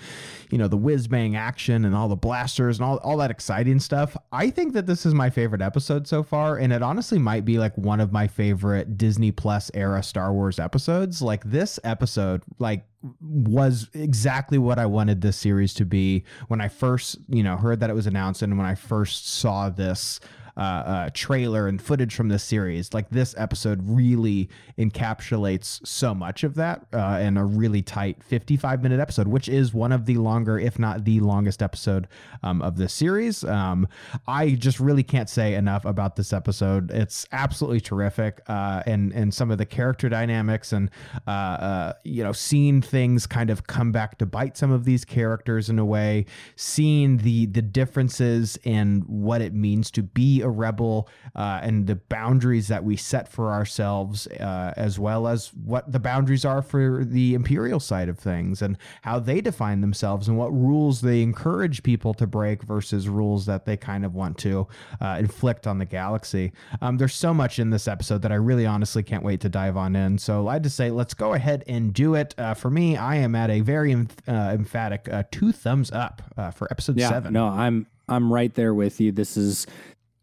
you 0.51 0.59
know 0.59 0.69
the 0.69 0.77
whiz 0.77 1.07
bang 1.07 1.37
action 1.37 1.85
and 1.85 1.95
all 1.95 2.09
the 2.09 2.17
blasters 2.17 2.79
and 2.79 2.85
all 2.87 2.97
all 2.99 3.17
that 3.19 3.31
exciting 3.31 3.79
stuff. 3.79 4.17
I 4.33 4.51
think 4.51 4.73
that 4.75 4.87
this 4.87 5.07
is 5.07 5.15
my 5.15 5.31
favorite 5.31 5.63
episode 5.63 6.09
so 6.09 6.23
far, 6.23 6.57
and 6.57 6.73
it 6.73 6.83
honestly 6.83 7.19
might 7.19 7.45
be 7.45 7.59
like 7.59 7.77
one 7.79 8.01
of 8.01 8.13
my 8.13 8.27
favorite 8.27 8.99
Disney 8.99 9.31
Plus 9.31 9.71
era 9.75 10.03
Star 10.03 10.33
Wars 10.33 10.59
episodes. 10.59 11.23
Like 11.23 11.45
this 11.45 11.79
episode, 11.85 12.43
like 12.59 12.87
was 13.21 13.89
exactly 13.93 14.59
what 14.59 14.79
I 14.79 14.87
wanted 14.87 15.21
this 15.21 15.37
series 15.37 15.75
to 15.75 15.85
be. 15.85 16.25
When 16.49 16.61
I 16.61 16.69
first, 16.69 17.19
you 17.29 17.43
know, 17.43 17.57
heard 17.57 17.81
that 17.81 17.91
it 17.91 17.95
was 17.95 18.07
announced 18.07 18.43
and 18.43 18.57
when 18.57 18.67
I 18.67 18.75
first 18.75 19.29
saw 19.29 19.69
this 19.69 20.21
uh, 20.57 20.61
uh, 20.61 21.11
trailer 21.13 21.69
and 21.69 21.81
footage 21.83 22.15
from 22.15 22.29
this 22.29 22.43
series. 22.43 22.95
Like 22.95 23.11
this 23.11 23.35
episode 23.37 23.81
really 23.85 24.49
encapsulates 24.79 25.87
so 25.87 26.15
much 26.15 26.45
of 26.45 26.55
that 26.55 26.87
uh, 26.93 27.21
in 27.23 27.37
a 27.37 27.45
really 27.45 27.83
tight 27.83 28.23
55 28.23 28.83
minute 28.83 29.01
episode, 29.01 29.29
which 29.29 29.49
is 29.49 29.75
one 29.75 29.93
of 29.93 30.07
the 30.07 30.15
longer, 30.15 30.59
if 30.59 30.79
not 30.79 31.05
the 31.05 31.21
longest 31.21 31.63
episode 31.63 32.09
um, 32.43 32.63
of 32.63 32.77
this 32.77 32.93
series. 32.93 33.45
Um, 33.45 33.87
I 34.27 34.51
just 34.51 34.81
really 34.81 35.03
can't 35.03 35.29
say 35.29 35.55
enough 35.55 35.85
about 35.85 36.17
this 36.17 36.33
episode. 36.33 36.91
It's 36.91 37.27
absolutely 37.33 37.81
terrific, 37.81 38.41
uh, 38.49 38.83
and 38.87 39.13
and 39.13 39.33
some 39.35 39.51
of 39.51 39.59
the 39.59 39.67
character 39.67 40.09
dynamics 40.09 40.73
and 40.73 40.91
uh, 41.27 41.31
uh, 41.31 41.93
you 42.05 42.25
know 42.25 42.33
seeing 42.33 42.81
things 42.81 43.27
kind 43.27 43.51
of 43.51 43.67
come 43.67 43.93
back 43.93 44.19
to 44.19 44.27
bite 44.27 44.57
some 44.57 44.71
of 44.71 44.85
these 44.85 45.05
characters 45.05 45.69
in 45.69 45.79
a 45.79 45.85
way, 45.85 46.25
seeing 46.57 47.19
the 47.19 47.47
the 47.47 47.63
differences 47.63 48.59
in 48.65 49.03
what 49.07 49.43
it 49.43 49.53
means 49.53 49.91
to 49.91 50.03
be 50.03 50.43
a 50.47 50.51
rebel 50.51 51.09
uh, 51.35 51.61
and 51.63 51.87
the 51.87 51.97
boundaries 51.97 52.69
that 52.69 52.83
we 52.85 52.97
set 52.97 53.29
for 53.29 53.53
ourselves, 53.53 54.27
uh, 54.29 54.73
as 54.77 54.99
well 54.99 55.27
as 55.29 55.53
what 55.53 55.91
the 55.93 55.99
boundaries 56.01 56.45
are 56.45 56.63
for 56.63 57.05
the 57.05 57.35
imperial 57.35 57.81
side 57.81 58.09
of 58.09 58.19
things 58.19 58.63
and 58.63 58.79
how 59.03 59.19
they 59.19 59.41
define 59.43 59.81
themselves 59.83 60.29
and 60.29 60.39
what 60.39 60.51
rules 60.53 61.03
they 61.03 61.21
encourage 61.23 61.83
people 61.83 62.15
to 62.15 62.27
break 62.27 62.63
versus 62.63 63.09
rules 63.09 63.45
that 63.47 63.67
they 63.67 63.77
kind 63.77 64.05
of 64.05 64.15
want 64.15 64.39
to 64.39 64.67
uh, 65.01 65.17
inflict 65.19 65.67
on 65.67 65.77
the 65.79 65.85
galaxy. 65.85 66.53
Um, 66.81 66.97
there's 66.97 67.15
so 67.15 67.35
much 67.35 67.59
in 67.59 67.71
this 67.71 67.87
episode 67.87 68.23
that 68.23 68.33
I 68.33 68.37
really 68.37 68.65
honestly 68.65 69.03
can't 69.03 69.23
wait 69.25 69.41
to 69.43 69.49
dive 69.49 69.77
on 69.77 69.95
in. 69.97 70.17
So 70.19 70.49
I'd 70.49 70.63
just 70.63 70.77
say 70.77 70.91
let's 70.91 71.15
go 71.15 71.35
ahead 71.35 71.65
and 71.69 71.93
do 71.93 72.15
it. 72.15 72.35
Uh, 72.39 72.55
for 72.55 72.71
me, 72.71 72.97
I 72.97 73.17
am 73.17 73.35
at 73.35 73.51
a 73.51 73.61
very 73.61 73.93
uh, 73.95 74.07
emphatic 74.29 75.09
uh, 75.11 75.25
two 75.31 75.53
thumbs 75.53 75.91
up 75.91 76.23
uh, 76.37 76.51
for 76.53 76.69
episode 76.71 76.97
Yeah, 76.97 77.09
seven. 77.11 77.33
no, 77.33 77.47
I'm 77.47 77.87
I'm 78.09 78.33
right 78.33 78.55
there 78.55 78.73
with 78.73 79.01
you. 79.01 79.11
This 79.11 79.37
is 79.37 79.67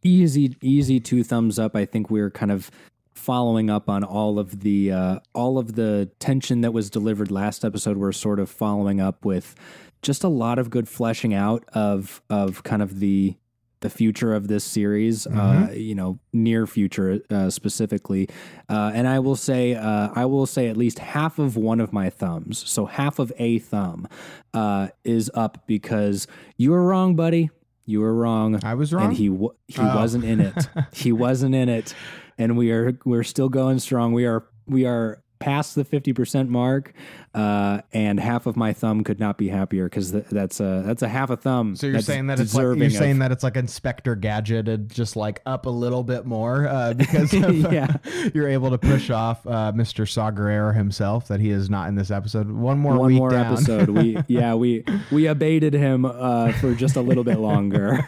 easy, 0.04 0.56
easy 0.62 1.00
two 1.00 1.24
thumbs 1.24 1.60
up. 1.60 1.76
I 1.76 1.86
think 1.86 2.10
we're 2.10 2.32
kind 2.32 2.52
of 2.52 2.70
following 3.14 3.70
up 3.70 3.90
on 3.90 4.04
all 4.04 4.40
of 4.40 4.62
the 4.62 4.92
uh, 4.92 5.20
all 5.34 5.58
of 5.58 5.76
the 5.76 6.10
tension 6.20 6.62
that 6.62 6.72
was 6.72 6.90
delivered 6.90 7.32
last 7.32 7.64
episode. 7.64 7.98
We're 7.98 8.12
sort 8.12 8.40
of 8.40 8.50
following 8.50 9.00
up 9.00 9.24
with 9.26 9.56
just 10.02 10.24
a 10.24 10.28
lot 10.28 10.60
of 10.60 10.70
good 10.70 10.88
fleshing 10.88 11.34
out 11.34 11.64
of 11.74 12.22
of 12.30 12.64
kind 12.64 12.82
of 12.82 13.00
the 13.00 13.36
the 13.84 13.90
future 13.90 14.34
of 14.34 14.48
this 14.48 14.64
series, 14.64 15.28
uh, 15.28 15.70
you 15.74 15.94
know, 15.94 16.18
near 16.32 16.66
future 16.66 17.20
uh, 17.30 17.50
specifically. 17.50 18.30
Uh, 18.70 18.92
and 18.96 19.10
I 19.10 19.20
will 19.20 19.36
say, 19.36 19.76
uh, 19.76 20.10
I 20.16 20.26
will 20.26 20.46
say 20.46 20.70
at 20.70 20.78
least 20.78 21.00
half 21.00 21.38
of 21.38 21.58
one 21.58 21.82
of 21.82 21.92
my 21.92 22.10
thumbs, 22.10 22.64
so 22.68 22.86
half 22.86 23.20
of 23.20 23.34
a 23.38 23.60
thumb, 23.60 24.08
uh, 24.54 24.88
is 25.04 25.30
up 25.34 25.68
because 25.68 26.28
you 26.56 26.72
were 26.72 26.84
wrong, 26.84 27.16
buddy. 27.18 27.50
You 27.86 28.00
were 28.02 28.14
wrong. 28.14 28.60
I 28.64 28.74
was 28.76 28.94
wrong. 28.94 29.08
and 29.08 29.14
he 29.18 29.28
w- 29.28 29.54
he 29.68 29.82
Oh. 29.82 29.96
wasn't 29.96 30.24
in 30.24 30.40
it. 30.40 30.68
he 30.94 31.12
wasn't 31.12 31.54
in 31.56 31.68
it, 31.70 31.94
and 32.38 32.58
we 32.58 32.72
are 32.72 32.98
we're 33.06 33.24
still 33.24 33.50
going 33.50 33.80
strong. 33.80 34.14
We 34.14 34.26
are 34.26 34.46
we 34.66 34.86
are 34.86 35.22
past 35.40 35.76
the 35.76 35.84
fifty 35.84 36.14
percent 36.14 36.50
mark, 36.50 36.94
uh, 37.34 37.82
and 37.94 38.20
half 38.20 38.46
of 38.46 38.56
my 38.56 38.74
thumb 38.74 39.04
could 39.04 39.20
not 39.20 39.38
be 39.40 39.48
happier 39.50 39.86
because 39.86 40.12
th- 40.12 40.26
that's 40.32 40.60
a 40.60 40.84
that's 40.86 41.02
a 41.02 41.08
half 41.10 41.30
a 41.32 41.38
thumb. 41.38 41.76
So 41.76 41.88
you're 41.88 42.00
saying 42.02 42.28
that 42.28 42.40
it's 42.40 42.54
like 42.54 42.62
you're 42.62 42.74
of- 42.74 42.92
saying 42.94 43.20
that 43.20 43.32
it's 43.32 43.44
like 43.44 43.58
Inspector 43.58 44.14
Gadget 44.18 44.68
and 44.70 44.88
just 44.94 45.16
like 45.16 45.42
up 45.46 45.66
a 45.66 45.70
little 45.70 46.04
bit 46.04 46.26
more 46.26 46.68
uh, 46.68 46.94
because 46.98 47.34
of, 47.34 47.56
Yeah. 47.74 47.98
you're 48.36 48.48
able 48.48 48.70
to 48.70 48.78
push 48.78 49.10
off 49.10 49.46
uh, 49.48 49.72
Mr. 49.76 50.08
Saw 50.08 50.30
himself 50.74 51.28
that 51.28 51.40
he 51.40 51.50
is 51.50 51.70
not 51.70 51.88
in 51.88 51.96
this 51.96 52.12
episode. 52.12 52.52
One 52.52 52.78
more 52.78 52.98
one 52.98 53.08
week 53.08 53.18
more 53.18 53.32
down. 53.32 53.54
episode. 53.54 53.90
We 53.90 54.18
yeah 54.28 54.54
we 54.54 54.84
we 55.12 55.26
abated 55.28 55.74
him 55.74 56.06
uh, 56.06 56.52
for 56.54 56.76
just 56.76 56.96
a 56.96 57.02
little 57.02 57.24
bit 57.24 57.40
longer. 57.40 58.08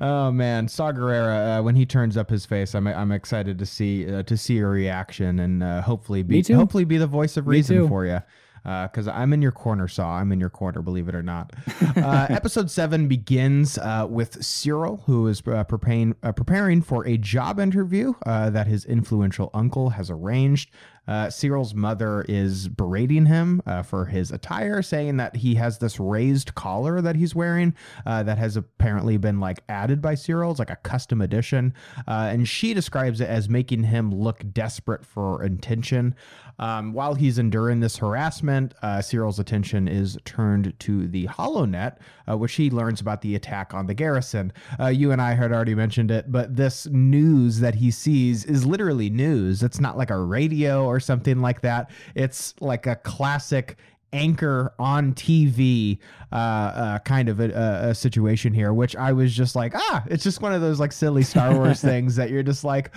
oh 0.00 0.30
man, 0.30 0.68
uh, 0.68 1.62
when 1.62 1.74
he 1.74 1.86
turns 1.86 2.16
up 2.16 2.28
his 2.30 2.44
face, 2.44 2.74
I'm 2.74 2.86
I'm 2.86 3.12
excited 3.12 3.58
to 3.58 3.66
see 3.66 4.12
uh, 4.12 4.22
to 4.24 4.36
see 4.36 4.54
your 4.54 4.70
reaction 4.70 5.38
and 5.38 5.62
uh, 5.62 5.80
hopefully 5.82 6.22
be 6.22 6.42
hopefully 6.52 6.84
be 6.84 6.98
the 6.98 7.06
voice 7.06 7.36
of 7.36 7.46
reason 7.46 7.88
for 7.88 8.04
you. 8.04 8.20
Because 8.62 9.08
I'm 9.08 9.32
in 9.32 9.42
your 9.42 9.52
corner, 9.52 9.88
Saw. 9.88 10.18
I'm 10.18 10.32
in 10.32 10.40
your 10.40 10.50
corner, 10.50 10.82
believe 10.82 11.08
it 11.08 11.14
or 11.14 11.22
not. 11.22 11.52
Uh, 11.96 12.26
episode 12.30 12.70
seven 12.70 13.08
begins 13.08 13.78
uh, 13.78 14.06
with 14.08 14.40
Syril, 14.40 15.02
who 15.04 15.26
is 15.26 15.42
uh, 15.46 15.64
preparing 15.64 16.14
uh, 16.22 16.32
preparing 16.32 16.82
for 16.82 17.06
a 17.06 17.16
job 17.16 17.58
interview 17.60 18.14
uh, 18.26 18.50
that 18.50 18.66
his 18.66 18.84
influential 18.84 19.50
uncle 19.54 19.90
has 19.90 20.10
arranged. 20.10 20.70
Uh, 21.08 21.28
Syril's 21.28 21.74
mother 21.74 22.24
is 22.28 22.68
berating 22.68 23.24
him 23.24 23.62
uh, 23.66 23.82
for 23.82 24.04
his 24.04 24.30
attire, 24.30 24.82
saying 24.82 25.16
that 25.16 25.36
he 25.36 25.54
has 25.54 25.78
this 25.78 25.98
raised 25.98 26.54
collar 26.54 27.00
that 27.00 27.16
he's 27.16 27.34
wearing 27.34 27.74
uh, 28.04 28.22
that 28.24 28.36
has 28.36 28.58
apparently 28.58 29.16
been 29.16 29.40
like 29.40 29.64
added 29.70 30.02
by 30.02 30.14
Syril. 30.14 30.50
It's 30.50 30.58
like 30.58 30.68
a 30.68 30.76
custom 30.76 31.22
edition. 31.22 31.72
Uh, 32.06 32.28
and 32.30 32.46
she 32.46 32.74
describes 32.74 33.22
it 33.22 33.28
as 33.28 33.48
making 33.48 33.84
him 33.84 34.14
look 34.14 34.52
desperate 34.52 35.02
for 35.02 35.42
attention. 35.42 36.14
Um, 36.58 36.92
while 36.92 37.14
he's 37.14 37.38
enduring 37.38 37.80
this 37.80 37.96
harassment, 37.96 38.74
uh, 38.82 39.00
Syril's 39.00 39.38
attention 39.38 39.88
is 39.88 40.18
turned 40.24 40.74
to 40.80 41.06
the 41.06 41.26
HoloNet, 41.26 41.98
uh, 42.28 42.36
which 42.36 42.54
he 42.54 42.70
learns 42.70 43.00
about 43.00 43.22
the 43.22 43.34
attack 43.34 43.74
on 43.74 43.86
the 43.86 43.94
garrison. 43.94 44.52
Uh, 44.78 44.86
you 44.86 45.12
and 45.12 45.22
I 45.22 45.34
had 45.34 45.52
already 45.52 45.74
mentioned 45.74 46.10
it, 46.10 46.30
but 46.30 46.56
this 46.56 46.86
news 46.86 47.60
that 47.60 47.76
he 47.76 47.90
sees 47.90 48.44
is 48.44 48.66
literally 48.66 49.10
news. 49.10 49.62
It's 49.62 49.80
not 49.80 49.96
like 49.96 50.10
a 50.10 50.18
radio 50.18 50.84
or 50.84 51.00
something 51.00 51.40
like 51.40 51.60
that. 51.62 51.90
It's 52.14 52.54
like 52.60 52.86
a 52.86 52.96
classic 52.96 53.76
anchor 54.12 54.72
on 54.78 55.12
TV 55.12 55.98
uh, 56.32 56.34
uh, 56.34 56.98
kind 57.00 57.28
of 57.28 57.40
a, 57.40 57.50
a, 57.50 57.88
a 57.90 57.94
situation 57.94 58.52
here, 58.52 58.72
which 58.72 58.94
I 58.96 59.12
was 59.12 59.34
just 59.34 59.56
like, 59.56 59.72
ah, 59.74 60.04
it's 60.08 60.22
just 60.24 60.42
one 60.42 60.52
of 60.52 60.60
those 60.60 60.78
like 60.80 60.92
silly 60.92 61.22
Star 61.22 61.54
Wars 61.54 61.80
things 61.82 62.16
that 62.16 62.30
you're 62.30 62.42
just 62.42 62.64
like, 62.64 62.94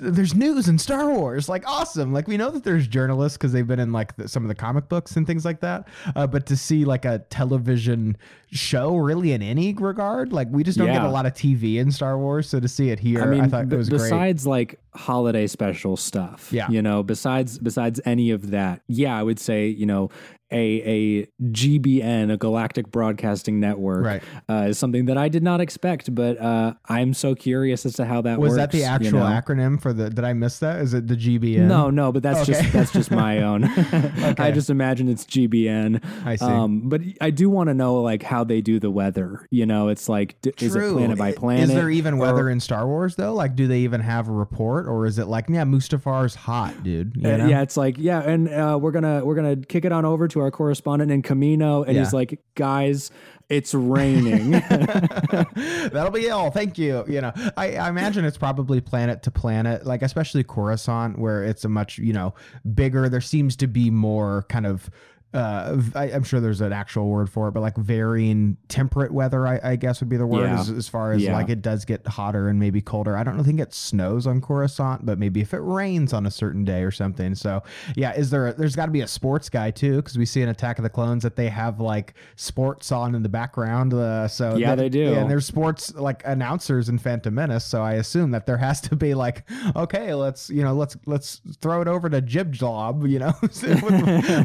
there's 0.00 0.34
news 0.34 0.68
in 0.68 0.78
Star 0.78 1.10
Wars, 1.12 1.48
like 1.48 1.66
awesome. 1.68 2.12
Like 2.12 2.28
we 2.28 2.36
know 2.36 2.50
that 2.50 2.64
there's 2.64 2.86
journalists 2.86 3.36
because 3.36 3.52
they've 3.52 3.66
been 3.66 3.80
in 3.80 3.92
like 3.92 4.16
the, 4.16 4.28
some 4.28 4.42
of 4.44 4.48
the 4.48 4.54
comic 4.54 4.88
books 4.88 5.16
and 5.16 5.26
things 5.26 5.44
like 5.44 5.60
that, 5.60 5.86
uh, 6.16 6.26
but 6.26 6.46
to 6.46 6.56
see 6.56 6.84
like 6.84 7.04
a 7.04 7.18
television 7.30 8.16
show 8.50 8.96
really 8.96 9.32
in 9.32 9.42
any 9.42 9.72
regard, 9.74 10.32
like 10.32 10.48
we 10.50 10.62
just 10.62 10.78
don't 10.78 10.86
get 10.88 11.02
a 11.04 11.10
lot 11.10 11.26
of 11.26 11.34
TV 11.34 11.76
in 11.76 11.90
Star 11.92 12.18
Wars, 12.18 12.48
so 12.48 12.60
to 12.60 12.68
see 12.68 12.90
it 12.90 12.98
here, 12.98 13.20
I 13.22 13.24
I, 13.24 13.26
mean, 13.26 13.50
thought 13.50 13.68
b- 13.68 13.74
it 13.74 13.78
was 13.78 13.88
great. 13.88 13.98
besides 13.98 14.46
like 14.46 14.78
holiday 14.94 15.46
special 15.46 15.96
stuff, 15.96 16.48
Yeah. 16.52 16.68
you 16.68 16.80
know, 16.82 17.02
besides 17.02 17.58
besides 17.58 18.00
any 18.04 18.30
of 18.30 18.50
that, 18.50 18.82
yeah, 18.88 19.18
I 19.18 19.22
would 19.22 19.38
say 19.38 19.68
you 19.68 19.86
know 19.86 20.10
a 20.50 21.22
a 21.22 21.26
GBN, 21.50 22.30
a 22.32 22.36
Galactic 22.36 22.61
Broadcasting 22.90 23.60
Network, 23.60 24.04
Right. 24.04 24.22
uh, 24.48 24.66
is 24.68 24.78
something 24.78 25.06
that 25.06 25.16
I 25.18 25.28
did 25.28 25.42
not 25.42 25.60
expect, 25.60 26.14
but 26.14 26.40
uh, 26.40 26.74
I'm 26.88 27.14
so 27.14 27.34
curious 27.34 27.84
as 27.86 27.94
to 27.94 28.04
how 28.04 28.22
that 28.22 28.38
Was 28.38 28.50
works. 28.50 28.56
that 28.58 28.70
the 28.72 28.78
you 28.78 28.84
actual 28.84 29.20
know? 29.20 29.26
acronym 29.26 29.80
for 29.80 29.92
the? 29.92 30.10
Did 30.10 30.24
I 30.24 30.32
miss 30.32 30.58
that? 30.60 30.80
Is 30.80 30.94
it 30.94 31.06
the 31.08 31.16
GBN? 31.16 31.66
No, 31.66 31.90
no, 31.90 32.12
but 32.12 32.22
that's 32.22 32.48
Okay. 32.48 32.60
just 32.60 32.72
that's 32.72 32.92
just 32.92 33.10
my 33.10 33.42
own. 33.42 33.64
Okay. 34.22 34.34
I 34.44 34.50
just 34.52 34.70
imagine 34.70 35.08
it's 35.08 35.24
GBN. 35.24 36.02
I 36.24 36.36
see. 36.36 36.44
Um, 36.44 36.88
but 36.88 37.00
I 37.20 37.30
do 37.30 37.50
want 37.50 37.68
to 37.68 37.74
know 37.74 37.96
like 38.02 38.22
how 38.22 38.44
they 38.44 38.60
do 38.60 38.78
the 38.80 38.90
weather. 38.90 39.46
You 39.50 39.66
know, 39.66 39.88
it's 39.88 40.08
like 40.08 40.40
d- 40.42 40.52
is 40.60 40.74
it 40.76 40.92
planet 40.92 41.18
by 41.18 41.32
planet? 41.32 41.68
Is 41.68 41.74
there 41.74 41.90
even 41.90 42.18
weather 42.18 42.46
or- 42.46 42.50
in 42.50 42.60
Star 42.60 42.86
Wars 42.86 43.16
though? 43.16 43.34
Like, 43.34 43.56
do 43.56 43.66
they 43.66 43.80
even 43.80 44.00
have 44.00 44.28
a 44.28 44.32
report, 44.32 44.86
or 44.86 45.06
is 45.06 45.18
it 45.18 45.26
like, 45.26 45.46
yeah, 45.48 45.64
Mustafar's 45.64 46.34
hot, 46.34 46.82
dude? 46.82 47.16
You 47.16 47.28
Uh, 47.30 47.36
know? 47.38 47.46
yeah, 47.46 47.62
it's 47.62 47.76
like 47.76 47.96
yeah, 47.98 48.20
and 48.20 48.48
uh, 48.48 48.78
we're 48.80 48.90
gonna 48.92 49.24
we're 49.24 49.34
gonna 49.34 49.56
kick 49.56 49.84
it 49.84 49.92
on 49.92 50.04
over 50.04 50.28
to 50.28 50.40
our 50.40 50.50
correspondent 50.50 51.10
in 51.10 51.22
Kamino, 51.22 51.84
and 51.86 51.94
Yeah. 51.94 52.02
he's 52.04 52.12
like, 52.12 52.38
guys, 52.54 53.10
it's 53.48 53.74
raining. 53.74 54.50
That'll 55.92 56.10
be 56.10 56.30
all. 56.30 56.50
Thank 56.50 56.78
you. 56.78 57.04
You 57.06 57.20
know, 57.20 57.32
I, 57.56 57.76
I 57.76 57.88
imagine 57.88 58.24
it's 58.24 58.38
probably 58.38 58.80
planet 58.80 59.22
to 59.24 59.30
planet, 59.30 59.84
like 59.84 60.02
especially 60.02 60.42
Coruscant, 60.42 61.18
where 61.18 61.44
it's 61.44 61.64
a 61.64 61.68
much 61.68 61.98
you 61.98 62.12
know 62.12 62.34
bigger. 62.74 63.08
There 63.08 63.20
seems 63.20 63.56
to 63.56 63.66
be 63.66 63.90
more 63.90 64.46
kind 64.48 64.66
of. 64.66 64.90
Uh, 65.34 65.80
I, 65.94 66.08
am 66.10 66.22
sure 66.24 66.40
there's 66.40 66.60
an 66.60 66.72
actual 66.72 67.08
word 67.08 67.30
for 67.30 67.48
it, 67.48 67.52
but 67.52 67.60
like 67.60 67.76
varying 67.76 68.56
temperate 68.68 69.12
weather, 69.12 69.46
I, 69.46 69.60
I 69.62 69.76
guess 69.76 70.00
would 70.00 70.08
be 70.10 70.16
the 70.18 70.26
word 70.26 70.42
Yeah. 70.50 70.60
as, 70.60 70.68
as 70.68 70.88
far 70.88 71.12
as 71.12 71.22
Yeah. 71.22 71.32
like 71.34 71.48
it 71.48 71.62
does 71.62 71.84
get 71.86 72.06
hotter 72.06 72.48
and 72.48 72.58
maybe 72.60 72.80
colder. 72.82 73.16
I 73.16 73.22
don't 73.24 73.42
think 73.42 73.58
it 73.60 73.72
snows 73.72 74.26
on 74.26 74.40
Coruscant, 74.42 75.06
but 75.06 75.18
maybe 75.18 75.40
if 75.40 75.54
it 75.54 75.60
rains 75.60 76.12
on 76.12 76.26
a 76.26 76.30
certain 76.30 76.64
day 76.64 76.82
or 76.82 76.90
something. 76.90 77.34
So 77.34 77.62
yeah, 77.96 78.12
is 78.14 78.30
there? 78.30 78.48
A, 78.48 78.52
there's 78.52 78.76
got 78.76 78.86
to 78.86 78.92
be 78.92 79.00
a 79.00 79.06
sports 79.08 79.48
guy 79.48 79.70
too, 79.70 79.96
because 79.96 80.18
we 80.18 80.26
see 80.26 80.42
in 80.42 80.48
Attack 80.50 80.78
of 80.78 80.82
the 80.82 80.90
Clones 80.90 81.22
that 81.22 81.36
they 81.36 81.48
have 81.48 81.80
like 81.80 82.14
sports 82.36 82.92
on 82.92 83.14
in 83.14 83.22
the 83.22 83.28
background. 83.28 83.94
Uh, 83.94 84.28
so 84.28 84.56
Yeah, 84.56 84.74
that- 84.74 84.82
they 84.82 84.88
do. 84.88 85.14
and 85.14 85.30
there's 85.30 85.46
sports 85.46 85.94
like 85.94 86.22
announcers 86.26 86.88
in 86.88 86.98
Phantom 86.98 87.34
Menace, 87.34 87.64
so 87.64 87.82
I 87.82 87.94
assume 87.94 88.32
that 88.32 88.44
there 88.46 88.58
has 88.58 88.80
to 88.82 88.96
be 88.96 89.14
like, 89.14 89.48
okay, 89.76 90.12
let's 90.14 90.50
you 90.50 90.62
know, 90.62 90.74
let's 90.74 90.96
let's 91.06 91.40
throw 91.60 91.80
it 91.80 91.88
over 91.88 92.10
to 92.10 92.20
Jib 92.20 92.52
Job, 92.52 93.06
you 93.06 93.18
know, 93.18 93.32
with, 93.42 93.62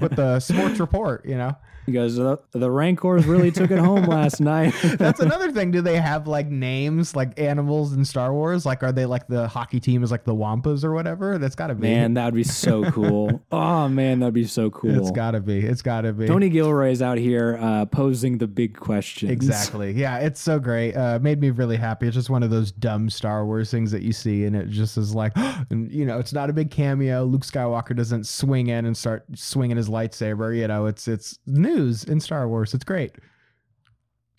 with 0.01 0.15
the 0.15 0.39
sports 0.39 0.76
report, 0.79 1.25
you 1.25 1.35
know. 1.35 1.55
He 1.87 1.93
goes, 1.93 2.17
the, 2.17 2.37
the 2.51 2.69
Rancors 2.69 3.25
really 3.25 3.49
took 3.49 3.71
it 3.71 3.79
home 3.79 4.03
last 4.07 4.41
night. 4.41 4.73
That's 4.83 5.19
another 5.21 5.53
thing. 5.53 5.71
Do 5.71 5.79
they 5.79 5.95
have 5.95 6.27
like 6.27 6.47
names 6.47 7.15
like 7.15 7.39
animals 7.39 7.93
in 7.93 8.03
Star 8.03 8.33
Wars? 8.33 8.65
Like, 8.65 8.83
are 8.83 8.91
they 8.91 9.05
like 9.05 9.27
the 9.27 9.47
hockey 9.47 9.79
team 9.79 10.03
is 10.03 10.11
like 10.11 10.25
the 10.25 10.35
Wampas 10.35 10.83
or 10.83 10.93
whatever? 10.93 11.37
That's 11.37 11.55
got 11.55 11.67
to 11.67 11.75
be. 11.75 11.87
man, 11.87 12.15
that 12.15 12.25
would 12.25 12.33
be 12.33 12.43
so 12.43 12.83
cool. 12.91 13.41
oh 13.53 13.87
man, 13.87 14.19
that'd 14.19 14.33
be 14.33 14.43
so 14.43 14.69
cool. 14.69 14.99
it's 14.99 15.11
got 15.11 15.31
to 15.31 15.39
be. 15.39 15.59
It's 15.59 15.81
got 15.81 16.01
to 16.01 16.11
be. 16.11 16.27
Tony 16.27 16.49
Gilroy 16.49 16.91
is 16.91 17.01
out 17.01 17.17
here 17.17 17.57
uh, 17.61 17.85
posing 17.85 18.37
the 18.37 18.47
big 18.47 18.75
questions. 18.75 19.31
Exactly. 19.31 19.93
Yeah, 19.93 20.17
it's 20.17 20.41
so 20.41 20.59
great. 20.59 20.93
Uh, 20.93 21.19
made 21.21 21.39
me 21.39 21.51
really 21.51 21.77
happy. 21.77 22.07
It's 22.07 22.15
just 22.15 22.29
one 22.29 22.43
of 22.43 22.49
those 22.49 22.73
dumb 22.73 23.09
Star 23.09 23.45
Wars 23.45 23.71
things 23.71 23.91
that 23.91 24.01
you 24.01 24.11
see, 24.11 24.43
and 24.43 24.57
it 24.57 24.67
just 24.67 24.97
is 24.97 25.15
like, 25.15 25.31
and 25.69 25.89
you 25.89 26.03
know, 26.05 26.19
it's 26.19 26.33
not 26.33 26.49
a 26.49 26.53
big 26.53 26.69
cameo. 26.69 27.23
Luke 27.23 27.45
Skywalker 27.45 27.95
doesn't 27.95 28.27
swing 28.27 28.67
in 28.67 28.85
and 28.85 28.97
start 28.97 29.23
swinging 29.35 29.77
his 29.77 29.87
lightsaber. 29.87 30.53
You 30.53 30.67
know, 30.67 30.87
it's 30.87 31.07
it's 31.07 31.39
in 31.77 32.19
Star 32.19 32.47
Wars. 32.47 32.73
It's 32.73 32.83
great. 32.83 33.11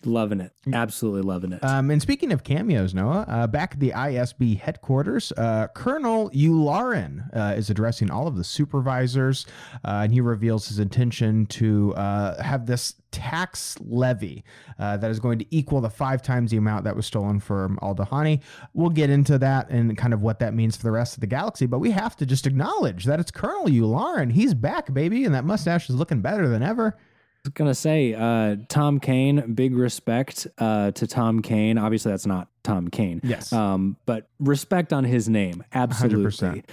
Loving 0.05 0.39
it. 0.39 0.53
Absolutely 0.71 1.23
loving 1.23 1.51
it. 1.51 1.61
Um, 1.61 1.91
and 1.91 2.01
speaking 2.01 2.31
of 2.31 2.45
cameos, 2.45 2.93
Noah, 2.93 3.25
uh, 3.27 3.47
back 3.47 3.73
at 3.73 3.81
the 3.81 3.91
ISB 3.91 4.57
headquarters, 4.57 5.33
uh, 5.35 5.67
Colonel 5.75 6.29
Yularen 6.29 7.27
uh, 7.35 7.55
is 7.57 7.69
addressing 7.69 8.09
all 8.09 8.25
of 8.25 8.37
the 8.37 8.43
supervisors, 8.45 9.45
uh, 9.83 9.99
and 10.03 10.13
he 10.13 10.21
reveals 10.21 10.69
his 10.69 10.79
intention 10.79 11.45
to 11.47 11.93
uh, 11.95 12.41
have 12.41 12.65
this 12.65 12.95
tax 13.11 13.75
levy 13.81 14.45
uh, 14.77 14.95
that 14.95 15.11
is 15.11 15.19
going 15.19 15.37
to 15.37 15.45
equal 15.53 15.81
the 15.81 15.89
five 15.89 16.21
times 16.21 16.51
the 16.51 16.57
amount 16.57 16.85
that 16.85 16.95
was 16.95 17.05
stolen 17.05 17.41
from 17.41 17.77
Aldhani. 17.81 18.39
We'll 18.73 18.91
get 18.91 19.09
into 19.09 19.37
that 19.39 19.69
and 19.69 19.97
kind 19.97 20.13
of 20.13 20.21
what 20.21 20.39
that 20.39 20.53
means 20.53 20.77
for 20.77 20.83
the 20.83 20.91
rest 20.91 21.15
of 21.15 21.19
the 21.19 21.27
galaxy, 21.27 21.65
but 21.65 21.79
we 21.79 21.91
have 21.91 22.15
to 22.17 22.25
just 22.25 22.47
acknowledge 22.47 23.03
that 23.03 23.19
it's 23.19 23.31
Colonel 23.31 23.65
Yularen. 23.65 24.31
He's 24.31 24.53
back, 24.53 24.93
baby, 24.93 25.25
and 25.25 25.35
that 25.35 25.43
mustache 25.43 25.89
is 25.89 25.95
looking 25.95 26.21
better 26.21 26.47
than 26.47 26.63
ever. 26.63 26.97
I 27.39 27.47
was 27.47 27.53
gonna 27.53 27.73
say, 27.73 28.13
uh, 28.13 28.57
Tom 28.67 28.99
Kane. 28.99 29.53
Big 29.53 29.73
respect 29.73 30.45
uh, 30.57 30.91
to 30.91 31.07
Tom 31.07 31.41
Kane. 31.41 31.77
Obviously, 31.77 32.11
that's 32.11 32.25
not 32.25 32.49
Tom 32.63 32.89
Kane. 32.89 33.21
Yes. 33.23 33.53
Um, 33.53 33.95
but 34.05 34.27
respect 34.39 34.91
on 34.91 35.05
his 35.05 35.29
name. 35.29 35.63
Absolutely. 35.73 36.63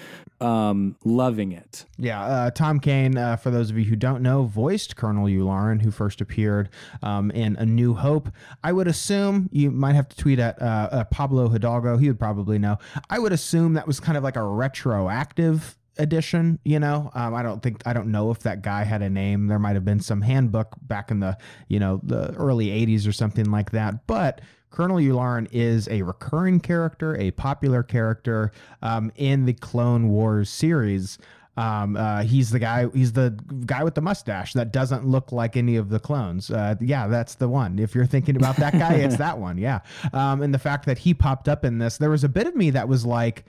Um, 0.40 0.96
loving 1.04 1.52
it. 1.52 1.86
Yeah, 1.98 2.22
uh, 2.22 2.50
Tom 2.50 2.80
Kane, 2.80 3.16
uh, 3.16 3.36
for 3.36 3.50
those 3.50 3.70
of 3.70 3.78
you 3.78 3.84
who 3.84 3.96
don't 3.96 4.22
know, 4.22 4.44
voiced 4.44 4.96
Colonel 4.96 5.26
Yularen, 5.26 5.80
who 5.80 5.90
first 5.90 6.20
appeared 6.20 6.68
um, 7.02 7.30
in 7.30 7.56
A 7.56 7.64
New 7.64 7.94
Hope. 7.94 8.28
I 8.62 8.72
would 8.72 8.88
assume 8.88 9.48
you 9.52 9.70
might 9.70 9.94
have 9.94 10.08
to 10.08 10.16
tweet 10.16 10.38
at 10.38 10.60
uh, 10.60 10.88
uh, 10.90 11.04
Pablo 11.04 11.48
Hidalgo. 11.48 11.96
He 11.96 12.08
would 12.08 12.18
probably 12.18 12.58
know. 12.58 12.76
I 13.08 13.18
would 13.18 13.32
assume 13.32 13.74
that 13.74 13.86
was 13.86 14.00
kind 14.00 14.18
of 14.18 14.24
like 14.24 14.36
a 14.36 14.42
retroactive 14.42 15.78
edition 15.98 16.58
you 16.64 16.78
know 16.78 17.10
um, 17.14 17.34
i 17.34 17.42
don't 17.42 17.62
think 17.62 17.82
i 17.86 17.92
don't 17.92 18.10
know 18.10 18.30
if 18.30 18.40
that 18.40 18.62
guy 18.62 18.84
had 18.84 19.02
a 19.02 19.10
name 19.10 19.46
there 19.46 19.58
might 19.58 19.74
have 19.74 19.84
been 19.84 20.00
some 20.00 20.20
handbook 20.20 20.74
back 20.82 21.10
in 21.10 21.20
the 21.20 21.36
you 21.68 21.78
know 21.78 22.00
the 22.02 22.32
early 22.34 22.66
80s 22.66 23.08
or 23.08 23.12
something 23.12 23.50
like 23.50 23.70
that 23.70 24.06
but 24.06 24.40
Colonel 24.70 24.98
Yularen 24.98 25.48
is 25.52 25.88
a 25.88 26.02
recurring 26.02 26.60
character, 26.60 27.16
a 27.16 27.30
popular 27.30 27.82
character 27.82 28.52
um, 28.82 29.10
in 29.16 29.46
the 29.46 29.54
Clone 29.54 30.10
Wars 30.10 30.50
series. 30.50 31.18
Um, 31.56 31.96
uh, 31.96 32.22
he's 32.22 32.50
the 32.50 32.58
guy. 32.58 32.86
He's 32.92 33.12
the 33.12 33.30
guy 33.64 33.82
with 33.82 33.94
the 33.94 34.02
mustache 34.02 34.52
that 34.52 34.72
doesn't 34.72 35.06
look 35.06 35.32
like 35.32 35.56
any 35.56 35.76
of 35.76 35.88
the 35.88 35.98
clones. 35.98 36.50
Uh, 36.50 36.74
yeah, 36.80 37.06
that's 37.06 37.36
the 37.36 37.48
one. 37.48 37.78
If 37.78 37.94
you're 37.94 38.06
thinking 38.06 38.36
about 38.36 38.56
that 38.56 38.74
guy, 38.74 38.94
it's 38.96 39.16
that 39.18 39.38
one. 39.38 39.56
Yeah. 39.56 39.80
Um, 40.12 40.42
and 40.42 40.52
the 40.52 40.58
fact 40.58 40.84
that 40.84 40.98
he 40.98 41.14
popped 41.14 41.48
up 41.48 41.64
in 41.64 41.78
this, 41.78 41.96
there 41.96 42.10
was 42.10 42.24
a 42.24 42.28
bit 42.28 42.46
of 42.46 42.54
me 42.54 42.70
that 42.70 42.88
was 42.88 43.06
like, 43.06 43.46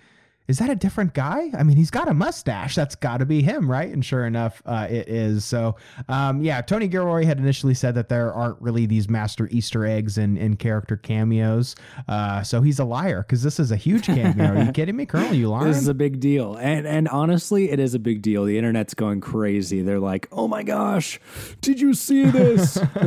is 0.47 0.59
that 0.59 0.69
a 0.69 0.75
different 0.75 1.13
guy? 1.13 1.51
I 1.57 1.63
mean, 1.63 1.75
he's 1.75 1.91
got 1.91 2.07
a 2.07 2.13
mustache. 2.13 2.75
That's 2.75 2.95
got 2.95 3.17
to 3.17 3.25
be 3.25 3.41
him, 3.41 3.69
right? 3.69 3.91
And 3.91 4.03
sure 4.03 4.25
enough, 4.25 4.61
uh, 4.65 4.87
it 4.89 5.09
is. 5.09 5.43
So, 5.43 5.75
um, 6.07 6.41
yeah, 6.41 6.61
Tony 6.61 6.87
Gilroy 6.87 7.25
had 7.25 7.37
initially 7.37 7.73
said 7.73 7.95
that 7.95 8.07
there 8.07 8.33
aren't 8.33 8.61
really 8.61 8.85
these 8.85 9.09
master 9.09 9.47
Easter 9.51 9.85
eggs 9.85 10.17
and, 10.17 10.37
and 10.37 10.57
character 10.57 10.95
cameos. 10.95 11.75
Uh, 12.07 12.43
so 12.43 12.61
he's 12.61 12.79
a 12.79 12.85
liar 12.85 13.23
because 13.23 13.43
this 13.43 13.59
is 13.59 13.71
a 13.71 13.75
huge 13.75 14.05
cameo. 14.05 14.53
Are 14.53 14.63
you 14.63 14.71
kidding 14.73 14.95
me, 14.95 15.05
Colonel? 15.05 15.33
You 15.33 15.49
lying? 15.49 15.67
This 15.67 15.77
is 15.77 15.89
a 15.89 15.93
big 15.93 16.19
deal, 16.19 16.55
and 16.55 16.87
and 16.87 17.07
honestly, 17.09 17.69
it 17.69 17.79
is 17.79 17.93
a 17.93 17.99
big 17.99 18.21
deal. 18.21 18.45
The 18.45 18.57
internet's 18.57 18.93
going 18.93 19.21
crazy. 19.21 19.81
They're 19.81 19.99
like, 19.99 20.27
"Oh 20.31 20.47
my 20.47 20.63
gosh, 20.63 21.19
did 21.61 21.81
you 21.81 21.93
see 21.93 22.25
this?" 22.25 22.77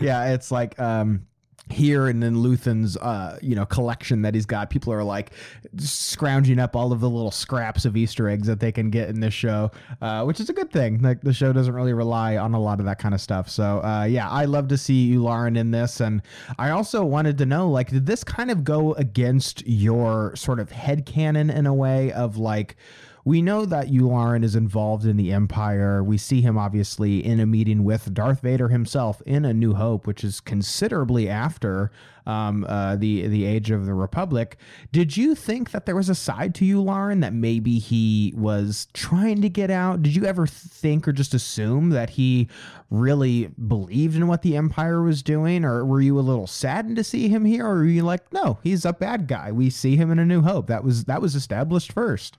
yeah, 0.00 0.32
it's 0.32 0.50
like 0.50 0.78
um, 0.80 1.26
here 1.70 2.08
and 2.08 2.22
then 2.22 2.36
Luthen's 2.36 2.96
uh 2.98 3.38
you 3.40 3.54
know 3.54 3.64
collection 3.64 4.22
that 4.22 4.34
he's 4.34 4.46
got. 4.46 4.70
People 4.70 4.92
are 4.92 5.02
like 5.02 5.32
scrounging 5.78 6.58
up 6.58 6.76
all 6.76 6.92
of 6.92 7.00
the 7.00 7.08
little 7.08 7.30
scraps 7.30 7.84
of 7.84 7.96
easter 7.96 8.28
eggs 8.28 8.46
that 8.46 8.60
they 8.60 8.70
can 8.70 8.90
get 8.90 9.08
in 9.08 9.20
this 9.20 9.32
show 9.32 9.70
uh 10.02 10.22
which 10.24 10.40
is 10.40 10.50
a 10.50 10.52
good 10.52 10.70
thing. 10.70 11.00
Like 11.00 11.22
the 11.22 11.32
show 11.32 11.52
doesn't 11.52 11.74
really 11.74 11.94
rely 11.94 12.36
on 12.36 12.54
a 12.54 12.60
lot 12.60 12.80
of 12.80 12.86
that 12.86 12.98
kind 12.98 13.14
of 13.14 13.20
stuff. 13.20 13.48
So 13.48 13.82
uh 13.82 14.04
yeah 14.04 14.28
I 14.28 14.44
love 14.44 14.68
to 14.68 14.78
see 14.78 15.10
Yularen, 15.14 15.56
in 15.56 15.70
this. 15.70 16.00
And 16.00 16.22
I 16.58 16.70
also 16.70 17.04
wanted 17.04 17.38
to 17.38 17.46
know 17.46 17.70
like 17.70 17.90
did 17.90 18.06
this 18.06 18.24
kind 18.24 18.50
of 18.50 18.64
go 18.64 18.92
against 18.94 19.66
your 19.66 20.36
sort 20.36 20.60
of 20.60 20.70
head 20.70 21.06
canon 21.06 21.50
in 21.50 21.66
a 21.66 21.74
way 21.74 22.12
of 22.12 22.36
like 22.36 22.76
we 23.24 23.40
know 23.40 23.64
that 23.64 23.88
Yularen 23.88 24.44
is 24.44 24.54
involved 24.54 25.06
in 25.06 25.16
the 25.16 25.32
Empire. 25.32 26.04
We 26.04 26.18
see 26.18 26.42
him 26.42 26.58
obviously 26.58 27.24
in 27.24 27.40
a 27.40 27.46
meeting 27.46 27.82
with 27.82 28.12
Darth 28.12 28.40
Vader 28.40 28.68
himself 28.68 29.22
in 29.24 29.46
A 29.46 29.54
New 29.54 29.74
Hope, 29.74 30.06
which 30.06 30.22
is 30.22 30.40
considerably 30.40 31.28
after 31.28 31.90
um, 32.26 32.64
uh, 32.68 32.96
the 32.96 33.26
the 33.26 33.46
Age 33.46 33.70
of 33.70 33.86
the 33.86 33.94
Republic. 33.94 34.58
Did 34.92 35.16
you 35.16 35.34
think 35.34 35.70
that 35.70 35.86
there 35.86 35.96
was 35.96 36.10
a 36.10 36.14
side 36.14 36.54
to 36.56 36.64
Yularen 36.64 37.22
that 37.22 37.32
maybe 37.32 37.78
he 37.78 38.34
was 38.36 38.88
trying 38.92 39.40
to 39.40 39.48
get 39.48 39.70
out? 39.70 40.02
Did 40.02 40.14
you 40.14 40.26
ever 40.26 40.46
think 40.46 41.08
or 41.08 41.12
just 41.12 41.32
assume 41.32 41.90
that 41.90 42.10
he 42.10 42.48
really 42.90 43.48
believed 43.68 44.16
in 44.16 44.26
what 44.26 44.42
the 44.42 44.56
Empire 44.56 45.02
was 45.02 45.22
doing, 45.22 45.64
or 45.64 45.84
were 45.84 46.00
you 46.00 46.18
a 46.18 46.20
little 46.20 46.46
saddened 46.46 46.96
to 46.96 47.04
see 47.04 47.28
him 47.28 47.46
here, 47.46 47.66
or 47.66 47.76
were 47.76 47.84
you 47.84 48.02
like, 48.02 48.30
no, 48.32 48.58
he's 48.62 48.84
a 48.84 48.92
bad 48.92 49.26
guy? 49.26 49.50
We 49.50 49.70
see 49.70 49.96
him 49.96 50.10
in 50.10 50.18
A 50.18 50.26
New 50.26 50.42
Hope. 50.42 50.66
That 50.66 50.84
was 50.84 51.04
that 51.04 51.22
was 51.22 51.34
established 51.34 51.90
first. 51.90 52.36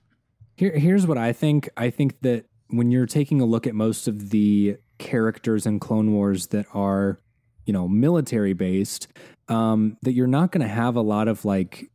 Here, 0.56 0.72
here's 0.72 1.06
what 1.06 1.18
I 1.18 1.32
think. 1.32 1.68
I 1.76 1.90
think 1.90 2.20
that 2.22 2.46
when 2.68 2.90
you're 2.90 3.06
taking 3.06 3.40
a 3.40 3.44
look 3.44 3.66
at 3.66 3.74
most 3.74 4.08
of 4.08 4.30
the 4.30 4.76
characters 4.98 5.66
in 5.66 5.78
Clone 5.78 6.12
Wars 6.12 6.48
that 6.48 6.66
are, 6.72 7.20
you 7.66 7.72
know, 7.72 7.86
military 7.86 8.54
based, 8.54 9.08
um, 9.48 9.96
that 10.02 10.12
you're 10.12 10.26
not 10.26 10.52
going 10.52 10.66
to 10.66 10.72
have 10.72 10.96
a 10.96 11.02
lot 11.02 11.28
of 11.28 11.44
like. 11.44 11.90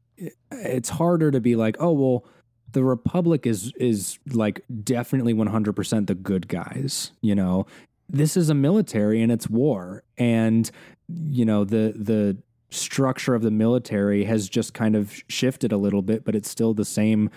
It's 0.51 0.89
harder 0.89 1.31
to 1.31 1.41
be 1.41 1.55
like, 1.55 1.77
oh 1.79 1.91
well, 1.93 2.25
the 2.71 2.83
Republic 2.83 3.47
is 3.47 3.73
is 3.75 4.19
like 4.31 4.63
definitely 4.83 5.33
100% 5.33 6.07
the 6.07 6.15
good 6.15 6.47
guys. 6.47 7.11
You 7.21 7.35
know, 7.35 7.65
this 8.07 8.37
is 8.37 8.49
a 8.49 8.53
military 8.53 9.21
and 9.21 9.31
it's 9.31 9.49
war, 9.49 10.03
and 10.17 10.69
you 11.09 11.45
know 11.45 11.63
the 11.63 11.93
the 11.97 12.37
structure 12.69 13.35
of 13.35 13.41
the 13.41 13.51
military 13.51 14.23
has 14.23 14.47
just 14.47 14.73
kind 14.73 14.95
of 14.95 15.21
shifted 15.27 15.71
a 15.71 15.77
little 15.77 16.01
bit, 16.01 16.23
but 16.23 16.35
it's 16.35 16.49
still 16.49 16.73
the 16.73 16.85
same 16.85 17.29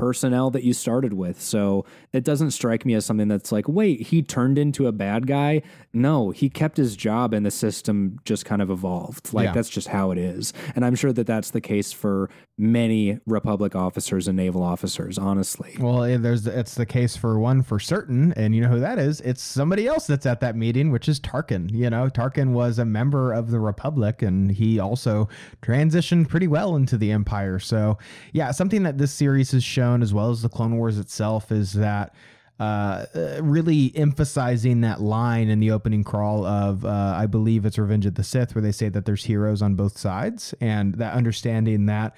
personnel 0.00 0.50
that 0.50 0.64
you 0.64 0.72
started 0.72 1.12
with. 1.12 1.40
So 1.40 1.84
it 2.12 2.24
doesn't 2.24 2.52
strike 2.52 2.84
me 2.86 2.94
as 2.94 3.04
something 3.04 3.28
that's 3.28 3.52
like, 3.52 3.68
wait, 3.68 4.00
he 4.08 4.22
turned 4.22 4.58
into 4.58 4.86
a 4.86 4.92
bad 4.92 5.26
guy. 5.26 5.62
No, 5.92 6.30
he 6.30 6.48
kept 6.48 6.76
his 6.76 6.96
job 6.96 7.34
and 7.34 7.44
the 7.44 7.50
system 7.50 8.18
just 8.24 8.44
kind 8.44 8.62
of 8.62 8.70
evolved. 8.70 9.32
Like 9.34 9.46
Yeah. 9.46 9.52
that's 9.52 9.68
just 9.68 9.88
how 9.88 10.10
it 10.10 10.18
is. 10.18 10.52
And 10.74 10.84
I'm 10.84 10.94
sure 10.94 11.12
that 11.12 11.26
that's 11.26 11.50
the 11.50 11.60
case 11.60 11.92
for 11.92 12.30
many 12.60 13.18
Republic 13.26 13.74
officers 13.74 14.28
and 14.28 14.36
naval 14.36 14.62
officers, 14.62 15.16
honestly. 15.16 15.74
Well, 15.80 16.00
there's 16.18 16.46
it's 16.46 16.74
the 16.74 16.84
case 16.84 17.16
for 17.16 17.38
one 17.38 17.62
for 17.62 17.80
certain, 17.80 18.32
and 18.34 18.54
you 18.54 18.60
know 18.60 18.68
who 18.68 18.80
that 18.80 18.98
is? 18.98 19.20
It's 19.22 19.42
somebody 19.42 19.86
else 19.86 20.06
that's 20.06 20.26
at 20.26 20.40
that 20.40 20.56
meeting, 20.56 20.90
which 20.90 21.08
is 21.08 21.18
Tarkin. 21.18 21.72
You 21.72 21.88
know, 21.88 22.08
Tarkin 22.08 22.52
was 22.52 22.78
a 22.78 22.84
member 22.84 23.32
of 23.32 23.50
the 23.50 23.58
Republic, 23.58 24.20
and 24.20 24.50
he 24.50 24.78
also 24.78 25.28
transitioned 25.62 26.28
pretty 26.28 26.46
well 26.48 26.76
into 26.76 26.98
the 26.98 27.10
Empire. 27.10 27.58
So, 27.58 27.96
yeah, 28.32 28.50
something 28.50 28.82
that 28.82 28.98
this 28.98 29.12
series 29.12 29.52
has 29.52 29.64
shown, 29.64 30.02
as 30.02 30.12
well 30.12 30.30
as 30.30 30.42
the 30.42 30.48
Clone 30.50 30.76
Wars 30.76 30.98
itself, 30.98 31.50
is 31.50 31.72
that. 31.72 32.14
Uh, 32.60 33.06
really 33.40 33.90
emphasizing 33.96 34.82
that 34.82 35.00
line 35.00 35.48
in 35.48 35.60
the 35.60 35.70
opening 35.70 36.04
crawl 36.04 36.44
of 36.44 36.84
uh, 36.84 37.14
I 37.16 37.24
believe 37.24 37.64
it's 37.64 37.78
Revenge 37.78 38.04
of 38.04 38.16
the 38.16 38.22
Sith, 38.22 38.54
where 38.54 38.60
they 38.60 38.70
say 38.70 38.90
that 38.90 39.06
there's 39.06 39.24
heroes 39.24 39.62
on 39.62 39.76
both 39.76 39.96
sides, 39.96 40.54
and 40.60 40.96
that 40.96 41.14
understanding 41.14 41.86
that 41.86 42.14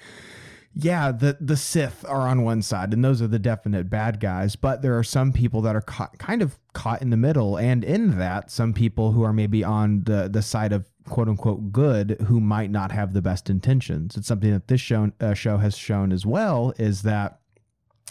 yeah, 0.75 1.11
the 1.11 1.37
the 1.39 1.55
Sith 1.55 2.03
are 2.07 2.27
on 2.27 2.43
one 2.43 2.61
side, 2.61 2.93
and 2.93 3.05
those 3.05 3.21
are 3.21 3.27
the 3.27 3.39
definite 3.39 3.89
bad 3.89 4.19
guys. 4.19 4.55
But 4.55 4.81
there 4.81 4.97
are 4.97 5.03
some 5.03 5.31
people 5.31 5.61
that 5.61 5.75
are 5.75 5.81
caught, 5.81 6.17
kind 6.17 6.41
of 6.41 6.57
caught 6.73 7.01
in 7.01 7.11
the 7.11 7.17
middle, 7.17 7.57
and 7.57 7.83
in 7.83 8.17
that, 8.17 8.49
some 8.49 8.73
people 8.73 9.11
who 9.11 9.23
are 9.23 9.33
maybe 9.33 9.63
on 9.63 10.03
the 10.03 10.27
the 10.27 10.41
side 10.41 10.73
of 10.73 10.89
quote 11.07 11.29
unquote 11.29 11.71
good, 11.71 12.17
who 12.27 12.41
might 12.41 12.71
not 12.71 12.91
have 12.91 13.13
the 13.13 13.21
best 13.21 13.49
intentions. 13.49 14.17
It's 14.17 14.27
something 14.27 14.51
that 14.51 14.67
this 14.67 14.81
show 14.81 15.11
uh, 15.21 15.35
show 15.35 15.57
has 15.57 15.77
shown 15.77 16.11
as 16.11 16.25
well 16.25 16.73
is 16.77 17.03
that 17.03 17.39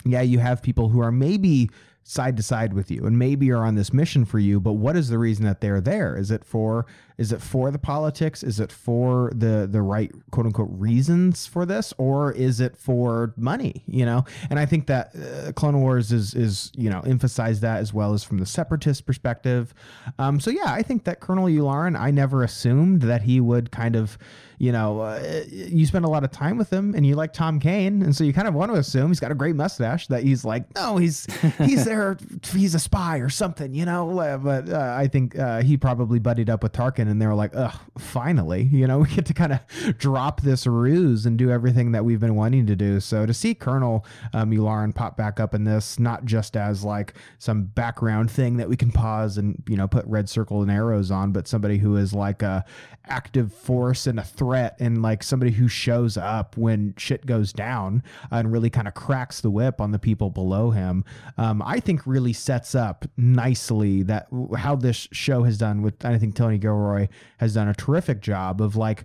yeah, 0.04 0.22
you 0.22 0.38
have 0.38 0.62
people 0.62 0.88
who 0.88 1.00
are 1.00 1.12
maybe 1.12 1.68
side 2.04 2.36
to 2.36 2.42
side 2.42 2.72
with 2.72 2.90
you. 2.90 3.06
And 3.06 3.18
maybe 3.18 3.50
are 3.50 3.64
on 3.64 3.74
this 3.74 3.92
mission 3.92 4.24
for 4.24 4.38
you 4.38 4.60
but 4.60 4.72
what 4.74 4.96
is 4.96 5.08
the 5.08 5.18
reason 5.18 5.44
that 5.44 5.60
they're 5.60 5.80
there? 5.80 6.16
Is 6.16 6.30
it 6.30 6.44
for 6.44 6.86
is 7.18 7.30
it 7.30 7.40
for 7.40 7.70
the 7.70 7.78
politics? 7.78 8.42
Is 8.42 8.58
it 8.58 8.72
for 8.72 9.30
the 9.34 9.68
the 9.70 9.82
right 9.82 10.10
quote 10.30 10.46
unquote 10.46 10.70
reasons 10.72 11.46
for 11.46 11.66
this? 11.66 11.92
Or 11.98 12.32
is 12.32 12.60
it 12.60 12.76
for 12.76 13.34
money 13.36 13.84
you 13.86 14.04
know? 14.04 14.24
And 14.50 14.58
i 14.58 14.66
think 14.66 14.86
that 14.86 15.14
uh, 15.16 15.52
clone 15.52 15.80
wars 15.80 16.12
is 16.12 16.34
is 16.34 16.72
you 16.76 16.90
know 16.90 17.00
emphasize 17.00 17.60
that 17.60 17.78
as 17.78 17.92
well 17.92 18.14
as 18.14 18.24
from 18.24 18.38
the 18.38 18.46
separatist 18.46 19.06
perspective. 19.06 19.74
Um 20.18 20.40
so 20.40 20.50
yeah 20.50 20.72
i 20.72 20.82
think 20.82 21.04
that 21.04 21.20
colonel 21.20 21.46
Yularen 21.46 21.98
i 21.98 22.10
never 22.10 22.42
assumed 22.42 23.02
that 23.02 23.22
he 23.22 23.40
would 23.40 23.70
kind 23.70 23.96
of 23.96 24.18
you 24.62 24.70
know, 24.70 25.01
uh, 25.01 25.43
you 25.51 25.84
spend 25.86 26.05
a 26.05 26.09
lot 26.09 26.22
of 26.22 26.30
time 26.30 26.56
with 26.56 26.72
him 26.72 26.94
and 26.94 27.05
you 27.05 27.16
like 27.16 27.32
Tom 27.32 27.59
Kane. 27.59 28.01
And 28.01 28.14
so 28.14 28.22
you 28.22 28.32
kind 28.32 28.47
of 28.47 28.55
want 28.55 28.72
to 28.72 28.78
assume 28.78 29.09
he's 29.09 29.18
got 29.18 29.32
a 29.32 29.34
great 29.34 29.56
mustache 29.56 30.06
that 30.06 30.22
he's 30.22 30.44
like, 30.44 30.72
no, 30.76 30.98
he's, 30.98 31.26
he's 31.59 31.84
there. 31.84 32.16
He's 32.52 32.76
a 32.76 32.78
spy 32.78 33.18
or 33.18 33.28
something, 33.28 33.74
you 33.74 33.84
know? 33.84 34.20
Uh, 34.20 34.39
But 34.39 34.68
uh, 34.68 34.94
I 34.97 35.09
think 35.09 35.36
uh, 35.36 35.62
he 35.62 35.76
probably 35.76 36.20
buddied 36.20 36.48
up 36.48 36.62
with 36.62 36.70
Tarkin 36.74 37.10
and 37.10 37.20
they 37.20 37.26
were 37.26 37.34
like, 37.34 37.51
ugh, 37.56 37.74
finally, 37.98 38.62
you 38.62 38.86
know, 38.86 38.98
we 39.01 39.09
get 39.09 39.26
to 39.26 39.34
kind 39.34 39.52
of 39.52 39.98
drop 39.98 40.43
this 40.43 40.64
ruse 40.64 41.26
and 41.26 41.36
do 41.36 41.51
everything 41.51 41.90
that 41.90 42.05
we've 42.05 42.20
been 42.20 42.36
wanting 42.36 42.64
to 42.66 42.76
do. 42.76 43.01
So 43.01 43.26
to 43.26 43.34
see 43.34 43.56
Colonel 43.56 44.06
um, 44.32 44.52
Yularen 44.52 44.94
pop 44.94 45.16
back 45.16 45.40
up 45.40 45.55
in 45.55 45.64
this, 45.64 45.98
not 45.98 46.24
just 46.24 46.56
as 46.56 46.84
like 46.84 47.14
some 47.40 47.64
background 47.64 48.30
thing 48.30 48.59
that 48.59 48.68
we 48.68 48.76
can 48.76 48.93
pause 48.93 49.39
and, 49.39 49.60
you 49.68 49.76
know, 49.76 49.89
put 49.89 50.06
red 50.06 50.28
circle 50.28 50.62
and 50.62 50.70
arrows 50.70 51.10
on, 51.10 51.32
but 51.32 51.48
somebody 51.48 51.78
who 51.78 51.97
is 51.97 52.12
like 52.14 52.43
a 52.43 52.64
active 53.06 53.52
force 53.52 54.06
and 54.06 54.18
a 54.18 54.22
threat 54.22 54.76
and 54.78 55.02
like 55.02 55.22
somebody 55.22 55.52
who 55.52 55.68
shows 55.68 56.16
up 56.16 56.56
when 56.56 56.94
shit 56.96 57.26
goes 57.26 57.52
down 57.52 58.02
and 58.30 58.52
really 58.52 58.70
kind 58.70 58.86
of 58.86 58.94
cracks 58.94 59.40
the 59.40 59.50
whip 59.50 59.80
on 59.80 59.90
the 59.90 59.98
people 59.98 60.30
below 60.30 60.70
him 60.70 61.04
um, 61.36 61.62
i 61.64 61.80
think 61.80 62.06
really 62.06 62.32
sets 62.32 62.74
up 62.74 63.04
nicely 63.16 64.02
that 64.02 64.28
how 64.56 64.76
this 64.76 65.08
show 65.12 65.42
has 65.42 65.58
done 65.58 65.82
with 65.82 66.04
i 66.04 66.16
think 66.18 66.34
tony 66.34 66.58
gilroy 66.58 67.08
has 67.38 67.54
done 67.54 67.68
a 67.68 67.74
terrific 67.74 68.20
job 68.20 68.60
of 68.60 68.76
like 68.76 69.04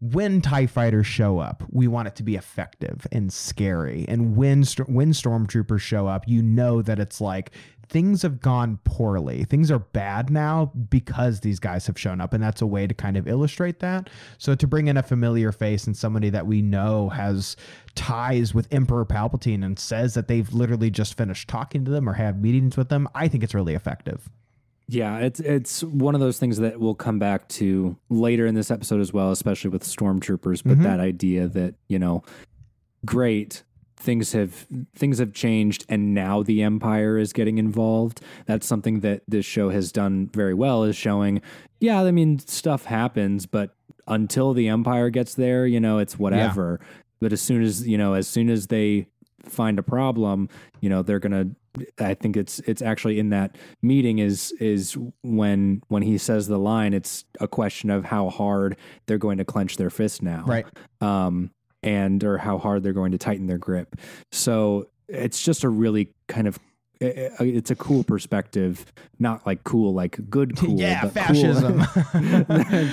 when 0.00 0.42
TIE 0.42 0.66
fighters 0.66 1.06
show 1.06 1.38
up, 1.38 1.62
we 1.70 1.88
want 1.88 2.08
it 2.08 2.16
to 2.16 2.22
be 2.22 2.36
effective 2.36 3.06
and 3.12 3.32
scary. 3.32 4.04
And 4.08 4.36
when 4.36 4.64
when 4.86 5.12
stormtroopers 5.12 5.80
show 5.80 6.06
up, 6.06 6.28
you 6.28 6.42
know 6.42 6.82
that 6.82 6.98
it's 6.98 7.20
like 7.20 7.52
things 7.88 8.22
have 8.22 8.40
gone 8.40 8.78
poorly. 8.84 9.44
Things 9.44 9.70
are 9.70 9.78
bad 9.78 10.28
now 10.28 10.72
because 10.90 11.40
these 11.40 11.58
guys 11.58 11.86
have 11.86 11.98
shown 11.98 12.20
up, 12.20 12.32
and 12.32 12.42
that's 12.42 12.60
a 12.60 12.66
way 12.66 12.86
to 12.86 12.94
kind 12.94 13.16
of 13.16 13.26
illustrate 13.26 13.80
that. 13.80 14.10
So 14.38 14.54
to 14.54 14.66
bring 14.66 14.88
in 14.88 14.96
a 14.96 15.02
familiar 15.02 15.52
face 15.52 15.86
and 15.86 15.96
somebody 15.96 16.30
that 16.30 16.46
we 16.46 16.62
know 16.62 17.08
has 17.10 17.56
ties 17.94 18.52
with 18.52 18.68
Emperor 18.70 19.06
Palpatine 19.06 19.64
and 19.64 19.78
says 19.78 20.14
that 20.14 20.28
they've 20.28 20.52
literally 20.52 20.90
just 20.90 21.16
finished 21.16 21.48
talking 21.48 21.84
to 21.84 21.90
them 21.90 22.08
or 22.08 22.14
have 22.14 22.40
meetings 22.40 22.76
with 22.76 22.88
them, 22.88 23.08
I 23.14 23.28
think 23.28 23.42
it's 23.42 23.54
really 23.54 23.74
effective. 23.74 24.28
Yeah, 24.88 25.18
it's 25.18 25.40
it's 25.40 25.82
one 25.82 26.14
of 26.14 26.20
those 26.20 26.38
things 26.38 26.58
that 26.58 26.78
we'll 26.78 26.94
come 26.94 27.18
back 27.18 27.48
to 27.48 27.96
later 28.08 28.46
in 28.46 28.54
this 28.54 28.70
episode 28.70 29.00
as 29.00 29.12
well, 29.12 29.32
especially 29.32 29.70
with 29.70 29.82
stormtroopers. 29.82 30.62
But 30.64 30.78
Mhm. 30.78 30.82
that 30.84 31.00
idea 31.00 31.48
that 31.48 31.74
you 31.88 31.98
know, 31.98 32.22
great 33.04 33.62
things 33.96 34.32
have 34.32 34.66
things 34.94 35.18
have 35.18 35.32
changed, 35.32 35.84
and 35.88 36.14
now 36.14 36.42
the 36.42 36.62
empire 36.62 37.18
is 37.18 37.32
getting 37.32 37.58
involved. 37.58 38.20
That's 38.46 38.66
something 38.66 39.00
that 39.00 39.22
this 39.26 39.44
show 39.44 39.70
has 39.70 39.90
done 39.90 40.30
very 40.32 40.54
well. 40.54 40.84
Is 40.84 40.94
showing, 40.96 41.40
yeah, 41.80 42.02
I 42.02 42.10
mean, 42.12 42.38
stuff 42.38 42.84
happens, 42.84 43.46
but 43.46 43.74
until 44.06 44.52
the 44.54 44.68
empire 44.68 45.10
gets 45.10 45.34
there, 45.34 45.66
you 45.66 45.80
know, 45.80 45.98
it's 45.98 46.18
whatever. 46.18 46.78
But 47.20 47.32
as 47.32 47.40
soon 47.42 47.62
as 47.62 47.88
you 47.88 47.98
know, 47.98 48.12
as 48.14 48.28
soon 48.28 48.50
as 48.50 48.68
they 48.68 49.08
find 49.42 49.78
a 49.78 49.82
problem, 49.82 50.48
you 50.80 50.88
know, 50.88 51.02
they're 51.02 51.18
gonna. 51.20 51.48
I 51.98 52.14
think 52.14 52.36
it's 52.36 52.58
it's 52.60 52.82
actually 52.82 53.18
in 53.18 53.30
that 53.30 53.56
meeting 53.82 54.18
is 54.18 54.52
is 54.60 54.96
when 55.22 55.82
when 55.88 56.02
he 56.02 56.18
says 56.18 56.46
the 56.48 56.58
line. 56.58 56.94
It's 56.94 57.24
a 57.40 57.48
question 57.48 57.90
of 57.90 58.04
how 58.04 58.28
hard 58.30 58.76
they're 59.06 59.18
going 59.18 59.38
to 59.38 59.44
clench 59.44 59.76
their 59.76 59.90
fist 59.90 60.22
now. 60.22 60.44
Right. 60.46 60.66
Um, 61.00 61.50
and 61.82 62.24
or 62.24 62.38
how 62.38 62.58
hard 62.58 62.82
they're 62.82 62.92
going 62.92 63.12
to 63.12 63.18
tighten 63.18 63.46
their 63.46 63.58
grip. 63.58 63.96
So 64.32 64.88
it's 65.08 65.42
just 65.42 65.62
a 65.62 65.68
really 65.68 66.12
kind 66.26 66.48
of 66.48 66.58
i- 67.00 67.30
i- 67.38 67.44
it's 67.44 67.70
a 67.70 67.76
cool 67.76 68.02
perspective, 68.02 68.84
not 69.18 69.46
like 69.46 69.62
cool 69.64 69.92
like 69.94 70.18
good 70.28 70.56
cool, 70.58 70.78
Yeah, 70.80 71.02
but 71.04 71.12
fascism. 71.12 71.82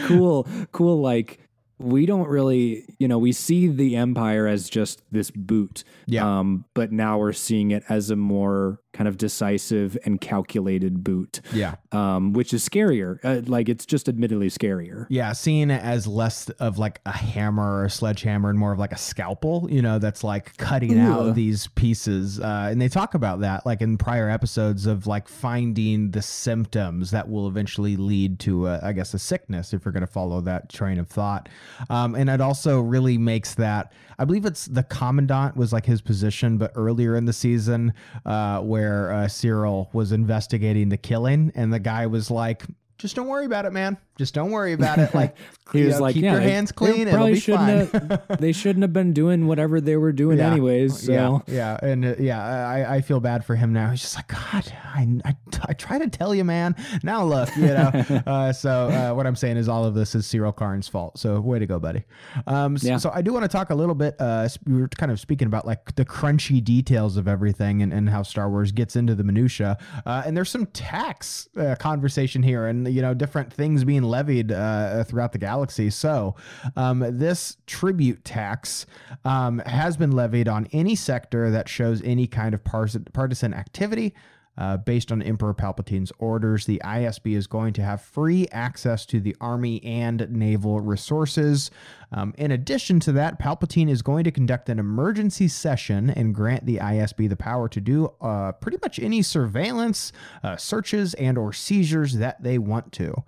Cool, 0.07 0.43
cool, 0.43 0.47
cool 0.71 1.01
like 1.01 1.39
we 1.79 2.05
don't 2.05 2.27
really, 2.27 2.85
you 2.99 3.07
know, 3.07 3.17
we 3.17 3.31
see 3.31 3.67
the 3.67 3.95
empire 3.95 4.47
as 4.47 4.69
just 4.69 5.01
this 5.11 5.31
boot. 5.31 5.83
Yeah. 6.05 6.39
Um, 6.39 6.65
but 6.73 6.91
now 6.91 7.17
we're 7.17 7.33
seeing 7.33 7.71
it 7.71 7.83
as 7.89 8.09
a 8.09 8.15
more 8.15 8.79
kind 8.93 9.07
of 9.07 9.17
decisive 9.17 9.97
and 10.05 10.21
calculated 10.21 11.03
boot, 11.03 11.41
yeah. 11.51 11.75
Um, 11.93 12.33
which 12.33 12.55
is 12.55 12.67
scarier. 12.67 13.19
Uh, 13.23 13.41
like 13.45 13.69
it's 13.69 13.85
just 13.85 14.09
admittedly 14.09 14.49
scarier. 14.49 15.05
Yeah, 15.09 15.31
seeing 15.33 15.69
it 15.69 15.83
as 15.83 16.07
less 16.07 16.49
of 16.49 16.79
like 16.79 16.99
a 17.05 17.11
hammer 17.11 17.81
or 17.81 17.85
a 17.85 17.89
sledgehammer 17.89 18.49
and 18.49 18.57
more 18.57 18.71
of 18.71 18.79
like 18.79 18.91
a 18.91 18.97
scalpel, 18.97 19.67
you 19.69 19.81
know, 19.83 19.99
that's 19.99 20.23
like 20.23 20.57
cutting 20.57 20.97
out 20.97 21.35
these 21.35 21.67
pieces. 21.67 22.39
Uh, 22.39 22.69
and 22.71 22.81
they 22.81 22.89
talk 22.89 23.13
about 23.13 23.41
that 23.41 23.63
like 23.65 23.81
in 23.81 23.97
prior 23.97 24.27
episodes 24.27 24.87
of 24.87 25.05
like 25.05 25.27
finding 25.27 26.09
the 26.09 26.21
symptoms 26.23 27.11
that 27.11 27.29
will 27.29 27.47
eventually 27.47 27.95
lead 27.95 28.39
to, 28.39 28.65
a, 28.67 28.79
I 28.81 28.91
guess, 28.91 29.13
a 29.13 29.19
sickness 29.19 29.71
if 29.71 29.85
you're 29.85 29.91
going 29.91 30.01
to 30.01 30.07
follow 30.07 30.41
that 30.41 30.69
train 30.69 30.97
of 30.97 31.07
thought. 31.07 31.47
Um, 31.91 32.15
and 32.15 32.27
it 32.27 32.41
also 32.41 32.79
really 32.81 33.19
makes 33.19 33.53
that, 33.55 33.93
I 34.17 34.25
believe 34.25 34.45
it's 34.45 34.65
the 34.65 34.83
commandant 34.83 35.55
was 35.55 35.71
like 35.71 35.85
his 35.85 36.01
position, 36.01 36.57
but 36.57 36.71
earlier 36.75 37.15
in 37.15 37.25
the 37.25 37.33
season, 37.33 37.93
uh, 38.25 38.61
where 38.61 39.11
uh, 39.11 39.25
Syril 39.25 39.93
was 39.93 40.11
investigating 40.11 40.89
the 40.89 40.97
killing, 40.97 41.51
and 41.55 41.71
the 41.71 41.82
guy 41.83 42.07
was 42.07 42.31
like, 42.31 42.63
just 42.97 43.15
don't 43.15 43.27
worry 43.27 43.45
about 43.45 43.65
it, 43.65 43.73
man. 43.73 43.97
Just 44.17 44.33
don't 44.35 44.51
worry 44.51 44.73
about 44.73 44.99
it. 44.99 45.13
Like 45.15 45.35
He 45.71 45.83
was 45.85 45.95
know, 45.95 46.01
like, 46.01 46.13
keep 46.13 46.23
"Yeah, 46.23 46.33
your 46.33 46.41
hands 46.41 46.69
they 46.71 46.75
clean. 46.75 47.01
It'll 47.07 47.13
probably 47.13 47.33
be 47.33 47.39
fine. 47.39 47.87
shouldn't 47.87 48.11
have- 48.11 48.27
they 48.39 48.51
shouldn't 48.51 48.83
have 48.83 48.93
been 48.93 49.11
doing 49.13 49.47
whatever 49.47 49.81
they 49.81 49.95
were 49.97 50.11
doing 50.11 50.37
Yeah. 50.37 50.51
anyways. 50.51 51.05
So 51.05 51.11
Yeah, 51.11 51.39
yeah, 51.47 51.79
and 51.81 52.05
uh, 52.05 52.15
yeah, 52.19 52.43
I, 52.67 52.95
I 52.97 53.01
feel 53.01 53.19
bad 53.19 53.43
for 53.43 53.55
him 53.55 53.73
now. 53.73 53.89
He's 53.89 54.01
just 54.01 54.15
like, 54.15 54.27
God, 54.27 54.71
I, 54.93 55.07
I, 55.25 55.35
I 55.69 55.73
try 55.73 55.97
to 55.97 56.09
tell 56.09 56.35
you, 56.35 56.43
man. 56.43 56.75
Now 57.01 57.23
look, 57.23 57.49
you 57.55 57.67
know. 57.67 57.89
uh, 58.27 58.53
so 58.53 58.69
uh, 58.89 59.13
what 59.15 59.25
I'm 59.25 59.35
saying 59.35 59.57
is, 59.57 59.67
all 59.67 59.83
of 59.85 59.95
this 59.95 60.13
is 60.13 60.27
Syril 60.27 60.55
Karn's 60.55 60.87
fault. 60.87 61.17
So 61.17 61.39
way 61.39 61.57
to 61.57 61.65
go, 61.65 61.79
buddy. 61.79 62.03
Um, 62.45 62.77
so, 62.77 62.87
Yeah. 62.87 62.97
so 62.97 63.09
I 63.11 63.21
do 63.23 63.33
want 63.33 63.43
to 63.43 63.49
talk 63.49 63.71
a 63.71 63.75
little 63.75 63.95
bit. 63.95 64.15
Uh, 64.19 64.47
we 64.67 64.79
were 64.79 64.89
kind 64.89 65.11
of 65.11 65.19
speaking 65.19 65.47
about 65.47 65.65
like 65.65 65.95
the 65.95 66.05
crunchy 66.05 66.63
details 66.63 67.17
of 67.17 67.27
everything 67.27 67.81
and, 67.81 67.91
and 67.91 68.09
how 68.09 68.21
Star 68.21 68.47
Wars 68.49 68.71
gets 68.71 68.95
into 68.95 69.15
the 69.15 69.23
minutia. 69.23 69.77
Uh, 70.05 70.21
and 70.25 70.37
there's 70.37 70.51
some 70.51 70.67
tax 70.67 71.47
uh, 71.57 71.75
conversation 71.79 72.43
here, 72.43 72.67
and 72.67 72.87
you 72.93 73.01
know, 73.01 73.13
different 73.15 73.51
things 73.51 73.83
being 73.83 74.02
levied 74.03 74.51
uh, 74.51 75.03
throughout 75.03 75.31
the 75.31 75.37
galaxy. 75.37 75.89
So 75.89 76.35
um, 76.75 76.99
this 77.17 77.57
tribute 77.67 78.23
tax 78.23 78.85
um, 79.25 79.59
has 79.59 79.97
been 79.97 80.11
levied 80.11 80.47
on 80.47 80.67
any 80.71 80.95
sector 80.95 81.49
that 81.51 81.69
shows 81.69 82.01
any 82.03 82.27
kind 82.27 82.53
of 82.53 82.63
partisan 82.63 83.53
activity. 83.53 84.13
Uh, 84.55 84.77
based 84.77 85.11
on 85.11 85.21
Emperor 85.23 85.53
Palpatine's 85.53 86.11
orders, 86.19 86.65
the 86.65 86.79
ISB 86.85 87.35
is 87.35 87.47
going 87.47 87.73
to 87.73 87.81
have 87.81 88.01
free 88.01 88.47
access 88.51 89.03
to 89.07 89.19
the 89.19 89.35
Army 89.41 89.83
and 89.83 90.29
naval 90.29 90.79
resources. 90.79 91.71
Um, 92.11 92.35
in 92.37 92.51
addition 92.51 92.99
to 93.01 93.11
that, 93.13 93.39
Palpatine 93.39 93.89
is 93.89 94.03
going 94.03 94.23
to 94.25 94.31
conduct 94.31 94.69
an 94.69 94.77
emergency 94.77 95.47
session 95.47 96.11
and 96.11 96.35
grant 96.35 96.67
the 96.67 96.77
ISB 96.77 97.27
the 97.27 97.35
power 97.35 97.67
to 97.69 97.81
do 97.81 98.13
uh, 98.21 98.51
pretty 98.51 98.77
much 98.83 98.99
any 98.99 99.23
surveillance, 99.23 100.11
uh, 100.43 100.55
searches, 100.55 101.15
and 101.15 101.35
or 101.35 101.51
seizures 101.51 102.17
that 102.17 102.43
they 102.43 102.59
want 102.59 102.91
to. 102.93 103.23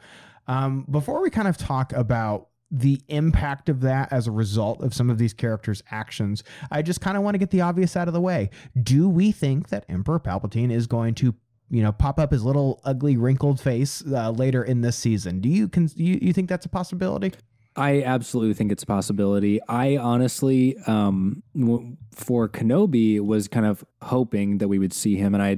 Um, 0.47 0.85
before 0.89 1.21
we 1.21 1.29
kind 1.29 1.47
of 1.47 1.57
talk 1.57 1.93
about 1.93 2.49
the 2.71 3.01
impact 3.07 3.69
of 3.69 3.81
that 3.81 4.11
as 4.11 4.27
a 4.27 4.31
result 4.31 4.81
of 4.81 4.93
some 4.93 5.09
of 5.09 5.17
these 5.17 5.33
characters' 5.33 5.83
actions, 5.91 6.43
I 6.71 6.81
just 6.81 7.01
kind 7.01 7.15
of 7.15 7.23
want 7.23 7.35
to 7.35 7.39
get 7.39 7.51
the 7.51 7.61
obvious 7.61 7.95
out 7.95 8.07
of 8.07 8.13
the 8.13 8.21
way. 8.21 8.49
Do 8.81 9.07
we 9.07 9.31
think 9.31 9.69
that 9.69 9.85
Emperor 9.87 10.19
Palpatine 10.19 10.71
is 10.71 10.87
going 10.87 11.15
to, 11.15 11.35
you 11.69 11.83
know, 11.83 11.91
pop 11.91 12.19
up 12.19 12.31
his 12.31 12.43
little 12.43 12.81
ugly 12.83 13.17
wrinkled 13.17 13.59
face 13.59 14.03
uh, 14.11 14.31
later 14.31 14.63
in 14.63 14.81
this 14.81 14.97
season? 14.97 15.41
Do 15.41 15.49
you 15.49 15.67
can 15.67 15.89
you, 15.95 16.19
you 16.21 16.33
think 16.33 16.49
that's 16.49 16.65
a 16.65 16.69
possibility? 16.69 17.33
I 17.77 18.03
absolutely 18.03 18.53
think 18.53 18.71
it's 18.71 18.83
a 18.83 18.85
possibility. 18.85 19.59
I 19.67 19.97
honestly, 19.97 20.77
um, 20.87 21.43
w- 21.59 21.97
for 22.13 22.47
Kenobi, 22.47 23.19
was 23.19 23.49
kind 23.49 23.65
of 23.65 23.83
hoping 24.01 24.59
that 24.59 24.69
we 24.69 24.79
would 24.79 24.93
see 24.93 25.17
him, 25.17 25.33
and 25.33 25.43
I, 25.43 25.57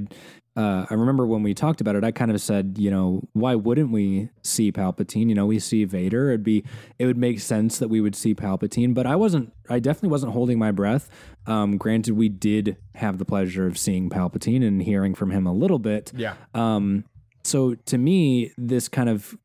uh, 0.57 0.87
I 0.89 0.95
remember 0.95 1.27
when 1.27 1.43
we 1.43 1.53
talked 1.53 1.81
about 1.81 1.95
it, 1.95 2.03
I 2.03 2.11
kind 2.11 2.31
of 2.31 2.41
said, 2.41 2.77
you 2.79 2.89
know, 2.89 3.21
why 3.33 3.53
wouldn't 3.53 3.91
we 3.91 4.29
see 4.41 4.71
Palpatine? 4.71 5.29
You 5.29 5.35
know, 5.35 5.45
we 5.45 5.59
see 5.59 5.85
Vader. 5.85 6.29
It'd 6.29 6.43
be, 6.43 6.63
it 6.97 7.05
would 7.05 7.17
make 7.17 7.39
sense 7.39 7.77
that 7.77 7.89
we 7.89 8.01
would 8.01 8.15
see 8.15 8.33
Palpatine, 8.33 8.95
but 8.95 9.05
I 9.05 9.15
wasn't, 9.15 9.53
I 9.69 9.77
definitely 9.77 10.09
wasn't 10.09 10.33
holding 10.33 10.57
my 10.57 10.71
breath. 10.71 11.11
Um, 11.45 11.77
granted, 11.77 12.15
we 12.15 12.27
did 12.27 12.75
have 12.95 13.19
the 13.19 13.25
pleasure 13.25 13.67
of 13.67 13.77
seeing 13.77 14.09
Palpatine 14.09 14.65
and 14.65 14.81
hearing 14.81 15.13
from 15.13 15.29
him 15.29 15.45
a 15.45 15.53
little 15.53 15.77
bit. 15.77 16.11
Yeah. 16.15 16.33
Um, 16.55 17.05
so 17.43 17.75
to 17.75 17.99
me, 17.99 18.51
this 18.57 18.89
kind 18.89 19.09
of, 19.09 19.37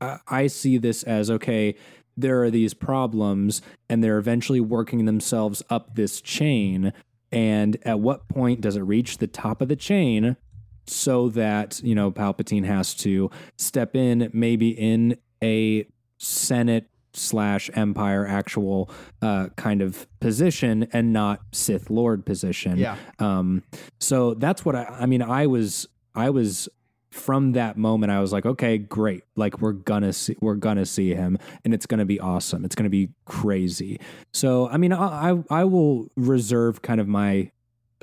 I 0.00 0.18
I 0.28 0.46
see 0.46 0.78
this 0.78 1.02
as 1.02 1.32
okay, 1.32 1.74
there 2.16 2.44
are 2.44 2.50
these 2.50 2.74
problems 2.74 3.60
and 3.88 4.04
they're 4.04 4.18
eventually 4.18 4.60
working 4.60 5.04
themselves 5.04 5.64
up 5.68 5.96
this 5.96 6.20
chain. 6.20 6.92
And 7.32 7.76
at 7.82 7.98
what 7.98 8.28
point 8.28 8.60
does 8.60 8.76
it 8.76 8.82
reach 8.82 9.18
the 9.18 9.26
top 9.26 9.60
of 9.60 9.68
the 9.68 9.76
chain 9.76 10.36
so 10.90 11.28
that, 11.30 11.80
you 11.82 11.94
know, 11.94 12.10
Palpatine 12.10 12.64
has 12.64 12.94
to 12.94 13.30
step 13.56 13.94
in, 13.94 14.30
maybe 14.32 14.70
in 14.70 15.16
a 15.42 15.86
Senate 16.18 16.88
slash 17.12 17.70
Empire 17.74 18.26
actual 18.26 18.90
uh, 19.22 19.48
kind 19.56 19.82
of 19.82 20.06
position 20.20 20.86
and 20.92 21.12
not 21.12 21.40
Sith 21.52 21.90
Lord 21.90 22.24
position. 22.24 22.78
Yeah. 22.78 22.96
Um, 23.18 23.62
so 23.98 24.34
that's 24.34 24.64
what 24.64 24.76
I, 24.76 24.84
I 24.84 25.06
mean, 25.06 25.22
I 25.22 25.46
was, 25.46 25.88
I 26.14 26.30
was 26.30 26.68
from 27.10 27.52
that 27.52 27.76
moment, 27.76 28.12
I 28.12 28.20
was 28.20 28.32
like, 28.32 28.46
okay, 28.46 28.78
great. 28.78 29.24
Like 29.34 29.60
we're 29.60 29.72
gonna 29.72 30.12
see, 30.12 30.36
we're 30.40 30.54
gonna 30.54 30.86
see 30.86 31.12
him 31.14 31.38
and 31.64 31.74
it's 31.74 31.86
gonna 31.86 32.04
be 32.04 32.20
awesome. 32.20 32.64
It's 32.64 32.76
gonna 32.76 32.88
be 32.88 33.10
crazy. 33.24 33.98
So, 34.32 34.68
I 34.68 34.76
mean, 34.76 34.92
I, 34.92 35.32
I, 35.32 35.44
I 35.50 35.64
will 35.64 36.06
reserve 36.16 36.82
kind 36.82 37.00
of 37.00 37.08
my 37.08 37.50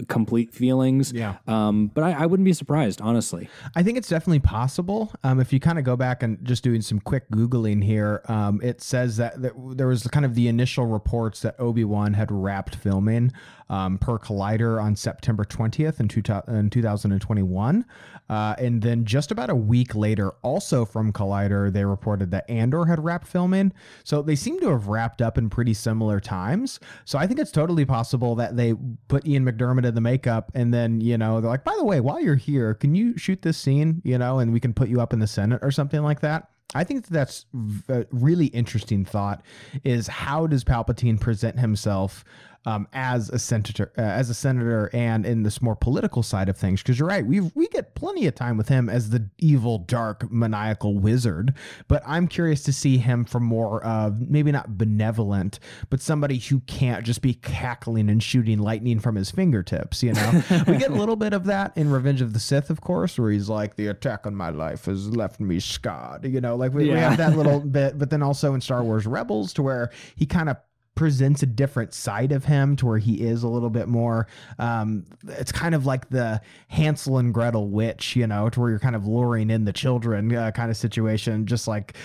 complete 0.08 0.54
feelings. 0.54 1.12
Yeah. 1.12 1.38
Um, 1.48 1.88
but 1.88 2.04
I, 2.04 2.24
I 2.24 2.26
wouldn't 2.26 2.46
be 2.46 2.54
surprised, 2.54 3.02
honestly. 3.02 3.50
I 3.76 3.84
think 3.84 3.98
it's 3.98 4.10
definitely 4.10 4.40
possible. 4.40 5.12
Um, 5.24 5.40
if 5.40 5.52
you 5.52 5.60
kind 5.60 5.80
of 5.80 5.86
go 5.86 5.96
back 5.96 6.24
and 6.24 6.44
just 6.46 6.64
doing 6.64 6.82
some 6.82 7.00
quick 7.00 7.30
Googling 7.32 7.84
here, 7.84 8.22
um, 8.28 8.62
it 8.64 8.82
says 8.82 9.18
that, 9.18 9.42
that 9.42 9.54
there 9.76 9.88
was 9.88 10.04
kind 10.08 10.26
of 10.26 10.36
the 10.36 10.48
initial 10.48 10.86
reports 10.86 11.42
that 11.42 11.60
Obi 11.60 11.84
Wan 11.84 12.14
had 12.14 12.32
wrapped 12.32 12.76
filming 12.76 13.34
um, 13.70 13.98
per 13.98 14.18
Collider 14.18 14.82
on 14.82 14.96
September 14.96 15.44
20th 15.44 16.00
in, 16.00 16.08
two, 16.08 16.22
in 16.54 16.70
2021. 16.70 17.86
Uh, 18.30 18.56
and 18.58 18.82
then 18.82 19.06
just 19.06 19.32
about 19.32 19.50
a 19.50 19.56
week 19.56 19.96
later, 19.96 20.32
also 20.42 20.86
from 20.86 21.14
Collider, 21.14 21.72
they 21.72 21.86
reported 21.86 22.32
that 22.32 22.50
Andor 22.50 22.86
had 22.86 23.04
wrapped 23.04 23.28
filming. 23.28 23.74
So 24.04 24.22
they 24.22 24.36
seem 24.36 24.60
to 24.62 24.70
have 24.70 24.88
wrapped 24.88 25.22
up 25.22 25.38
in 25.38 25.50
pretty 25.50 25.74
similar 25.74 26.20
times. 26.20 26.80
So 27.06 27.18
I 27.18 27.28
think 27.28 27.40
it's 27.40 27.52
totally 27.52 27.86
possible 27.86 28.36
that 28.36 28.58
they 28.58 28.74
put 29.08 29.26
Ian 29.28 29.46
McDiarmid 29.46 29.86
in 29.86 29.96
the 29.96 30.02
makeup 30.02 30.52
and 30.54 30.74
then, 30.74 31.02
you 31.02 31.18
know, 31.18 31.42
they're 31.42 31.50
like, 31.50 31.64
by 31.64 31.76
the 31.78 31.86
way, 31.86 32.00
while 32.00 32.20
you're 32.20 32.36
here, 32.36 32.74
can 32.74 32.96
you 32.96 33.18
shoot 33.18 33.42
this 33.42 33.58
scene, 33.58 34.02
you 34.04 34.18
know, 34.18 34.40
and 34.40 34.52
we 34.52 34.60
can 34.60 34.74
put 34.74 34.90
you 34.90 35.02
up 35.02 35.14
in 35.14 35.20
the 35.20 35.28
Senate 35.28 35.60
or 35.62 35.72
something 35.72 36.02
like 36.04 36.22
that? 36.22 36.50
I 36.76 36.84
think 36.84 37.06
that 37.06 37.14
that's 37.14 37.46
a 37.88 38.06
really 38.12 38.48
interesting 38.48 39.06
thought 39.06 39.42
is 39.84 40.08
how 40.08 40.48
does 40.48 40.64
Palpatine 40.64 41.20
present 41.20 41.60
himself 41.60 42.26
um, 42.68 42.86
as 42.92 43.30
a 43.30 43.40
senator, 43.40 43.94
uh, 43.98 44.02
as 44.02 44.30
a 44.30 44.34
senator, 44.34 44.90
and 44.92 45.26
in 45.26 45.44
this 45.44 45.62
more 45.62 45.76
political 45.76 46.22
side 46.22 46.50
of 46.50 46.58
things. 46.58 46.84
Because 46.84 47.00
you're 47.00 47.08
right, 47.08 47.26
we 47.26 47.40
we 47.40 47.70
get 47.70 47.96
plenty 47.96 48.28
of 48.28 48.36
time 48.36 48.58
with 48.58 48.68
him 48.68 48.90
as 48.90 49.10
the 49.10 49.30
evil, 49.38 49.78
dark, 49.80 50.30
maniacal 50.30 51.00
wizard. 51.00 51.54
But 51.88 52.04
I'm 52.06 52.28
curious 52.28 52.64
to 52.64 52.74
see 52.74 52.98
him 52.98 53.24
from 53.24 53.44
more 53.44 53.82
of 53.86 54.20
maybe 54.30 54.52
not 54.52 54.78
benevolent, 54.78 55.60
but 55.90 56.02
somebody 56.02 56.40
who 56.40 56.60
can't 56.62 57.06
just 57.06 57.22
be 57.22 57.36
cackling 57.36 58.10
and 58.10 58.22
shooting 58.22 58.60
lightning 58.60 59.00
from 59.00 59.16
his 59.16 59.32
fingertips. 59.32 60.04
You 60.04 60.12
know, 60.12 60.44
we 60.68 60.76
get 60.76 60.92
a 60.92 60.96
little 60.98 61.16
bit 61.16 61.32
of 61.32 61.46
that 61.46 61.72
in 61.78 61.90
Revenge 61.90 62.22
of 62.22 62.34
the 62.34 62.40
Sith, 62.40 62.70
of 62.70 62.82
course, 62.82 63.18
where 63.18 63.32
he's 63.32 63.48
like, 63.48 63.78
"The 63.78 63.88
attack 63.88 64.28
on 64.28 64.36
my 64.36 64.50
life 64.50 64.86
has 64.86 65.08
left 65.08 65.40
me 65.40 65.62
scarred." 65.62 66.26
You 66.26 66.42
know, 66.42 66.58
like 66.58 66.74
we, 66.74 66.90
we 66.90 66.98
have 66.98 67.16
that 67.16 67.38
little 67.38 67.60
bit, 67.78 67.98
but 67.98 68.10
then 68.10 68.22
also 68.22 68.54
in 68.54 68.60
Star 68.60 68.84
Wars 68.84 69.08
Rebels, 69.08 69.54
to 69.54 69.64
where 69.64 69.90
he 70.18 70.26
kind 70.26 70.50
of 70.50 70.58
presents 70.98 71.44
a 71.44 71.46
different 71.46 71.94
side 71.94 72.32
of 72.34 72.44
him 72.46 72.76
to 72.76 72.86
where 72.86 72.98
he 72.98 73.22
is 73.22 73.44
a 73.44 73.48
little 73.48 73.70
bit 73.70 73.88
more 73.88 74.28
um 74.60 75.06
it's 75.30 75.52
kind 75.52 75.74
of 75.76 75.86
like 75.86 76.10
the 76.10 76.42
Hansel 76.68 77.20
and 77.20 77.34
Gretel 77.34 77.70
witch 77.70 78.16
you 78.16 78.28
know 78.28 78.50
to 78.50 78.60
where 78.60 78.70
you're 78.72 78.80
kind 78.80 78.96
of 78.96 79.06
luring 79.08 79.50
in 79.50 79.64
the 79.64 79.72
children 79.74 80.36
uh, 80.36 80.52
kind 80.52 80.70
of 80.72 80.76
situation 80.76 81.46
just 81.46 81.68
like 81.68 81.96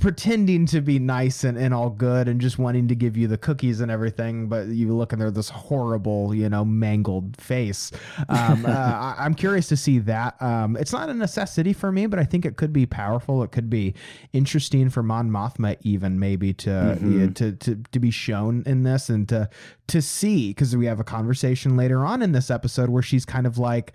pretending 0.00 0.66
to 0.66 0.80
be 0.80 0.98
nice 0.98 1.44
and, 1.44 1.56
and 1.56 1.72
all 1.72 1.90
good 1.90 2.28
and 2.28 2.40
just 2.40 2.58
wanting 2.58 2.88
to 2.88 2.94
give 2.94 3.16
you 3.16 3.26
the 3.28 3.38
cookies 3.38 3.80
and 3.80 3.90
everything 3.90 4.48
but 4.48 4.66
you 4.66 4.92
look 4.94 5.12
and 5.12 5.20
they're 5.22 5.30
this 5.30 5.48
horrible 5.48 6.34
you 6.34 6.48
know 6.48 6.64
mangled 6.64 7.36
face. 7.40 7.92
Um 8.28 8.66
uh, 8.66 8.70
I, 8.70 9.14
I'm 9.18 9.34
curious 9.34 9.68
to 9.68 9.76
see 9.76 9.98
that. 10.00 10.40
Um 10.42 10.76
it's 10.76 10.92
not 10.92 11.08
a 11.08 11.14
necessity 11.14 11.72
for 11.72 11.92
me 11.92 12.06
but 12.06 12.18
I 12.18 12.24
think 12.24 12.44
it 12.44 12.56
could 12.56 12.72
be 12.72 12.84
powerful. 12.86 13.42
It 13.42 13.52
could 13.52 13.70
be 13.70 13.94
interesting 14.32 14.90
for 14.90 15.02
Mon 15.02 15.30
Mothma 15.30 15.76
even 15.82 16.18
maybe 16.18 16.52
to 16.54 16.70
Mhm. 16.70 17.20
yeah, 17.20 17.26
to, 17.34 17.52
to 17.52 17.76
to 17.92 17.98
be 18.00 18.10
shown 18.10 18.39
shown 18.40 18.62
in 18.66 18.82
this 18.82 19.08
and 19.08 19.28
to 19.28 19.48
to 19.88 20.02
see 20.02 20.48
because 20.50 20.76
we 20.76 20.86
have 20.86 21.00
a 21.00 21.04
conversation 21.04 21.76
later 21.76 22.04
on 22.04 22.22
in 22.22 22.32
this 22.32 22.50
episode 22.50 22.88
where 22.88 23.02
she's 23.02 23.24
kind 23.24 23.46
of 23.46 23.58
like 23.58 23.92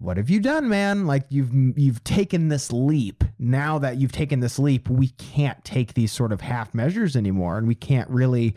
what 0.00 0.16
have 0.16 0.30
you 0.30 0.38
done 0.38 0.68
man? 0.68 1.06
Like 1.06 1.24
you've 1.28 1.52
you've 1.76 2.04
taken 2.04 2.48
this 2.48 2.72
leap. 2.72 3.24
Now 3.38 3.80
that 3.80 3.96
you've 3.96 4.12
taken 4.12 4.40
this 4.40 4.58
leap 4.58 4.88
we 4.88 5.08
can't 5.10 5.62
take 5.64 5.94
these 5.94 6.12
sort 6.12 6.32
of 6.32 6.40
half 6.40 6.74
measures 6.74 7.16
anymore 7.16 7.58
and 7.58 7.66
we 7.66 7.74
can't 7.74 8.08
really 8.08 8.54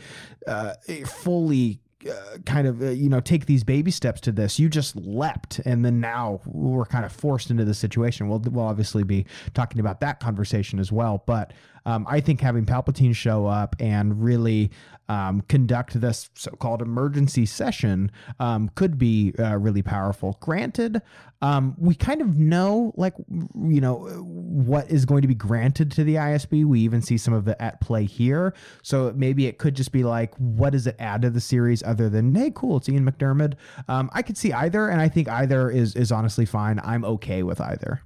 uh, 0.47 0.73
fully 1.05 1.79
uh, 2.09 2.37
kind 2.47 2.67
of 2.67 2.81
uh, 2.81 2.89
you 2.89 3.09
know 3.09 3.19
take 3.19 3.45
these 3.45 3.63
baby 3.63 3.91
steps 3.91 4.21
to 4.21 4.31
this. 4.31 4.59
You 4.59 4.69
just 4.69 4.95
leapt 4.95 5.59
and 5.65 5.83
then 5.83 5.99
now 5.99 6.41
we're 6.45 6.85
kind 6.85 7.05
of 7.05 7.11
forced 7.11 7.49
into 7.49 7.65
this 7.65 7.79
situation. 7.79 8.27
We'll, 8.27 8.39
we'll 8.39 8.65
obviously 8.65 9.03
be 9.03 9.25
talking 9.53 9.79
about 9.79 9.99
that 10.01 10.19
conversation 10.19 10.79
as 10.79 10.91
well 10.91 11.23
but 11.25 11.53
um, 11.85 12.05
I 12.07 12.19
think 12.21 12.41
having 12.41 12.65
Palpatine 12.65 13.15
show 13.15 13.47
up 13.47 13.75
and 13.79 14.23
really 14.23 14.71
um, 15.11 15.41
conduct 15.49 15.99
this 15.99 16.29
so-called 16.35 16.81
emergency 16.81 17.45
session 17.45 18.09
um, 18.39 18.69
could 18.75 18.97
be 18.97 19.33
uh, 19.37 19.57
really 19.57 19.81
powerful. 19.81 20.37
Granted, 20.39 21.01
um, 21.41 21.75
we 21.77 21.95
kind 21.95 22.21
of 22.21 22.39
know, 22.39 22.93
like 22.95 23.13
you 23.27 23.81
know, 23.81 24.05
what 24.21 24.89
is 24.89 25.03
going 25.03 25.21
to 25.21 25.27
be 25.27 25.35
granted 25.35 25.91
to 25.91 26.05
the 26.05 26.15
ISB. 26.15 26.63
We 26.63 26.79
even 26.79 27.01
see 27.01 27.17
some 27.17 27.33
of 27.33 27.45
it 27.49 27.57
at 27.59 27.81
play 27.81 28.05
here. 28.05 28.53
So 28.83 29.11
maybe 29.13 29.47
it 29.47 29.57
could 29.57 29.75
just 29.75 29.91
be 29.91 30.05
like, 30.05 30.33
what 30.37 30.69
does 30.69 30.87
it 30.87 30.95
add 30.97 31.23
to 31.23 31.29
the 31.29 31.41
series 31.41 31.83
other 31.83 32.07
than, 32.07 32.33
hey, 32.33 32.49
cool, 32.55 32.77
it's 32.77 32.87
Ian 32.87 33.05
McDiarmid. 33.05 33.55
Um, 33.89 34.09
I 34.13 34.21
could 34.21 34.37
see 34.37 34.53
either, 34.53 34.87
and 34.87 35.01
I 35.01 35.09
think 35.09 35.27
either 35.27 35.69
is 35.69 35.93
is 35.93 36.13
honestly 36.13 36.45
fine. 36.45 36.79
I'm 36.85 37.03
okay 37.03 37.43
with 37.43 37.59
either. 37.59 38.01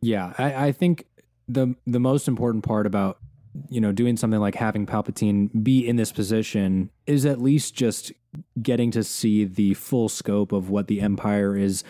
Yeah, 0.00 0.32
I, 0.38 0.68
I 0.68 0.72
think 0.72 1.04
the 1.46 1.74
the 1.86 2.00
most 2.00 2.26
important 2.26 2.64
part 2.64 2.86
about 2.86 3.18
you 3.68 3.80
know 3.80 3.92
doing 3.92 4.16
something 4.16 4.40
like 4.40 4.54
having 4.54 4.86
Palpatine 4.86 5.50
be 5.62 5.86
in 5.86 5.96
this 5.96 6.12
position 6.12 6.90
is 7.06 7.24
at 7.26 7.40
least 7.40 7.74
just 7.74 8.12
getting 8.62 8.90
to 8.92 9.02
see 9.04 9.44
the 9.44 9.74
full 9.74 10.08
scope 10.08 10.52
of 10.52 10.70
what 10.70 10.86
the 10.88 11.00
Empire 11.00 11.56
is 11.56 11.82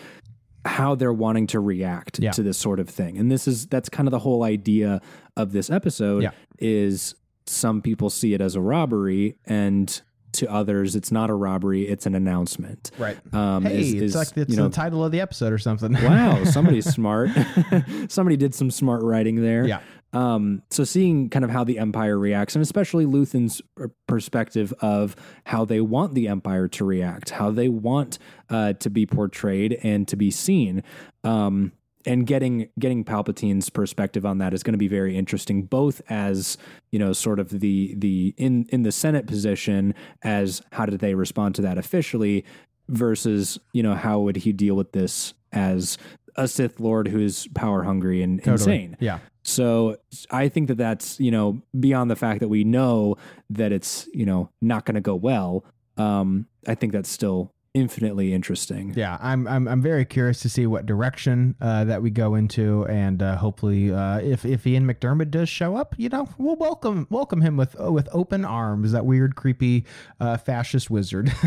how 0.65 0.93
they're 0.95 1.13
wanting 1.13 1.47
to 1.47 1.59
react 1.59 2.19
Yeah. 2.19 2.31
to 2.31 2.43
this 2.43 2.57
sort 2.57 2.79
of 2.79 2.89
thing. 2.89 3.17
And 3.17 3.31
this 3.31 3.47
is 3.47 3.67
that's 3.67 3.89
kind 3.89 4.07
of 4.07 4.11
the 4.11 4.19
whole 4.19 4.43
idea 4.43 5.01
of 5.37 5.51
this 5.51 5.69
episode 5.69 6.23
Yeah. 6.23 6.31
is 6.59 7.15
some 7.47 7.81
people 7.81 8.09
see 8.09 8.33
it 8.33 8.41
as 8.41 8.55
a 8.55 8.61
robbery 8.61 9.35
and 9.45 10.01
to 10.31 10.51
others 10.51 10.95
it's 10.95 11.11
not 11.11 11.29
a 11.31 11.33
robbery, 11.33 11.87
it's 11.87 12.05
an 12.05 12.13
announcement. 12.13 12.91
Right. 12.99 13.17
Um 13.33 13.63
Hey, 13.65 13.79
is- 13.79 13.93
it's 13.93 14.01
is, 14.03 14.15
like 14.15 14.37
it's 14.37 14.51
you 14.51 14.57
know, 14.57 14.67
the 14.67 14.75
title 14.75 15.03
of 15.03 15.11
the 15.11 15.21
episode 15.21 15.51
or 15.51 15.57
something. 15.57 15.93
wow, 15.93 16.43
somebody's 16.45 16.85
smart. 16.85 17.29
Somebody 18.09 18.37
did 18.37 18.53
some 18.53 18.69
smart 18.69 19.01
writing 19.03 19.41
there. 19.41 19.65
Yeah. 19.67 19.79
Um, 20.11 20.63
so 20.69 20.83
seeing 20.83 21.29
kind 21.29 21.45
of 21.45 21.51
how 21.51 21.63
the 21.63 21.77
Empire 21.77 22.17
reacts, 22.17 22.55
and 22.55 22.63
especially 22.63 23.05
Luthen's 23.05 23.61
perspective 24.07 24.73
of 24.79 25.15
how 25.45 25.65
they 25.65 25.81
want 25.81 26.15
the 26.15 26.27
Empire 26.27 26.67
to 26.69 26.85
react, 26.85 27.31
how 27.31 27.51
they 27.51 27.69
want 27.69 28.17
uh, 28.49 28.73
to 28.73 28.89
be 28.89 29.05
portrayed 29.05 29.79
and 29.83 30.07
to 30.07 30.15
be 30.15 30.31
seen. 30.31 30.83
Um, 31.23 31.73
and 32.05 32.25
getting 32.25 32.69
getting 32.79 33.03
Palpatine's 33.03 33.69
perspective 33.69 34.25
on 34.25 34.37
that 34.37 34.53
is 34.53 34.63
going 34.63 34.73
to 34.73 34.79
be 34.79 34.87
very 34.87 35.17
interesting, 35.17 35.63
both 35.63 36.01
as 36.09 36.57
you 36.91 36.97
know, 36.97 37.13
sort 37.13 37.39
of 37.39 37.59
the 37.59 37.93
the 37.97 38.33
in 38.37 38.65
in 38.69 38.83
the 38.83 38.91
Senate 38.91 39.27
position 39.27 39.93
as 40.23 40.61
how 40.71 40.85
did 40.85 40.99
they 41.01 41.13
respond 41.13 41.55
to 41.55 41.61
that 41.61 41.77
officially, 41.77 42.45
versus 42.87 43.59
you 43.73 43.83
know 43.83 43.95
how 43.95 44.19
would 44.19 44.37
he 44.37 44.53
deal 44.53 44.75
with 44.75 44.93
this 44.93 45.33
as 45.51 45.97
a 46.35 46.47
Sith 46.47 46.79
Lord 46.79 47.07
who's 47.09 47.47
power 47.47 47.83
hungry 47.83 48.23
and 48.23 48.39
Totally. 48.39 48.53
insane. 48.53 48.97
Yeah. 48.99 49.19
So 49.49 49.97
I 50.29 50.47
think 50.47 50.67
that 50.67 50.77
that's 50.77 51.19
you 51.19 51.31
know 51.31 51.61
beyond 51.79 52.11
the 52.11 52.15
fact 52.15 52.39
that 52.41 52.49
we 52.49 52.63
know 52.63 53.15
that 53.49 53.71
it's 53.71 54.07
you 54.13 54.25
know 54.25 54.49
not 54.61 54.85
going 54.85 54.95
to 54.95 55.01
go 55.01 55.15
well. 55.15 55.65
Um, 55.97 56.47
I 56.67 56.75
think 56.75 56.93
that's 56.93 57.09
still 57.09 57.53
infinitely 57.73 58.33
interesting. 58.33 58.93
Yeah, 58.95 59.17
I'm 59.21 59.47
I'm 59.47 59.67
I'm 59.67 59.81
very 59.81 60.05
curious 60.05 60.39
to 60.41 60.49
see 60.49 60.65
what 60.65 60.85
direction 60.85 61.55
uh, 61.61 61.85
that 61.85 62.01
we 62.01 62.09
go 62.09 62.35
into, 62.35 62.85
and 62.87 63.21
uh, 63.21 63.37
hopefully, 63.37 63.93
uh, 63.93 64.19
if 64.19 64.45
if 64.45 64.65
Ian 64.65 64.85
McDiarmid 64.85 65.31
does 65.31 65.49
show 65.49 65.75
up, 65.75 65.95
you 65.97 66.09
know, 66.09 66.27
we'll 66.37 66.55
welcome 66.55 67.07
welcome 67.09 67.41
him 67.41 67.57
with 67.57 67.79
uh, 67.79 67.91
with 67.91 68.07
open 68.11 68.45
arms. 68.45 68.91
That 68.91 69.05
weird, 69.05 69.35
creepy, 69.35 69.85
uh, 70.19 70.37
fascist 70.37 70.89
wizard. 70.89 71.31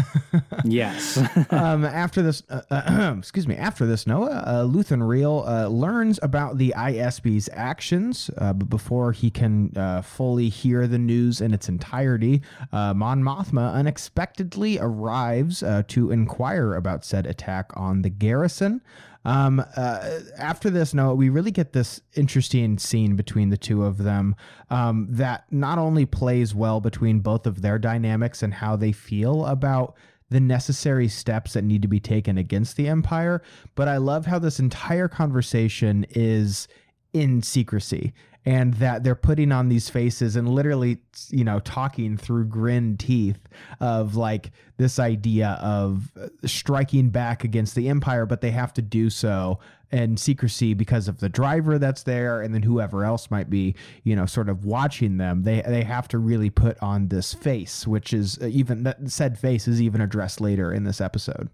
Yes. 0.65 1.18
um, 1.51 1.84
after 1.84 2.23
this, 2.23 2.42
uh, 2.49 2.62
uh, 2.70 3.15
excuse 3.18 3.47
me, 3.47 3.57
after 3.57 3.86
this, 3.86 4.07
Noah, 4.07 4.42
uh, 4.47 4.65
Luthen 4.65 5.07
Rael 5.07 5.44
uh, 5.47 5.67
learns 5.67 6.18
about 6.23 6.59
the 6.59 6.75
ISB's 6.76 7.49
actions, 7.52 8.31
uh, 8.39 8.52
but 8.52 8.68
before 8.68 9.12
he 9.12 9.31
can 9.31 9.73
uh, 9.76 10.02
fully 10.02 10.49
hear 10.49 10.86
the 10.86 10.99
news 10.99 11.41
in 11.41 11.52
its 11.52 11.68
entirety, 11.68 12.42
uh, 12.73 12.94
Mon 12.94 13.23
Mothma 13.23 13.73
unexpectedly 13.75 14.78
arrives 14.81 15.62
uh, 15.62 15.83
to 15.89 16.11
inquire 16.12 16.74
about 16.74 17.05
said 17.05 17.26
attack 17.26 17.70
on 17.74 18.02
the 18.02 18.10
garrison. 18.10 18.82
Um, 19.24 19.65
uh, 19.76 20.20
after 20.36 20.68
this, 20.68 20.94
Noah, 20.94 21.15
we 21.15 21.28
really 21.28 21.52
get 21.52 21.73
this 21.73 22.00
interesting 22.15 22.78
scene 22.78 23.15
between 23.15 23.50
the 23.50 23.57
two 23.57 23.84
of 23.84 23.99
them 23.99 24.34
um, 24.70 25.07
that 25.10 25.44
not 25.50 25.78
only 25.78 26.07
plays 26.07 26.55
well 26.55 26.81
between 26.81 27.20
both 27.20 27.47
of 27.47 27.62
their 27.62 27.78
dynamics 27.78 28.42
and 28.42 28.55
how 28.55 28.74
they 28.76 28.92
feel 28.92 29.47
about 29.47 29.97
the 30.28 30.41
necessary 30.41 31.08
steps 31.08 31.52
that 31.52 31.62
need 31.62 31.82
to 31.82 31.89
be 31.89 32.00
taken 32.00 32.39
against 32.39 32.76
the 32.76 32.89
empire. 32.89 33.42
But 33.74 33.86
I 33.86 33.99
love 33.99 34.26
how 34.26 34.39
this 34.39 34.58
entire 34.58 35.07
conversation 35.07 36.07
is 36.10 36.66
in 37.12 37.42
secrecy 37.42 38.12
and 38.45 38.75
that 38.75 39.05
they're 39.05 39.15
putting 39.15 39.53
on 39.53 39.69
these 39.69 39.89
faces 39.89 40.35
and 40.35 40.49
literally, 40.49 40.99
you 41.31 41.45
know, 41.45 41.61
talking 41.61 42.17
through 42.17 42.45
grin 42.45 42.97
teeth 42.97 43.39
of 43.81 44.17
like 44.17 44.51
this 44.79 44.99
idea 44.99 45.59
of 45.62 46.11
uh, 46.21 46.27
striking 46.45 47.11
back 47.11 47.45
against 47.45 47.75
the 47.75 47.89
empire, 47.89 48.27
but 48.27 48.41
they 48.41 48.51
have 48.51 48.73
to 48.75 48.83
do 48.83 49.11
so 49.11 49.61
in 49.93 50.17
secrecy 50.17 50.75
because 50.75 51.07
of 51.07 51.21
the 51.21 51.29
driver 51.29 51.79
that's 51.79 52.03
there 52.03 52.41
and 52.41 52.55
then 52.55 52.62
whoever 52.62 53.05
else 53.05 53.31
might 53.31 53.49
be, 53.49 53.77
you 54.03 54.17
know, 54.17 54.27
sort 54.27 54.49
of 54.49 54.65
watching 54.65 55.19
them. 55.19 55.43
They 55.45 55.62
they 55.62 55.85
have 55.85 56.09
to 56.09 56.19
really 56.19 56.51
put 56.51 56.83
on 56.83 57.09
this 57.09 57.35
face, 57.35 57.87
which 57.87 58.12
is 58.12 58.39
uh, 58.43 58.47
even 58.47 58.83
that 58.85 59.11
said 59.11 59.39
face 59.39 59.69
is 59.69 59.81
even 59.81 60.01
addressed 60.01 60.41
later 60.41 60.73
in 60.73 60.85
this 60.85 61.01
episode. 61.01 61.49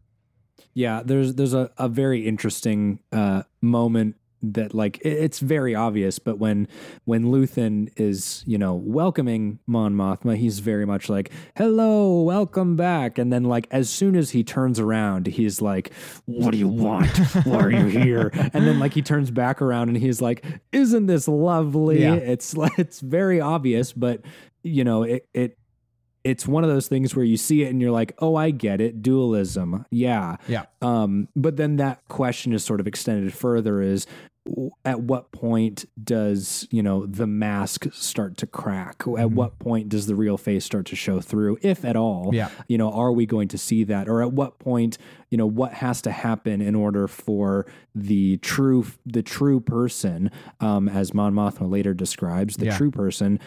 Yeah, 0.73 1.03
there's 1.05 1.35
there's 1.35 1.55
a, 1.55 1.71
a 1.77 1.89
very 1.89 2.27
interesting 2.27 3.01
uh, 3.13 3.43
moment 3.61 4.15
that 4.43 4.75
like 4.75 4.99
it's 5.03 5.41
very 5.41 5.75
obvious, 5.75 6.19
but 6.19 6.39
when 6.39 6.69
when 7.05 7.25
Luthen 7.25 7.91
is 7.97 8.45
you 8.47 8.59
know 8.59 8.75
welcoming 8.75 9.59
Mon 9.67 9.95
Mothma, 9.95 10.37
he's 10.37 10.61
very 10.61 10.87
much 10.87 11.09
like 11.09 11.31
hello, 11.57 12.23
welcome 12.23 12.77
back, 12.77 13.19
and 13.19 13.33
then 13.33 13.45
like 13.45 13.67
as 13.71 13.91
soon 13.91 14.17
as 14.17 14.31
he 14.31 14.45
turns 14.45 14.79
around, 14.79 15.27
he's 15.27 15.61
like, 15.61 15.93
what 16.27 16.53
do 16.53 16.59
you 16.59 16.69
want? 16.69 17.17
Why 17.45 17.59
are 17.59 17.71
you 17.71 17.87
here? 17.87 18.33
And 18.59 18.67
then 18.67 18.79
like 18.79 18.95
he 18.95 19.03
turns 19.03 19.31
back 19.31 19.61
around 19.61 19.89
and 19.89 19.97
he's 19.97 20.23
like, 20.23 20.45
isn't 20.73 21.07
this 21.07 21.29
lovely? 21.29 22.03
Yeah. 22.03 22.15
It's 22.15 22.55
it's 22.79 23.01
very 23.01 23.41
obvious, 23.41 23.93
but 23.93 24.23
you 24.63 24.85
know 24.85 25.03
it 25.03 25.29
it 25.35 25.58
it's 26.25 26.47
one 26.47 26.65
of 26.65 26.71
those 26.71 26.89
things 26.89 27.15
where 27.15 27.25
you 27.25 27.37
see 27.37 27.63
it 27.63 27.69
and 27.71 27.81
you're 27.81 27.91
like, 27.91 28.13
oh, 28.19 28.35
I 28.37 28.51
get 28.51 28.81
it. 28.81 29.03
Dualism. 29.03 29.85
Yeah. 29.91 30.37
Yeah. 30.49 30.65
Um, 30.83 31.29
but 31.37 31.57
then 31.57 31.77
that 31.77 32.07
question 32.09 32.53
is 32.53 32.65
sort 32.65 32.81
of 32.81 32.87
extended 32.87 33.33
further 33.33 33.81
is 33.81 34.07
at 34.87 35.01
what 35.03 35.31
point 35.31 35.85
does, 36.03 36.67
you 36.71 36.83
know, 36.83 37.05
the 37.05 37.27
mask 37.27 37.87
start 37.93 38.39
to 38.39 38.47
crack? 38.47 38.95
At 39.03 39.05
Mhm. 39.29 39.35
what 39.35 39.59
point 39.59 39.91
does 39.91 40.07
the 40.07 40.15
real 40.15 40.39
face 40.39 40.65
start 40.65 40.87
to 40.87 40.97
show 40.97 41.21
through, 41.21 41.59
if 41.61 41.85
at 41.85 41.97
all? 41.97 42.31
Yeah. 42.33 42.49
You 42.67 42.79
know, 42.79 42.91
are 42.91 43.13
we 43.13 43.27
going 43.27 43.49
to 43.49 43.59
see 43.59 43.85
that? 43.85 44.09
Or 44.09 44.23
at 44.23 44.33
what 44.33 44.59
point, 44.59 44.97
you 45.31 45.37
know, 45.37 45.47
what 45.47 45.75
has 45.75 46.01
to 46.03 46.11
happen 46.11 46.63
in 46.63 46.75
order 46.75 47.07
for 47.07 47.67
the 47.95 48.39
true 48.39 48.87
the 49.05 49.23
true 49.23 49.61
person, 49.61 50.31
um, 50.61 50.89
as 50.89 51.13
Mon 51.13 51.35
Mothma 51.35 51.69
later 51.71 51.93
describes, 51.93 52.57
the 52.57 52.67
Yeah. 52.67 52.77
true 52.79 52.91
person, 52.91 53.39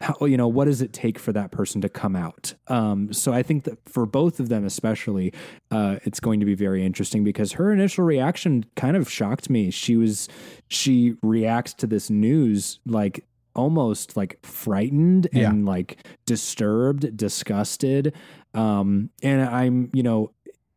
how 0.00 0.26
you 0.26 0.36
know 0.36 0.48
what 0.48 0.66
does 0.66 0.82
it 0.82 0.92
take 0.92 1.18
for 1.18 1.32
that 1.32 1.50
person 1.50 1.80
to 1.80 1.88
come 1.88 2.14
out 2.16 2.54
um 2.68 3.12
so 3.12 3.32
i 3.32 3.42
think 3.42 3.64
that 3.64 3.78
for 3.88 4.04
both 4.06 4.38
of 4.40 4.48
them 4.48 4.64
especially 4.64 5.32
uh 5.70 5.96
it's 6.04 6.20
going 6.20 6.40
to 6.40 6.46
be 6.46 6.54
very 6.54 6.84
interesting 6.84 7.24
because 7.24 7.52
her 7.52 7.72
initial 7.72 8.04
reaction 8.04 8.64
kind 8.76 8.96
of 8.96 9.10
shocked 9.10 9.48
me 9.48 9.70
she 9.70 9.96
was 9.96 10.28
she 10.68 11.14
reacts 11.22 11.72
to 11.74 11.86
this 11.86 12.10
news 12.10 12.78
like 12.86 13.24
almost 13.54 14.16
like 14.16 14.38
frightened 14.44 15.28
Yeah. 15.32 15.48
and 15.50 15.64
like 15.64 16.06
disturbed 16.26 17.16
disgusted 17.16 18.14
um 18.54 19.08
and 19.22 19.42
i'm 19.42 19.90
you 19.94 20.02
know 20.02 20.30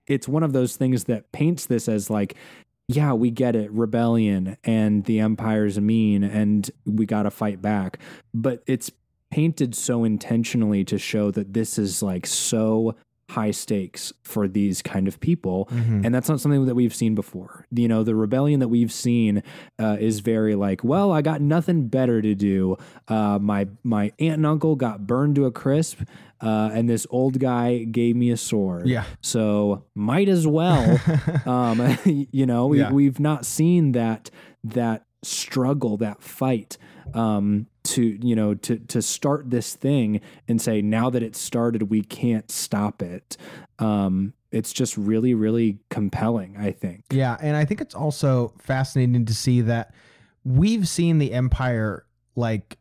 it's 0.08 0.28
one 0.28 0.44
of 0.44 0.54
those 0.54 0.76
things 0.76 1.04
that 1.04 1.32
paints 1.32 1.66
this 1.68 1.88
as 1.88 2.10
like 2.10 2.36
yeah, 2.92 3.14
we 3.14 3.30
get 3.30 3.56
it, 3.56 3.72
rebellion 3.72 4.58
and 4.64 5.06
the 5.06 5.20
empire's 5.20 5.80
mean 5.80 6.24
and 6.24 6.72
we 6.88 7.06
got 7.06 7.22
to 7.22 7.30
fight 7.30 7.62
back. 7.62 8.00
But 8.34 8.64
it's 8.66 8.90
painted 9.32 9.76
so 9.76 10.04
intentionally 10.04 10.84
to 10.86 10.98
show 10.98 11.32
that 11.32 11.54
this 11.54 11.78
is 11.78 12.02
like 12.02 12.26
so 12.26 12.96
high 13.30 13.52
stakes 13.52 14.12
for 14.24 14.48
these 14.48 14.82
kind 14.82 15.08
of 15.08 15.20
people. 15.20 15.70
Mhm. 15.72 16.04
And 16.04 16.16
that's 16.16 16.28
not 16.30 16.42
something 16.42 16.66
that 16.66 16.74
we've 16.74 16.96
seen 16.96 17.14
before. 17.14 17.68
You 17.70 17.88
know, 17.88 18.04
the 18.04 18.16
rebellion 18.16 18.60
that 18.60 18.70
we've 18.70 18.92
seen 18.92 19.44
uh, 19.78 19.98
is 20.00 20.22
very 20.22 20.56
like, 20.56 20.84
well, 20.84 21.12
I 21.12 21.22
got 21.22 21.40
nothing 21.40 21.90
better 21.90 22.24
to 22.24 22.34
do. 22.34 22.76
Uh, 23.08 23.38
my 23.40 23.68
my 23.84 24.12
aunt 24.18 24.38
and 24.38 24.48
uncle 24.48 24.76
got 24.76 25.06
burned 25.06 25.36
to 25.36 25.46
a 25.46 25.52
crisp, 25.52 26.02
uh, 26.42 26.72
and 26.74 26.90
this 26.90 27.06
old 27.12 27.38
guy 27.40 27.84
gave 27.84 28.16
me 28.16 28.32
a 28.32 28.38
sword. 28.38 28.88
Yeah. 28.88 29.04
So 29.22 29.84
might 29.94 30.28
as 30.28 30.48
well. 30.48 31.00
um, 31.46 32.00
you 32.06 32.48
know, 32.48 32.66
we, 32.66 32.80
Yeah. 32.80 32.92
we've 32.92 33.20
not 33.20 33.46
seen 33.46 33.92
that 33.92 34.32
that 34.64 35.06
struggle, 35.22 35.98
that 35.98 36.24
fight. 36.24 36.80
Um, 37.14 37.68
to 37.90 38.18
you 38.22 38.36
know, 38.36 38.54
to 38.56 38.78
to 38.78 39.02
start 39.02 39.50
this 39.50 39.76
thing 39.76 40.22
and 40.48 40.62
say 40.62 40.82
now 40.82 41.10
that 41.10 41.24
it's 41.24 41.40
started, 41.40 41.84
we 41.84 42.02
can't 42.02 42.50
stop 42.52 43.02
it. 43.02 43.38
Um, 43.80 44.34
it's 44.52 44.74
just 44.74 44.98
really, 44.98 45.34
really 45.34 45.80
compelling. 45.90 46.56
I 46.58 46.72
think. 46.72 47.04
Yeah, 47.12 47.38
and 47.42 47.56
I 47.56 47.66
think 47.66 47.82
it's 47.82 47.96
also 47.96 48.54
fascinating 48.60 49.26
to 49.26 49.34
see 49.34 49.62
that 49.62 49.94
we've 50.44 50.88
seen 50.88 51.18
the 51.20 51.34
Empire 51.34 52.06
like 52.36 52.78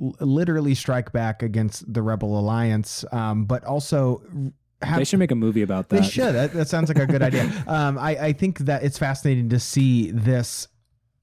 l- 0.00 0.14
literally 0.20 0.74
strike 0.74 1.12
back 1.12 1.42
against 1.42 1.92
the 1.92 2.02
Rebel 2.02 2.38
Alliance, 2.38 3.04
um, 3.12 3.44
but 3.44 3.64
also 3.64 4.22
have 4.82 4.98
They 4.98 5.04
should 5.04 5.18
make 5.18 5.30
a 5.30 5.36
movie 5.36 5.62
about 5.62 5.88
that. 5.90 6.02
They 6.02 6.08
should. 6.08 6.34
That, 6.34 6.52
that 6.54 6.68
sounds 6.68 6.88
like 6.88 6.98
a 6.98 7.06
good 7.06 7.22
idea. 7.22 7.50
Um, 7.66 7.98
I, 7.98 8.10
I 8.16 8.32
think 8.32 8.60
that 8.60 8.82
it's 8.82 8.98
fascinating 8.98 9.48
to 9.50 9.60
see 9.60 10.10
this, 10.10 10.66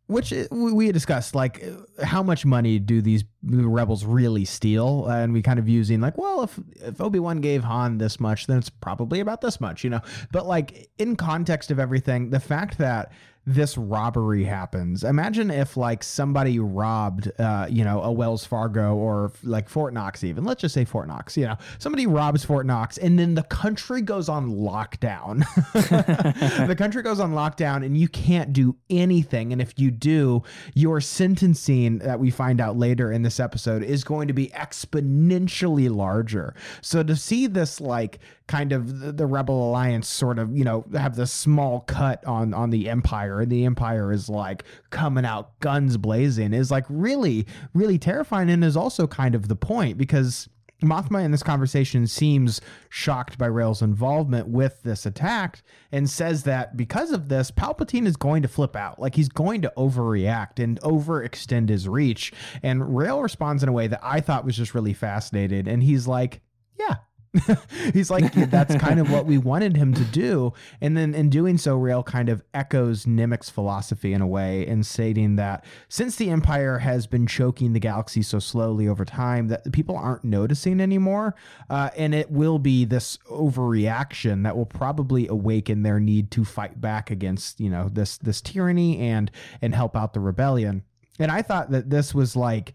which 0.07 0.33
uh, 0.33 0.45
we 0.51 0.91
discussed, 0.91 1.35
like 1.35 1.63
how 2.01 2.23
much 2.23 2.45
money 2.45 2.79
do 2.79 3.01
these 3.01 3.23
rebels 3.43 4.05
really 4.05 4.45
steal? 4.45 5.05
And 5.07 5.33
we 5.33 5.41
kind 5.41 5.59
of 5.59 5.69
using 5.69 6.01
like, 6.01 6.17
well, 6.17 6.43
if 6.43 6.59
if 6.75 6.99
Obi 6.99 7.19
Wan 7.19 7.41
gave 7.41 7.63
Han 7.63 7.97
this 7.97 8.19
much, 8.19 8.47
then 8.47 8.57
it's 8.57 8.69
probably 8.69 9.19
about 9.19 9.41
this 9.41 9.61
much, 9.61 9.83
you 9.83 9.89
know. 9.89 10.01
But 10.31 10.47
like 10.47 10.89
in 10.97 11.15
context 11.15 11.71
of 11.71 11.79
everything, 11.79 12.29
the 12.29 12.39
fact 12.39 12.77
that 12.77 13.11
this 13.47 13.77
robbery 13.77 14.43
happens. 14.43 15.05
Imagine 15.05 15.49
if 15.49 15.77
like 15.77 16.03
somebody 16.03 16.59
robbed, 16.59 17.31
uh, 17.39 17.65
you 17.69 17.85
know, 17.85 18.01
a 18.01 18.11
Wells 18.11 18.45
Fargo 18.45 18.93
or 18.93 19.31
like 19.41 19.69
Fort 19.69 19.93
Knox, 19.93 20.21
even. 20.25 20.43
Let's 20.43 20.61
just 20.61 20.73
say 20.73 20.83
Fort 20.83 21.07
Knox. 21.07 21.37
You 21.37 21.45
know, 21.45 21.55
somebody 21.79 22.07
robs 22.07 22.43
Fort 22.43 22.65
Knox, 22.65 22.97
and 22.97 23.17
then 23.17 23.35
the 23.35 23.43
country 23.43 24.01
goes 24.01 24.27
on 24.27 24.49
lockdown. 24.51 25.45
the 26.67 26.75
country 26.75 27.01
goes 27.01 27.21
on 27.21 27.31
lockdown, 27.31 27.85
and 27.85 27.97
you 27.97 28.09
can't 28.09 28.51
do 28.51 28.75
anything. 28.89 29.53
And 29.53 29.61
if 29.61 29.73
you 29.79 29.91
do, 29.91 30.43
your 30.73 30.99
sentencing 30.99 31.99
that 31.99 32.19
we 32.19 32.29
find 32.29 32.59
out 32.59 32.75
later 32.75 33.13
in 33.13 33.21
this 33.21 33.39
episode 33.39 33.81
is 33.81 34.03
going 34.03 34.27
to 34.27 34.33
be 34.33 34.47
exponentially 34.47 35.89
larger. 35.89 36.53
So 36.81 37.01
to 37.01 37.15
see 37.15 37.47
this 37.47 37.79
like 37.79 38.19
kind 38.47 38.71
of 38.71 39.17
the, 39.17 39.27
rebel 39.27 39.69
alliance 39.69 40.07
sort 40.07 40.39
of 40.39 40.55
you 40.55 40.63
know 40.63 40.85
have 40.93 41.15
this 41.17 41.31
small 41.31 41.81
cut 41.81 42.25
on 42.25 42.53
on 42.53 42.69
the 42.69 42.89
empire 42.89 43.41
and 43.41 43.51
the 43.51 43.65
empire 43.65 44.11
is 44.11 44.29
like 44.29 44.63
coming 44.89 45.25
out 45.25 45.59
guns 45.59 45.97
blazing 45.97 46.53
is 46.53 46.71
like 46.71 46.85
really 46.87 47.45
really 47.73 47.97
terrifying 47.97 48.49
and 48.49 48.63
is 48.63 48.77
also 48.77 49.05
kind 49.05 49.35
of 49.35 49.49
the 49.49 49.55
point 49.55 49.97
because 49.97 50.47
Mothma 50.83 51.25
in 51.25 51.31
this 51.31 51.41
conversation 51.41 52.05
seems 52.05 52.61
shocked 52.89 53.37
by 53.37 53.47
Rael's 53.47 53.81
involvement 53.81 54.47
with 54.47 54.83
this 54.83 55.05
attack 55.07 55.63
and 55.91 56.07
says 56.07 56.43
that 56.43 56.77
because 56.77 57.11
of 57.11 57.29
this, 57.29 57.49
Palpatine 57.49 58.05
is 58.05 58.15
going 58.15 58.43
to 58.43 58.47
flip 58.47 58.75
out. 58.75 58.99
Like 58.99 59.15
he's 59.15 59.29
going 59.29 59.63
to 59.63 59.73
overreact 59.75 60.63
and 60.63 60.79
overextend 60.81 61.69
his 61.69 61.89
reach. 61.89 62.31
And 62.61 62.95
Rael 62.95 63.23
responds 63.23 63.63
in 63.63 63.69
a 63.69 63.73
way 63.73 63.87
that 63.87 64.01
I 64.03 64.19
thought 64.21 64.45
was 64.45 64.55
just 64.55 64.75
really 64.75 64.93
fascinating. 64.93 65.67
And 65.67 65.81
he's 65.81 66.07
like, 66.07 66.41
yeah, 66.77 66.97
He's 67.93 68.09
like, 68.09 68.33
that's 68.49 68.75
kind 68.75 68.99
of 68.99 69.11
what 69.11 69.25
we 69.25 69.37
wanted 69.37 69.75
him 69.75 69.93
to 69.93 70.03
do. 70.03 70.53
And 70.81 70.95
then 70.95 71.13
in 71.13 71.29
doing 71.29 71.57
so, 71.57 71.75
Rael 71.75 72.03
kind 72.03 72.29
of 72.29 72.43
echoes 72.53 73.05
Nemik's 73.05 73.49
philosophy 73.49 74.13
in 74.13 74.21
a 74.21 74.27
way 74.27 74.65
in 74.65 74.83
stating 74.83 75.35
that 75.35 75.63
since 75.89 76.15
the 76.15 76.29
Empire 76.29 76.79
has 76.79 77.07
been 77.07 77.27
choking 77.27 77.73
the 77.73 77.79
galaxy 77.79 78.21
so 78.21 78.39
slowly 78.39 78.87
over 78.87 79.05
time, 79.05 79.47
that 79.47 79.63
the 79.63 79.71
people 79.71 79.95
aren't 79.95 80.23
noticing 80.23 80.79
anymore. 80.79 81.35
Uh, 81.69 81.89
and 81.97 82.13
it 82.13 82.31
will 82.31 82.59
be 82.59 82.85
this 82.85 83.17
overreaction 83.29 84.43
that 84.43 84.55
will 84.55 84.65
probably 84.65 85.27
awaken 85.27 85.83
their 85.83 85.99
need 85.99 86.31
to 86.31 86.45
fight 86.45 86.79
back 86.79 87.11
against, 87.11 87.59
you 87.59 87.69
know, 87.69 87.89
this 87.89 88.17
this 88.17 88.41
tyranny 88.41 88.99
and 88.99 89.31
and 89.61 89.75
help 89.75 89.95
out 89.95 90.13
the 90.13 90.19
rebellion. 90.19 90.83
And 91.19 91.31
I 91.31 91.41
thought 91.41 91.71
that 91.71 91.89
this 91.89 92.13
was 92.13 92.35
like 92.35 92.73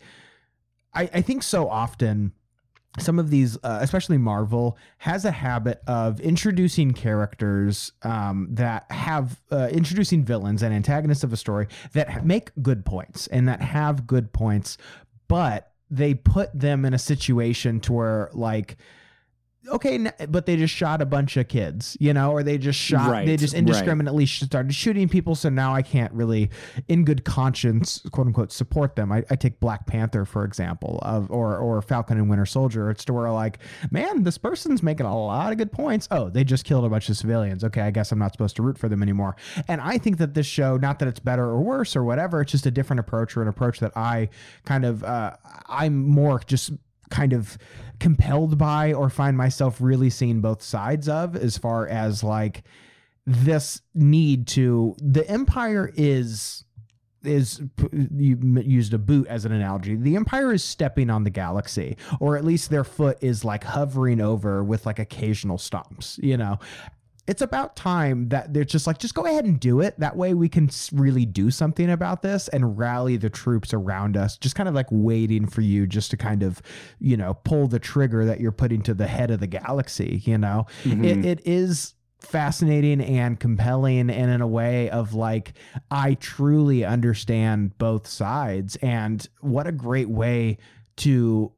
I, 0.94 1.08
I 1.12 1.23
think 1.23 1.42
so 1.42 1.68
often 1.68 2.32
some 2.99 3.19
of 3.19 3.31
these, 3.31 3.57
uh, 3.62 3.79
especially 3.81 4.19
Marvel, 4.19 4.77
has 4.99 5.25
a 5.25 5.31
habit 5.31 5.83
of 5.87 6.21
introducing 6.21 6.93
characters 6.93 7.93
um, 8.03 8.49
that 8.51 8.91
have 8.91 9.41
uh, 9.51 9.69
introducing 9.73 10.25
villains 10.25 10.62
and 10.62 10.75
antagonists 10.75 11.25
of 11.25 11.33
a 11.33 11.37
story 11.37 11.69
that 11.95 12.27
make 12.27 12.51
good 12.61 12.85
points 12.85 13.27
and 13.29 13.49
that 13.49 13.62
have 13.62 14.07
good 14.07 14.33
points, 14.33 14.77
but 15.27 15.73
they 15.91 16.15
put 16.15 16.51
them 16.59 16.85
in 16.85 16.93
a 16.93 16.99
situation 16.99 17.81
to 17.81 17.93
where 17.93 18.31
like 18.33 18.77
okay 19.68 20.10
but 20.28 20.47
they 20.47 20.57
just 20.57 20.74
shot 20.74 21.00
a 21.00 21.07
bunch 21.07 21.36
of 21.36 21.47
kids 21.49 21.97
you 22.00 22.12
know 22.12 22.32
or 22.32 22.42
they 22.42 22.58
just 22.58 22.78
shot 22.78 23.10
Right, 23.10 23.26
they 23.26 23.36
just 23.36 23.55
indiscriminately 23.55 24.26
sh- 24.26 24.41
started 24.42 24.74
shooting 24.74 25.08
people. 25.08 25.34
So 25.34 25.49
now 25.49 25.74
i 25.74 25.82
can't 25.82 26.12
really 26.12 26.50
in 26.89 27.05
good 27.05 27.24
conscience 27.24 28.00
quote 28.10 28.26
unquote 28.26 28.52
support 28.52 28.97
them. 28.97 29.12
I, 29.12 29.24
I 29.31 29.36
take 29.36 29.60
black 29.60 29.86
panther 29.86 30.24
for 30.24 30.44
example 30.44 30.99
of 31.02 31.31
or 31.31 31.57
or 31.58 31.81
falcon 31.82 32.18
and 32.18 32.28
winter 32.28 32.47
soldier. 32.47 32.91
It's 32.91 33.05
to 33.07 33.12
where 33.12 33.31
like 33.31 33.58
man 33.91 34.23
this 34.24 34.39
person's 34.39 34.82
making 34.82 35.07
a 35.07 35.16
lot 35.16 35.52
of 35.52 35.58
good 35.58 35.73
points. 35.73 36.08
Oh 36.10 36.28
they 36.28 36.44
just 36.44 36.65
killed 36.65 36.84
a 36.84 36.89
bunch 36.89 37.08
of 37.08 37.16
civilians. 37.16 37.62
Okay 37.65 37.82
i 37.82 37.91
guess 37.91 38.12
i'm 38.12 38.18
not 38.18 38.32
supposed 38.32 38.57
to 38.57 38.62
root 38.62 38.78
for 38.78 38.89
them 38.89 39.02
anymore. 39.02 39.36
And 39.68 39.81
i 39.81 39.99
think 39.99 40.18
that 40.18 40.34
this 40.34 40.47
show 40.47 40.76
not 40.76 40.99
that 40.99 41.08
it's 41.08 41.20
better 41.20 41.44
or 41.44 41.60
worse 41.60 41.94
or 41.94 42.05
whatever 42.05 42.41
it's 42.41 42.52
just 42.52 42.66
a 42.66 42.70
different 42.70 43.00
approach 43.00 43.36
or 43.36 43.42
an 43.42 43.49
approach 43.49 43.81
that 43.81 43.97
i 43.97 44.28
kind 44.65 44.84
of 44.84 45.05
uh, 45.05 45.36
i'm 45.68 46.07
more 46.08 46.41
just 46.47 46.73
kind 47.12 47.32
of 47.32 47.58
compelled 48.00 48.58
by 48.58 48.92
or 48.92 49.08
find 49.08 49.36
myself 49.36 49.81
really 49.81 50.10
seeing 50.10 50.41
both 50.41 50.62
sides 50.62 51.08
of 51.08 51.36
as 51.36 51.57
far 51.57 51.86
as 51.86 52.24
like 52.24 52.65
this 53.26 53.82
need 53.94 54.49
to 54.49 54.97
the 54.99 55.28
empire 55.31 55.92
is 55.94 56.65
is 57.23 57.62
you 58.16 58.36
used 58.65 58.92
a 58.92 58.99
boot 58.99 59.28
as 59.28 59.44
an 59.44 59.52
analogy. 59.52 59.94
The 59.94 60.16
empire 60.16 60.52
is 60.52 60.65
stepping 60.65 61.08
on 61.08 61.23
the 61.23 61.31
galaxy 61.31 61.97
or 62.18 62.36
at 62.36 62.44
least 62.44 62.70
their 62.70 62.82
foot 62.82 63.18
is 63.20 63.44
like 63.44 63.62
hovering 63.62 64.20
over 64.20 64.65
with 64.65 64.86
like 64.86 64.99
occasional 64.99 65.58
stomps 65.58 66.20
you 66.23 66.36
know 66.36 66.58
it's 67.26 67.42
about 67.42 67.76
time 67.76 68.28
that 68.31 68.52
they're 68.52 68.65
just 68.65 68.86
like 68.86 68.99
just 68.99 69.15
go 69.15 69.26
ahead 69.26 69.44
and 69.44 69.60
do 69.60 69.81
it. 69.81 69.99
That 70.01 70.17
way 70.17 70.34
we 70.34 70.49
can 70.49 70.68
really 70.92 71.25
do 71.25 71.51
something 71.51 71.91
about 71.91 72.23
this 72.23 72.49
and 72.49 72.76
rally 72.76 73.17
the 73.17 73.31
troops 73.31 73.73
around 73.73 74.17
us 74.17 74.36
just 74.36 74.57
kind 74.57 74.68
of 74.68 74.75
like 74.75 74.89
waiting 74.91 75.47
for 75.47 75.60
you 75.60 75.86
just 75.86 76.10
to 76.10 76.17
kind 76.17 76.42
of 76.42 76.60
you 76.99 77.17
know 77.17 77.34
pull 77.44 77.68
the 77.68 77.78
trigger 77.78 78.25
that 78.25 78.41
you're 78.41 78.52
putting 78.52 78.83
to 78.83 78.94
the 78.94 79.07
head 79.07 79.31
of 79.31 79.41
the 79.41 79.47
galaxy 79.47 80.23
you 80.25 80.39
know? 80.39 80.67
It, 80.84 80.89
mm-hmm. 80.89 81.25
it 81.25 81.41
is 81.44 81.94
fascinating 82.18 83.01
and 83.01 83.39
compelling 83.39 84.10
and 84.10 84.31
in 84.31 84.41
a 84.41 84.47
way 84.47 84.89
of 84.91 85.12
like 85.12 85.55
i 85.91 86.15
truly 86.15 86.84
understand 86.84 87.76
both 87.78 88.07
sides. 88.07 88.76
And 88.76 89.26
what 89.41 89.67
a 89.67 89.73
great 89.73 90.09
way 90.09 90.59
to 90.99 91.52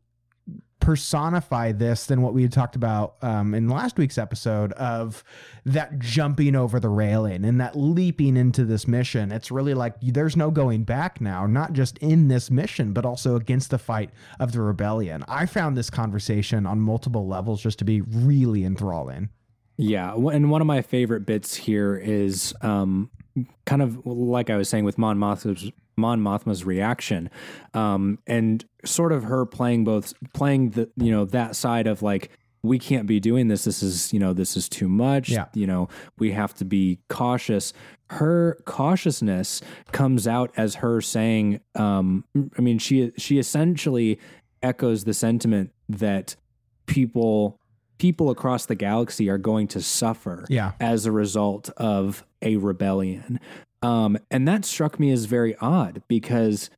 personify 0.85 1.73
this 1.73 2.05
than 2.05 2.21
what 2.21 2.35
we 2.35 2.43
had 2.43 2.53
talked 2.53 2.77
about 2.77 3.17
um, 3.23 3.55
in 3.55 3.71
last 3.71 3.97
week's 3.97 4.19
episode 4.19 4.71
of 4.73 5.25
that 5.65 5.99
jumping 5.99 6.55
over 6.55 6.79
the 6.79 6.91
railing 6.91 7.43
and 7.47 7.59
that 7.59 7.75
leaping 7.75 8.37
into 8.37 8.67
this 8.67 8.87
mission. 8.87 9.33
It's 9.33 9.51
really 9.51 9.73
like 9.73 9.95
there's 10.03 10.37
no 10.37 10.51
going 10.51 10.85
back 10.85 11.23
now, 11.23 11.47
not 11.47 11.73
just 11.73 11.97
in 11.99 12.29
this 12.29 12.51
mission, 12.51 12.93
but 12.93 13.07
also 13.07 13.35
against 13.35 13.71
the 13.71 13.79
fight 13.79 14.11
of 14.39 14.53
the 14.53 14.61
rebellion. 14.61 15.25
I 15.27 15.47
found 15.47 15.75
this 15.75 15.89
conversation 15.89 16.67
on 16.67 16.81
multiple 16.81 17.27
levels 17.27 17.63
just 17.63 17.79
to 17.79 17.87
be 17.87 18.03
really 18.03 18.63
enthralling. 18.63 19.31
Yeah, 19.79 20.15
and 20.15 20.51
one 20.51 20.61
of 20.61 20.67
my 20.67 20.83
favorite 20.83 21.25
bits 21.25 21.55
here 21.55 21.97
is 21.97 22.55
um, 22.61 23.11
kind 23.65 23.81
of 23.81 24.05
like 24.05 24.51
I 24.51 24.57
was 24.57 24.69
saying 24.69 24.85
with 24.85 24.99
Mon 24.99 25.19
Mothma's 25.19 25.73
Mon 25.97 26.21
Mothma's 26.21 26.65
reaction, 26.65 27.31
um, 27.75 28.19
and 28.27 28.65
sort 28.85 29.13
of 29.13 29.25
her 29.25 29.47
playing 29.47 29.85
both 29.85 30.13
playing 30.33 30.71
the 30.71 30.91
you 30.97 31.11
know 31.11 31.25
that 31.27 31.57
side 31.57 31.87
of 31.87 32.03
like 32.03 32.31
we 32.63 32.79
can't 32.79 33.07
be 33.07 33.21
doing 33.21 33.49
this. 33.49 33.65
This 33.65 33.83
is 33.83 34.13
you 34.13 34.19
know 34.19 34.33
this 34.33 34.57
is 34.57 34.69
too 34.69 34.89
much. 34.89 35.29
Yeah. 35.31 35.47
You 35.55 35.67
know 35.67 35.89
we 36.19 36.33
have 36.33 36.55
to 36.55 36.65
be 36.65 36.99
cautious. 37.09 37.73
Her 38.11 38.59
cautiousness 38.65 39.61
comes 39.93 40.29
out 40.29 40.53
as 40.57 40.77
her 40.77 41.01
saying, 41.01 41.61
um, 41.75 42.25
I 42.59 42.61
mean 42.61 42.79
she 42.79 43.13
she 43.17 43.39
essentially 43.39 44.19
echoes 44.63 45.05
the 45.05 45.15
sentiment 45.15 45.73
that 45.89 46.37
people 46.87 47.59
people 47.99 48.29
across 48.31 48.67
the 48.67 48.75
galaxy 48.75 49.29
are 49.31 49.39
going 49.39 49.69
to 49.69 49.81
suffer 49.81 50.45
Yeah. 50.49 50.73
as 50.81 51.07
a 51.07 51.13
result 51.13 51.71
of 51.77 52.25
a 52.43 52.57
rebellion. 52.57 53.39
Um, 53.85 54.19
and 54.31 54.47
that 54.49 54.65
struck 54.65 54.99
me 54.99 55.11
as 55.13 55.25
very 55.27 55.55
odd 55.61 56.03
because 56.09 56.71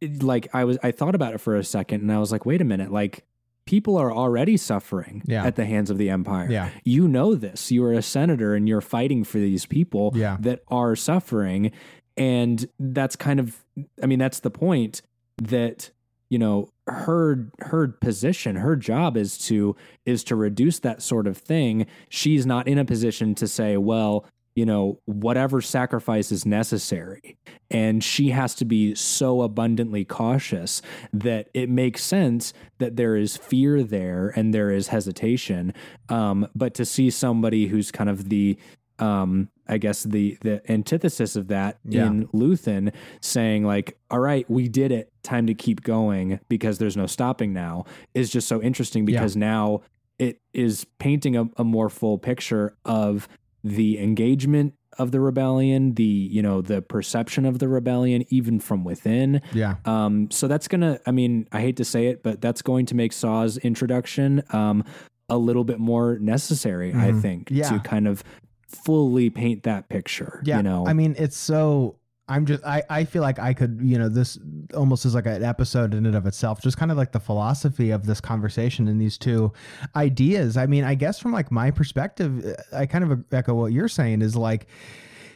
it- 0.00 0.22
like 0.22 0.48
I 0.54 0.64
was 0.64 0.78
I 0.82 0.90
thought 0.90 1.14
about 1.14 1.34
it 1.34 1.38
for 1.38 1.56
a 1.56 1.64
second 1.64 2.00
and 2.02 2.12
I 2.12 2.18
was 2.18 2.32
like, 2.32 2.46
wait 2.46 2.60
a 2.60 2.64
minute, 2.64 2.90
like 2.90 3.24
people 3.66 3.96
are 3.96 4.12
already 4.12 4.56
suffering 4.56 5.22
Yeah. 5.26 5.44
at 5.44 5.54
the 5.56 5.64
hands 5.64 5.90
of 5.90 5.98
the 5.98 6.10
empire. 6.10 6.48
Yeah. 6.50 6.70
You 6.84 7.06
know 7.06 7.34
this. 7.34 7.70
You 7.70 7.84
are 7.84 7.92
a 7.92 8.02
senator 8.02 8.54
and 8.54 8.68
you're 8.68 8.80
fighting 8.80 9.22
for 9.22 9.38
these 9.38 9.66
people 9.66 10.12
Yeah. 10.14 10.38
that 10.40 10.60
are 10.68 10.96
suffering. 10.96 11.70
And 12.16 12.66
that's 12.78 13.14
kind 13.16 13.38
of, 13.38 13.64
I 14.02 14.06
mean, 14.06 14.18
that's 14.18 14.40
the 14.40 14.50
point 14.50 15.02
that, 15.40 15.90
you 16.30 16.38
know, 16.38 16.70
her 16.88 17.50
her 17.60 17.88
position, 17.88 18.56
her 18.56 18.74
job 18.76 19.16
is 19.16 19.38
to 19.46 19.76
is 20.04 20.24
to 20.24 20.34
reduce 20.36 20.80
that 20.80 21.02
sort 21.02 21.26
of 21.28 21.36
thing. 21.36 21.86
She's 22.08 22.44
not 22.46 22.66
in 22.66 22.78
a 22.78 22.84
position 22.84 23.34
to 23.36 23.46
say, 23.46 23.76
well, 23.76 24.24
you 24.54 24.66
know, 24.66 24.98
whatever 25.04 25.60
sacrifice 25.60 26.32
is 26.32 26.44
necessary. 26.44 27.36
And 27.70 28.02
she 28.02 28.30
has 28.30 28.54
to 28.56 28.64
be 28.64 28.94
so 28.94 29.42
abundantly 29.42 30.04
cautious 30.04 30.82
that 31.12 31.48
it 31.54 31.68
makes 31.70 32.02
sense 32.02 32.52
that 32.78 32.96
there 32.96 33.16
is 33.16 33.36
fear 33.36 33.82
there 33.82 34.32
and 34.34 34.52
there 34.52 34.70
is 34.70 34.88
hesitation. 34.88 35.72
Um, 36.08 36.48
but 36.54 36.74
to 36.74 36.84
see 36.84 37.10
somebody 37.10 37.68
who's 37.68 37.90
kind 37.90 38.10
of 38.10 38.28
the 38.28 38.58
um, 38.98 39.48
I 39.66 39.78
guess 39.78 40.02
the 40.02 40.36
the 40.42 40.60
antithesis 40.70 41.34
of 41.34 41.48
that 41.48 41.78
Yeah. 41.88 42.06
in 42.08 42.26
Luthen 42.34 42.92
saying 43.22 43.64
like, 43.64 43.96
"All 44.10 44.18
right, 44.18 44.44
we 44.50 44.68
did 44.68 44.92
it. 44.92 45.10
Time 45.22 45.46
to 45.46 45.54
keep 45.54 45.82
going 45.82 46.38
because 46.50 46.76
there's 46.76 46.98
no 46.98 47.06
stopping 47.06 47.54
now." 47.54 47.86
Is 48.12 48.28
just 48.30 48.46
so 48.46 48.60
interesting 48.60 49.06
Yeah. 49.08 49.18
because 49.20 49.36
now 49.36 49.80
it 50.18 50.42
is 50.52 50.84
painting 50.98 51.34
a, 51.34 51.48
a 51.56 51.64
more 51.64 51.88
full 51.88 52.18
picture 52.18 52.76
of 52.84 53.26
the 53.64 53.98
engagement 53.98 54.74
of 54.98 55.12
the 55.12 55.20
rebellion, 55.20 55.94
the 55.94 56.02
you 56.04 56.42
know 56.42 56.60
the 56.60 56.82
perception 56.82 57.44
of 57.46 57.58
the 57.60 57.68
rebellion, 57.68 58.24
even 58.28 58.58
from 58.60 58.82
within. 58.84 59.40
Yeah. 59.52 59.76
Um, 59.84 60.30
so 60.30 60.48
that's 60.48 60.66
gonna. 60.68 60.98
I 61.06 61.10
mean, 61.12 61.46
I 61.52 61.60
hate 61.60 61.76
to 61.76 61.84
say 61.84 62.06
it, 62.06 62.22
but 62.22 62.40
that's 62.40 62.62
going 62.62 62.86
to 62.86 62.94
make 62.96 63.12
Saw's 63.12 63.56
introduction 63.58 64.42
um, 64.50 64.84
a 65.28 65.38
little 65.38 65.64
bit 65.64 65.78
more 65.78 66.18
necessary. 66.18 66.90
I 66.92 67.12
Mhm. 67.12 67.22
think 67.22 67.48
Yeah. 67.50 67.68
to 67.70 67.78
kind 67.78 68.08
of 68.08 68.24
fully 68.68 69.30
paint 69.30 69.62
that 69.64 69.88
picture. 69.88 70.42
Yeah. 70.44 70.58
you 70.58 70.62
know. 70.64 70.86
I 70.86 70.92
mean, 70.92 71.14
it's 71.18 71.36
so. 71.36 71.96
I'm 72.30 72.46
just. 72.46 72.64
I. 72.64 72.82
I 72.88 73.04
feel 73.04 73.22
like 73.22 73.38
I 73.38 73.52
could. 73.52 73.80
You 73.82 73.98
know, 73.98 74.08
this 74.08 74.38
almost 74.74 75.04
is 75.04 75.14
like 75.14 75.26
an 75.26 75.42
episode 75.42 75.92
in 75.92 76.06
and 76.06 76.14
of 76.14 76.26
itself. 76.26 76.62
Just 76.62 76.76
kind 76.76 76.90
of 76.90 76.96
like 76.96 77.12
the 77.12 77.20
philosophy 77.20 77.90
of 77.90 78.06
this 78.06 78.20
conversation 78.20 78.86
and 78.88 79.00
these 79.00 79.18
two 79.18 79.52
ideas. 79.96 80.56
I 80.56 80.66
mean, 80.66 80.84
I 80.84 80.94
guess 80.94 81.18
from 81.18 81.32
like 81.32 81.50
my 81.50 81.70
perspective, 81.72 82.56
I 82.72 82.86
kind 82.86 83.04
of 83.04 83.24
echo 83.32 83.54
what 83.54 83.72
you're 83.72 83.88
saying. 83.88 84.22
Is 84.22 84.36
like. 84.36 84.66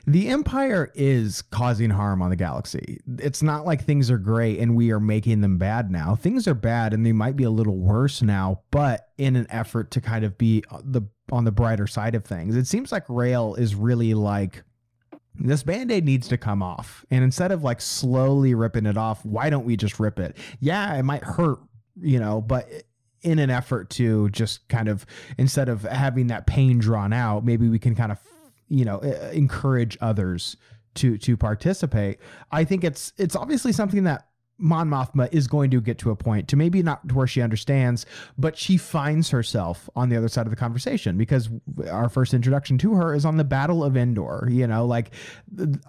The 0.06 0.28
Empire 0.28 0.92
is 0.94 1.40
causing 1.40 1.88
harm 1.88 2.20
on 2.20 2.28
the 2.28 2.36
galaxy. 2.36 3.00
It's 3.20 3.42
not 3.42 3.64
like 3.64 3.84
things 3.84 4.10
are 4.10 4.18
great 4.18 4.58
and 4.58 4.76
we 4.76 4.92
are 4.92 5.00
making 5.00 5.40
them 5.40 5.56
bad 5.56 5.90
now. 5.90 6.14
Things 6.14 6.46
are 6.46 6.52
bad 6.52 6.92
and 6.92 7.06
they 7.06 7.12
might 7.12 7.36
be 7.36 7.44
a 7.44 7.50
little 7.50 7.78
worse 7.78 8.20
now, 8.20 8.60
but 8.70 9.08
in 9.16 9.34
an 9.34 9.46
effort 9.48 9.90
to 9.92 10.02
kind 10.02 10.22
of 10.22 10.36
be 10.36 10.62
uh, 10.70 10.82
the 10.84 11.08
on 11.32 11.44
the 11.44 11.52
brighter 11.52 11.86
side 11.86 12.14
of 12.14 12.22
things. 12.22 12.54
It 12.54 12.66
seems 12.66 12.92
like 12.92 13.04
Rael 13.08 13.54
is 13.54 13.74
really 13.74 14.12
like 14.12 14.62
this 15.36 15.62
band-aid 15.62 16.04
needs 16.04 16.28
to 16.28 16.38
come 16.38 16.62
off. 16.62 17.04
And 17.10 17.24
instead 17.24 17.50
of 17.50 17.62
like 17.62 17.80
slowly 17.80 18.54
ripping 18.54 18.86
it 18.86 18.96
off 18.96 19.24
why 19.24 19.50
don't 19.50 19.64
we 19.64 19.76
just 19.76 19.98
rip 19.98 20.18
it? 20.18 20.36
Yeah 20.60 20.94
it 20.96 21.02
might 21.02 21.24
hurt 21.24 21.58
you 22.00 22.18
know 22.18 22.40
but 22.40 22.68
in 23.22 23.38
an 23.38 23.50
effort 23.50 23.88
to 23.88 24.28
just 24.30 24.68
kind 24.68 24.88
of 24.88 25.06
instead 25.38 25.68
of 25.68 25.82
having 25.82 26.26
that 26.26 26.46
pain 26.46 26.78
drawn 26.78 27.12
out 27.12 27.44
maybe 27.44 27.68
we 27.68 27.78
can 27.78 27.94
kind 27.94 28.12
of 28.12 28.18
you 28.68 28.84
know 28.84 28.98
encourage 29.32 29.96
others 30.00 30.56
to 30.94 31.18
to 31.18 31.36
participate. 31.36 32.18
I 32.50 32.64
think 32.64 32.84
it's 32.84 33.12
it's 33.18 33.36
obviously 33.36 33.72
something 33.72 34.04
that 34.04 34.28
Mon 34.58 34.88
Mothma 34.88 35.28
is 35.32 35.48
going 35.48 35.70
to 35.70 35.80
get 35.80 35.98
to 35.98 36.10
a 36.10 36.16
point 36.16 36.46
to 36.48 36.56
maybe 36.56 36.82
not 36.82 37.06
to 37.08 37.14
where 37.14 37.26
she 37.26 37.42
understands, 37.42 38.06
but 38.38 38.56
she 38.56 38.76
finds 38.76 39.30
herself 39.30 39.90
on 39.96 40.08
the 40.08 40.16
other 40.16 40.28
side 40.28 40.46
of 40.46 40.50
the 40.50 40.56
conversation 40.56 41.18
because 41.18 41.48
our 41.90 42.08
first 42.08 42.32
introduction 42.32 42.78
to 42.78 42.94
her 42.94 43.14
is 43.14 43.24
on 43.24 43.36
the 43.36 43.44
Battle 43.44 43.82
of 43.82 43.96
Endor. 43.96 44.48
You 44.50 44.68
know, 44.68 44.86
like 44.86 45.10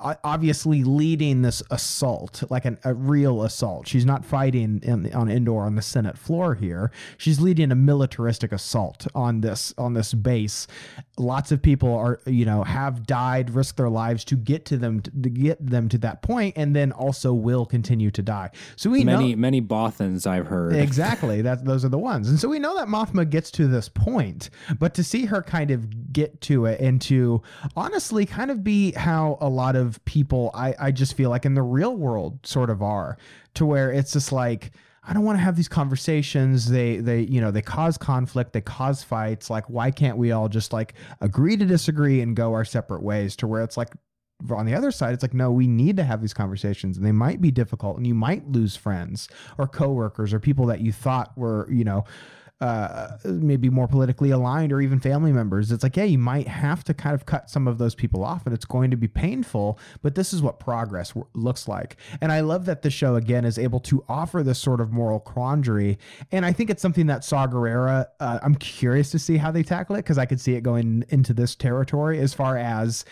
uh, 0.02 0.16
obviously 0.24 0.84
leading 0.84 1.44
this 1.44 1.62
assault, 1.70 2.44
like 2.50 2.66
an, 2.66 2.80
a 2.84 2.94
real 2.94 3.44
assault. 3.44 3.88
She's 3.88 4.06
not 4.06 4.26
fighting 4.26 4.80
in, 4.82 5.14
on 5.14 5.30
Endor 5.30 5.60
on 5.60 5.76
the 5.76 5.84
Senate 5.84 6.18
floor 6.18 6.56
here. 6.56 6.92
She's 7.18 7.40
leading 7.40 7.72
a 7.72 7.76
militaristic 7.76 8.52
assault 8.52 9.06
on 9.14 9.42
this 9.42 9.76
on 9.78 9.94
this 9.94 10.14
base. 10.14 10.66
Lots 11.20 11.52
of 11.52 11.62
people 11.62 11.94
are 11.96 12.20
you 12.26 12.46
know 12.46 12.64
have 12.64 13.06
died, 13.06 13.52
risked 13.52 13.78
their 13.78 13.90
lives 13.90 14.26
to 14.26 14.36
get 14.36 14.66
to 14.66 14.78
them 14.78 15.02
to 15.02 15.30
get 15.30 15.64
them 15.64 15.88
to 15.90 16.00
that 16.00 16.24
point, 16.24 16.58
and 16.58 16.76
then 16.76 16.92
also 16.92 17.32
will 17.32 17.68
continue 17.68 18.10
to 18.10 18.24
die. 18.24 18.50
So 18.76 18.90
we 18.90 19.04
know 19.04 19.18
many 19.18 19.36
many 19.36 19.62
Bothans 19.62 20.28
I've 20.28 20.48
heard. 20.48 20.76
Exactly. 20.76 21.42
That 21.42 21.66
those 21.66 21.86
are 21.86 21.90
the 21.90 21.98
ones. 21.98 22.30
And 22.30 22.40
so 22.40 22.48
we 22.48 22.60
know 22.60 22.76
that 22.78 22.88
Mothma 22.88 23.30
gets 23.30 23.52
to 23.52 23.68
this 23.68 23.90
point, 23.90 24.50
but 24.80 24.94
to 24.96 25.04
see 25.04 25.26
her 25.26 25.42
kind 25.42 25.72
of 25.72 26.14
get 26.14 26.42
to 26.42 26.66
it 26.66 26.80
and 26.80 27.02
to 27.04 27.42
honestly 27.76 28.26
kind 28.26 28.52
of 28.52 28.64
be 28.64 28.92
how 28.94 29.38
a 29.42 29.50
lot 29.50 29.76
of 29.76 30.04
people 30.06 30.52
I, 30.54 30.76
I 30.80 30.92
just 30.92 31.16
feel 31.16 31.30
like 31.30 31.46
in 31.46 31.54
the 31.54 31.62
real 31.62 31.96
world 31.96 32.46
sort 32.46 32.70
of 32.70 32.82
are, 32.82 33.18
to 33.56 33.66
where 33.66 33.92
it's 33.92 34.14
just 34.14 34.32
like 34.32 34.72
I 35.08 35.14
don't 35.14 35.24
want 35.24 35.38
to 35.38 35.44
have 35.44 35.56
these 35.56 35.68
conversations. 35.68 36.70
They 36.70 36.98
they 36.98 37.22
you 37.22 37.40
know 37.40 37.52
they 37.52 37.62
cause 37.62 37.98
conflict, 37.98 38.54
they 38.54 38.62
cause 38.62 39.04
fights. 39.04 39.50
Like 39.50 39.70
why 39.70 39.92
can't 39.92 40.18
we 40.18 40.32
all 40.32 40.50
just 40.50 40.74
like 40.74 40.96
agree 41.22 41.58
to 41.58 41.66
disagree 41.66 42.22
and 42.22 42.36
go 42.36 42.54
our 42.54 42.66
separate 42.66 43.04
ways? 43.04 43.36
To 43.38 43.48
where 43.48 43.64
it's 43.64 43.78
like 43.78 43.90
on 44.50 44.66
the 44.66 44.76
other 44.76 44.92
side, 44.92 45.14
it's 45.14 45.24
like, 45.24 45.34
no, 45.34 45.52
we 45.52 45.68
need 45.68 45.98
to 45.98 46.04
have 46.04 46.22
these 46.22 46.34
conversations 46.34 46.98
and 46.98 47.06
they 47.06 47.12
might 47.12 47.42
be 47.42 47.52
difficult 47.52 47.98
and 47.98 48.06
you 48.06 48.14
might 48.14 48.48
lose 48.48 48.76
friends 48.76 49.28
or 49.58 49.68
coworkers 49.68 50.34
or 50.34 50.40
people 50.40 50.66
that 50.68 50.82
you 50.82 50.92
thought 50.92 51.36
were, 51.38 51.68
you 51.72 51.84
know, 51.84 52.04
uh, 52.62 53.18
maybe 53.26 53.70
more 53.70 53.88
politically 53.88 54.32
aligned 54.32 54.72
or 54.72 54.80
even 54.80 55.00
family 55.00 55.34
members. 55.34 55.72
It's 55.72 55.84
like, 55.84 55.98
yeah, 55.98 56.06
you 56.06 56.18
might 56.18 56.48
have 56.48 56.86
to 56.86 56.94
kind 56.94 57.14
of 57.14 57.26
cut 57.26 57.50
some 57.50 57.68
of 57.68 57.78
those 57.78 57.96
people 57.96 58.24
off 58.24 58.46
and 58.46 58.56
it's 58.56 58.66
going 58.66 58.92
to 58.92 58.98
be 58.98 59.10
painful, 59.10 59.78
but 60.02 60.16
this 60.16 60.32
is 60.32 60.42
what 60.42 60.60
progress 60.60 61.10
w- 61.10 61.28
looks 61.34 61.68
like. 61.68 61.98
And 62.22 62.32
I 62.32 62.40
love 62.40 62.66
that 62.66 62.82
the 62.82 62.90
show, 62.90 63.16
again, 63.16 63.44
is 63.44 63.60
able 63.60 63.82
to 63.82 64.06
offer 64.08 64.42
this 64.42 64.58
sort 64.58 64.80
of 64.80 64.94
moral 64.94 65.20
quandary. 65.20 66.00
And 66.32 66.46
I 66.46 66.54
think 66.54 66.70
it's 66.70 66.82
something 66.82 67.08
that 67.08 67.26
Saw 67.26 67.46
Gerrera, 67.46 68.08
uh, 68.22 68.40
I'm 68.42 68.56
curious 68.56 69.12
to 69.12 69.20
see 69.20 69.36
how 69.36 69.52
they 69.52 69.64
tackle 69.64 69.98
it 69.98 70.00
because 70.00 70.18
I 70.18 70.26
could 70.26 70.40
see 70.40 70.54
it 70.56 70.62
going 70.62 71.04
into 71.10 71.34
this 71.34 71.56
territory 71.56 72.20
as 72.20 72.34
far 72.34 72.58
as 72.58 73.04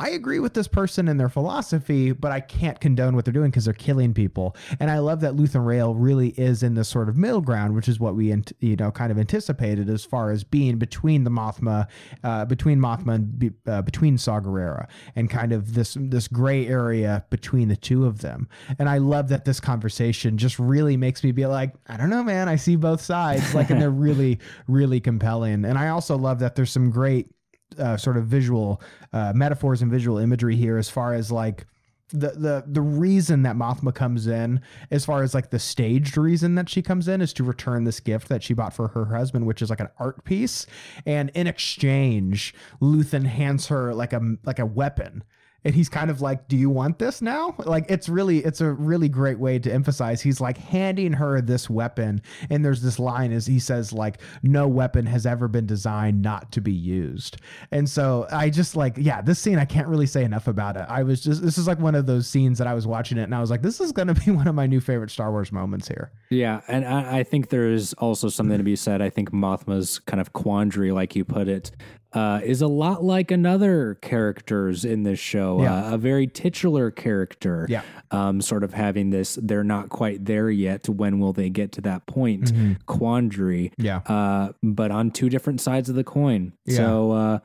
I 0.00 0.10
agree 0.10 0.38
with 0.38 0.54
this 0.54 0.66
person 0.66 1.08
and 1.08 1.20
their 1.20 1.28
philosophy, 1.28 2.12
but 2.12 2.32
I 2.32 2.40
can't 2.40 2.80
condone 2.80 3.14
what 3.14 3.26
they're 3.26 3.34
doing 3.34 3.50
because 3.50 3.66
they're 3.66 3.74
killing 3.74 4.14
people. 4.14 4.56
And 4.80 4.90
I 4.90 4.98
love 4.98 5.20
that 5.20 5.36
Luthen 5.36 5.66
Rael 5.66 5.94
really 5.94 6.28
is 6.30 6.62
in 6.62 6.72
this 6.72 6.88
sort 6.88 7.10
of 7.10 7.18
middle 7.18 7.42
ground, 7.42 7.74
which 7.74 7.86
is 7.86 8.00
what 8.00 8.14
we, 8.14 8.34
you 8.60 8.76
know, 8.76 8.90
kind 8.90 9.12
of 9.12 9.18
anticipated 9.18 9.90
as 9.90 10.02
far 10.02 10.30
as 10.30 10.42
being 10.42 10.78
between 10.78 11.24
the 11.24 11.30
Mothma, 11.30 11.86
uh, 12.24 12.46
between 12.46 12.80
Mothma 12.80 13.16
and 13.16 13.54
uh, 13.66 13.82
between 13.82 14.16
Saw 14.16 14.40
Gerrera, 14.40 14.88
and 15.16 15.28
kind 15.28 15.52
of 15.52 15.74
this 15.74 15.98
this 16.00 16.28
gray 16.28 16.66
area 16.66 17.26
between 17.28 17.68
the 17.68 17.76
two 17.76 18.06
of 18.06 18.22
them. 18.22 18.48
And 18.78 18.88
I 18.88 18.98
love 18.98 19.28
that 19.28 19.44
this 19.44 19.60
conversation 19.60 20.38
just 20.38 20.58
really 20.58 20.96
makes 20.96 21.22
me 21.22 21.32
be 21.32 21.44
like, 21.44 21.74
I 21.88 21.98
don't 21.98 22.08
know, 22.08 22.24
man, 22.24 22.48
I 22.48 22.56
see 22.56 22.76
both 22.76 23.02
sides, 23.02 23.54
like, 23.54 23.68
and 23.68 23.80
they're 23.82 23.90
really, 24.00 24.38
really 24.66 25.00
compelling. 25.00 25.66
And 25.66 25.76
I 25.76 25.88
also 25.88 26.16
love 26.16 26.38
that 26.38 26.54
there's 26.54 26.70
some 26.70 26.90
great 26.90 27.28
uh, 27.78 27.96
sort 27.96 28.16
of 28.16 28.26
visual 28.26 28.80
uh, 29.12 29.32
metaphors 29.34 29.82
and 29.82 29.90
visual 29.90 30.18
imagery 30.18 30.56
here 30.56 30.78
as 30.78 30.88
far 30.88 31.14
as 31.14 31.30
like 31.30 31.66
the 32.12 32.30
the 32.30 32.64
the 32.66 32.80
reason 32.80 33.42
that 33.42 33.56
Mothma 33.56 33.94
comes 33.94 34.26
in, 34.26 34.60
as 34.90 35.04
far 35.04 35.22
as 35.22 35.34
like 35.34 35.50
the 35.50 35.58
staged 35.58 36.16
reason 36.16 36.54
that 36.56 36.68
she 36.68 36.82
comes 36.82 37.08
in, 37.08 37.20
is 37.20 37.32
to 37.34 37.44
return 37.44 37.84
this 37.84 38.00
gift 38.00 38.28
that 38.28 38.42
she 38.42 38.54
bought 38.54 38.74
for 38.74 38.88
her 38.88 39.04
husband, 39.06 39.46
which 39.46 39.62
is 39.62 39.70
like 39.70 39.80
an 39.80 39.88
art 39.98 40.24
piece. 40.24 40.66
And 41.06 41.30
in 41.34 41.46
exchange, 41.46 42.54
Luthen 42.80 43.26
hands 43.26 43.68
her 43.68 43.94
like 43.94 44.12
a 44.12 44.36
like 44.44 44.58
a 44.58 44.66
weapon. 44.66 45.24
And 45.64 45.74
he's 45.74 45.88
kind 45.88 46.10
of 46.10 46.20
like, 46.20 46.48
"Do 46.48 46.56
you 46.56 46.70
want 46.70 46.98
this 46.98 47.20
now?" 47.20 47.54
Like 47.58 47.86
it's 47.88 48.08
really, 48.08 48.38
it's 48.38 48.60
a 48.60 48.70
really 48.70 49.08
great 49.08 49.38
way 49.38 49.58
to 49.58 49.72
emphasize. 49.72 50.20
He's 50.22 50.40
like 50.40 50.58
handing 50.58 51.12
her 51.14 51.40
this 51.40 51.68
weapon, 51.68 52.22
and 52.48 52.64
there's 52.64 52.82
this 52.82 52.98
line 52.98 53.32
as 53.32 53.46
he 53.46 53.58
says, 53.58 53.92
like, 53.92 54.20
"No 54.42 54.66
weapon 54.68 55.06
has 55.06 55.26
ever 55.26 55.48
been 55.48 55.66
designed 55.66 56.22
not 56.22 56.52
to 56.52 56.60
be 56.60 56.72
used." 56.72 57.38
And 57.70 57.88
so 57.88 58.26
I 58.30 58.50
just 58.50 58.76
like, 58.76 58.94
yeah, 58.96 59.20
this 59.20 59.38
scene 59.38 59.58
I 59.58 59.64
can't 59.64 59.88
really 59.88 60.06
say 60.06 60.24
enough 60.24 60.48
about 60.48 60.76
it. 60.76 60.86
I 60.88 61.02
was 61.02 61.20
just, 61.20 61.42
this 61.42 61.58
is 61.58 61.66
like 61.66 61.78
one 61.78 61.94
of 61.94 62.06
those 62.06 62.26
scenes 62.26 62.58
that 62.58 62.66
I 62.66 62.74
was 62.74 62.86
watching 62.86 63.18
it, 63.18 63.24
and 63.24 63.34
I 63.34 63.40
was 63.40 63.50
like, 63.50 63.62
"This 63.62 63.80
is 63.80 63.92
going 63.92 64.08
to 64.12 64.14
be 64.14 64.30
one 64.30 64.48
of 64.48 64.54
my 64.54 64.66
new 64.66 64.80
favorite 64.80 65.10
Star 65.10 65.30
Wars 65.30 65.52
moments 65.52 65.88
here." 65.88 66.10
Yeah, 66.30 66.60
and 66.68 66.86
I, 66.86 67.18
I 67.18 67.22
think 67.22 67.50
there's 67.50 67.92
also 67.94 68.28
something 68.28 68.58
to 68.58 68.64
be 68.64 68.76
said. 68.76 69.02
I 69.02 69.10
think 69.10 69.30
Mothma's 69.30 69.98
kind 70.00 70.20
of 70.20 70.32
quandary, 70.32 70.92
like 70.92 71.14
you 71.14 71.24
put 71.24 71.48
it, 71.48 71.70
uh, 72.12 72.40
is 72.42 72.62
a 72.62 72.66
lot 72.66 73.04
like 73.04 73.30
another 73.30 73.98
characters 74.02 74.84
in 74.84 75.02
this 75.04 75.18
show. 75.18 75.62
Yeah. 75.62 75.90
Uh, 75.90 75.94
a 75.94 75.98
very 75.98 76.26
titular 76.26 76.90
character. 76.90 77.66
Yeah. 77.68 77.82
Um, 78.10 78.40
sort 78.40 78.64
of 78.64 78.74
having 78.74 79.10
this, 79.10 79.38
they're 79.40 79.64
not 79.64 79.88
quite 79.88 80.24
there 80.24 80.50
yet. 80.50 80.88
When 80.88 81.20
will 81.20 81.32
they 81.32 81.50
get 81.50 81.72
to 81.72 81.80
that 81.82 82.06
point? 82.06 82.52
Quandary. 82.86 83.72
Yeah. 83.78 83.98
Uh, 83.98 84.52
but 84.62 84.90
on 84.90 85.10
two 85.10 85.28
different 85.28 85.60
sides 85.60 85.88
of 85.88 85.94
the 85.94 86.04
coin. 86.04 86.52
Yeah. 86.64 86.76
So, 86.76 87.12
uh, 87.12 87.38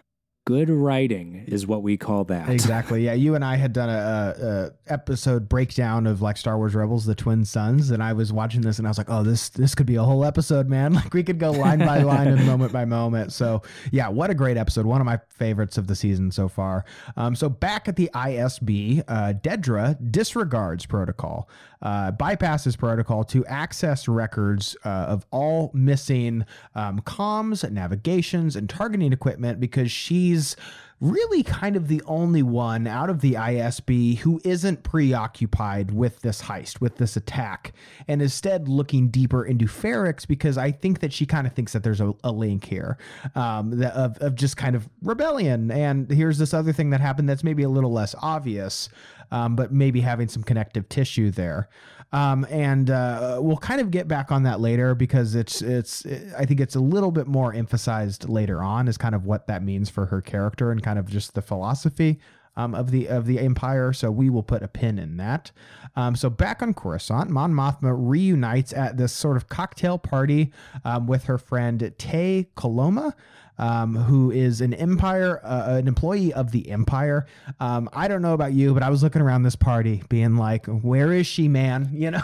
Good 0.45 0.69
writing 0.69 1.43
is 1.48 1.65
what 1.65 1.82
we 1.82 1.98
call 1.98 2.24
that. 2.25 2.49
Exactly. 2.49 3.03
Yeah, 3.03 3.14
you 3.14 3.33
and 3.33 3.43
I 3.43 3.56
had 3.56 3.74
done 3.74 3.90
a, 3.90 4.72
a, 4.88 4.93
episode 4.93 5.49
breakdown 5.49 6.06
of 6.06 6.22
like 6.22 6.38
Star 6.38 6.56
Wars 6.56 6.75
Rebels, 6.75 7.03
the 7.03 7.15
Twin 7.15 7.43
Suns, 7.43 7.90
and 7.90 8.03
I 8.03 8.14
was 8.14 8.32
watching 8.32 8.61
this 8.61 8.77
and 8.77 8.88
I 8.88 8.91
was 8.91 8.99
like, 8.99 9.09
oh, 9.09 9.24
this 9.24 9.49
this 9.49 9.74
could 9.74 9.88
be 9.88 9.95
a 9.95 10.03
whole 10.03 10.24
episode, 10.24 10.69
man. 10.69 10.93
Like 11.06 11.15
we 11.15 11.24
could 11.24 11.40
go 11.40 11.49
line 11.51 11.80
by 11.80 11.98
line 12.03 12.27
and 12.27 12.45
moment 12.45 12.72
by 12.72 12.85
moment. 12.85 13.33
So 13.33 13.64
yeah, 13.91 14.07
what 14.07 14.30
a 14.30 14.35
great 14.35 14.56
episode. 14.56 14.85
One 14.85 15.01
of 15.01 15.06
my 15.06 15.19
favorites 15.30 15.80
of 15.80 15.88
the 15.88 15.95
season 15.95 16.30
so 16.30 16.48
far. 16.48 16.85
Um, 17.17 17.35
so 17.35 17.49
back 17.49 17.88
at 17.88 17.95
the 17.95 18.11
ISB, 18.14 19.03
uh, 19.07 19.33
Dedra 19.33 19.98
disregards 20.11 20.85
protocol, 20.85 21.49
uh, 21.81 22.11
bypasses 22.11 22.77
protocol 22.77 23.23
to 23.25 23.45
access 23.45 24.07
records 24.07 24.75
uh, 24.85 24.89
of 24.89 25.25
all 25.31 25.71
missing 25.73 26.45
um, 26.75 26.99
comms, 27.01 27.69
navigations, 27.69 28.55
and 28.55 28.69
targeting 28.69 29.13
equipment 29.13 29.59
because 29.59 29.91
she's 29.91 30.55
really 31.01 31.43
kind 31.43 31.75
of 31.75 31.87
the 31.87 32.01
only 32.05 32.41
one 32.41 32.87
out 32.87 33.09
of 33.09 33.19
the 33.19 33.33
ISB 33.33 34.17
who 34.19 34.39
isn't 34.43 34.83
preoccupied 34.83 35.91
with 35.91 36.21
this 36.21 36.41
heist, 36.41 36.79
with 36.79 36.97
this 36.97 37.17
attack, 37.17 37.73
and 38.07 38.21
instead 38.21 38.69
looking 38.69 39.09
deeper 39.09 39.45
into 39.45 39.65
Ferrix 39.65 40.25
because 40.25 40.57
I 40.57 40.71
think 40.71 41.01
that 41.01 41.11
she 41.11 41.25
kind 41.25 41.45
of 41.45 41.53
thinks 41.53 41.73
that 41.73 41.83
there's 41.83 41.99
a, 41.99 42.13
a 42.23 42.31
link 42.31 42.63
here 42.63 42.97
um, 43.35 43.71
that, 43.79 43.93
of, 43.93 44.17
of 44.19 44.35
just 44.35 44.55
kind 44.55 44.75
of 44.75 44.87
rebellion. 45.01 45.69
And 45.69 46.09
here's 46.09 46.37
this 46.37 46.53
other 46.53 46.71
thing 46.71 46.91
that 46.91 47.01
happened 47.01 47.27
that's 47.27 47.43
maybe 47.43 47.63
a 47.63 47.69
little 47.69 47.91
less 47.91 48.15
obvious, 48.21 48.87
um, 49.31 49.55
but 49.55 49.71
maybe 49.71 50.01
having 50.01 50.27
some 50.27 50.43
connective 50.43 50.87
tissue 50.89 51.31
there. 51.31 51.69
Um, 52.11 52.45
and 52.49 52.89
uh, 52.89 53.39
we'll 53.41 53.57
kind 53.57 53.81
of 53.81 53.91
get 53.91 54.07
back 54.07 54.31
on 54.31 54.43
that 54.43 54.61
later 54.61 54.95
because 54.95 55.35
it's 55.35 55.61
it's 55.61 56.05
I 56.37 56.45
think 56.45 56.59
it's 56.59 56.75
a 56.75 56.79
little 56.79 57.11
bit 57.11 57.27
more 57.27 57.53
emphasized 57.53 58.29
later 58.29 58.63
on 58.63 58.87
as 58.87 58.97
kind 58.97 59.15
of 59.15 59.25
what 59.25 59.47
that 59.47 59.63
means 59.63 59.89
for 59.89 60.05
her 60.05 60.21
character 60.21 60.71
and 60.71 60.81
kind 60.81 60.97
of 60.97 61.09
just 61.09 61.33
the 61.33 61.41
philosophy 61.41 62.19
um, 62.55 62.73
of 62.73 62.91
the 62.91 63.07
of 63.07 63.25
the 63.25 63.39
Empire. 63.39 63.91
So 63.91 64.11
we 64.11 64.29
will 64.29 64.43
put 64.43 64.63
a 64.63 64.67
pin 64.67 64.99
in 64.99 65.17
that. 65.17 65.51
Um, 65.95 66.15
so 66.15 66.29
back 66.29 66.61
on 66.61 66.73
Coruscant, 66.73 67.29
Mon 67.29 67.53
Mothma 67.53 67.95
reunites 67.97 68.73
at 68.73 68.97
this 68.97 69.13
sort 69.13 69.37
of 69.37 69.49
cocktail 69.49 69.97
party 69.97 70.51
um, 70.83 71.07
with 71.07 71.25
her 71.25 71.37
friend 71.37 71.93
Tay 71.97 72.49
Kolma 72.55 73.13
um, 73.58 73.95
who 73.95 74.32
is 74.32 74.61
an 74.61 74.74
Empire, 74.74 75.40
uh, 75.43 75.77
an 75.77 75.88
employee 75.88 76.34
of 76.34 76.51
the 76.51 76.69
Empire. 76.69 77.25
Um, 77.59 77.90
I 77.93 78.08
don't 78.08 78.22
know 78.22 78.34
about 78.34 78.53
you, 78.53 78.74
but 78.74 78.84
I 78.84 78.90
was 78.90 79.03
looking 79.03 79.22
around 79.22 79.43
this 79.43 79.56
party, 79.56 80.03
being 80.09 80.35
like, 80.35 80.66
"Where 80.66 81.14
is 81.14 81.27
she, 81.27 81.48
man?" 81.48 81.90
You 82.06 82.11
know, 82.11 82.22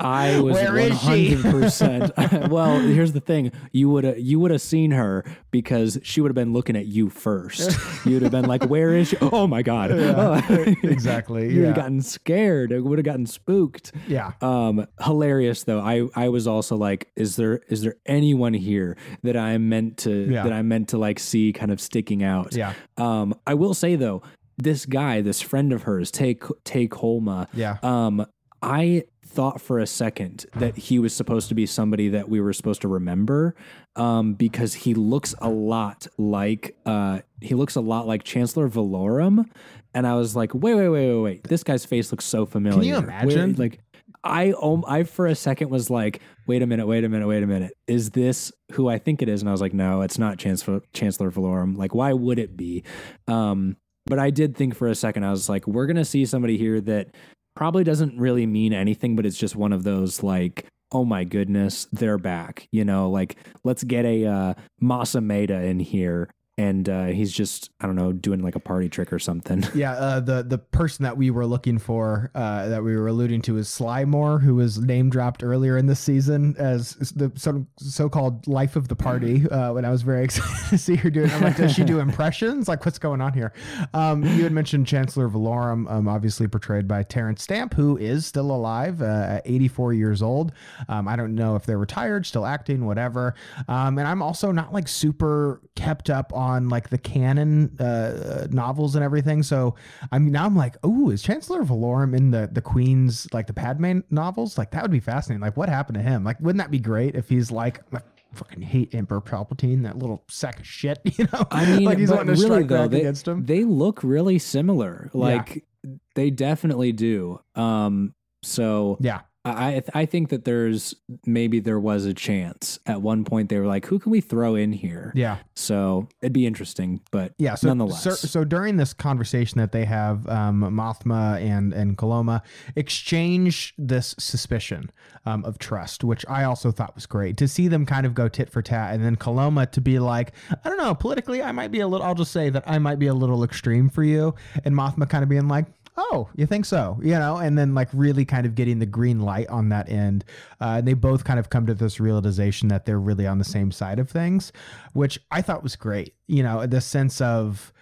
I 0.00 0.38
was 0.40 0.56
one 0.56 0.90
hundred 0.90 1.42
percent. 1.42 2.12
Well, 2.48 2.78
here's 2.80 3.12
the 3.12 3.20
thing: 3.20 3.52
you 3.72 3.88
would 3.90 4.04
have 4.04 4.18
you 4.18 4.38
would 4.40 4.50
have 4.50 4.60
seen 4.60 4.90
her 4.90 5.24
because 5.50 5.98
she 6.02 6.20
would 6.20 6.28
have 6.28 6.34
been 6.34 6.52
looking 6.52 6.76
at 6.76 6.86
you 6.86 7.08
first. 7.08 7.78
You'd 8.04 8.22
have 8.22 8.32
been 8.32 8.44
like, 8.46 8.64
"Where 8.64 8.94
is 8.94 9.08
she?" 9.08 9.16
Oh 9.20 9.46
my 9.46 9.62
god! 9.62 9.90
Yeah, 9.90 10.42
oh. 10.48 10.74
exactly. 10.82 11.50
you 11.50 11.60
would 11.60 11.66
have 11.68 11.76
gotten 11.76 12.02
scared. 12.02 12.72
It 12.72 12.80
would 12.80 12.98
have 12.98 13.04
gotten 13.04 13.26
spooked. 13.26 13.92
Yeah. 14.08 14.32
Um, 14.42 14.86
hilarious 15.00 15.62
though. 15.62 15.80
I 15.80 16.08
I 16.14 16.28
was 16.28 16.46
also 16.46 16.76
like, 16.76 17.10
"Is 17.16 17.36
there 17.36 17.60
is 17.68 17.82
there 17.82 17.96
anyone 18.04 18.52
here 18.52 18.96
that 19.22 19.36
I'm 19.36 19.68
meant 19.68 19.98
to?" 19.98 20.10
Yeah 20.28 20.47
that 20.48 20.56
I'm 20.56 20.68
meant 20.68 20.88
to 20.88 20.98
like 20.98 21.18
see 21.18 21.52
kind 21.52 21.70
of 21.70 21.80
sticking 21.80 22.22
out. 22.22 22.54
Yeah. 22.54 22.72
Um, 22.96 23.34
I 23.46 23.54
will 23.54 23.74
say 23.74 23.96
though, 23.96 24.22
this 24.56 24.86
guy, 24.86 25.20
this 25.20 25.42
friend 25.42 25.72
of 25.72 25.82
hers, 25.82 26.10
Take 26.10 26.42
Take 26.64 26.92
Holma. 26.92 27.46
Yeah. 27.52 27.76
Um, 27.82 28.26
I 28.62 29.04
thought 29.24 29.60
for 29.60 29.78
a 29.78 29.86
second 29.86 30.46
that 30.56 30.76
he 30.76 30.98
was 30.98 31.14
supposed 31.14 31.48
to 31.50 31.54
be 31.54 31.66
somebody 31.66 32.08
that 32.08 32.28
we 32.28 32.40
were 32.40 32.52
supposed 32.52 32.80
to 32.80 32.88
remember 32.88 33.54
um, 33.94 34.34
because 34.34 34.72
he 34.74 34.94
looks 34.94 35.34
a 35.40 35.50
lot 35.50 36.06
like 36.16 36.76
uh, 36.86 37.20
he 37.40 37.54
looks 37.54 37.76
a 37.76 37.80
lot 37.80 38.06
like 38.06 38.24
Chancellor 38.24 38.68
Valorum, 38.68 39.48
and 39.94 40.06
I 40.06 40.14
was 40.14 40.34
like, 40.34 40.54
wait, 40.54 40.74
wait, 40.74 40.88
wait, 40.88 41.12
wait, 41.12 41.22
wait, 41.22 41.44
this 41.44 41.62
guy's 41.62 41.84
face 41.84 42.10
looks 42.10 42.24
so 42.24 42.46
familiar. 42.46 42.78
Can 42.78 42.88
you 42.88 42.96
imagine? 42.96 43.54
Where, 43.54 43.68
like, 43.68 43.80
I 44.28 44.52
I 44.86 45.02
for 45.04 45.26
a 45.26 45.34
second 45.34 45.70
was 45.70 45.90
like, 45.90 46.20
wait 46.46 46.62
a 46.62 46.66
minute, 46.66 46.86
wait 46.86 47.04
a 47.04 47.08
minute, 47.08 47.26
wait 47.26 47.42
a 47.42 47.46
minute. 47.46 47.72
Is 47.86 48.10
this 48.10 48.52
who 48.72 48.88
I 48.88 48.98
think 48.98 49.22
it 49.22 49.28
is? 49.28 49.40
And 49.40 49.48
I 49.48 49.52
was 49.52 49.60
like, 49.60 49.74
no, 49.74 50.02
it's 50.02 50.18
not 50.18 50.38
Chancellor 50.38 50.80
Chancellor 50.92 51.30
Valorum. 51.30 51.76
Like, 51.76 51.94
why 51.94 52.12
would 52.12 52.38
it 52.38 52.56
be? 52.56 52.84
Um, 53.26 53.76
but 54.06 54.18
I 54.18 54.30
did 54.30 54.56
think 54.56 54.74
for 54.74 54.88
a 54.88 54.94
second, 54.94 55.24
I 55.24 55.30
was 55.30 55.48
like, 55.48 55.66
we're 55.66 55.86
gonna 55.86 56.04
see 56.04 56.24
somebody 56.24 56.56
here 56.58 56.80
that 56.82 57.08
probably 57.56 57.84
doesn't 57.84 58.18
really 58.18 58.46
mean 58.46 58.72
anything, 58.72 59.16
but 59.16 59.26
it's 59.26 59.38
just 59.38 59.56
one 59.56 59.72
of 59.72 59.82
those 59.82 60.22
like, 60.22 60.66
oh 60.92 61.04
my 61.04 61.24
goodness, 61.24 61.88
they're 61.92 62.18
back. 62.18 62.68
You 62.70 62.84
know, 62.84 63.10
like 63.10 63.36
let's 63.64 63.84
get 63.84 64.04
a 64.04 64.26
uh, 64.26 64.54
Amedda 64.82 65.64
in 65.64 65.80
here 65.80 66.30
and 66.58 66.88
uh, 66.88 67.04
he's 67.06 67.32
just 67.32 67.70
I 67.80 67.86
don't 67.86 67.94
know 67.94 68.12
doing 68.12 68.42
like 68.42 68.56
a 68.56 68.60
party 68.60 68.88
trick 68.88 69.12
or 69.12 69.18
something. 69.18 69.64
Yeah, 69.78 69.92
uh, 69.92 70.18
the 70.18 70.42
the 70.42 70.58
person 70.58 71.04
that 71.04 71.16
we 71.16 71.30
were 71.30 71.46
looking 71.46 71.78
for 71.78 72.32
uh, 72.34 72.68
that 72.68 72.82
we 72.82 72.96
were 72.96 73.06
alluding 73.06 73.42
to 73.42 73.58
is 73.58 73.68
Sly 73.68 74.04
Moore, 74.04 74.40
who 74.40 74.56
was 74.56 74.78
name 74.80 75.08
dropped 75.08 75.44
earlier 75.44 75.76
in 75.76 75.86
the 75.86 75.94
season 75.94 76.56
as 76.58 76.94
the 77.14 77.30
so 77.36 77.64
so 77.76 78.08
called 78.08 78.48
life 78.48 78.74
of 78.74 78.88
the 78.88 78.96
party. 78.96 79.46
Uh, 79.58 79.72
when 79.72 79.84
I 79.84 79.90
was 79.90 80.02
very 80.02 80.24
excited 80.28 80.68
to 80.68 80.78
see 80.78 80.96
her 80.96 81.10
doing, 81.10 81.30
I'm 81.30 81.40
like, 81.40 81.56
does 81.56 81.72
she 81.72 81.82
do 81.82 82.00
impressions? 82.00 82.68
Like, 82.68 82.84
what's 82.84 82.98
going 82.98 83.20
on 83.20 83.32
here? 83.32 83.52
Um, 83.94 84.22
you 84.24 84.42
had 84.42 84.52
mentioned 84.52 84.86
Chancellor 84.86 85.28
Valorum, 85.28 85.90
um, 85.90 86.06
obviously 86.06 86.46
portrayed 86.48 86.86
by 86.86 87.02
Terrence 87.02 87.42
Stamp, 87.42 87.74
who 87.74 87.96
is 87.96 88.26
still 88.26 88.50
alive 88.50 89.00
uh, 89.00 89.04
at 89.36 89.42
84 89.46 89.94
years 89.94 90.22
old. 90.22 90.52
Um, 90.88 91.08
I 91.08 91.16
don't 91.16 91.34
know 91.34 91.56
if 91.56 91.64
they're 91.64 91.78
retired, 91.78 92.26
still 92.26 92.44
acting, 92.44 92.84
whatever. 92.84 93.34
Um, 93.68 93.98
and 93.98 94.06
I'm 94.06 94.22
also 94.22 94.52
not 94.52 94.72
like 94.72 94.86
super 94.86 95.60
kept 95.74 96.10
up 96.10 96.32
on 96.34 96.47
on 96.48 96.68
like 96.68 96.88
the 96.88 96.98
canon 96.98 97.76
uh, 97.78 98.46
novels 98.50 98.94
and 98.94 99.04
everything. 99.04 99.42
So 99.42 99.74
I 100.10 100.18
mean, 100.18 100.32
now 100.32 100.46
I'm 100.46 100.56
like, 100.56 100.76
oh, 100.82 101.10
is 101.10 101.22
Chancellor 101.22 101.62
Valorum 101.62 102.16
in 102.16 102.30
the 102.30 102.48
the 102.50 102.62
Queen's 102.62 103.28
like 103.32 103.46
the 103.46 103.52
Padme 103.52 104.00
novels? 104.10 104.58
Like 104.58 104.70
that 104.72 104.82
would 104.82 104.90
be 104.90 105.00
fascinating. 105.00 105.40
Like 105.40 105.56
what 105.56 105.68
happened 105.68 105.96
to 105.96 106.02
him? 106.02 106.24
Like 106.24 106.40
wouldn't 106.40 106.58
that 106.58 106.70
be 106.70 106.78
great 106.78 107.14
if 107.14 107.28
he's 107.28 107.50
like 107.50 107.80
I 107.92 108.00
fucking 108.34 108.62
hate 108.62 108.94
Emperor 108.94 109.20
Palpatine, 109.20 109.82
that 109.84 109.98
little 109.98 110.24
sack 110.28 110.60
of 110.60 110.66
shit, 110.66 110.98
you 111.04 111.26
know? 111.32 111.46
I 111.50 111.66
mean, 111.66 111.84
like 111.84 111.98
he's 111.98 112.10
wanting 112.10 112.34
to 112.34 112.42
really, 112.42 112.44
strike 112.44 112.68
though, 112.68 112.82
back 112.82 112.90
they, 112.90 113.00
against 113.00 113.28
him. 113.28 113.44
They 113.44 113.64
look 113.64 114.02
really 114.02 114.38
similar. 114.38 115.10
Like 115.12 115.64
yeah. 115.84 115.92
they 116.14 116.30
definitely 116.30 116.92
do. 116.92 117.40
Um 117.54 118.14
so 118.42 118.98
yeah. 119.00 119.20
I 119.50 119.82
I 119.94 120.06
think 120.06 120.30
that 120.30 120.44
there's 120.44 120.94
maybe 121.24 121.60
there 121.60 121.80
was 121.80 122.04
a 122.04 122.14
chance 122.14 122.78
at 122.86 123.02
one 123.02 123.24
point 123.24 123.48
they 123.48 123.58
were 123.58 123.66
like, 123.66 123.86
who 123.86 123.98
can 123.98 124.10
we 124.12 124.20
throw 124.20 124.54
in 124.54 124.72
here? 124.72 125.12
Yeah. 125.14 125.38
So 125.54 126.08
it'd 126.22 126.32
be 126.32 126.46
interesting, 126.46 127.00
but 127.10 127.34
yeah. 127.38 127.54
So 127.54 127.68
nonetheless, 127.68 128.02
so, 128.02 128.10
so 128.12 128.44
during 128.44 128.76
this 128.76 128.92
conversation 128.92 129.58
that 129.58 129.72
they 129.72 129.84
have, 129.84 130.28
um, 130.28 130.60
Mothma 130.60 131.40
and 131.40 131.72
and 131.72 131.96
Kolma 131.96 132.42
exchange 132.76 133.74
this 133.78 134.14
suspicion 134.18 134.90
um, 135.26 135.44
of 135.44 135.58
trust, 135.58 136.04
which 136.04 136.24
I 136.28 136.44
also 136.44 136.70
thought 136.70 136.94
was 136.94 137.06
great 137.06 137.36
to 137.38 137.48
see 137.48 137.68
them 137.68 137.86
kind 137.86 138.06
of 138.06 138.14
go 138.14 138.28
tit 138.28 138.50
for 138.50 138.62
tat, 138.62 138.94
and 138.94 139.04
then 139.04 139.16
Kolma 139.16 139.70
to 139.72 139.80
be 139.80 139.98
like, 139.98 140.32
I 140.50 140.68
don't 140.68 140.78
know, 140.78 140.94
politically, 140.94 141.42
I 141.42 141.52
might 141.52 141.70
be 141.70 141.80
a 141.80 141.88
little. 141.88 142.06
I'll 142.06 142.14
just 142.14 142.32
say 142.32 142.50
that 142.50 142.64
I 142.66 142.78
might 142.78 142.98
be 142.98 143.06
a 143.06 143.14
little 143.14 143.44
extreme 143.44 143.88
for 143.88 144.02
you, 144.02 144.34
and 144.64 144.74
Mothma 144.74 145.08
kind 145.08 145.22
of 145.22 145.28
being 145.28 145.48
like, 145.48 145.66
oh, 145.98 146.30
you 146.34 146.46
think 146.46 146.64
so? 146.64 146.98
You 147.02 147.18
know, 147.18 147.36
and 147.36 147.58
then 147.58 147.74
like 147.74 147.88
really 147.92 148.24
kind 148.24 148.46
of 148.46 148.54
getting 148.54 148.78
the 148.78 148.86
green 148.86 149.20
light 149.20 149.48
on 149.48 149.68
that 149.70 149.88
end. 149.90 150.24
Uh, 150.60 150.76
and 150.78 150.88
they 150.88 150.94
both 150.94 151.24
kind 151.24 151.38
of 151.38 151.50
come 151.50 151.66
to 151.66 151.74
this 151.74 152.00
realization 152.00 152.68
that 152.68 152.86
they're 152.86 153.00
really 153.00 153.26
on 153.26 153.38
the 153.38 153.44
same 153.44 153.70
side 153.70 153.98
of 153.98 154.08
things, 154.08 154.52
which 154.92 155.18
I 155.30 155.42
thought 155.42 155.62
was 155.62 155.76
great. 155.76 156.14
You 156.26 156.42
know, 156.42 156.66
the 156.66 156.80
sense 156.80 157.20
of 157.20 157.72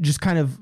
just 0.00 0.20
kind 0.20 0.38
of. 0.38 0.58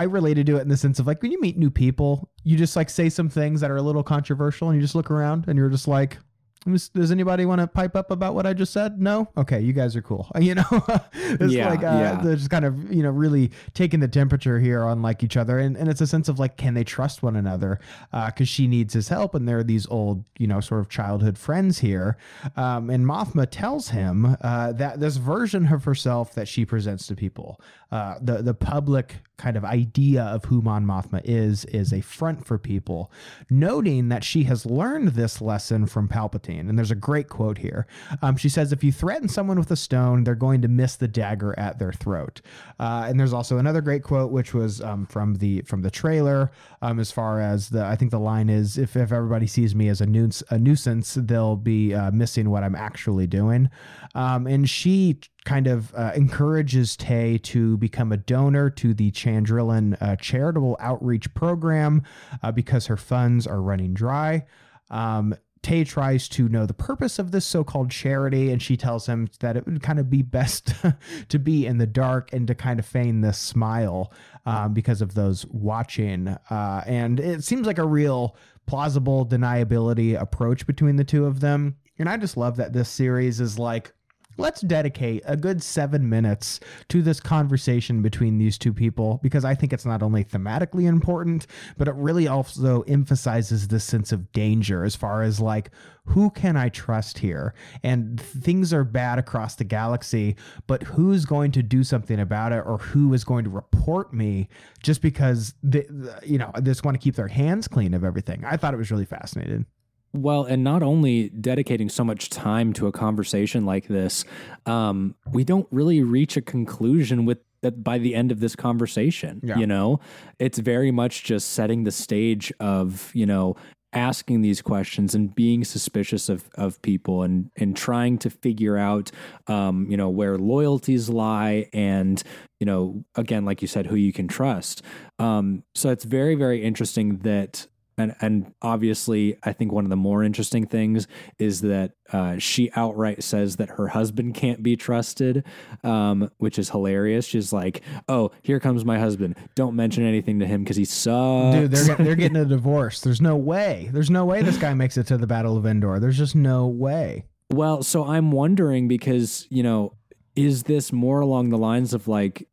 I 0.00 0.04
related 0.04 0.46
to 0.46 0.58
it 0.58 0.60
in 0.60 0.68
the 0.68 0.76
sense 0.76 1.00
of 1.00 1.08
like 1.08 1.20
when 1.22 1.32
you 1.32 1.40
meet 1.40 1.58
new 1.58 1.70
people, 1.70 2.30
you 2.44 2.56
just 2.56 2.76
like 2.76 2.88
say 2.88 3.08
some 3.08 3.28
things 3.28 3.60
that 3.60 3.70
are 3.72 3.76
a 3.76 3.82
little 3.82 4.04
controversial 4.04 4.68
and 4.68 4.76
you 4.76 4.80
just 4.80 4.94
look 4.94 5.10
around 5.10 5.46
and 5.48 5.58
you're 5.58 5.68
just 5.68 5.88
like, 5.88 6.18
does 6.64 7.10
anybody 7.10 7.44
want 7.46 7.60
to 7.60 7.66
pipe 7.66 7.96
up 7.96 8.10
about 8.10 8.34
what 8.34 8.46
I 8.46 8.52
just 8.52 8.72
said? 8.72 9.00
No. 9.00 9.28
Okay, 9.36 9.60
you 9.60 9.72
guys 9.72 9.94
are 9.96 10.02
cool. 10.02 10.30
You 10.48 10.54
know, 10.54 10.64
it's 11.12 11.52
yeah, 11.52 11.68
like 11.68 11.80
uh, 11.80 11.82
yeah. 11.82 12.20
they're 12.22 12.36
just 12.36 12.48
kind 12.48 12.64
of 12.64 12.90
you 12.90 13.02
know 13.02 13.10
really 13.10 13.50
taking 13.74 14.00
the 14.00 14.08
temperature 14.08 14.58
here 14.58 14.82
on 14.82 15.02
like 15.02 15.22
each 15.22 15.36
other, 15.36 15.58
and 15.58 15.76
and 15.76 15.90
it's 15.90 16.00
a 16.00 16.06
sense 16.06 16.28
of 16.28 16.38
like 16.38 16.56
can 16.56 16.72
they 16.72 16.84
trust 16.84 17.22
one 17.22 17.36
another? 17.36 17.78
Because 18.10 18.40
uh, 18.40 18.44
she 18.44 18.66
needs 18.66 18.94
his 18.94 19.08
help, 19.08 19.34
and 19.34 19.46
there 19.46 19.58
are 19.58 19.64
these 19.64 19.86
old 19.88 20.24
you 20.38 20.46
know 20.46 20.60
sort 20.60 20.80
of 20.80 20.88
childhood 20.88 21.36
friends 21.36 21.80
here, 21.80 22.16
um, 22.56 22.88
and 22.88 23.04
Mothma 23.04 23.46
tells 23.50 23.90
him 23.90 24.38
uh, 24.40 24.72
that 24.72 25.00
this 25.00 25.16
version 25.16 25.70
of 25.70 25.84
herself 25.84 26.32
that 26.34 26.48
she 26.48 26.64
presents 26.64 27.06
to 27.08 27.14
people, 27.14 27.60
uh, 27.90 28.16
the 28.20 28.42
the 28.42 28.54
public 28.54 29.16
kind 29.38 29.56
of 29.56 29.64
idea 29.64 30.22
of 30.22 30.44
who 30.46 30.60
Mon 30.60 30.84
Mothma 30.84 31.22
is 31.24 31.64
is 31.66 31.92
a 31.92 32.00
front 32.00 32.44
for 32.44 32.58
people, 32.58 33.10
noting 33.48 34.08
that 34.08 34.24
she 34.24 34.42
has 34.44 34.66
learned 34.66 35.08
this 35.10 35.40
lesson 35.40 35.86
from 35.86 36.08
Palpatine. 36.08 36.68
And 36.68 36.76
there's 36.76 36.90
a 36.90 36.96
great 36.96 37.28
quote 37.28 37.58
here. 37.58 37.86
Um, 38.20 38.36
she 38.36 38.48
says, 38.48 38.72
"If 38.72 38.84
you 38.84 38.92
threaten 38.92 39.28
someone 39.28 39.58
with 39.58 39.70
a 39.70 39.76
stone, 39.76 40.24
they're 40.24 40.34
going 40.34 40.60
to 40.62 40.68
miss 40.68 40.96
the 40.96 41.08
dagger 41.08 41.58
at 41.58 41.78
their 41.78 41.92
throat." 41.92 42.42
Uh, 42.78 43.06
and 43.08 43.18
there's 43.18 43.32
also 43.32 43.56
another 43.56 43.80
great 43.80 44.02
quote, 44.02 44.30
which 44.30 44.52
was 44.52 44.82
um, 44.82 45.06
from 45.06 45.36
the 45.36 45.62
from 45.62 45.82
the 45.82 45.90
trailer. 45.90 46.50
Um, 46.82 47.00
as 47.00 47.10
far 47.10 47.40
as 47.40 47.70
the, 47.70 47.84
I 47.84 47.96
think 47.96 48.10
the 48.10 48.20
line 48.20 48.50
is, 48.50 48.76
"If 48.76 48.96
if 48.96 49.12
everybody 49.12 49.46
sees 49.46 49.74
me 49.74 49.88
as 49.88 50.02
a, 50.02 50.04
a 50.50 50.58
nuisance, 50.58 51.14
they'll 51.14 51.56
be 51.56 51.94
uh, 51.94 52.10
missing 52.10 52.50
what 52.50 52.64
I'm 52.64 52.74
actually 52.74 53.26
doing." 53.26 53.70
Um, 54.14 54.46
and 54.46 54.68
she 54.68 55.20
kind 55.44 55.66
of 55.66 55.94
uh, 55.94 56.12
encourages 56.14 56.96
Tay 56.96 57.38
to 57.38 57.76
become 57.78 58.12
a 58.12 58.16
donor 58.16 58.70
to 58.70 58.94
the 58.94 59.10
Chandrilan 59.10 59.96
uh, 60.00 60.16
charitable 60.16 60.76
outreach 60.80 61.32
program 61.34 62.02
uh, 62.42 62.52
because 62.52 62.86
her 62.86 62.96
funds 62.96 63.46
are 63.46 63.62
running 63.62 63.94
dry. 63.94 64.44
Um, 64.90 65.34
Tay 65.62 65.84
tries 65.84 66.28
to 66.30 66.48
know 66.48 66.66
the 66.66 66.74
purpose 66.74 67.18
of 67.18 67.30
this 67.30 67.44
so 67.44 67.64
called 67.64 67.90
charity, 67.90 68.50
and 68.50 68.62
she 68.62 68.76
tells 68.76 69.06
him 69.06 69.28
that 69.40 69.56
it 69.56 69.66
would 69.66 69.82
kind 69.82 69.98
of 69.98 70.08
be 70.08 70.22
best 70.22 70.72
to 71.28 71.38
be 71.38 71.66
in 71.66 71.78
the 71.78 71.86
dark 71.86 72.32
and 72.32 72.46
to 72.46 72.54
kind 72.54 72.78
of 72.78 72.86
feign 72.86 73.20
this 73.20 73.38
smile 73.38 74.12
um, 74.46 74.72
because 74.72 75.02
of 75.02 75.14
those 75.14 75.46
watching. 75.46 76.28
Uh, 76.28 76.82
and 76.86 77.20
it 77.20 77.44
seems 77.44 77.66
like 77.66 77.78
a 77.78 77.86
real 77.86 78.36
plausible 78.66 79.26
deniability 79.26 80.20
approach 80.20 80.66
between 80.66 80.96
the 80.96 81.04
two 81.04 81.26
of 81.26 81.40
them. 81.40 81.76
And 81.98 82.08
I 82.08 82.16
just 82.16 82.36
love 82.36 82.56
that 82.56 82.72
this 82.72 82.88
series 82.88 83.40
is 83.40 83.58
like, 83.58 83.92
let's 84.38 84.60
dedicate 84.62 85.22
a 85.26 85.36
good 85.36 85.62
seven 85.62 86.08
minutes 86.08 86.60
to 86.88 87.02
this 87.02 87.20
conversation 87.20 88.00
between 88.00 88.38
these 88.38 88.56
two 88.56 88.72
people 88.72 89.18
because 89.22 89.44
I 89.44 89.54
think 89.54 89.72
it's 89.72 89.84
not 89.84 90.02
only 90.02 90.24
thematically 90.24 90.84
important, 90.84 91.46
but 91.76 91.88
it 91.88 91.94
really 91.94 92.28
also 92.28 92.82
emphasizes 92.82 93.68
this 93.68 93.84
sense 93.84 94.12
of 94.12 94.32
danger 94.32 94.84
as 94.84 94.96
far 94.96 95.22
as 95.22 95.40
like, 95.40 95.70
who 96.06 96.30
can 96.30 96.56
I 96.56 96.70
trust 96.70 97.18
here? 97.18 97.52
And 97.82 98.18
things 98.18 98.72
are 98.72 98.84
bad 98.84 99.18
across 99.18 99.56
the 99.56 99.64
galaxy, 99.64 100.36
but 100.66 100.82
who's 100.84 101.26
going 101.26 101.52
to 101.52 101.62
do 101.62 101.84
something 101.84 102.18
about 102.18 102.52
it 102.52 102.62
or 102.64 102.78
who 102.78 103.12
is 103.12 103.24
going 103.24 103.44
to 103.44 103.50
report 103.50 104.14
me 104.14 104.48
just 104.82 105.02
because 105.02 105.54
they, 105.62 105.86
you 106.24 106.38
know, 106.38 106.50
they 106.54 106.70
just 106.70 106.84
want 106.84 106.94
to 106.94 107.02
keep 107.02 107.16
their 107.16 107.28
hands 107.28 107.68
clean 107.68 107.92
of 107.92 108.04
everything? 108.04 108.44
I 108.44 108.56
thought 108.56 108.72
it 108.72 108.78
was 108.78 108.90
really 108.90 109.04
fascinating. 109.04 109.66
Well, 110.12 110.44
and 110.44 110.64
not 110.64 110.82
only 110.82 111.28
dedicating 111.28 111.88
so 111.88 112.02
much 112.02 112.30
time 112.30 112.72
to 112.74 112.86
a 112.86 112.92
conversation 112.92 113.66
like 113.66 113.88
this, 113.88 114.24
um, 114.66 115.14
we 115.30 115.44
don't 115.44 115.68
really 115.70 116.02
reach 116.02 116.36
a 116.36 116.40
conclusion 116.40 117.24
with 117.26 117.38
that 117.60 117.82
by 117.82 117.98
the 117.98 118.14
end 118.14 118.32
of 118.32 118.40
this 118.40 118.56
conversation. 118.56 119.40
Yeah. 119.42 119.58
You 119.58 119.66
know, 119.66 120.00
it's 120.38 120.58
very 120.58 120.90
much 120.90 121.24
just 121.24 121.50
setting 121.50 121.84
the 121.84 121.90
stage 121.90 122.52
of 122.60 123.10
you 123.14 123.26
know 123.26 123.56
asking 123.92 124.42
these 124.42 124.60
questions 124.60 125.14
and 125.14 125.34
being 125.34 125.64
suspicious 125.64 126.28
of 126.28 126.48
of 126.54 126.80
people 126.82 127.22
and 127.22 127.50
and 127.56 127.76
trying 127.76 128.18
to 128.18 128.30
figure 128.30 128.76
out 128.76 129.10
um, 129.46 129.86
you 129.90 129.96
know 129.96 130.08
where 130.08 130.36
loyalties 130.38 131.08
lie 131.08 131.68
and 131.72 132.22
you 132.60 132.66
know 132.66 133.02
again 133.14 133.44
like 133.44 133.62
you 133.62 133.68
said 133.68 133.86
who 133.86 133.96
you 133.96 134.12
can 134.12 134.28
trust. 134.28 134.82
Um, 135.18 135.64
so 135.74 135.90
it's 135.90 136.04
very 136.04 136.34
very 136.34 136.62
interesting 136.62 137.18
that 137.18 137.66
and 137.98 138.14
and 138.20 138.54
obviously 138.62 139.36
i 139.42 139.52
think 139.52 139.72
one 139.72 139.84
of 139.84 139.90
the 139.90 139.96
more 139.96 140.22
interesting 140.22 140.66
things 140.66 141.06
is 141.38 141.60
that 141.60 141.92
uh, 142.12 142.38
she 142.38 142.70
outright 142.74 143.22
says 143.22 143.56
that 143.56 143.68
her 143.70 143.88
husband 143.88 144.34
can't 144.34 144.62
be 144.62 144.76
trusted 144.76 145.44
um, 145.84 146.30
which 146.38 146.58
is 146.58 146.70
hilarious 146.70 147.26
she's 147.26 147.52
like 147.52 147.82
oh 148.08 148.30
here 148.42 148.58
comes 148.60 148.84
my 148.84 148.98
husband 148.98 149.36
don't 149.54 149.76
mention 149.76 150.04
anything 150.06 150.38
to 150.38 150.46
him 150.46 150.62
because 150.64 150.76
he 150.76 150.84
sucks 150.86 151.54
Dude, 151.56 151.70
they're 151.70 151.96
they're 151.96 152.14
getting 152.24 152.36
a 152.36 152.44
divorce. 152.44 153.00
There's 153.00 153.20
no 153.20 153.36
way. 153.36 153.90
There's 153.92 154.10
no 154.10 154.24
way 154.24 154.40
this 154.42 154.56
guy 154.56 154.72
makes 154.74 154.96
it 154.96 155.06
to 155.08 155.18
the 155.18 155.26
Battle 155.26 155.56
of 155.56 155.66
Endor. 155.66 155.98
There's 156.00 156.16
just 156.16 156.34
no 156.36 156.66
way. 156.66 157.24
well 157.52 157.82
so 157.82 158.04
i'm 158.04 158.30
wondering 158.30 158.88
because 158.88 159.46
you 159.50 159.62
know 159.62 159.92
is 160.36 160.62
this 160.64 160.92
more 160.92 161.20
along 161.20 161.48
the 161.50 161.58
lines 161.58 161.92
of 161.94 162.06
like 162.08 162.46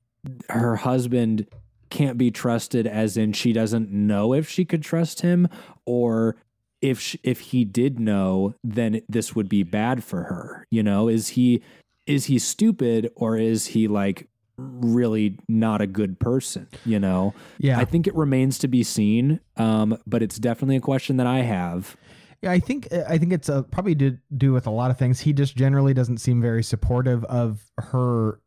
her 0.49 0.75
husband 0.77 1.45
can't 1.89 2.17
be 2.17 2.31
trusted 2.31 2.85
as 2.87 3.17
in 3.17 3.33
she 3.33 3.53
doesn't 3.53 3.91
know 3.91 4.33
if 4.33 4.49
she 4.49 4.65
could 4.65 4.81
trust 4.83 5.21
him 5.21 5.47
or 5.85 6.35
if 6.81 6.99
sh 6.99 7.15
if 7.23 7.39
he 7.39 7.63
did 7.65 7.99
know 7.99 8.53
then 8.63 9.01
this 9.07 9.35
would 9.35 9.47
be 9.49 9.63
bad 9.63 10.03
for 10.03 10.23
her 10.23 10.65
you 10.71 10.83
know 10.83 11.07
is 11.07 11.29
he 11.29 11.61
is 12.05 12.25
he 12.25 12.37
stupid 12.37 13.09
or 13.15 13.37
is 13.37 13.67
he 13.67 13.87
like 13.87 14.27
really 14.57 15.37
not 15.49 15.81
a 15.81 15.87
good 15.87 16.19
person 16.19 16.67
you 16.85 16.99
know 16.99 17.33
Yeah. 17.57 17.77
i 17.79 17.85
think 17.85 18.07
it 18.07 18.15
remains 18.15 18.57
to 18.59 18.67
be 18.67 18.83
seen 18.83 19.39
um 19.57 19.97
but 20.07 20.21
it's 20.23 20.37
definitely 20.39 20.77
a 20.77 20.81
question 20.81 21.17
that 21.17 21.27
i 21.27 21.39
have 21.39 21.95
Yeah, 22.41 22.51
I 22.51 22.59
think 22.59 22.87
I 22.93 23.17
think 23.17 23.33
it's 23.33 23.49
uh 23.49 23.63
probably 23.63 23.95
to 23.95 24.17
do 24.37 24.53
with 24.53 24.67
a 24.67 24.69
lot 24.71 24.91
of 24.91 24.97
things. 24.99 25.19
He 25.21 25.33
just 25.33 25.55
generally 25.55 25.93
doesn't 25.95 26.19
seem 26.19 26.41
very 26.41 26.61
supportive 26.63 27.23
of 27.25 27.71
her 27.79 28.39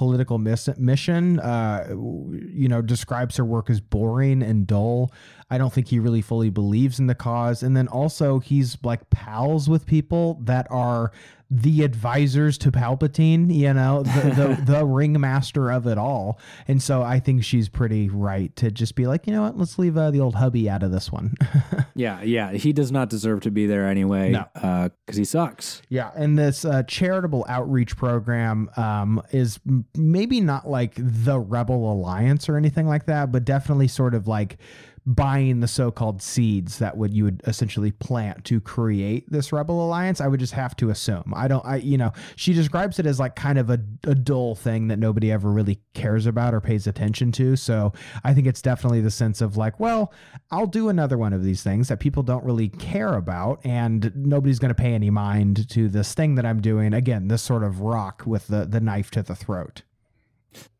political 0.00 0.38
miss- 0.38 0.78
mission. 0.78 1.38
Uh, 1.40 1.86
you 1.90 2.68
know, 2.68 2.80
describes 2.80 3.36
her 3.36 3.44
work 3.44 3.68
as 3.68 3.82
boring 3.82 4.42
and 4.42 4.66
dull. 4.66 5.12
I 5.50 5.58
don't 5.58 5.74
think 5.74 5.88
he 5.88 5.98
really 5.98 6.22
fully 6.22 6.48
believes 6.48 6.98
in 6.98 7.06
the 7.06 7.14
cause. 7.14 7.62
And 7.62 7.76
then 7.76 7.86
also, 7.86 8.38
he's 8.38 8.78
like 8.82 9.10
pals 9.10 9.68
with 9.68 9.84
people 9.84 10.40
that 10.44 10.66
are 10.70 11.12
the 11.50 11.82
advisors 11.82 12.56
to 12.58 12.70
Palpatine. 12.70 13.52
You 13.54 13.74
know, 13.74 14.02
the 14.02 14.56
the, 14.64 14.72
the 14.72 14.84
ringmaster 14.86 15.70
of 15.70 15.86
it 15.86 15.98
all. 15.98 16.38
And 16.68 16.82
so, 16.82 17.02
I 17.02 17.18
think 17.20 17.44
she's 17.44 17.68
pretty 17.68 18.08
right 18.08 18.54
to 18.56 18.70
just 18.70 18.94
be 18.94 19.06
like, 19.06 19.26
you 19.26 19.32
know 19.32 19.42
what, 19.42 19.58
let's 19.58 19.78
leave 19.78 19.96
uh, 19.96 20.10
the 20.10 20.20
old 20.20 20.36
hubby 20.36 20.68
out 20.70 20.82
of 20.82 20.90
this 20.92 21.10
one. 21.10 21.34
yeah 21.96 22.22
yeah 22.22 22.52
he 22.52 22.72
does 22.72 22.92
not 22.92 23.10
deserve 23.10 23.40
to 23.40 23.50
be 23.50 23.66
there 23.66 23.86
anyway 23.86 24.30
No. 24.30 24.46
because 24.54 25.16
he 25.16 25.24
sucks 25.24 25.82
Yeah, 25.88 26.10
and 26.14 26.38
this 26.38 26.64
uh, 26.64 26.84
charitable 26.84 27.44
outreach 27.48 27.96
program 27.96 28.70
um, 28.76 29.20
is 29.32 29.58
maybe 29.96 30.40
not 30.40 30.68
like 30.68 30.92
the 30.96 31.38
Rebel 31.38 31.92
Alliance 31.92 32.48
or 32.48 32.56
anything 32.56 32.86
like 32.86 33.06
that, 33.06 33.32
but 33.32 33.44
definitely 33.44 33.88
sort 33.88 34.14
of 34.14 34.28
like 34.28 34.58
buying 35.06 35.60
the 35.60 35.68
so-called 35.68 36.20
seeds 36.20 36.78
that 36.78 36.96
would 36.96 37.12
you 37.14 37.24
would 37.24 37.40
essentially 37.46 37.90
plant 37.90 38.44
to 38.44 38.60
create 38.60 39.30
this 39.30 39.52
rebel 39.52 39.84
alliance 39.84 40.20
i 40.20 40.28
would 40.28 40.40
just 40.40 40.52
have 40.52 40.76
to 40.76 40.90
assume. 40.90 41.32
I 41.34 41.48
don't 41.48 41.64
i 41.64 41.76
you 41.76 41.96
know 41.96 42.12
she 42.36 42.52
describes 42.52 42.98
it 42.98 43.06
as 43.06 43.18
like 43.18 43.34
kind 43.34 43.58
of 43.58 43.70
a, 43.70 43.80
a 44.04 44.14
dull 44.14 44.54
thing 44.54 44.88
that 44.88 44.98
nobody 44.98 45.32
ever 45.32 45.50
really 45.50 45.80
cares 45.94 46.26
about 46.26 46.54
or 46.54 46.60
pays 46.60 46.86
attention 46.86 47.32
to. 47.32 47.56
So 47.56 47.92
i 48.24 48.34
think 48.34 48.46
it's 48.46 48.62
definitely 48.62 49.00
the 49.00 49.10
sense 49.10 49.40
of 49.40 49.56
like 49.56 49.80
well 49.80 50.12
i'll 50.50 50.66
do 50.66 50.88
another 50.88 51.16
one 51.16 51.32
of 51.32 51.42
these 51.42 51.62
things 51.62 51.88
that 51.88 52.00
people 52.00 52.22
don't 52.22 52.44
really 52.44 52.68
care 52.68 53.14
about 53.14 53.60
and 53.64 54.12
nobody's 54.14 54.58
going 54.58 54.74
to 54.74 54.74
pay 54.74 54.94
any 54.94 55.10
mind 55.10 55.68
to 55.70 55.88
this 55.88 56.14
thing 56.14 56.34
that 56.34 56.46
i'm 56.46 56.60
doing. 56.60 56.92
Again 56.92 57.28
this 57.28 57.42
sort 57.42 57.64
of 57.64 57.80
rock 57.80 58.22
with 58.26 58.48
the 58.48 58.66
the 58.66 58.80
knife 58.80 59.10
to 59.12 59.22
the 59.22 59.34
throat. 59.34 59.82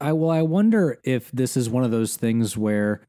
I 0.00 0.12
well, 0.12 0.30
I 0.30 0.42
wonder 0.42 0.98
if 1.04 1.30
this 1.30 1.56
is 1.56 1.68
one 1.68 1.84
of 1.84 1.90
those 1.90 2.16
things 2.16 2.56
where, 2.56 3.02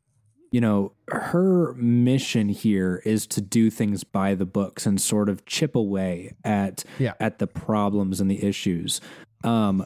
you 0.51 0.59
know, 0.61 0.91
her 1.09 1.73
mission 1.75 2.49
here 2.49 3.01
is 3.05 3.25
to 3.27 3.41
do 3.41 3.69
things 3.69 4.03
by 4.03 4.35
the 4.35 4.45
books 4.45 4.85
and 4.85 4.99
sort 4.99 5.29
of 5.29 5.45
chip 5.45 5.75
away 5.75 6.33
at 6.43 6.83
Yeah. 6.99 7.13
at 7.19 7.39
the 7.39 7.47
problems 7.47 8.19
and 8.19 8.29
the 8.29 8.43
issues. 8.43 8.99
Um, 9.43 9.85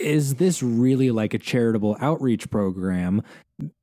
is 0.00 0.36
this 0.36 0.62
really 0.62 1.10
like 1.10 1.34
a 1.34 1.38
charitable 1.38 1.96
outreach 2.00 2.48
program 2.50 3.22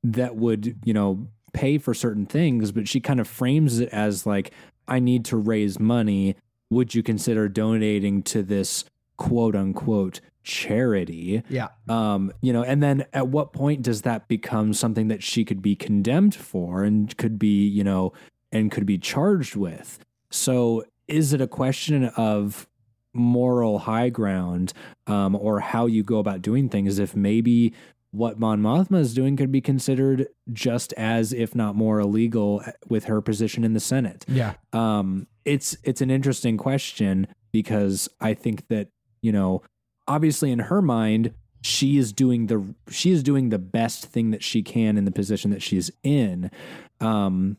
that 0.02 0.36
would, 0.36 0.78
you 0.84 0.94
know, 0.94 1.28
pay 1.52 1.76
for 1.78 1.92
certain 1.92 2.24
things, 2.24 2.72
but 2.72 2.88
she 2.88 3.00
kind 3.00 3.20
of 3.20 3.28
frames 3.28 3.78
it 3.78 3.90
as 3.90 4.24
like, 4.26 4.52
I 4.86 5.00
need 5.00 5.26
to 5.26 5.36
raise 5.36 5.78
money. 5.78 6.36
Would 6.70 6.94
you 6.94 7.02
consider 7.02 7.48
donating 7.48 8.22
to 8.24 8.42
this 8.42 8.84
quote 9.18 9.54
unquote 9.54 10.20
charity? 10.48 11.42
yeah. 11.48 11.68
Um 11.88 12.32
you 12.40 12.52
know 12.52 12.64
and 12.64 12.82
then 12.82 13.04
at 13.12 13.28
what 13.28 13.52
point 13.52 13.82
does 13.82 14.02
that 14.02 14.26
become 14.28 14.72
something 14.72 15.08
that 15.08 15.22
she 15.22 15.44
could 15.44 15.62
be 15.62 15.76
condemned 15.76 16.34
for 16.34 16.82
and 16.82 17.16
could 17.18 17.38
be 17.38 17.66
you 17.66 17.84
know 17.84 18.12
and 18.50 18.72
could 18.72 18.86
be 18.86 18.98
charged 18.98 19.54
with? 19.54 19.98
So 20.30 20.84
is 21.06 21.32
it 21.32 21.40
a 21.40 21.46
question 21.46 22.06
of 22.16 22.66
moral 23.14 23.80
high 23.80 24.08
ground 24.08 24.72
um 25.06 25.34
or 25.36 25.60
how 25.60 25.86
you 25.86 26.02
go 26.02 26.18
about 26.18 26.42
doing 26.42 26.68
things 26.68 26.98
if 26.98 27.16
maybe 27.16 27.74
what 28.10 28.38
Mon 28.38 28.60
Mothma 28.62 29.00
is 29.00 29.12
doing 29.12 29.36
could 29.36 29.52
be 29.52 29.60
considered 29.60 30.28
just 30.52 30.94
as 30.94 31.32
if 31.32 31.54
not 31.54 31.76
more 31.76 32.00
illegal 32.00 32.62
with 32.88 33.04
her 33.04 33.20
position 33.20 33.64
in 33.64 33.74
the 33.74 33.80
Senate? 33.80 34.24
Yeah. 34.26 34.54
Um, 34.72 35.26
it's 35.44 35.76
it's 35.84 36.00
an 36.00 36.10
interesting 36.10 36.56
question 36.56 37.26
because 37.52 38.08
I 38.18 38.32
think 38.34 38.68
that 38.68 38.88
you 39.20 39.32
know, 39.32 39.62
obviously 40.08 40.50
in 40.50 40.58
her 40.58 40.82
mind, 40.82 41.34
she 41.60 41.98
is 41.98 42.12
doing 42.12 42.46
the 42.46 42.74
she 42.90 43.10
is 43.10 43.22
doing 43.22 43.50
the 43.50 43.58
best 43.58 44.06
thing 44.06 44.30
that 44.30 44.42
she 44.42 44.62
can 44.62 44.96
in 44.96 45.04
the 45.04 45.10
position 45.10 45.50
that 45.50 45.62
she's 45.62 45.90
in. 46.02 46.50
Um, 47.00 47.58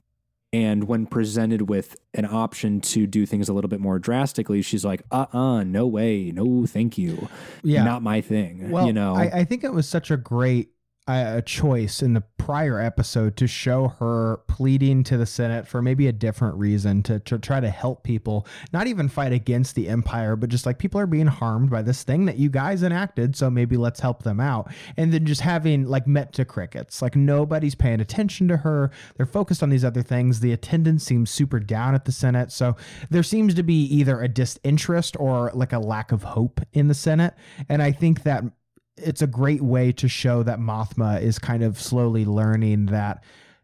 and 0.51 0.85
when 0.85 1.05
presented 1.05 1.69
with 1.69 1.95
an 2.15 2.25
option 2.25 2.81
to 2.81 3.05
do 3.05 3.27
things 3.27 3.49
a 3.49 3.53
little 3.53 3.67
bit 3.69 3.79
more 3.79 3.99
drastically, 3.99 4.63
she's 4.63 4.83
like, 4.83 5.03
"Uh, 5.11 5.27
uh 5.31 5.63
no 5.63 5.85
way, 5.85 6.31
no, 6.31 6.65
thank 6.65 6.97
you, 6.97 7.29
yeah 7.63 7.83
not 7.83 8.01
my 8.01 8.19
thing." 8.21 8.71
Well, 8.71 8.87
you 8.87 8.93
know, 8.93 9.15
I, 9.15 9.39
I 9.39 9.43
think 9.43 9.63
it 9.63 9.73
was 9.73 9.87
such 9.87 10.09
a 10.09 10.17
great 10.17 10.69
a, 11.09 11.41
choice 11.41 12.01
in 12.01 12.13
the 12.13 12.23
prior 12.37 12.79
episode 12.79 13.35
to 13.37 13.47
show 13.47 13.89
her 13.99 14.41
pleading 14.47 15.03
to 15.03 15.17
the 15.17 15.25
Senate 15.25 15.67
for 15.67 15.81
maybe 15.81 16.07
a 16.07 16.11
different 16.11 16.55
reason 16.55 17.03
to, 17.03 17.19
to 17.19 17.37
try 17.39 17.59
to 17.59 17.69
help 17.69 18.03
people, 18.03 18.45
not 18.73 18.87
even 18.87 19.07
fight 19.07 19.31
against 19.31 19.75
the 19.75 19.87
Empire, 19.87 20.35
but 20.35 20.49
just 20.49 20.65
like 20.65 20.79
people 20.79 20.99
are 20.99 21.07
being 21.07 21.27
harmed 21.27 21.69
by 21.69 21.81
this 21.81 22.03
thing 22.03 22.25
that 22.25 22.37
you 22.37 22.49
guys 22.49 22.83
enacted. 22.83 23.35
So 23.35 23.49
maybe 23.49 23.77
let's 23.77 23.99
help 23.99 24.23
them 24.23 24.39
out. 24.39 24.71
And 24.97 25.13
then 25.13 25.25
just 25.25 25.41
having 25.41 25.85
like 25.85 26.07
met 26.07 26.33
to 26.33 26.45
crickets, 26.45 27.01
like 27.01 27.15
nobody's 27.15 27.75
paying 27.75 28.01
attention 28.01 28.47
to 28.47 28.57
her. 28.57 28.91
They're 29.17 29.25
focused 29.25 29.63
on 29.63 29.69
these 29.69 29.85
other 29.85 30.01
things. 30.01 30.39
The 30.39 30.53
attendance 30.53 31.03
seems 31.03 31.29
super 31.29 31.59
down 31.59 31.95
at 31.95 32.05
the 32.05 32.11
Senate. 32.11 32.51
So 32.51 32.75
there 33.09 33.23
seems 33.23 33.53
to 33.55 33.63
be 33.63 33.83
either 33.85 34.21
a 34.21 34.27
disinterest 34.27 35.15
or 35.19 35.51
like 35.53 35.73
a 35.73 35.79
lack 35.79 36.11
of 36.11 36.23
hope 36.23 36.61
in 36.73 36.87
the 36.87 36.93
Senate. 36.93 37.33
And 37.67 37.81
I 37.81 37.91
think 37.91 38.23
that 38.23 38.43
it's 39.03 39.21
a 39.21 39.27
great 39.27 39.61
way 39.61 39.91
to 39.93 40.07
show 40.07 40.43
that 40.43 40.59
Mothma 40.59 41.21
is 41.21 41.39
kind 41.39 41.63
of 41.63 41.79
slowly 41.79 42.25
learning 42.25 42.87
that 42.87 43.23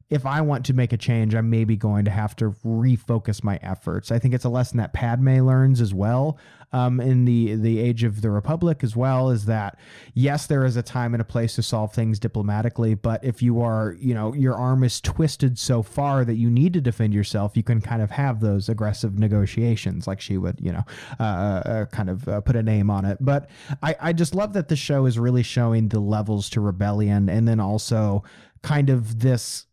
if 0.09 0.25
I 0.25 0.41
want 0.41 0.65
to 0.65 0.73
make 0.73 0.93
a 0.93 0.97
change, 0.97 1.33
I'm 1.33 1.49
maybe 1.49 1.75
going 1.75 2.05
to 2.05 2.11
have 2.11 2.35
to 2.35 2.51
refocus 2.63 3.43
my 3.43 3.59
efforts. 3.63 4.11
I 4.11 4.19
think 4.19 4.35
it's 4.35 4.45
a 4.45 4.49
lesson 4.49 4.77
that 4.77 4.93
Padme 4.93 5.39
learns 5.39 5.81
as 5.81 5.95
well 5.95 6.37
um, 6.71 6.99
in 6.99 7.25
the 7.25 7.55
the 7.55 7.79
age 7.79 8.03
of 8.03 8.21
the 8.21 8.29
Republic 8.29 8.83
as 8.83 8.95
well. 8.95 9.31
Is 9.31 9.45
that 9.45 9.79
yes, 10.13 10.45
there 10.45 10.63
is 10.63 10.77
a 10.77 10.83
time 10.83 11.15
and 11.15 11.21
a 11.21 11.25
place 11.25 11.55
to 11.55 11.63
solve 11.63 11.91
things 11.91 12.19
diplomatically, 12.19 12.93
but 12.93 13.23
if 13.23 13.41
you 13.41 13.61
are, 13.61 13.95
you 13.99 14.13
know, 14.13 14.33
your 14.35 14.53
arm 14.53 14.83
is 14.83 15.01
twisted 15.01 15.57
so 15.57 15.81
far 15.81 16.23
that 16.23 16.35
you 16.35 16.51
need 16.51 16.73
to 16.73 16.81
defend 16.81 17.11
yourself, 17.11 17.57
you 17.57 17.63
can 17.63 17.81
kind 17.81 18.03
of 18.03 18.11
have 18.11 18.41
those 18.41 18.69
aggressive 18.69 19.17
negotiations, 19.17 20.05
like 20.05 20.21
she 20.21 20.37
would, 20.37 20.59
you 20.61 20.71
know, 20.71 20.83
uh, 21.19 21.23
uh, 21.23 21.85
kind 21.85 22.11
of 22.11 22.27
uh, 22.27 22.41
put 22.41 22.55
a 22.55 22.61
name 22.61 22.91
on 22.91 23.05
it. 23.05 23.17
But 23.21 23.49
I, 23.81 23.95
I 23.99 24.13
just 24.13 24.35
love 24.35 24.53
that 24.53 24.67
the 24.67 24.75
show 24.75 25.07
is 25.07 25.17
really 25.17 25.43
showing 25.43 25.89
the 25.89 25.99
levels 25.99 26.47
to 26.51 26.61
rebellion, 26.61 27.27
and 27.27 27.47
then 27.47 27.59
also 27.59 28.23
kind 28.61 28.91
of 28.91 29.19
this 29.19 29.65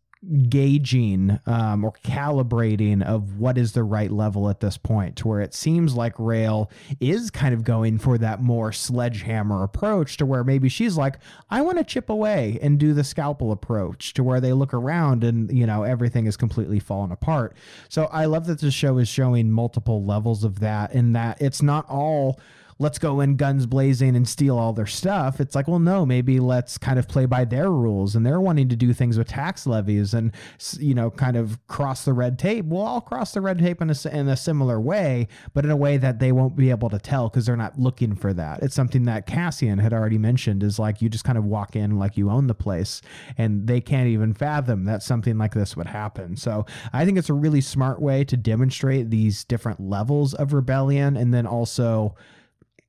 gauging 0.49 1.39
um, 1.45 1.83
or 1.83 1.91
calibrating 2.03 3.03
of 3.03 3.39
what 3.39 3.57
is 3.57 3.73
the 3.73 3.83
right 3.83 4.11
level 4.11 4.49
at 4.49 4.61
this 4.61 4.77
point 4.77 5.15
to 5.17 5.27
where 5.27 5.41
it 5.41 5.53
seems 5.53 5.95
like 5.95 6.13
Rael 6.17 6.71
is 6.99 7.29
kind 7.29 7.53
of 7.53 7.63
going 7.63 7.97
for 7.97 8.17
that 8.17 8.41
more 8.41 8.71
sledgehammer 8.71 9.63
approach 9.63 10.17
to 10.17 10.25
where 10.25 10.43
maybe 10.43 10.69
she's 10.69 10.97
like 10.97 11.17
i 11.49 11.61
want 11.61 11.77
to 11.77 11.83
chip 11.83 12.09
away 12.09 12.57
and 12.61 12.79
do 12.79 12.93
the 12.93 13.03
scalpel 13.03 13.51
approach 13.51 14.13
to 14.13 14.23
where 14.23 14.39
they 14.39 14.53
look 14.53 14.73
around 14.73 15.23
and 15.23 15.55
you 15.55 15.65
know 15.65 15.83
everything 15.83 16.25
is 16.25 16.37
completely 16.37 16.79
fallen 16.79 17.11
apart. 17.11 17.55
So 17.89 18.05
i 18.05 18.25
love 18.25 18.47
that 18.47 18.59
the 18.59 18.71
show 18.71 18.97
is 18.99 19.07
showing 19.07 19.51
multiple 19.51 20.03
levels 20.05 20.43
of 20.43 20.59
that 20.59 20.93
and 20.93 21.15
that 21.15 21.41
it's 21.41 21.61
not 21.61 21.89
all 21.89 22.39
let's 22.83 22.99
go 22.99 23.21
in 23.21 23.37
guns 23.37 23.65
blazing 23.65 24.13
and 24.13 24.27
steal 24.27 24.59
all 24.59 24.73
their 24.73 24.85
stuff. 24.85 25.39
It's 25.39 25.55
like, 25.55 25.69
well, 25.69 25.79
no, 25.79 26.05
maybe 26.05 26.39
let's 26.39 26.77
kind 26.77 26.99
of 26.99 27.07
play 27.07 27.25
by 27.25 27.45
their 27.45 27.71
rules. 27.71 28.13
And 28.13 28.25
they're 28.25 28.41
wanting 28.41 28.67
to 28.69 28.75
do 28.75 28.91
things 28.91 29.17
with 29.17 29.29
tax 29.29 29.65
levies 29.65 30.13
and, 30.13 30.33
you 30.77 30.93
know, 30.93 31.09
kind 31.09 31.37
of 31.37 31.65
cross 31.67 32.03
the 32.03 32.11
red 32.11 32.37
tape. 32.37 32.65
We'll 32.65 32.81
all 32.81 32.99
cross 32.99 33.33
the 33.33 33.39
red 33.39 33.59
tape 33.59 33.81
in 33.81 33.89
a, 33.89 33.95
in 34.11 34.27
a 34.27 34.35
similar 34.35 34.81
way, 34.81 35.29
but 35.53 35.63
in 35.63 35.71
a 35.71 35.77
way 35.77 35.95
that 35.95 36.19
they 36.19 36.33
won't 36.33 36.57
be 36.57 36.69
able 36.69 36.89
to 36.89 36.99
tell 36.99 37.29
because 37.29 37.45
they're 37.45 37.55
not 37.55 37.79
looking 37.79 38.15
for 38.15 38.33
that. 38.33 38.61
It's 38.61 38.75
something 38.75 39.05
that 39.05 39.25
Cassian 39.25 39.79
had 39.79 39.93
already 39.93 40.17
mentioned 40.17 40.61
is 40.61 40.77
like 40.77 41.01
you 41.01 41.07
just 41.07 41.23
kind 41.23 41.37
of 41.37 41.45
walk 41.45 41.77
in 41.77 41.97
like 41.97 42.17
you 42.17 42.29
own 42.29 42.47
the 42.47 42.53
place 42.53 43.01
and 43.37 43.65
they 43.65 43.79
can't 43.79 44.09
even 44.09 44.33
fathom 44.33 44.83
that 44.83 45.01
something 45.01 45.37
like 45.37 45.53
this 45.53 45.77
would 45.77 45.87
happen. 45.87 46.35
So 46.35 46.65
I 46.91 47.05
think 47.05 47.17
it's 47.17 47.29
a 47.29 47.33
really 47.33 47.61
smart 47.61 48.01
way 48.01 48.25
to 48.25 48.35
demonstrate 48.35 49.09
these 49.09 49.45
different 49.45 49.79
levels 49.79 50.33
of 50.33 50.51
rebellion 50.51 51.15
and 51.15 51.33
then 51.33 51.47
also 51.47 52.15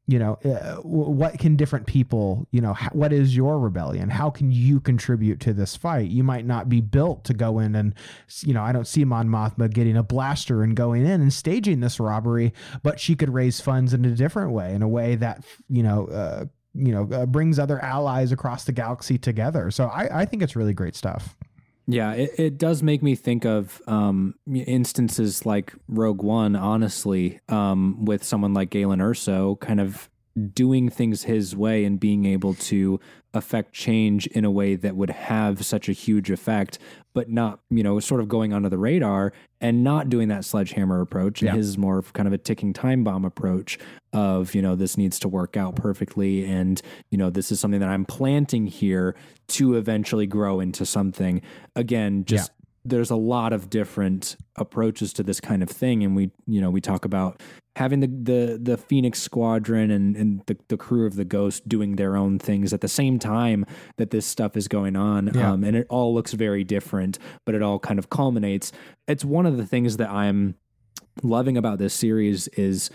you 0.06 0.18
know 0.18 0.34
uh, 0.44 0.76
what 0.82 1.38
can 1.38 1.56
different 1.56 1.86
people 1.86 2.46
you 2.50 2.60
know 2.60 2.74
what 2.92 3.12
is 3.12 3.34
your 3.34 3.58
rebellion? 3.58 4.10
How 4.10 4.30
can 4.30 4.50
you 4.50 4.80
contribute 4.80 5.40
to 5.40 5.52
this 5.52 5.76
fight? 5.76 6.10
You 6.10 6.22
might 6.22 6.44
not 6.44 6.68
be 6.68 6.80
built 6.80 7.24
to 7.24 7.34
go 7.34 7.58
in 7.58 7.74
and 7.74 7.94
you 8.42 8.54
know 8.54 8.62
i 8.62 8.72
don't 8.72 8.86
see 8.86 9.04
mon 9.04 9.28
mothma 9.28 9.72
getting 9.72 9.96
a 9.96 10.02
blaster 10.02 10.62
and 10.62 10.76
going 10.76 11.06
in 11.06 11.20
and 11.20 11.32
staging 11.32 11.80
this 11.80 11.98
robbery 11.98 12.52
but 12.82 13.00
she 13.00 13.14
could 13.14 13.32
raise 13.32 13.60
funds 13.60 13.94
in 13.94 14.04
a 14.04 14.10
different 14.10 14.52
way 14.52 14.74
in 14.74 14.82
a 14.82 14.88
way 14.88 15.14
that 15.14 15.44
you 15.68 15.82
know 15.82 16.06
uh, 16.06 16.44
you 16.74 16.92
know 16.92 17.08
uh, 17.12 17.26
brings 17.26 17.58
other 17.58 17.80
allies 17.80 18.32
across 18.32 18.64
the 18.64 18.72
galaxy 18.72 19.16
together. 19.16 19.70
So 19.70 19.86
I, 19.86 20.22
I 20.22 20.24
think 20.24 20.42
it's 20.42 20.56
really 20.56 20.74
great 20.74 20.96
stuff 20.96 21.36
yeah, 21.86 22.12
it, 22.12 22.30
it 22.38 22.58
does 22.58 22.82
make 22.82 23.02
me 23.02 23.14
think 23.14 23.44
of 23.44 23.82
um, 23.86 24.34
instances 24.52 25.44
like 25.44 25.74
Rogue 25.88 26.22
One, 26.22 26.56
honestly, 26.56 27.40
um, 27.48 28.04
with 28.04 28.24
someone 28.24 28.54
like 28.54 28.70
Galen 28.70 29.00
Erso 29.00 29.58
kind 29.60 29.80
of 29.80 30.08
doing 30.52 30.88
things 30.88 31.24
his 31.24 31.54
way 31.54 31.84
and 31.84 32.00
being 32.00 32.24
able 32.24 32.54
to 32.54 32.98
affect 33.34 33.72
change 33.72 34.26
in 34.28 34.44
a 34.44 34.50
way 34.50 34.76
that 34.76 34.96
would 34.96 35.10
have 35.10 35.64
such 35.66 35.88
a 35.88 35.92
huge 35.92 36.30
effect, 36.30 36.78
but 37.12 37.28
not, 37.28 37.58
you 37.68 37.82
know, 37.82 37.98
sort 38.00 38.20
of 38.20 38.28
going 38.28 38.52
under 38.52 38.68
the 38.68 38.78
radar 38.78 39.32
and 39.60 39.82
not 39.82 40.08
doing 40.08 40.28
that 40.28 40.44
sledgehammer 40.44 41.00
approach. 41.00 41.42
And 41.42 41.48
yeah. 41.48 41.56
his 41.56 41.68
is 41.68 41.78
more 41.78 41.98
of 41.98 42.12
kind 42.12 42.26
of 42.26 42.32
a 42.32 42.38
ticking 42.38 42.72
time 42.72 43.04
bomb 43.04 43.24
approach 43.24 43.78
of, 44.12 44.54
you 44.54 44.62
know, 44.62 44.76
this 44.76 44.96
needs 44.96 45.18
to 45.18 45.28
work 45.28 45.56
out 45.56 45.74
perfectly. 45.74 46.44
And, 46.46 46.80
you 47.10 47.18
know, 47.18 47.28
this 47.28 47.50
is 47.50 47.60
something 47.60 47.80
that 47.80 47.88
I'm 47.88 48.04
planting 48.04 48.66
here 48.66 49.16
to 49.48 49.74
eventually 49.74 50.26
grow 50.26 50.60
into 50.60 50.86
something. 50.86 51.42
Again, 51.74 52.24
just 52.24 52.52
there's 52.84 53.10
a 53.10 53.16
lot 53.16 53.52
of 53.52 53.70
different 53.70 54.36
approaches 54.56 55.12
to 55.14 55.22
this 55.22 55.40
kind 55.40 55.62
of 55.62 55.70
thing 55.70 56.02
and 56.02 56.14
we 56.14 56.30
you 56.46 56.60
know 56.60 56.70
we 56.70 56.80
talk 56.80 57.04
about 57.04 57.40
having 57.76 58.00
the 58.00 58.06
the 58.06 58.58
the 58.62 58.76
Phoenix 58.76 59.20
Squadron 59.20 59.90
and 59.90 60.16
and 60.16 60.42
the, 60.46 60.56
the 60.68 60.76
crew 60.76 61.06
of 61.06 61.16
the 61.16 61.24
Ghost 61.24 61.68
doing 61.68 61.96
their 61.96 62.16
own 62.16 62.38
things 62.38 62.72
at 62.72 62.80
the 62.80 62.88
same 62.88 63.18
time 63.18 63.66
that 63.96 64.10
this 64.10 64.26
stuff 64.26 64.56
is 64.56 64.68
going 64.68 64.96
on, 64.96 65.30
yeah. 65.34 65.52
um, 65.52 65.64
and 65.64 65.76
it 65.76 65.86
all 65.88 66.14
looks 66.14 66.32
very 66.32 66.64
different, 66.64 67.18
but 67.44 67.54
it 67.54 67.62
all 67.62 67.78
kind 67.78 67.98
of 67.98 68.10
culminates. 68.10 68.72
It's 69.08 69.24
one 69.24 69.46
of 69.46 69.56
the 69.56 69.66
things 69.66 69.96
that 69.96 70.10
I'm 70.10 70.54
loving 71.22 71.56
about 71.56 71.78
this 71.78 71.94
series 71.94 72.48
is 72.48 72.90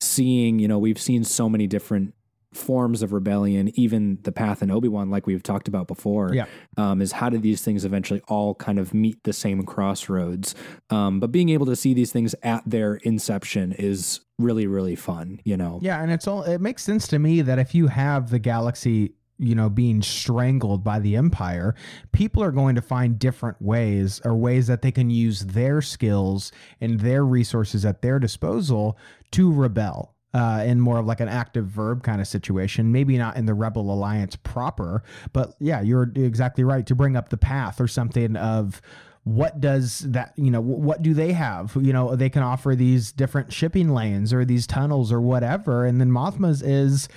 seeing. 0.00 0.58
You 0.58 0.68
know, 0.68 0.78
we've 0.78 1.00
seen 1.00 1.24
so 1.24 1.48
many 1.48 1.66
different 1.66 2.14
forms 2.56 3.02
of 3.02 3.12
rebellion, 3.12 3.70
even 3.78 4.18
the 4.22 4.32
path 4.32 4.62
in 4.62 4.70
Obi 4.70 4.88
Wan, 4.88 5.10
like 5.10 5.26
we've 5.26 5.42
talked 5.42 5.68
about 5.68 5.86
before, 5.86 6.32
yeah. 6.34 6.46
um, 6.76 7.02
is 7.02 7.12
how 7.12 7.28
do 7.28 7.38
these 7.38 7.62
things 7.62 7.84
eventually 7.84 8.20
all 8.28 8.54
kind 8.54 8.78
of 8.78 8.94
meet 8.94 9.22
the 9.24 9.32
same 9.32 9.62
crossroads? 9.64 10.54
Um, 10.90 11.20
but 11.20 11.32
being 11.32 11.48
able 11.50 11.66
to 11.66 11.76
see 11.76 11.94
these 11.94 12.12
things 12.12 12.34
at 12.42 12.62
their 12.66 12.96
inception 12.96 13.72
is 13.72 14.20
really, 14.38 14.66
really 14.66 14.96
fun, 14.96 15.40
you 15.44 15.56
know? 15.56 15.78
Yeah. 15.82 16.02
And 16.02 16.10
it's 16.10 16.26
all, 16.26 16.42
it 16.42 16.60
makes 16.60 16.82
sense 16.82 17.06
to 17.08 17.18
me 17.18 17.42
that 17.42 17.58
if 17.58 17.74
you 17.74 17.88
have 17.88 18.30
the 18.30 18.38
galaxy 18.38 19.14
you 19.38 19.54
know 19.54 19.68
being 19.68 20.00
strangled 20.00 20.84
by 20.84 21.00
the 21.00 21.16
empire 21.16 21.74
people 22.12 22.42
are 22.42 22.52
going 22.52 22.76
to 22.76 22.80
find 22.80 23.18
different 23.18 23.60
ways 23.60 24.20
or 24.24 24.34
ways 24.36 24.68
that 24.68 24.82
they 24.82 24.92
can 24.92 25.10
use 25.10 25.40
their 25.40 25.82
skills 25.82 26.52
and 26.80 27.00
their 27.00 27.24
resources 27.24 27.84
at 27.84 28.00
their 28.00 28.18
disposal 28.20 28.96
to 29.32 29.52
rebel 29.52 30.13
uh, 30.34 30.64
in 30.66 30.80
more 30.80 30.98
of 30.98 31.06
like 31.06 31.20
an 31.20 31.28
active 31.28 31.66
verb 31.66 32.02
kind 32.02 32.20
of 32.20 32.26
situation. 32.26 32.92
Maybe 32.92 33.16
not 33.16 33.36
in 33.36 33.46
the 33.46 33.54
Rebel 33.54 33.90
Alliance 33.90 34.36
proper, 34.36 35.02
but 35.32 35.54
yeah, 35.60 35.80
you're 35.80 36.12
exactly 36.14 36.64
right 36.64 36.84
to 36.86 36.94
bring 36.94 37.16
up 37.16 37.30
the 37.30 37.36
path 37.36 37.80
or 37.80 37.88
something 37.88 38.36
of 38.36 38.82
what 39.22 39.58
does 39.58 40.00
that 40.00 40.34
you 40.36 40.50
know 40.50 40.60
what 40.60 41.00
do 41.00 41.14
they 41.14 41.32
have 41.32 41.74
you 41.80 41.94
know 41.94 42.14
they 42.14 42.28
can 42.28 42.42
offer 42.42 42.76
these 42.76 43.10
different 43.10 43.50
shipping 43.50 43.88
lanes 43.88 44.34
or 44.34 44.44
these 44.44 44.66
tunnels 44.66 45.10
or 45.10 45.18
whatever 45.18 45.86
and 45.86 45.98
then 45.98 46.10
mothma's 46.10 46.60
is 46.60 47.08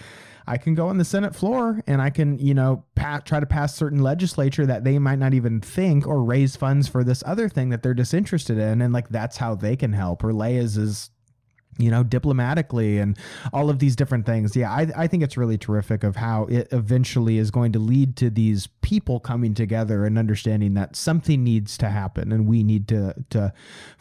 I 0.49 0.57
can 0.57 0.73
go 0.75 0.87
on 0.87 0.97
the 0.97 1.03
Senate 1.03 1.35
floor 1.35 1.83
and 1.87 2.01
I 2.01 2.09
can, 2.09 2.39
you 2.39 2.53
know, 2.53 2.85
pat, 2.95 3.25
try 3.25 3.41
to 3.41 3.45
pass 3.45 3.75
certain 3.75 4.01
legislature 4.01 4.65
that 4.65 4.85
they 4.85 4.97
might 4.97 5.19
not 5.19 5.33
even 5.33 5.59
think 5.59 6.07
or 6.07 6.23
raise 6.23 6.55
funds 6.55 6.87
for 6.87 7.03
this 7.03 7.21
other 7.25 7.49
thing 7.49 7.67
that 7.69 7.83
they're 7.83 7.93
disinterested 7.93 8.57
in. 8.57 8.81
And 8.81 8.93
like 8.93 9.09
that's 9.09 9.35
how 9.35 9.55
they 9.55 9.75
can 9.75 9.91
help. 9.91 10.23
Or 10.23 10.31
Leia's 10.31 10.77
is 10.77 11.09
you 11.77 11.91
know, 11.91 12.03
diplomatically 12.03 12.97
and 12.97 13.17
all 13.53 13.69
of 13.69 13.79
these 13.79 13.95
different 13.95 14.25
things. 14.25 14.55
Yeah, 14.55 14.71
I, 14.71 14.87
I 14.95 15.07
think 15.07 15.23
it's 15.23 15.37
really 15.37 15.57
terrific 15.57 16.03
of 16.03 16.15
how 16.15 16.43
it 16.43 16.67
eventually 16.71 17.37
is 17.37 17.51
going 17.51 17.71
to 17.73 17.79
lead 17.79 18.15
to 18.17 18.29
these 18.29 18.67
people 18.81 19.19
coming 19.19 19.53
together 19.53 20.05
and 20.05 20.17
understanding 20.17 20.73
that 20.75 20.95
something 20.95 21.43
needs 21.43 21.77
to 21.77 21.89
happen 21.89 22.31
and 22.31 22.47
we 22.47 22.63
need 22.63 22.87
to 22.87 23.13
to 23.29 23.53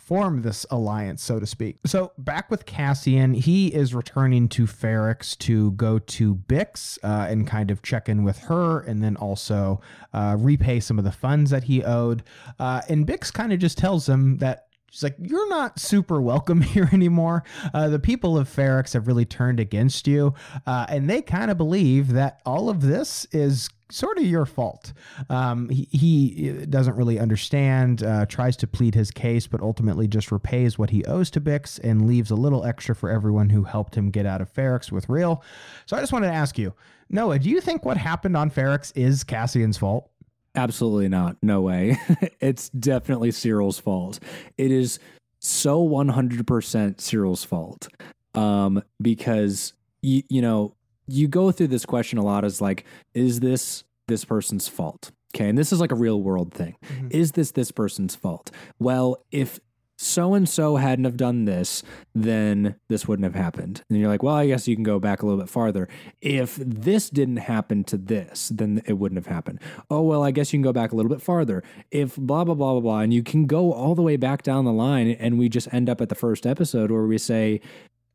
form 0.06 0.42
this 0.42 0.64
alliance, 0.70 1.20
so 1.20 1.40
to 1.40 1.46
speak. 1.46 1.78
So 1.84 2.12
back 2.16 2.48
with 2.48 2.64
Cassian, 2.64 3.34
he 3.34 3.74
is 3.74 3.92
returning 3.92 4.48
to 4.50 4.64
Ferrix 4.64 5.36
to 5.38 5.72
go 5.72 5.98
to 5.98 6.36
Bix 6.36 6.96
uh, 7.02 7.26
and 7.28 7.44
kind 7.44 7.72
of 7.72 7.82
check 7.82 8.08
in 8.08 8.22
with 8.22 8.38
her 8.38 8.82
and 8.82 9.02
then 9.02 9.16
also 9.16 9.80
uh, 10.12 10.36
repay 10.38 10.78
some 10.78 11.00
of 11.00 11.04
the 11.04 11.10
funds 11.10 11.50
that 11.50 11.64
he 11.64 11.82
owed. 11.82 12.22
Uh, 12.60 12.82
and 12.88 13.04
Bix 13.04 13.32
kind 13.32 13.52
of 13.52 13.58
just 13.58 13.78
tells 13.78 14.08
him 14.08 14.38
that 14.38 14.65
She's 14.90 15.02
like, 15.02 15.16
You're 15.18 15.48
not 15.48 15.78
super 15.78 16.20
welcome 16.20 16.60
here 16.62 16.88
anymore. 16.92 17.44
Uh, 17.74 17.88
the 17.88 17.98
people 17.98 18.38
of 18.38 18.48
Ferrix 18.48 18.92
have 18.94 19.06
really 19.06 19.24
turned 19.24 19.60
against 19.60 20.06
you. 20.06 20.34
Uh, 20.66 20.86
and 20.88 21.08
they 21.08 21.22
kind 21.22 21.50
of 21.50 21.56
believe 21.56 22.12
that 22.12 22.40
all 22.44 22.68
of 22.68 22.82
this 22.82 23.26
is 23.32 23.68
sort 23.90 24.18
of 24.18 24.24
your 24.24 24.46
fault. 24.46 24.92
Um, 25.30 25.68
he, 25.68 25.88
he, 25.92 26.52
doesn't 26.66 26.96
really 26.96 27.18
understand, 27.18 28.02
uh, 28.02 28.26
tries 28.26 28.56
to 28.58 28.66
plead 28.66 28.94
his 28.94 29.10
case, 29.10 29.46
but 29.46 29.60
ultimately 29.60 30.08
just 30.08 30.32
repays 30.32 30.78
what 30.78 30.90
he 30.90 31.04
owes 31.04 31.30
to 31.30 31.40
Bix 31.40 31.78
and 31.78 32.06
leaves 32.06 32.30
a 32.30 32.34
little 32.34 32.64
extra 32.64 32.96
for 32.96 33.10
everyone 33.10 33.50
who 33.50 33.64
helped 33.64 33.94
him 33.94 34.10
get 34.10 34.26
out 34.26 34.40
of 34.40 34.52
Ferrix 34.52 34.90
with 34.90 35.08
Rael. 35.08 35.42
So 35.86 35.96
I 35.96 36.00
just 36.00 36.12
wanted 36.12 36.28
to 36.28 36.34
ask 36.34 36.58
you, 36.58 36.74
Noah, 37.08 37.38
do 37.38 37.48
you 37.48 37.60
think 37.60 37.84
what 37.84 37.96
happened 37.96 38.36
on 38.36 38.50
Ferrix 38.50 38.92
is 38.96 39.22
Cassian's 39.22 39.78
fault? 39.78 40.10
Absolutely 40.56 41.08
not. 41.08 41.36
No 41.42 41.60
way. 41.60 41.98
it's 42.40 42.68
definitely 42.70 43.30
Syril's 43.30 43.78
fault. 43.78 44.18
It 44.56 44.70
is 44.70 44.98
so 45.38 45.86
100% 45.86 47.00
Syril's 47.00 47.44
fault. 47.44 47.88
Um, 48.34 48.82
because 49.00 49.72
you, 50.02 50.22
you 50.28 50.42
know, 50.42 50.74
you 51.06 51.28
go 51.28 51.52
through 51.52 51.68
this 51.68 51.86
question 51.86 52.18
a 52.18 52.24
lot 52.24 52.44
as 52.44 52.60
like, 52.60 52.84
is 53.14 53.40
this 53.40 53.84
this 54.08 54.24
person's 54.24 54.68
fault? 54.68 55.10
Okay. 55.34 55.48
And 55.48 55.58
this 55.58 55.72
is 55.72 55.80
like 55.80 55.92
a 55.92 55.96
real 55.96 56.22
world 56.22 56.52
thing. 56.54 56.76
Mhm. 56.86 57.12
Is 57.12 57.32
this 57.32 57.50
this 57.52 57.70
person's 57.70 58.14
fault? 58.14 58.50
Well, 58.78 59.22
if 59.30 59.60
so 59.98 60.34
and 60.34 60.48
so 60.48 60.76
hadn't 60.76 61.04
have 61.06 61.16
done 61.16 61.44
this, 61.46 61.82
then 62.14 62.76
this 62.88 63.08
wouldn't 63.08 63.24
have 63.24 63.34
happened. 63.34 63.82
And 63.88 63.98
you're 63.98 64.08
like, 64.08 64.22
well, 64.22 64.34
I 64.34 64.46
guess 64.46 64.68
you 64.68 64.74
can 64.76 64.84
go 64.84 64.98
back 65.00 65.22
a 65.22 65.26
little 65.26 65.40
bit 65.40 65.48
farther. 65.48 65.88
If 66.20 66.56
this 66.56 67.08
didn't 67.10 67.38
happen 67.38 67.82
to 67.84 67.96
this, 67.96 68.50
then 68.54 68.82
it 68.86 68.94
wouldn't 68.94 69.16
have 69.18 69.32
happened. 69.32 69.60
Oh, 69.90 70.02
well, 70.02 70.22
I 70.22 70.30
guess 70.32 70.52
you 70.52 70.58
can 70.58 70.62
go 70.64 70.72
back 70.72 70.92
a 70.92 70.96
little 70.96 71.10
bit 71.10 71.22
farther. 71.22 71.62
If 71.90 72.16
blah, 72.16 72.44
blah, 72.44 72.54
blah, 72.54 72.72
blah, 72.72 72.80
blah. 72.80 72.98
And 73.00 73.14
you 73.14 73.22
can 73.22 73.46
go 73.46 73.72
all 73.72 73.94
the 73.94 74.02
way 74.02 74.16
back 74.16 74.42
down 74.42 74.64
the 74.64 74.72
line. 74.72 75.08
And 75.10 75.38
we 75.38 75.48
just 75.48 75.72
end 75.72 75.88
up 75.88 76.00
at 76.00 76.08
the 76.10 76.14
first 76.14 76.46
episode 76.46 76.90
where 76.90 77.06
we 77.06 77.18
say, 77.18 77.60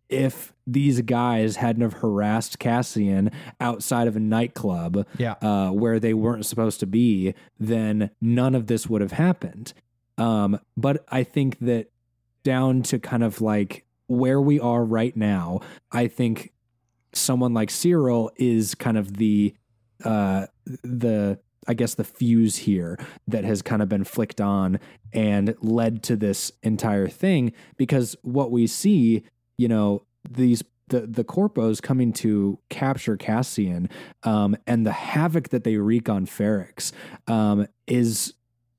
if 0.08 0.54
these 0.68 1.00
guys 1.02 1.56
hadn't 1.56 1.82
have 1.84 1.94
harassed 1.94 2.60
Cassian 2.60 3.32
outside 3.62 4.08
of 4.10 4.18
a 4.18 4.20
nightclub 4.20 5.08
Yeah. 5.18 5.36
uh, 5.42 5.72
where 5.72 6.00
they 6.02 6.14
weren't 6.14 6.46
supposed 6.46 6.82
to 6.82 6.86
be, 6.86 7.34
then 7.58 8.10
none 8.20 8.54
of 8.54 8.68
this 8.68 8.88
would 8.88 9.02
have 9.02 9.14
happened. 9.14 9.74
Um, 10.22 10.60
but 10.78 11.04
I 11.10 11.24
think 11.24 11.58
that 11.62 11.88
down 12.44 12.84
to 12.84 13.00
kind 13.00 13.24
of 13.24 13.42
like 13.42 13.86
where 14.06 14.40
we 14.40 14.60
are 14.60 14.84
right 14.86 15.18
now, 15.18 15.62
I 15.92 16.08
think 16.08 16.54
someone 17.12 17.56
like 17.56 17.70
Syril 17.70 18.30
is 18.36 18.76
kind 18.76 19.00
of 19.00 19.18
the 19.18 19.56
uh, 20.06 20.46
the 20.84 21.40
I 21.68 21.74
guess 21.74 21.96
the 21.96 22.04
fuse 22.04 22.58
here 22.58 23.00
that 23.28 23.44
has 23.46 23.64
kind 23.64 23.82
of 23.82 23.90
been 23.90 24.04
flicked 24.04 24.40
on 24.40 24.80
and 25.12 25.56
led 25.60 26.04
to 26.04 26.16
this 26.16 26.52
entire 26.62 27.08
thing. 27.08 27.54
Because 27.78 28.16
what 28.22 28.52
we 28.52 28.68
see, 28.68 29.24
you 29.58 29.68
know, 29.68 30.06
these 30.30 30.64
the 30.90 31.08
the 31.08 31.24
corpos 31.24 31.82
coming 31.82 32.14
to 32.14 32.60
capture 32.70 33.18
Cassian 33.18 33.90
um, 34.22 34.56
and 34.68 34.86
the 34.86 34.92
havoc 34.92 35.50
that 35.50 35.64
they 35.64 35.78
wreak 35.78 36.10
on 36.10 36.28
Ferrix 36.28 36.92
um, 37.28 37.68
is 37.88 38.36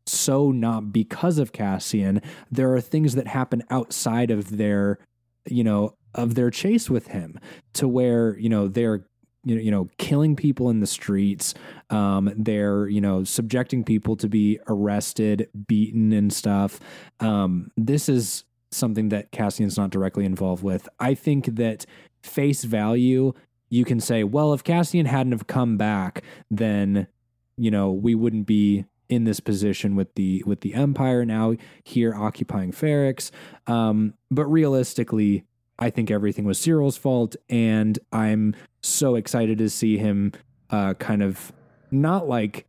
so 0.07 0.51
not 0.51 0.93
because 0.93 1.39
of 1.39 1.53
Cassian. 1.53 2.21
There 2.51 2.75
are 2.75 2.81
things 2.81 3.15
that 3.15 3.27
happen 3.27 3.63
outside 3.71 4.31
of 4.31 4.57
their, 4.57 4.99
you 5.47 5.65
know, 5.65 5.95
of 6.15 6.35
their 6.35 6.51
chase 6.51 6.91
with 6.91 7.09
him, 7.09 7.39
to 7.75 7.89
where 7.89 8.39
you 8.39 8.49
know 8.49 8.69
they're 8.69 9.05
you 9.45 9.57
know, 9.57 9.61
you 9.61 9.71
know, 9.71 9.89
killing 9.99 10.37
people 10.37 10.71
in 10.71 10.81
the 10.81 10.87
streets. 10.87 11.55
Um, 11.91 12.33
they're 12.37 12.89
you 12.89 13.01
know 13.01 13.25
subjecting 13.25 13.85
people 13.85 14.17
to 14.17 14.29
be 14.29 14.59
arrested, 14.69 15.49
beaten, 15.67 16.13
and 16.13 16.33
stuff. 16.33 16.81
Um, 17.21 17.71
this 17.77 18.09
is 18.09 18.45
something 18.71 19.09
that 19.11 19.33
Cassian's 19.33 19.77
not 19.77 19.91
directly 19.91 20.25
involved 20.25 20.63
with. 20.63 20.89
I 20.99 21.15
think 21.15 21.57
that 21.57 21.85
face 22.23 22.65
value, 22.65 23.33
you 23.69 23.85
can 23.85 24.01
say, 24.01 24.25
well, 24.25 24.53
if 24.53 24.65
Cassian 24.65 25.07
hadn't 25.07 25.33
have 25.33 25.47
come 25.47 25.77
back, 25.77 26.23
then 26.51 27.09
you 27.57 27.71
know 27.71 27.91
we 27.91 28.15
wouldn't 28.15 28.47
be 28.47 28.85
in 29.13 29.25
this 29.25 29.41
position 29.41 29.95
with 29.95 30.15
the 30.15 30.43
with 30.47 30.61
the 30.61 30.75
Empire 30.75 31.25
now 31.25 31.55
here 31.85 32.15
occupying 32.15 32.73
Ferrix. 32.73 33.31
Um, 33.67 34.15
but 34.31 34.47
realistically, 34.47 35.45
I 35.79 35.91
think 35.91 36.11
everything 36.11 36.45
was 36.45 36.59
Syril's 36.59 36.97
fault, 36.97 37.37
and 37.49 37.99
I'm 38.13 38.55
so 38.81 39.15
excited 39.17 39.59
to 39.59 39.69
see 39.69 39.99
him 39.99 40.33
uh, 40.71 40.95
kind 40.95 41.23
of 41.23 41.53
not 41.91 42.29
like 42.29 42.67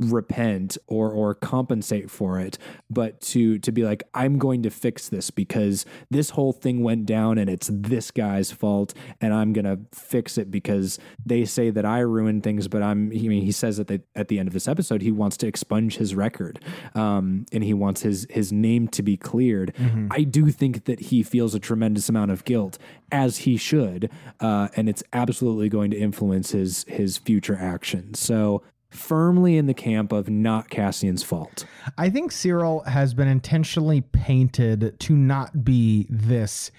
repent 0.00 0.76
or 0.88 1.12
or 1.12 1.34
compensate 1.34 2.10
for 2.10 2.40
it 2.40 2.58
but 2.90 3.20
to 3.20 3.58
to 3.60 3.70
be 3.70 3.84
like 3.84 4.02
I'm 4.12 4.38
going 4.38 4.62
to 4.64 4.70
fix 4.70 5.08
this 5.08 5.30
because 5.30 5.86
this 6.10 6.30
whole 6.30 6.52
thing 6.52 6.82
went 6.82 7.06
down 7.06 7.38
and 7.38 7.48
it's 7.48 7.70
this 7.72 8.10
guy's 8.10 8.50
fault 8.50 8.92
and 9.20 9.32
I'm 9.32 9.52
going 9.52 9.64
to 9.64 9.78
fix 9.96 10.36
it 10.36 10.50
because 10.50 10.98
they 11.24 11.44
say 11.44 11.70
that 11.70 11.84
I 11.84 12.00
ruined 12.00 12.42
things 12.42 12.66
but 12.66 12.82
I'm 12.82 13.12
I 13.12 13.28
mean 13.28 13.42
he 13.42 13.52
says 13.52 13.78
at 13.78 13.86
the 13.86 14.02
at 14.16 14.26
the 14.26 14.40
end 14.40 14.48
of 14.48 14.52
this 14.52 14.66
episode 14.66 15.00
he 15.00 15.12
wants 15.12 15.36
to 15.38 15.46
expunge 15.46 15.96
his 15.96 16.14
record 16.16 16.58
um 16.96 17.46
and 17.52 17.62
he 17.62 17.72
wants 17.72 18.02
his 18.02 18.26
his 18.30 18.52
name 18.52 18.88
to 18.88 19.02
be 19.02 19.16
cleared. 19.16 19.72
I 20.10 20.24
do 20.24 20.50
think 20.50 20.86
that 20.86 21.00
he 21.00 21.22
feels 21.22 21.54
a 21.54 21.60
tremendous 21.60 22.08
amount 22.08 22.32
of 22.32 22.44
guilt 22.44 22.78
as 23.12 23.38
he 23.38 23.56
should 23.56 24.10
uh 24.40 24.68
and 24.74 24.88
it's 24.88 25.04
absolutely 25.12 25.68
going 25.68 25.92
to 25.92 25.96
influence 25.96 26.50
his 26.50 26.84
his 26.88 27.16
future 27.16 27.56
actions. 27.56 28.18
So 28.18 28.62
firmly 28.94 29.56
in 29.56 29.66
the 29.66 29.74
camp 29.74 30.12
of 30.12 30.28
not 30.28 30.70
Cassian's 30.70 31.22
fault. 31.22 31.66
I 31.98 32.10
think 32.10 32.30
Syril 32.30 32.86
has 32.86 33.14
been 33.14 33.28
intentionally 33.28 34.00
painted 34.00 34.98
to 35.00 35.16
not 35.16 35.64
be 35.64 36.06
this 36.08 36.70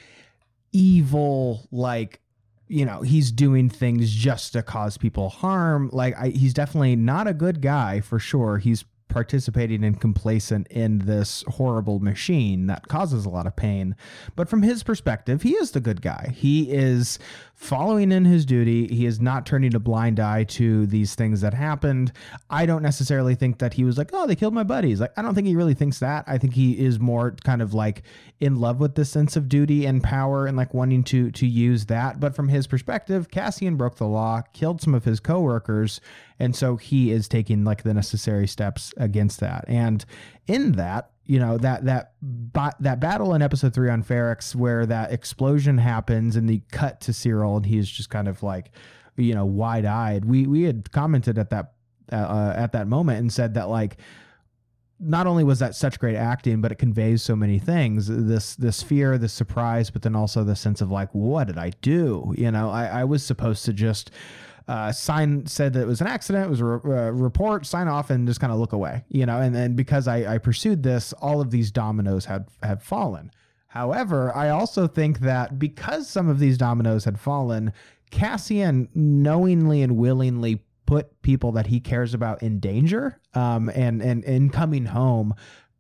evil, 0.72 1.68
like, 1.72 2.22
you 2.68 2.86
know, 2.86 3.02
he's 3.02 3.32
doing 3.32 3.70
things 3.70 4.12
just 4.12 4.54
to 4.54 4.64
cause 4.64 4.98
people 4.98 5.30
harm. 5.30 5.90
Like, 5.94 6.16
I, 6.18 6.30
he's 6.30 6.54
definitely 6.54 6.96
not 6.96 7.28
a 7.28 7.34
good 7.34 7.62
guy 7.62 8.00
for 8.00 8.18
sure. 8.18 8.58
He's 8.58 8.86
participating 9.08 9.84
and 9.86 10.02
complacent 10.02 10.68
in 10.68 11.00
this 11.00 11.44
horrible 11.48 12.00
machine 12.00 12.68
that 12.68 12.88
causes 12.90 13.26
a 13.26 13.30
lot 13.30 13.48
of 13.48 13.56
pain. 13.56 13.96
But 14.36 14.50
from 14.50 14.62
his 14.62 14.84
perspective, 14.84 15.44
he 15.44 15.52
is 15.52 15.72
the 15.72 15.80
good 15.80 16.02
guy. 16.02 16.34
He 16.36 16.72
is 16.72 17.18
following 17.56 18.12
in 18.12 18.26
his 18.26 18.46
duty. 18.46 18.88
He 18.88 19.06
is 19.06 19.20
not 19.20 19.46
turning 19.46 19.74
a 19.74 19.80
blind 19.80 20.20
eye 20.20 20.44
to 20.44 20.86
these 20.86 21.16
things 21.16 21.42
that 21.42 21.54
happened. 21.54 22.12
I 22.50 22.66
don't 22.66 22.84
necessarily 22.84 23.34
think 23.34 23.60
that 23.60 23.74
he 23.74 23.84
was 23.84 23.98
like, 23.98 24.10
oh, 24.14 24.28
they 24.28 24.36
killed 24.36 24.54
my 24.54 24.64
buddies. 24.64 25.00
Like, 25.00 25.14
I 25.18 25.22
don't 25.22 25.34
think 25.34 25.48
he 25.48 25.56
really 25.56 25.74
thinks 25.74 26.00
that. 26.00 26.26
I 26.28 26.38
think 26.38 26.54
he 26.54 26.78
is 26.78 27.00
more 27.00 27.32
kind 27.44 27.62
of 27.62 27.74
like 27.74 28.04
in 28.40 28.58
love 28.58 28.80
with 28.80 28.96
this 28.96 29.10
sense 29.10 29.36
of 29.36 29.48
duty 29.48 29.86
and 29.86 30.04
power 30.04 30.46
and 30.46 30.58
like 30.58 30.74
wanting 30.74 31.04
to 31.06 31.32
to 31.32 31.48
use 31.48 31.86
that. 31.86 32.20
But 32.20 32.36
from 32.36 32.50
his 32.50 32.68
perspective, 32.68 33.32
Cassian 33.32 33.78
broke 33.78 33.96
the 33.96 34.06
law, 34.06 34.42
killed 34.54 34.82
some 34.82 34.94
of 34.94 35.06
his 35.06 35.20
coworkers, 35.20 36.02
and 36.38 36.56
so 36.56 36.76
he 36.76 37.12
is 37.12 37.28
taking 37.28 37.64
like 37.64 37.84
the 37.84 37.94
necessary 37.94 38.48
steps 38.48 38.94
against 38.98 39.40
that. 39.40 39.66
And 39.68 40.04
in 40.48 40.74
that, 40.74 41.12
you 41.26 41.40
know 41.40 41.58
that 41.58 41.86
that 41.86 42.14
that 42.80 43.00
battle 43.00 43.34
in 43.34 43.42
episode 43.42 43.74
three 43.74 43.90
on 43.90 44.04
Ferrix 44.04 44.56
where 44.56 44.86
that 44.86 45.12
explosion 45.12 45.78
happens 45.78 46.36
and 46.36 46.48
the 46.48 46.62
cut 46.72 47.02
to 47.02 47.12
Syril 47.12 47.58
and 47.58 47.66
he's 47.66 47.90
just 47.90 48.10
kind 48.10 48.28
of 48.28 48.44
like, 48.44 48.72
you 49.18 49.34
know, 49.34 49.46
wide 49.46 49.86
eyed. 49.86 50.26
We 50.26 50.46
we 50.46 50.64
had 50.64 50.92
commented 50.92 51.38
at 51.38 51.50
that 51.50 51.74
uh, 52.12 52.54
at 52.56 52.74
that 52.74 52.88
moment 52.88 53.20
and 53.20 53.34
said 53.34 53.56
that 53.56 53.70
like 53.70 53.98
not 55.00 55.28
only 55.28 55.44
was 55.44 55.60
that 55.60 55.76
such 55.76 56.00
great 56.00 56.16
acting, 56.16 56.62
but 56.62 56.72
it 56.72 56.76
conveys 56.76 57.22
so 57.22 57.36
many 57.36 57.60
things. 57.60 58.08
This 58.08 58.56
this 58.56 58.82
fear, 58.82 59.18
this 59.18 59.34
surprise, 59.34 59.90
but 59.90 60.04
then 60.04 60.16
also 60.16 60.44
the 60.44 60.56
sense 60.56 60.80
of 60.82 60.92
like, 60.92 61.10
what 61.12 61.48
did 61.48 61.58
I 61.58 61.72
do? 61.82 62.34
You 62.38 62.52
know, 62.52 62.70
I, 62.70 62.86
I 62.86 63.04
was 63.04 63.26
supposed 63.26 63.66
to 63.66 63.74
just 63.74 64.12
uh, 64.68 64.92
sign 64.92 65.46
said 65.46 65.74
that 65.74 65.82
it 65.82 65.88
was 65.88 66.02
an 66.02 66.08
accident, 66.08 66.46
it 66.46 66.50
was 66.50 66.62
a 66.62 66.66
re- 66.66 67.08
uh, 67.08 67.12
report, 67.12 67.66
sign 67.66 67.88
off, 67.88 68.10
and 68.10 68.28
just 68.28 68.40
kind 68.40 68.52
of 68.52 68.60
look 68.60 68.74
away. 68.74 69.04
You 69.10 69.26
know, 69.26 69.40
and 69.40 69.54
then 69.54 69.76
because 69.76 70.08
I, 70.08 70.36
I 70.36 70.38
pursued 70.38 70.84
this, 70.84 71.14
all 71.14 71.42
of 71.42 71.52
these 71.52 71.72
dominoes 71.72 72.26
had 72.26 72.48
had 72.64 72.82
fallen. 72.82 73.32
However, 73.68 74.34
I 74.36 74.50
also 74.50 74.88
think 74.88 75.20
that 75.20 75.60
because 75.60 76.10
some 76.10 76.30
of 76.30 76.40
these 76.40 76.58
dominoes 76.58 77.04
had 77.04 77.20
fallen, 77.20 77.74
Cassian 78.10 78.88
knowingly 78.96 79.82
and 79.82 79.98
willingly 79.98 80.62
put 80.86 81.22
people 81.22 81.52
that 81.52 81.68
he 81.68 81.80
cares 81.80 82.14
about 82.14 82.42
in 82.42 82.60
danger 82.60 83.20
um, 83.34 83.70
and 83.76 84.02
and 84.02 84.24
in 84.24 84.50
coming 84.50 84.86
home 84.86 85.34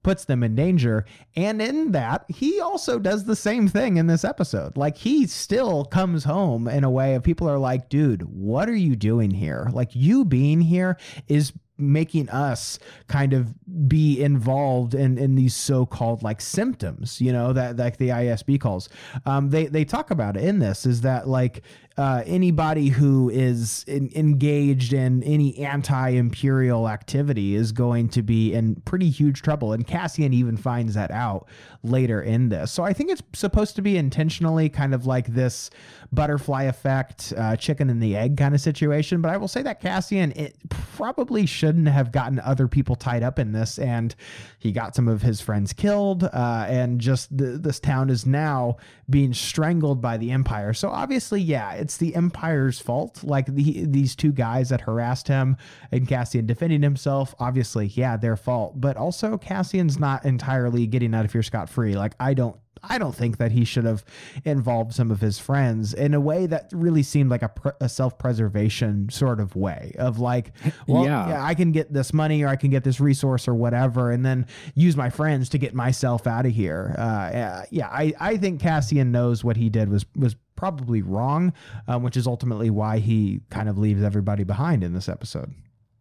puts 0.05 0.25
them 0.25 0.43
in 0.43 0.53
danger. 0.53 1.03
And 1.35 1.59
in 1.59 1.91
that 1.93 2.25
he 2.29 2.61
also 2.61 2.99
does 2.99 3.23
the 3.23 3.35
same 3.35 3.67
thing 3.67 3.97
in 3.97 4.05
this 4.05 4.23
episode. 4.23 4.77
Like 4.77 4.97
he 4.97 5.25
still 5.25 5.83
comes 5.83 6.23
home 6.23 6.67
in 6.67 6.83
a 6.83 6.91
way 6.91 7.15
of 7.15 7.23
people 7.23 7.49
are 7.49 7.57
like 7.57 7.89
dude 7.89 8.21
what 8.21 8.69
are 8.69 8.75
you 8.75 8.95
doing 8.95 9.31
here? 9.31 9.67
Like 9.73 9.89
you 9.95 10.23
being 10.23 10.61
here 10.61 10.99
is 11.27 11.53
making 11.79 12.29
us 12.29 12.77
kind 13.07 13.33
of 13.33 13.51
be 13.89 14.21
involved 14.21 14.93
in 14.93 15.17
in 15.17 15.33
these 15.33 15.55
so-called 15.55 16.23
like 16.23 16.39
symptoms 16.39 17.19
you 17.19 17.33
know 17.33 17.51
that 17.51 17.75
like 17.75 17.97
the 17.97 18.09
ISB 18.09 18.61
calls. 18.61 18.87
Um 19.25 19.49
they 19.49 19.65
they 19.65 19.85
talk 19.85 20.11
about 20.11 20.37
it 20.37 20.43
in 20.43 20.59
this 20.59 20.85
is 20.85 21.01
that 21.01 21.27
like 21.27 21.63
uh, 21.97 22.23
anybody 22.25 22.89
who 22.89 23.29
is 23.29 23.85
in, 23.87 24.11
engaged 24.15 24.91
in 24.91 25.23
any 25.23 25.57
anti-imperial 25.59 26.89
activity 26.89 27.55
is 27.55 27.71
going 27.71 28.09
to 28.09 28.21
be 28.21 28.53
in 28.53 28.75
pretty 28.81 29.09
huge 29.09 29.41
trouble 29.41 29.71
and 29.71 29.87
cassian 29.87 30.33
even 30.33 30.57
finds 30.57 30.95
that 30.95 31.09
out 31.11 31.47
later 31.83 32.21
in 32.21 32.49
this. 32.49 32.71
So 32.71 32.83
i 32.83 32.91
think 32.91 33.11
it's 33.11 33.23
supposed 33.33 33.75
to 33.77 33.81
be 33.81 33.97
intentionally 33.97 34.67
kind 34.67 34.93
of 34.93 35.05
like 35.05 35.27
this 35.27 35.69
butterfly 36.11 36.63
effect 36.63 37.33
uh, 37.37 37.55
chicken 37.55 37.89
and 37.89 38.01
the 38.03 38.15
egg 38.15 38.37
kind 38.37 38.53
of 38.53 38.61
situation 38.61 39.21
but 39.21 39.31
i 39.31 39.37
will 39.37 39.47
say 39.47 39.61
that 39.61 39.79
cassian 39.79 40.31
it 40.33 40.55
probably 40.69 41.45
shouldn't 41.45 41.87
have 41.87 42.11
gotten 42.11 42.39
other 42.39 42.67
people 42.67 42.95
tied 42.95 43.23
up 43.23 43.39
in 43.39 43.51
this 43.51 43.79
and 43.79 44.15
he 44.59 44.71
got 44.71 44.95
some 44.95 45.07
of 45.07 45.21
his 45.21 45.39
friends 45.39 45.73
killed 45.73 46.23
uh, 46.23 46.65
and 46.67 46.99
just 46.99 47.29
this 47.31 47.79
town 47.79 48.09
is 48.09 48.25
now 48.25 48.77
being 49.09 49.33
strangled 49.33 50.01
by 50.01 50.17
the 50.17 50.31
empire. 50.31 50.73
So 50.73 50.89
obviously 50.89 51.41
yeah 51.41 51.73
it's 51.85 51.97
the 51.97 52.15
Empire's 52.15 52.79
fault. 52.79 53.23
Like 53.23 53.45
the, 53.45 53.85
these 53.85 54.15
two 54.15 54.31
guys 54.31 54.69
that 54.69 54.81
harassed 54.81 55.27
him 55.27 55.55
and 55.91 56.07
Cassian 56.07 56.47
defending 56.47 56.81
himself, 56.81 57.35
obviously, 57.37 57.85
yeah, 57.85 58.17
their 58.17 58.35
fault. 58.35 58.81
But 58.81 58.97
also, 58.97 59.37
Cassian's 59.37 59.99
not 59.99 60.25
entirely 60.25 60.87
getting 60.87 61.13
out 61.13 61.25
of 61.25 61.31
here 61.31 61.43
scot 61.43 61.69
free. 61.69 61.95
Like 61.95 62.15
I 62.19 62.33
don't 62.33 62.57
I 62.83 62.97
don't 62.97 63.15
think 63.15 63.37
that 63.37 63.51
he 63.51 63.65
should 63.65 63.85
have 63.85 64.03
involved 64.43 64.93
some 64.93 65.11
of 65.11 65.21
his 65.21 65.39
friends 65.39 65.93
in 65.93 66.13
a 66.13 66.19
way 66.19 66.45
that 66.47 66.69
really 66.73 67.03
seemed 67.03 67.29
like 67.29 67.43
a, 67.43 67.49
pr- 67.49 67.69
a 67.79 67.89
self 67.89 68.17
preservation 68.17 69.09
sort 69.09 69.39
of 69.39 69.55
way 69.55 69.95
of 69.99 70.19
like, 70.19 70.53
well, 70.87 71.05
yeah. 71.05 71.29
yeah. 71.29 71.43
I 71.43 71.53
can 71.53 71.71
get 71.71 71.93
this 71.93 72.13
money 72.13 72.43
or 72.43 72.47
I 72.47 72.55
can 72.55 72.71
get 72.71 72.83
this 72.83 72.99
resource 72.99 73.47
or 73.47 73.53
whatever, 73.53 74.11
and 74.11 74.25
then 74.25 74.47
use 74.73 74.97
my 74.97 75.09
friends 75.09 75.49
to 75.49 75.57
get 75.57 75.73
myself 75.73 76.25
out 76.27 76.45
of 76.45 76.51
here. 76.51 76.95
Uh, 76.97 77.63
yeah, 77.69 77.87
I, 77.87 78.13
I 78.19 78.37
think 78.37 78.59
Cassian 78.59 79.11
knows 79.11 79.43
what 79.43 79.57
he 79.57 79.69
did 79.69 79.89
was 79.89 80.05
was 80.15 80.35
probably 80.55 81.01
wrong, 81.01 81.53
um, 81.87 82.03
which 82.03 82.17
is 82.17 82.27
ultimately 82.27 82.69
why 82.69 82.99
he 82.99 83.41
kind 83.49 83.69
of 83.69 83.77
leaves 83.77 84.03
everybody 84.03 84.43
behind 84.43 84.83
in 84.83 84.93
this 84.93 85.09
episode. 85.09 85.53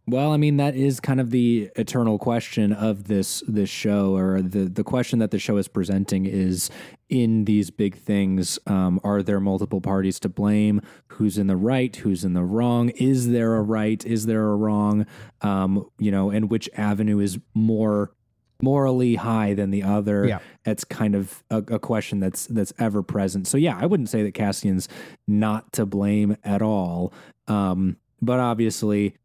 Well, 0.07 0.33
I 0.33 0.37
mean 0.37 0.57
that 0.57 0.75
is 0.75 0.99
kind 0.99 1.19
of 1.19 1.31
the 1.31 1.71
eternal 1.75 2.19
question 2.19 2.71
of 2.71 3.05
this 3.05 3.41
this 3.47 3.71
show, 3.71 4.15
or 4.15 4.39
the 4.39 4.65
the 4.65 4.83
question 4.83 5.17
that 5.17 5.31
the 5.31 5.39
show 5.39 5.57
is 5.57 5.67
presenting 5.67 6.27
is: 6.27 6.69
in 7.09 7.45
these 7.45 7.71
big 7.71 7.95
things, 7.95 8.59
um, 8.67 8.99
are 9.03 9.23
there 9.23 9.39
multiple 9.39 9.81
parties 9.81 10.19
to 10.19 10.29
blame? 10.29 10.79
Who's 11.07 11.39
in 11.39 11.47
the 11.47 11.57
right? 11.57 11.95
Who's 11.95 12.23
in 12.23 12.33
the 12.33 12.43
wrong? 12.43 12.89
Is 12.89 13.29
there 13.29 13.55
a 13.55 13.63
right? 13.63 14.05
Is 14.05 14.27
there 14.27 14.43
a 14.51 14.55
wrong? 14.55 15.07
Um, 15.41 15.89
you 15.97 16.11
know, 16.11 16.29
and 16.29 16.51
which 16.51 16.69
avenue 16.77 17.17
is 17.17 17.39
more 17.55 18.14
morally 18.61 19.15
high 19.15 19.53
than 19.53 19.71
the 19.71 19.83
other? 19.83 20.27
Yeah. 20.27 20.39
It's 20.65 20.83
kind 20.83 21.15
of 21.15 21.43
a, 21.49 21.57
a 21.57 21.79
question 21.79 22.19
that's 22.19 22.47
that's 22.47 22.73
ever 22.79 23.03
present. 23.03 23.47
So 23.47 23.57
yeah, 23.57 23.77
I 23.79 23.85
wouldn't 23.85 24.09
say 24.09 24.23
that 24.23 24.33
Cassian's 24.33 24.87
not 25.27 25.71
to 25.73 25.85
blame 25.85 26.37
at 26.43 26.61
all. 26.61 27.13
Um, 27.47 27.97
but 28.21 28.39
obviously 28.39 29.15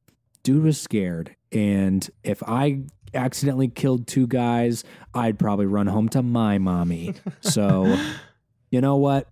dude 0.43 0.65
was 0.65 0.81
scared. 0.81 1.37
And 1.53 2.09
if 2.23 2.43
I 2.43 2.81
accidentally 3.15 3.69
killed 3.69 4.07
two 4.07 4.27
guys, 4.27 4.85
I'd 5.15 5.39
probably 5.39 5.67
run 5.67 5.87
home 5.87 6.09
to 6.11 6.23
my 6.23 6.59
mommy. 6.59 7.15
So, 7.41 7.99
you 8.71 8.81
know 8.81 8.97
what? 8.97 9.29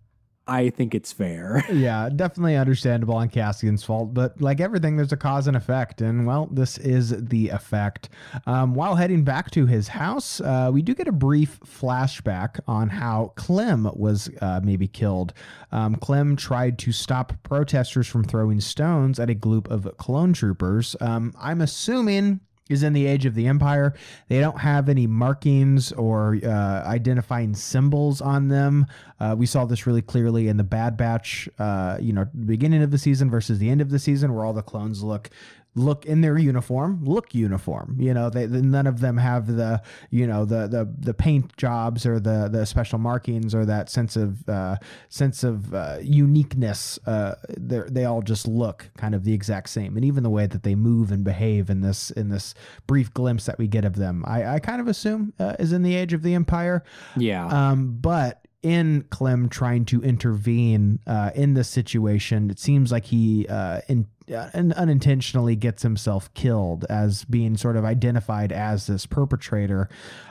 I 0.49 0.70
think 0.70 0.94
it's 0.94 1.12
fair. 1.12 1.62
Yeah, 1.78 2.09
definitely 2.15 2.57
understandable 2.57 3.15
on 3.15 3.28
Cassian's 3.28 3.85
fault, 3.85 4.12
but 4.12 4.41
like 4.41 4.59
everything, 4.60 4.97
there's 4.97 5.12
a 5.12 5.17
cause 5.17 5.47
and 5.47 5.57
effect, 5.57 6.01
and 6.01 6.27
well, 6.27 6.49
this 6.51 6.77
is 6.78 7.10
the 7.28 7.51
effect. 7.51 8.09
Um, 8.47 8.75
while 8.75 8.97
heading 8.97 9.23
back 9.23 9.51
to 9.52 9.67
his 9.67 9.86
house, 9.86 10.41
uh, 10.41 10.70
we 10.73 10.83
do 10.83 10.94
get 10.94 11.07
a 11.07 11.12
brief 11.12 11.60
flashback 11.60 12.59
on 12.67 12.89
how 12.89 13.33
Clem 13.36 13.89
was 13.94 14.31
uh, 14.41 14.60
maybe 14.65 14.89
killed. 14.89 15.35
Um, 15.70 15.94
Clem 15.97 16.36
tried 16.36 16.78
to 16.81 16.91
stop 16.93 17.35
protesters 17.43 18.09
from 18.09 18.25
throwing 18.25 18.60
stones 18.60 19.20
at 19.20 19.31
a 19.31 19.35
group 19.35 19.70
of 19.70 19.97
clone 19.99 20.33
troopers. 20.33 20.97
Um, 21.01 21.35
I'm 21.39 21.60
assuming 21.60 22.41
is 22.69 22.83
in 22.83 22.93
the 22.93 23.07
age 23.07 23.27
of 23.27 23.35
the 23.35 23.47
empire. 23.47 23.95
They 24.29 24.41
don't 24.41 24.59
have 24.59 24.89
any 24.89 25.07
markings 25.07 25.93
or 25.93 26.39
uh, 26.45 26.49
identifying 26.87 27.55
symbols 27.55 28.21
on 28.21 28.49
them. 28.49 28.87
Uh, 29.21 29.35
we 29.37 29.47
saw 29.47 29.65
this 29.65 29.87
really 29.87 30.03
clearly 30.03 30.49
in 30.49 30.57
the 30.57 30.65
Bad 30.65 30.97
Batch, 30.97 31.49
uh, 31.59 31.99
you 32.01 32.13
know, 32.13 32.27
beginning 32.47 32.83
of 32.83 32.91
the 32.91 32.99
season 32.99 33.31
versus 33.31 33.59
the 33.59 33.69
end 33.69 33.81
of 33.81 33.91
the 33.91 33.99
season, 33.99 34.35
where 34.35 34.45
all 34.45 34.53
the 34.53 34.63
clones 34.63 35.03
look 35.03 35.31
look 35.75 36.07
in 36.07 36.21
their 36.21 36.39
uniform, 36.39 37.05
look 37.05 37.35
uniform. 37.35 37.97
You 37.99 38.15
know, 38.15 38.31
they, 38.31 38.47
none 38.47 38.87
of 38.87 39.01
them 39.01 39.17
have 39.17 39.47
the 39.47 39.83
you 40.11 40.27
know 40.27 40.45
the 40.45 40.67
the 40.67 40.93
the 40.99 41.15
paint 41.15 41.57
jobs 41.57 42.05
or 42.07 42.21
the 42.21 42.49
the 42.51 42.67
special 42.67 42.99
markings 42.99 43.55
or 43.55 43.65
that 43.65 43.89
sense 43.91 44.17
of 44.17 44.49
uh, 44.49 44.77
sense 45.09 45.45
of 45.45 45.75
uh, 45.75 45.99
uniqueness. 46.03 46.99
Uh, 47.07 47.35
they 47.57 47.81
they 47.89 48.05
all 48.05 48.23
just 48.23 48.47
look 48.47 48.91
kind 48.97 49.15
of 49.15 49.25
the 49.25 49.33
exact 49.33 49.69
same, 49.71 49.97
and 49.97 50.05
even 50.05 50.23
the 50.23 50.31
way 50.31 50.47
that 50.47 50.63
they 50.63 50.75
move 50.75 51.11
and 51.11 51.25
behave 51.25 51.71
in 51.71 51.81
this 51.81 52.11
in 52.11 52.29
this 52.29 52.55
brief 52.87 53.13
glimpse 53.15 53.47
that 53.47 53.59
we 53.59 53.67
get 53.67 53.85
of 53.85 53.97
them, 53.97 54.25
I, 54.27 54.55
I 54.55 54.59
kind 54.59 54.81
of 54.81 54.89
assume 54.89 55.33
uh, 55.39 55.57
is 55.59 55.73
in 55.73 55.83
the 55.83 55.95
age 55.95 56.13
of 56.13 56.23
the 56.23 56.35
Empire. 56.35 56.85
Yeah. 57.17 57.47
Um, 57.47 57.99
but 58.01 58.45
in 58.63 59.05
Clem 59.11 59.49
trying 59.49 59.85
to 59.87 60.03
intervene 60.03 60.99
uh, 61.07 61.31
in 61.35 61.55
this 61.55 61.69
situation, 61.69 62.51
it 62.51 62.59
seems 62.59 62.91
like 62.91 63.05
he 63.05 63.47
uh, 63.49 63.81
in, 63.89 64.07
uh, 64.31 64.50
unintentionally 64.55 65.57
gets 65.57 65.82
himself 65.82 66.32
killed 66.34 66.84
as 66.89 67.24
being 67.24 67.57
sort 67.57 67.76
of 67.76 67.84
identified 67.84 68.52
as 68.52 68.86
this 68.86 69.07
perpetrator 69.07 69.89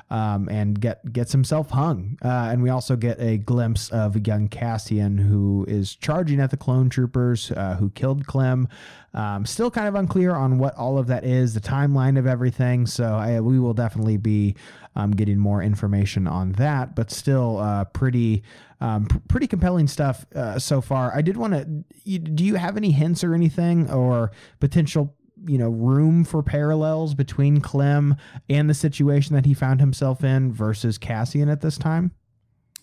um, 0.10 0.48
and 0.50 0.80
get 0.80 1.12
gets 1.12 1.32
himself 1.32 1.70
hung. 1.70 2.18
Uh, 2.24 2.50
and 2.52 2.64
we 2.64 2.70
also 2.70 2.96
get 2.96 3.20
a 3.20 3.38
glimpse 3.38 3.90
of 3.90 4.26
young 4.26 4.48
Cassian 4.48 5.18
who 5.18 5.66
is 5.68 5.96
charging 5.96 6.40
at 6.40 6.52
the 6.52 6.58
clone 6.58 6.90
troopers 6.90 7.52
uh, 7.52 7.76
who 7.76 7.90
killed 7.90 8.26
Clem. 8.26 8.68
Um, 9.14 9.46
still 9.46 9.72
kind 9.72 9.88
of 9.88 9.96
unclear 9.96 10.36
on 10.36 10.60
what 10.60 10.76
all 10.76 10.98
of 10.98 11.08
that 11.08 11.24
is, 11.26 11.54
the 11.54 11.60
timeline 11.60 12.20
of 12.20 12.28
everything. 12.28 12.86
So 12.86 13.16
I, 13.16 13.40
we 13.40 13.60
will 13.60 13.74
definitely 13.74 14.18
be 14.18 14.56
um, 14.96 15.12
getting 15.12 15.40
more 15.40 15.62
information 15.62 16.28
on 16.28 16.54
that, 16.54 16.96
but 16.96 17.12
still 17.12 17.58
uh, 17.58 17.86
pretty. 17.86 18.44
Um, 18.80 19.06
pr- 19.06 19.18
pretty 19.28 19.48
compelling 19.48 19.88
stuff 19.88 20.26
uh, 20.36 20.60
so 20.60 20.82
far. 20.82 21.12
I 21.16 21.22
did 21.22 21.36
want 21.36 21.54
to. 21.54 22.20
Do 22.20 22.44
you 22.44 22.56
have 22.56 22.78
any 22.78 22.92
hints 22.92 23.24
or 23.24 23.34
anything 23.34 23.90
or 23.90 24.32
potential 24.60 25.16
you 25.46 25.58
know 25.58 25.70
room 25.70 26.24
for 26.24 26.44
parallels 26.44 27.14
between 27.14 27.62
Clem 27.62 28.16
and 28.50 28.70
the 28.70 28.74
situation 28.74 29.36
that 29.36 29.46
he 29.46 29.54
found 29.54 29.80
himself 29.80 30.24
in 30.24 30.52
versus 30.52 30.98
Cassian 30.98 31.50
at 31.50 31.62
this 31.62 31.78
time? 31.78 32.12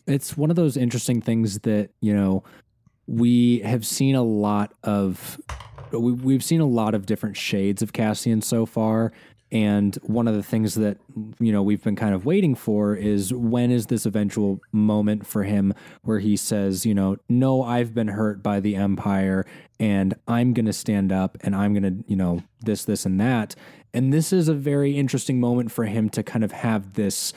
It's 0.07 0.37
one 0.37 0.51
of 0.51 0.57
those 0.57 0.77
interesting 0.77 1.21
things 1.21 1.61
that 1.61 1.91
you 2.01 2.15
know 2.15 2.45
we 3.07 3.61
have 3.61 3.87
seen 3.87 4.15
a 4.15 4.23
lot 4.23 4.73
of 4.83 5.41
we, 5.93 6.13
we've 6.13 6.45
seen 6.45 6.61
a 6.61 6.67
lot 6.67 6.95
of 6.95 7.07
different 7.07 7.37
shades 7.37 7.83
of 7.83 7.93
Cassian 7.93 8.43
so 8.43 8.67
far 8.67 9.13
and 9.55 9.95
one 10.03 10.27
of 10.27 10.35
the 10.35 10.43
things 10.43 10.75
that 10.75 10.99
you 11.39 11.53
know 11.53 11.63
we've 11.63 11.83
been 11.83 11.95
kind 11.95 12.13
of 12.13 12.27
waiting 12.27 12.57
for 12.57 12.97
is 12.97 13.33
when 13.33 13.71
is 13.71 13.87
this 13.87 14.05
eventual 14.05 14.61
moment 14.73 15.27
for 15.27 15.45
him 15.45 15.73
where 16.03 16.19
he 16.19 16.37
says, 16.37 16.85
you 16.85 16.93
know, 16.93 17.17
no, 17.29 17.63
I've 17.63 17.95
been 17.95 18.09
hurt 18.09 18.43
by 18.43 18.59
the 18.59 18.75
empire 18.75 19.47
and 19.79 20.15
I'm 20.27 20.55
going 20.55 20.67
to 20.67 20.73
stand 20.73 21.13
up 21.13 21.39
and 21.43 21.55
I'm 21.55 21.73
going 21.73 21.85
to, 21.85 22.05
you 22.09 22.17
know, 22.17 22.43
this 22.61 22.85
this 22.85 23.07
and 23.07 23.21
that. 23.21 23.55
And 23.95 24.13
this 24.13 24.33
is 24.33 24.49
a 24.49 24.55
very 24.55 24.99
interesting 24.99 25.39
moment 25.39 25.71
for 25.71 25.85
him 25.85 26.11
to 26.11 26.25
kind 26.25 26.43
of 26.43 26.51
have 26.51 26.95
this 26.95 27.33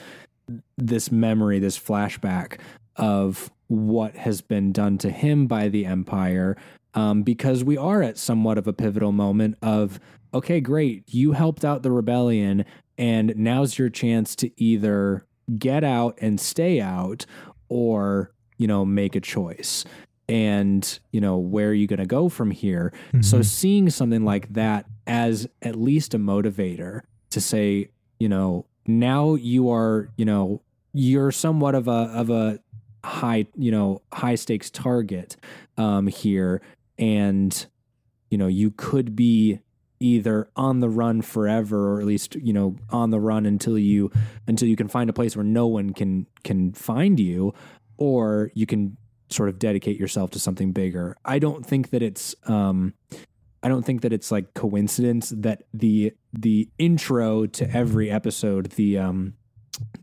this 0.76 1.12
memory, 1.12 1.60
this 1.60 1.78
flashback 1.78 2.58
of 2.96 3.48
what 3.68 4.16
has 4.16 4.40
been 4.40 4.72
done 4.72 4.98
to 4.98 5.10
him 5.10 5.46
by 5.46 5.68
the 5.68 5.86
empire 5.86 6.56
um, 6.94 7.22
because 7.22 7.62
we 7.62 7.76
are 7.76 8.02
at 8.02 8.18
somewhat 8.18 8.58
of 8.58 8.66
a 8.66 8.72
pivotal 8.72 9.12
moment 9.12 9.56
of 9.62 10.00
okay, 10.32 10.60
great, 10.60 11.04
you 11.12 11.32
helped 11.32 11.64
out 11.64 11.82
the 11.82 11.90
rebellion, 11.90 12.64
and 12.96 13.34
now's 13.36 13.78
your 13.78 13.88
chance 13.88 14.34
to 14.36 14.50
either 14.62 15.26
get 15.58 15.84
out 15.84 16.18
and 16.20 16.40
stay 16.40 16.80
out 16.80 17.24
or, 17.68 18.32
you 18.56 18.66
know, 18.66 18.84
make 18.84 19.16
a 19.16 19.20
choice. 19.20 19.84
And, 20.28 20.98
you 21.10 21.20
know, 21.20 21.38
where 21.38 21.70
are 21.70 21.74
you 21.74 21.86
going 21.86 22.00
to 22.00 22.06
go 22.06 22.28
from 22.28 22.50
here? 22.50 22.92
Mm-hmm. 23.08 23.22
So 23.22 23.40
seeing 23.40 23.88
something 23.88 24.24
like 24.24 24.52
that 24.52 24.84
as 25.06 25.48
at 25.62 25.76
least 25.76 26.12
a 26.12 26.18
motivator 26.18 27.02
to 27.30 27.40
say, 27.40 27.88
you 28.20 28.28
know, 28.28 28.66
now 28.86 29.34
you 29.34 29.70
are, 29.70 30.10
you 30.16 30.24
know, 30.24 30.60
you're 30.92 31.30
somewhat 31.30 31.74
of 31.74 31.88
a 31.88 32.10
of 32.12 32.30
a 32.30 32.58
high, 33.04 33.46
you 33.56 33.70
know, 33.70 34.02
high 34.12 34.34
stakes 34.34 34.70
target 34.70 35.36
um 35.76 36.08
here 36.08 36.60
and 36.98 37.66
you 38.30 38.36
know, 38.36 38.46
you 38.46 38.70
could 38.70 39.16
be 39.16 39.60
either 40.00 40.48
on 40.56 40.80
the 40.80 40.88
run 40.88 41.22
forever 41.22 41.94
or 41.94 42.00
at 42.00 42.06
least 42.06 42.34
you 42.36 42.52
know 42.52 42.76
on 42.90 43.10
the 43.10 43.20
run 43.20 43.46
until 43.46 43.78
you 43.78 44.10
until 44.46 44.68
you 44.68 44.76
can 44.76 44.88
find 44.88 45.10
a 45.10 45.12
place 45.12 45.36
where 45.36 45.44
no 45.44 45.66
one 45.66 45.92
can 45.92 46.26
can 46.44 46.72
find 46.72 47.18
you 47.18 47.52
or 47.96 48.50
you 48.54 48.66
can 48.66 48.96
sort 49.30 49.48
of 49.48 49.58
dedicate 49.58 49.98
yourself 49.98 50.30
to 50.30 50.38
something 50.38 50.72
bigger 50.72 51.16
i 51.24 51.38
don't 51.38 51.66
think 51.66 51.90
that 51.90 52.02
it's 52.02 52.34
um 52.46 52.94
i 53.62 53.68
don't 53.68 53.84
think 53.84 54.02
that 54.02 54.12
it's 54.12 54.30
like 54.30 54.54
coincidence 54.54 55.32
that 55.36 55.64
the 55.74 56.12
the 56.32 56.68
intro 56.78 57.46
to 57.46 57.68
every 57.70 58.10
episode 58.10 58.70
the 58.72 58.96
um 58.98 59.34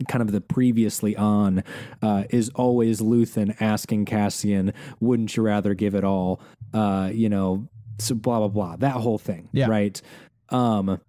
kind 0.08 0.22
of 0.22 0.32
the 0.32 0.42
previously 0.42 1.16
on 1.16 1.64
uh, 2.02 2.24
is 2.30 2.50
always 2.56 3.02
Luthen 3.02 3.56
asking 3.60 4.06
Cassian, 4.06 4.74
"Wouldn't 5.00 5.36
you 5.36 5.44
rather 5.44 5.74
give 5.74 5.96
it 5.96 6.04
all?" 6.04 6.40
Uh, 6.74 7.10
you 7.14 7.30
know, 7.30 7.68
so 7.98 8.16
blah 8.16 8.40
blah 8.40 8.48
blah 8.48 8.76
that 8.78 8.96
whole 8.96 9.18
thing 9.18 9.50
yeah. 9.52 9.68
right 9.68 10.02
um 10.50 11.00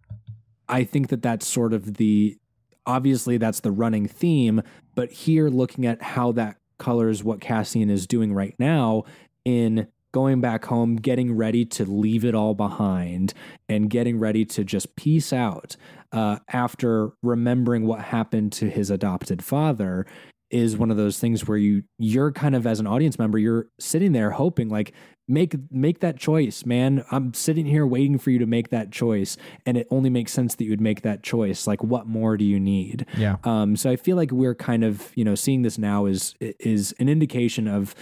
i 0.68 0.84
think 0.84 1.08
that 1.08 1.22
that's 1.22 1.46
sort 1.46 1.72
of 1.72 1.94
the 1.94 2.36
obviously 2.86 3.36
that's 3.36 3.60
the 3.60 3.72
running 3.72 4.06
theme 4.06 4.62
but 4.94 5.10
here 5.10 5.48
looking 5.48 5.86
at 5.86 6.00
how 6.02 6.32
that 6.32 6.56
colors 6.78 7.24
what 7.24 7.40
cassian 7.40 7.90
is 7.90 8.06
doing 8.06 8.32
right 8.32 8.54
now 8.58 9.02
in 9.44 9.86
going 10.12 10.40
back 10.40 10.64
home 10.64 10.96
getting 10.96 11.36
ready 11.36 11.64
to 11.64 11.84
leave 11.84 12.24
it 12.24 12.34
all 12.34 12.54
behind 12.54 13.34
and 13.68 13.90
getting 13.90 14.18
ready 14.18 14.44
to 14.44 14.64
just 14.64 14.96
peace 14.96 15.30
out 15.32 15.76
uh, 16.12 16.38
after 16.48 17.10
remembering 17.22 17.86
what 17.86 18.00
happened 18.00 18.50
to 18.50 18.70
his 18.70 18.90
adopted 18.90 19.44
father 19.44 20.06
is 20.50 20.76
one 20.76 20.90
of 20.90 20.96
those 20.96 21.18
things 21.18 21.46
where 21.46 21.58
you 21.58 21.82
you're 21.98 22.32
kind 22.32 22.54
of 22.54 22.66
as 22.66 22.78
an 22.80 22.86
audience 22.86 23.18
member 23.18 23.38
you're 23.38 23.66
sitting 23.78 24.12
there 24.12 24.30
hoping 24.30 24.68
like 24.68 24.92
make 25.28 25.56
make 25.70 26.00
that 26.00 26.18
choice 26.18 26.64
man. 26.64 27.04
I'm 27.10 27.34
sitting 27.34 27.66
here 27.66 27.86
waiting 27.86 28.18
for 28.18 28.30
you 28.30 28.38
to 28.38 28.46
make 28.46 28.70
that 28.70 28.92
choice 28.92 29.36
and 29.64 29.76
it 29.76 29.86
only 29.90 30.10
makes 30.10 30.32
sense 30.32 30.54
that 30.54 30.64
you 30.64 30.70
would 30.70 30.80
make 30.80 31.02
that 31.02 31.22
choice. 31.22 31.66
Like 31.66 31.82
what 31.82 32.06
more 32.06 32.36
do 32.36 32.44
you 32.44 32.60
need? 32.60 33.06
Yeah. 33.16 33.36
um 33.44 33.76
so 33.76 33.90
i 33.90 33.96
feel 33.96 34.16
like 34.16 34.30
we're 34.30 34.54
kind 34.54 34.84
of 34.84 35.10
you 35.16 35.24
know 35.24 35.34
seeing 35.34 35.62
this 35.62 35.78
now 35.78 36.06
is 36.06 36.34
is 36.40 36.94
an 36.98 37.08
indication 37.08 37.66
of 37.66 37.94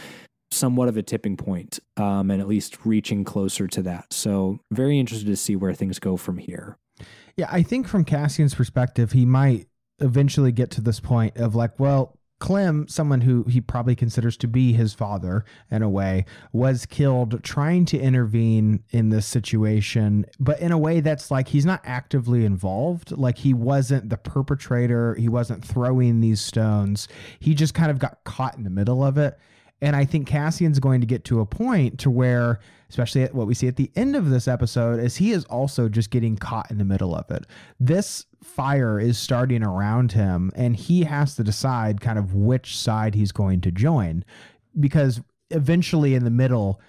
somewhat 0.50 0.88
of 0.88 0.96
a 0.96 1.02
tipping 1.02 1.36
point 1.36 1.80
um 1.96 2.30
and 2.30 2.40
at 2.40 2.46
least 2.46 2.84
reaching 2.84 3.24
closer 3.24 3.66
to 3.68 3.82
that. 3.82 4.12
So 4.12 4.58
very 4.70 4.98
interested 4.98 5.26
to 5.26 5.36
see 5.36 5.56
where 5.56 5.72
things 5.72 5.98
go 5.98 6.16
from 6.16 6.38
here. 6.38 6.76
Yeah, 7.36 7.48
I 7.50 7.62
think 7.62 7.88
from 7.88 8.04
Cassian's 8.04 8.54
perspective, 8.54 9.12
he 9.12 9.26
might 9.26 9.66
eventually 9.98 10.52
get 10.52 10.70
to 10.72 10.80
this 10.80 11.00
point 11.00 11.36
of 11.36 11.54
like, 11.54 11.78
well, 11.80 12.16
Clem, 12.44 12.86
someone 12.88 13.22
who 13.22 13.44
he 13.44 13.58
probably 13.58 13.96
considers 13.96 14.36
to 14.36 14.46
be 14.46 14.74
his 14.74 14.92
father 14.92 15.46
in 15.70 15.82
a 15.82 15.88
way, 15.88 16.26
was 16.52 16.84
killed 16.84 17.42
trying 17.42 17.86
to 17.86 17.98
intervene 17.98 18.84
in 18.90 19.08
this 19.08 19.24
situation, 19.24 20.26
but 20.38 20.60
in 20.60 20.70
a 20.70 20.76
way 20.76 21.00
that's 21.00 21.30
like 21.30 21.48
he's 21.48 21.64
not 21.64 21.80
actively 21.84 22.44
involved. 22.44 23.12
Like 23.12 23.38
he 23.38 23.54
wasn't 23.54 24.10
the 24.10 24.18
perpetrator, 24.18 25.14
he 25.14 25.26
wasn't 25.26 25.64
throwing 25.64 26.20
these 26.20 26.42
stones. 26.42 27.08
He 27.40 27.54
just 27.54 27.72
kind 27.72 27.90
of 27.90 27.98
got 27.98 28.22
caught 28.24 28.58
in 28.58 28.64
the 28.64 28.68
middle 28.68 29.02
of 29.02 29.16
it. 29.16 29.38
And 29.80 29.96
I 29.96 30.04
think 30.04 30.28
Cassian's 30.28 30.78
going 30.78 31.00
to 31.00 31.06
get 31.06 31.24
to 31.24 31.40
a 31.40 31.46
point 31.46 31.98
to 32.00 32.10
where, 32.10 32.60
especially 32.90 33.22
at 33.22 33.34
what 33.34 33.46
we 33.46 33.54
see 33.54 33.68
at 33.68 33.76
the 33.76 33.90
end 33.96 34.16
of 34.16 34.28
this 34.28 34.48
episode, 34.48 35.00
is 35.00 35.16
he 35.16 35.32
is 35.32 35.46
also 35.46 35.88
just 35.88 36.10
getting 36.10 36.36
caught 36.36 36.70
in 36.70 36.76
the 36.76 36.84
middle 36.84 37.14
of 37.14 37.30
it. 37.30 37.46
This 37.80 38.26
fire 38.44 39.00
is 39.00 39.18
starting 39.18 39.62
around 39.62 40.12
him, 40.12 40.52
and 40.54 40.76
he 40.76 41.04
has 41.04 41.34
to 41.36 41.44
decide 41.44 42.00
kind 42.00 42.18
of 42.18 42.34
which 42.34 42.76
side 42.76 43.14
he's 43.14 43.32
going 43.32 43.60
to 43.62 43.70
join. 43.70 44.24
Because 44.78 45.20
eventually, 45.50 46.14
in 46.14 46.24
the 46.24 46.30
middle, 46.30 46.80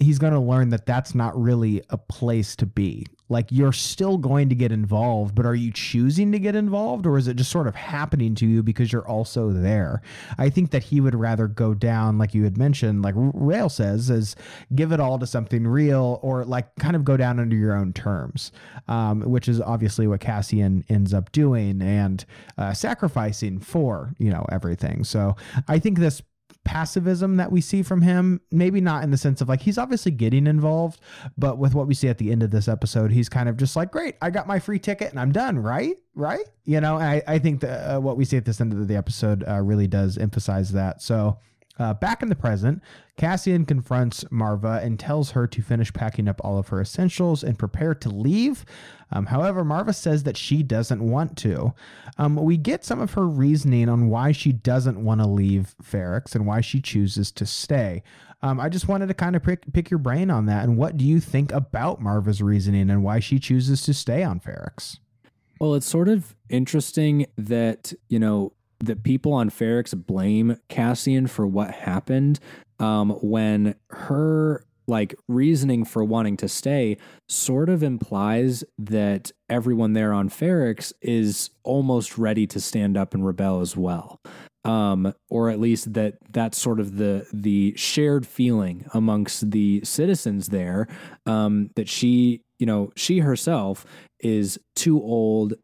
he's 0.00 0.18
going 0.18 0.32
to 0.32 0.40
learn 0.40 0.70
that 0.70 0.86
that's 0.86 1.14
not 1.14 1.40
really 1.40 1.82
a 1.90 1.96
place 1.96 2.56
to 2.56 2.66
be. 2.66 3.06
Like 3.28 3.46
you're 3.52 3.72
still 3.72 4.18
going 4.18 4.48
to 4.48 4.56
get 4.56 4.72
involved, 4.72 5.36
but 5.36 5.46
are 5.46 5.54
you 5.54 5.70
choosing 5.70 6.32
to 6.32 6.40
get 6.40 6.56
involved 6.56 7.06
or 7.06 7.16
is 7.16 7.28
it 7.28 7.36
just 7.36 7.52
sort 7.52 7.68
of 7.68 7.76
happening 7.76 8.34
to 8.36 8.46
you 8.46 8.64
because 8.64 8.92
you're 8.92 9.06
also 9.06 9.50
there? 9.50 10.02
I 10.36 10.50
think 10.50 10.72
that 10.72 10.82
he 10.82 11.00
would 11.00 11.14
rather 11.14 11.46
go 11.46 11.72
down, 11.72 12.18
like 12.18 12.34
you 12.34 12.42
had 12.42 12.58
mentioned, 12.58 13.02
like 13.02 13.14
Rael 13.16 13.68
says, 13.68 14.10
is 14.10 14.34
give 14.74 14.90
it 14.90 14.98
all 14.98 15.20
to 15.20 15.26
something 15.28 15.64
real 15.64 16.18
or 16.22 16.44
like 16.44 16.74
kind 16.80 16.96
of 16.96 17.04
go 17.04 17.16
down 17.16 17.38
under 17.38 17.54
your 17.54 17.76
own 17.76 17.92
terms, 17.92 18.50
um, 18.88 19.20
which 19.20 19.48
is 19.48 19.60
obviously 19.60 20.08
what 20.08 20.18
Cassian 20.18 20.84
ends 20.88 21.14
up 21.14 21.30
doing 21.30 21.80
and 21.80 22.24
uh, 22.58 22.72
sacrificing 22.72 23.60
for, 23.60 24.12
you 24.18 24.30
know, 24.30 24.44
everything. 24.50 25.04
So 25.04 25.36
I 25.68 25.78
think 25.78 26.00
this 26.00 26.20
passivism 26.66 27.38
that 27.38 27.50
we 27.50 27.60
see 27.60 27.82
from 27.82 28.02
him 28.02 28.40
maybe 28.50 28.80
not 28.80 29.02
in 29.02 29.10
the 29.10 29.16
sense 29.16 29.40
of 29.40 29.48
like 29.48 29.62
he's 29.62 29.78
obviously 29.78 30.12
getting 30.12 30.46
involved 30.46 31.00
but 31.38 31.58
with 31.58 31.74
what 31.74 31.86
we 31.86 31.94
see 31.94 32.06
at 32.08 32.18
the 32.18 32.30
end 32.30 32.42
of 32.42 32.50
this 32.50 32.68
episode 32.68 33.10
he's 33.10 33.28
kind 33.30 33.48
of 33.48 33.56
just 33.56 33.76
like 33.76 33.90
great 33.90 34.14
i 34.20 34.28
got 34.28 34.46
my 34.46 34.58
free 34.58 34.78
ticket 34.78 35.10
and 35.10 35.18
i'm 35.18 35.32
done 35.32 35.58
right? 35.58 35.96
Right? 36.14 36.46
You 36.64 36.80
know 36.80 36.96
i, 36.98 37.22
I 37.26 37.38
think 37.38 37.60
that 37.60 37.96
uh, 37.96 38.00
what 38.00 38.16
we 38.16 38.24
see 38.24 38.36
at 38.36 38.44
this 38.44 38.60
end 38.60 38.72
of 38.72 38.86
the 38.88 38.96
episode 38.96 39.42
uh, 39.48 39.60
really 39.60 39.86
does 39.86 40.18
emphasize 40.18 40.70
that. 40.72 41.02
So 41.02 41.38
uh, 41.80 41.94
back 41.94 42.22
in 42.22 42.28
the 42.28 42.36
present, 42.36 42.82
Cassian 43.16 43.64
confronts 43.64 44.24
Marva 44.30 44.80
and 44.82 45.00
tells 45.00 45.30
her 45.30 45.46
to 45.46 45.62
finish 45.62 45.90
packing 45.92 46.28
up 46.28 46.40
all 46.44 46.58
of 46.58 46.68
her 46.68 46.80
essentials 46.80 47.42
and 47.42 47.58
prepare 47.58 47.94
to 47.94 48.10
leave. 48.10 48.66
Um, 49.10 49.26
however, 49.26 49.64
Marva 49.64 49.94
says 49.94 50.22
that 50.24 50.36
she 50.36 50.62
doesn't 50.62 51.02
want 51.02 51.38
to. 51.38 51.72
Um, 52.18 52.36
we 52.36 52.58
get 52.58 52.84
some 52.84 53.00
of 53.00 53.14
her 53.14 53.26
reasoning 53.26 53.88
on 53.88 54.08
why 54.08 54.32
she 54.32 54.52
doesn't 54.52 55.02
want 55.02 55.22
to 55.22 55.26
leave 55.26 55.74
Ferrix 55.82 56.34
and 56.34 56.46
why 56.46 56.60
she 56.60 56.82
chooses 56.82 57.32
to 57.32 57.46
stay. 57.46 58.02
Um, 58.42 58.60
I 58.60 58.68
just 58.68 58.86
wanted 58.86 59.08
to 59.08 59.14
kind 59.14 59.34
of 59.34 59.42
pick, 59.42 59.72
pick 59.72 59.90
your 59.90 59.98
brain 59.98 60.30
on 60.30 60.46
that. 60.46 60.64
And 60.64 60.76
what 60.76 60.98
do 60.98 61.04
you 61.06 61.18
think 61.18 61.50
about 61.50 62.00
Marva's 62.00 62.42
reasoning 62.42 62.90
and 62.90 63.02
why 63.02 63.20
she 63.20 63.38
chooses 63.38 63.82
to 63.82 63.94
stay 63.94 64.22
on 64.22 64.38
Ferrix? 64.38 64.98
Well, 65.58 65.74
it's 65.74 65.88
sort 65.88 66.08
of 66.08 66.34
interesting 66.48 67.26
that, 67.36 67.92
you 68.08 68.18
know, 68.18 68.52
that 68.80 69.02
people 69.02 69.32
on 69.32 69.50
Ferrix 69.50 69.94
blame 69.94 70.56
Cassian 70.68 71.26
for 71.26 71.46
what 71.46 71.70
happened 71.70 72.40
um, 72.78 73.10
when 73.20 73.74
her 73.90 74.64
like 74.90 75.14
reasoning 75.28 75.84
for 75.84 76.04
wanting 76.04 76.36
to 76.36 76.48
stay 76.48 76.96
sort 77.28 77.68
of 77.68 77.82
implies 77.82 78.64
that 78.76 79.30
everyone 79.48 79.92
there 79.92 80.12
on 80.12 80.28
Ferrix 80.28 80.92
is 81.00 81.50
almost 81.62 82.18
ready 82.18 82.46
to 82.48 82.60
stand 82.60 82.96
up 82.96 83.14
and 83.14 83.24
rebel 83.24 83.60
as 83.60 83.76
well. 83.76 84.20
Um, 84.64 85.14
or 85.30 85.48
at 85.48 85.58
least 85.58 85.94
that 85.94 86.18
that's 86.30 86.60
sort 86.60 86.80
of 86.80 86.96
the 86.96 87.26
the 87.32 87.72
shared 87.76 88.26
feeling 88.26 88.84
amongst 88.92 89.52
the 89.52 89.80
citizens 89.84 90.48
there 90.48 90.86
um, 91.24 91.70
that 91.76 91.88
she 91.88 92.42
you 92.58 92.66
know 92.66 92.92
she 92.94 93.20
herself 93.20 93.86
is 94.18 94.58
too 94.74 95.00
old 95.00 95.54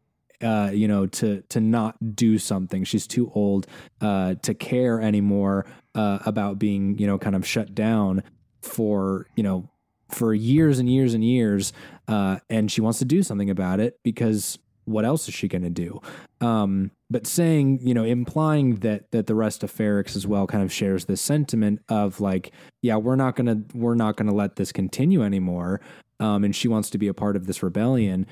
uh, 0.42 0.70
you 0.72 0.88
know, 0.88 1.06
to 1.06 1.42
to 1.48 1.60
not 1.60 1.96
do 2.14 2.38
something. 2.38 2.84
She's 2.84 3.06
too 3.06 3.30
old 3.34 3.66
uh, 4.00 4.34
to 4.42 4.54
care 4.54 5.00
anymore 5.00 5.66
uh, 5.94 6.18
about 6.26 6.58
being, 6.58 6.98
you 6.98 7.06
know, 7.06 7.18
kind 7.18 7.36
of 7.36 7.46
shut 7.46 7.74
down 7.74 8.22
for, 8.62 9.26
you 9.36 9.42
know, 9.42 9.70
for 10.08 10.34
years 10.34 10.78
and 10.78 10.88
years 10.88 11.14
and 11.14 11.24
years. 11.24 11.72
Uh, 12.08 12.38
and 12.50 12.70
she 12.70 12.80
wants 12.80 12.98
to 12.98 13.04
do 13.04 13.22
something 13.22 13.50
about 13.50 13.80
it 13.80 13.98
because 14.02 14.58
what 14.84 15.04
else 15.04 15.28
is 15.28 15.34
she 15.34 15.48
going 15.48 15.62
to 15.62 15.70
do? 15.70 16.00
Um, 16.40 16.92
but 17.10 17.26
saying, 17.26 17.80
you 17.82 17.94
know, 17.94 18.04
implying 18.04 18.76
that 18.76 19.10
that 19.10 19.26
the 19.26 19.34
rest 19.34 19.62
of 19.62 19.72
Ferrix 19.72 20.16
as 20.16 20.26
well 20.26 20.46
kind 20.46 20.62
of 20.62 20.72
shares 20.72 21.04
this 21.04 21.20
sentiment 21.20 21.80
of 21.88 22.20
like, 22.20 22.52
yeah, 22.82 22.96
we're 22.96 23.16
not 23.16 23.36
gonna 23.36 23.62
we're 23.74 23.94
not 23.94 24.16
gonna 24.16 24.34
let 24.34 24.56
this 24.56 24.72
continue 24.72 25.22
anymore. 25.22 25.80
Um, 26.18 26.44
and 26.44 26.54
she 26.54 26.68
wants 26.68 26.90
to 26.90 26.98
be 26.98 27.08
a 27.08 27.14
part 27.14 27.36
of 27.36 27.46
this 27.46 27.62
rebellion 27.62 28.26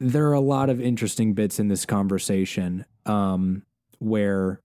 there 0.00 0.28
are 0.28 0.34
a 0.34 0.40
lot 0.40 0.68
of 0.68 0.80
interesting 0.80 1.32
bits 1.32 1.58
in 1.58 1.68
this 1.68 1.86
conversation 1.86 2.84
um, 3.06 3.62
where 3.98 4.60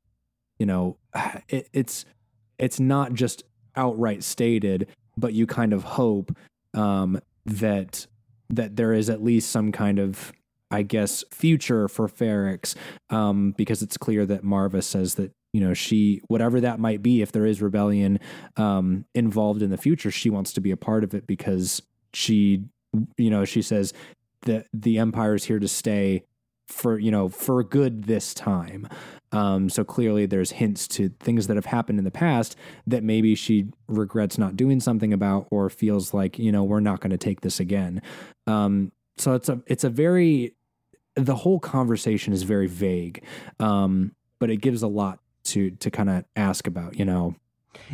you 0.60 0.66
know 0.66 0.98
it, 1.50 1.68
it's 1.74 2.06
it's 2.58 2.80
not 2.80 3.14
just 3.14 3.44
outright 3.76 4.24
stated 4.24 4.88
but 5.18 5.34
you 5.34 5.46
kind 5.46 5.74
of 5.74 5.84
hope 5.84 6.36
um, 6.74 7.20
that 7.46 8.08
that 8.50 8.76
there 8.76 8.94
is 8.94 9.10
at 9.10 9.24
least 9.24 9.50
some 9.50 9.72
kind 9.72 10.00
of 10.00 10.34
i 10.70 10.82
guess 10.82 11.24
future 11.32 11.88
for 11.88 12.08
Ferrix 12.08 12.76
um, 13.10 13.54
because 13.58 13.82
it's 13.82 13.98
clear 13.98 14.26
that 14.26 14.44
marva 14.44 14.82
says 14.82 15.16
that 15.16 15.32
you 15.54 15.62
know 15.62 15.74
she 15.74 16.22
whatever 16.28 16.62
that 16.62 16.80
might 16.80 17.02
be 17.02 17.22
if 17.22 17.32
there 17.32 17.46
is 17.46 17.62
rebellion 17.62 18.20
um, 18.58 19.06
involved 19.16 19.62
in 19.62 19.70
the 19.70 19.78
future 19.78 20.12
she 20.12 20.30
wants 20.30 20.54
to 20.54 20.62
be 20.62 20.72
a 20.72 20.78
part 20.78 21.04
of 21.04 21.14
it 21.14 21.26
because 21.28 21.82
she 22.14 22.66
you 23.18 23.30
know 23.30 23.46
she 23.46 23.62
says 23.62 23.94
that 24.44 24.68
the 24.74 24.98
empire 24.98 25.36
is 25.36 25.46
here 25.46 25.60
to 25.60 25.68
stay 25.68 26.24
for 26.68 26.98
you 26.98 27.12
know 27.12 27.30
for 27.30 27.64
good 27.64 28.04
this 28.04 28.34
time. 28.34 28.88
Um, 29.34 29.70
so 29.70 29.84
clearly 29.84 30.26
there's 30.26 30.52
hints 30.52 30.88
to 30.90 31.10
things 31.20 31.48
that 31.48 31.56
have 31.56 31.66
happened 31.66 32.00
in 32.00 32.06
the 32.06 32.12
past 32.12 32.56
that 32.88 33.04
maybe 33.04 33.36
she 33.36 33.68
regrets 33.88 34.38
not 34.38 34.58
doing 34.58 34.80
something 34.80 35.14
about 35.14 35.48
or 35.52 35.70
feels 35.70 36.14
like 36.14 36.40
you 36.40 36.52
know 36.52 36.64
we're 36.64 36.80
not 36.80 37.00
going 37.00 37.12
to 37.12 37.18
take 37.18 37.42
this 37.42 37.60
again. 37.60 38.02
Um, 38.48 38.92
so 39.18 39.34
it's 39.34 39.50
a 39.50 39.62
it's 39.68 39.84
a 39.84 39.90
very 39.90 40.56
the 41.16 41.36
whole 41.36 41.60
conversation 41.60 42.34
is 42.34 42.44
very 42.44 42.68
vague. 42.68 43.24
Um, 43.60 44.16
but 44.40 44.50
it 44.50 44.58
gives 44.58 44.82
a 44.82 44.88
lot 44.88 45.20
to 45.44 45.72
to 45.72 45.92
kind 45.92 46.10
of 46.10 46.26
ask 46.36 46.68
about 46.68 46.98
you 46.98 47.06
know 47.06 47.36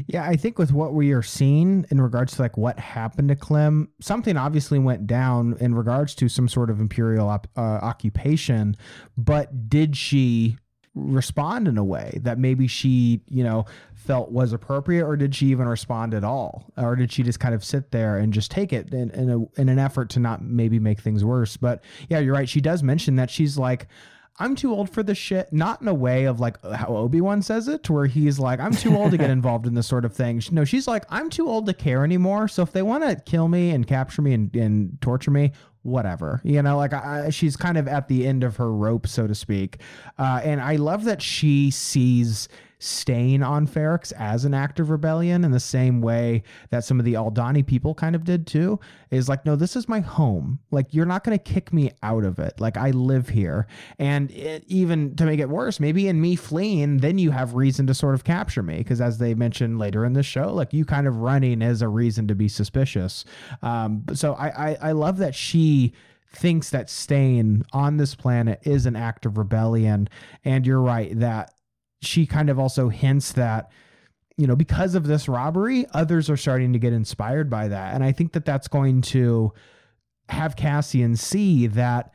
Yeah, 0.07 0.23
I 0.23 0.35
think 0.35 0.57
with 0.57 0.71
what 0.71 0.93
we 0.93 1.11
are 1.11 1.21
seeing 1.21 1.85
in 1.91 2.01
regards 2.01 2.35
to 2.35 2.41
like 2.41 2.57
what 2.57 2.79
happened 2.79 3.29
to 3.29 3.35
Clem, 3.35 3.89
something 3.99 4.37
obviously 4.37 4.79
went 4.79 5.07
down 5.07 5.55
in 5.59 5.75
regards 5.75 6.15
to 6.15 6.29
some 6.29 6.47
sort 6.47 6.69
of 6.69 6.79
imperial 6.79 7.29
op- 7.29 7.47
uh, 7.55 7.61
occupation, 7.61 8.75
but 9.17 9.69
did 9.69 9.95
she 9.95 10.57
respond 10.97 11.67
in 11.67 11.77
a 11.77 11.83
way 11.83 12.19
that 12.23 12.39
maybe 12.39 12.67
she, 12.67 13.21
you 13.29 13.43
know, 13.43 13.65
felt 13.93 14.31
was 14.31 14.51
appropriate 14.51 15.05
or 15.05 15.15
did 15.15 15.35
she 15.35 15.47
even 15.47 15.67
respond 15.67 16.13
at 16.13 16.23
all? 16.23 16.71
Or 16.75 16.95
did 16.95 17.11
she 17.11 17.23
just 17.23 17.39
kind 17.39 17.53
of 17.53 17.63
sit 17.63 17.91
there 17.91 18.17
and 18.17 18.33
just 18.33 18.49
take 18.49 18.73
it 18.73 18.93
in, 18.93 19.11
in, 19.11 19.29
a, 19.29 19.61
in 19.61 19.69
an 19.69 19.79
effort 19.79 20.09
to 20.11 20.19
not 20.19 20.41
maybe 20.41 20.79
make 20.79 20.99
things 20.99 21.23
worse? 21.23 21.55
But 21.55 21.83
yeah, 22.09 22.19
you're 22.19 22.33
right. 22.33 22.49
She 22.49 22.61
does 22.61 22.81
mention 22.81 23.15
that 23.17 23.29
she's 23.29 23.57
like, 23.57 23.87
I'm 24.39 24.55
too 24.55 24.71
old 24.71 24.89
for 24.89 25.03
this 25.03 25.17
shit. 25.17 25.51
Not 25.51 25.81
in 25.81 25.87
a 25.87 25.93
way 25.93 26.25
of 26.25 26.39
like 26.39 26.63
how 26.63 26.95
Obi 26.95 27.21
Wan 27.21 27.41
says 27.41 27.67
it, 27.67 27.83
to 27.83 27.93
where 27.93 28.05
he's 28.05 28.39
like, 28.39 28.59
I'm 28.59 28.73
too 28.73 28.95
old 28.95 29.11
to 29.11 29.17
get 29.17 29.29
involved 29.31 29.65
in 29.65 29.73
this 29.73 29.87
sort 29.87 30.05
of 30.05 30.13
thing. 30.13 30.41
No, 30.51 30.63
she's 30.63 30.87
like, 30.87 31.05
I'm 31.09 31.29
too 31.29 31.49
old 31.49 31.65
to 31.67 31.73
care 31.73 32.03
anymore. 32.03 32.47
So 32.47 32.61
if 32.61 32.71
they 32.71 32.81
want 32.81 33.03
to 33.03 33.15
kill 33.15 33.47
me 33.47 33.71
and 33.71 33.87
capture 33.87 34.21
me 34.21 34.33
and, 34.33 34.55
and 34.55 35.01
torture 35.01 35.31
me, 35.31 35.53
whatever. 35.81 36.41
You 36.43 36.61
know, 36.61 36.77
like 36.77 36.93
I, 36.93 37.29
she's 37.29 37.55
kind 37.55 37.77
of 37.77 37.87
at 37.87 38.07
the 38.07 38.27
end 38.27 38.43
of 38.43 38.57
her 38.57 38.71
rope, 38.71 39.07
so 39.07 39.25
to 39.25 39.33
speak. 39.33 39.81
Uh, 40.19 40.41
and 40.43 40.61
I 40.61 40.75
love 40.75 41.05
that 41.05 41.21
she 41.21 41.71
sees 41.71 42.47
staying 42.79 43.41
on 43.41 43.67
Ferrix 43.67 44.13
as 44.13 44.45
an 44.45 44.53
act 44.53 44.79
of 44.79 44.89
rebellion 44.89 45.43
in 45.43 45.51
the 45.51 45.59
same 45.59 46.01
way 46.01 46.43
that 46.69 46.83
some 46.83 46.99
of 46.99 47.05
the 47.05 47.15
Aldhani 47.15 47.65
people 47.65 47.95
kind 47.95 48.15
of 48.15 48.23
did 48.23 48.45
too. 48.45 48.79
Is 49.09 49.29
like, 49.29 49.45
no, 49.45 49.55
this 49.55 49.75
is 49.75 49.87
my 49.87 49.99
home. 49.99 50.59
Like, 50.69 50.93
you're 50.93 51.05
not 51.05 51.23
going 51.23 51.37
to 51.37 51.43
kick 51.43 51.71
me 51.71 51.91
out 52.03 52.23
of 52.23 52.39
it. 52.39 52.59
Like, 52.59 52.77
I 52.77 52.91
live 52.91 53.29
here. 53.29 53.67
And 53.97 54.29
it, 54.31 54.63
even 54.67 55.15
to 55.15 55.25
make 55.25 55.39
it 55.39 55.49
worse, 55.49 55.79
maybe 55.79 56.07
in 56.07 56.19
me 56.19 56.35
fleeing, 56.35 56.97
then 56.97 57.17
you 57.17 57.31
have 57.31 57.55
reason 57.55 57.87
to 57.87 57.93
sort 57.93 58.15
of 58.15 58.23
capture 58.23 58.61
me. 58.63 58.77
Because 58.77 59.01
as 59.01 59.17
they 59.17 59.33
mentioned 59.33 59.79
later 59.79 60.05
in 60.05 60.13
the 60.13 60.23
show, 60.23 60.53
like, 60.53 60.73
you 60.73 60.85
kind 60.85 61.07
of 61.07 61.17
running 61.17 61.61
is 61.61 61.81
a 61.81 61.87
reason 61.87 62.27
to 62.27 62.35
be 62.35 62.47
suspicious. 62.47 63.25
Um, 63.61 64.03
so 64.13 64.33
I, 64.33 64.71
I, 64.71 64.77
I 64.81 64.91
love 64.91 65.17
that 65.17 65.33
she 65.33 65.93
thinks 66.33 66.69
that 66.71 66.89
staying 66.89 67.65
on 67.71 67.97
this 67.97 68.13
planet 68.13 68.59
is 68.63 68.85
an 68.85 68.95
act 68.95 69.25
of 69.25 69.37
rebellion. 69.37 70.09
And 70.43 70.67
you're 70.67 70.81
right 70.81 71.17
that 71.19 71.53
she 72.01 72.25
kind 72.25 72.49
of 72.49 72.59
also 72.59 72.89
hints 72.89 73.31
that 73.33 73.71
you 74.37 74.47
know 74.47 74.55
because 74.55 74.95
of 74.95 75.07
this 75.07 75.27
robbery 75.27 75.85
others 75.93 76.29
are 76.29 76.37
starting 76.37 76.73
to 76.73 76.79
get 76.79 76.93
inspired 76.93 77.49
by 77.49 77.67
that. 77.67 77.93
And 77.93 78.03
i 78.03 78.11
think 78.11 78.33
that 78.33 78.45
that's 78.45 78.67
going 78.67 79.01
to 79.01 79.53
have 80.29 80.55
cassian 80.55 81.15
see 81.15 81.67
that 81.67 82.13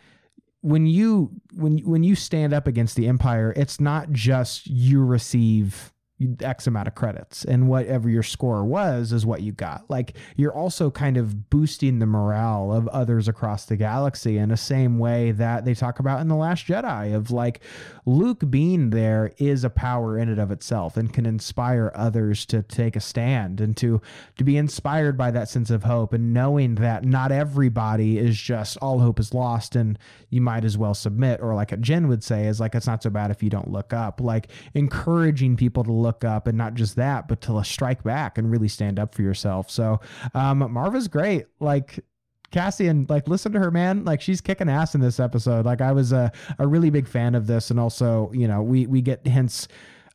when 0.61 0.87
you 0.87 1.31
when 1.55 1.79
when 1.79 2.03
you 2.03 2.15
stand 2.15 2.53
up 2.53 2.67
against 2.67 2.97
the 2.97 3.09
empire 3.09 3.53
it's 3.57 3.81
not 3.81 4.13
just 4.13 4.67
you 4.67 5.03
receive 5.05 5.92
X 6.41 6.67
amount 6.67 6.89
of 6.89 6.95
credits, 6.95 7.45
and 7.45 7.69
whatever 7.69 8.09
your 8.09 8.23
score 8.23 8.65
was 8.65 9.13
is 9.13 9.27
what 9.27 9.43
you 9.43 9.53
got. 9.53 9.89
Like 9.89 10.17
you're 10.37 10.55
also 10.55 10.91
kind 10.91 11.17
of 11.17 11.51
boosting 11.51 11.99
the 11.99 12.07
morale 12.07 12.73
of 12.73 12.89
others 12.89 13.29
across 13.29 13.65
the 13.65 13.77
galaxy 13.77 14.39
in 14.39 14.49
the 14.49 14.57
same 14.57 14.99
way 14.99 15.33
that 15.33 15.65
they 15.65 15.75
talk 15.75 15.99
about 15.99 16.21
in 16.21 16.29
The 16.29 16.37
Last 16.37 16.67
Jedi 16.67 17.15
of 17.15 17.31
like 17.31 17.61
Luke 18.07 18.51
being 18.51 18.91
there 18.91 19.33
is 19.39 19.65
a 19.65 19.71
power 19.71 20.19
in 20.19 20.29
and 20.29 20.39
of 20.39 20.51
itself 20.51 20.97
and 20.97 21.13
can 21.13 21.27
inspire 21.27 21.93
others 21.95 22.45
to 22.47 22.63
take 22.63 22.97
a 22.97 23.01
stand 23.01 23.61
and 23.61 23.77
to 23.77 24.01
to 24.37 24.45
be 24.45 24.57
inspired 24.57 25.17
by 25.17 25.31
that 25.31 25.49
sense 25.49 25.71
of 25.71 25.85
hope 25.85 26.13
and 26.13 26.33
knowing 26.33 26.75
that 26.77 27.05
not 27.05 27.33
everybody 27.33 28.19
is 28.19 28.37
just 28.41 28.77
all 28.79 28.99
hope 28.99 29.21
is 29.21 29.33
lost 29.33 29.77
and 29.77 29.99
you 30.31 30.41
might 30.41 30.65
as 30.65 30.77
well 30.77 30.95
submit 30.95 31.41
or 31.41 31.55
like 31.55 31.73
a 31.73 31.77
Jen 31.77 32.09
would 32.09 32.25
say 32.25 32.47
is 32.47 32.61
like 32.61 32.75
it's 32.75 32.87
not 32.87 33.03
so 33.03 33.11
bad 33.11 33.31
if 33.31 33.43
you 33.43 33.51
don't 33.51 33.71
look 33.71 33.93
up 33.93 34.21
like 34.21 34.49
encouraging 34.75 35.57
people 35.57 35.85
to 35.85 35.93
look 35.93 36.12
look 36.13 36.25
up 36.25 36.47
and 36.47 36.59
not 36.59 36.75
just 36.75 36.97
that, 36.97 37.27
but 37.29 37.41
to 37.43 37.65
strike 37.65 38.03
back 38.03 38.39
and 38.39 38.51
really 38.51 38.69
stand 38.69 38.99
up 38.99 39.15
for 39.15 39.23
yourself. 39.23 39.71
So 39.71 40.01
um, 40.35 40.59
Marva's 40.71 41.09
great. 41.09 41.47
Like 41.59 42.05
Cassian, 42.51 43.07
like 43.09 43.29
listen 43.29 43.53
to 43.53 43.59
her, 43.59 43.71
man. 43.71 44.05
Like 44.05 44.21
she's 44.21 44.41
kicking 44.41 44.69
ass 44.69 44.95
in 44.95 45.01
this 45.01 45.19
episode. 45.19 45.65
Like 45.65 45.81
I 45.81 45.93
was 45.93 46.13
a, 46.13 46.31
a 46.59 46.67
really 46.67 46.91
big 46.91 47.09
fan 47.09 47.35
of 47.35 47.47
this, 47.47 47.71
and 47.71 47.81
also 47.81 48.31
you 48.35 48.47
know 48.47 48.63
we 48.63 48.87
we 48.87 49.01
get 49.01 49.27
hints. 49.27 49.69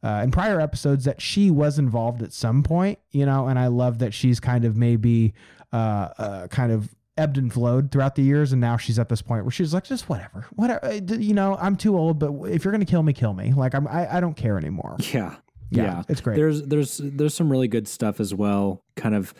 Uh, 0.03 0.21
in 0.23 0.29
prior 0.29 0.61
episodes 0.61 1.05
that 1.05 1.19
she 1.19 1.49
was 1.49 1.79
involved 1.79 2.21
at 2.21 2.31
some 2.31 2.61
point, 2.61 2.99
you 3.09 3.25
know, 3.25 3.47
and 3.47 3.57
I 3.57 3.65
love 3.65 3.97
that 3.97 4.13
she's 4.13 4.39
kind 4.39 4.63
of 4.63 4.77
maybe 4.77 5.33
uh, 5.73 6.09
uh, 6.19 6.47
kind 6.49 6.71
of 6.71 6.95
ebbed 7.17 7.39
and 7.39 7.51
flowed 7.51 7.91
throughout 7.91 8.13
the 8.13 8.21
years, 8.21 8.51
and 8.51 8.61
now 8.61 8.77
she's 8.77 8.99
at 8.99 9.09
this 9.09 9.23
point 9.23 9.43
where 9.43 9.51
she's 9.51 9.73
like, 9.73 9.85
just 9.85 10.07
whatever, 10.07 10.45
whatever. 10.51 10.93
You 10.93 11.33
know, 11.33 11.57
I'm 11.59 11.75
too 11.75 11.97
old, 11.97 12.19
but 12.19 12.31
if 12.47 12.63
you're 12.63 12.71
gonna 12.71 12.85
kill 12.85 13.01
me, 13.01 13.11
kill 13.11 13.33
me. 13.33 13.53
Like 13.53 13.73
I'm, 13.73 13.87
I, 13.87 14.17
I 14.17 14.19
don't 14.19 14.35
care 14.35 14.55
anymore. 14.55 14.97
Yeah, 15.11 15.35
yeah, 15.69 15.83
yeah, 15.83 16.03
it's 16.09 16.21
great. 16.21 16.35
There's 16.35 16.63
there's 16.63 16.97
there's 17.03 17.33
some 17.33 17.49
really 17.51 17.67
good 17.67 17.87
stuff 17.87 18.19
as 18.19 18.33
well, 18.33 18.81
kind 18.95 19.15
of 19.15 19.33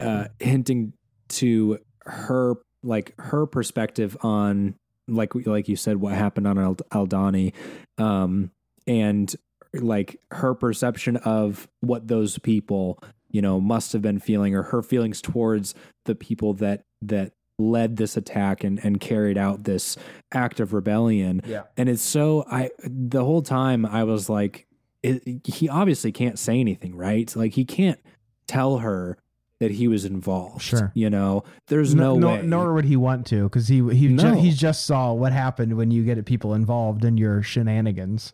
uh, 0.00 0.26
hinting 0.40 0.92
to 1.30 1.78
her 2.04 2.56
like 2.82 3.14
her 3.18 3.46
perspective 3.46 4.16
on 4.22 4.74
like 5.08 5.34
like 5.46 5.68
you 5.68 5.76
said 5.76 5.96
what 5.98 6.14
happened 6.14 6.46
on 6.46 6.58
Ald- 6.58 6.82
Aldhani, 6.90 7.52
um, 7.98 8.50
and 8.86 9.34
like 9.72 10.20
her 10.30 10.54
perception 10.54 11.16
of 11.18 11.66
what 11.80 12.06
those 12.08 12.38
people 12.38 12.98
you 13.30 13.42
know 13.42 13.60
must 13.60 13.92
have 13.92 14.02
been 14.02 14.18
feeling 14.20 14.54
or 14.54 14.62
her 14.64 14.82
feelings 14.82 15.20
towards 15.20 15.74
the 16.04 16.14
people 16.14 16.52
that 16.54 16.82
that 17.02 17.32
led 17.58 17.96
this 17.96 18.16
attack 18.16 18.62
and 18.64 18.78
and 18.84 19.00
carried 19.00 19.36
out 19.38 19.64
this 19.64 19.96
act 20.32 20.60
of 20.60 20.72
rebellion 20.72 21.40
Yeah. 21.46 21.62
and 21.76 21.88
it's 21.88 22.02
so 22.02 22.44
i 22.50 22.70
the 22.84 23.24
whole 23.24 23.42
time 23.42 23.84
i 23.86 24.02
was 24.04 24.28
like 24.28 24.66
it, 25.04 25.46
he 25.46 25.68
obviously 25.68 26.12
can't 26.12 26.38
say 26.38 26.58
anything, 26.60 26.96
right? 26.96 27.34
Like 27.36 27.52
he 27.52 27.64
can't 27.64 28.00
tell 28.46 28.78
her 28.78 29.18
that 29.60 29.70
he 29.72 29.86
was 29.88 30.04
involved. 30.04 30.62
Sure. 30.62 30.90
You 30.94 31.10
know, 31.10 31.44
there's 31.68 31.94
no, 31.94 32.16
no 32.18 32.28
way. 32.28 32.42
nor 32.42 32.74
would 32.74 32.84
he 32.84 32.96
want 32.96 33.26
to 33.28 33.44
because 33.44 33.68
he 33.68 33.76
he 33.94 34.08
No. 34.08 34.34
ju- 34.34 34.40
he 34.40 34.50
just 34.50 34.84
saw 34.84 35.12
what 35.12 35.32
happened 35.32 35.76
when 35.76 35.90
you 35.90 36.04
get 36.04 36.24
people 36.26 36.54
involved 36.54 37.04
in 37.04 37.16
your 37.16 37.42
shenanigans. 37.42 38.32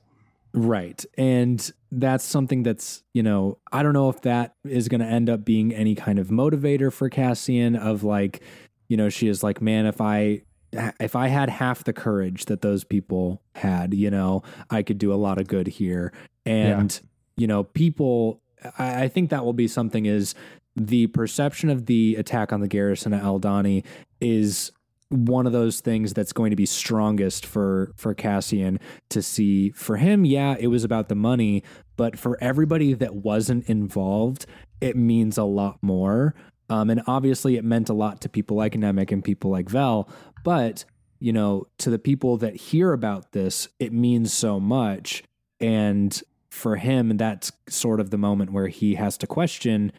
Right. 0.52 1.04
And 1.16 1.70
that's 1.92 2.24
something 2.24 2.64
that's, 2.64 3.04
you 3.14 3.22
know, 3.22 3.58
I 3.70 3.82
don't 3.84 3.92
know 3.92 4.08
if 4.08 4.22
that 4.22 4.54
is 4.64 4.88
going 4.88 5.00
to 5.00 5.06
end 5.06 5.30
up 5.30 5.44
being 5.44 5.72
any 5.72 5.94
kind 5.94 6.18
of 6.18 6.28
motivator 6.28 6.92
for 6.92 7.08
Cassian 7.08 7.76
of 7.76 8.02
like, 8.02 8.42
you 8.88 8.96
know, 8.96 9.08
she 9.08 9.28
is 9.28 9.44
like, 9.44 9.60
man, 9.62 9.86
if 9.86 10.00
I 10.00 10.42
if 10.72 11.16
I 11.16 11.28
had 11.28 11.48
half 11.50 11.84
the 11.84 11.92
courage 11.92 12.46
that 12.46 12.62
those 12.62 12.84
people 12.84 13.42
had, 13.54 13.94
you 13.94 14.10
know, 14.10 14.42
I 14.70 14.82
could 14.82 14.98
do 14.98 15.12
a 15.12 15.16
lot 15.16 15.38
of 15.38 15.46
good 15.46 15.66
here. 15.66 16.12
And, 16.46 16.98
you 17.36 17.46
know, 17.46 17.64
people 17.64 18.40
I, 18.78 19.04
I 19.04 19.08
think 19.08 19.30
that 19.30 19.44
will 19.44 19.52
be 19.52 19.68
something 19.68 20.06
is 20.06 20.34
the 20.76 21.08
perception 21.08 21.70
of 21.70 21.86
the 21.86 22.16
attack 22.16 22.52
on 22.52 22.60
the 22.60 22.68
garrison 22.68 23.12
at 23.12 23.22
Aldhani 23.22 23.84
is 24.20 24.70
one 25.08 25.44
of 25.44 25.52
those 25.52 25.80
things 25.80 26.14
that's 26.14 26.32
going 26.32 26.50
to 26.50 26.56
be 26.56 26.66
strongest 26.66 27.44
for 27.44 27.92
for 27.96 28.14
Cassian 28.14 28.78
to 29.08 29.22
see. 29.22 29.70
For 29.70 29.96
him 29.96 30.24
yeah 30.24 30.56
it 30.58 30.68
was 30.68 30.84
about 30.84 31.08
the 31.08 31.16
money 31.16 31.64
but 31.96 32.18
for 32.18 32.38
everybody 32.40 32.94
that 32.94 33.16
wasn't 33.16 33.68
involved 33.68 34.46
it 34.80 34.96
means 34.96 35.36
a 35.36 35.44
lot 35.44 35.78
more. 35.82 36.34
Um, 36.70 36.88
and 36.88 37.02
obviously 37.08 37.56
it 37.56 37.64
meant 37.64 37.88
a 37.88 37.92
lot 37.92 38.20
to 38.20 38.28
people 38.28 38.56
like 38.56 38.74
Nemik 38.74 39.10
and 39.10 39.24
people 39.24 39.50
like 39.50 39.68
Vel 39.68 40.08
but 40.42 40.84
you 41.18 41.32
know 41.32 41.66
to 41.78 41.90
the 41.90 41.98
people 41.98 42.36
that 42.36 42.56
hear 42.56 42.92
about 42.92 43.32
this 43.32 43.68
it 43.78 43.92
means 43.92 44.32
so 44.32 44.58
much 44.58 45.22
and 45.60 46.22
for 46.50 46.76
him 46.76 47.16
that's 47.16 47.52
sort 47.68 48.00
of 48.00 48.10
the 48.10 48.18
moment 48.18 48.52
where 48.52 48.68
he 48.68 48.94
has 48.94 49.16
to 49.16 49.26
question 49.26 49.92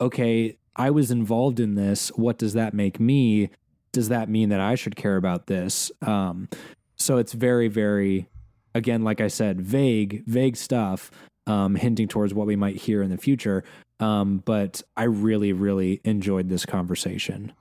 okay 0.00 0.56
I 0.78 0.90
was 0.90 1.10
involved 1.10 1.58
in 1.58 1.74
this 1.74 2.08
what 2.10 2.38
does 2.38 2.52
that 2.52 2.74
make 2.74 3.00
me 3.00 3.50
does 3.96 4.10
that 4.10 4.28
mean 4.28 4.50
that 4.50 4.60
I 4.60 4.74
should 4.74 4.94
care 4.94 5.16
about 5.16 5.46
this? 5.46 5.90
Um, 6.02 6.50
so 6.96 7.16
it's 7.16 7.32
very, 7.32 7.66
very, 7.66 8.28
again, 8.74 9.04
like 9.04 9.22
I 9.22 9.28
said, 9.28 9.58
vague, 9.58 10.22
vague 10.26 10.56
stuff, 10.56 11.10
um, 11.46 11.76
hinting 11.76 12.06
towards 12.06 12.34
what 12.34 12.46
we 12.46 12.56
might 12.56 12.76
hear 12.76 13.02
in 13.02 13.08
the 13.08 13.16
future. 13.16 13.64
Um, 13.98 14.42
but 14.44 14.82
I 14.98 15.04
really, 15.04 15.54
really 15.54 16.02
enjoyed 16.04 16.50
this 16.50 16.66
conversation. 16.66 17.54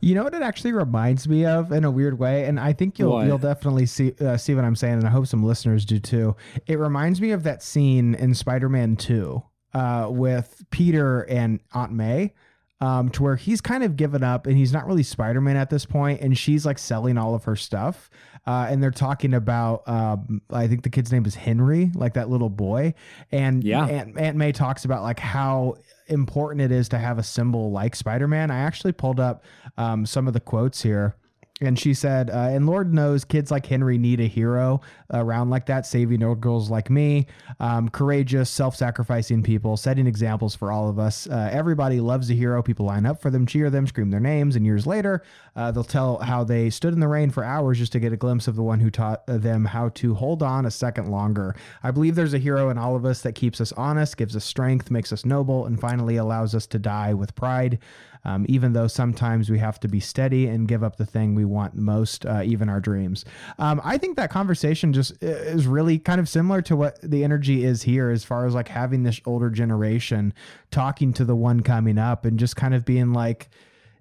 You 0.00 0.14
know 0.14 0.24
what 0.24 0.34
it 0.34 0.42
actually 0.42 0.72
reminds 0.72 1.28
me 1.28 1.44
of 1.44 1.72
in 1.72 1.84
a 1.84 1.90
weird 1.90 2.18
way, 2.18 2.44
and 2.44 2.58
I 2.60 2.72
think 2.72 2.98
you'll 2.98 3.12
What? 3.12 3.26
you'll 3.26 3.38
definitely 3.38 3.86
see 3.86 4.14
uh, 4.20 4.36
see 4.36 4.54
what 4.54 4.64
I'm 4.64 4.76
saying, 4.76 4.94
and 4.94 5.06
I 5.06 5.10
hope 5.10 5.26
some 5.26 5.42
listeners 5.42 5.84
do 5.84 5.98
too. 5.98 6.36
It 6.66 6.78
reminds 6.78 7.20
me 7.20 7.30
of 7.32 7.42
that 7.44 7.62
scene 7.62 8.14
in 8.14 8.34
Spider-Man 8.34 8.96
Two 8.96 9.42
uh, 9.74 10.08
with 10.10 10.64
Peter 10.70 11.22
and 11.22 11.60
Aunt 11.72 11.92
May. 11.92 12.34
Um, 12.80 13.08
to 13.08 13.24
where 13.24 13.34
he's 13.34 13.60
kind 13.60 13.82
of 13.82 13.96
given 13.96 14.22
up 14.22 14.46
and 14.46 14.56
he's 14.56 14.72
not 14.72 14.86
really 14.86 15.02
Spider-Man 15.02 15.56
at 15.56 15.68
this 15.68 15.84
point, 15.84 16.20
and 16.20 16.38
she's 16.38 16.64
like 16.64 16.78
selling 16.78 17.18
all 17.18 17.34
of 17.34 17.42
her 17.42 17.56
stuff. 17.56 18.08
Uh, 18.48 18.66
and 18.70 18.82
they're 18.82 18.90
talking 18.90 19.34
about, 19.34 19.86
um, 19.86 20.40
I 20.48 20.68
think 20.68 20.82
the 20.82 20.88
kid's 20.88 21.12
name 21.12 21.26
is 21.26 21.34
Henry, 21.34 21.90
like 21.94 22.14
that 22.14 22.30
little 22.30 22.48
boy. 22.48 22.94
And 23.30 23.62
Yeah. 23.62 23.84
Aunt, 23.84 24.18
Aunt 24.18 24.38
May 24.38 24.52
talks 24.52 24.86
about 24.86 25.02
like 25.02 25.18
how 25.18 25.74
important 26.06 26.62
it 26.62 26.72
is 26.72 26.88
to 26.88 26.98
have 26.98 27.18
a 27.18 27.22
symbol 27.22 27.70
like 27.70 27.94
Spider-Man. 27.94 28.50
I 28.50 28.60
actually 28.60 28.92
pulled 28.92 29.20
up 29.20 29.44
um, 29.76 30.06
some 30.06 30.26
of 30.26 30.32
the 30.32 30.40
quotes 30.40 30.80
here. 30.80 31.14
And 31.60 31.76
she 31.78 31.92
said, 31.92 32.30
uh, 32.30 32.50
and 32.50 32.66
Lord 32.66 32.94
knows 32.94 33.24
kids 33.24 33.50
like 33.50 33.66
Henry 33.66 33.98
need 33.98 34.20
a 34.20 34.26
hero 34.26 34.80
around 35.12 35.50
like 35.50 35.66
that, 35.66 35.86
saving 35.86 36.22
old 36.22 36.40
girls 36.40 36.70
like 36.70 36.88
me, 36.88 37.26
um, 37.58 37.88
courageous, 37.88 38.48
self 38.48 38.76
sacrificing 38.76 39.42
people, 39.42 39.76
setting 39.76 40.06
examples 40.06 40.54
for 40.54 40.70
all 40.70 40.88
of 40.88 41.00
us. 41.00 41.26
Uh, 41.26 41.48
everybody 41.50 41.98
loves 41.98 42.30
a 42.30 42.34
hero. 42.34 42.62
People 42.62 42.86
line 42.86 43.06
up 43.06 43.20
for 43.20 43.30
them, 43.30 43.44
cheer 43.44 43.70
them, 43.70 43.86
scream 43.88 44.10
their 44.10 44.20
names. 44.20 44.54
And 44.54 44.64
years 44.64 44.86
later, 44.86 45.22
uh, 45.56 45.72
they'll 45.72 45.82
tell 45.82 46.18
how 46.18 46.44
they 46.44 46.70
stood 46.70 46.94
in 46.94 47.00
the 47.00 47.08
rain 47.08 47.30
for 47.30 47.42
hours 47.42 47.78
just 47.78 47.92
to 47.92 48.00
get 48.00 48.12
a 48.12 48.16
glimpse 48.16 48.46
of 48.46 48.54
the 48.54 48.62
one 48.62 48.78
who 48.78 48.90
taught 48.90 49.26
them 49.26 49.64
how 49.64 49.88
to 49.90 50.14
hold 50.14 50.42
on 50.44 50.66
a 50.66 50.70
second 50.70 51.10
longer. 51.10 51.56
I 51.82 51.90
believe 51.90 52.14
there's 52.14 52.34
a 52.34 52.38
hero 52.38 52.70
in 52.70 52.78
all 52.78 52.94
of 52.94 53.04
us 53.04 53.22
that 53.22 53.34
keeps 53.34 53.60
us 53.60 53.72
honest, 53.72 54.16
gives 54.16 54.36
us 54.36 54.44
strength, 54.44 54.92
makes 54.92 55.12
us 55.12 55.24
noble, 55.24 55.66
and 55.66 55.80
finally 55.80 56.16
allows 56.16 56.54
us 56.54 56.66
to 56.68 56.78
die 56.78 57.14
with 57.14 57.34
pride. 57.34 57.80
Um, 58.24 58.46
even 58.48 58.72
though 58.72 58.86
sometimes 58.86 59.50
we 59.50 59.58
have 59.58 59.78
to 59.80 59.88
be 59.88 60.00
steady 60.00 60.46
and 60.46 60.68
give 60.68 60.82
up 60.82 60.96
the 60.96 61.06
thing 61.06 61.34
we 61.34 61.44
want 61.44 61.74
most, 61.74 62.26
uh, 62.26 62.42
even 62.44 62.68
our 62.68 62.80
dreams. 62.80 63.24
Um, 63.58 63.80
I 63.84 63.98
think 63.98 64.16
that 64.16 64.30
conversation 64.30 64.92
just 64.92 65.22
is 65.22 65.66
really 65.66 65.98
kind 65.98 66.20
of 66.20 66.28
similar 66.28 66.62
to 66.62 66.76
what 66.76 67.00
the 67.02 67.24
energy 67.24 67.64
is 67.64 67.82
here, 67.82 68.10
as 68.10 68.24
far 68.24 68.46
as 68.46 68.54
like 68.54 68.68
having 68.68 69.02
this 69.02 69.20
older 69.26 69.50
generation 69.50 70.34
talking 70.70 71.12
to 71.14 71.24
the 71.24 71.36
one 71.36 71.60
coming 71.60 71.98
up 71.98 72.24
and 72.24 72.38
just 72.38 72.56
kind 72.56 72.74
of 72.74 72.84
being 72.84 73.12
like, 73.12 73.48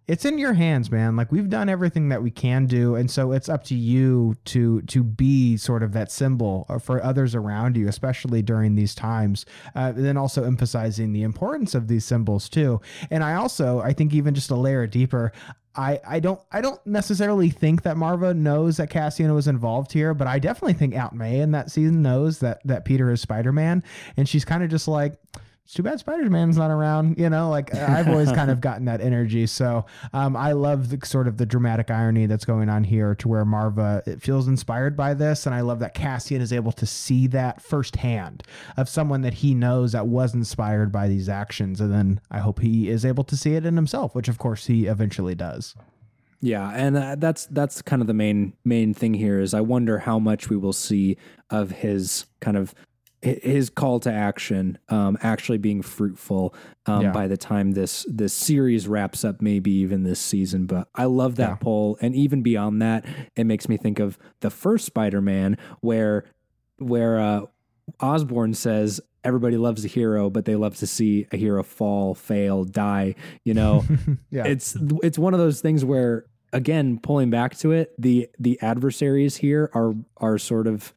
it's 0.07 0.23
in 0.23 0.37
your 0.37 0.53
hands, 0.53 0.89
man. 0.89 1.17
Like 1.17 1.31
we've 1.31 1.49
done 1.49 1.67
everything 1.67 2.09
that 2.09 2.23
we 2.23 2.31
can 2.31 2.65
do, 2.65 2.95
and 2.95 3.11
so 3.11 3.33
it's 3.33 3.49
up 3.49 3.63
to 3.65 3.75
you 3.75 4.35
to 4.45 4.81
to 4.83 5.03
be 5.03 5.57
sort 5.57 5.83
of 5.83 5.91
that 5.93 6.11
symbol 6.11 6.65
for 6.81 7.03
others 7.03 7.35
around 7.35 7.75
you, 7.75 7.87
especially 7.87 8.41
during 8.41 8.75
these 8.75 8.95
times. 8.95 9.45
Uh, 9.75 9.91
and 9.95 10.05
then 10.05 10.15
also 10.15 10.43
emphasizing 10.45 11.11
the 11.11 11.23
importance 11.23 11.75
of 11.75 11.87
these 11.87 12.05
symbols 12.05 12.47
too. 12.47 12.79
And 13.11 13.23
I 13.23 13.35
also, 13.35 13.81
I 13.81 13.91
think, 13.93 14.13
even 14.13 14.33
just 14.33 14.49
a 14.49 14.55
layer 14.55 14.87
deeper. 14.87 15.33
I, 15.75 15.99
I 16.07 16.19
don't 16.19 16.41
I 16.51 16.61
don't 16.61 16.83
necessarily 16.87 17.49
think 17.49 17.83
that 17.83 17.97
Marva 17.97 18.33
knows 18.33 18.77
that 18.77 18.89
Cassian 18.89 19.33
was 19.35 19.47
involved 19.47 19.91
here, 19.91 20.13
but 20.13 20.25
I 20.25 20.39
definitely 20.39 20.73
think 20.73 20.95
Aunt 20.95 21.13
May 21.13 21.39
in 21.39 21.51
that 21.51 21.69
season 21.69 22.01
knows 22.01 22.39
that 22.39 22.61
that 22.65 22.85
Peter 22.85 23.11
is 23.11 23.21
Spider 23.21 23.51
Man, 23.51 23.83
and 24.15 24.27
she's 24.27 24.43
kind 24.43 24.63
of 24.63 24.69
just 24.69 24.87
like, 24.87 25.19
it's 25.67 25.73
too 25.73 25.83
bad 25.83 25.99
Spider 25.99 26.29
Man's 26.29 26.55
not 26.55 26.71
around. 26.71 27.19
You 27.19 27.29
know, 27.29 27.49
like 27.49 27.75
I've 27.75 28.07
always 28.07 28.31
kind 28.31 28.49
of 28.49 28.61
gotten 28.67 28.85
that 28.85 29.01
energy. 29.01 29.45
So 29.47 29.85
um, 30.13 30.33
I 30.37 30.53
love 30.53 30.91
the 30.91 31.05
sort 31.05 31.27
of 31.27 31.35
the 31.35 31.45
dramatic 31.45 31.91
irony 31.91 32.25
that's 32.25 32.45
going 32.45 32.69
on 32.69 32.85
here 32.85 33.13
to 33.15 33.27
where 33.27 33.43
Marva 33.43 34.01
it 34.05 34.21
feels 34.21 34.47
inspired 34.47 34.95
by 34.95 35.13
this. 35.13 35.45
And 35.45 35.53
I 35.53 35.59
love 35.59 35.79
that 35.79 35.93
Cassian 35.93 36.39
is 36.39 36.53
able 36.53 36.71
to 36.71 36.85
see 36.85 37.27
that 37.27 37.61
firsthand 37.61 38.43
of 38.77 38.87
someone 38.87 39.23
that 39.23 39.33
he 39.33 39.53
knows 39.53 39.91
that 39.91 40.07
was 40.07 40.33
inspired 40.33 40.89
by 40.89 41.09
these 41.09 41.27
actions. 41.27 41.81
And 41.81 41.91
then 41.91 42.21
I 42.31 42.39
hope 42.39 42.61
he 42.61 42.87
is 42.87 43.03
able 43.03 43.25
to 43.25 43.35
see 43.35 43.55
it 43.55 43.65
in 43.65 43.75
himself, 43.75 44.15
which 44.15 44.29
of 44.29 44.37
course 44.37 44.67
he 44.67 44.85
eventually 44.85 45.35
does. 45.35 45.75
Yeah, 46.39 46.71
and 46.73 46.95
uh, 46.95 47.15
that's 47.17 47.45
that's 47.47 47.81
kind 47.81 48.01
of 48.01 48.07
the 48.07 48.13
main 48.13 48.53
main 48.63 48.93
thing 48.93 49.13
here 49.13 49.41
is 49.41 49.53
I 49.53 49.59
wonder 49.59 49.99
how 49.99 50.17
much 50.17 50.49
we 50.49 50.55
will 50.55 50.71
see 50.71 51.17
of 51.49 51.71
his 51.71 52.25
kind 52.39 52.55
of 52.55 52.73
his 53.35 53.69
call 53.69 53.99
to 54.01 54.11
action 54.11 54.77
um, 54.89 55.17
actually 55.21 55.57
being 55.57 55.81
fruitful 55.81 56.53
um, 56.85 57.01
yeah. 57.03 57.11
by 57.11 57.27
the 57.27 57.37
time 57.37 57.71
this 57.71 58.05
this 58.09 58.33
series 58.33 58.87
wraps 58.87 59.23
up, 59.23 59.41
maybe 59.41 59.71
even 59.71 60.03
this 60.03 60.19
season. 60.19 60.65
But 60.65 60.87
I 60.95 61.05
love 61.05 61.35
that 61.35 61.49
yeah. 61.49 61.55
poll, 61.55 61.97
and 62.01 62.15
even 62.15 62.41
beyond 62.41 62.81
that, 62.81 63.05
it 63.35 63.45
makes 63.45 63.69
me 63.69 63.77
think 63.77 63.99
of 63.99 64.17
the 64.39 64.49
first 64.49 64.85
Spider-Man, 64.85 65.57
where 65.81 66.25
where 66.77 67.19
uh, 67.19 67.41
Osborn 67.99 68.53
says 68.53 69.01
everybody 69.23 69.57
loves 69.57 69.83
a 69.83 69.87
hero, 69.87 70.29
but 70.29 70.45
they 70.45 70.55
love 70.55 70.77
to 70.77 70.87
see 70.87 71.27
a 71.31 71.37
hero 71.37 71.63
fall, 71.63 72.15
fail, 72.15 72.63
die. 72.63 73.15
You 73.43 73.53
know, 73.53 73.85
yeah. 74.29 74.45
it's 74.45 74.77
it's 75.03 75.17
one 75.17 75.33
of 75.33 75.39
those 75.39 75.61
things 75.61 75.83
where 75.83 76.25
again, 76.53 76.99
pulling 76.99 77.29
back 77.29 77.57
to 77.57 77.71
it, 77.71 77.93
the 77.97 78.29
the 78.39 78.59
adversaries 78.61 79.37
here 79.37 79.69
are 79.73 79.93
are 80.17 80.37
sort 80.37 80.67
of 80.67 80.93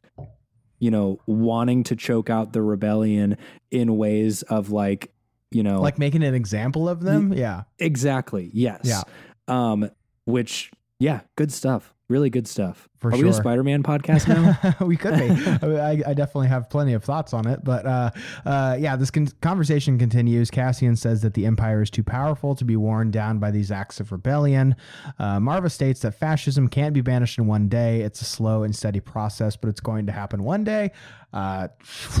you 0.81 0.89
know, 0.89 1.19
wanting 1.27 1.83
to 1.83 1.95
choke 1.95 2.29
out 2.29 2.53
the 2.53 2.61
rebellion 2.61 3.37
in 3.69 3.95
ways 3.97 4.41
of 4.41 4.71
like, 4.71 5.13
you 5.51 5.61
know, 5.61 5.79
like 5.79 5.99
making 5.99 6.23
an 6.23 6.33
example 6.33 6.89
of 6.89 7.01
them. 7.01 7.31
Yeah. 7.31 7.63
Exactly. 7.77 8.49
Yes. 8.51 8.81
Yeah. 8.83 9.03
Um, 9.47 9.91
which, 10.25 10.71
yeah, 10.99 11.21
good 11.35 11.53
stuff. 11.53 11.93
Really 12.09 12.31
good 12.31 12.47
stuff. 12.47 12.89
For 13.01 13.07
Are 13.07 13.15
sure. 13.15 13.23
we 13.23 13.29
a 13.31 13.33
Spider-Man 13.33 13.81
podcast 13.81 14.27
now? 14.27 14.75
we 14.85 14.95
could 14.95 15.17
be. 15.17 15.31
I, 15.79 16.03
I, 16.05 16.13
definitely 16.13 16.49
have 16.49 16.69
plenty 16.69 16.93
of 16.93 17.03
thoughts 17.03 17.33
on 17.33 17.47
it, 17.47 17.63
but 17.63 17.83
uh, 17.83 18.11
uh, 18.45 18.77
yeah, 18.79 18.95
this 18.95 19.09
con- 19.09 19.27
conversation 19.41 19.97
continues. 19.97 20.51
Cassian 20.51 20.95
says 20.95 21.23
that 21.23 21.33
the 21.33 21.47
Empire 21.47 21.81
is 21.81 21.89
too 21.89 22.03
powerful 22.03 22.53
to 22.53 22.63
be 22.63 22.75
worn 22.75 23.09
down 23.09 23.39
by 23.39 23.49
these 23.49 23.71
acts 23.71 23.99
of 23.99 24.11
rebellion. 24.11 24.75
Uh, 25.17 25.39
Marva 25.39 25.71
states 25.71 26.01
that 26.01 26.11
fascism 26.11 26.67
can't 26.67 26.93
be 26.93 27.01
banished 27.01 27.39
in 27.39 27.47
one 27.47 27.67
day. 27.67 28.01
It's 28.01 28.21
a 28.21 28.25
slow 28.25 28.61
and 28.61 28.75
steady 28.75 28.99
process, 28.99 29.55
but 29.55 29.69
it's 29.69 29.81
going 29.81 30.05
to 30.05 30.11
happen 30.11 30.43
one 30.43 30.63
day. 30.63 30.91
Uh, 31.33 31.69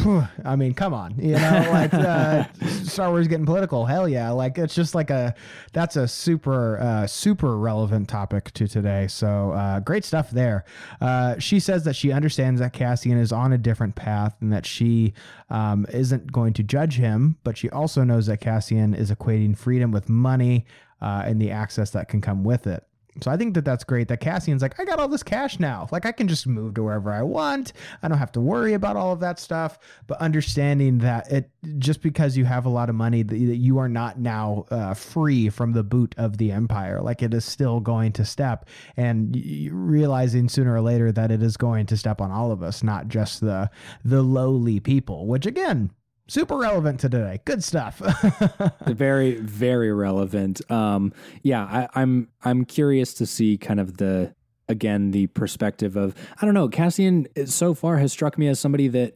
I 0.45 0.55
mean, 0.55 0.73
come 0.73 0.93
on, 0.93 1.15
you 1.17 1.33
know, 1.33 1.67
like 1.69 1.93
uh, 1.93 2.45
Star 2.83 3.09
Wars 3.09 3.27
getting 3.27 3.45
political. 3.45 3.85
Hell 3.85 4.07
yeah! 4.07 4.31
Like 4.31 4.57
it's 4.57 4.73
just 4.73 4.95
like 4.95 5.09
a 5.09 5.35
that's 5.73 5.97
a 5.97 6.07
super 6.07 6.79
uh, 6.79 7.07
super 7.07 7.57
relevant 7.57 8.07
topic 8.07 8.51
to 8.53 8.67
today. 8.67 9.07
So 9.07 9.51
uh, 9.51 9.81
great 9.81 10.05
stuff 10.05 10.31
there. 10.31 10.63
Uh, 10.99 11.37
she 11.39 11.59
says 11.59 11.83
that 11.83 11.95
she 11.95 12.11
understands 12.11 12.59
that 12.59 12.73
Cassian 12.73 13.17
is 13.17 13.31
on 13.31 13.53
a 13.53 13.57
different 13.57 13.95
path 13.95 14.35
and 14.41 14.51
that 14.53 14.65
she 14.65 15.13
um, 15.49 15.85
isn't 15.91 16.31
going 16.31 16.53
to 16.53 16.63
judge 16.63 16.97
him, 16.97 17.37
but 17.43 17.57
she 17.57 17.69
also 17.69 18.03
knows 18.03 18.27
that 18.27 18.41
Cassian 18.41 18.93
is 18.93 19.11
equating 19.11 19.57
freedom 19.57 19.91
with 19.91 20.09
money 20.09 20.65
uh, 21.01 21.23
and 21.25 21.41
the 21.41 21.51
access 21.51 21.91
that 21.91 22.07
can 22.07 22.21
come 22.21 22.43
with 22.43 22.67
it. 22.67 22.85
So 23.19 23.29
I 23.29 23.35
think 23.35 23.55
that 23.55 23.65
that's 23.65 23.83
great 23.83 24.07
that 24.07 24.21
Cassian's 24.21 24.61
like, 24.61 24.79
I 24.79 24.85
got 24.85 24.99
all 24.99 25.09
this 25.09 25.23
cash 25.23 25.59
now. 25.59 25.89
Like 25.91 26.05
I 26.05 26.13
can 26.13 26.29
just 26.29 26.47
move 26.47 26.75
to 26.75 26.83
wherever 26.83 27.11
I 27.11 27.23
want. 27.23 27.73
I 28.01 28.07
don't 28.07 28.17
have 28.17 28.31
to 28.33 28.41
worry 28.41 28.73
about 28.73 28.95
all 28.95 29.11
of 29.11 29.19
that 29.19 29.37
stuff. 29.37 29.77
But 30.07 30.21
understanding 30.21 30.99
that 30.99 31.29
it 31.29 31.49
just 31.77 32.01
because 32.01 32.37
you 32.37 32.45
have 32.45 32.65
a 32.65 32.69
lot 32.69 32.89
of 32.89 32.95
money 32.95 33.23
that 33.23 33.37
you 33.37 33.79
are 33.79 33.89
not 33.89 34.17
now 34.17 34.65
uh, 34.71 34.93
free 34.93 35.49
from 35.49 35.73
the 35.73 35.83
boot 35.83 36.15
of 36.17 36.37
the 36.37 36.51
empire. 36.51 37.01
Like 37.01 37.21
it 37.21 37.33
is 37.33 37.43
still 37.43 37.81
going 37.81 38.13
to 38.13 38.23
step 38.23 38.69
and 38.95 39.35
realizing 39.71 40.47
sooner 40.47 40.73
or 40.73 40.81
later 40.81 41.11
that 41.11 41.31
it 41.31 41.43
is 41.43 41.57
going 41.57 41.87
to 41.87 41.97
step 41.97 42.21
on 42.21 42.31
all 42.31 42.51
of 42.51 42.63
us, 42.63 42.81
not 42.81 43.09
just 43.09 43.41
the 43.41 43.69
the 44.05 44.21
lowly 44.21 44.79
people, 44.79 45.27
which 45.27 45.45
again, 45.45 45.91
super 46.31 46.55
relevant 46.55 46.99
to 47.01 47.09
today. 47.09 47.41
Good 47.43 47.63
stuff. 47.63 47.97
very, 48.87 49.35
very 49.35 49.91
relevant. 49.91 50.61
Um, 50.71 51.13
yeah, 51.43 51.63
I, 51.63 52.01
I'm 52.01 52.29
I'm 52.43 52.63
curious 52.65 53.13
to 53.15 53.25
see 53.25 53.57
kind 53.57 53.79
of 53.79 53.97
the 53.97 54.33
again 54.69 55.11
the 55.11 55.27
perspective 55.27 55.95
of 55.95 56.15
I 56.41 56.45
don't 56.45 56.53
know. 56.53 56.69
Cassian 56.69 57.27
so 57.45 57.73
far 57.73 57.97
has 57.97 58.11
struck 58.11 58.37
me 58.37 58.47
as 58.47 58.59
somebody 58.59 58.87
that 58.87 59.13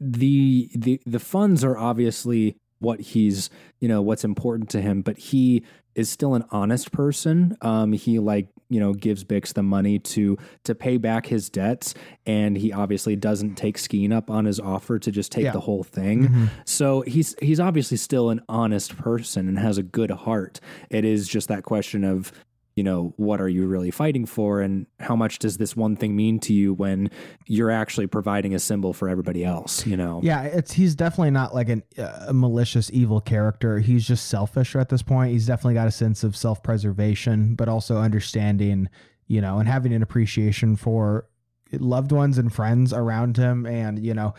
the 0.00 0.70
the 0.74 1.00
the 1.06 1.20
funds 1.20 1.62
are 1.62 1.78
obviously 1.78 2.56
what 2.80 3.00
he's 3.00 3.48
you 3.78 3.88
know 3.88 4.02
what's 4.02 4.24
important 4.24 4.68
to 4.70 4.80
him, 4.80 5.02
but 5.02 5.16
he 5.16 5.62
is 5.94 6.08
still 6.08 6.34
an 6.34 6.44
honest 6.50 6.92
person. 6.92 7.56
Um, 7.60 7.92
he 7.92 8.18
like 8.18 8.48
you 8.68 8.80
know 8.80 8.92
gives 8.92 9.24
Bix 9.24 9.52
the 9.52 9.62
money 9.62 9.98
to 9.98 10.36
to 10.64 10.74
pay 10.74 10.96
back 10.96 11.26
his 11.26 11.48
debts, 11.48 11.94
and 12.26 12.56
he 12.56 12.72
obviously 12.72 13.16
doesn't 13.16 13.54
take 13.54 13.76
Skeen 13.76 14.12
up 14.12 14.30
on 14.30 14.44
his 14.44 14.58
offer 14.58 14.98
to 14.98 15.10
just 15.10 15.32
take 15.32 15.44
yeah. 15.44 15.52
the 15.52 15.60
whole 15.60 15.82
thing. 15.82 16.28
Mm-hmm. 16.28 16.44
So 16.64 17.02
he's 17.02 17.36
he's 17.40 17.60
obviously 17.60 17.96
still 17.96 18.30
an 18.30 18.40
honest 18.48 18.96
person 18.96 19.48
and 19.48 19.58
has 19.58 19.78
a 19.78 19.82
good 19.82 20.10
heart. 20.10 20.60
It 20.88 21.04
is 21.04 21.28
just 21.28 21.48
that 21.48 21.64
question 21.64 22.04
of 22.04 22.32
you 22.80 22.84
know, 22.84 23.12
what 23.18 23.42
are 23.42 23.48
you 23.48 23.66
really 23.66 23.90
fighting 23.90 24.24
for? 24.24 24.62
And 24.62 24.86
how 25.00 25.14
much 25.14 25.38
does 25.38 25.58
this 25.58 25.76
one 25.76 25.96
thing 25.96 26.16
mean 26.16 26.40
to 26.40 26.54
you 26.54 26.72
when 26.72 27.10
you're 27.44 27.70
actually 27.70 28.06
providing 28.06 28.54
a 28.54 28.58
symbol 28.58 28.94
for 28.94 29.06
everybody 29.06 29.44
else, 29.44 29.86
you 29.86 29.98
know? 29.98 30.18
Yeah, 30.24 30.44
it's 30.44 30.72
he's 30.72 30.94
definitely 30.94 31.32
not 31.32 31.54
like 31.54 31.68
an, 31.68 31.82
uh, 31.98 32.24
a 32.28 32.32
malicious, 32.32 32.90
evil 32.90 33.20
character. 33.20 33.80
He's 33.80 34.06
just 34.06 34.28
selfish 34.28 34.74
at 34.76 34.88
this 34.88 35.02
point. 35.02 35.32
He's 35.32 35.46
definitely 35.46 35.74
got 35.74 35.88
a 35.88 35.90
sense 35.90 36.24
of 36.24 36.34
self 36.34 36.62
preservation, 36.62 37.54
but 37.54 37.68
also 37.68 37.98
understanding, 37.98 38.88
you 39.26 39.42
know, 39.42 39.58
and 39.58 39.68
having 39.68 39.92
an 39.92 40.02
appreciation 40.02 40.74
for 40.74 41.28
loved 41.70 42.12
ones 42.12 42.38
and 42.38 42.50
friends 42.50 42.94
around 42.94 43.36
him 43.36 43.66
and, 43.66 44.02
you 44.02 44.14
know, 44.14 44.32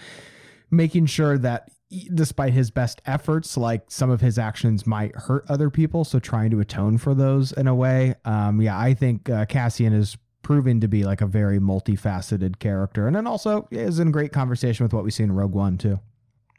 making 0.72 1.06
sure 1.06 1.38
that 1.38 1.70
despite 2.14 2.54
his 2.54 2.72
best 2.72 3.02
efforts, 3.06 3.58
like 3.58 3.84
some 3.90 4.10
of 4.10 4.22
his 4.22 4.38
actions 4.38 4.88
might 4.88 5.16
hurt 5.16 5.46
other 5.50 5.70
people. 5.70 6.04
So 6.04 6.20
trying 6.20 6.52
to 6.52 6.60
atone 6.60 6.98
for 6.98 7.14
those 7.14 7.52
in 7.52 7.68
a 7.68 7.76
way. 7.76 8.16
Um, 8.26 8.62
yeah, 8.62 8.80
I 8.80 8.94
think 8.94 9.30
uh, 9.30 9.46
Cassian 9.46 9.94
is 9.94 10.18
proving 10.42 10.82
to 10.82 10.88
be 10.88 11.04
like 11.04 11.22
a 11.22 11.28
very 11.28 11.60
multifaceted 11.60 12.60
character, 12.60 13.08
and 13.08 13.16
then 13.16 13.28
also 13.28 13.68
is 13.72 14.00
in 14.00 14.12
great 14.12 14.32
conversation 14.32 14.84
with 14.84 14.94
what 14.94 15.04
we 15.04 15.12
see 15.12 15.24
in 15.24 15.32
Rogue 15.32 15.54
One 15.54 15.78
too. 15.78 16.00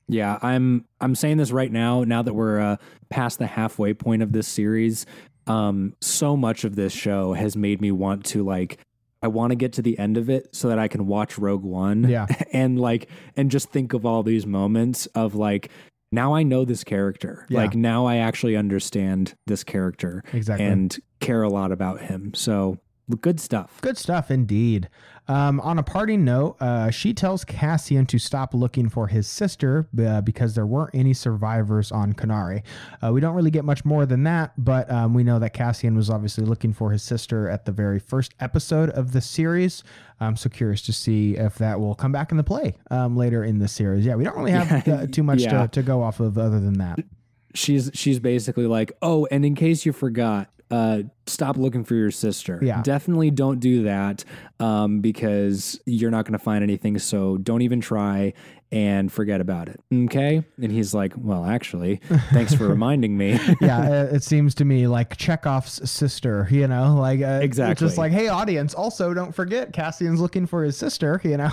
Yeah, 0.08 0.38
I'm 0.42 0.84
I'm 1.00 1.14
saying 1.14 1.38
this 1.38 1.50
right 1.50 1.72
now. 1.72 2.04
Now 2.04 2.22
that 2.22 2.34
we're 2.34 2.60
uh, 2.60 2.76
past 3.08 3.38
the 3.38 3.46
halfway 3.46 3.94
point 3.94 4.22
of 4.22 4.32
this 4.32 4.46
series, 4.46 5.06
um, 5.46 5.94
so 6.00 6.36
much 6.36 6.64
of 6.64 6.76
this 6.76 6.92
show 6.92 7.32
has 7.32 7.56
made 7.56 7.80
me 7.80 7.90
want 7.90 8.24
to 8.26 8.44
like 8.44 8.78
I 9.22 9.28
want 9.28 9.50
to 9.50 9.56
get 9.56 9.74
to 9.74 9.82
the 9.82 9.98
end 9.98 10.16
of 10.16 10.28
it 10.28 10.54
so 10.54 10.68
that 10.68 10.78
I 10.78 10.88
can 10.88 11.06
watch 11.06 11.38
Rogue 11.38 11.64
One. 11.64 12.08
Yeah. 12.08 12.26
And 12.52 12.78
like, 12.78 13.08
and 13.34 13.50
just 13.50 13.70
think 13.70 13.94
of 13.94 14.04
all 14.04 14.22
these 14.22 14.44
moments 14.44 15.06
of 15.14 15.34
like, 15.34 15.70
now 16.12 16.34
I 16.34 16.42
know 16.42 16.66
this 16.66 16.84
character. 16.84 17.46
Yeah. 17.48 17.60
Like 17.60 17.74
now 17.74 18.04
I 18.04 18.16
actually 18.16 18.56
understand 18.56 19.34
this 19.46 19.64
character. 19.64 20.22
Exactly. 20.34 20.66
And 20.66 20.98
care 21.20 21.42
a 21.42 21.48
lot 21.48 21.72
about 21.72 22.02
him. 22.02 22.34
So 22.34 22.78
good 23.20 23.40
stuff. 23.40 23.78
Good 23.80 23.98
stuff 23.98 24.30
indeed. 24.30 24.88
Um, 25.28 25.60
on 25.60 25.78
a 25.78 25.82
parting 25.84 26.24
note, 26.24 26.56
uh, 26.60 26.90
she 26.90 27.14
tells 27.14 27.44
Cassian 27.44 28.06
to 28.06 28.18
stop 28.18 28.54
looking 28.54 28.88
for 28.88 29.06
his 29.06 29.28
sister 29.28 29.86
uh, 29.98 30.20
because 30.20 30.54
there 30.54 30.66
weren't 30.66 30.90
any 30.94 31.14
survivors 31.14 31.92
on 31.92 32.12
Kenari. 32.12 32.62
Uh, 33.02 33.12
we 33.12 33.20
don't 33.20 33.34
really 33.34 33.50
get 33.50 33.64
much 33.64 33.84
more 33.84 34.04
than 34.04 34.24
that, 34.24 34.52
but 34.58 34.90
um, 34.90 35.14
we 35.14 35.22
know 35.22 35.38
that 35.38 35.52
Cassian 35.52 35.96
was 35.96 36.10
obviously 36.10 36.44
looking 36.44 36.72
for 36.72 36.90
his 36.90 37.02
sister 37.02 37.48
at 37.48 37.66
the 37.66 37.72
very 37.72 38.00
first 38.00 38.34
episode 38.40 38.90
of 38.90 39.12
the 39.12 39.20
series. 39.20 39.84
I'm 40.18 40.36
so 40.36 40.48
curious 40.48 40.82
to 40.82 40.92
see 40.92 41.36
if 41.36 41.56
that 41.56 41.78
will 41.78 41.94
come 41.94 42.10
back 42.10 42.32
into 42.32 42.42
play 42.42 42.76
um, 42.90 43.16
later 43.16 43.44
in 43.44 43.58
the 43.58 43.68
series. 43.68 44.04
Yeah, 44.04 44.16
we 44.16 44.24
don't 44.24 44.36
really 44.36 44.52
have 44.52 44.88
uh, 44.88 45.06
too 45.10 45.22
much 45.22 45.40
yeah. 45.40 45.62
to, 45.62 45.68
to 45.68 45.82
go 45.82 46.02
off 46.02 46.18
of 46.18 46.36
other 46.36 46.58
than 46.58 46.78
that. 46.78 46.98
She's 47.54 47.90
she's 47.92 48.18
basically 48.18 48.66
like, 48.66 48.92
oh, 49.02 49.28
and 49.30 49.44
in 49.44 49.54
case 49.54 49.84
you 49.84 49.92
forgot, 49.92 50.48
uh, 50.70 51.02
stop 51.26 51.56
looking 51.56 51.84
for 51.84 51.94
your 51.94 52.10
sister. 52.10 52.58
Yeah. 52.62 52.82
Definitely 52.82 53.30
don't 53.30 53.60
do 53.60 53.84
that 53.84 54.24
um, 54.60 55.00
because 55.00 55.80
you're 55.86 56.10
not 56.10 56.24
going 56.24 56.32
to 56.38 56.42
find 56.44 56.62
anything. 56.62 56.98
So 56.98 57.36
don't 57.38 57.62
even 57.62 57.80
try 57.80 58.32
and 58.72 59.12
forget 59.12 59.42
about 59.42 59.68
it. 59.68 59.78
Okay. 59.92 60.42
And 60.62 60.72
he's 60.72 60.94
like, 60.94 61.12
well, 61.14 61.44
actually, 61.44 62.00
thanks 62.32 62.54
for 62.54 62.66
reminding 62.68 63.18
me. 63.18 63.38
yeah, 63.60 63.80
uh, 64.10 64.14
it 64.14 64.22
seems 64.22 64.54
to 64.56 64.64
me 64.64 64.86
like 64.86 65.14
Chekhov's 65.18 65.90
sister, 65.90 66.48
you 66.50 66.66
know, 66.66 66.94
like 66.94 67.20
uh, 67.20 67.36
it's 67.42 67.44
Exactly. 67.44 67.86
just 67.86 67.98
like, 67.98 68.12
hey, 68.12 68.28
audience, 68.28 68.72
also 68.72 69.12
don't 69.12 69.34
forget 69.34 69.74
Cassian's 69.74 70.22
looking 70.22 70.46
for 70.46 70.64
his 70.64 70.74
sister, 70.76 71.20
you 71.24 71.36
know. 71.36 71.50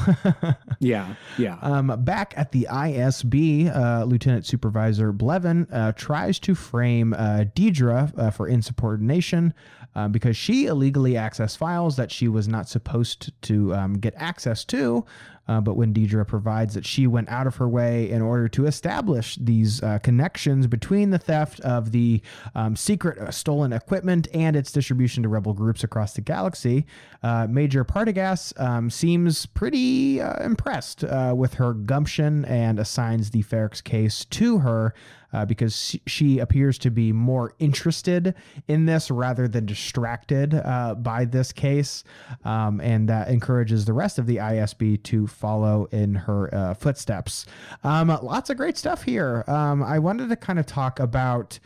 yeah. 0.80 1.14
Yeah. 1.38 1.58
um, 1.62 1.94
back 2.06 2.34
at 2.38 2.54
the 2.54 2.68
ISB, 2.72 3.76
uh, 3.76 4.06
Lieutenant 4.06 4.46
Supervisor 4.46 5.12
Blevin 5.12 5.68
uh, 5.74 5.92
tries 5.98 6.40
to 6.40 6.56
frame 6.56 7.14
uh, 7.14 7.44
Dedra 7.54 8.18
uh, 8.18 8.32
for 8.32 8.48
insubordination 8.48 9.54
uh, 9.96 10.08
because 10.08 10.38
she 10.38 10.66
illegally 10.66 11.14
accessed 11.14 11.58
files 11.58 11.96
that 11.96 12.12
she 12.12 12.28
was 12.28 12.48
not 12.48 12.70
supposed 12.70 13.32
to 13.44 13.74
um, 13.74 13.94
get 13.94 14.14
access 14.18 14.64
to. 14.66 15.06
Uh, 15.48 15.60
but 15.60 15.76
when 15.76 15.92
Dedra 15.92 16.28
provides 16.28 16.76
that 16.76 16.86
she 16.86 17.08
went 17.08 17.28
out 17.28 17.48
of 17.48 17.56
her 17.56 17.68
way 17.68 18.08
in 18.12 18.22
order 18.22 18.48
to 18.50 18.68
establish 18.68 19.36
these 19.42 19.82
uh, 19.82 19.98
connections 19.98 20.68
between 20.68 21.10
the 21.10 21.18
theft 21.18 21.60
of 21.62 21.92
the 21.92 22.22
um, 22.54 22.76
secret 22.76 23.18
uh, 23.18 23.32
stolen 23.32 23.74
equipment 23.74 24.28
and 24.32 24.56
its 24.56 24.72
distribution 24.72 25.24
to 25.24 25.30
rebel 25.30 25.54
groups 25.54 25.84
across 25.84 26.14
the 26.14 26.22
galaxy, 26.22 26.86
uh, 27.24 27.48
Major 27.50 27.84
Partagaz 27.84 28.54
um, 28.62 28.92
seems 28.92 29.48
pretty 29.48 30.20
impressed 30.20 31.04
with 31.34 31.56
her 31.56 31.74
gumption 31.74 32.46
and 32.46 32.78
assigns 32.78 33.32
the 33.32 33.42
Ferrix 33.42 33.84
case 33.84 34.26
to 34.26 34.60
her. 34.60 34.94
Uh, 35.32 35.46
because 35.46 35.96
she, 36.08 36.40
appears 36.40 36.78
to 36.78 36.90
be 36.90 37.12
more 37.12 37.54
interested 37.60 38.34
in 38.68 38.86
this 38.86 39.12
rather 39.12 39.48
than 39.48 39.66
distracted 39.66 40.54
uh, 40.54 40.96
by 40.96 41.26
this 41.26 41.52
case. 41.52 42.04
Um, 42.46 42.80
and 42.82 43.10
that 43.10 43.28
encourages 43.28 43.86
the 43.86 43.94
rest 43.94 44.18
of 44.18 44.26
the 44.26 44.38
ISB 44.38 45.04
to 45.04 45.28
follow 45.28 45.86
in 45.92 46.16
her 46.16 46.54
uh, 46.54 46.74
footsteps. 46.74 47.46
Um, 47.84 48.08
lots 48.08 48.50
of 48.50 48.58
great 48.58 48.78
stuff 48.78 49.04
here. 49.04 49.44
Um, 49.48 49.84
I 49.84 50.00
wanted 50.00 50.30
to 50.30 50.36
kind 50.36 50.60
of 50.60 50.66
talk 50.66 51.00
about 51.00 51.60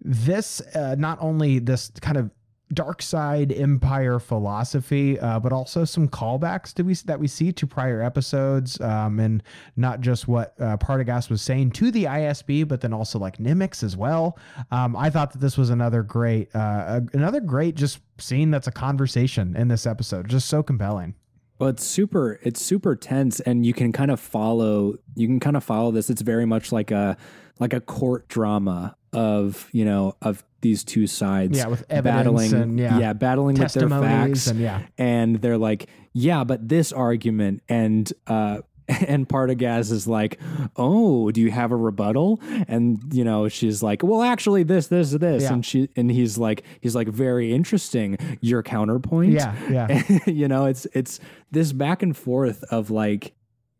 this, 0.00 0.60
uh, 0.74 0.94
not 0.98 1.18
only 1.20 1.58
this 1.58 1.90
kind 2.00 2.16
of 2.16 2.30
dark 2.72 3.02
side 3.02 3.52
empire 3.52 4.18
philosophy 4.18 5.18
uh, 5.18 5.40
but 5.40 5.52
also 5.52 5.84
some 5.84 6.08
callbacks 6.08 6.72
that 6.74 6.84
we 6.84 6.94
that 6.94 7.18
we 7.18 7.26
see 7.26 7.52
to 7.52 7.66
prior 7.66 8.02
episodes 8.02 8.80
um, 8.80 9.18
and 9.18 9.42
not 9.76 10.00
just 10.00 10.28
what 10.28 10.54
uh, 10.60 10.76
Partagaz 10.76 11.28
was 11.28 11.42
saying 11.42 11.70
to 11.72 11.90
the 11.90 12.04
ISB 12.04 12.66
but 12.66 12.80
then 12.80 12.92
also 12.92 13.18
like 13.18 13.38
Nemik 13.38 13.82
as 13.82 13.96
well 13.96 14.38
um, 14.70 14.96
I 14.96 15.10
thought 15.10 15.32
that 15.32 15.38
this 15.38 15.56
was 15.56 15.70
another 15.70 16.02
great 16.02 16.54
uh, 16.54 17.00
another 17.12 17.40
great 17.40 17.74
just 17.74 18.00
scene 18.18 18.50
that's 18.50 18.66
a 18.66 18.72
conversation 18.72 19.56
in 19.56 19.68
this 19.68 19.86
episode 19.86 20.28
just 20.28 20.48
so 20.48 20.62
compelling 20.62 21.14
Well, 21.58 21.68
it's 21.68 21.84
super. 21.84 22.40
It's 22.42 22.62
super 22.62 22.96
tense, 22.96 23.38
and 23.40 23.66
you 23.66 23.74
can 23.74 23.92
kind 23.92 24.10
of 24.10 24.18
follow. 24.18 24.94
You 25.14 25.26
can 25.26 25.40
kind 25.40 25.58
of 25.58 25.62
follow 25.62 25.90
this. 25.90 26.08
It's 26.08 26.22
very 26.22 26.46
much 26.46 26.72
like 26.72 26.90
a 26.90 27.18
like 27.58 27.74
a 27.74 27.82
court 27.82 28.28
drama 28.28 28.96
of 29.12 29.68
you 29.72 29.84
know 29.84 30.16
of 30.22 30.42
these 30.60 30.84
two 30.84 31.06
sides. 31.06 31.56
Yeah, 31.58 31.68
with 31.68 31.84
evidence 31.90 32.16
battling. 32.50 32.54
and, 32.54 32.78
yeah, 32.78 33.12
battling 33.12 33.56
with 33.58 33.72
their 33.72 33.88
facts. 33.88 34.46
and 34.48 34.60
yeah 34.60 34.82
and 34.98 35.36
they're 35.40 35.58
like, 35.58 35.88
yeah, 36.12 36.44
but 36.44 36.68
this 36.68 36.92
argument 36.92 37.62
and 37.68 38.12
uh 38.26 38.60
and 39.06 39.28
Partagaz 39.28 39.92
is 39.92 40.08
like, 40.08 40.40
oh, 40.74 41.30
do 41.30 41.40
you 41.40 41.52
have 41.52 41.70
a 41.70 41.76
rebuttal? 41.76 42.40
And 42.66 42.98
you 43.12 43.22
know, 43.22 43.48
she's 43.48 43.84
like, 43.84 44.02
well, 44.02 44.20
actually, 44.20 44.64
this, 44.64 44.88
this, 44.88 45.12
this, 45.12 45.44
Yeah. 45.44 45.52
and 45.52 45.64
she 45.64 45.88
and 45.94 46.10
he's 46.10 46.36
like, 46.38 46.64
he's 46.80 46.96
like, 46.96 47.06
very 47.06 47.52
interesting. 47.54 48.18
Your 48.40 48.64
counterpoint, 48.64 49.30
yeah 49.32 49.54
yeah 49.70 50.02
you 50.26 50.48
know, 50.48 50.66
it's 50.66 50.86
it's 50.92 51.20
this 51.52 51.72
back 51.72 52.02
and 52.02 52.16
forth 52.16 52.64
of 52.64 52.90
like, 52.90 53.32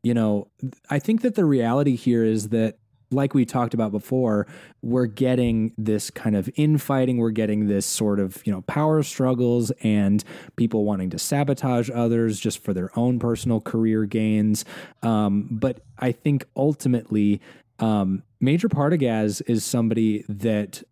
you 0.05 0.15
know, 0.15 0.47
I 0.89 1.01
think 1.01 1.23
that 1.23 1.35
the 1.35 1.45
reality 1.45 1.97
here 1.97 2.25
is 2.25 2.51
that 2.51 2.79
like 3.11 3.35
we 3.35 3.45
talked 3.45 3.75
about 3.75 3.91
before, 3.91 4.47
we're 4.83 5.07
getting 5.07 5.73
this 5.77 6.11
kind 6.11 6.37
of 6.37 6.49
infighting, 6.57 7.19
we're 7.19 7.31
getting 7.31 7.67
this 7.67 7.87
sort 7.87 8.21
of, 8.21 8.41
you 8.47 8.53
know, 8.53 8.63
power 8.63 9.03
struggles 9.03 9.71
and 9.83 10.23
people 10.57 10.85
wanting 10.85 11.11
to 11.11 11.19
sabotage 11.19 11.91
others 11.91 12.39
just 12.39 12.63
for 12.63 12.73
their 12.73 12.91
own 12.97 13.19
personal 13.19 13.61
career 13.61 14.05
gains. 14.05 14.65
Um, 15.03 15.49
but 15.51 15.81
I 15.99 16.13
think 16.13 16.45
ultimately, 16.57 17.41
um, 17.79 18.23
Major 18.41 18.69
Partagaz 18.69 19.43
is 19.47 19.65
somebody 19.65 20.25
that 20.29 20.83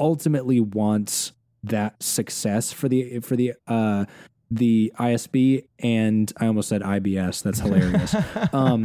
ultimately 0.00 0.60
wants 0.60 1.32
that 1.62 2.00
success 2.00 2.72
for 2.72 2.88
the 2.88 3.18
for 3.20 3.34
the 3.34 3.52
uh 3.66 4.04
the 4.50 4.92
ISB 4.98 5.66
and 5.80 6.32
I 6.38 6.46
almost 6.46 6.68
said 6.68 6.82
IBS. 6.82 7.42
That's 7.42 7.60
hilarious. 7.60 8.14
um, 8.52 8.84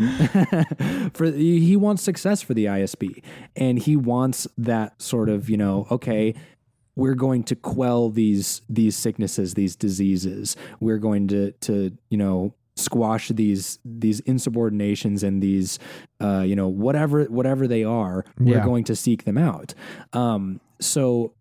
for 1.14 1.26
he 1.32 1.76
wants 1.78 2.02
success 2.04 2.42
for 2.42 2.54
the 2.54 2.66
ISB, 2.66 3.24
and 3.56 3.78
he 3.80 3.96
wants 3.96 4.48
that 4.58 5.02
sort 5.02 5.30
of 5.30 5.50
you 5.50 5.58
know 5.58 5.88
okay. 5.92 6.34
We're 6.98 7.16
going 7.16 7.44
to 7.46 7.56
quell 7.56 8.10
these 8.10 8.62
these 8.70 8.98
sicknesses, 8.98 9.54
these 9.54 9.78
diseases. 9.78 10.58
We're 10.82 10.98
going 10.98 11.30
to 11.30 11.52
to 11.52 11.98
you 12.10 12.18
know 12.18 12.54
squash 12.76 13.30
these 13.30 13.80
these 13.86 14.20
insubordinations 14.22 15.24
and 15.24 15.42
these 15.42 15.80
uh, 16.22 16.42
you 16.42 16.56
know 16.56 16.68
whatever 16.68 17.24
whatever 17.26 17.66
they 17.66 17.86
are. 17.86 18.26
We're 18.38 18.58
Yeah. 18.58 18.66
going 18.66 18.84
to 18.86 18.96
seek 18.96 19.24
them 19.24 19.38
out. 19.38 19.74
Um, 20.12 20.60
so 20.82 21.34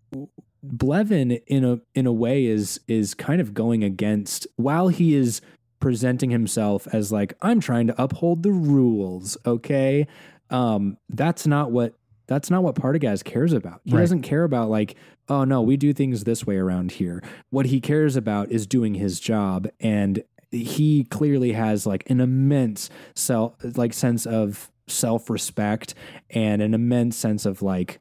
Blevin 0.64 1.42
in 1.46 1.64
a 1.64 1.80
in 1.94 2.06
a 2.06 2.12
way 2.12 2.44
is 2.44 2.80
is 2.86 3.14
kind 3.14 3.40
of 3.40 3.54
going 3.54 3.82
against 3.82 4.46
while 4.56 4.88
he 4.88 5.14
is 5.14 5.40
presenting 5.80 6.30
himself 6.30 6.86
as 6.92 7.10
like 7.10 7.32
I'm 7.40 7.60
trying 7.60 7.86
to 7.86 8.02
uphold 8.02 8.42
the 8.42 8.52
rules, 8.52 9.38
okay? 9.46 10.06
Um 10.50 10.98
that's 11.08 11.46
not 11.46 11.70
what 11.72 11.94
that's 12.26 12.50
not 12.50 12.62
what 12.62 12.74
Partagaz 12.76 13.24
cares 13.24 13.52
about. 13.52 13.80
He 13.84 13.94
Right. 13.94 14.00
doesn't 14.00 14.22
care 14.22 14.44
about 14.44 14.68
like, 14.70 14.94
oh 15.28 15.44
no, 15.44 15.62
we 15.62 15.76
do 15.76 15.92
things 15.92 16.24
this 16.24 16.46
way 16.46 16.56
around 16.58 16.92
here. 16.92 17.22
What 17.48 17.66
he 17.66 17.80
cares 17.80 18.14
about 18.14 18.52
is 18.52 18.66
doing 18.66 18.94
his 18.94 19.18
job 19.18 19.68
and 19.80 20.22
he 20.50 21.04
clearly 21.04 21.52
has 21.52 21.86
like 21.86 22.08
an 22.10 22.20
immense 22.20 22.90
self 23.14 23.54
like 23.76 23.94
sense 23.94 24.26
of 24.26 24.70
self-respect 24.88 25.94
and 26.30 26.60
an 26.60 26.74
immense 26.74 27.16
sense 27.16 27.46
of 27.46 27.62
like 27.62 28.00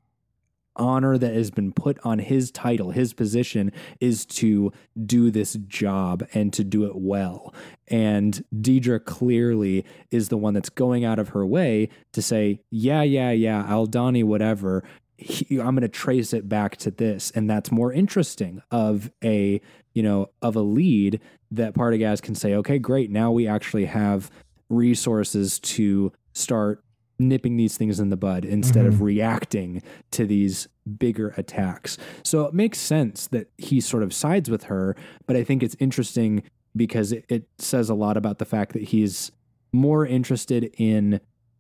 honor 0.80 1.18
that 1.18 1.34
has 1.34 1.52
been 1.52 1.72
put 1.72 2.00
on 2.04 2.18
his 2.20 2.50
title, 2.50 2.92
his 2.92 3.14
position 3.14 3.72
is 4.00 4.26
to 4.26 4.72
do 5.06 5.30
this 5.30 5.54
job 5.68 6.28
and 6.34 6.52
to 6.54 6.64
do 6.64 6.86
it 6.86 6.96
well. 6.96 7.54
And 7.88 8.44
Dedra 8.56 9.04
clearly 9.04 9.86
is 10.10 10.30
the 10.30 10.38
one 10.38 10.54
that's 10.54 10.70
going 10.70 11.06
out 11.06 11.20
of 11.20 11.30
her 11.30 11.46
way 11.46 11.90
to 12.14 12.22
say, 12.22 12.62
yeah, 12.72 13.04
yeah, 13.04 13.32
yeah, 13.32 13.64
Aldhani, 13.68 14.24
whatever. 14.24 14.84
He, 15.18 15.60
I'm 15.60 15.76
going 15.76 15.82
to 15.82 15.90
trace 15.90 16.32
it 16.32 16.48
back 16.48 16.78
to 16.78 16.92
this, 16.92 17.30
and 17.32 17.50
that's 17.50 17.72
more 17.72 17.92
interesting. 17.92 18.62
Of 18.72 19.12
a 19.22 19.60
you 19.94 20.02
know 20.02 20.30
of 20.42 20.56
a 20.56 20.62
lead 20.62 21.20
that 21.52 21.74
Partagaz 21.74 22.22
can 22.22 22.36
say, 22.36 22.54
okay, 22.56 22.80
great, 22.80 23.12
now 23.12 23.30
we 23.32 23.46
actually 23.46 23.86
have 23.86 24.32
resources 24.70 25.60
to 25.60 26.14
start 26.32 26.84
nipping 27.20 27.58
these 27.58 27.78
things 27.78 28.00
in 28.00 28.10
the 28.10 28.18
bud 28.18 28.46
instead 28.46 28.86
of 28.86 28.96
mm-hmm. 28.96 29.04
reacting 29.04 29.84
to 30.12 30.26
these 30.26 30.68
bigger 30.98 31.34
attacks. 31.38 31.98
So 32.24 32.46
it 32.46 32.54
makes 32.54 32.80
sense 32.80 33.28
that 33.28 33.52
he 33.58 33.82
sort 33.82 34.04
of 34.04 34.14
sides 34.14 34.50
with 34.50 34.64
her, 34.64 34.96
but 35.28 35.36
I 35.36 35.44
think 35.44 35.62
it's 35.62 35.76
interesting 35.80 36.44
because 36.76 37.12
it, 37.12 37.26
it 37.30 37.48
says 37.58 37.90
a 37.90 37.96
lot 37.96 38.16
about 38.18 38.40
the 38.40 38.46
fact 38.46 38.74
that 38.74 38.84
he's 38.84 39.32
more 39.72 40.06
interested 40.06 40.74
in 40.78 41.20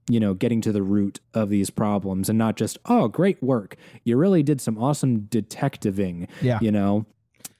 you 0.10 0.20
know 0.20 0.34
getting 0.34 0.62
to 0.62 0.72
the 0.72 0.82
root 0.82 1.20
of 1.36 1.50
these 1.50 1.70
problems 1.70 2.30
and 2.30 2.38
not 2.38 2.56
just 2.56 2.80
oh 2.86 3.08
great 3.08 3.42
work 3.44 3.76
you 4.04 4.18
really 4.18 4.42
did 4.42 4.60
some 4.60 4.76
awesome 4.78 5.22
detectiving 5.30 6.28
Yeah. 6.42 6.58
you 6.62 6.72
know 6.72 7.06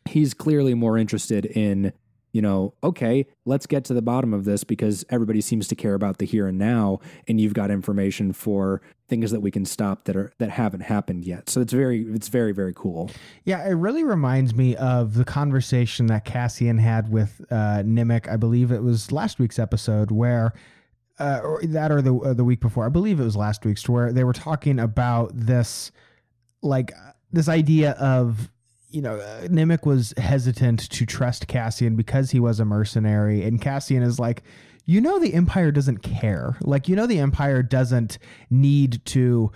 he's 0.06 0.34
clearly 0.34 0.74
more 0.74 0.98
interested 0.98 1.46
in 1.46 1.94
you 2.32 2.42
know 2.42 2.74
okay 2.84 3.26
let's 3.46 3.66
get 3.66 3.84
to 3.84 3.94
the 3.94 4.02
bottom 4.02 4.34
of 4.34 4.46
this 4.46 4.64
because 4.64 5.04
everybody 5.10 5.42
seems 5.42 5.68
to 5.68 5.76
care 5.76 5.94
about 5.96 6.18
the 6.20 6.26
here 6.26 6.48
and 6.48 6.58
now 6.58 7.00
and 7.28 7.42
you've 7.42 7.54
got 7.54 7.72
information 7.72 8.34
for 8.34 8.82
things 9.08 9.32
that 9.32 9.40
we 9.40 9.50
can 9.50 9.66
stop 9.66 10.04
that 10.06 10.16
are 10.16 10.32
that 10.38 10.52
haven't 10.52 10.82
happened 10.82 11.26
yet 11.26 11.50
so 11.50 11.60
it's 11.60 11.74
very 11.74 12.04
it's 12.04 12.28
very 12.28 12.52
very 12.52 12.74
cool 12.76 13.10
Yeah, 13.46 13.68
it 13.68 13.74
really 13.74 14.04
reminds 14.04 14.54
me 14.54 14.76
of 14.76 15.14
the 15.16 15.26
conversation 15.26 16.08
that 16.08 16.26
Cassian 16.26 16.78
had 16.78 17.12
with 17.12 17.42
uh, 17.50 17.82
Nemik. 17.84 18.30
I 18.30 18.38
believe 18.38 18.72
it 18.72 18.84
was 18.84 19.12
last 19.12 19.40
week's 19.40 19.58
episode 19.58 20.12
where, 20.12 20.54
uh, 21.20 21.40
or 21.44 21.62
that 21.64 21.92
or 21.92 22.02
the 22.02 22.34
the 22.36 22.44
week 22.44 22.60
before. 22.60 22.86
I 22.86 22.90
believe 22.90 23.20
it 23.20 23.24
was 23.24 23.36
last 23.36 23.66
week's, 23.66 23.88
where 23.90 24.12
they 24.14 24.24
were 24.24 24.34
talking 24.34 24.80
about 24.80 25.32
this, 25.34 25.92
like 26.62 26.92
this 27.32 27.50
idea 27.50 27.92
of. 27.94 28.52
You 28.90 29.02
know, 29.02 29.16
uh, 29.18 29.48
Nemik 29.48 29.86
was 29.86 30.14
hesitant 30.18 30.90
to 30.90 31.06
trust 31.06 31.48
Cassian 31.48 31.96
because 31.96 32.32
he 32.32 32.40
was 32.40 32.60
a 32.60 32.66
mercenary, 32.66 33.44
and 33.44 33.62
Cassian 33.62 34.02
is 34.02 34.20
like, 34.20 34.44
you 34.86 35.00
know, 35.00 35.20
the 35.20 35.34
Empire 35.36 35.72
doesn't 35.72 36.00
care. 36.00 36.58
Like, 36.62 36.88
you 36.88 36.96
know, 36.96 37.06
the 37.06 37.20
Empire 37.20 37.62
doesn't 37.62 38.18
need 38.50 39.06
to 39.06 39.52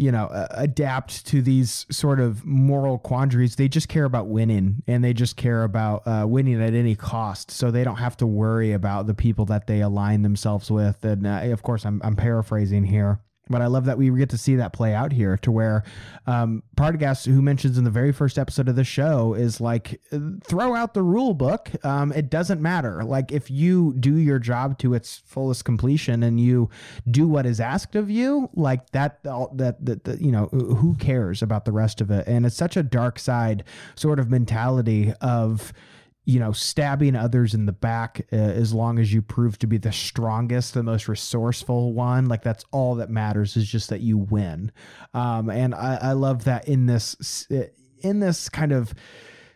you 0.00 0.10
know, 0.10 0.28
uh, 0.28 0.46
adapt 0.52 1.26
to 1.26 1.42
these 1.42 1.84
sort 1.90 2.20
of 2.20 2.46
moral 2.46 2.98
quandaries. 2.98 3.56
They 3.56 3.68
just 3.68 3.90
care 3.90 4.06
about 4.06 4.28
winning 4.28 4.82
and 4.86 5.04
they 5.04 5.12
just 5.12 5.36
care 5.36 5.62
about 5.62 6.06
uh, 6.06 6.24
winning 6.26 6.62
at 6.62 6.72
any 6.72 6.96
cost. 6.96 7.50
So 7.50 7.70
they 7.70 7.84
don't 7.84 7.96
have 7.96 8.16
to 8.16 8.26
worry 8.26 8.72
about 8.72 9.06
the 9.06 9.12
people 9.12 9.44
that 9.46 9.66
they 9.66 9.82
align 9.82 10.22
themselves 10.22 10.70
with. 10.70 11.04
And 11.04 11.26
uh, 11.26 11.40
of 11.52 11.62
course, 11.62 11.84
I'm, 11.84 12.00
I'm 12.02 12.16
paraphrasing 12.16 12.84
here. 12.84 13.20
But 13.50 13.62
I 13.62 13.66
love 13.66 13.84
that 13.86 13.98
we 13.98 14.08
get 14.16 14.30
to 14.30 14.38
see 14.38 14.54
that 14.56 14.72
play 14.72 14.94
out 14.94 15.12
here 15.12 15.36
to 15.38 15.50
where 15.50 15.82
um, 16.26 16.62
Partagaz, 16.76 17.26
who 17.26 17.42
mentions 17.42 17.76
in 17.76 17.84
the 17.84 17.90
very 17.90 18.12
first 18.12 18.38
episode 18.38 18.68
of 18.68 18.76
the 18.76 18.84
show, 18.84 19.34
is 19.34 19.60
like, 19.60 20.00
throw 20.44 20.76
out 20.76 20.94
the 20.94 21.02
rule 21.02 21.34
book. 21.34 21.68
Um, 21.84 22.12
it 22.12 22.30
doesn't 22.30 22.62
matter. 22.62 23.02
Like, 23.02 23.32
if 23.32 23.50
you 23.50 23.94
do 23.98 24.16
your 24.16 24.38
job 24.38 24.78
to 24.78 24.94
its 24.94 25.22
fullest 25.26 25.64
completion 25.64 26.22
and 26.22 26.40
you 26.40 26.70
do 27.10 27.26
what 27.26 27.44
is 27.44 27.58
asked 27.58 27.96
of 27.96 28.08
you, 28.08 28.48
like 28.54 28.90
that, 28.90 29.22
that, 29.24 29.76
that, 29.84 30.04
that 30.04 30.20
you 30.20 30.30
know, 30.30 30.46
who 30.46 30.94
cares 30.94 31.42
about 31.42 31.64
the 31.64 31.72
rest 31.72 32.00
of 32.00 32.10
it? 32.10 32.28
And 32.28 32.46
it's 32.46 32.56
such 32.56 32.76
a 32.76 32.84
dark 32.84 33.18
side 33.18 33.64
sort 33.96 34.20
of 34.20 34.30
mentality 34.30 35.12
of, 35.20 35.72
you 36.30 36.38
know, 36.38 36.52
stabbing 36.52 37.16
others 37.16 37.54
in 37.54 37.66
the 37.66 37.72
back 37.72 38.24
uh, 38.32 38.36
as 38.36 38.72
long 38.72 39.00
as 39.00 39.12
you 39.12 39.20
prove 39.20 39.58
to 39.58 39.66
be 39.66 39.78
the 39.78 39.90
strongest, 39.90 40.74
the 40.74 40.82
most 40.84 41.08
resourceful 41.08 41.92
one. 41.92 42.26
Like 42.26 42.44
that's 42.44 42.64
all 42.70 42.94
that 42.96 43.10
matters 43.10 43.56
is 43.56 43.66
just 43.66 43.90
that 43.90 44.00
you 44.00 44.16
win. 44.16 44.70
Um, 45.12 45.50
and 45.50 45.74
I, 45.74 45.98
I 46.00 46.12
love 46.12 46.44
that 46.44 46.68
in 46.68 46.86
this 46.86 47.48
in 48.02 48.20
this 48.20 48.48
kind 48.48 48.70
of 48.70 48.94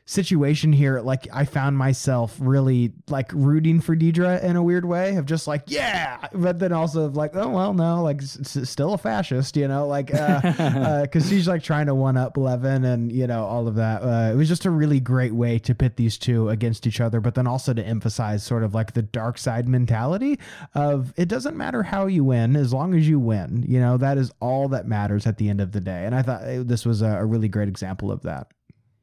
situation 0.07 0.73
here, 0.73 1.01
like 1.01 1.27
I 1.33 1.45
found 1.47 1.79
myself 1.79 2.37
really 2.39 2.93
like 3.09 3.33
rooting 3.33 3.81
for 3.81 3.97
Dedra 3.97 4.43
in 4.43 4.57
a 4.57 4.63
weird 4.63 4.85
way 4.85 5.17
of 5.17 5.25
just 5.25 5.47
like, 5.47 5.63
yeah, 5.67 6.19
but 6.33 6.59
then 6.59 6.73
also 6.73 7.09
like, 7.09 7.35
oh, 7.35 7.49
well, 7.49 7.73
no, 7.73 8.03
like 8.03 8.23
s- 8.23 8.59
still 8.69 8.93
a 8.95 8.99
fascist, 8.99 9.57
you 9.57 9.67
know, 9.67 9.87
like, 9.87 10.13
uh, 10.15 10.41
uh, 10.59 11.07
cause 11.07 11.29
she's 11.29 11.49
like 11.49 11.63
trying 11.63 11.87
to 11.87 11.95
one 11.95 12.17
up 12.19 12.35
Blevin 12.35 12.85
and, 12.85 13.11
you 13.11 13.27
know, 13.27 13.45
all 13.45 13.67
of 13.67 13.77
that. 13.77 14.03
Uh, 14.03 14.31
it 14.33 14.37
was 14.37 14.49
just 14.49 14.67
a 14.67 14.71
really 14.71 15.01
great 15.01 15.33
way 15.33 15.59
to 15.61 15.75
pit 15.75 15.97
these 15.97 16.19
two 16.19 16.51
against 16.51 16.87
each 16.87 17.01
other, 17.01 17.21
but 17.21 17.35
then 17.35 17.47
also 17.47 17.73
to 17.73 17.83
emphasize 17.83 18.45
sort 18.45 18.63
of 18.63 18.75
like 18.75 18.93
the 18.93 19.03
dark 19.03 19.39
side 19.39 19.69
mentality 19.69 20.39
of 20.75 21.15
it 21.17 21.29
doesn't 21.29 21.57
matter 21.57 21.83
how 21.83 22.07
you 22.07 22.25
win 22.25 22.57
as 22.57 22.75
long 22.75 22.95
as 22.95 23.09
you 23.09 23.19
win, 23.19 23.65
you 23.67 23.81
know, 23.81 23.97
that 23.97 24.19
is 24.19 24.31
all 24.41 24.69
that 24.69 24.87
matters 24.87 25.27
at 25.27 25.39
the 25.39 25.49
end 25.49 25.63
of 25.63 25.73
the 25.73 25.81
day. 25.81 26.05
And 26.05 26.15
I 26.15 26.21
thought 26.21 26.43
uh, 26.43 26.63
this 26.63 26.85
was 26.85 27.01
a, 27.01 27.21
a 27.21 27.25
really 27.25 27.49
great 27.49 27.69
example 27.69 28.13
of 28.13 28.21
that. 28.23 28.49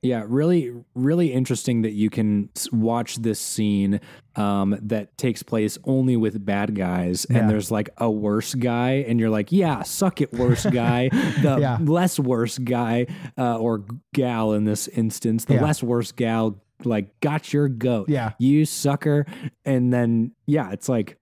Yeah, 0.03 0.23
really, 0.27 0.71
really 0.95 1.31
interesting 1.31 1.83
that 1.83 1.91
you 1.91 2.09
can 2.09 2.49
watch 2.71 3.17
this 3.17 3.39
scene 3.39 3.99
um, 4.35 4.75
that 4.81 5.15
takes 5.15 5.43
place 5.43 5.77
only 5.83 6.17
with 6.17 6.43
bad 6.43 6.73
guys, 6.75 7.25
and 7.25 7.47
there's 7.47 7.69
like 7.69 7.91
a 7.97 8.09
worse 8.09 8.55
guy, 8.55 9.05
and 9.07 9.19
you're 9.19 9.29
like, 9.29 9.51
yeah, 9.51 9.83
suck 9.83 10.19
it, 10.21 10.33
worse 10.33 10.65
guy. 10.65 11.09
The 11.43 11.57
Yeah. 11.59 11.77
less 11.81 12.19
worse 12.19 12.57
guy 12.57 13.05
uh, 13.37 13.57
or 13.59 13.85
gal 14.13 14.53
in 14.53 14.65
this 14.65 14.87
instance, 14.87 15.45
the 15.45 15.55
Yeah. 15.55 15.63
less 15.63 15.83
worse 15.83 16.11
gal, 16.11 16.63
like 16.83 17.19
got 17.19 17.53
your 17.53 17.69
goat. 17.69 18.09
Yeah. 18.09 18.31
you 18.39 18.65
sucker. 18.65 19.27
And 19.65 19.93
then 19.93 20.31
yeah, 20.47 20.71
it's 20.71 20.89
like 20.89 21.17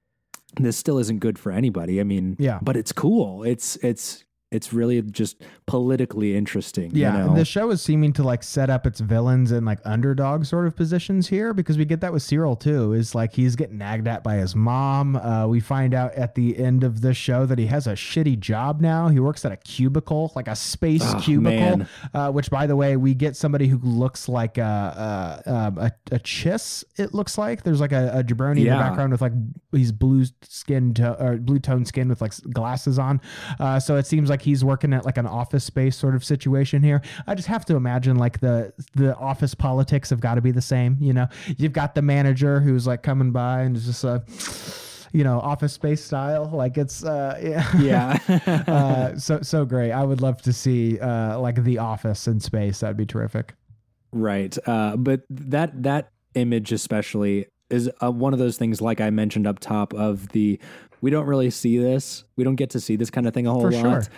this 0.58 0.77
still 0.77 0.99
isn't 0.99 1.19
good 1.19 1.38
for 1.38 1.51
anybody. 1.51 1.99
I 1.99 2.06
mean, 2.06 2.38
Yeah. 2.40 2.59
but 2.61 2.77
it's 2.77 2.93
cool. 2.93 3.43
It's 3.43 3.75
it's 3.77 4.24
it's 4.51 4.74
really 4.74 5.01
just 5.03 5.43
politically 5.70 6.36
interesting. 6.36 6.90
Yeah, 6.96 7.12
you 7.16 7.30
know? 7.30 7.36
the 7.36 7.46
show 7.46 7.70
is 7.70 7.80
seeming 7.82 8.12
to 8.14 8.24
like 8.24 8.42
set 8.42 8.72
up 8.72 8.88
its 8.88 9.00
villains 9.00 9.52
in 9.52 9.66
like 9.66 9.80
underdog 9.86 10.46
sort 10.46 10.66
of 10.66 10.76
positions 10.76 11.28
here 11.28 11.54
because 11.54 11.78
we 11.78 11.86
get 11.86 12.02
that 12.02 12.12
with 12.12 12.24
Syril 12.24 12.60
too. 12.60 12.94
Is 12.94 13.14
like 13.14 13.34
he's 13.34 13.56
getting 13.56 13.78
nagged 13.78 14.08
at 14.08 14.24
by 14.24 14.36
his 14.38 14.56
mom. 14.56 15.16
Uh, 15.16 15.46
we 15.48 15.60
find 15.60 15.94
out 15.94 16.14
at 16.16 16.34
the 16.34 16.58
end 16.58 16.84
of 16.84 17.02
the 17.02 17.14
show 17.14 17.46
that 17.46 17.60
he 17.60 17.68
has 17.68 17.86
a 17.86 17.92
shitty 17.94 18.40
job 18.40 18.82
now. 18.82 19.10
He 19.10 19.20
works 19.20 19.46
at 19.46 19.52
a 19.52 19.58
cubicle, 19.58 20.32
like 20.36 20.48
a 20.48 20.56
space 20.56 21.04
Oh, 21.06 21.20
cubicle. 21.22 21.86
Uh, 22.14 22.32
which, 22.32 22.50
by 22.50 22.66
the 22.66 22.76
way, 22.76 22.98
we 22.98 23.14
get 23.14 23.36
somebody 23.36 23.68
who 23.68 23.78
looks 23.78 24.28
like 24.28 24.58
a 24.58 25.44
a, 25.46 25.54
um, 25.54 25.78
a, 25.78 25.92
a 26.12 26.20
chiss. 26.20 26.84
It 26.98 27.14
looks 27.14 27.38
like 27.38 27.62
there's 27.62 27.80
like 27.80 27.92
a, 27.92 28.12
a 28.16 28.24
jabroni 28.24 28.60
in 28.60 28.64
the 28.64 28.70
background 28.72 29.12
with 29.12 29.22
like 29.22 29.34
he's 29.72 29.92
blue 29.92 30.26
skin 30.42 30.96
to, 30.96 31.24
or 31.24 31.38
blue 31.38 31.60
tone 31.60 31.86
skin 31.86 32.10
with 32.10 32.22
like 32.22 32.34
glasses 32.52 32.98
on. 32.98 33.22
Uh, 33.60 33.80
so 33.80 33.98
it 33.98 34.08
seems 34.08 34.32
like 34.32 34.42
he's 34.42 34.66
working 34.66 34.94
at 34.94 35.06
like 35.06 35.18
an 35.18 35.28
office 35.28 35.59
space 35.60 35.96
sort 35.96 36.16
of 36.16 36.24
situation 36.24 36.82
here. 36.84 37.02
I 37.28 37.36
just 37.36 37.48
have 37.48 37.66
to 37.66 37.76
imagine 37.76 38.18
like 38.18 38.40
the 38.40 38.74
the 38.96 39.16
office 39.16 39.54
politics 39.54 40.10
have 40.10 40.20
got 40.20 40.36
to 40.36 40.42
be 40.42 40.52
the 40.52 40.62
same. 40.62 40.98
You 41.00 41.14
know, 41.14 41.28
you've 41.58 41.74
got 41.74 41.96
the 41.96 42.02
manager 42.02 42.60
who's 42.60 42.88
like 42.88 43.04
coming 43.04 43.32
by 43.32 43.62
and 43.62 43.76
just 43.76 44.06
uh, 44.06 44.20
you 45.12 45.24
know 45.24 45.40
office 45.40 45.74
space 45.74 46.04
style. 46.04 46.50
Like 46.52 46.78
it's 46.78 47.04
uh, 47.04 47.40
yeah. 47.42 48.20
yeah. 48.28 48.64
uh, 48.68 49.18
so 49.18 49.42
so 49.42 49.66
great. 49.66 49.92
I 49.92 50.04
would 50.04 50.22
love 50.22 50.42
to 50.44 50.54
see 50.54 51.00
uh, 51.00 51.40
like 51.40 51.64
the 51.64 51.78
office 51.80 52.28
in 52.28 52.40
space. 52.40 52.80
That'd 52.80 52.98
be 52.98 53.06
terrific. 53.06 53.54
Right. 54.12 54.58
Uh, 54.68 54.98
but 54.98 55.22
that 55.30 55.84
that 55.84 56.12
image 56.36 56.72
especially 56.72 57.48
is 57.70 57.90
uh, 58.02 58.12
one 58.12 58.34
of 58.34 58.40
those 58.40 58.58
things, 58.58 58.82
like 58.82 59.00
I 59.00 59.10
mentioned 59.10 59.46
up 59.46 59.60
top, 59.60 59.94
of 59.94 60.30
the 60.30 60.60
we 61.02 61.12
don't 61.12 61.28
really 61.28 61.50
see 61.50 61.78
this. 61.78 62.24
We 62.36 62.44
don't 62.44 62.56
get 62.56 62.72
to 62.72 62.80
see 62.80 62.96
this 62.96 63.10
kind 63.10 63.28
of 63.28 63.34
thing 63.34 63.48
a 63.48 63.52
whole 63.52 63.62
For 63.62 63.72
lot. 63.72 64.10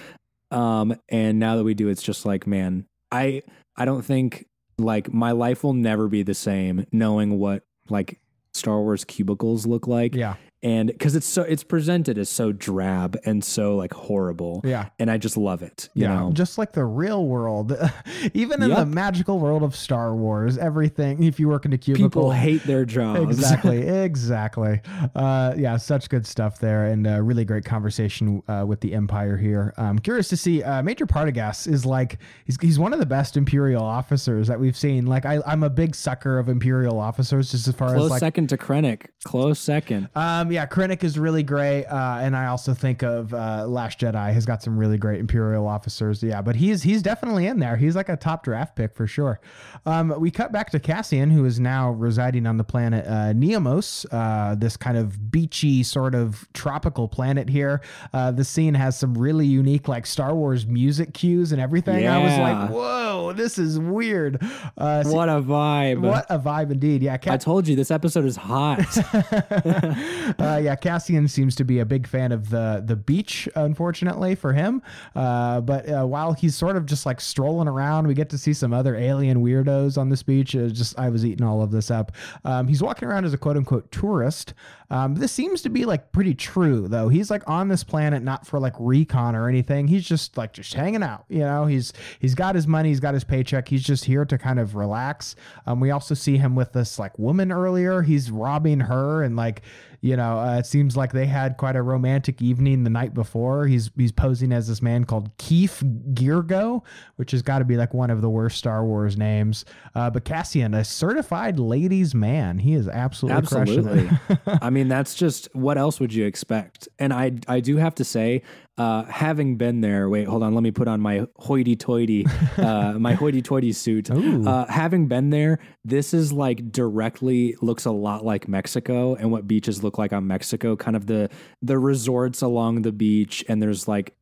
Um, 0.51 0.95
and 1.09 1.39
now 1.39 1.55
that 1.55 1.63
we 1.63 1.73
do, 1.73 1.87
it's 1.89 2.03
just 2.03 2.25
like, 2.25 2.45
man, 2.45 2.85
I 3.11 3.43
I 3.75 3.85
don't 3.85 4.03
think 4.03 4.45
like 4.77 5.13
my 5.13 5.31
life 5.31 5.63
will 5.63 5.73
never 5.73 6.07
be 6.07 6.23
the 6.23 6.33
same 6.33 6.85
knowing 6.91 7.39
what 7.39 7.63
like 7.89 8.19
Star 8.53 8.81
Wars 8.81 9.05
cubicles 9.05 9.65
look 9.65 9.87
like, 9.87 10.15
Yeah, 10.15 10.35
and 10.63 10.89
because 10.89 11.15
it's 11.15 11.25
so 11.25 11.41
it's 11.41 11.63
presented 11.63 12.17
as 12.17 12.29
so 12.29 12.51
drab 12.51 13.17
and 13.25 13.43
so 13.43 13.75
like 13.75 13.93
horrible, 13.93 14.61
yeah. 14.63 14.89
and 14.99 15.09
I 15.09 15.17
just 15.17 15.35
love 15.35 15.63
it. 15.63 15.89
You 15.95 16.03
yeah, 16.03 16.15
know, 16.15 16.31
just 16.31 16.57
like 16.57 16.73
the 16.73 16.85
real 16.85 17.25
world, 17.25 17.75
even 18.33 18.61
in 18.61 18.69
the 18.69 18.85
magical 18.85 19.39
world 19.39 19.63
of 19.63 19.75
Star 19.75 20.15
Wars, 20.15 20.57
everything. 20.57 21.23
If 21.23 21.39
you 21.39 21.47
work 21.47 21.65
in 21.65 21.73
a 21.73 21.77
cubicle, 21.77 22.09
people 22.09 22.31
hate 22.31 22.63
their 22.63 22.85
jobs. 22.91 23.21
exactly, 23.21 23.79
exactly. 23.87 24.81
Uh, 25.15 25.55
yeah, 25.57 25.77
such 25.77 26.09
good 26.09 26.27
stuff 26.27 26.59
there, 26.59 26.85
and 26.85 27.07
uh, 27.07 27.21
really 27.21 27.45
great 27.45 27.65
conversation 27.65 28.43
uh, 28.47 28.63
with 28.67 28.81
the 28.81 28.93
Empire 28.93 29.37
here. 29.37 29.73
I'm 29.77 29.97
curious 29.97 30.29
to 30.29 30.37
see 30.37 30.61
uh, 30.61 30.83
Major 30.83 31.07
Partagaz 31.07 31.67
is 31.67 31.87
like 31.87 32.19
he's 32.45 32.57
he's 32.61 32.77
one 32.77 32.93
of 32.93 32.99
the 32.99 33.05
best 33.07 33.35
Imperial 33.35 33.83
officers 33.83 34.47
that 34.47 34.59
we've 34.59 34.77
seen. 34.77 35.07
Like 35.07 35.25
I, 35.25 35.39
I'm 35.47 35.63
a 35.63 35.69
big 35.71 35.95
sucker 35.95 36.37
of 36.37 36.49
Imperial 36.49 36.99
officers, 36.99 37.49
just 37.49 37.67
as 37.67 37.73
far 37.73 37.89
Close 37.89 38.05
as 38.05 38.11
like 38.11 38.19
second 38.19 38.49
to 38.49 38.57
Krennic. 38.57 39.07
Close 39.23 39.59
second. 39.59 40.09
Um, 40.13 40.50
yeah, 40.51 40.65
Krennic 40.65 41.03
is 41.03 41.17
really 41.17 41.43
great, 41.43 41.85
uh, 41.85 42.19
and 42.21 42.35
I 42.35 42.47
also 42.47 42.73
think 42.73 43.01
of 43.03 43.33
uh, 43.33 43.65
Last 43.67 43.99
Jedi 43.99 44.33
has 44.33 44.45
got 44.45 44.61
some 44.61 44.77
really 44.77 44.97
great 44.97 45.19
Imperial 45.19 45.67
officers. 45.67 46.21
Yeah, 46.21 46.41
but 46.41 46.55
he's 46.55 46.83
he's 46.83 47.01
definitely 47.01 47.47
in 47.47 47.59
there. 47.59 47.75
He's 47.77 47.95
like 47.95 48.09
a 48.09 48.17
top 48.17 48.43
draft 48.43 48.75
pick 48.75 48.95
for 48.95 49.07
sure. 49.07 49.39
Um, 49.85 50.13
we 50.19 50.31
cut 50.31 50.51
back 50.51 50.69
to 50.71 50.79
Cassian, 50.79 51.29
who 51.31 51.45
is 51.45 51.59
now 51.59 51.91
residing 51.91 52.45
on 52.45 52.57
the 52.57 52.63
planet 52.63 53.05
uh, 53.07 53.33
Niamos, 53.33 54.05
uh, 54.11 54.55
this 54.55 54.77
kind 54.77 54.97
of 54.97 55.31
beachy 55.31 55.83
sort 55.83 56.13
of 56.15 56.47
tropical 56.53 57.07
planet 57.07 57.49
here. 57.49 57.81
Uh, 58.13 58.31
the 58.31 58.43
scene 58.43 58.73
has 58.73 58.97
some 58.97 59.17
really 59.17 59.45
unique 59.45 59.87
like 59.87 60.05
Star 60.05 60.35
Wars 60.35 60.65
music 60.67 61.13
cues 61.13 61.51
and 61.51 61.61
everything. 61.61 62.07
I 62.07 62.17
was 62.23 62.37
like, 62.37 62.69
whoa, 62.71 63.33
this 63.33 63.57
is 63.57 63.79
weird. 63.79 64.41
Uh, 64.77 65.03
so- 65.03 65.13
What 65.13 65.29
a 65.29 65.41
vibe. 65.41 65.99
what 66.01 66.25
a 66.29 66.37
vibe 66.39 66.71
indeed. 66.71 67.01
Yeah, 67.01 67.17
I 67.27 67.37
told 67.37 67.67
you 67.67 67.75
this 67.75 67.91
episode 67.91 68.25
is 68.25 68.35
hot. 68.35 68.79
uh, 70.41 70.57
yeah, 70.57 70.75
Cassian 70.75 71.27
seems 71.27 71.55
to 71.55 71.63
be 71.63 71.79
a 71.79 71.85
big 71.85 72.07
fan 72.07 72.31
of 72.31 72.49
the 72.49 72.83
the 72.85 72.95
beach, 72.95 73.47
unfortunately 73.55 74.35
for 74.35 74.53
him. 74.53 74.81
Uh, 75.15 75.61
but 75.61 75.87
uh, 75.87 76.05
while 76.05 76.33
he's 76.33 76.55
sort 76.55 76.75
of 76.75 76.85
just 76.85 77.05
like 77.05 77.21
strolling 77.21 77.67
around, 77.67 78.07
we 78.07 78.13
get 78.13 78.29
to 78.29 78.37
see 78.37 78.53
some 78.53 78.73
other 78.73 78.95
alien 78.95 79.43
weirdos 79.43 79.97
on 79.97 80.09
this 80.09 80.23
beach. 80.23 80.55
Uh, 80.55 80.67
just 80.69 80.97
I 80.97 81.09
was 81.09 81.25
eating 81.25 81.45
all 81.45 81.61
of 81.61 81.71
this 81.71 81.91
up. 81.91 82.11
Um, 82.43 82.67
he's 82.67 82.81
walking 82.81 83.07
around 83.07 83.25
as 83.25 83.33
a 83.33 83.37
quote 83.37 83.57
unquote 83.57 83.91
tourist. 83.91 84.53
Um, 84.89 85.15
this 85.15 85.31
seems 85.31 85.61
to 85.61 85.69
be 85.69 85.85
like 85.85 86.11
pretty 86.11 86.33
true 86.33 86.87
though. 86.87 87.07
He's 87.07 87.31
like 87.31 87.47
on 87.47 87.69
this 87.69 87.83
planet 87.83 88.23
not 88.23 88.45
for 88.45 88.59
like 88.59 88.73
recon 88.77 89.35
or 89.35 89.47
anything. 89.47 89.87
He's 89.87 90.05
just 90.05 90.37
like 90.37 90.53
just 90.53 90.73
hanging 90.73 91.03
out. 91.03 91.25
You 91.29 91.39
know, 91.39 91.65
he's 91.65 91.93
he's 92.19 92.35
got 92.35 92.55
his 92.55 92.67
money, 92.67 92.89
he's 92.89 92.99
got 92.99 93.13
his 93.13 93.23
paycheck. 93.23 93.67
He's 93.67 93.83
just 93.83 94.05
here 94.05 94.25
to 94.25 94.37
kind 94.37 94.59
of 94.59 94.75
relax. 94.75 95.35
Um, 95.65 95.79
we 95.79 95.91
also 95.91 96.13
see 96.13 96.37
him 96.37 96.55
with 96.55 96.73
this 96.73 96.99
like 96.99 97.17
woman 97.17 97.51
earlier. 97.51 98.01
He's 98.01 98.31
robbing 98.31 98.81
her 98.81 99.23
and 99.23 99.35
like 99.35 99.61
you 100.01 100.17
know, 100.17 100.39
uh, 100.39 100.57
it 100.57 100.65
seems 100.65 100.97
like 100.97 101.11
they 101.13 101.27
had 101.27 101.57
quite 101.57 101.75
a 101.75 101.81
romantic 101.83 102.41
evening 102.41 102.83
the 102.83 102.89
night 102.89 103.13
before. 103.13 103.67
He's 103.67 103.91
he's 103.95 104.11
posing 104.11 104.51
as 104.51 104.67
this 104.67 104.81
man 104.81 105.03
called 105.05 105.29
Keef 105.37 105.81
Girgo, 106.13 106.83
which 107.17 107.31
has 107.31 107.43
got 107.43 107.59
to 107.59 107.65
be 107.65 107.77
like 107.77 107.93
one 107.93 108.09
of 108.09 108.21
the 108.21 108.29
worst 108.29 108.57
Star 108.57 108.83
Wars 108.83 109.15
names. 109.15 109.63
Uh, 109.93 110.09
but 110.09 110.25
Cassian, 110.25 110.73
a 110.73 110.83
certified 110.83 111.59
ladies' 111.59 112.15
man, 112.15 112.57
he 112.57 112.73
is 112.73 112.87
absolutely, 112.87 113.37
Absolutely. 113.37 114.09
I 114.61 114.71
mean, 114.71 114.87
that's 114.87 115.13
just 115.13 115.47
what 115.53 115.77
else 115.77 115.99
would 115.99 116.13
you 116.13 116.25
expect? 116.25 116.89
And 116.97 117.13
I 117.13 117.33
I 117.47 117.59
do 117.59 117.77
have 117.77 117.93
to 117.95 118.03
say, 118.03 118.41
uh, 118.81 119.03
having 119.05 119.57
been 119.57 119.81
there, 119.81 120.09
wait, 120.09 120.27
hold 120.27 120.41
on, 120.41 120.55
let 120.55 120.63
me 120.63 120.71
put 120.71 120.87
on 120.87 120.99
my 120.99 121.27
hoity 121.35 121.75
toity, 121.75 122.25
uh, 122.57 122.93
my 122.99 123.13
hoity 123.13 123.39
toity 123.39 123.71
suit. 123.71 124.09
Uh, 124.09 124.65
having 124.65 125.07
been 125.07 125.29
there, 125.29 125.59
this 125.85 126.15
is 126.15 126.33
like 126.33 126.71
directly 126.71 127.55
looks 127.61 127.85
a 127.85 127.91
lot 127.91 128.25
like 128.25 128.47
Mexico 128.47 129.13
and 129.13 129.31
what 129.31 129.47
beaches 129.47 129.83
look 129.83 129.99
like 129.99 130.13
on 130.13 130.25
Mexico, 130.25 130.75
kind 130.75 130.97
of 130.97 131.05
the 131.05 131.29
the 131.61 131.77
resorts 131.77 132.41
along 132.41 132.81
the 132.81 132.91
beach, 132.91 133.45
and 133.47 133.61
there's 133.61 133.87
like 133.87 134.15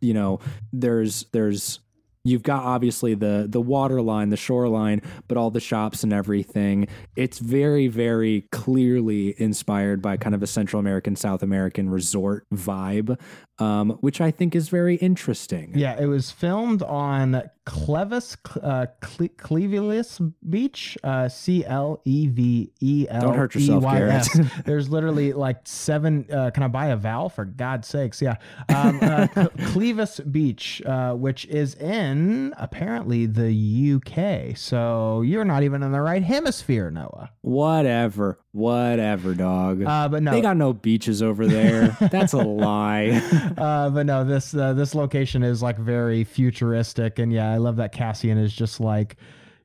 you 0.00 0.12
know, 0.12 0.40
there's 0.72 1.26
there's 1.30 1.78
you've 2.24 2.42
got 2.42 2.64
obviously 2.64 3.14
the 3.14 3.46
the 3.48 3.60
water 3.60 4.02
line, 4.02 4.28
the 4.28 4.36
shoreline, 4.36 5.02
but 5.28 5.36
all 5.36 5.50
the 5.50 5.60
shops 5.60 6.02
and 6.02 6.12
everything. 6.12 6.86
It's 7.16 7.38
very 7.38 7.88
very 7.88 8.42
clearly 8.52 9.34
inspired 9.40 10.02
by 10.02 10.16
kind 10.16 10.34
of 10.34 10.42
a 10.42 10.46
Central 10.46 10.80
American 10.80 11.16
South 11.16 11.42
American 11.42 11.88
resort 11.88 12.46
vibe, 12.52 13.18
um, 13.60 13.90
which 14.00 14.20
I 14.20 14.30
think 14.30 14.54
is 14.56 14.68
very 14.68 14.96
interesting. 14.96 15.72
Yeah, 15.76 16.00
it 16.00 16.06
was 16.06 16.30
filmed 16.30 16.82
on 16.82 17.42
Clevis, 17.66 18.36
uh, 18.62 18.86
Cle- 19.00 19.28
Cleveleys 19.36 20.32
Beach, 20.48 20.98
uh, 21.04 21.28
C 21.28 21.64
L 21.64 22.00
E 22.04 22.26
V 22.26 22.72
E 22.80 23.06
L. 23.08 23.20
Don't 23.20 23.36
hurt 23.36 23.54
yourself, 23.54 23.82
E 23.82 23.86
Y 23.86 24.02
S. 24.02 24.34
Garrett. 24.34 24.50
There's 24.64 24.88
literally 24.88 25.32
like 25.32 25.58
seven. 25.64 26.26
Uh, 26.32 26.50
can 26.50 26.62
I 26.62 26.68
buy 26.68 26.86
a 26.86 26.96
vowel 26.96 27.28
for 27.28 27.44
God's 27.44 27.86
sakes? 27.86 28.20
Yeah, 28.20 28.36
um, 28.68 28.98
uh, 29.02 29.26
Clevis 29.72 30.20
Beach, 30.32 30.82
uh, 30.86 31.14
which 31.14 31.44
is 31.46 31.74
in 31.74 32.54
apparently 32.56 33.26
the 33.26 33.94
UK. 33.94 34.56
So 34.56 35.22
you're 35.22 35.44
not 35.44 35.62
even 35.62 35.82
in 35.82 35.92
the 35.92 36.00
right 36.00 36.22
hemisphere, 36.22 36.90
Noah. 36.90 37.30
Whatever, 37.42 38.40
whatever, 38.52 39.34
dog. 39.34 39.82
Uh, 39.82 40.08
but 40.08 40.22
no, 40.22 40.30
They 40.32 40.40
got 40.40 40.56
no 40.56 40.72
beaches 40.72 41.22
over 41.22 41.46
there. 41.46 41.88
That's 42.00 42.32
a 42.32 42.38
lie. 42.38 43.10
uh, 43.58 43.90
but 43.90 44.06
no, 44.06 44.24
this 44.24 44.54
uh, 44.54 44.72
this 44.74 44.94
location 44.94 45.42
is 45.42 45.62
like 45.62 45.78
very 45.78 46.24
futuristic, 46.24 47.18
and 47.18 47.32
yeah, 47.32 47.50
I 47.52 47.56
love 47.58 47.76
that 47.76 47.92
Cassian 47.92 48.38
is 48.38 48.52
just 48.52 48.80
like 48.80 49.16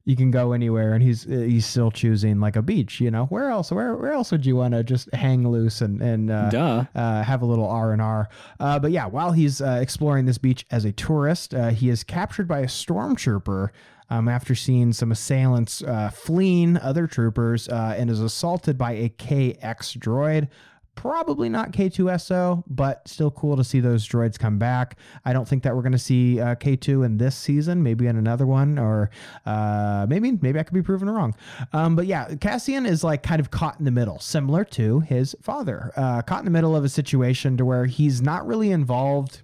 you 0.08 0.16
can 0.16 0.30
go 0.30 0.52
anywhere, 0.52 0.94
and 0.94 1.02
he's 1.02 1.26
uh, 1.26 1.32
he's 1.32 1.66
still 1.66 1.90
choosing 1.90 2.40
like 2.40 2.56
a 2.56 2.62
beach. 2.62 3.02
You 3.02 3.10
know, 3.10 3.26
where 3.26 3.50
else? 3.50 3.72
Where 3.72 3.96
where 3.96 4.14
else 4.14 4.32
would 4.32 4.46
you 4.46 4.56
want 4.56 4.74
to 4.76 4.84
just 4.84 5.12
hang 5.14 5.48
loose 5.48 5.82
and 5.82 6.00
and 6.02 6.30
uh, 6.30 6.50
Duh. 6.50 6.86
uh, 6.94 7.24
have 7.24 7.42
a 7.42 7.46
little 7.46 7.68
R 7.68 7.92
and 7.92 8.02
R. 8.02 8.30
Uh, 8.60 8.78
But 8.80 8.92
yeah, 8.92 9.08
while 9.08 9.32
he's 9.32 9.62
uh, 9.62 9.80
exploring 9.82 10.26
this 10.26 10.38
beach 10.38 10.66
as 10.70 10.86
a 10.86 10.92
tourist, 10.92 11.56
uh, 11.56 11.70
he 11.70 11.90
is 11.90 12.04
captured 12.04 12.48
by 12.48 12.60
a 12.60 12.68
stormtrooper. 12.68 13.70
Um, 14.10 14.28
after 14.28 14.54
seeing 14.54 14.94
some 14.94 15.12
assailants 15.12 15.82
uh, 15.82 16.12
fleeing 16.12 16.78
other 16.78 17.08
troopers 17.08 17.68
uh, 17.68 17.96
and 17.98 18.10
is 18.10 18.22
assaulted 18.22 18.78
by 18.78 18.92
a 18.92 19.10
KX 19.10 19.98
droid. 19.98 20.48
Probably 20.96 21.50
not 21.50 21.74
K2SO, 21.74 22.64
but 22.68 23.06
still 23.06 23.30
cool 23.30 23.58
to 23.58 23.66
see 23.66 23.82
those 23.82 24.08
droids 24.08 24.40
come 24.40 24.58
back. 24.58 24.98
I 25.26 25.34
don't 25.34 25.46
think 25.46 25.64
that 25.64 25.76
we're 25.76 25.82
going 25.82 25.92
to 25.92 25.98
see 25.98 26.40
uh, 26.40 26.56
K2 26.56 27.06
in 27.06 27.18
this 27.18 27.36
season, 27.36 27.84
maybe 27.84 28.08
in 28.08 28.16
another 28.16 28.46
one, 28.46 28.80
or 28.80 29.10
uh, 29.46 30.06
maybe 30.08 30.32
maybe 30.42 30.58
I 30.58 30.64
could 30.64 30.74
be 30.74 30.82
proven 30.82 31.10
wrong. 31.10 31.36
Um, 31.74 31.98
but 31.98 32.06
yeah, 32.06 32.36
Cassian 32.36 32.86
is 32.86 33.04
like 33.04 33.24
kind 33.24 33.42
of 33.42 33.52
caught 33.52 33.78
in 33.78 33.84
the 33.84 33.92
middle, 33.92 34.20
similar 34.20 34.64
to 34.66 35.02
his 35.02 35.36
father, 35.42 35.92
uh, 35.98 36.22
caught 36.22 36.40
in 36.40 36.46
the 36.46 36.52
middle 36.52 36.78
of 36.78 36.86
a 36.86 36.90
situation 36.90 37.58
to 37.58 37.66
where 37.66 37.88
he's 37.88 38.22
not 38.22 38.48
really 38.48 38.72
involved 38.72 39.42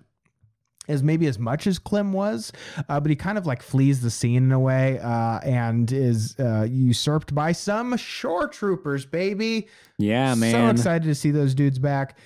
as 0.87 1.03
maybe 1.03 1.27
as 1.27 1.37
much 1.37 1.67
as 1.67 1.79
Clem 1.79 2.11
was, 2.11 2.51
uh, 2.89 2.99
but 2.99 3.09
he 3.09 3.15
kind 3.15 3.37
of 3.37 3.45
like 3.45 3.61
flees 3.61 4.01
the 4.01 4.09
scene 4.09 4.43
in 4.43 4.51
a 4.51 4.59
way 4.59 4.99
uh, 4.99 5.39
and 5.39 5.91
is 5.91 6.35
uh, 6.39 6.67
usurped 6.69 7.33
by 7.35 7.51
some 7.51 7.95
shore 7.97 8.47
troopers, 8.47 9.05
baby. 9.05 9.67
Yeah, 9.97 10.35
man. 10.35 10.51
So 10.51 10.67
excited 10.69 11.05
to 11.05 11.15
see 11.15 11.31
those 11.31 11.53
dudes 11.53 11.79
back. 11.79 12.17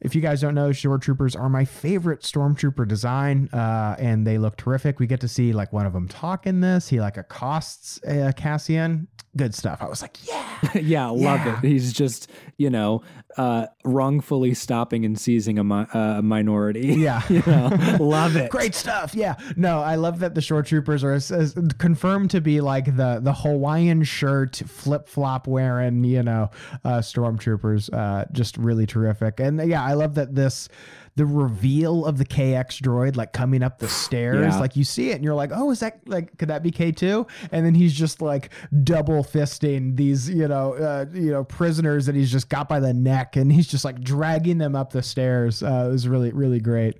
If 0.00 0.14
you 0.14 0.20
guys 0.20 0.42
don't 0.42 0.54
know, 0.54 0.70
shore 0.70 0.98
troopers 0.98 1.34
are 1.34 1.48
my 1.48 1.64
favorite 1.64 2.20
stormtrooper 2.20 2.86
design, 2.86 3.48
uh, 3.52 3.96
and 3.98 4.26
they 4.26 4.36
look 4.36 4.56
terrific. 4.58 5.00
We 5.00 5.06
get 5.06 5.20
to 5.20 5.28
see 5.28 5.52
like 5.52 5.72
one 5.72 5.86
of 5.86 5.94
them 5.94 6.08
talk 6.08 6.46
in 6.46 6.60
this. 6.60 6.88
He 6.88 7.00
like 7.00 7.16
accosts 7.16 8.02
uh, 8.04 8.32
Cassian. 8.36 9.08
Good 9.36 9.54
stuff. 9.54 9.82
I 9.82 9.86
was 9.86 10.00
like, 10.00 10.16
yeah, 10.26 10.58
yeah, 10.74 11.06
love 11.08 11.40
Yeah. 11.44 11.58
it. 11.58 11.64
He's 11.66 11.92
just, 11.92 12.30
you 12.56 12.70
know, 12.70 13.02
uh, 13.36 13.66
wrongfully 13.84 14.54
stopping 14.54 15.04
and 15.04 15.18
seizing 15.18 15.58
a, 15.58 15.64
mi- 15.64 15.86
uh, 15.92 15.98
a 16.18 16.22
minority. 16.22 16.86
yeah. 16.98 17.20
you 17.28 17.42
know, 17.46 17.68
love 18.00 18.36
it. 18.36 18.50
Great 18.50 18.74
stuff. 18.76 19.12
Yeah. 19.14 19.34
No, 19.56 19.80
I 19.80 19.96
love 19.96 20.20
that 20.20 20.36
the 20.36 20.40
shore 20.40 20.62
troopers 20.62 21.02
are 21.02 21.12
as, 21.14 21.32
as 21.32 21.54
confirmed 21.78 22.30
to 22.30 22.40
be 22.40 22.60
like 22.60 22.96
the 22.96 23.18
the 23.20 23.32
Hawaiian 23.32 24.04
shirt, 24.04 24.56
flip 24.66 25.08
flop 25.08 25.48
wearing, 25.48 26.04
you 26.04 26.22
know, 26.22 26.50
uh, 26.84 26.98
stormtroopers. 26.98 27.92
Uh, 27.92 28.24
just 28.32 28.56
really 28.56 28.86
terrific. 28.86 29.40
And 29.40 29.68
yeah, 29.68 29.82
I 29.82 29.94
love 29.94 30.14
that 30.14 30.34
this. 30.34 30.68
The 31.16 31.24
reveal 31.26 32.04
of 32.06 32.18
the 32.18 32.24
KX 32.24 32.80
droid, 32.82 33.14
like 33.16 33.32
coming 33.32 33.62
up 33.62 33.78
the 33.78 33.86
stairs, 33.88 34.54
Yeah. 34.54 34.58
like 34.58 34.74
you 34.74 34.82
see 34.82 35.10
it 35.10 35.14
and 35.14 35.24
you're 35.24 35.34
like, 35.34 35.50
oh, 35.54 35.70
is 35.70 35.78
that 35.80 36.00
like, 36.08 36.36
could 36.38 36.48
that 36.48 36.62
be 36.64 36.72
K2? 36.72 37.28
And 37.52 37.64
then 37.64 37.74
he's 37.74 37.92
just 37.94 38.20
like 38.20 38.50
double 38.82 39.22
fisting 39.22 39.96
these, 39.96 40.28
you 40.28 40.48
know, 40.48 40.74
uh, 40.74 41.06
you 41.12 41.30
know, 41.30 41.44
prisoners 41.44 42.06
that 42.06 42.16
he's 42.16 42.32
just 42.32 42.48
got 42.48 42.68
by 42.68 42.80
the 42.80 42.92
neck 42.92 43.36
and 43.36 43.52
he's 43.52 43.68
just 43.68 43.84
like 43.84 44.00
dragging 44.00 44.58
them 44.58 44.74
up 44.74 44.92
the 44.92 45.02
stairs. 45.02 45.62
Uh, 45.62 45.86
it 45.88 45.92
was 45.92 46.08
really, 46.08 46.32
really 46.32 46.58
great. 46.58 46.96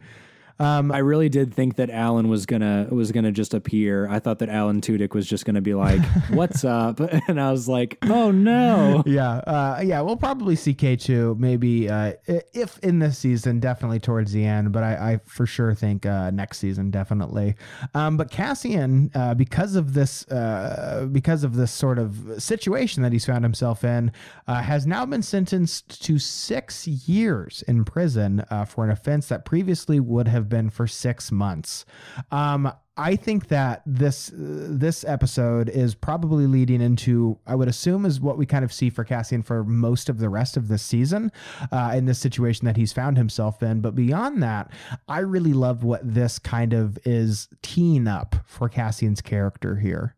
Um, 0.58 0.92
I 0.92 0.98
really 0.98 1.28
did 1.28 1.52
think 1.52 1.76
that 1.76 1.90
Alan 1.90 2.28
was 2.28 2.46
gonna 2.46 2.86
was 2.90 3.12
gonna 3.12 3.32
just 3.32 3.54
appear. 3.54 4.08
I 4.08 4.18
thought 4.18 4.38
that 4.38 4.48
Alan 4.48 4.80
Tudyk 4.80 5.14
was 5.14 5.26
just 5.26 5.44
gonna 5.44 5.60
be 5.60 5.74
like, 5.74 6.04
"What's 6.30 6.64
up?" 6.64 7.00
And 7.28 7.40
I 7.40 7.50
was 7.50 7.68
like, 7.68 7.98
"Oh 8.02 8.30
no!" 8.30 9.02
yeah, 9.06 9.36
uh, 9.38 9.80
yeah, 9.84 10.00
we'll 10.00 10.16
probably 10.16 10.56
see 10.56 10.74
K 10.74 10.96
two 10.96 11.36
maybe 11.38 11.88
uh, 11.88 12.12
if 12.26 12.78
in 12.80 12.98
this 12.98 13.18
season, 13.18 13.60
definitely 13.60 13.98
towards 14.00 14.32
the 14.32 14.44
end. 14.44 14.72
But 14.72 14.82
I, 14.82 15.12
I 15.12 15.20
for 15.24 15.46
sure 15.46 15.74
think 15.74 16.06
uh, 16.06 16.30
next 16.30 16.58
season 16.58 16.90
definitely. 16.90 17.54
Um, 17.94 18.16
but 18.16 18.30
Cassian, 18.30 19.10
uh, 19.14 19.34
because 19.34 19.74
of 19.74 19.94
this, 19.94 20.26
uh, 20.28 21.08
because 21.10 21.44
of 21.44 21.56
this 21.56 21.72
sort 21.72 21.98
of 21.98 22.42
situation 22.42 23.02
that 23.02 23.12
he's 23.12 23.26
found 23.26 23.44
himself 23.44 23.84
in, 23.84 24.12
uh, 24.46 24.62
has 24.62 24.86
now 24.86 25.04
been 25.06 25.22
sentenced 25.22 26.02
to 26.04 26.18
six 26.18 26.86
years 26.86 27.62
in 27.66 27.84
prison 27.84 28.44
uh, 28.50 28.64
for 28.64 28.84
an 28.84 28.90
offense 28.90 29.28
that 29.28 29.44
previously 29.44 30.00
would 30.00 30.28
have 30.28 30.43
been 30.48 30.70
for 30.70 30.86
six 30.86 31.32
months. 31.32 31.84
Um, 32.30 32.72
I 32.96 33.16
think 33.16 33.48
that 33.48 33.82
this 33.84 34.30
this 34.32 35.04
episode 35.04 35.68
is 35.68 35.96
probably 35.96 36.46
leading 36.46 36.80
into 36.80 37.38
I 37.44 37.56
would 37.56 37.66
assume 37.66 38.06
is 38.06 38.20
what 38.20 38.38
we 38.38 38.46
kind 38.46 38.64
of 38.64 38.72
see 38.72 38.88
for 38.88 39.02
Cassian 39.02 39.42
for 39.42 39.64
most 39.64 40.08
of 40.08 40.18
the 40.18 40.28
rest 40.28 40.56
of 40.56 40.68
the 40.68 40.78
season 40.78 41.32
uh, 41.72 41.92
in 41.94 42.06
this 42.06 42.20
situation 42.20 42.66
that 42.66 42.76
he's 42.76 42.92
found 42.92 43.16
himself 43.16 43.62
in. 43.64 43.80
But 43.80 43.96
beyond 43.96 44.42
that, 44.44 44.70
I 45.08 45.20
really 45.20 45.52
love 45.52 45.82
what 45.82 46.00
this 46.04 46.38
kind 46.38 46.72
of 46.72 46.96
is 47.04 47.48
teeing 47.62 48.06
up 48.06 48.36
for 48.46 48.68
Cassian's 48.68 49.20
character 49.20 49.76
here. 49.76 50.14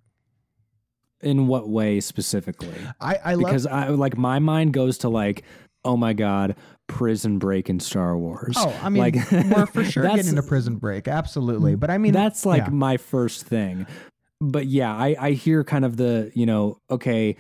In 1.23 1.47
what 1.47 1.71
way 1.71 2.01
specifically? 2.01 2.75
I, 3.01 3.19
I 3.25 3.35
love 3.35 3.47
Because 3.47 3.67
I 3.67 3.89
like 3.89 4.19
my 4.19 4.39
mind 4.39 4.75
goes 4.75 4.99
to 4.99 5.09
like, 5.09 5.45
"Oh 5.83 5.97
my 5.97 6.13
god, 6.13 6.57
Prison 6.87 7.39
Break 7.39 7.69
in 7.69 7.81
Star 7.81 8.17
Wars." 8.17 8.55
Oh, 8.59 8.79
I 8.83 8.89
mean, 8.89 9.03
like 9.03 9.31
we're 9.31 9.67
for 9.67 9.85
sure 9.91 10.05
getting 10.09 10.39
a 10.39 10.43
prison 10.43 10.77
break, 10.77 11.09
absolutely. 11.09 11.75
But 11.75 11.91
I 11.91 11.99
mean, 11.99 12.13
that's 12.13 12.47
like 12.47 12.65
yeah. 12.65 12.71
my 12.71 12.97
first 12.97 13.47
thing. 13.47 13.87
But 14.41 14.67
yeah, 14.67 14.95
I, 14.95 15.17
I 15.19 15.31
hear 15.33 15.65
kind 15.65 15.85
of 15.85 15.97
the, 15.97 16.31
you 16.35 16.47
know, 16.47 16.79
okay, 16.91 17.37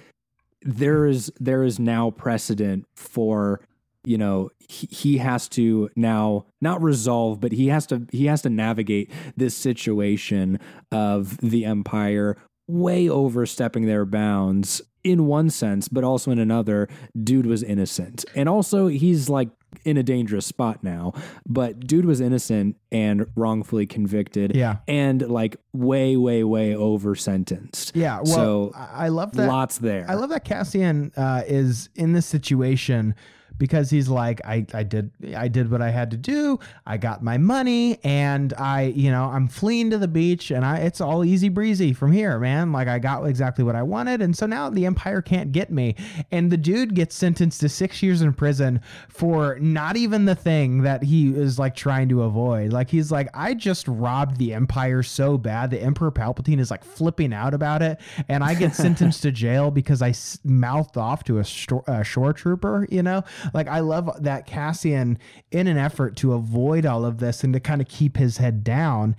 there 0.62 1.06
is 1.06 1.30
there 1.38 1.62
is 1.62 1.78
now 1.78 2.10
precedent 2.10 2.86
for, 2.96 3.60
you 4.04 4.18
know, 4.18 4.50
he, 4.58 4.86
he 4.86 5.18
has 5.18 5.48
to 5.50 5.90
now 5.94 6.46
not 6.60 6.82
resolve, 6.82 7.40
but 7.40 7.52
he 7.52 7.68
has 7.68 7.86
to 7.88 8.06
he 8.12 8.26
has 8.26 8.42
to 8.42 8.50
navigate 8.50 9.10
this 9.36 9.54
situation 9.54 10.58
of 10.90 11.36
the 11.38 11.64
empire 11.64 12.36
way 12.66 13.08
overstepping 13.08 13.86
their 13.86 14.04
bounds 14.04 14.82
in 15.04 15.26
one 15.26 15.48
sense, 15.48 15.86
but 15.88 16.02
also 16.02 16.32
in 16.32 16.38
another, 16.40 16.88
dude 17.22 17.46
was 17.46 17.62
innocent. 17.62 18.24
And 18.34 18.48
also 18.48 18.88
he's 18.88 19.28
like 19.28 19.50
in 19.84 19.96
a 19.96 20.02
dangerous 20.02 20.46
spot 20.46 20.82
now. 20.82 21.12
But 21.46 21.86
dude 21.86 22.06
was 22.06 22.20
innocent 22.20 22.76
and 22.90 23.26
wrongfully 23.36 23.86
convicted 23.86 24.56
yeah, 24.56 24.78
and 24.88 25.22
like 25.28 25.56
way, 25.72 26.16
way, 26.16 26.42
way 26.42 26.74
over 26.74 27.14
sentenced. 27.14 27.94
yeah. 27.94 28.16
Well, 28.16 28.24
So, 28.24 28.72
I 28.74 29.06
I 29.06 29.08
love 29.08 29.32
that. 29.32 29.46
Lots 29.46 29.78
there. 29.78 30.06
I 30.08 30.14
love 30.14 30.30
that 30.30 30.44
Cassian 30.44 31.12
uh, 31.16 31.42
is 31.46 31.88
in 31.94 32.12
this 32.12 32.26
situation 32.26 33.14
because 33.58 33.90
he's 33.90 34.08
like, 34.08 34.40
I, 34.44 34.66
I 34.74 34.82
did 34.82 35.10
I 35.36 35.48
did 35.48 35.70
what 35.70 35.82
I 35.82 35.90
had 35.90 36.10
to 36.10 36.16
do. 36.16 36.58
I 36.86 36.96
got 36.96 37.22
my 37.22 37.38
money 37.38 37.98
and 38.04 38.52
I, 38.54 38.82
you 38.94 39.10
know, 39.10 39.24
I'm 39.24 39.48
fleeing 39.48 39.90
to 39.90 39.98
the 39.98 40.08
beach 40.08 40.50
and 40.50 40.64
I 40.64 40.78
it's 40.78 41.00
all 41.00 41.24
easy 41.24 41.48
breezy 41.48 41.92
from 41.92 42.12
here, 42.12 42.38
man. 42.38 42.72
Like 42.72 42.88
I 42.88 42.98
got 42.98 43.24
exactly 43.24 43.64
what 43.64 43.76
I 43.76 43.82
wanted. 43.82 44.22
And 44.22 44.36
so 44.36 44.46
now 44.46 44.70
the 44.70 44.86
Empire 44.86 45.22
can't 45.22 45.52
get 45.52 45.70
me. 45.70 45.96
And 46.30 46.50
the 46.50 46.56
dude 46.56 46.94
gets 46.94 47.14
sentenced 47.14 47.60
to 47.60 47.68
six 47.68 48.02
years 48.02 48.22
in 48.22 48.32
prison 48.32 48.80
for 49.08 49.58
not 49.60 49.96
even 49.96 50.24
the 50.24 50.34
thing 50.34 50.82
that 50.82 51.02
he 51.02 51.30
is 51.30 51.58
like 51.58 51.74
trying 51.74 52.08
to 52.10 52.22
avoid. 52.22 52.72
Like 52.72 52.90
he's 52.90 53.10
like, 53.10 53.28
I 53.34 53.54
just 53.54 53.88
robbed 53.88 54.36
the 54.38 54.54
Empire 54.54 55.02
so 55.02 55.38
bad. 55.38 55.70
The 55.70 55.80
Emperor 55.80 56.10
Palpatine 56.10 56.60
is 56.60 56.70
like 56.70 56.84
flipping 56.84 57.32
out 57.32 57.54
about 57.54 57.82
it. 57.82 58.00
And 58.28 58.44
I 58.44 58.54
get 58.54 58.74
sentenced 58.74 59.22
to 59.22 59.30
jail 59.32 59.70
because 59.70 60.02
I 60.02 60.10
s- 60.10 60.38
mouthed 60.44 60.96
off 60.96 61.24
to 61.24 61.38
a, 61.38 61.44
a 61.86 62.04
shore 62.04 62.32
trooper, 62.32 62.86
you 62.90 63.02
know? 63.02 63.22
Like 63.54 63.68
I 63.68 63.80
love 63.80 64.10
that 64.22 64.46
Cassian, 64.46 65.18
in 65.50 65.66
an 65.66 65.76
effort 65.76 66.16
to 66.16 66.32
avoid 66.32 66.86
all 66.86 67.04
of 67.04 67.18
this 67.18 67.44
and 67.44 67.52
to 67.52 67.60
kind 67.60 67.80
of 67.80 67.88
keep 67.88 68.16
his 68.16 68.38
head 68.38 68.64
down, 68.64 69.16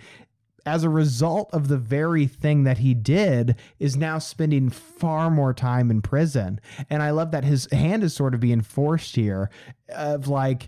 as 0.66 0.84
a 0.84 0.90
result 0.90 1.50
of 1.54 1.70
the 1.70 1.78
very 1.78 2.28
thing 2.28 2.66
that 2.66 2.80
he 2.80 2.94
did, 2.94 3.56
is 3.80 3.96
now 3.96 4.20
spending 4.20 4.70
far 4.70 5.32
more 5.32 5.54
time 5.54 5.90
in 5.90 6.02
prison. 6.02 6.60
And 6.90 7.02
I 7.02 7.12
love 7.12 7.32
that 7.32 7.46
his 7.46 7.72
hand 7.72 8.04
is 8.04 8.14
sort 8.14 8.34
of 8.34 8.42
being 8.42 8.62
forced 8.62 9.16
here 9.16 9.50
of 9.90 10.28
like, 10.28 10.68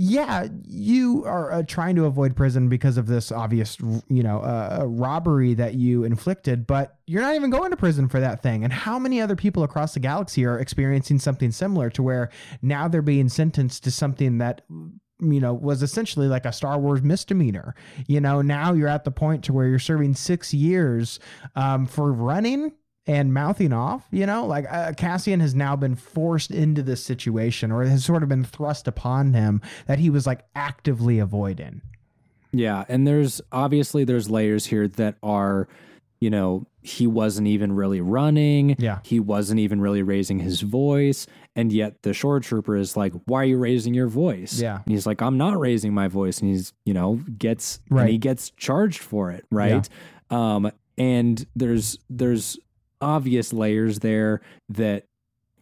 yeah, 0.00 0.46
you 0.64 1.24
are 1.24 1.50
uh, 1.50 1.62
trying 1.64 1.96
to 1.96 2.04
avoid 2.04 2.36
prison 2.36 2.68
because 2.68 2.98
of 2.98 3.08
this 3.08 3.32
obvious, 3.32 3.76
you 3.80 4.22
know, 4.22 4.38
uh, 4.38 4.84
robbery 4.86 5.54
that 5.54 5.74
you 5.74 6.04
inflicted, 6.04 6.68
but 6.68 6.98
you're 7.08 7.20
not 7.20 7.34
even 7.34 7.50
going 7.50 7.72
to 7.72 7.76
prison 7.76 8.08
for 8.08 8.20
that 8.20 8.40
thing. 8.40 8.62
And 8.62 8.72
how 8.72 9.00
many 9.00 9.20
other 9.20 9.34
people 9.34 9.64
across 9.64 9.94
the 9.94 10.00
galaxy 10.00 10.44
are 10.44 10.60
experiencing 10.60 11.18
something 11.18 11.50
similar 11.50 11.90
to 11.90 12.02
where 12.04 12.30
now 12.62 12.86
they're 12.86 13.02
being 13.02 13.28
sentenced 13.28 13.82
to 13.84 13.90
something 13.90 14.38
that 14.38 14.62
you 14.68 15.40
know 15.40 15.52
was 15.52 15.82
essentially 15.82 16.28
like 16.28 16.46
a 16.46 16.52
Star 16.52 16.78
Wars 16.78 17.02
misdemeanor. 17.02 17.74
You 18.06 18.20
know, 18.20 18.40
now 18.40 18.74
you're 18.74 18.86
at 18.86 19.02
the 19.02 19.10
point 19.10 19.42
to 19.46 19.52
where 19.52 19.66
you're 19.66 19.80
serving 19.80 20.14
six 20.14 20.54
years 20.54 21.18
um, 21.56 21.86
for 21.86 22.12
running 22.12 22.70
and 23.08 23.34
mouthing 23.34 23.72
off. 23.72 24.06
You 24.12 24.26
know, 24.26 24.46
like 24.46 24.66
uh, 24.70 24.92
Cassian 24.92 25.40
has 25.40 25.54
now 25.54 25.74
been 25.74 25.96
forced 25.96 26.52
into 26.52 26.82
this 26.82 27.04
situation, 27.04 27.72
or 27.72 27.82
has 27.84 28.04
sort 28.04 28.22
of 28.22 28.28
been 28.28 28.44
thrust 28.44 28.86
upon 28.86 29.32
him 29.34 29.60
that 29.86 29.98
he 29.98 30.10
was 30.10 30.26
like 30.26 30.44
actively 30.54 31.18
avoiding. 31.18 31.80
Yeah, 32.52 32.84
and 32.88 33.06
there's 33.06 33.40
obviously 33.50 34.04
there's 34.04 34.30
layers 34.30 34.66
here 34.66 34.86
that 34.88 35.16
are, 35.22 35.68
you 36.20 36.30
know, 36.30 36.66
he 36.80 37.06
wasn't 37.06 37.48
even 37.48 37.72
really 37.72 38.00
running. 38.00 38.74
Yeah. 38.78 39.00
He 39.04 39.20
wasn't 39.20 39.60
even 39.60 39.80
really 39.80 40.02
raising 40.02 40.38
his 40.38 40.62
voice. 40.62 41.26
And 41.54 41.70
yet 41.72 42.02
the 42.02 42.14
shore 42.14 42.40
trooper 42.40 42.76
is 42.76 42.96
like, 42.96 43.12
Why 43.26 43.42
are 43.42 43.44
you 43.44 43.58
raising 43.58 43.92
your 43.92 44.06
voice? 44.06 44.58
Yeah. 44.58 44.76
And 44.76 44.92
he's 44.94 45.06
like, 45.06 45.20
I'm 45.20 45.36
not 45.36 45.58
raising 45.58 45.92
my 45.92 46.08
voice. 46.08 46.38
And 46.40 46.48
he's, 46.50 46.72
you 46.86 46.94
know, 46.94 47.16
gets 47.36 47.80
Right. 47.90 48.02
and 48.02 48.10
he 48.10 48.16
gets 48.18 48.50
charged 48.50 49.00
for 49.02 49.30
it. 49.30 49.44
Right. 49.50 49.86
Um, 50.30 50.70
and 50.96 51.44
there's 51.54 51.98
there's 52.08 52.58
obvious 53.00 53.52
layers 53.52 54.00
there 54.00 54.40
that 54.68 55.04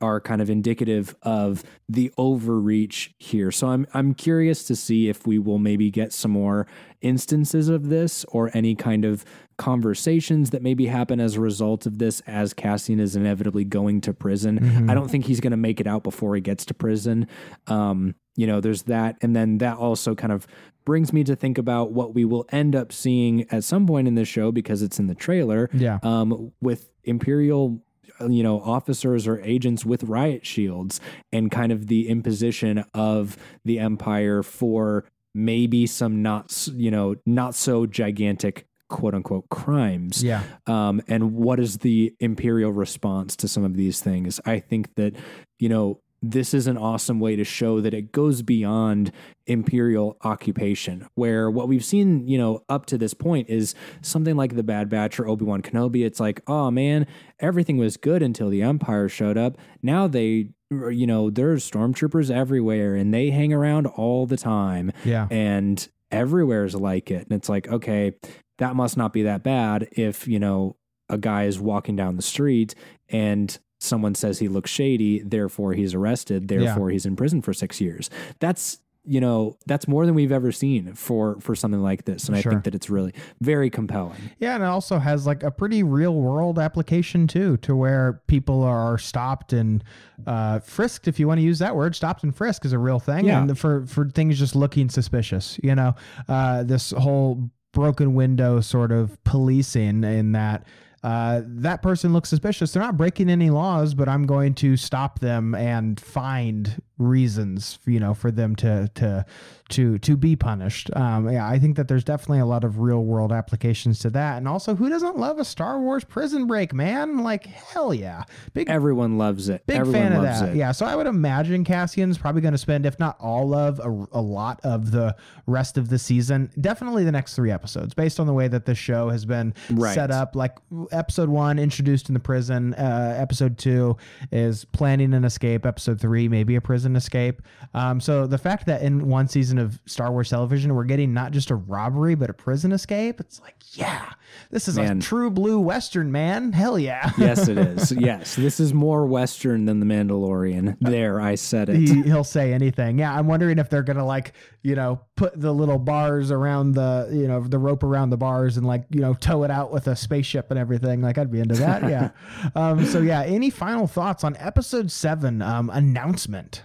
are 0.02 0.20
kind 0.20 0.42
of 0.42 0.50
indicative 0.50 1.16
of 1.22 1.64
the 1.88 2.12
overreach 2.18 3.14
here. 3.18 3.50
So 3.50 3.68
I'm 3.68 3.86
I'm 3.94 4.12
curious 4.12 4.64
to 4.64 4.76
see 4.76 5.08
if 5.08 5.26
we 5.26 5.38
will 5.38 5.58
maybe 5.58 5.90
get 5.90 6.12
some 6.12 6.32
more 6.32 6.66
instances 7.00 7.70
of 7.70 7.88
this 7.88 8.22
or 8.26 8.50
any 8.52 8.74
kind 8.74 9.06
of 9.06 9.24
conversations 9.56 10.50
that 10.50 10.62
maybe 10.62 10.86
happen 10.86 11.18
as 11.18 11.36
a 11.36 11.40
result 11.40 11.86
of 11.86 11.98
this 11.98 12.20
as 12.26 12.52
Cassian 12.52 13.00
is 13.00 13.16
inevitably 13.16 13.64
going 13.64 14.02
to 14.02 14.12
prison. 14.12 14.58
Mhm. 14.60 14.90
I 14.90 14.94
don't 14.94 15.10
think 15.10 15.24
he's 15.24 15.40
going 15.40 15.50
to 15.52 15.56
make 15.56 15.80
it 15.80 15.86
out 15.86 16.02
before 16.02 16.34
he 16.34 16.42
gets 16.42 16.66
to 16.66 16.74
prison. 16.74 17.26
Um, 17.66 18.14
you 18.36 18.46
know, 18.46 18.60
there's 18.60 18.82
that 18.82 19.16
and 19.22 19.34
then 19.34 19.58
that 19.58 19.78
also 19.78 20.14
kind 20.14 20.32
of 20.32 20.46
brings 20.84 21.12
me 21.12 21.24
to 21.24 21.34
think 21.34 21.58
about 21.58 21.92
what 21.92 22.14
we 22.14 22.24
will 22.24 22.46
end 22.52 22.76
up 22.76 22.92
seeing 22.92 23.50
at 23.50 23.64
some 23.64 23.86
point 23.86 24.06
in 24.08 24.14
this 24.14 24.28
show 24.28 24.52
because 24.52 24.82
it's 24.82 24.98
in 24.98 25.06
the 25.06 25.14
trailer 25.14 25.68
Yeah. 25.72 25.98
um, 26.02 26.52
with 26.60 26.90
imperial 27.06 27.82
you 28.28 28.42
know 28.42 28.60
officers 28.60 29.26
or 29.26 29.40
agents 29.42 29.84
with 29.84 30.02
riot 30.04 30.46
shields 30.46 31.00
and 31.32 31.50
kind 31.50 31.70
of 31.72 31.86
the 31.88 32.08
imposition 32.08 32.84
of 32.94 33.36
the 33.64 33.78
empire 33.78 34.42
for 34.42 35.04
maybe 35.34 35.86
some 35.86 36.22
not 36.22 36.68
you 36.74 36.90
know 36.90 37.14
not 37.26 37.54
so 37.54 37.84
gigantic 37.86 38.66
quote 38.88 39.14
unquote 39.14 39.48
crimes 39.50 40.22
Yeah. 40.22 40.42
um, 40.66 41.02
and 41.08 41.32
what 41.34 41.58
is 41.60 41.78
the 41.78 42.14
imperial 42.20 42.72
response 42.72 43.36
to 43.36 43.48
some 43.48 43.64
of 43.64 43.74
these 43.76 44.00
things 44.00 44.40
i 44.46 44.60
think 44.60 44.94
that 44.94 45.14
you 45.58 45.68
know 45.68 46.00
this 46.30 46.52
is 46.54 46.66
an 46.66 46.76
awesome 46.76 47.20
way 47.20 47.36
to 47.36 47.44
show 47.44 47.80
that 47.80 47.94
it 47.94 48.12
goes 48.12 48.42
beyond 48.42 49.12
imperial 49.46 50.16
occupation 50.22 51.06
where 51.14 51.50
what 51.50 51.68
we've 51.68 51.84
seen 51.84 52.26
you 52.26 52.36
know 52.36 52.62
up 52.68 52.86
to 52.86 52.98
this 52.98 53.14
point 53.14 53.48
is 53.48 53.74
something 54.02 54.36
like 54.36 54.56
the 54.56 54.62
bad 54.62 54.88
batch 54.88 55.20
or 55.20 55.28
obi-wan 55.28 55.62
kenobi 55.62 56.04
it's 56.04 56.18
like 56.18 56.40
oh 56.48 56.70
man 56.70 57.06
everything 57.40 57.76
was 57.76 57.96
good 57.96 58.22
until 58.22 58.48
the 58.50 58.62
empire 58.62 59.08
showed 59.08 59.38
up 59.38 59.56
now 59.82 60.06
they 60.08 60.48
you 60.90 61.06
know 61.06 61.30
there's 61.30 61.68
stormtroopers 61.70 62.28
everywhere 62.30 62.96
and 62.96 63.14
they 63.14 63.30
hang 63.30 63.52
around 63.52 63.86
all 63.86 64.26
the 64.26 64.36
time 64.36 64.90
Yeah. 65.04 65.28
and 65.30 65.88
everywhere's 66.10 66.74
like 66.74 67.10
it. 67.10 67.22
And 67.24 67.32
it's 67.32 67.48
like, 67.48 67.66
okay, 67.68 68.14
that 68.58 68.76
must 68.76 68.96
not 68.96 69.12
be 69.12 69.22
that 69.22 69.42
bad 69.42 69.88
if, 69.92 70.26
you 70.28 70.38
know, 70.38 70.76
a 71.08 71.18
guy 71.18 71.44
is 71.44 71.58
walking 71.58 71.96
down 71.96 72.14
the 72.16 72.22
street 72.22 72.74
and 73.08 73.58
someone 73.80 74.14
says 74.14 74.38
he 74.38 74.48
looks 74.48 74.70
shady, 74.70 75.20
therefore 75.20 75.72
he's 75.74 75.94
arrested, 75.94 76.48
therefore 76.48 76.90
he's 76.90 77.06
in 77.06 77.16
prison 77.16 77.42
for 77.42 77.52
6 77.52 77.80
years. 77.80 78.10
That's 78.40 78.78
you 79.08 79.20
know 79.20 79.56
that's 79.66 79.86
more 79.86 80.04
than 80.04 80.16
we've 80.16 80.32
ever 80.32 80.50
seen 80.50 80.92
for 80.94 81.38
for 81.40 81.54
something 81.54 81.80
like 81.80 82.06
this 82.06 82.26
and 82.26 82.36
i 82.36 82.42
think 82.42 82.64
that 82.64 82.74
it's 82.74 82.90
really 82.90 83.12
very 83.40 83.70
compelling 83.70 84.18
Yeah, 84.40 84.56
and 84.56 84.64
it 84.64 84.66
also 84.66 84.98
has 84.98 85.28
like 85.28 85.44
a 85.44 85.50
pretty 85.52 85.84
real 85.84 86.12
world 86.16 86.58
application 86.58 87.28
too, 87.28 87.56
to 87.58 87.76
where 87.76 88.20
people 88.26 88.64
are 88.64 88.98
stopped 88.98 89.52
and 89.52 89.84
uh, 90.26 90.58
frisked, 90.58 91.06
if 91.06 91.20
you 91.20 91.28
want 91.28 91.38
to 91.38 91.44
use 91.44 91.60
that 91.60 91.76
word. 91.76 91.94
Stopped 91.94 92.24
and 92.24 92.34
frisked 92.34 92.64
is 92.64 92.72
a 92.72 92.80
real 92.80 92.98
thing, 92.98 93.26
Yeah. 93.26 93.42
and 93.42 93.56
for 93.56 93.86
for 93.86 94.08
things 94.10 94.40
just 94.40 94.56
looking 94.56 94.88
suspicious. 94.88 95.56
You 95.62 95.76
know, 95.76 95.94
uh, 96.28 96.64
this 96.64 96.90
whole 96.90 97.48
broken 97.72 98.14
window 98.14 98.60
sort 98.60 98.90
of 98.90 99.22
policing 99.22 100.02
in 100.02 100.32
that. 100.32 100.66
Uh, 101.06 101.40
that 101.46 101.82
person 101.82 102.12
looks 102.12 102.28
suspicious. 102.28 102.72
They're 102.72 102.82
not 102.82 102.96
breaking 102.96 103.30
any 103.30 103.48
laws, 103.48 103.94
but 103.94 104.08
I'm 104.08 104.26
going 104.26 104.54
to 104.54 104.76
stop 104.76 105.20
them 105.20 105.54
and 105.54 106.00
find 106.00 106.82
reasons, 106.98 107.78
you 107.86 108.00
know, 108.00 108.14
for 108.14 108.30
them 108.30 108.56
to 108.56 108.90
to 108.94 109.24
to 109.68 109.98
to 109.98 110.16
be 110.16 110.36
punished. 110.36 110.90
Um, 110.96 111.30
yeah, 111.30 111.46
I 111.48 111.58
think 111.58 111.76
that 111.76 111.88
there's 111.88 112.04
definitely 112.04 112.38
a 112.38 112.46
lot 112.46 112.64
of 112.64 112.78
real 112.78 113.04
world 113.04 113.32
applications 113.32 113.98
to 114.00 114.10
that, 114.10 114.38
and 114.38 114.48
also 114.48 114.74
who 114.74 114.88
doesn't 114.88 115.16
love 115.18 115.38
a 115.38 115.44
Star 115.44 115.80
Wars 115.80 116.04
prison 116.04 116.46
break, 116.46 116.72
man? 116.72 117.18
Like 117.18 117.46
hell 117.46 117.92
yeah, 117.92 118.24
big 118.54 118.68
everyone 118.70 119.18
loves 119.18 119.48
it 119.48 119.66
big 119.66 119.78
everyone 119.78 120.02
fan 120.02 120.12
of 120.12 120.22
that. 120.22 120.48
it 120.50 120.56
Yeah, 120.56 120.72
so 120.72 120.86
I 120.86 120.94
would 120.96 121.06
imagine 121.06 121.64
Cassian's 121.64 122.16
probably 122.18 122.40
going 122.42 122.52
to 122.52 122.58
spend, 122.58 122.86
if 122.86 122.98
not 122.98 123.16
all 123.20 123.54
of, 123.54 123.78
a, 123.80 124.06
a 124.12 124.20
lot 124.20 124.60
of 124.64 124.90
the 124.90 125.14
rest 125.46 125.76
of 125.78 125.88
the 125.88 125.98
season. 125.98 126.50
Definitely 126.60 127.04
the 127.04 127.12
next 127.12 127.34
three 127.34 127.50
episodes, 127.50 127.92
based 127.94 128.20
on 128.20 128.26
the 128.26 128.32
way 128.32 128.48
that 128.48 128.66
the 128.66 128.74
show 128.74 129.10
has 129.10 129.24
been 129.24 129.52
Right. 129.70 129.94
set 129.94 130.10
up. 130.10 130.36
Like 130.36 130.56
episode 130.92 131.28
one, 131.28 131.58
introduced 131.58 132.08
in 132.08 132.14
the 132.14 132.20
prison. 132.20 132.74
Uh, 132.74 133.14
episode 133.18 133.58
two 133.58 133.96
is 134.32 134.64
planning 134.64 135.12
an 135.14 135.24
escape. 135.24 135.66
Episode 135.66 136.00
three, 136.00 136.28
maybe 136.28 136.54
a 136.56 136.60
prison 136.60 136.85
escape. 136.94 137.42
Um, 137.74 138.00
so 138.00 138.26
the 138.26 138.38
fact 138.38 138.66
that 138.66 138.82
in 138.82 139.08
one 139.08 139.26
season 139.28 139.58
of 139.58 139.80
Star 139.86 140.12
Wars 140.12 140.28
television, 140.30 140.74
we're 140.74 140.84
getting 140.84 141.12
not 141.14 141.32
just 141.32 141.50
a 141.50 141.56
robbery 141.56 142.14
but 142.14 142.30
a 142.30 142.34
prison 142.34 142.70
escape, 142.72 143.18
it's 143.18 143.40
like, 143.40 143.56
yeah, 143.72 144.10
this 144.50 144.68
is 144.68 144.76
Man. 144.76 144.98
a 144.98 145.00
true 145.00 145.30
blue 145.30 145.58
western, 145.58 146.12
man. 146.12 146.52
Hell 146.52 146.78
yeah. 146.78 147.10
yes 147.18 147.48
it 147.48 147.56
is 147.56 147.92
yes 147.92 148.36
this 148.36 148.60
is 148.60 148.74
more 148.74 149.06
western 149.06 149.64
than 149.64 149.80
the 149.80 149.86
mandalorian 149.86 150.76
there 150.80 151.20
i 151.20 151.34
said 151.34 151.68
it 151.68 151.76
he, 151.76 152.02
he'll 152.02 152.24
say 152.24 152.52
anything. 152.52 152.98
Yeah, 152.98 153.14
I'm 153.14 153.26
wondering 153.26 153.58
if 153.58 153.70
they're 153.70 153.82
gonna 153.82 154.04
like, 154.04 154.32
you 154.62 154.74
know, 154.74 155.00
put 155.16 155.38
the 155.40 155.52
little 155.52 155.78
bars 155.78 156.30
around 156.30 156.72
the, 156.72 157.08
you 157.12 157.26
know, 157.26 157.40
the 157.40 157.58
rope 157.58 157.82
around 157.82 158.10
the 158.10 158.16
bars 158.16 158.56
and 158.56 158.66
like, 158.66 158.84
you 158.90 159.00
know, 159.00 159.14
tow 159.14 159.44
it 159.44 159.50
out 159.50 159.72
with 159.72 159.86
a 159.86 159.96
spaceship 159.96 160.50
and 160.50 160.58
everything. 160.58 161.00
Like, 161.00 161.18
I'd 161.18 161.30
be 161.30 161.40
into 161.40 161.54
that. 161.56 161.82
Yeah. 161.82 162.10
um. 162.54 162.84
So 162.84 163.00
yeah. 163.00 163.22
Any 163.22 163.50
final 163.50 163.86
thoughts 163.86 164.24
on 164.24 164.36
episode 164.38 164.90
seven? 164.90 165.42
Um. 165.42 165.70
Announcement. 165.70 166.64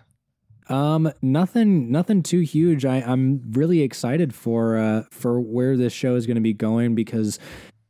Um, 0.71 1.11
nothing, 1.21 1.91
nothing 1.91 2.23
too 2.23 2.39
huge. 2.39 2.85
I, 2.85 2.97
I'm 2.97 3.41
really 3.51 3.81
excited 3.81 4.33
for 4.33 4.77
uh 4.77 5.03
for 5.11 5.39
where 5.39 5.75
this 5.75 5.91
show 5.91 6.15
is 6.15 6.25
going 6.25 6.35
to 6.35 6.41
be 6.41 6.53
going 6.53 6.95
because 6.95 7.39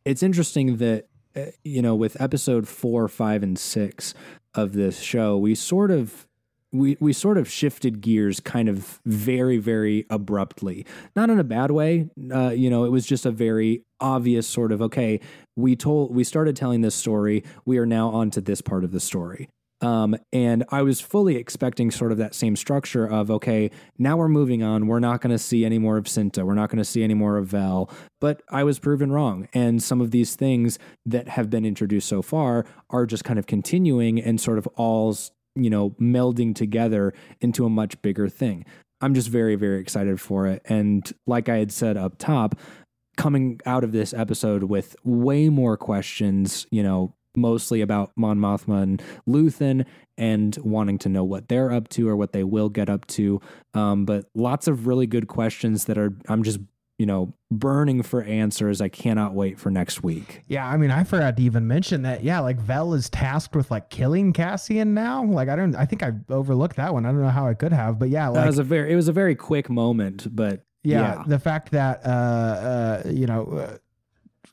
it's 0.04 0.24
interesting 0.24 0.78
that 0.78 1.08
uh, 1.36 1.46
you 1.64 1.82
know 1.82 1.96
with 1.96 2.20
episode 2.20 2.68
four, 2.68 3.08
five, 3.08 3.44
and 3.44 3.58
six 3.58 4.16
of 4.56 4.74
this 4.74 5.00
show, 5.00 5.38
we 5.38 5.54
sort 5.54 5.92
of 5.92 6.28
we 6.72 6.98
we 7.00 7.14
sort 7.14 7.38
of 7.38 7.48
shifted 7.48 8.02
gears 8.02 8.40
kind 8.40 8.68
of 8.68 9.00
very 9.06 9.58
very 9.58 10.08
abruptly. 10.10 10.84
Not 11.16 11.30
in 11.30 11.38
a 11.38 11.44
bad 11.44 11.70
way 11.70 12.10
uh, 12.34 12.50
you 12.50 12.72
know 12.72 12.84
it 12.84 12.90
was 12.90 13.06
just 13.06 13.28
a 13.28 13.32
very 13.32 13.84
obvious 14.00 14.48
sort 14.48 14.72
of 14.72 14.82
okay 14.82 15.20
we 15.56 15.76
told 15.76 16.16
we 16.16 16.24
started 16.24 16.56
telling 16.56 16.82
this 16.82 16.96
story. 16.96 17.44
We 17.64 17.78
are 17.78 17.86
now 17.86 18.10
on 18.10 18.32
to 18.32 18.42
this 18.42 18.62
part 18.62 18.84
of 18.84 18.92
the 18.92 19.00
story 19.00 19.50
um, 19.82 20.16
and 20.32 20.64
I 20.70 20.84
was 20.84 21.02
fully 21.02 21.36
expecting 21.36 21.90
sort 21.90 22.12
of 22.12 22.18
that 22.20 22.36
same 22.36 22.56
structure 22.56 23.06
of 23.06 23.32
okay, 23.32 23.72
now 23.98 24.16
we're 24.18 24.28
moving 24.28 24.62
on. 24.64 24.88
We're 24.88 25.00
not 25.00 25.22
going 25.22 25.32
to 25.32 25.40
see 25.40 25.66
any 25.66 25.80
more 25.80 25.98
of 25.98 26.06
Cinta. 26.06 26.44
We're 26.44 26.54
not 26.54 26.70
going 26.70 26.78
to 26.78 26.86
see 26.86 27.04
any 27.04 27.16
more 27.16 27.38
of 27.38 27.48
Vel. 27.48 27.90
But 28.20 28.44
I 28.50 28.64
was 28.64 28.80
proven 28.80 29.12
wrong. 29.12 29.48
And 29.54 29.82
some 29.82 30.00
of 30.00 30.12
these 30.12 30.36
things 30.36 30.78
that 31.06 31.28
have 31.30 31.50
been 31.50 31.66
introduced 31.66 32.08
so 32.08 32.22
far 32.22 32.66
are 32.92 33.06
just 33.06 33.24
kind 33.24 33.40
of 33.40 33.48
continuing 33.48 34.22
and 34.22 34.40
sort 34.40 34.60
of 34.60 34.68
all, 34.76 35.18
you 35.56 35.70
know, 35.70 35.92
melding 35.92 36.56
together 36.56 37.14
into 37.40 37.66
a 37.66 37.70
much 37.70 38.00
bigger 38.02 38.30
thing. 38.30 38.66
I'm 39.02 39.16
just 39.16 39.30
very, 39.30 39.56
very 39.56 39.82
excited 39.82 40.22
for 40.22 40.46
it. 40.46 40.62
And 40.66 41.12
like 41.26 41.50
I 41.50 41.58
had 41.58 41.72
said 41.72 41.98
up 41.98 42.20
top, 42.20 42.56
coming 43.18 43.60
out 43.66 43.84
of 43.84 43.92
this 43.92 44.14
episode 44.14 44.64
with 44.64 44.96
way 45.04 45.50
more 45.50 45.76
questions, 45.76 46.68
you 46.70 46.84
know, 46.84 47.16
mostly 47.36 47.82
about 47.82 48.12
Mon 48.16 48.38
Mothma 48.38 48.84
and 48.84 49.04
Luthen 49.28 49.86
and 50.18 50.56
wanting 50.58 50.98
to 51.00 51.10
know 51.10 51.24
what 51.24 51.48
they're 51.48 51.72
up 51.72 51.88
to 51.90 52.08
or 52.08 52.16
what 52.16 52.34
they 52.34 52.44
will 52.44 52.70
get 52.70 52.90
up 52.90 53.08
to. 53.08 53.42
Um, 53.74 54.06
but 54.06 54.26
lots 54.36 54.68
of 54.68 54.88
really 54.88 55.08
good 55.08 55.28
questions 55.28 55.86
that 55.86 55.98
are, 55.98 56.14
I'm 56.28 56.44
just, 56.44 56.60
you 56.98 57.08
know, 57.08 57.34
burning 57.50 58.04
for 58.04 58.22
answers. 58.22 58.80
I 58.80 58.88
cannot 58.88 59.34
wait 59.34 59.60
for 59.60 59.72
next 59.72 60.04
week. 60.04 60.44
Yeah, 60.48 60.68
I 60.68 60.78
mean, 60.78 60.92
I 60.92 61.04
forgot 61.04 61.36
to 61.38 61.42
even 61.44 61.68
mention 61.68 62.04
that. 62.04 62.24
Yeah, 62.24 62.42
like 62.42 62.60
Vel 62.60 62.94
is 62.94 63.10
tasked 63.10 63.56
with 63.56 63.72
like 63.72 63.90
killing 63.90 64.34
Cassian 64.34 64.94
now. 64.94 65.24
Like, 65.24 65.50
I 65.50 65.56
don't. 65.56 65.76
I 65.76 65.86
think 65.86 66.04
I 66.04 66.12
overlooked 66.30 66.76
that 66.76 66.94
one. 66.94 67.08
I 67.08 67.10
don't 67.10 67.22
know 67.22 67.30
how 67.30 67.48
I 67.48 67.56
could 67.56 67.74
have, 67.74 67.98
but 67.98 68.10
yeah, 68.10 68.30
That 68.30 68.46
was 68.46 68.60
a 68.60 68.64
very 68.64 68.92
it 68.92 68.96
was 68.96 69.08
a 69.08 69.14
very 69.14 69.34
quick 69.34 69.68
moment, 69.68 70.28
but 70.36 70.64
yeah, 70.84 71.16
yeah. 71.16 71.24
the 71.26 71.40
fact 71.40 71.72
that 71.72 72.06
uh, 72.06 72.10
uh, 72.10 73.04
you 73.10 73.26
know. 73.26 73.46
Uh, 73.46 73.78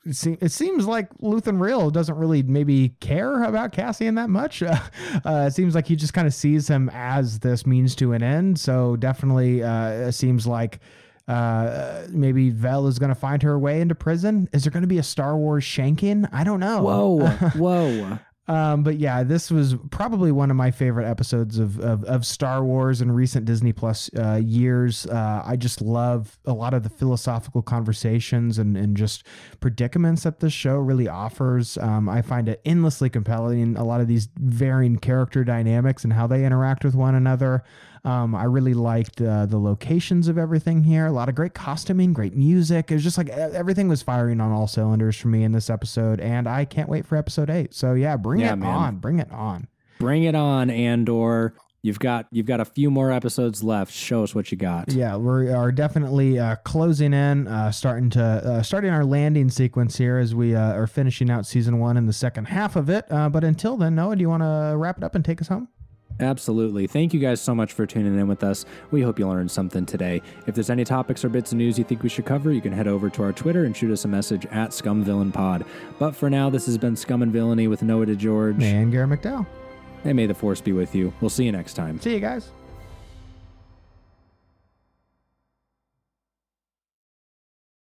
it 0.09 0.17
se- 0.17 0.39
it 0.41 0.51
seems 0.53 0.87
like 0.87 1.09
Luthen 1.19 1.61
Rael 1.61 1.91
doesn't 1.91 2.17
really 2.17 2.43
maybe 2.43 2.91
care 3.01 3.43
about 3.45 3.73
Cassian 3.73 4.15
that 4.17 4.31
much. 4.31 4.63
Uh, 4.69 4.79
uh, 5.25 5.45
it 5.49 5.53
seems 5.53 5.75
like 5.75 5.87
he 5.87 5.97
just 5.97 6.13
kind 6.13 6.27
of 6.27 6.35
sees 6.35 6.69
him 6.69 6.91
as 6.93 7.39
this 7.41 7.67
means 7.67 7.95
to 7.97 8.13
an 8.13 8.23
end. 8.23 8.59
So 8.59 8.97
definitely, 8.97 9.63
uh, 9.63 9.91
it 10.09 10.13
seems 10.13 10.47
like 10.47 10.81
uh, 11.29 12.07
maybe 12.11 12.51
Vel 12.51 12.87
is 12.87 12.99
going 12.99 13.09
to 13.11 13.15
find 13.15 13.43
her 13.43 13.59
way 13.59 13.81
into 13.81 13.95
prison. 13.95 14.49
Is 14.53 14.65
there 14.65 14.71
going 14.71 14.83
to 14.83 14.89
be 14.89 14.99
a 14.99 15.03
Star 15.03 15.37
Wars 15.37 15.65
shanking? 15.65 16.29
I 16.33 16.43
don't 16.45 16.61
know. 16.61 16.83
whoa, 16.83 17.27
whoa. 17.57 18.19
Um, 18.49 18.83
but 18.83 18.97
yeah, 18.97 19.23
this 19.23 19.51
was 19.51 19.75
probably 19.91 20.33
one 20.33 20.51
of 20.51 20.57
my 20.57 20.71
favorite 20.71 21.07
episodes 21.07 21.59
of 21.59 21.79
of, 21.81 22.03
of 22.05 22.25
Star 22.25 22.65
Wars 22.65 23.03
in 23.03 23.13
recent 23.13 23.45
Disney 23.45 23.73
Plus 23.73 24.11
uh, 24.19 24.41
years. 24.43 25.07
Uh, 25.07 25.43
I 25.45 25.57
just 25.57 25.83
love 25.83 26.39
a 26.47 26.55
lot 26.55 26.73
of 26.73 26.83
the 26.83 26.89
philosophical 26.89 27.61
conversations 27.61 28.59
and 28.59 28.77
and 28.77 28.97
just 28.97 29.25
predicaments 29.61 30.23
that 30.23 30.41
this 30.41 30.55
show 30.55 30.77
really 30.77 31.09
offers. 31.09 31.77
Um, 31.77 32.09
I 32.09 32.23
find 32.23 32.49
it 32.49 32.63
endlessly 32.65 33.11
compelling. 33.11 33.77
A 33.77 33.85
lot 33.85 34.01
of 34.01 34.09
these 34.09 34.29
varying 34.39 34.97
character 34.97 35.45
dynamics 35.45 36.03
and 36.03 36.15
how 36.15 36.27
they 36.27 36.45
interact 36.45 36.85
with 36.85 36.95
one 36.95 37.15
another. 37.15 37.63
Um, 38.09 38.35
I 38.35 38.45
really 38.45 38.73
liked 38.75 39.21
uh, 39.21 39.45
the 39.47 39.59
locations 39.59 40.29
of 40.29 40.39
everything 40.39 40.83
here. 40.83 41.07
A 41.07 41.13
lot 41.13 41.29
of 41.29 41.35
great 41.35 41.53
costuming, 41.53 42.13
great 42.15 42.35
music. 42.35 42.91
It 42.91 42.95
was 42.95 43.05
just 43.05 43.19
like 43.19 43.29
everything 43.29 43.87
was 43.89 44.01
firing 44.01 44.41
on 44.41 44.51
all 44.51 44.67
cylinders 44.67 45.17
for 45.17 45.29
me 45.29 45.45
in 45.45 45.53
this 45.53 45.69
episode, 45.69 46.19
and 46.21 46.49
I 46.49 46.65
can't 46.65 46.89
wait 46.89 47.07
for 47.07 47.17
episode 47.17 47.51
eight. 47.51 47.75
So 47.75 47.93
yeah, 47.95 48.17
bring 48.17 48.41
Yeah, 48.41 48.55
it 48.55 48.57
man. 48.57 48.75
on, 48.75 48.97
bring 48.97 49.19
it 49.19 49.31
on. 49.31 49.69
Bring 49.99 50.23
it 50.25 50.35
on, 50.35 50.71
Andor. 50.71 51.55
You've 51.83 51.99
got 51.99 52.27
you've 52.33 52.47
got 52.47 52.61
a 52.61 52.65
few 52.65 52.91
more 52.91 53.13
episodes 53.13 53.63
left. 53.63 53.93
Show 53.93 54.25
us 54.25 54.35
what 54.35 54.51
you 54.51 54.59
got. 54.59 54.91
Yeah, 54.93 55.17
we 55.17 55.51
are 55.51 55.71
definitely 55.71 56.39
uh, 56.39 56.57
closing 56.65 57.13
in, 57.13 57.47
uh, 57.47 57.71
starting 57.71 58.11
to 58.11 58.23
uh, 58.23 58.63
starting 58.63 58.91
our 58.91 59.05
landing 59.05 59.49
sequence 59.51 59.97
here 59.97 60.19
as 60.19 60.35
we 60.35 60.55
uh, 60.57 60.73
are 60.73 60.87
finishing 60.89 61.31
out 61.31 61.47
season 61.47 61.79
one 61.79 61.97
and 61.97 62.09
the 62.09 62.13
second 62.13 62.47
half 62.47 62.75
of 62.75 62.89
it. 62.91 63.05
Uh, 63.11 63.29
but 63.29 63.45
until 63.45 63.77
then, 63.77 63.95
Noah, 63.95 64.17
do 64.17 64.23
you 64.23 64.29
want 64.29 64.43
to 64.43 64.75
wrap 64.77 64.99
it 64.99 65.05
up 65.05 65.15
and 65.15 65.25
take 65.25 65.41
us 65.41 65.49
home? 65.49 65.69
Absolutely. 66.21 66.87
Thank 66.87 67.15
you 67.15 67.21
guys 67.21 67.41
so 67.41 67.55
much 67.55 67.73
for 67.73 67.87
tuning 67.87 68.19
in 68.19 68.27
with 68.27 68.43
us. 68.43 68.65
We 68.91 69.03
hope 69.03 69.19
you 69.19 69.29
learned 69.29 69.51
something 69.51 69.87
today. 69.87 70.21
If 70.47 70.55
there's 70.55 70.71
any 70.71 70.85
topics 70.85 71.25
or 71.25 71.29
bits 71.29 71.53
of 71.53 71.59
news 71.59 71.79
you 71.79 71.85
think 71.85 72.03
we 72.03 72.09
should 72.09 72.27
cover, 72.27 72.53
you 72.53 72.61
can 72.61 72.73
head 72.73 72.89
over 72.89 73.09
to 73.11 73.23
our 73.23 73.33
Twitter 73.33 73.65
and 73.65 73.77
shoot 73.77 73.93
us 73.93 74.05
a 74.05 74.09
message 74.09 74.47
at 74.47 74.71
ScumVillainPod. 74.71 75.65
But 75.99 76.17
for 76.17 76.29
now, 76.29 76.51
this 76.51 76.67
has 76.67 76.77
been 76.77 76.97
Scum 76.97 77.23
and 77.23 77.33
Villainy 77.33 77.69
with 77.69 77.83
Noah 77.83 78.07
DeGeorge. 78.07 78.63
And 78.63 78.91
Gary 78.91 79.07
McDowell. 79.07 79.47
And 80.05 80.17
may 80.17 80.27
the 80.27 80.35
force 80.35 80.61
be 80.61 80.73
with 80.73 80.95
you. 80.95 81.13
We'll 81.21 81.31
see 81.31 81.45
you 81.45 81.53
next 81.53 81.75
time. 81.75 82.01
See 82.01 82.15
you 82.15 82.21
guys. 82.21 82.51